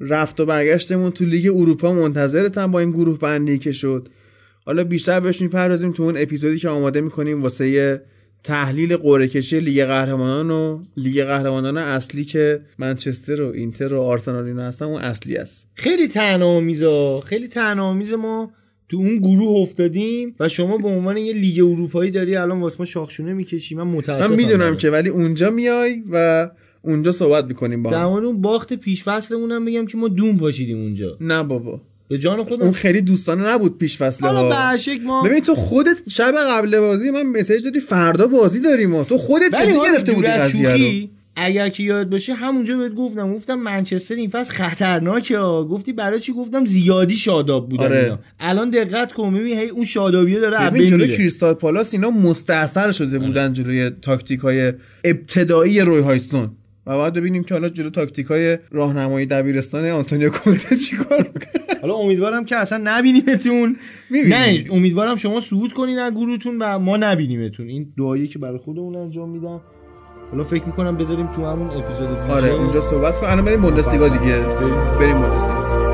رفت 0.01 0.41
و 0.41 0.47
برگشتمون 0.47 1.11
تو 1.11 1.25
لیگ 1.25 1.47
اروپا 1.47 1.93
منتظرتن 1.93 2.71
با 2.71 2.81
این 2.81 2.91
گروه 2.91 3.19
بندی 3.19 3.59
که 3.59 3.73
شد. 3.73 4.09
حالا 4.67 4.85
بیشتر 4.85 5.21
بهش 5.21 5.41
می‌پردازیم 5.41 5.93
تو 5.93 6.03
اون 6.03 6.17
اپیزودی 6.17 6.59
که 6.59 6.69
آماده 6.69 7.01
می‌کنیم 7.01 7.43
واسه 7.43 8.03
تحلیل 8.45 8.97
قرعه 8.97 9.29
کشی 9.29 9.61
لیگ 9.61 9.85
قهرمانان 9.85 10.51
و 10.51 10.83
لیگ 10.97 11.25
قهرمانان 11.25 11.79
اصلی 11.79 12.25
که 12.25 12.61
منچستر 12.79 13.43
و 13.43 13.53
اینتر 13.53 13.95
و 13.95 14.01
آرسنال 14.03 14.45
اینا 14.45 14.63
هستن 14.63 14.85
اون 14.85 15.01
اصلی 15.01 15.37
است. 15.37 15.69
خیلی 15.75 16.09
طعنه 16.09 16.59
آمیزه 16.59 17.21
خیلی 17.21 17.49
طعنه 17.49 17.81
آمیز 17.81 18.13
ما 18.13 18.53
تو 18.89 18.97
اون 18.97 19.17
گروه 19.17 19.61
افتادیم 19.61 20.35
و 20.41 20.49
شما 20.49 20.79
به 20.79 20.89
عنوان 20.89 21.17
یه 21.17 21.33
لیگ 21.33 21.59
اروپایی 21.59 22.11
داری 22.11 22.37
الان 22.37 22.61
واسه 22.61 22.77
ما 22.79 22.85
شاخشونه 22.85 23.33
می‌کشی. 23.33 23.75
من 23.75 23.87
متاسفم. 23.87 24.31
من 24.31 24.37
می‌دونم. 24.37 24.77
که 24.77 24.91
ولی 24.91 25.09
اونجا 25.09 25.51
میای 25.51 26.03
و 26.11 26.51
اونجا 26.83 27.13
صحبت 27.13 27.45
می‌کنیم 27.45 27.83
با 27.83 27.91
در 27.91 28.03
هم 28.03 28.09
مورد 28.09 28.25
اون 28.25 28.41
باخت 28.41 28.73
پیش 28.73 29.05
فصلمون 29.05 29.53
هم 29.53 29.65
بگم 29.65 29.87
که 29.87 29.99
ما 29.99 30.09
دوم 30.09 30.39
پاشیدیم 30.39 30.79
اونجا. 30.79 31.17
نه 31.21 31.43
بابا. 31.43 31.81
به 32.11 32.19
جان 32.19 32.39
اون 32.39 32.49
خودم 32.49 32.73
خیلی 32.73 33.01
دوستانه 33.01 33.49
نبود 33.49 33.79
پیش 33.79 34.03
حالا 34.03 34.51
ها. 34.51 34.77
ما 35.05 35.23
ببین 35.23 35.41
تو 35.41 35.55
خودت 35.55 36.03
شب 36.09 36.35
قبل 36.37 36.81
بازی 36.81 37.11
من 37.11 37.23
مسیج 37.23 37.65
دادی 37.65 37.81
فردا 37.81 38.27
بازی 38.27 38.61
داریم 38.61 38.91
ما. 38.91 39.05
تو 39.05 39.19
خودت 39.19 39.63
جدی 39.63 39.73
حالا 39.73 39.93
گرفته 39.93 40.13
بودی 40.13 40.27
قضیه 40.29 40.73
رو؟ 40.77 41.09
اگر 41.37 41.69
که 41.69 41.83
یاد 41.83 42.11
باشه 42.11 42.35
همونجا 42.35 42.79
بهت 42.79 42.95
گفتم 42.95 43.35
گفتم 43.35 43.55
منچستر 43.55 44.15
این 44.15 44.31
فصل 44.31 44.53
خطرناکه 44.53 45.39
ها. 45.39 45.65
گفتی 45.65 45.93
برای 45.93 46.21
چی 46.21 46.33
گفتم؟ 46.33 46.65
زیادی 46.65 47.17
شاداب 47.17 47.69
بودن 47.69 47.85
آره. 47.85 48.03
اینا. 48.03 48.19
الان 48.41 48.71
دقت 48.71 49.13
کن 49.13 49.35
ببین 49.35 49.59
هی 49.59 49.69
اون 49.69 49.85
شادابیه 49.85 50.41
داره 50.41 50.71
ببین 50.71 50.87
جلوی 50.87 51.17
کریستال 51.17 51.55
پالاس 51.55 51.95
اینا 51.95 52.11
مستاصل 52.11 52.93
شده 52.93 53.19
بودن 53.19 53.53
جلوی 53.53 53.91
تاکتیک 53.91 54.41
های 54.41 54.73
ابتدایی 55.05 55.81
روی 55.81 56.01
هایستون 56.01 56.51
و 56.87 56.99
بعد 56.99 57.13
ببینیم 57.13 57.45
که 57.45 57.55
حالا 57.55 57.69
جلو 57.69 57.91
تاکتیک 57.91 58.27
های 58.27 58.59
راهنمایی 58.71 59.27
دبیرستان 59.27 59.87
آنتونیو 59.87 60.31
کونته 60.31 60.77
چیکار 60.77 61.19
می‌کنه. 61.19 61.81
حالا 61.83 61.95
امیدوارم 61.95 62.45
که 62.45 62.57
اصلا 62.57 62.81
نبینیمتون. 62.85 63.77
نه 64.11 64.65
امیدوارم 64.71 65.17
شما 65.17 65.41
صعود 65.41 65.73
کنین 65.73 65.99
از 65.99 66.13
گروهتون 66.13 66.59
و 66.61 66.79
ما 66.79 66.97
نبینیمتون. 66.97 67.69
این 67.69 67.93
دعایی 67.99 68.27
که 68.27 68.39
برای 68.39 68.59
خودمون 68.59 68.97
انجام 68.97 69.31
میدم. 69.31 69.61
حالا 70.31 70.43
فکر 70.43 70.65
می‌کنم 70.65 70.97
بذاریم 70.97 71.27
تو 71.27 71.47
همون 71.47 71.67
اپیزود. 71.67 72.09
آره 72.31 72.51
اونجا 72.51 72.81
صحبت 72.81 73.15
کن. 73.15 73.27
الان 73.27 73.45
بریم 73.45 73.61
بوندسلیگا 73.61 74.09
دیگه. 74.09 74.39
بریم 74.39 74.99
بریم 75.01 75.19
بوندسلیگا 75.19 75.90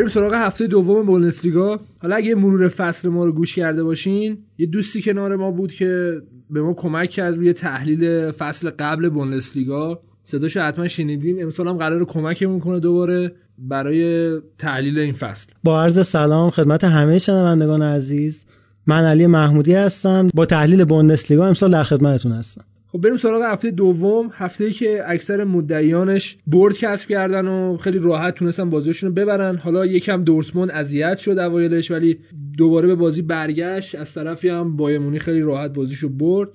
بریم 0.00 0.08
سراغ 0.08 0.34
هفته 0.34 0.66
دوم 0.66 1.06
بوندسلیگا. 1.06 1.80
حالا 1.98 2.16
اگه 2.16 2.34
مرور 2.34 2.68
فصل 2.68 3.08
ما 3.08 3.24
رو 3.24 3.32
گوش 3.32 3.54
کرده 3.54 3.82
باشین 3.82 4.38
یه 4.58 4.66
دوستی 4.66 5.02
کنار 5.02 5.36
ما 5.36 5.50
بود 5.50 5.72
که 5.72 6.22
به 6.50 6.62
ما 6.62 6.74
کمک 6.74 7.10
کرد 7.10 7.36
روی 7.36 7.52
تحلیل 7.52 8.30
فصل 8.30 8.70
قبل 8.78 9.08
بوندسلیگا. 9.08 10.02
صداشو 10.24 10.60
حتما 10.60 10.88
شنیدین. 10.88 11.42
امسال 11.42 11.68
هم 11.68 11.76
قرار 11.76 12.04
کمکمون 12.04 12.60
کنه 12.60 12.80
دوباره 12.80 13.32
برای 13.58 14.32
تحلیل 14.58 14.98
این 14.98 15.12
فصل. 15.12 15.52
با 15.64 15.82
عرض 15.82 16.06
سلام 16.08 16.50
خدمت 16.50 16.84
همه 16.84 17.18
شنوندگان 17.18 17.82
عزیز. 17.82 18.44
من 18.86 19.04
علی 19.04 19.26
محمودی 19.26 19.74
هستم. 19.74 20.30
با 20.34 20.46
تحلیل 20.46 20.84
بوندسلیگا 20.84 21.46
امسال 21.46 21.70
در 21.70 21.82
خدمتتون 21.82 22.32
هستم. 22.32 22.64
خب 22.92 22.98
بریم 22.98 23.16
سراغ 23.16 23.42
هفته 23.42 23.70
دوم 23.70 24.30
هفته 24.32 24.64
ای 24.64 24.72
که 24.72 25.02
اکثر 25.06 25.44
مدعیانش 25.44 26.36
برد 26.46 26.76
کسب 26.76 27.08
کردن 27.08 27.48
و 27.48 27.76
خیلی 27.76 27.98
راحت 27.98 28.34
تونستن 28.34 28.70
بازیشون 28.70 29.08
رو 29.08 29.14
ببرن. 29.14 29.56
حالا 29.56 29.86
یکم 29.86 30.24
دورتموند 30.24 30.70
اذیت 30.70 31.18
شد 31.18 31.38
اوایلش 31.38 31.90
ولی 31.90 32.18
دوباره 32.58 32.88
به 32.88 32.94
بازی 32.94 33.22
برگشت. 33.22 33.94
از 33.94 34.14
طرفی 34.14 34.48
هم 34.48 34.76
بایرن 34.76 35.18
خیلی 35.18 35.40
راحت 35.40 35.72
بازیشو 35.72 36.08
برد 36.08 36.48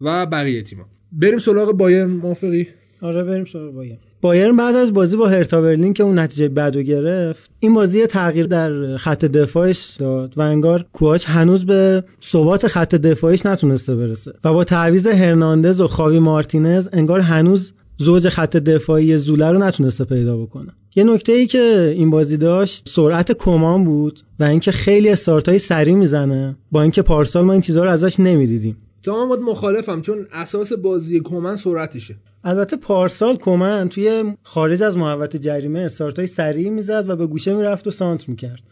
و 0.00 0.26
بقیه 0.26 0.62
تیما 0.62 0.84
بریم 1.12 1.38
سراغ 1.38 1.72
بایرن 1.72 2.10
موافقی؟ 2.10 2.68
آره 3.00 3.24
بریم 3.24 3.44
سراغ 3.44 3.74
بایرن. 3.74 3.98
بایرن 4.22 4.56
بعد 4.56 4.76
از 4.76 4.92
بازی 4.92 5.16
با 5.16 5.28
هرتا 5.28 5.60
برلین 5.60 5.92
که 5.92 6.02
اون 6.02 6.18
نتیجه 6.18 6.48
بد 6.48 6.76
گرفت 6.76 7.50
این 7.60 7.74
بازی 7.74 8.06
تغییر 8.06 8.46
در 8.46 8.96
خط 8.96 9.24
دفاعش 9.24 9.96
داد 9.98 10.32
و 10.36 10.40
انگار 10.40 10.86
کوچ 10.92 11.24
هنوز 11.28 11.66
به 11.66 12.04
ثبات 12.24 12.66
خط 12.66 12.94
دفاعیش 12.94 13.46
نتونسته 13.46 13.94
برسه 13.94 14.32
و 14.44 14.52
با 14.52 14.64
تعویض 14.64 15.06
هرناندز 15.06 15.80
و 15.80 15.88
خاوی 15.88 16.18
مارتینز 16.18 16.88
انگار 16.92 17.20
هنوز 17.20 17.72
زوج 17.98 18.28
خط 18.28 18.56
دفاعی 18.56 19.16
زوله 19.16 19.50
رو 19.50 19.58
نتونسته 19.58 20.04
پیدا 20.04 20.36
بکنه. 20.36 20.72
یه 20.96 21.04
نکته 21.04 21.32
ای 21.32 21.46
که 21.46 21.94
این 21.96 22.10
بازی 22.10 22.36
داشت 22.36 22.88
سرعت 22.88 23.32
کمان 23.32 23.84
بود 23.84 24.20
و 24.40 24.44
اینکه 24.44 24.72
خیلی 24.72 25.08
استارت 25.08 25.48
های 25.48 25.58
سریع 25.58 25.94
می‌زنه 25.94 26.56
با 26.70 26.82
اینکه 26.82 27.02
پارسال 27.02 27.44
ما 27.44 27.52
این 27.52 27.62
چیزها 27.62 27.84
رو 27.84 27.90
ازش 27.90 28.20
نمی‌دیدیم. 28.20 28.76
تا 29.02 29.16
من 29.16 29.28
باید 29.28 29.40
مخالفم 29.40 30.00
چون 30.00 30.26
اساس 30.32 30.72
بازی 30.72 31.20
کومن 31.20 31.56
سرعتشه. 31.56 32.16
البته 32.44 32.76
پارسال 32.76 33.36
کومن 33.36 33.88
توی 33.88 34.34
خارج 34.42 34.82
از 34.82 34.96
محوطه 34.96 35.38
جریمه 35.38 35.78
استارتای 35.78 36.26
سریع 36.26 36.70
می‌زد 36.70 37.08
و 37.08 37.16
به 37.16 37.26
گوشه 37.26 37.54
می‌رفت 37.54 37.86
و 37.86 37.90
سانت 37.90 38.28
می‌کرد. 38.28 38.62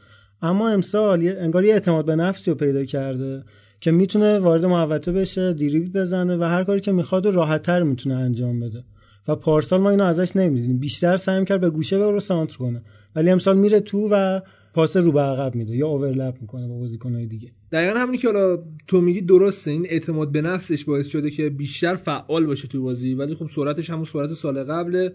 اما 0.43 0.69
امسال 0.69 1.35
انگار 1.39 1.65
یه 1.65 1.73
اعتماد 1.73 2.05
به 2.05 2.17
نفسی 2.17 2.51
رو 2.51 2.57
پیدا 2.57 2.85
کرده 2.85 3.45
که 3.81 3.91
می‌تونه 3.91 4.39
وارد 4.39 4.65
محوطه 4.65 5.13
بشه 5.13 5.53
دیریبل 5.53 6.01
بزنه 6.01 6.37
و 6.37 6.43
هر 6.43 6.65
کاری 6.65 6.81
که 6.81 6.93
می‌خواد 6.93 7.27
و 7.27 7.31
راحتتر 7.31 7.83
می‌تونه 7.83 8.15
انجام 8.15 8.61
بده. 8.61 8.85
و 9.29 9.37
پارسال 9.37 9.81
ما 9.81 9.91
اینو 9.91 10.05
ازش 10.05 10.37
نمی‌دیدیم 10.37 10.79
بیشتر 10.79 11.17
سعی 11.17 11.45
کرد 11.45 11.61
به 11.61 11.71
گوشه 11.71 11.99
بره 11.99 12.17
و 12.17 12.21
سانتر 12.21 12.57
کنه. 12.57 12.83
ولی 13.17 13.31
امسال 13.31 13.59
میره 13.59 13.81
تو 13.81 14.09
و 14.13 14.41
پاس 14.75 14.97
رو 14.97 15.13
به 15.13 15.21
عقب 15.21 15.55
میده 15.55 15.77
یا 15.77 15.89
اوورلپ 15.89 16.35
می‌کنه 16.41 16.69
با 16.69 16.79
بازیکنهای 16.79 17.27
دیگه. 17.27 17.53
دقیقا 17.73 17.99
همونی 17.99 18.19
که 18.19 18.29
حالا 18.29 18.59
تو 18.89 19.01
میگی 19.01 19.21
درسته 19.21 19.71
این 19.71 19.87
اعتماد 19.89 20.33
به 20.33 20.43
نفسش 20.43 20.85
باعث 20.85 21.07
شده 21.07 21.31
که 21.31 21.51
بیشتر 21.51 21.95
فعال 21.95 22.47
باشه 22.47 22.69
تو 22.69 22.83
بازی 22.83 23.15
ولی 23.15 23.35
خب 23.35 23.49
سرعتش 23.49 23.91
همون 23.91 24.05
سرعت 24.05 24.31
سال 24.31 24.65
قبله. 24.65 25.13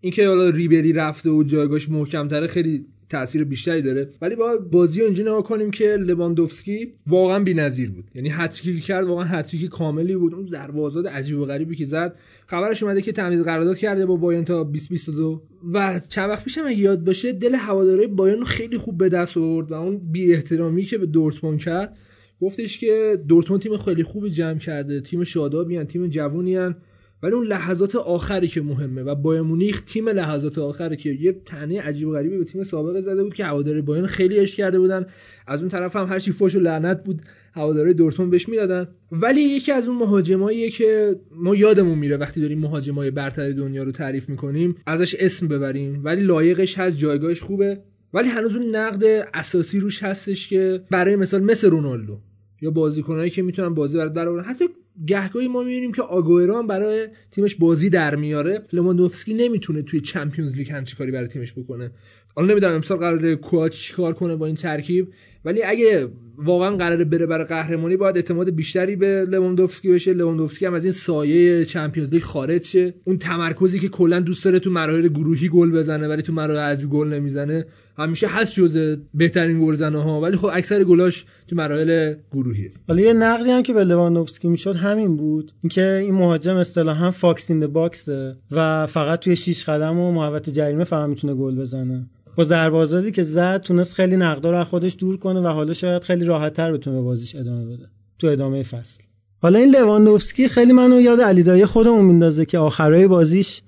اینکه 0.00 0.28
حالا 0.28 0.48
ریبری 0.48 0.92
رفته 0.92 1.30
و 1.30 1.42
جایگاهش 1.42 1.88
محکمتره 1.88 2.46
خیلی 2.46 2.86
تاثیر 3.10 3.44
بیشتری 3.44 3.82
داره. 3.82 4.10
ولی 4.22 4.34
با 4.34 4.56
بازی 4.56 5.02
اینجوری 5.02 5.28
نگاه 5.28 5.42
کنیم 5.42 5.70
که 5.70 5.96
لواندوفسکی 5.96 6.92
واقعا 7.06 7.38
بی‌نظیر 7.38 7.90
بود. 7.90 8.04
یعنی 8.14 8.28
هتریک 8.28 8.84
کرد 8.84 9.06
واقعا 9.06 9.24
هتریک 9.24 9.70
کاملی 9.70 10.16
بود. 10.16 10.34
اون 10.34 10.46
ضربه 10.46 10.80
آزاد 10.80 11.06
عجیب 11.06 11.38
و 11.38 11.44
غریبی 11.44 11.76
که 11.76 11.84
زد. 11.84 12.16
خبرش 12.46 12.82
اومده 12.82 13.02
که 13.02 13.12
تمدید 13.12 13.44
قرارداد 13.44 13.78
کرده 13.78 14.06
با 14.06 14.16
بایرن 14.16 14.44
تا 14.44 14.62
2022 14.62 15.42
و 15.72 16.00
چند 16.08 16.30
وقت 16.30 16.44
پیشم 16.44 16.64
یاد 16.76 17.04
باشه 17.04 17.32
دل 17.32 17.54
هوادارهای 17.54 18.06
بایرن 18.06 18.42
خیلی 18.42 18.78
خوب 18.78 18.98
به 18.98 19.08
دست 19.08 19.36
آورد 19.36 19.70
و 19.70 19.74
اون 19.74 19.98
بی 20.12 20.34
احترامی 20.34 20.82
که 20.84 20.98
به 20.98 21.06
دورتموند 21.06 21.58
کرد 21.58 21.96
گفتش 22.40 22.78
که 22.78 23.22
دورتموند 23.28 23.62
تیم 23.62 23.76
خیلی 23.76 24.02
خوبی 24.02 24.30
جمع 24.30 24.58
کرده. 24.58 25.00
تیم 25.00 25.24
شادابی 25.24 25.84
تیم 25.84 26.06
جوونی 26.06 26.56
هن. 26.56 26.76
ولی 27.22 27.32
اون 27.32 27.46
لحظات 27.46 27.96
آخری 27.96 28.48
که 28.48 28.62
مهمه 28.62 29.02
و 29.02 29.14
بایر 29.14 29.42
مونیخ 29.42 29.80
تیم 29.80 30.08
لحظات 30.08 30.58
آخری 30.58 30.96
که 30.96 31.10
یه 31.10 31.32
تنه 31.46 31.80
عجیب 31.80 32.08
و 32.08 32.12
غریبی 32.12 32.38
به 32.38 32.44
تیم 32.44 32.64
سابق 32.64 33.00
زده 33.00 33.22
بود 33.22 33.34
که 33.34 33.44
هواداری 33.44 33.82
بایرن 33.82 34.06
خیلی 34.06 34.40
اش 34.40 34.56
کرده 34.56 34.78
بودن. 34.78 35.06
از 35.46 35.60
اون 35.60 35.68
طرف 35.68 35.96
هم 35.96 36.06
هر 36.06 36.18
چی 36.18 36.32
فوش 36.32 36.56
و 36.56 36.60
لعنت 36.60 37.04
بود 37.04 37.22
هواداری 37.52 37.94
دورتموند 37.94 38.30
بهش 38.30 38.48
می‌دادن. 38.48 38.88
ولی 39.12 39.40
یکی 39.40 39.72
از 39.72 39.88
اون 39.88 39.98
مهاجماییه 39.98 40.70
که 40.70 41.20
ما 41.30 41.54
یادمون 41.54 41.98
میره 41.98 42.16
وقتی 42.16 42.40
داریم 42.40 42.58
مهاجمای 42.58 43.10
برتر 43.10 43.52
دنیا 43.52 43.82
رو 43.82 43.92
تعریف 43.92 44.28
می‌کنیم 44.28 44.74
ازش 44.86 45.14
اسم 45.14 45.48
ببریم. 45.48 46.00
ولی 46.04 46.22
لایقش 46.22 46.78
هست 46.78 46.96
جایگاهش 46.96 47.42
خوبه. 47.42 47.82
ولی 48.14 48.28
هنوز 48.28 48.56
اون 48.56 48.76
نقد 48.76 49.04
اساسی 49.34 49.80
روش 49.80 50.02
هستش 50.02 50.48
که 50.48 50.82
برای 50.90 51.16
مثال 51.16 51.42
مثل 51.42 51.70
رونالدو 51.70 52.18
یا 52.62 52.70
بازیکنایی 52.70 53.30
که 53.30 53.42
می‌تونن 53.42 53.74
بازی 53.74 53.98
برات 53.98 54.12
در 54.12 54.40
حتی 54.40 54.64
گهگاهی 55.06 55.48
ما 55.48 55.62
می‌بینیم 55.62 55.92
که 55.92 56.02
آگوئرو 56.02 56.62
برای 56.62 57.08
تیمش 57.30 57.54
بازی 57.54 57.90
در 57.90 58.14
میاره. 58.14 58.66
لواندوفسکی 58.72 59.34
نمی‌تونه 59.34 59.82
توی 59.82 60.00
Champions 60.00 60.56
League 60.56 60.70
همچی 60.70 60.96
کاری 60.96 61.12
برای 61.12 61.28
تیمش 61.28 61.52
بکنه. 61.52 61.90
حالا 62.34 62.48
نمی‌دونم 62.48 62.74
امسال 62.74 62.98
قراره 62.98 63.36
کواچ 63.36 63.78
چیکار 63.78 64.14
کنه 64.14 64.36
با 64.36 64.46
این 64.46 64.56
ترکیب 64.56 65.12
ولی 65.44 65.62
اگه 65.62 66.08
واقعا 66.44 66.76
قراره 66.76 67.04
بره 67.04 67.26
برای 67.26 67.44
قهرمانی 67.44 67.96
باید 67.96 68.16
اعتماد 68.16 68.50
بیشتری 68.50 68.96
به 68.96 69.24
لواندوفسکی 69.28 69.92
بشه. 69.92 70.12
لواندوفسکی 70.12 70.66
هم 70.66 70.74
از 70.74 70.84
این 70.84 70.92
سایه 70.92 71.64
Champions 71.64 72.12
League 72.12 72.22
خارج 72.22 72.64
شه. 72.64 72.94
اون 73.04 73.18
تمرکزی 73.18 73.78
که 73.78 73.88
کلا 73.88 74.20
دوست 74.20 74.44
داره 74.44 74.58
تو 74.58 74.70
مراحل 74.70 75.08
گروهی 75.08 75.48
گل 75.48 75.70
بزنه 75.70 76.08
ولی 76.08 76.22
تو 76.22 76.32
مراحل 76.32 76.72
حذفی 76.72 76.86
گل 76.86 77.08
نمی‌زنه 77.08 77.66
همیشه 77.98 78.26
هست 78.26 78.54
جزء 78.54 78.96
بهترین 79.14 79.66
گلزنه 79.66 80.02
ها 80.02 80.20
ولی 80.20 80.36
خب 80.36 80.50
اکثر 80.52 80.84
گلاش 80.84 81.24
تو 81.46 81.56
مراحل 81.56 82.14
گروهیه 82.32 82.70
حالا 82.88 83.00
یه 83.00 83.12
نقدی 83.12 83.50
هم 83.50 83.62
که 83.62 83.72
به 83.72 83.84
لواندوفسکی 83.84 84.48
می‌شد 84.48 84.76
همین 84.76 85.16
بود. 85.16 85.52
اینکه 85.62 85.92
این 85.92 86.14
مهاجم 86.14 86.56
اصطلاحا 86.56 87.10
fox 87.10 87.50
in 87.50 87.66
box 87.66 88.18
ه 88.18 88.36
و 88.50 88.86
فقط 88.86 89.20
توی 89.20 89.36
6 89.36 89.64
قدم 89.64 89.98
و 89.98 90.12
محوطه 90.12 90.52
جریمه 90.52 90.84
فقط 90.84 91.08
می‌تونه 91.08 91.34
گل 91.34 91.56
بزنه. 91.56 92.06
با 92.38 92.44
ضربه 92.44 92.76
آزادی 92.76 93.10
که 93.10 93.22
زد 93.22 93.60
تونست 93.60 93.94
خیلی 93.94 94.16
نقدا 94.16 94.50
رو 94.50 94.56
از 94.56 94.66
خودش 94.66 94.96
دور 94.98 95.16
کنه 95.16 95.40
و 95.40 95.46
حالا 95.46 95.72
شاید 95.72 96.04
خیلی 96.04 96.24
راحتتر 96.24 96.72
بتونه 96.72 97.00
بازیش 97.00 97.36
ادامه 97.36 97.64
بده. 97.66 97.88
تو 98.18 98.26
ادامه 98.26 98.62
فصل. 98.62 99.02
حالا 99.42 99.58
این 99.58 99.76
لواندوفسکی 99.76 100.48
خیلی 100.48 100.72
منو 100.72 101.00
یاد 101.00 101.20
علی 101.20 101.42
دایی 101.42 101.66
خودمون 101.66 102.04
میندازه 102.04 102.44
که 102.44 102.58
آخرای 102.58 103.06
بازیش 103.06 103.62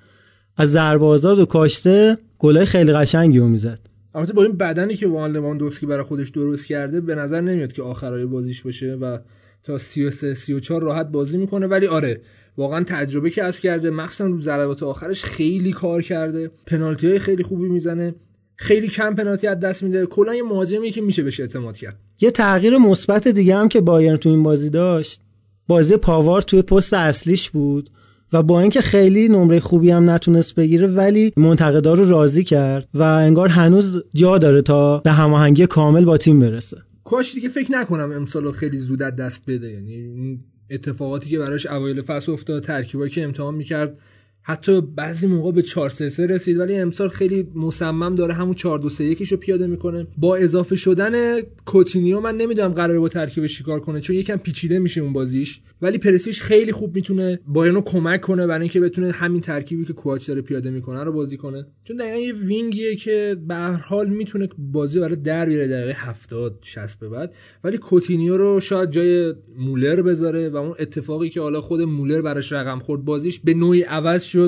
از 0.56 0.72
ضربه 0.72 1.06
آزاد 1.06 1.38
و 1.38 1.46
کاشته 1.46 2.18
گلای 2.38 2.64
خیلی 2.64 2.92
قشنگی 2.92 3.38
رو 3.38 3.48
می‌زد. 3.48 3.78
البته 4.14 4.32
با 4.32 4.42
این 4.42 4.56
بدنی 4.56 4.96
که 4.96 5.06
وان 5.06 5.32
لواندوفسکی 5.32 5.86
برای 5.86 6.04
خودش 6.04 6.28
درست 6.28 6.66
کرده 6.66 7.00
به 7.00 7.14
نظر 7.14 7.40
نمیاد 7.40 7.72
که 7.72 7.82
آخرای 7.82 8.26
بازیش 8.26 8.62
باشه 8.62 8.94
و 8.94 9.18
تا 9.62 9.78
33 9.78 10.34
34 10.34 10.82
راحت 10.82 11.06
بازی 11.06 11.36
می‌کنه. 11.36 11.66
ولی 11.66 11.86
آره 11.86 12.20
واقعا 12.58 12.84
تجربه 12.84 13.30
که 13.30 13.40
کسب 13.40 13.60
کرده. 13.60 13.90
مخصوصا 13.90 14.26
رو 14.26 14.42
ضربات 14.42 14.82
آخرش 14.82 15.24
خیلی 15.24 15.72
کار 15.72 16.02
کرده. 16.02 16.50
پنالتی 16.66 17.06
های 17.06 17.18
خیلی 17.18 17.42
خوبی 17.42 17.68
می‌زنه. 17.68 18.14
خیلی 18.60 18.88
کم 18.88 19.14
پنالتی 19.14 19.46
از 19.46 19.60
دست 19.60 19.82
میده. 19.82 20.06
کلا 20.06 20.34
یه 20.34 20.42
مهاجمی 20.42 20.90
که 20.90 21.00
میشه 21.00 21.22
بهش 21.22 21.40
اعتماد 21.40 21.76
کرد. 21.76 21.98
یه 22.20 22.30
تغییر 22.30 22.78
مثبت 22.78 23.28
دیگه 23.28 23.56
هم 23.56 23.68
که 23.68 23.80
بایرن 23.80 24.16
تو 24.16 24.28
این 24.28 24.42
بازی 24.42 24.70
داشت 24.70 25.20
بازی 25.66 25.96
پاوار 25.96 26.42
توی 26.42 26.62
پست 26.62 26.94
اصلیش 26.94 27.50
بود 27.50 27.90
و 28.32 28.42
با 28.42 28.60
اینکه 28.60 28.80
خیلی 28.80 29.28
نمره 29.28 29.60
خوبی 29.60 29.90
هم 29.90 30.10
نتونست 30.10 30.54
بگیره 30.54 30.86
ولی 30.86 31.32
منتقدا 31.36 31.94
رو 31.94 32.10
راضی 32.10 32.44
کرد 32.44 32.88
و 32.94 33.02
انگار 33.02 33.48
هنوز 33.48 34.02
جا 34.14 34.38
داره 34.38 34.62
تا 34.62 34.98
به 34.98 35.10
هماهنگی 35.10 35.66
کامل 35.66 36.04
با 36.04 36.18
تیم 36.18 36.40
برسه. 36.40 36.76
کاش 37.04 37.34
دیگه 37.34 37.48
فکر 37.48 37.72
نکنم 37.72 38.12
امسال 38.12 38.52
خیلی 38.52 38.78
زود 38.78 39.02
از 39.02 39.16
دست 39.16 39.40
بده. 39.46 39.70
یعنی 39.70 40.40
اتفاقاتی 40.70 41.30
که 41.30 41.38
براش 41.38 41.66
اوایل 41.66 42.02
فصل 42.02 42.32
افتاد 42.32 42.62
ترکیبایی 42.62 43.10
که 43.10 43.24
امتحان 43.24 43.54
می‌کرد 43.54 43.98
حتی 44.50 44.80
بعضی 44.80 45.26
موقع 45.26 45.52
به 45.52 45.62
4 45.62 45.90
3 45.90 46.08
3 46.08 46.26
رسید 46.26 46.58
ولی 46.58 46.76
امسال 46.76 47.08
خیلی 47.08 47.48
مصمم 47.54 48.14
داره 48.14 48.34
همون 48.34 48.54
4 48.54 48.78
2 48.78 48.88
3 48.88 49.04
1 49.04 49.22
رو 49.22 49.36
پیاده 49.36 49.66
می‌کنه. 49.66 50.06
با 50.18 50.36
اضافه 50.36 50.76
شدن 50.76 51.40
کوتینیو 51.40 52.20
من 52.20 52.36
نمی‌دونم 52.36 52.72
قراره 52.72 52.98
با 52.98 53.08
ترکیبش 53.08 53.58
چیکار 53.58 53.80
کنه 53.80 54.00
چون 54.00 54.16
یکم 54.16 54.36
پیچیده 54.36 54.78
میشه 54.78 55.00
اون 55.00 55.12
بازیش. 55.12 55.60
ولی 55.82 55.98
پرسیش 55.98 56.42
خیلی 56.42 56.72
خوب 56.72 56.94
می‌تونه 56.94 57.40
بایرن 57.46 57.80
کمک 57.80 58.20
کنه 58.20 58.46
برای 58.46 58.60
اینکه 58.60 58.80
بتونه 58.80 59.10
همین 59.10 59.40
ترکیبی 59.40 59.84
که 59.84 59.92
کوچ 59.92 60.28
داره 60.28 60.42
پیاده 60.42 60.70
می‌کنه 60.70 61.04
رو 61.04 61.12
بازی 61.12 61.36
کنه. 61.36 61.66
چون 61.84 61.96
دقیقا 61.96 62.18
یه 62.18 62.32
وینگیه 62.32 62.96
که 62.96 63.36
به 63.48 63.54
هر 63.54 63.72
حال 63.72 64.08
می‌تونه 64.08 64.48
بازی 64.58 65.00
برای 65.00 65.16
در 65.16 65.46
بیاره 65.46 65.68
دقیقه 65.68 65.92
70 65.96 66.58
60 66.62 66.98
به 66.98 67.08
بعد. 67.08 67.34
ولی 67.64 67.78
کوتینیو 67.78 68.36
رو 68.36 68.60
شاید 68.60 68.90
جای 68.90 69.34
مولر 69.58 70.02
بذاره 70.02 70.48
و 70.48 70.56
اون 70.56 70.74
اتفاقی 70.78 71.28
که 71.28 71.40
حالا 71.40 71.60
خود 71.60 71.80
مولر 71.80 72.22
براش 72.22 72.52
رقم 72.52 72.78
خورد 72.78 73.04
بازیش 73.04 73.40
به 73.44 73.54
نوعی 73.54 73.82
عوض 73.82 74.22
شد. 74.22 74.39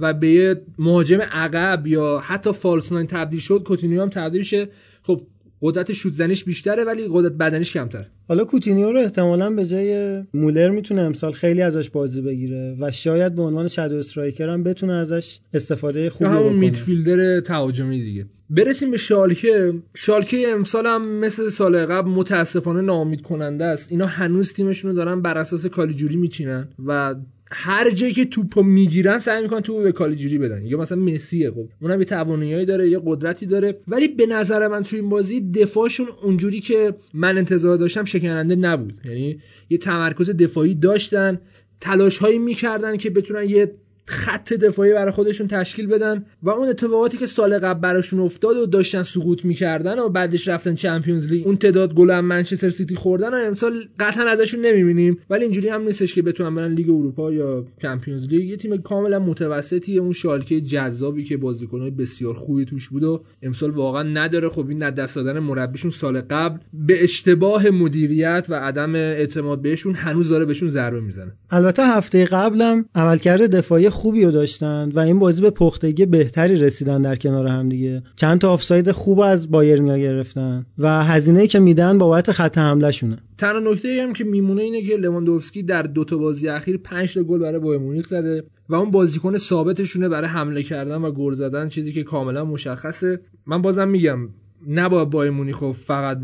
و 0.00 0.14
به 0.14 0.28
یه 0.28 0.62
مهاجم 0.78 1.20
عقب 1.20 1.86
یا 1.86 2.20
حتی 2.24 2.52
false 2.52 2.92
nine 2.92 3.06
تبدیل 3.06 3.40
شد 3.40 3.62
کوتینیو 3.66 4.02
هم 4.02 4.08
تبدیل 4.08 4.42
شه. 4.42 4.68
خب 5.02 5.22
قدرت 5.62 5.92
شوت 5.92 6.12
زنیش 6.12 6.44
بیشتره 6.44 6.84
ولی 6.84 7.08
قدرت 7.10 7.32
بدنیش 7.32 7.72
کمتر 7.72 8.06
حالا 8.28 8.44
کوتینیو 8.44 8.92
رو 8.92 8.98
احتمالا 8.98 9.50
به 9.50 9.66
جای 9.66 10.22
مولر 10.34 10.70
می‌تونه 10.70 11.02
امسال 11.02 11.32
خیلی 11.32 11.62
ازش 11.62 11.90
بازی 11.90 12.22
بگیره 12.22 12.76
و 12.80 12.90
شاید 12.90 13.34
به 13.34 13.42
عنوان 13.42 13.68
shadow 13.68 13.96
striker 13.96 14.48
هم 14.48 14.62
بتونه 14.62 14.92
ازش 14.92 15.38
استفاده 15.54 16.10
خوبی 16.10 16.30
همون 16.30 16.42
بکنه. 16.42 16.58
میدفیلدر 16.58 17.40
تهاجمی 17.40 18.00
دیگه. 18.00 18.26
برسیم 18.50 18.90
به 18.90 18.96
شالکه. 18.96 19.74
شالکه 19.94 20.48
امسال 20.48 20.86
هم 20.86 21.08
مثل 21.08 21.48
سال 21.48 21.86
قبل 21.86 22.10
متاسفانه 22.10 22.80
ناامید 22.80 23.22
کننده 23.22 23.64
است. 23.64 23.92
اینا 23.92 24.06
هنوز 24.06 24.52
تیمشون 24.52 24.90
رو 24.90 24.96
دارن 24.96 25.22
بر 25.22 25.38
اساس 25.38 25.66
کالیجوری 25.66 26.16
میچینن 26.16 26.68
و 26.86 27.14
هر 27.50 27.90
جایی 27.90 28.12
که 28.12 28.24
توپو 28.24 28.62
می‌گیرن 28.62 29.18
سعی 29.18 29.42
می‌کنن 29.42 29.60
توپو 29.60 29.82
به 29.82 29.92
کالیجوری 29.92 30.38
بدن. 30.38 30.66
یا 30.66 30.78
مثلا 30.78 30.98
مسیه 30.98 31.50
خب 31.50 31.68
اونم 31.80 31.98
یه 31.98 32.04
تواناییایی 32.04 32.66
داره 32.66 32.88
یه 32.88 33.00
قدرتی 33.04 33.46
داره. 33.46 33.80
ولی 33.88 34.08
به 34.08 34.26
نظر 34.26 34.68
من 34.68 34.82
تو 34.82 34.96
این 34.96 35.08
بازی 35.08 35.40
دفاعشون 35.40 36.08
اونجوری 36.22 36.60
که 36.60 36.94
من 37.14 37.38
انتظار 37.38 37.76
داشتم 37.76 38.04
شکننده 38.04 38.56
نبود. 38.56 39.00
یعنی 39.04 39.40
یه 39.70 39.78
تمرکز 39.78 40.30
دفاعی 40.30 40.74
داشتن 40.74 41.40
تلاش 41.80 42.18
هایی 42.18 42.38
می‌کردن 42.38 42.96
که 42.96 43.10
بتونن 43.10 43.50
یه 43.50 43.74
خط 44.08 44.52
دفاعی 44.52 44.92
برای 44.92 45.12
خودشون 45.12 45.48
تشکیل 45.48 45.86
بدن 45.86 46.24
و 46.42 46.50
اون 46.50 46.68
اتفاقاتی 46.68 47.16
که 47.16 47.26
سال 47.26 47.58
قبل 47.58 47.80
براشون 47.80 48.20
افتاد 48.20 48.56
و 48.56 48.66
داشتن 48.66 49.02
سقوط 49.02 49.44
می‌کردن 49.44 49.98
و 49.98 50.08
بعدش 50.08 50.48
رفتن 50.48 50.74
Champions 50.74 51.26
League. 51.26 51.46
اون 51.46 51.56
تعداد 51.56 51.94
گل 51.94 52.10
هم 52.10 52.24
منچستر 52.24 52.70
سیتی 52.70 52.94
خوردن 52.94 53.34
و 53.34 53.36
امسال 53.36 53.84
قطعا 53.98 54.24
ازشون 54.24 54.60
نمی‌بینیم. 54.60 55.18
ولی 55.30 55.44
اینجوری 55.44 55.68
هم 55.68 55.82
نیستش 55.82 56.14
که 56.14 56.22
بتونن 56.22 56.54
برن 56.54 56.72
لیگ 56.72 56.90
اروپا 56.90 57.32
یا 57.32 57.66
Champions 57.82 58.28
League. 58.28 58.48
یه 58.48 58.56
تیم 58.56 58.76
کاملا 58.76 59.18
متوسطی 59.18 59.98
اون 59.98 60.12
شالکه 60.12 60.60
جذابی 60.60 61.24
که 61.24 61.36
بازیکنای 61.36 61.90
بسیار 61.90 62.34
خوبی 62.34 62.64
توش 62.64 62.88
بود 62.88 63.04
و 63.04 63.24
امسال 63.42 63.70
واقعا 63.70 64.02
نداره. 64.02 64.48
خب 64.48 64.68
این 64.68 64.90
دست 64.90 65.16
دادن 65.16 65.38
مربیشون 65.38 65.90
سال 65.90 66.20
قبل 66.20 66.58
به 66.72 67.02
اشتباه 67.02 67.70
مدیریت 67.70 68.46
و 68.48 68.54
عدم 68.54 68.94
اعتماد 68.94 69.62
بهشون 69.62 69.94
هنوز 69.94 70.28
داره 70.28 70.44
بهشون 70.44 70.68
ضربه 70.68 71.00
می‌زنه. 71.00 71.32
البته 71.50 71.82
هفته 71.82 72.24
قبلم 72.24 72.84
عملکرد 72.94 73.50
دفاعی 73.50 73.90
خوبی 73.98 74.24
رو 74.24 74.30
داشتن 74.30 74.90
و 74.94 74.98
این 74.98 75.18
بازی 75.18 75.42
به 75.42 75.50
پختگی 75.50 76.06
بهتری 76.06 76.56
رسیدن 76.56 77.02
در 77.02 77.16
کنار 77.16 77.46
هم 77.46 77.68
دیگه. 77.68 78.02
چند 78.16 78.38
تا 78.40 78.50
آفساید 78.50 78.90
خوب 78.90 79.20
از 79.20 79.50
بایرنیا 79.50 79.98
گرفتن 79.98 80.66
و 80.78 81.04
هزینه‌ای 81.04 81.48
که 81.48 81.58
میدن 81.58 81.98
بابت 81.98 82.32
خط 82.32 82.58
حمله 82.58 82.90
شونه 82.90 83.18
تنها 83.38 83.58
نکته 83.58 84.02
هم 84.02 84.12
که 84.12 84.24
میمونه 84.24 84.62
اینه 84.62 84.82
که 84.82 84.96
لواندوفسکی 84.96 85.62
در 85.62 85.82
دو 85.82 86.04
تا 86.04 86.16
بازی 86.16 86.48
اخیر 86.48 86.78
5 86.78 87.14
تا 87.14 87.22
گل 87.22 87.38
برای 87.38 87.58
بایر 87.58 87.80
مونیخ 87.80 88.06
زده 88.06 88.44
و 88.68 88.74
اون 88.74 88.90
بازیکن 88.90 89.36
ثابتشونه 89.36 90.08
برای 90.08 90.28
حمله 90.28 90.62
کردن 90.62 90.96
و 90.96 91.10
گل 91.10 91.34
زدن 91.34 91.68
چیزی 91.68 91.92
که 91.92 92.02
کاملا 92.02 92.44
مشخصه. 92.44 93.20
من 93.46 93.62
بازم 93.62 93.88
میگم 93.88 94.28
نباید 94.68 95.10
بایر 95.10 95.30
مونیخ 95.30 95.70
فقط 95.70 96.18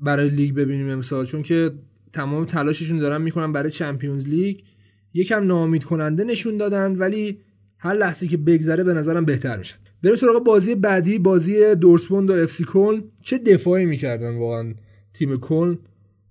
برای 0.00 0.28
لیگ 0.28 0.54
ببینیم 0.54 0.90
امسال 0.90 1.26
چون 1.26 1.42
که 1.42 1.70
تمام 2.12 2.44
تلاششون 2.44 2.98
دارن 2.98 3.22
می‌کنن 3.22 3.52
برای 3.52 3.70
Champions 3.70 4.28
League. 4.28 4.56
یکم 5.14 5.46
ناامید 5.46 5.84
کننده 5.84 6.24
نشون 6.24 6.56
دادن 6.56 6.96
ولی 6.96 7.38
هر 7.78 7.94
لحظه 7.94 8.26
که 8.26 8.36
بگذره 8.36 8.84
به 8.84 8.94
نظرم 8.94 9.24
بهتر 9.24 9.56
میشن 9.56 9.76
بریم 10.02 10.16
سراغ 10.16 10.44
بازی 10.44 10.74
بعدی 10.74 11.18
بازی 11.18 11.74
دورتموند 11.74 12.30
و 12.30 12.32
FC 12.32 12.64
کلن. 12.64 13.02
چه 13.22 13.38
دفاعی 13.38 13.86
می‌کردن 13.86 14.36
واقعا 14.36 14.74
تیم 15.14 15.36
کلن؟ 15.36 15.78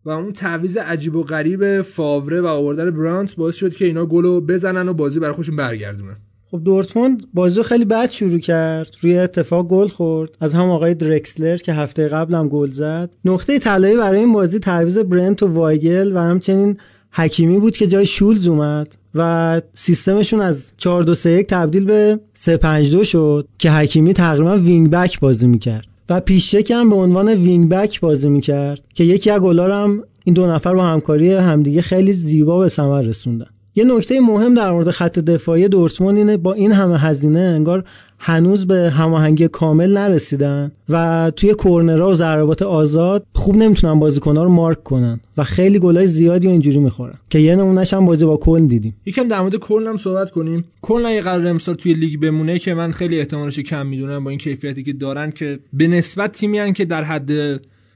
و 0.05 0.09
اون 0.09 0.33
تعویض 0.33 0.77
عجیب 0.77 1.15
و 1.15 1.23
غریب 1.23 1.81
فاوره 1.81 2.41
و 2.41 2.45
آوردن 2.45 2.91
برانت 2.91 3.35
باعث 3.35 3.55
شد 3.55 3.75
که 3.75 3.85
اینا 3.85 4.05
گلو 4.05 4.41
بزنن 4.41 4.89
و 4.89 4.93
بازی 4.93 5.19
برای 5.19 5.33
خودشون 5.33 5.55
برگردونن 5.55 6.17
خب 6.51 6.61
دورتموند 6.63 7.23
بازی 7.33 7.63
خیلی 7.63 7.85
بد 7.85 8.09
شروع 8.09 8.39
کرد. 8.39 8.89
روی 9.01 9.17
اتفاق 9.17 9.67
گل 9.67 9.87
خورد. 9.87 10.29
از 10.39 10.53
هم 10.53 10.69
آقای 10.69 10.93
درکسلر 10.93 11.57
که 11.57 11.73
هفته 11.73 12.07
قبل 12.07 12.35
هم 12.35 12.49
گل 12.49 12.71
زد. 12.71 13.15
نقطه 13.25 13.59
طلایی 13.59 13.97
برای 13.97 14.19
این 14.19 14.33
بازی 14.33 14.59
تعویض 14.59 14.97
برنت 14.97 15.43
و 15.43 15.47
وایگل 15.47 16.11
و 16.15 16.19
همچنین 16.19 16.77
حکیمی 17.17 17.57
بود 17.57 17.77
که 17.77 17.87
جای 17.87 18.05
شولز 18.05 18.47
اومد 18.47 18.97
و 19.15 19.61
سیستمشون 19.73 20.41
از 20.41 20.71
4 20.77 21.03
2 21.03 21.13
3 21.13 21.29
1 21.29 21.47
تبدیل 21.47 21.85
به 21.85 22.19
3 22.33 22.57
5 22.57 22.91
2 22.91 23.03
شد 23.03 23.47
که 23.57 23.71
حکیمی 23.71 24.13
تقریبا 24.13 24.57
wing 24.57 24.89
back 24.89 25.19
بازی 25.19 25.47
می‌کرد. 25.47 25.87
و 26.09 26.19
پیشک 26.19 26.71
هم 26.71 26.89
به 26.89 26.95
عنوان 26.95 27.29
wing 27.29 27.69
back 27.69 27.99
بازی 27.99 28.29
می‌کرد 28.29 28.83
که 28.93 29.03
یکی 29.03 29.29
از 29.29 29.41
گلا 29.41 29.67
رو 29.67 29.73
هم 29.73 30.03
این 30.23 30.33
دو 30.33 30.47
نفر 30.47 30.73
با 30.73 30.83
همکاری 30.83 31.33
همدیگه 31.33 31.81
خیلی 31.81 32.13
زیبا 32.13 32.59
به 32.59 32.69
ثمر 32.69 33.01
رسوندن. 33.01 33.47
یه 33.77 33.83
نکته 33.83 34.19
مهم 34.19 34.55
در 34.55 34.71
مورد 34.71 34.89
خط 34.89 35.19
دفاعی 35.19 35.67
دورتموند 35.67 36.17
اینه 36.17 36.37
با 36.37 36.53
این 36.53 36.71
همه 36.71 36.97
هزینه 36.99 37.39
انگار 37.39 37.83
هنوز 38.19 38.67
به 38.67 38.89
هماهنگی 38.89 39.47
کامل 39.47 39.97
نرسیدن 39.97 40.71
و 40.89 41.31
توی 41.35 41.53
کورنرها 41.53 42.09
و 42.09 42.13
ضربات 42.13 42.61
آزاد 42.61 43.25
خوب 43.33 43.55
نمی‌تونن 43.55 43.99
بازیکن‌ها 43.99 44.43
رو 44.43 44.49
مارک 44.49 44.83
کنن 44.83 45.19
و 45.37 45.43
خیلی 45.43 45.79
گلای 45.79 46.07
زیادی 46.07 46.47
و 46.47 46.49
اینجوری 46.49 46.79
می‌خورن 46.79 47.13
که 47.29 47.39
یه 47.39 47.55
نمونهش 47.55 47.93
هم 47.93 48.05
بازی 48.05 48.25
با 48.25 48.37
کلن 48.37 48.67
دیدیم. 48.67 48.95
یکم 49.05 49.27
در 49.27 49.41
مورد 49.41 49.55
کلن 49.55 49.87
هم 49.87 49.97
صحبت 49.97 50.31
کنیم. 50.31 50.65
کلن 50.81 51.05
اگه 51.05 51.21
قرار 51.21 51.47
امسال 51.47 51.75
توی 51.75 51.93
لیگ 51.93 52.19
بمونه 52.19 52.59
که 52.59 52.73
من 52.73 52.91
خیلی 52.91 53.19
احتمالش 53.19 53.59
کم 53.59 53.85
می‌دونم 53.85 54.23
با 54.23 54.29
این 54.29 54.39
کیفیتی 54.39 54.83
که 54.83 54.93
دارن 54.93 55.31
که 55.31 55.59
به 55.73 55.87
نسبت 55.87 56.31
تیمی 56.31 56.73
که 56.73 56.85
در 56.85 57.03
حد 57.03 57.31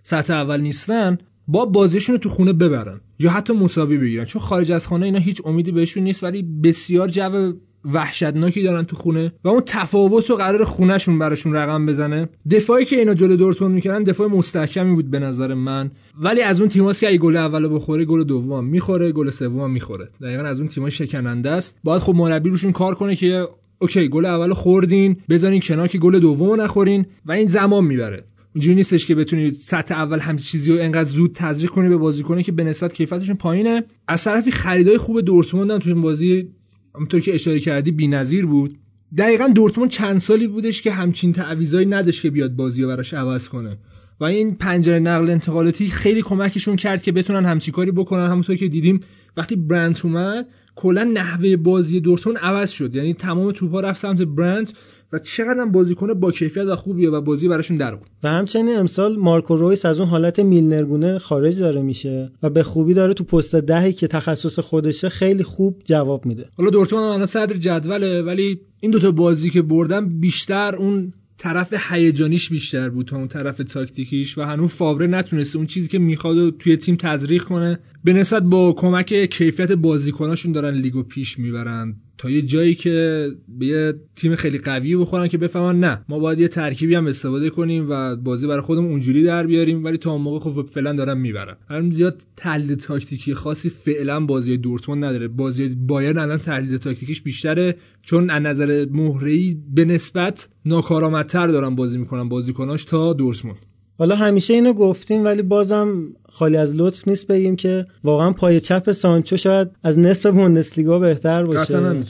سطح 0.03 0.34
اول 0.34 0.61
نیستن 0.61 1.18
با 1.51 1.65
بازیشون 1.65 2.15
رو 2.15 2.19
تو 2.19 2.30
خونه 2.30 2.53
ببرن 2.53 3.01
یا 3.19 3.31
حتی 3.31 3.53
مساوی 3.53 3.97
بگیرن. 3.97 4.25
چون 4.25 4.41
خارج 4.41 4.71
از 4.71 4.88
خانه 4.88 5.05
اینا 5.05 5.19
هیچ 5.19 5.41
امیدی 5.45 5.71
بهشون 5.71 6.03
نیست 6.03 6.23
ولی 6.23 6.43
بسیار 6.63 7.07
جو 7.07 7.53
وحشتناکی 7.93 8.63
دارن 8.63 8.83
تو 8.83 8.95
خونه 8.95 9.33
و 9.43 9.47
اون 9.47 9.63
تفاوت 9.65 10.30
رو 10.30 10.35
قرار 10.35 10.63
خونهشون 10.63 11.19
براشون 11.19 11.53
رقم 11.53 11.85
بزنه. 11.85 12.30
دفاعی 12.51 12.85
که 12.85 12.95
اینا 12.95 13.13
جلو 13.13 13.35
دورتموند 13.35 13.73
می‌کردن 13.75 14.03
دفاع 14.03 14.27
مستحکمی 14.27 14.95
بود 14.95 15.11
به 15.11 15.19
نظر 15.19 15.53
من. 15.53 15.91
ولی 16.21 16.41
از 16.41 16.59
اون 16.59 16.69
تیماست 16.69 16.99
که 16.99 17.07
اگه 17.07 17.17
گل 17.17 17.38
اولو 17.38 17.69
بخوره 17.69 18.05
گل 18.05 18.23
دوم 18.23 18.65
می‌خوره 18.65 19.11
گل 19.11 19.30
سوم 19.30 19.71
می‌خوره. 19.71 20.09
دقیقا 20.21 20.43
از 20.43 20.59
اون 20.59 20.67
تیمای 20.67 20.91
شکننده 20.91 21.49
است. 21.49 21.75
باید 21.83 22.01
خب 22.01 22.15
مربی 22.15 22.49
روشون 22.49 22.71
کار 22.71 22.95
کنه 22.95 23.15
که 23.15 23.47
اوکی 23.80 24.07
گل 24.07 24.25
اولو 24.25 24.53
خوردین 24.53 25.17
بذارین 25.30 25.61
کنار 25.63 25.88
که 25.88 25.97
گل 25.97 26.19
دومو 26.19 26.55
نخورین 26.55 27.05
و 27.25 27.31
این 27.31 27.47
زمان 27.47 27.85
می‌بره. 27.85 28.23
اینجوری 28.53 28.75
نیستش 28.75 29.05
که 29.05 29.15
بتونید 29.15 29.53
سطح 29.53 29.95
اول 29.95 30.19
همچین 30.19 30.45
چیزی 30.45 30.71
رو 30.71 30.83
انقدر 30.83 31.09
زود 31.09 31.31
تزریق 31.35 31.69
کنی 31.69 31.89
به 31.89 31.97
بازیکنی 31.97 32.43
که 32.43 32.51
به 32.51 32.63
نسبت 32.63 32.93
کیفیتشون 32.93 33.35
پایینه. 33.35 33.83
از 34.07 34.23
طرفی 34.23 34.51
خریدای 34.51 34.97
خوب 34.97 35.21
دورتموند 35.21 35.71
هم 35.71 35.80
تو 35.80 35.89
این 35.89 36.01
بازی 36.01 36.49
همونطور 36.95 37.19
که 37.19 37.35
اشاره 37.35 37.59
کردی 37.59 37.91
بی‌نظیر 37.91 38.45
بود. 38.45 38.77
دقیقا 39.17 39.47
دورتموند 39.47 39.89
چند 39.89 40.17
سالی 40.17 40.47
بودش 40.47 40.81
که 40.81 40.91
همچین 40.91 41.33
تعویضایی 41.33 41.85
نداشت 41.85 42.21
که 42.21 42.30
بیاد 42.30 42.51
بازی 42.55 42.81
رو 42.81 42.88
براش 42.88 43.13
عوض 43.13 43.49
کنه. 43.49 43.77
و 44.19 44.23
این 44.23 44.55
پنجره 44.55 44.99
نقل 44.99 45.30
انتقالاتی 45.30 45.88
خیلی 45.88 46.21
کمکشون 46.21 46.75
کرد 46.75 47.03
که 47.03 47.11
بتونن 47.11 47.45
همچین 47.45 47.73
کاری 47.73 47.91
بکنن. 47.91 48.27
همونطور 48.27 48.55
که 48.55 48.67
دیدیم 48.67 48.99
وقتی 49.38 49.55
برنت 49.55 50.05
اومد 50.05 50.47
کلا 50.75 51.03
نحوه 51.03 51.55
بازی 51.55 51.99
دورتموند 51.99 52.39
عوض 52.39 52.69
شد. 52.71 52.95
یعنی 52.95 53.13
تمام 53.13 53.51
توپا 53.51 53.80
رفت 53.80 54.01
سمت 54.01 54.21
برنت 54.21 54.73
و 55.14 55.19
چقدر 55.19 55.65
بازیکن 55.65 56.14
با 56.14 56.31
کیفیت 56.31 56.65
و 56.65 56.75
خوبیه 56.75 57.09
و 57.09 57.22
بازی 57.22 57.48
براشون 57.48 57.77
در 57.77 57.95
بود 57.95 58.07
و 58.23 58.30
همچنین 58.30 58.77
امسال 58.77 59.17
مارکو 59.17 59.56
رویس 59.56 59.85
از 59.85 59.99
اون 59.99 60.09
حالت 60.09 60.40
میلنرگونه 60.40 61.19
خارج 61.19 61.59
داره 61.59 61.81
میشه 61.81 62.31
و 62.43 62.49
به 62.49 62.64
خوبی 62.64 62.93
داره 62.93 63.14
تو 63.14 63.23
پست 63.23 63.56
دهی 63.56 63.93
که 63.93 64.07
تخصص 64.07 64.59
خودشه 64.59 65.09
خیلی 65.09 65.43
خوب 65.43 65.81
جواب 65.85 66.25
میده. 66.25 66.49
حالا 66.57 66.69
دورتموند 66.69 67.06
الان 67.06 67.25
صدر 67.25 67.57
جدوله 67.57 68.22
ولی 68.22 68.61
این 68.80 68.91
دوتا 68.91 69.11
بازی 69.11 69.49
که 69.49 69.61
بردن 69.61 70.19
بیشتر 70.19 70.75
اون 70.75 71.14
طرف 71.38 71.73
هیجانیش 71.90 72.49
بیشتر 72.49 72.90
بود 72.90 73.07
تا 73.07 73.17
اون 73.17 73.27
طرف 73.27 73.57
تاکتیکیش 73.57 74.38
و 74.38 74.41
هنوز 74.41 74.69
فاوره 74.69 75.07
نتونسته 75.07 75.57
اون 75.57 75.67
چیزی 75.67 75.88
که 75.88 75.99
می‌خواد 75.99 76.38
و 76.38 76.51
توی 76.51 76.77
تیم 76.77 76.95
تزریق 76.95 77.43
کنه. 77.43 77.80
به 78.03 78.14
نسبت 78.14 78.43
با 78.43 78.73
کمک 78.73 79.25
کیفیت 79.25 79.72
بازیکناشون 79.72 80.51
دارن 80.51 80.73
لیگو 80.73 81.03
پیش 81.03 81.40
می‌برن. 81.40 81.95
تا 82.22 82.30
یه 82.30 82.41
جایی 82.41 82.75
که 82.75 83.27
به 83.48 83.66
یه 83.66 83.93
تیم 84.16 84.35
خیلی 84.35 84.58
قوی 84.58 84.95
بخورن 84.95 85.27
که 85.27 85.38
بفهمن 85.38 85.80
نه 85.80 86.06
ما 86.09 86.19
باید 86.19 86.40
یه 86.40 86.48
ترکیبی 86.48 86.95
هم 86.95 87.08
استفاده 87.08 87.50
کنیم 87.50 87.85
و 87.90 88.16
بازی 88.16 88.48
برای 88.48 88.61
خودمون 88.61 88.91
اونجوری 88.91 89.24
در 89.24 89.48
بیاریم 89.48 89.83
ولی 89.83 89.98
تا 89.98 90.11
اون 90.11 90.22
موقع 90.22 90.40
خب 90.40 90.69
فعلا 90.72 90.93
دارن 90.93 91.17
می‌برن. 91.17 91.58
هم 91.69 91.91
زیاد 91.91 92.25
تحلیل 92.35 92.75
تاکتیکی 92.75 93.33
خاصی 93.33 93.69
فعلا 93.69 94.19
بازی 94.19 94.58
دورتموند 94.58 95.06
نداره. 95.06 95.27
بازی 95.27 95.69
بایرن 95.69 96.17
الان 96.17 96.38
تحلیل 96.38 96.77
تاکتیکیش 96.77 97.22
بیشتره 97.22 97.75
چون 98.01 98.30
از 98.30 98.41
نظر 98.41 98.85
مهره‌ای 98.91 99.58
به 99.74 99.85
نسبت 99.85 100.50
ناکارآمدتر 100.66 101.48
دارن 101.48 101.75
بازی 101.75 101.98
می‌کنن 101.98 102.30
بازیکناش 102.30 102.85
تا 102.85 103.14
دورتموند. 103.14 103.70
حالا 104.01 104.15
همیشه 104.15 104.53
اینو 104.53 104.73
گفتیم 104.73 105.25
ولی 105.25 105.41
بازم 105.41 106.13
خالی 106.30 106.57
از 106.57 106.75
لطف 106.75 107.07
نیست 107.07 107.27
بگیم 107.27 107.55
که 107.55 107.85
واقعا 108.03 108.31
پای 108.31 108.59
چپ 108.59 108.91
سانچو 108.91 109.38
شاید 109.38 109.67
از 109.83 109.99
نصف 109.99 110.30
بوندسلیگا 110.30 110.99
بهتر 110.99 111.43
باشه. 111.43 111.59
قطعا 111.59 112.03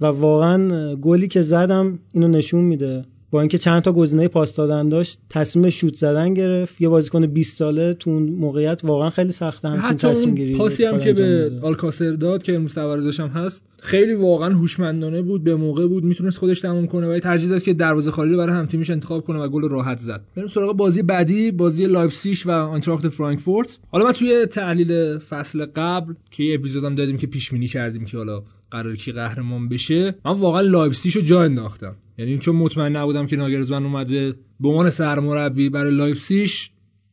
و 0.00 0.06
واقعا 0.06 0.94
گلی 0.96 1.28
که 1.28 1.42
زد 1.42 1.70
هم 1.70 1.98
اینو 2.12 2.28
نشون 2.28 2.64
میده. 2.64 3.04
با 3.36 3.40
اینکه 3.40 3.58
چند 3.58 3.82
تا 3.82 3.92
گزینه 3.92 4.28
پاس 4.28 4.56
دادن 4.56 4.88
داشت 4.88 5.18
تصمیم 5.30 5.70
شوت 5.70 5.94
زدن 5.94 6.34
گرفت. 6.34 6.80
یه 6.80 6.88
بازیکن 6.88 7.26
20 7.26 7.58
ساله 7.58 7.94
تو 7.94 8.10
اون 8.10 8.22
موقعیت 8.22 8.80
واقعا 8.84 9.10
خیلی 9.10 9.32
سخته. 9.32 9.68
همچین 9.68 9.84
حتی 9.84 10.08
تصمیم 10.08 10.34
گیری 10.34 10.54
پاسی 10.54 10.84
هم 10.84 10.98
که 10.98 11.12
به. 11.12 11.52
آلکاسر 11.62 12.10
داد 12.10 12.42
که 12.42 12.58
مستوار 12.58 12.98
داشتم 12.98 13.28
هست 13.28 13.64
خیلی 13.80 14.14
واقعا 14.14 14.54
هوشمندانه 14.54 15.22
بود 15.22 15.44
به 15.44 15.56
موقع 15.56 15.86
بود 15.86 16.04
می‌تونست 16.04 16.38
خودش 16.38 16.60
تموم 16.60 16.86
کنه 16.86 17.08
ولی 17.08 17.20
ترجیح 17.20 17.48
داد 17.48 17.62
که 17.62 17.74
دروازه 17.74 18.10
خالی 18.10 18.30
رو 18.30 18.36
برای 18.36 18.56
هم 18.56 18.66
تیمش 18.66 18.90
انتخاب 18.90 19.24
کنه 19.24 19.38
و 19.38 19.48
گل 19.48 19.68
راحت 19.68 19.98
زد. 19.98 20.20
بریم 20.36 20.48
سراغ 20.48 20.76
بازی 20.76 21.02
بعدی 21.02 21.50
بازی 21.50 21.86
لایپزیگ 21.86 22.38
و 22.46 22.50
آنتراخت 22.50 23.08
فرانکفورت. 23.08 23.78
حالا 23.92 24.04
من 24.04 24.12
توی 24.12 24.46
تحلیل 24.46 25.18
فصل 25.18 25.66
قبل 25.76 26.14
که 26.30 26.42
یه 26.42 26.54
اپیزودم 26.54 26.94
دادیم 26.94 27.16
که 27.16 27.26
پیش 27.26 27.50
بینی 27.50 27.68
کردیم 27.68 28.04
که 28.04 28.16
حالا 28.16 28.42
قراره 28.70 28.96
کی 28.96 29.12
قهرمان 29.12 29.68
بشه 29.68 30.14
من 30.24 30.32
واقعا 30.32 30.60
لایپزیگ 30.60 31.14
رو 31.14 31.20
جا 31.20 31.42
انداختم. 31.42 31.96
یعنی 32.18 32.38
چون 32.38 32.56
مطمئن 32.56 32.96
نبودم 32.96 33.26
که 33.26 33.36
ناگرزمن 33.36 33.84
اومده 33.84 34.34
به 34.60 34.68
عنوان 34.68 34.90
سرمربی 34.90 35.68
برای 35.68 35.94
لایپزیگ 35.94 36.50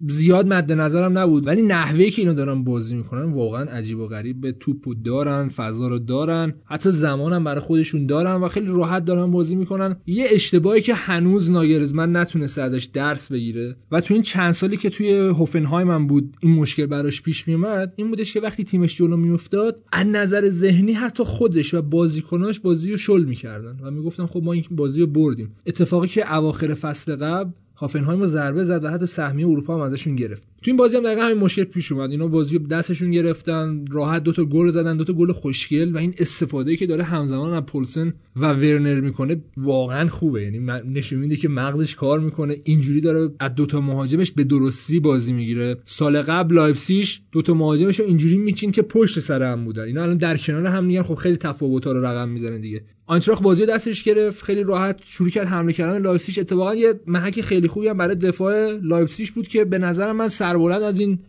زیاد 0.10 0.48
مد 0.48 0.72
نظرم 0.72 1.18
نبود. 1.18 1.48
ولی 1.48 1.62
نحوهی 1.62 2.12
که 2.12 2.22
اینو 2.22 2.34
دارن 2.34 2.64
بازی 2.64 2.96
می‌کنن 2.96 3.32
واقعا 3.34 3.64
عجیب 3.64 4.00
و 4.00 4.08
غریب. 4.08 4.42
به 4.42 4.52
توپو 4.52 4.94
دارن 4.94 5.48
فضا 5.48 5.88
رو 5.88 6.00
دارن. 6.00 6.54
حتی 6.66 6.92
زمانم 6.92 7.44
برای 7.44 7.60
خودشون 7.60 8.06
دارن 8.06 8.36
و 8.36 8.48
خیلی 8.48 8.68
راحت 8.68 9.06
دارن 9.06 9.32
بازی 9.32 9.56
می‌کنن. 9.56 9.96
یه 10.06 10.26
اشتباهی 10.30 10.82
که 10.82 10.94
هنوز 10.94 11.52
ناگرزمن 11.52 12.16
نتونسته 12.16 12.62
ازش 12.62 12.84
درس 12.94 13.32
بگیره 13.32 13.76
و 13.92 14.02
تو 14.02 14.14
این 14.14 14.24
چند 14.24 14.52
سالی 14.52 14.78
که 14.78 14.90
توی 14.90 15.12
هوفنهایم 15.12 15.92
هم 15.92 16.08
بود 16.08 16.38
این 16.40 16.54
مشکل 16.54 16.86
براش 16.86 17.22
پیش 17.22 17.48
میومد 17.48 17.94
این 17.96 18.10
بودش 18.10 18.34
که 18.34 18.40
وقتی 18.40 18.64
تیمش 18.64 18.98
جلو 18.98 19.18
میافتاد 19.18 19.84
از 19.92 20.08
نظر 20.08 20.50
ذهنی 20.50 20.94
حتی 20.94 21.24
خودش 21.24 21.74
و 21.74 21.82
بازیکناش 21.82 22.60
بازی 22.60 22.92
رو 22.92 22.98
شل 22.98 23.24
می‌کردن 23.24 23.80
و 23.82 23.92
می‌گفتن 23.92 24.26
خب 24.26 24.44
ما 24.44 24.54
این 24.54 24.64
بازی 24.72 25.02
رو 25.02 25.08
بردیم. 25.08 25.56
اتفاقی 25.66 26.08
که 26.08 26.36
اواخر 26.36 26.74
فصل 26.74 27.16
قبل 27.16 27.52
هافنهایم 27.76 28.26
ضربه 28.26 28.64
زد 28.64 28.84
و 28.84 28.90
حتی 28.90 29.06
سهمیه 29.06 29.48
اروپا 29.48 29.76
هم 29.76 29.82
ازشون 29.82 30.16
گرفت. 30.16 30.44
تو 30.44 30.72
این 30.72 30.78
بازی 30.78 30.98
هم 30.98 31.04
دقیقا 31.04 31.22
همین 31.22 31.38
مشکل 31.38 31.64
پیش 31.64 31.92
اومد. 31.92 32.12
اینا 32.12 32.28
بازی 32.28 32.60
دستشون 32.60 33.12
گرفتن 33.12 33.86
راحت 33.92 34.24
دوتا 34.24 34.46
گل 34.46 34.70
زدن 34.70 34.98
دوتا 34.98 35.14
گل 35.14 35.32
خوشگل 35.32 35.92
و 35.96 35.98
این 35.98 36.14
استفاده 36.18 36.76
که 36.76 36.88
داره 36.88 37.04
همزمان 37.04 37.54
از 37.54 37.64
پولسن 37.64 38.14
و 38.36 38.54
ورنر 38.54 39.00
می‌کنه 39.00 39.42
واقعا 39.58 40.08
خوبه. 40.08 40.44
یعنی 40.44 40.60
نشون 40.94 41.20
میده 41.20 41.36
که 41.36 41.50
مغزش 41.50 41.96
کار 41.96 42.20
می‌کنه. 42.20 42.58
اینجوری 42.64 43.02
داره 43.02 43.30
از 43.40 43.56
دوتا 43.56 43.82
مهاجمش 43.82 44.32
به 44.32 44.44
درستی 44.44 45.00
بازی 45.00 45.34
می‌گیره. 45.34 45.78
سال 45.86 46.22
قبل 46.22 46.56
لایپزیگ 46.56 47.08
دوتا 47.32 47.54
مهاجمش 47.54 48.00
رو 48.00 48.06
اینجوری 48.06 48.38
میچین 48.38 48.72
که 48.72 48.82
پشت 48.82 49.20
سر 49.20 49.52
هم 49.52 49.66
بودن. 49.66 49.84
اینا 49.84 50.04
الان 50.04 50.18
در 50.18 50.38
کنار 50.38 50.66
هم 50.66 50.88
دیگه 50.88 51.04
خب 51.04 51.16
خیلی 51.16 51.38
تفاوت‌ها 51.38 51.92
رو 51.92 52.06
رقم 52.06 52.30
می‌زنه 52.30 52.60
دیگه. 52.60 52.84
آنتراخت 53.06 53.42
بازی 53.42 53.66
دستش 53.66 54.04
گرفت 54.04 54.44
خیلی 54.44 54.64
راحت 54.64 55.00
شروع 55.06 55.30
کرد 55.30 55.48
حمله 55.48 55.74
کردن 55.74 56.02
لایپزیگ. 56.02 56.40
اتفاقا 56.40 56.76
یه 56.76 56.94
محک 57.08 57.42
خیلی 57.42 57.68
خوبی 57.68 57.88
هم 57.88 57.98
برای 57.98 58.16
دفاع 58.16 58.72
لایپزیگ 58.72 59.30
بود 59.30 59.48
که 59.48 59.66
به 59.66 59.78
نظر 59.78 60.12
من 60.12 60.30
سربلند 60.30 60.82
از 60.82 61.00
این 61.00 61.20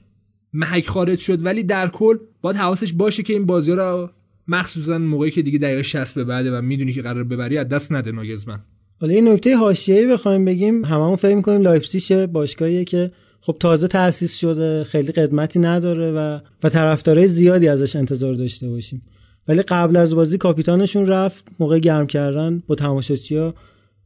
محک 0.53 0.87
خارج 0.87 1.19
شد. 1.19 1.45
ولی 1.45 1.63
در 1.63 1.89
کل 1.89 2.17
باید 2.43 2.57
حواسش 2.57 2.93
باشه 2.93 3.23
که 3.23 3.33
این 3.33 3.47
بازی 3.47 3.73
رو 3.73 4.11
مخصوصا 4.49 4.99
موقعی 4.99 5.31
که 5.31 5.43
دیگه 5.43 5.59
دقیقه 5.59 5.83
60 5.83 6.15
به 6.15 6.25
بعده 6.25 6.59
و 6.59 6.63
می‌دونی 6.63 6.93
که 6.93 7.03
قراره 7.03 7.25
ببری 7.25 7.59
از 7.59 7.69
دست 7.69 7.93
نده 7.93 8.13
ناگرزمن. 8.13 8.61
حالا 9.01 9.13
یه 9.13 9.21
نکته 9.21 9.57
حاشیه‌ای 9.57 10.07
بخوایم 10.07 10.45
بگیم. 10.45 10.85
هممون 10.85 11.17
فکر 11.17 11.35
می‌کنیم 11.35 11.63
لایپزیگ 11.63 12.27
باشگاهیه 12.27 12.85
که 12.85 13.11
خب 13.41 13.57
تازه 13.61 13.89
تأسیس 13.89 14.37
شده 14.37 14.85
خیلی 14.85 15.13
قدمتی 15.13 15.59
نداره 15.59 16.13
و 16.13 16.39
و 16.63 16.69
طرفدارای 16.69 17.27
زیادی 17.27 17.69
ازش 17.69 17.97
انتظار 17.97 18.35
داشته 18.35 18.69
باشیم. 18.69 19.03
ولی 19.49 19.63
قبل 19.63 19.97
از 19.97 20.15
بازی 20.15 20.39
کاپیتانشون 20.39 21.07
رفت 21.07 21.49
موقع 21.59 21.79
گرم 21.79 22.07
کردن 22.07 22.63
با 22.67 22.75
تماشاچی‌ها 22.75 23.55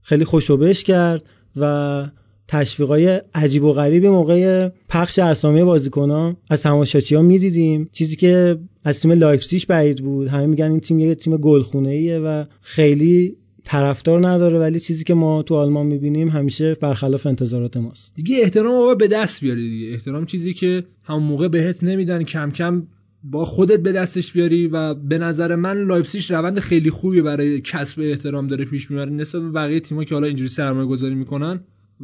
خیلی 0.03 0.25
خوشوبش 0.25 0.85
کرد 0.85 1.25
و 1.57 2.05
تشویقای 2.49 3.21
عجیب 3.35 3.65
و 3.65 3.73
غریبی 3.73 4.09
موقع 4.09 4.69
پخش 4.89 5.19
اسامی 5.19 5.65
بازیکن‌ها 5.65 6.37
از 6.51 6.63
تماشاچی‌ها 6.63 7.23
می‌دیدیم. 7.23 7.89
چیزی 7.93 8.17
که 8.17 8.59
از 8.85 9.01
تیم 9.01 9.13
لایپزیگ 9.13 9.63
بعید 9.69 10.03
بود. 10.03 10.29
همه 10.29 10.47
میگن 10.47 10.71
این 10.71 10.81
تیم 10.81 11.01
یه 11.01 11.15
تیم 11.15 11.37
گلخونه‌ایه 11.37 12.19
و 12.19 12.45
خیلی 12.61 13.37
طرفدار 13.65 14.29
نداره 14.29 14.59
ولی 14.59 14.81
چیزی 14.81 15.05
که 15.05 15.15
ما 15.15 15.43
تو 15.43 15.55
آلمان 15.55 15.87
می‌بینیم 15.87 16.29
همیشه 16.29 16.75
برخلاف 16.75 17.27
انتظارات 17.27 17.77
ماست. 17.77 18.13
دیگه 18.15 18.37
احترام 18.43 18.89
رو 18.89 18.95
به 18.95 19.09
دست 19.09 19.41
بیاری 19.41 19.71
دیگه. 19.71 19.93
احترام 19.93 20.27
چیزی 20.27 20.55
که 20.55 20.85
همون 21.03 21.23
موقع 21.23 21.49
بهت 21.49 21.85
نمیدن 21.85 22.23
کم 22.23 22.51
کم 22.51 22.87
با 23.31 23.45
خودت 23.45 23.81
به 23.81 23.93
دستش 23.93 24.33
بیاری 24.33 24.67
و 24.67 24.95
به 24.95 25.19
نظر 25.19 25.55
من 25.55 25.83
لایپزیگ 25.83 26.33
روند 26.33 26.59
خیلی 26.59 26.91
خوبی 26.91 27.23
برای 27.23 27.61
کسب 27.61 28.01
احترام 28.01 28.47
داره 28.47 28.65
پیش 28.65 28.91
می‌بره 28.91 29.11
نسبت 29.11 29.43
به 29.43 29.51
بقیه 29.51 29.81
تیم‌ها 29.81 30.05
که 30.05 30.15
حالا 30.15 30.27
اینجوری 30.27 30.49
سرمایه 30.49 30.87
گذاری 30.87 31.15
می‌کنن 31.15 31.61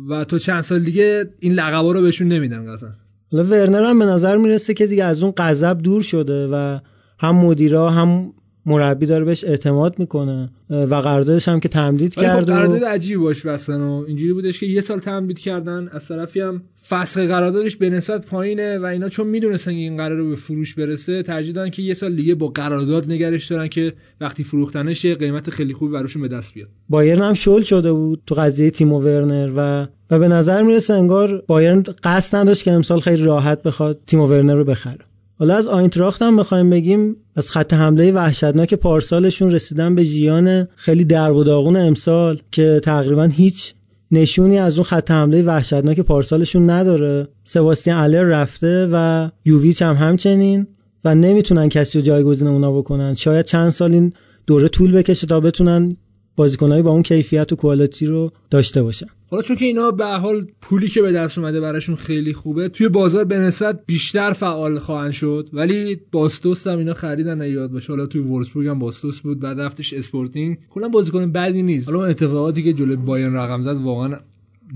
و 0.09 0.25
تا 0.25 0.39
چند 0.39 0.61
سال 0.61 0.79
دیگه 0.79 1.31
این 1.41 1.53
لقبا 1.53 1.93
رو 1.93 2.03
بهشون 2.03 2.29
نمیدن 2.29 2.75
قطعا. 2.75 2.89
حالا 3.33 3.45
ورنر 3.45 3.85
هم 3.85 3.99
به 3.99 4.05
نظر 4.05 4.37
می‌رسه 4.37 4.75
که 4.75 4.87
دیگه 4.87 5.05
از 5.05 5.23
اون 5.23 5.33
غضب 5.37 5.79
دور 5.83 6.03
شده 6.03 6.47
و 6.47 6.79
هم 7.19 7.37
مدیرا 7.37 7.91
هم 7.91 8.33
مربی 8.67 9.07
داره 9.07 9.25
بهش 9.25 9.45
اعتماد 9.45 9.99
می‌کنه 9.99 10.51
و 10.71 10.95
قراردادش 10.95 11.49
هم 11.49 11.61
که 11.61 11.69
تمدید 11.69 12.15
خب 12.15 12.23
کرد 12.23 12.51
و- 12.51 12.53
قرارداد 12.53 12.85
عجیبی 12.85 13.17
باش 13.17 13.47
بستن 13.47 13.81
و 13.81 14.05
اینجوری 14.09 14.33
بودش 14.33 14.61
که 14.61 14.67
یه 14.67 14.81
سال 14.81 14.99
تمدید 14.99 15.39
کردن 15.39 15.89
از 15.93 16.09
طرفی 16.09 16.41
هم 16.41 16.63
فسخ 16.89 17.19
قراردادش 17.19 17.77
به 17.77 17.91
نسبت 17.91 18.27
پایینه 18.27 18.79
و 18.79 18.85
اینا 18.85 19.09
چون 19.09 19.27
می‌دونستن 19.27 19.71
که 19.71 19.77
این 19.77 19.97
قرار 19.97 20.23
به 20.23 20.37
فروش 20.37 20.75
برسه 20.75 21.23
ترجیح 21.23 21.55
دادن 21.55 21.71
که 21.71 21.83
یه 21.83 21.95
سال 21.95 22.13
دیگه 22.15 22.35
با 22.35 22.49
قرارداد 22.49 23.13
نگرش 23.13 23.47
دارن 23.47 23.69
که 23.69 23.93
وقتی 24.21 24.45
فروختنش 24.45 25.05
یه 25.05 25.15
قیمت 25.15 25.51
خیلی 25.51 25.73
خوبی 25.73 25.93
براشون 25.93 26.23
به 26.23 26.29
دست 26.29 26.55
بیاد. 26.55 26.69
بایرن 26.89 27.23
هم 27.23 27.35
شل 27.35 27.63
شده 27.63 27.93
بود 27.93 28.23
تو 28.27 28.35
قضیه 28.35 28.71
تیمو 28.71 29.01
ورنر 29.01 29.53
و 29.57 29.87
و 30.11 30.19
به 30.19 30.29
نظر 30.29 30.63
می‌رسه 30.63 30.95
انگار 30.95 31.45
بایرن 31.47 31.85
قصد 32.03 32.37
نداشت 32.37 32.65
که 32.65 32.73
امسال 32.73 33.01
خیلی 33.01 33.23
راحت 33.23 33.63
بخواد 33.63 34.01
تیمو 34.07 34.27
ورنر 34.27 34.55
رو 34.55 34.65
بخره. 34.65 34.99
حالا 35.39 35.57
از 35.57 35.67
آینتراخت 35.67 36.23
هم 36.23 36.37
بخوایم 36.37 36.71
بگیم 36.71 37.17
از 37.37 37.51
خط 37.51 37.75
حمله 37.75 38.13
وحشتناک 38.13 38.75
پارسالشون 38.75 39.53
رسیدن 39.53 39.95
به 39.95 40.05
جیان 40.05 40.69
خیلی 40.77 41.05
درب 41.05 41.37
و 41.37 41.45
داغون 41.45 41.77
امسال 41.77 42.39
که 42.53 42.81
تقریبا 42.85 43.25
هیچ 43.25 43.75
نشونی 44.11 44.59
از 44.59 44.79
اون 44.79 44.85
خط 44.85 45.11
حمله 45.11 45.43
وحشتناک 45.43 46.01
پارسالشون 46.01 46.71
نداره. 46.71 47.29
سباستیان 47.45 47.99
الر 47.99 48.23
رفته 48.23 48.89
و 48.93 49.29
یوویچ 49.45 49.83
هم 49.83 49.95
همچنین 49.95 50.67
و 51.05 51.15
نمی‌تونن 51.15 51.69
کسی 51.69 51.99
رو 51.99 52.05
جایگزین 52.05 52.49
اونا 52.49 52.73
بکنن. 52.73 53.15
شاید 53.15 53.47
چند 53.47 53.71
سال 53.71 53.93
این 53.93 54.13
دوره 54.47 54.69
طول 54.69 54.93
بکشه 54.93 55.27
تا 55.27 55.41
بتونن 55.41 55.97
بازیکنایی 56.37 56.83
با 56.83 56.91
اون 56.91 57.03
کیفیت 57.03 57.53
و 57.53 57.57
quality 57.57 58.07
رو 58.07 58.33
داشته 58.51 58.83
باشن. 58.83 59.07
حالا 59.27 59.43
چون 59.43 59.57
که 59.57 59.65
اینا 59.65 59.91
به 59.91 60.07
حال 60.07 60.47
پولی 60.61 60.89
که 60.89 61.03
به 61.03 61.13
دست 61.13 61.39
اومده 61.39 61.61
براشون 61.61 61.97
خیلی 61.97 62.33
خوبه 62.33 62.69
توی 62.69 62.89
بازار 62.89 63.25
به 63.25 63.39
نسبت 63.39 63.81
بیشتر 63.87 64.33
فعال 64.33 64.79
خواهند 64.79 65.13
شد 65.13 65.49
ولی 65.53 66.01
باس 66.13 66.31
دوست 66.31 66.67
هم 66.67 66.79
اینا 66.79 66.95
خریدن 66.95 67.51
یاد 67.51 67.71
باشه. 67.71 67.93
حالا 67.93 68.07
توی 68.07 68.21
وولسبورگ 68.21 68.67
هم 68.67 68.79
باس 68.79 68.93
دوست 68.93 69.21
بود 69.21 69.41
بعد 69.41 69.61
رفتش 69.61 69.93
اسپورتینگ. 69.93 70.59
کلا 70.71 70.89
بازیکن 70.89 71.33
بدی 71.33 71.63
نیست. 71.63 71.89
حالا 71.89 72.05
اتفاقاتی 72.05 72.63
که 72.63 72.73
جلوی 72.73 72.97
بایرن 72.97 73.35
رقم 73.35 73.63
زد 73.63 73.77
واقعا 73.77 74.17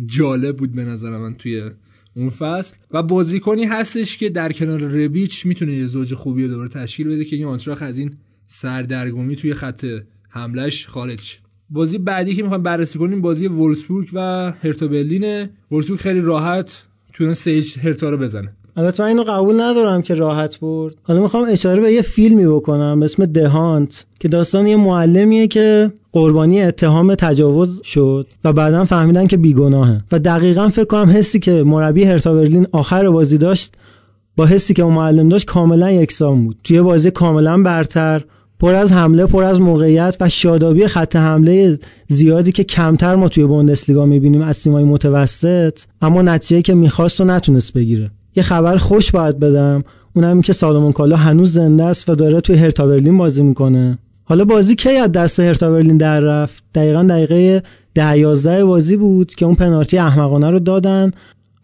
جالب 0.06 0.56
بود 0.56 0.72
به 0.72 0.84
نظر 0.84 1.18
من 1.18 1.34
توی 1.34 1.62
اون 2.16 2.30
فصل. 2.30 2.76
و 2.90 3.02
بازیکنی 3.02 3.64
هستش 3.64 4.16
که 4.16 4.30
در 4.30 4.52
کنار 4.52 4.80
ربیچ 4.80 5.46
می‌تونه 5.46 5.72
یه 5.72 5.86
زوج 5.86 6.14
خوبی 6.14 6.42
رو 6.42 6.48
دوباره 6.48 6.68
تشکیل 6.68 7.08
بده 7.08 7.24
که 7.24 7.36
این 7.36 7.44
آنتراخت 7.44 7.82
از 7.82 7.98
این 7.98 8.16
سردرگمی 8.46 9.36
توی 9.36 9.54
خط 9.54 9.86
حملش 10.28 10.86
خارج. 10.86 11.38
بازی 11.70 11.98
بعدی 11.98 12.34
که 12.34 12.42
می‌خوایم 12.42 12.62
بررسی 12.62 12.98
کنیم 12.98 13.20
بازی 13.20 13.46
وولسبورگ 13.46 14.08
و 14.12 14.52
هرتا 14.62 14.86
برلینه. 14.86 15.50
وولسبورگ 15.70 16.00
خیلی 16.00 16.20
راحت 16.20 16.82
تونه 17.12 17.34
سیج 17.34 17.78
هرتا 17.78 18.10
رو 18.10 18.16
بزنه. 18.16 18.52
البته 18.76 19.04
اینو 19.04 19.22
قبول 19.22 19.60
ندارم 19.60 20.02
که 20.02 20.14
راحت 20.14 20.60
برد. 20.60 20.94
حالا 21.02 21.20
می‌خوام 21.20 21.48
اشاره 21.50 21.80
به 21.80 21.92
یه 21.92 22.02
فیلمی 22.02 22.46
بکنم 22.46 23.00
به 23.00 23.04
اسم 23.04 23.26
دهانت 23.26 24.06
که 24.20 24.28
داستان 24.28 24.66
یه 24.66 24.76
معلمیه 24.76 25.46
که 25.46 25.92
قربانی 26.12 26.62
اتهام 26.62 27.14
تجاوز 27.14 27.82
شد 27.84 28.26
و 28.44 28.52
بعدا 28.52 28.84
فهمیدن 28.84 29.26
که 29.26 29.36
بیگناهه. 29.36 30.00
و 30.12 30.18
دقیقا 30.18 30.68
فکر 30.68 30.84
کنم 30.84 31.10
حسی 31.10 31.38
که 31.38 31.62
مربی 31.62 32.04
هرتا 32.04 32.34
برلین 32.34 32.66
آخر 32.72 33.10
بازی 33.10 33.38
داشت 33.38 33.72
با 34.36 34.46
حسی 34.46 34.74
که 34.74 34.82
اون 34.82 34.94
معلم 34.94 35.28
داشت 35.28 35.46
کاملا 35.46 35.90
یکسان 35.90 36.44
بود. 36.44 36.56
توی 36.64 36.82
بازی 36.82 37.10
کاملا 37.10 37.62
برتر 37.62 38.24
پر 38.60 38.74
از 38.74 38.92
حمله 38.92 39.26
پر 39.26 39.44
از 39.44 39.60
موقعیت 39.60 40.16
و 40.20 40.28
شادابی 40.28 40.86
خط 40.86 41.16
حمله 41.16 41.78
زیادی 42.08 42.52
که 42.52 42.64
کمتر 42.64 43.14
ما 43.14 43.28
توی 43.28 43.46
بوندسلیگا 43.46 44.06
می‌بینیم 44.06 44.42
از 44.42 44.62
تیمای 44.62 44.84
متوسط 44.84 45.80
اما 46.02 46.22
نتیجه 46.22 46.62
که 46.62 46.74
می‌خواست 46.74 47.20
و 47.20 47.24
نتونست 47.24 47.72
بگیره. 47.72 48.10
یه 48.36 48.42
خبر 48.42 48.76
خوش 48.76 49.10
باید 49.10 49.38
بدم 49.38 49.84
اونم 50.16 50.42
که 50.42 50.52
سالمون 50.52 50.92
کالا 50.92 51.16
هنوز 51.16 51.52
زنده 51.52 51.84
است 51.84 52.08
و 52.08 52.14
داره 52.14 52.40
توی 52.40 52.56
هرتا 52.56 52.86
برلین 52.86 53.18
بازی 53.18 53.42
می‌کنه. 53.42 53.98
حالا 54.24 54.44
بازی 54.44 54.74
کی 54.74 54.96
از 54.96 55.12
دست 55.12 55.40
هرتا 55.40 55.70
برلین 55.70 55.96
در 55.96 56.20
رفت؟ 56.20 56.62
دقیقا 56.74 57.02
دقیقه 57.02 57.62
ده 57.94 58.18
11 58.18 58.64
بازی 58.64 58.96
بود 58.96 59.34
که 59.34 59.46
اون 59.46 59.54
پنالتی 59.54 59.98
احمقانه 59.98 60.50
رو 60.50 60.58
دادن. 60.58 61.10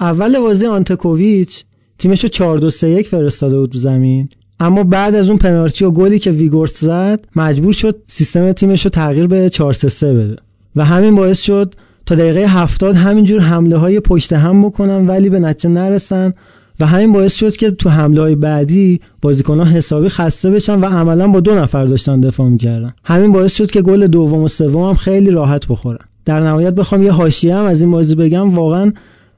اول 0.01 0.39
بازی 0.39 0.67
آنتکوویچ 0.67 1.65
تیمش 1.99 2.23
رو 2.23 2.29
4 2.29 2.59
2 2.59 2.71
3 2.71 2.89
1 2.89 3.09
فرستاده 3.09 3.59
بود 3.59 3.77
زمین. 3.77 4.29
اما 4.61 4.85
بعد 4.85 5.15
از 5.15 5.29
اون 5.29 5.39
پنالتی 5.39 5.85
و 5.85 5.91
گلی 5.91 6.19
که 6.19 6.31
ویگورت 6.31 6.77
زد 6.77 7.27
مجبور 7.37 7.73
شد 7.73 7.97
سیستم 8.09 8.53
تیمش 8.53 8.85
رو 8.85 8.91
تغییر 8.91 9.27
به 9.27 9.51
4 9.51 9.73
3 9.73 9.89
3 9.89 10.15
بده. 10.15 10.37
و 10.77 10.85
همین 10.85 11.15
باعث 11.15 11.41
شد 11.41 11.75
تا 12.07 12.15
دقیقه 12.15 12.41
70 12.41 12.97
همینجور 12.97 13.41
حمله 13.41 13.77
های 13.77 14.01
پشت 14.01 14.33
هم 14.33 14.65
بکنن 14.65 15.07
ولی 15.07 15.29
به 15.29 15.39
نتیجه 15.39 15.75
نرسن. 15.75 16.33
و 16.81 16.87
همین 16.87 17.13
باعث 17.13 17.35
شد 17.35 17.57
که 17.57 17.71
تو 17.71 17.91
حمله 17.91 18.21
های 18.21 18.35
بعدی 18.35 19.01
بازیکنان 19.23 19.67
حسابی 19.67 20.09
خسته 20.09 20.51
بشن 20.51 20.81
و 20.81 20.87
عملا 20.87 21.29
با 21.29 21.41
دو 21.41 21.55
نفر 21.55 21.85
داشتن 21.85 22.21
دفاع 22.21 22.49
می‌کردن. 22.49 22.95
همین 23.05 23.33
باعث 23.33 23.57
شد 23.57 23.71
که 23.71 23.83
گل 23.83 24.07
دوم 24.07 24.43
و 24.43 24.49
سوم 24.49 24.89
هم 24.89 24.95
خیلی 24.95 25.31
راحت 25.31 25.67
بخورن 25.67 25.99
در 26.25 26.41
نهایت 26.41 26.75
بخوام 26.75 27.03
یه 27.03 27.13
حاشیه 27.13 27.57
هم 27.57 27.65
از 27.65 27.81
این 27.81 27.91
بازی 27.91 28.15
بگم. 28.15 28.55
واقعا 28.55 28.93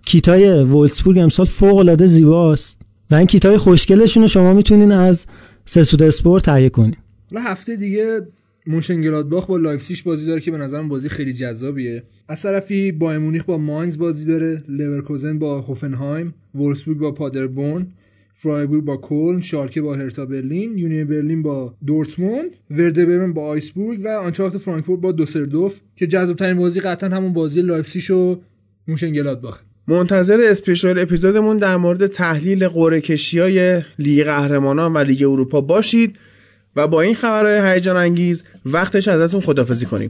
کیتای 0.07 0.63
وولسبورگ 0.63 1.19
امسال 1.19 1.47
فوق 1.47 1.77
العاده 1.77 2.07
زیباست. 2.07 2.86
و 3.11 3.15
این 3.15 3.27
کیتای 3.27 3.57
خوشگلشون 3.57 4.23
رو 4.23 4.29
شما 4.29 4.55
می‌تونین 4.55 4.93
از 4.93 5.27
سسود 5.65 6.03
اسپورت 6.03 6.45
تهیه 6.45 6.69
کنین. 6.69 6.97
حالا 7.31 7.45
هفته 7.45 7.77
دیگه 7.77 8.21
مونشنگلادباخ 8.67 9.47
با 9.47 9.57
لایپزیش 9.57 10.03
بازی 10.03 10.27
داره 10.27 10.41
که 10.41 10.51
به 10.51 10.59
نظرم 10.59 10.89
بازی 10.89 11.09
خیلی 11.09 11.33
جذابیه. 11.33 12.03
از 12.29 12.43
طرفی 12.43 12.93
بایرن 12.93 13.19
مونیخ 13.19 13.45
با 13.45 13.59
ماینز 13.59 13.99
بازی 13.99 14.25
داره 14.25 14.63
لورکوزن 14.69 15.39
با 15.39 15.61
هوفنهایم 15.61 16.35
وولسبورگ 16.55 16.99
با 16.99 17.13
پادربورن 17.13 17.87
فرایبورگ 18.39 18.85
با 18.85 18.97
کولن 18.97 19.41
شالکه 19.41 19.83
با 19.83 19.95
هرتا 19.95 20.27
برلین 20.27 20.79
یونیون 20.79 21.05
برلین 21.05 21.43
با 21.43 21.75
دورتموند 21.87 22.51
ورده 22.71 23.07
برمن 23.07 23.33
با 23.33 23.47
آگسبورگ 23.47 24.01
و 24.05 24.09
آنتراخت 24.09 24.59
فرانکفورت 24.59 25.01
با 25.01 25.13
دوسلدورف 25.13 25.81
که 25.97 26.07
جذابترین 26.07 26.57
بازی 26.57 26.81
قطعا 26.81 27.11
همون 27.11 27.33
بازی 27.33 27.63
لایپزیش 27.63 28.11
و 28.11 28.41
مونشنگلادباخ 28.89 29.63
منتظر 29.89 30.41
special 30.41 30.99
episode 30.99 31.39
مون 31.39 31.57
در 31.57 31.77
مورد 31.77 32.07
تحلیل 32.07 32.69
قرعه 32.69 33.03
های 33.35 33.83
لیگ 33.99 34.25
قهرمانان 34.25 34.93
و 34.93 34.99
لیگ 34.99 35.23
اروپا 35.23 35.61
باشید 35.61 36.19
و 36.77 36.89
با 36.89 37.01
این 37.01 37.15
خبرهای 37.15 37.75
هیجان 37.75 37.97
انگیز 37.97 38.45
وقتشه 38.67 39.09
ازتون 39.09 39.41
خدافزی 39.41 39.87
کنیم. 39.87 40.09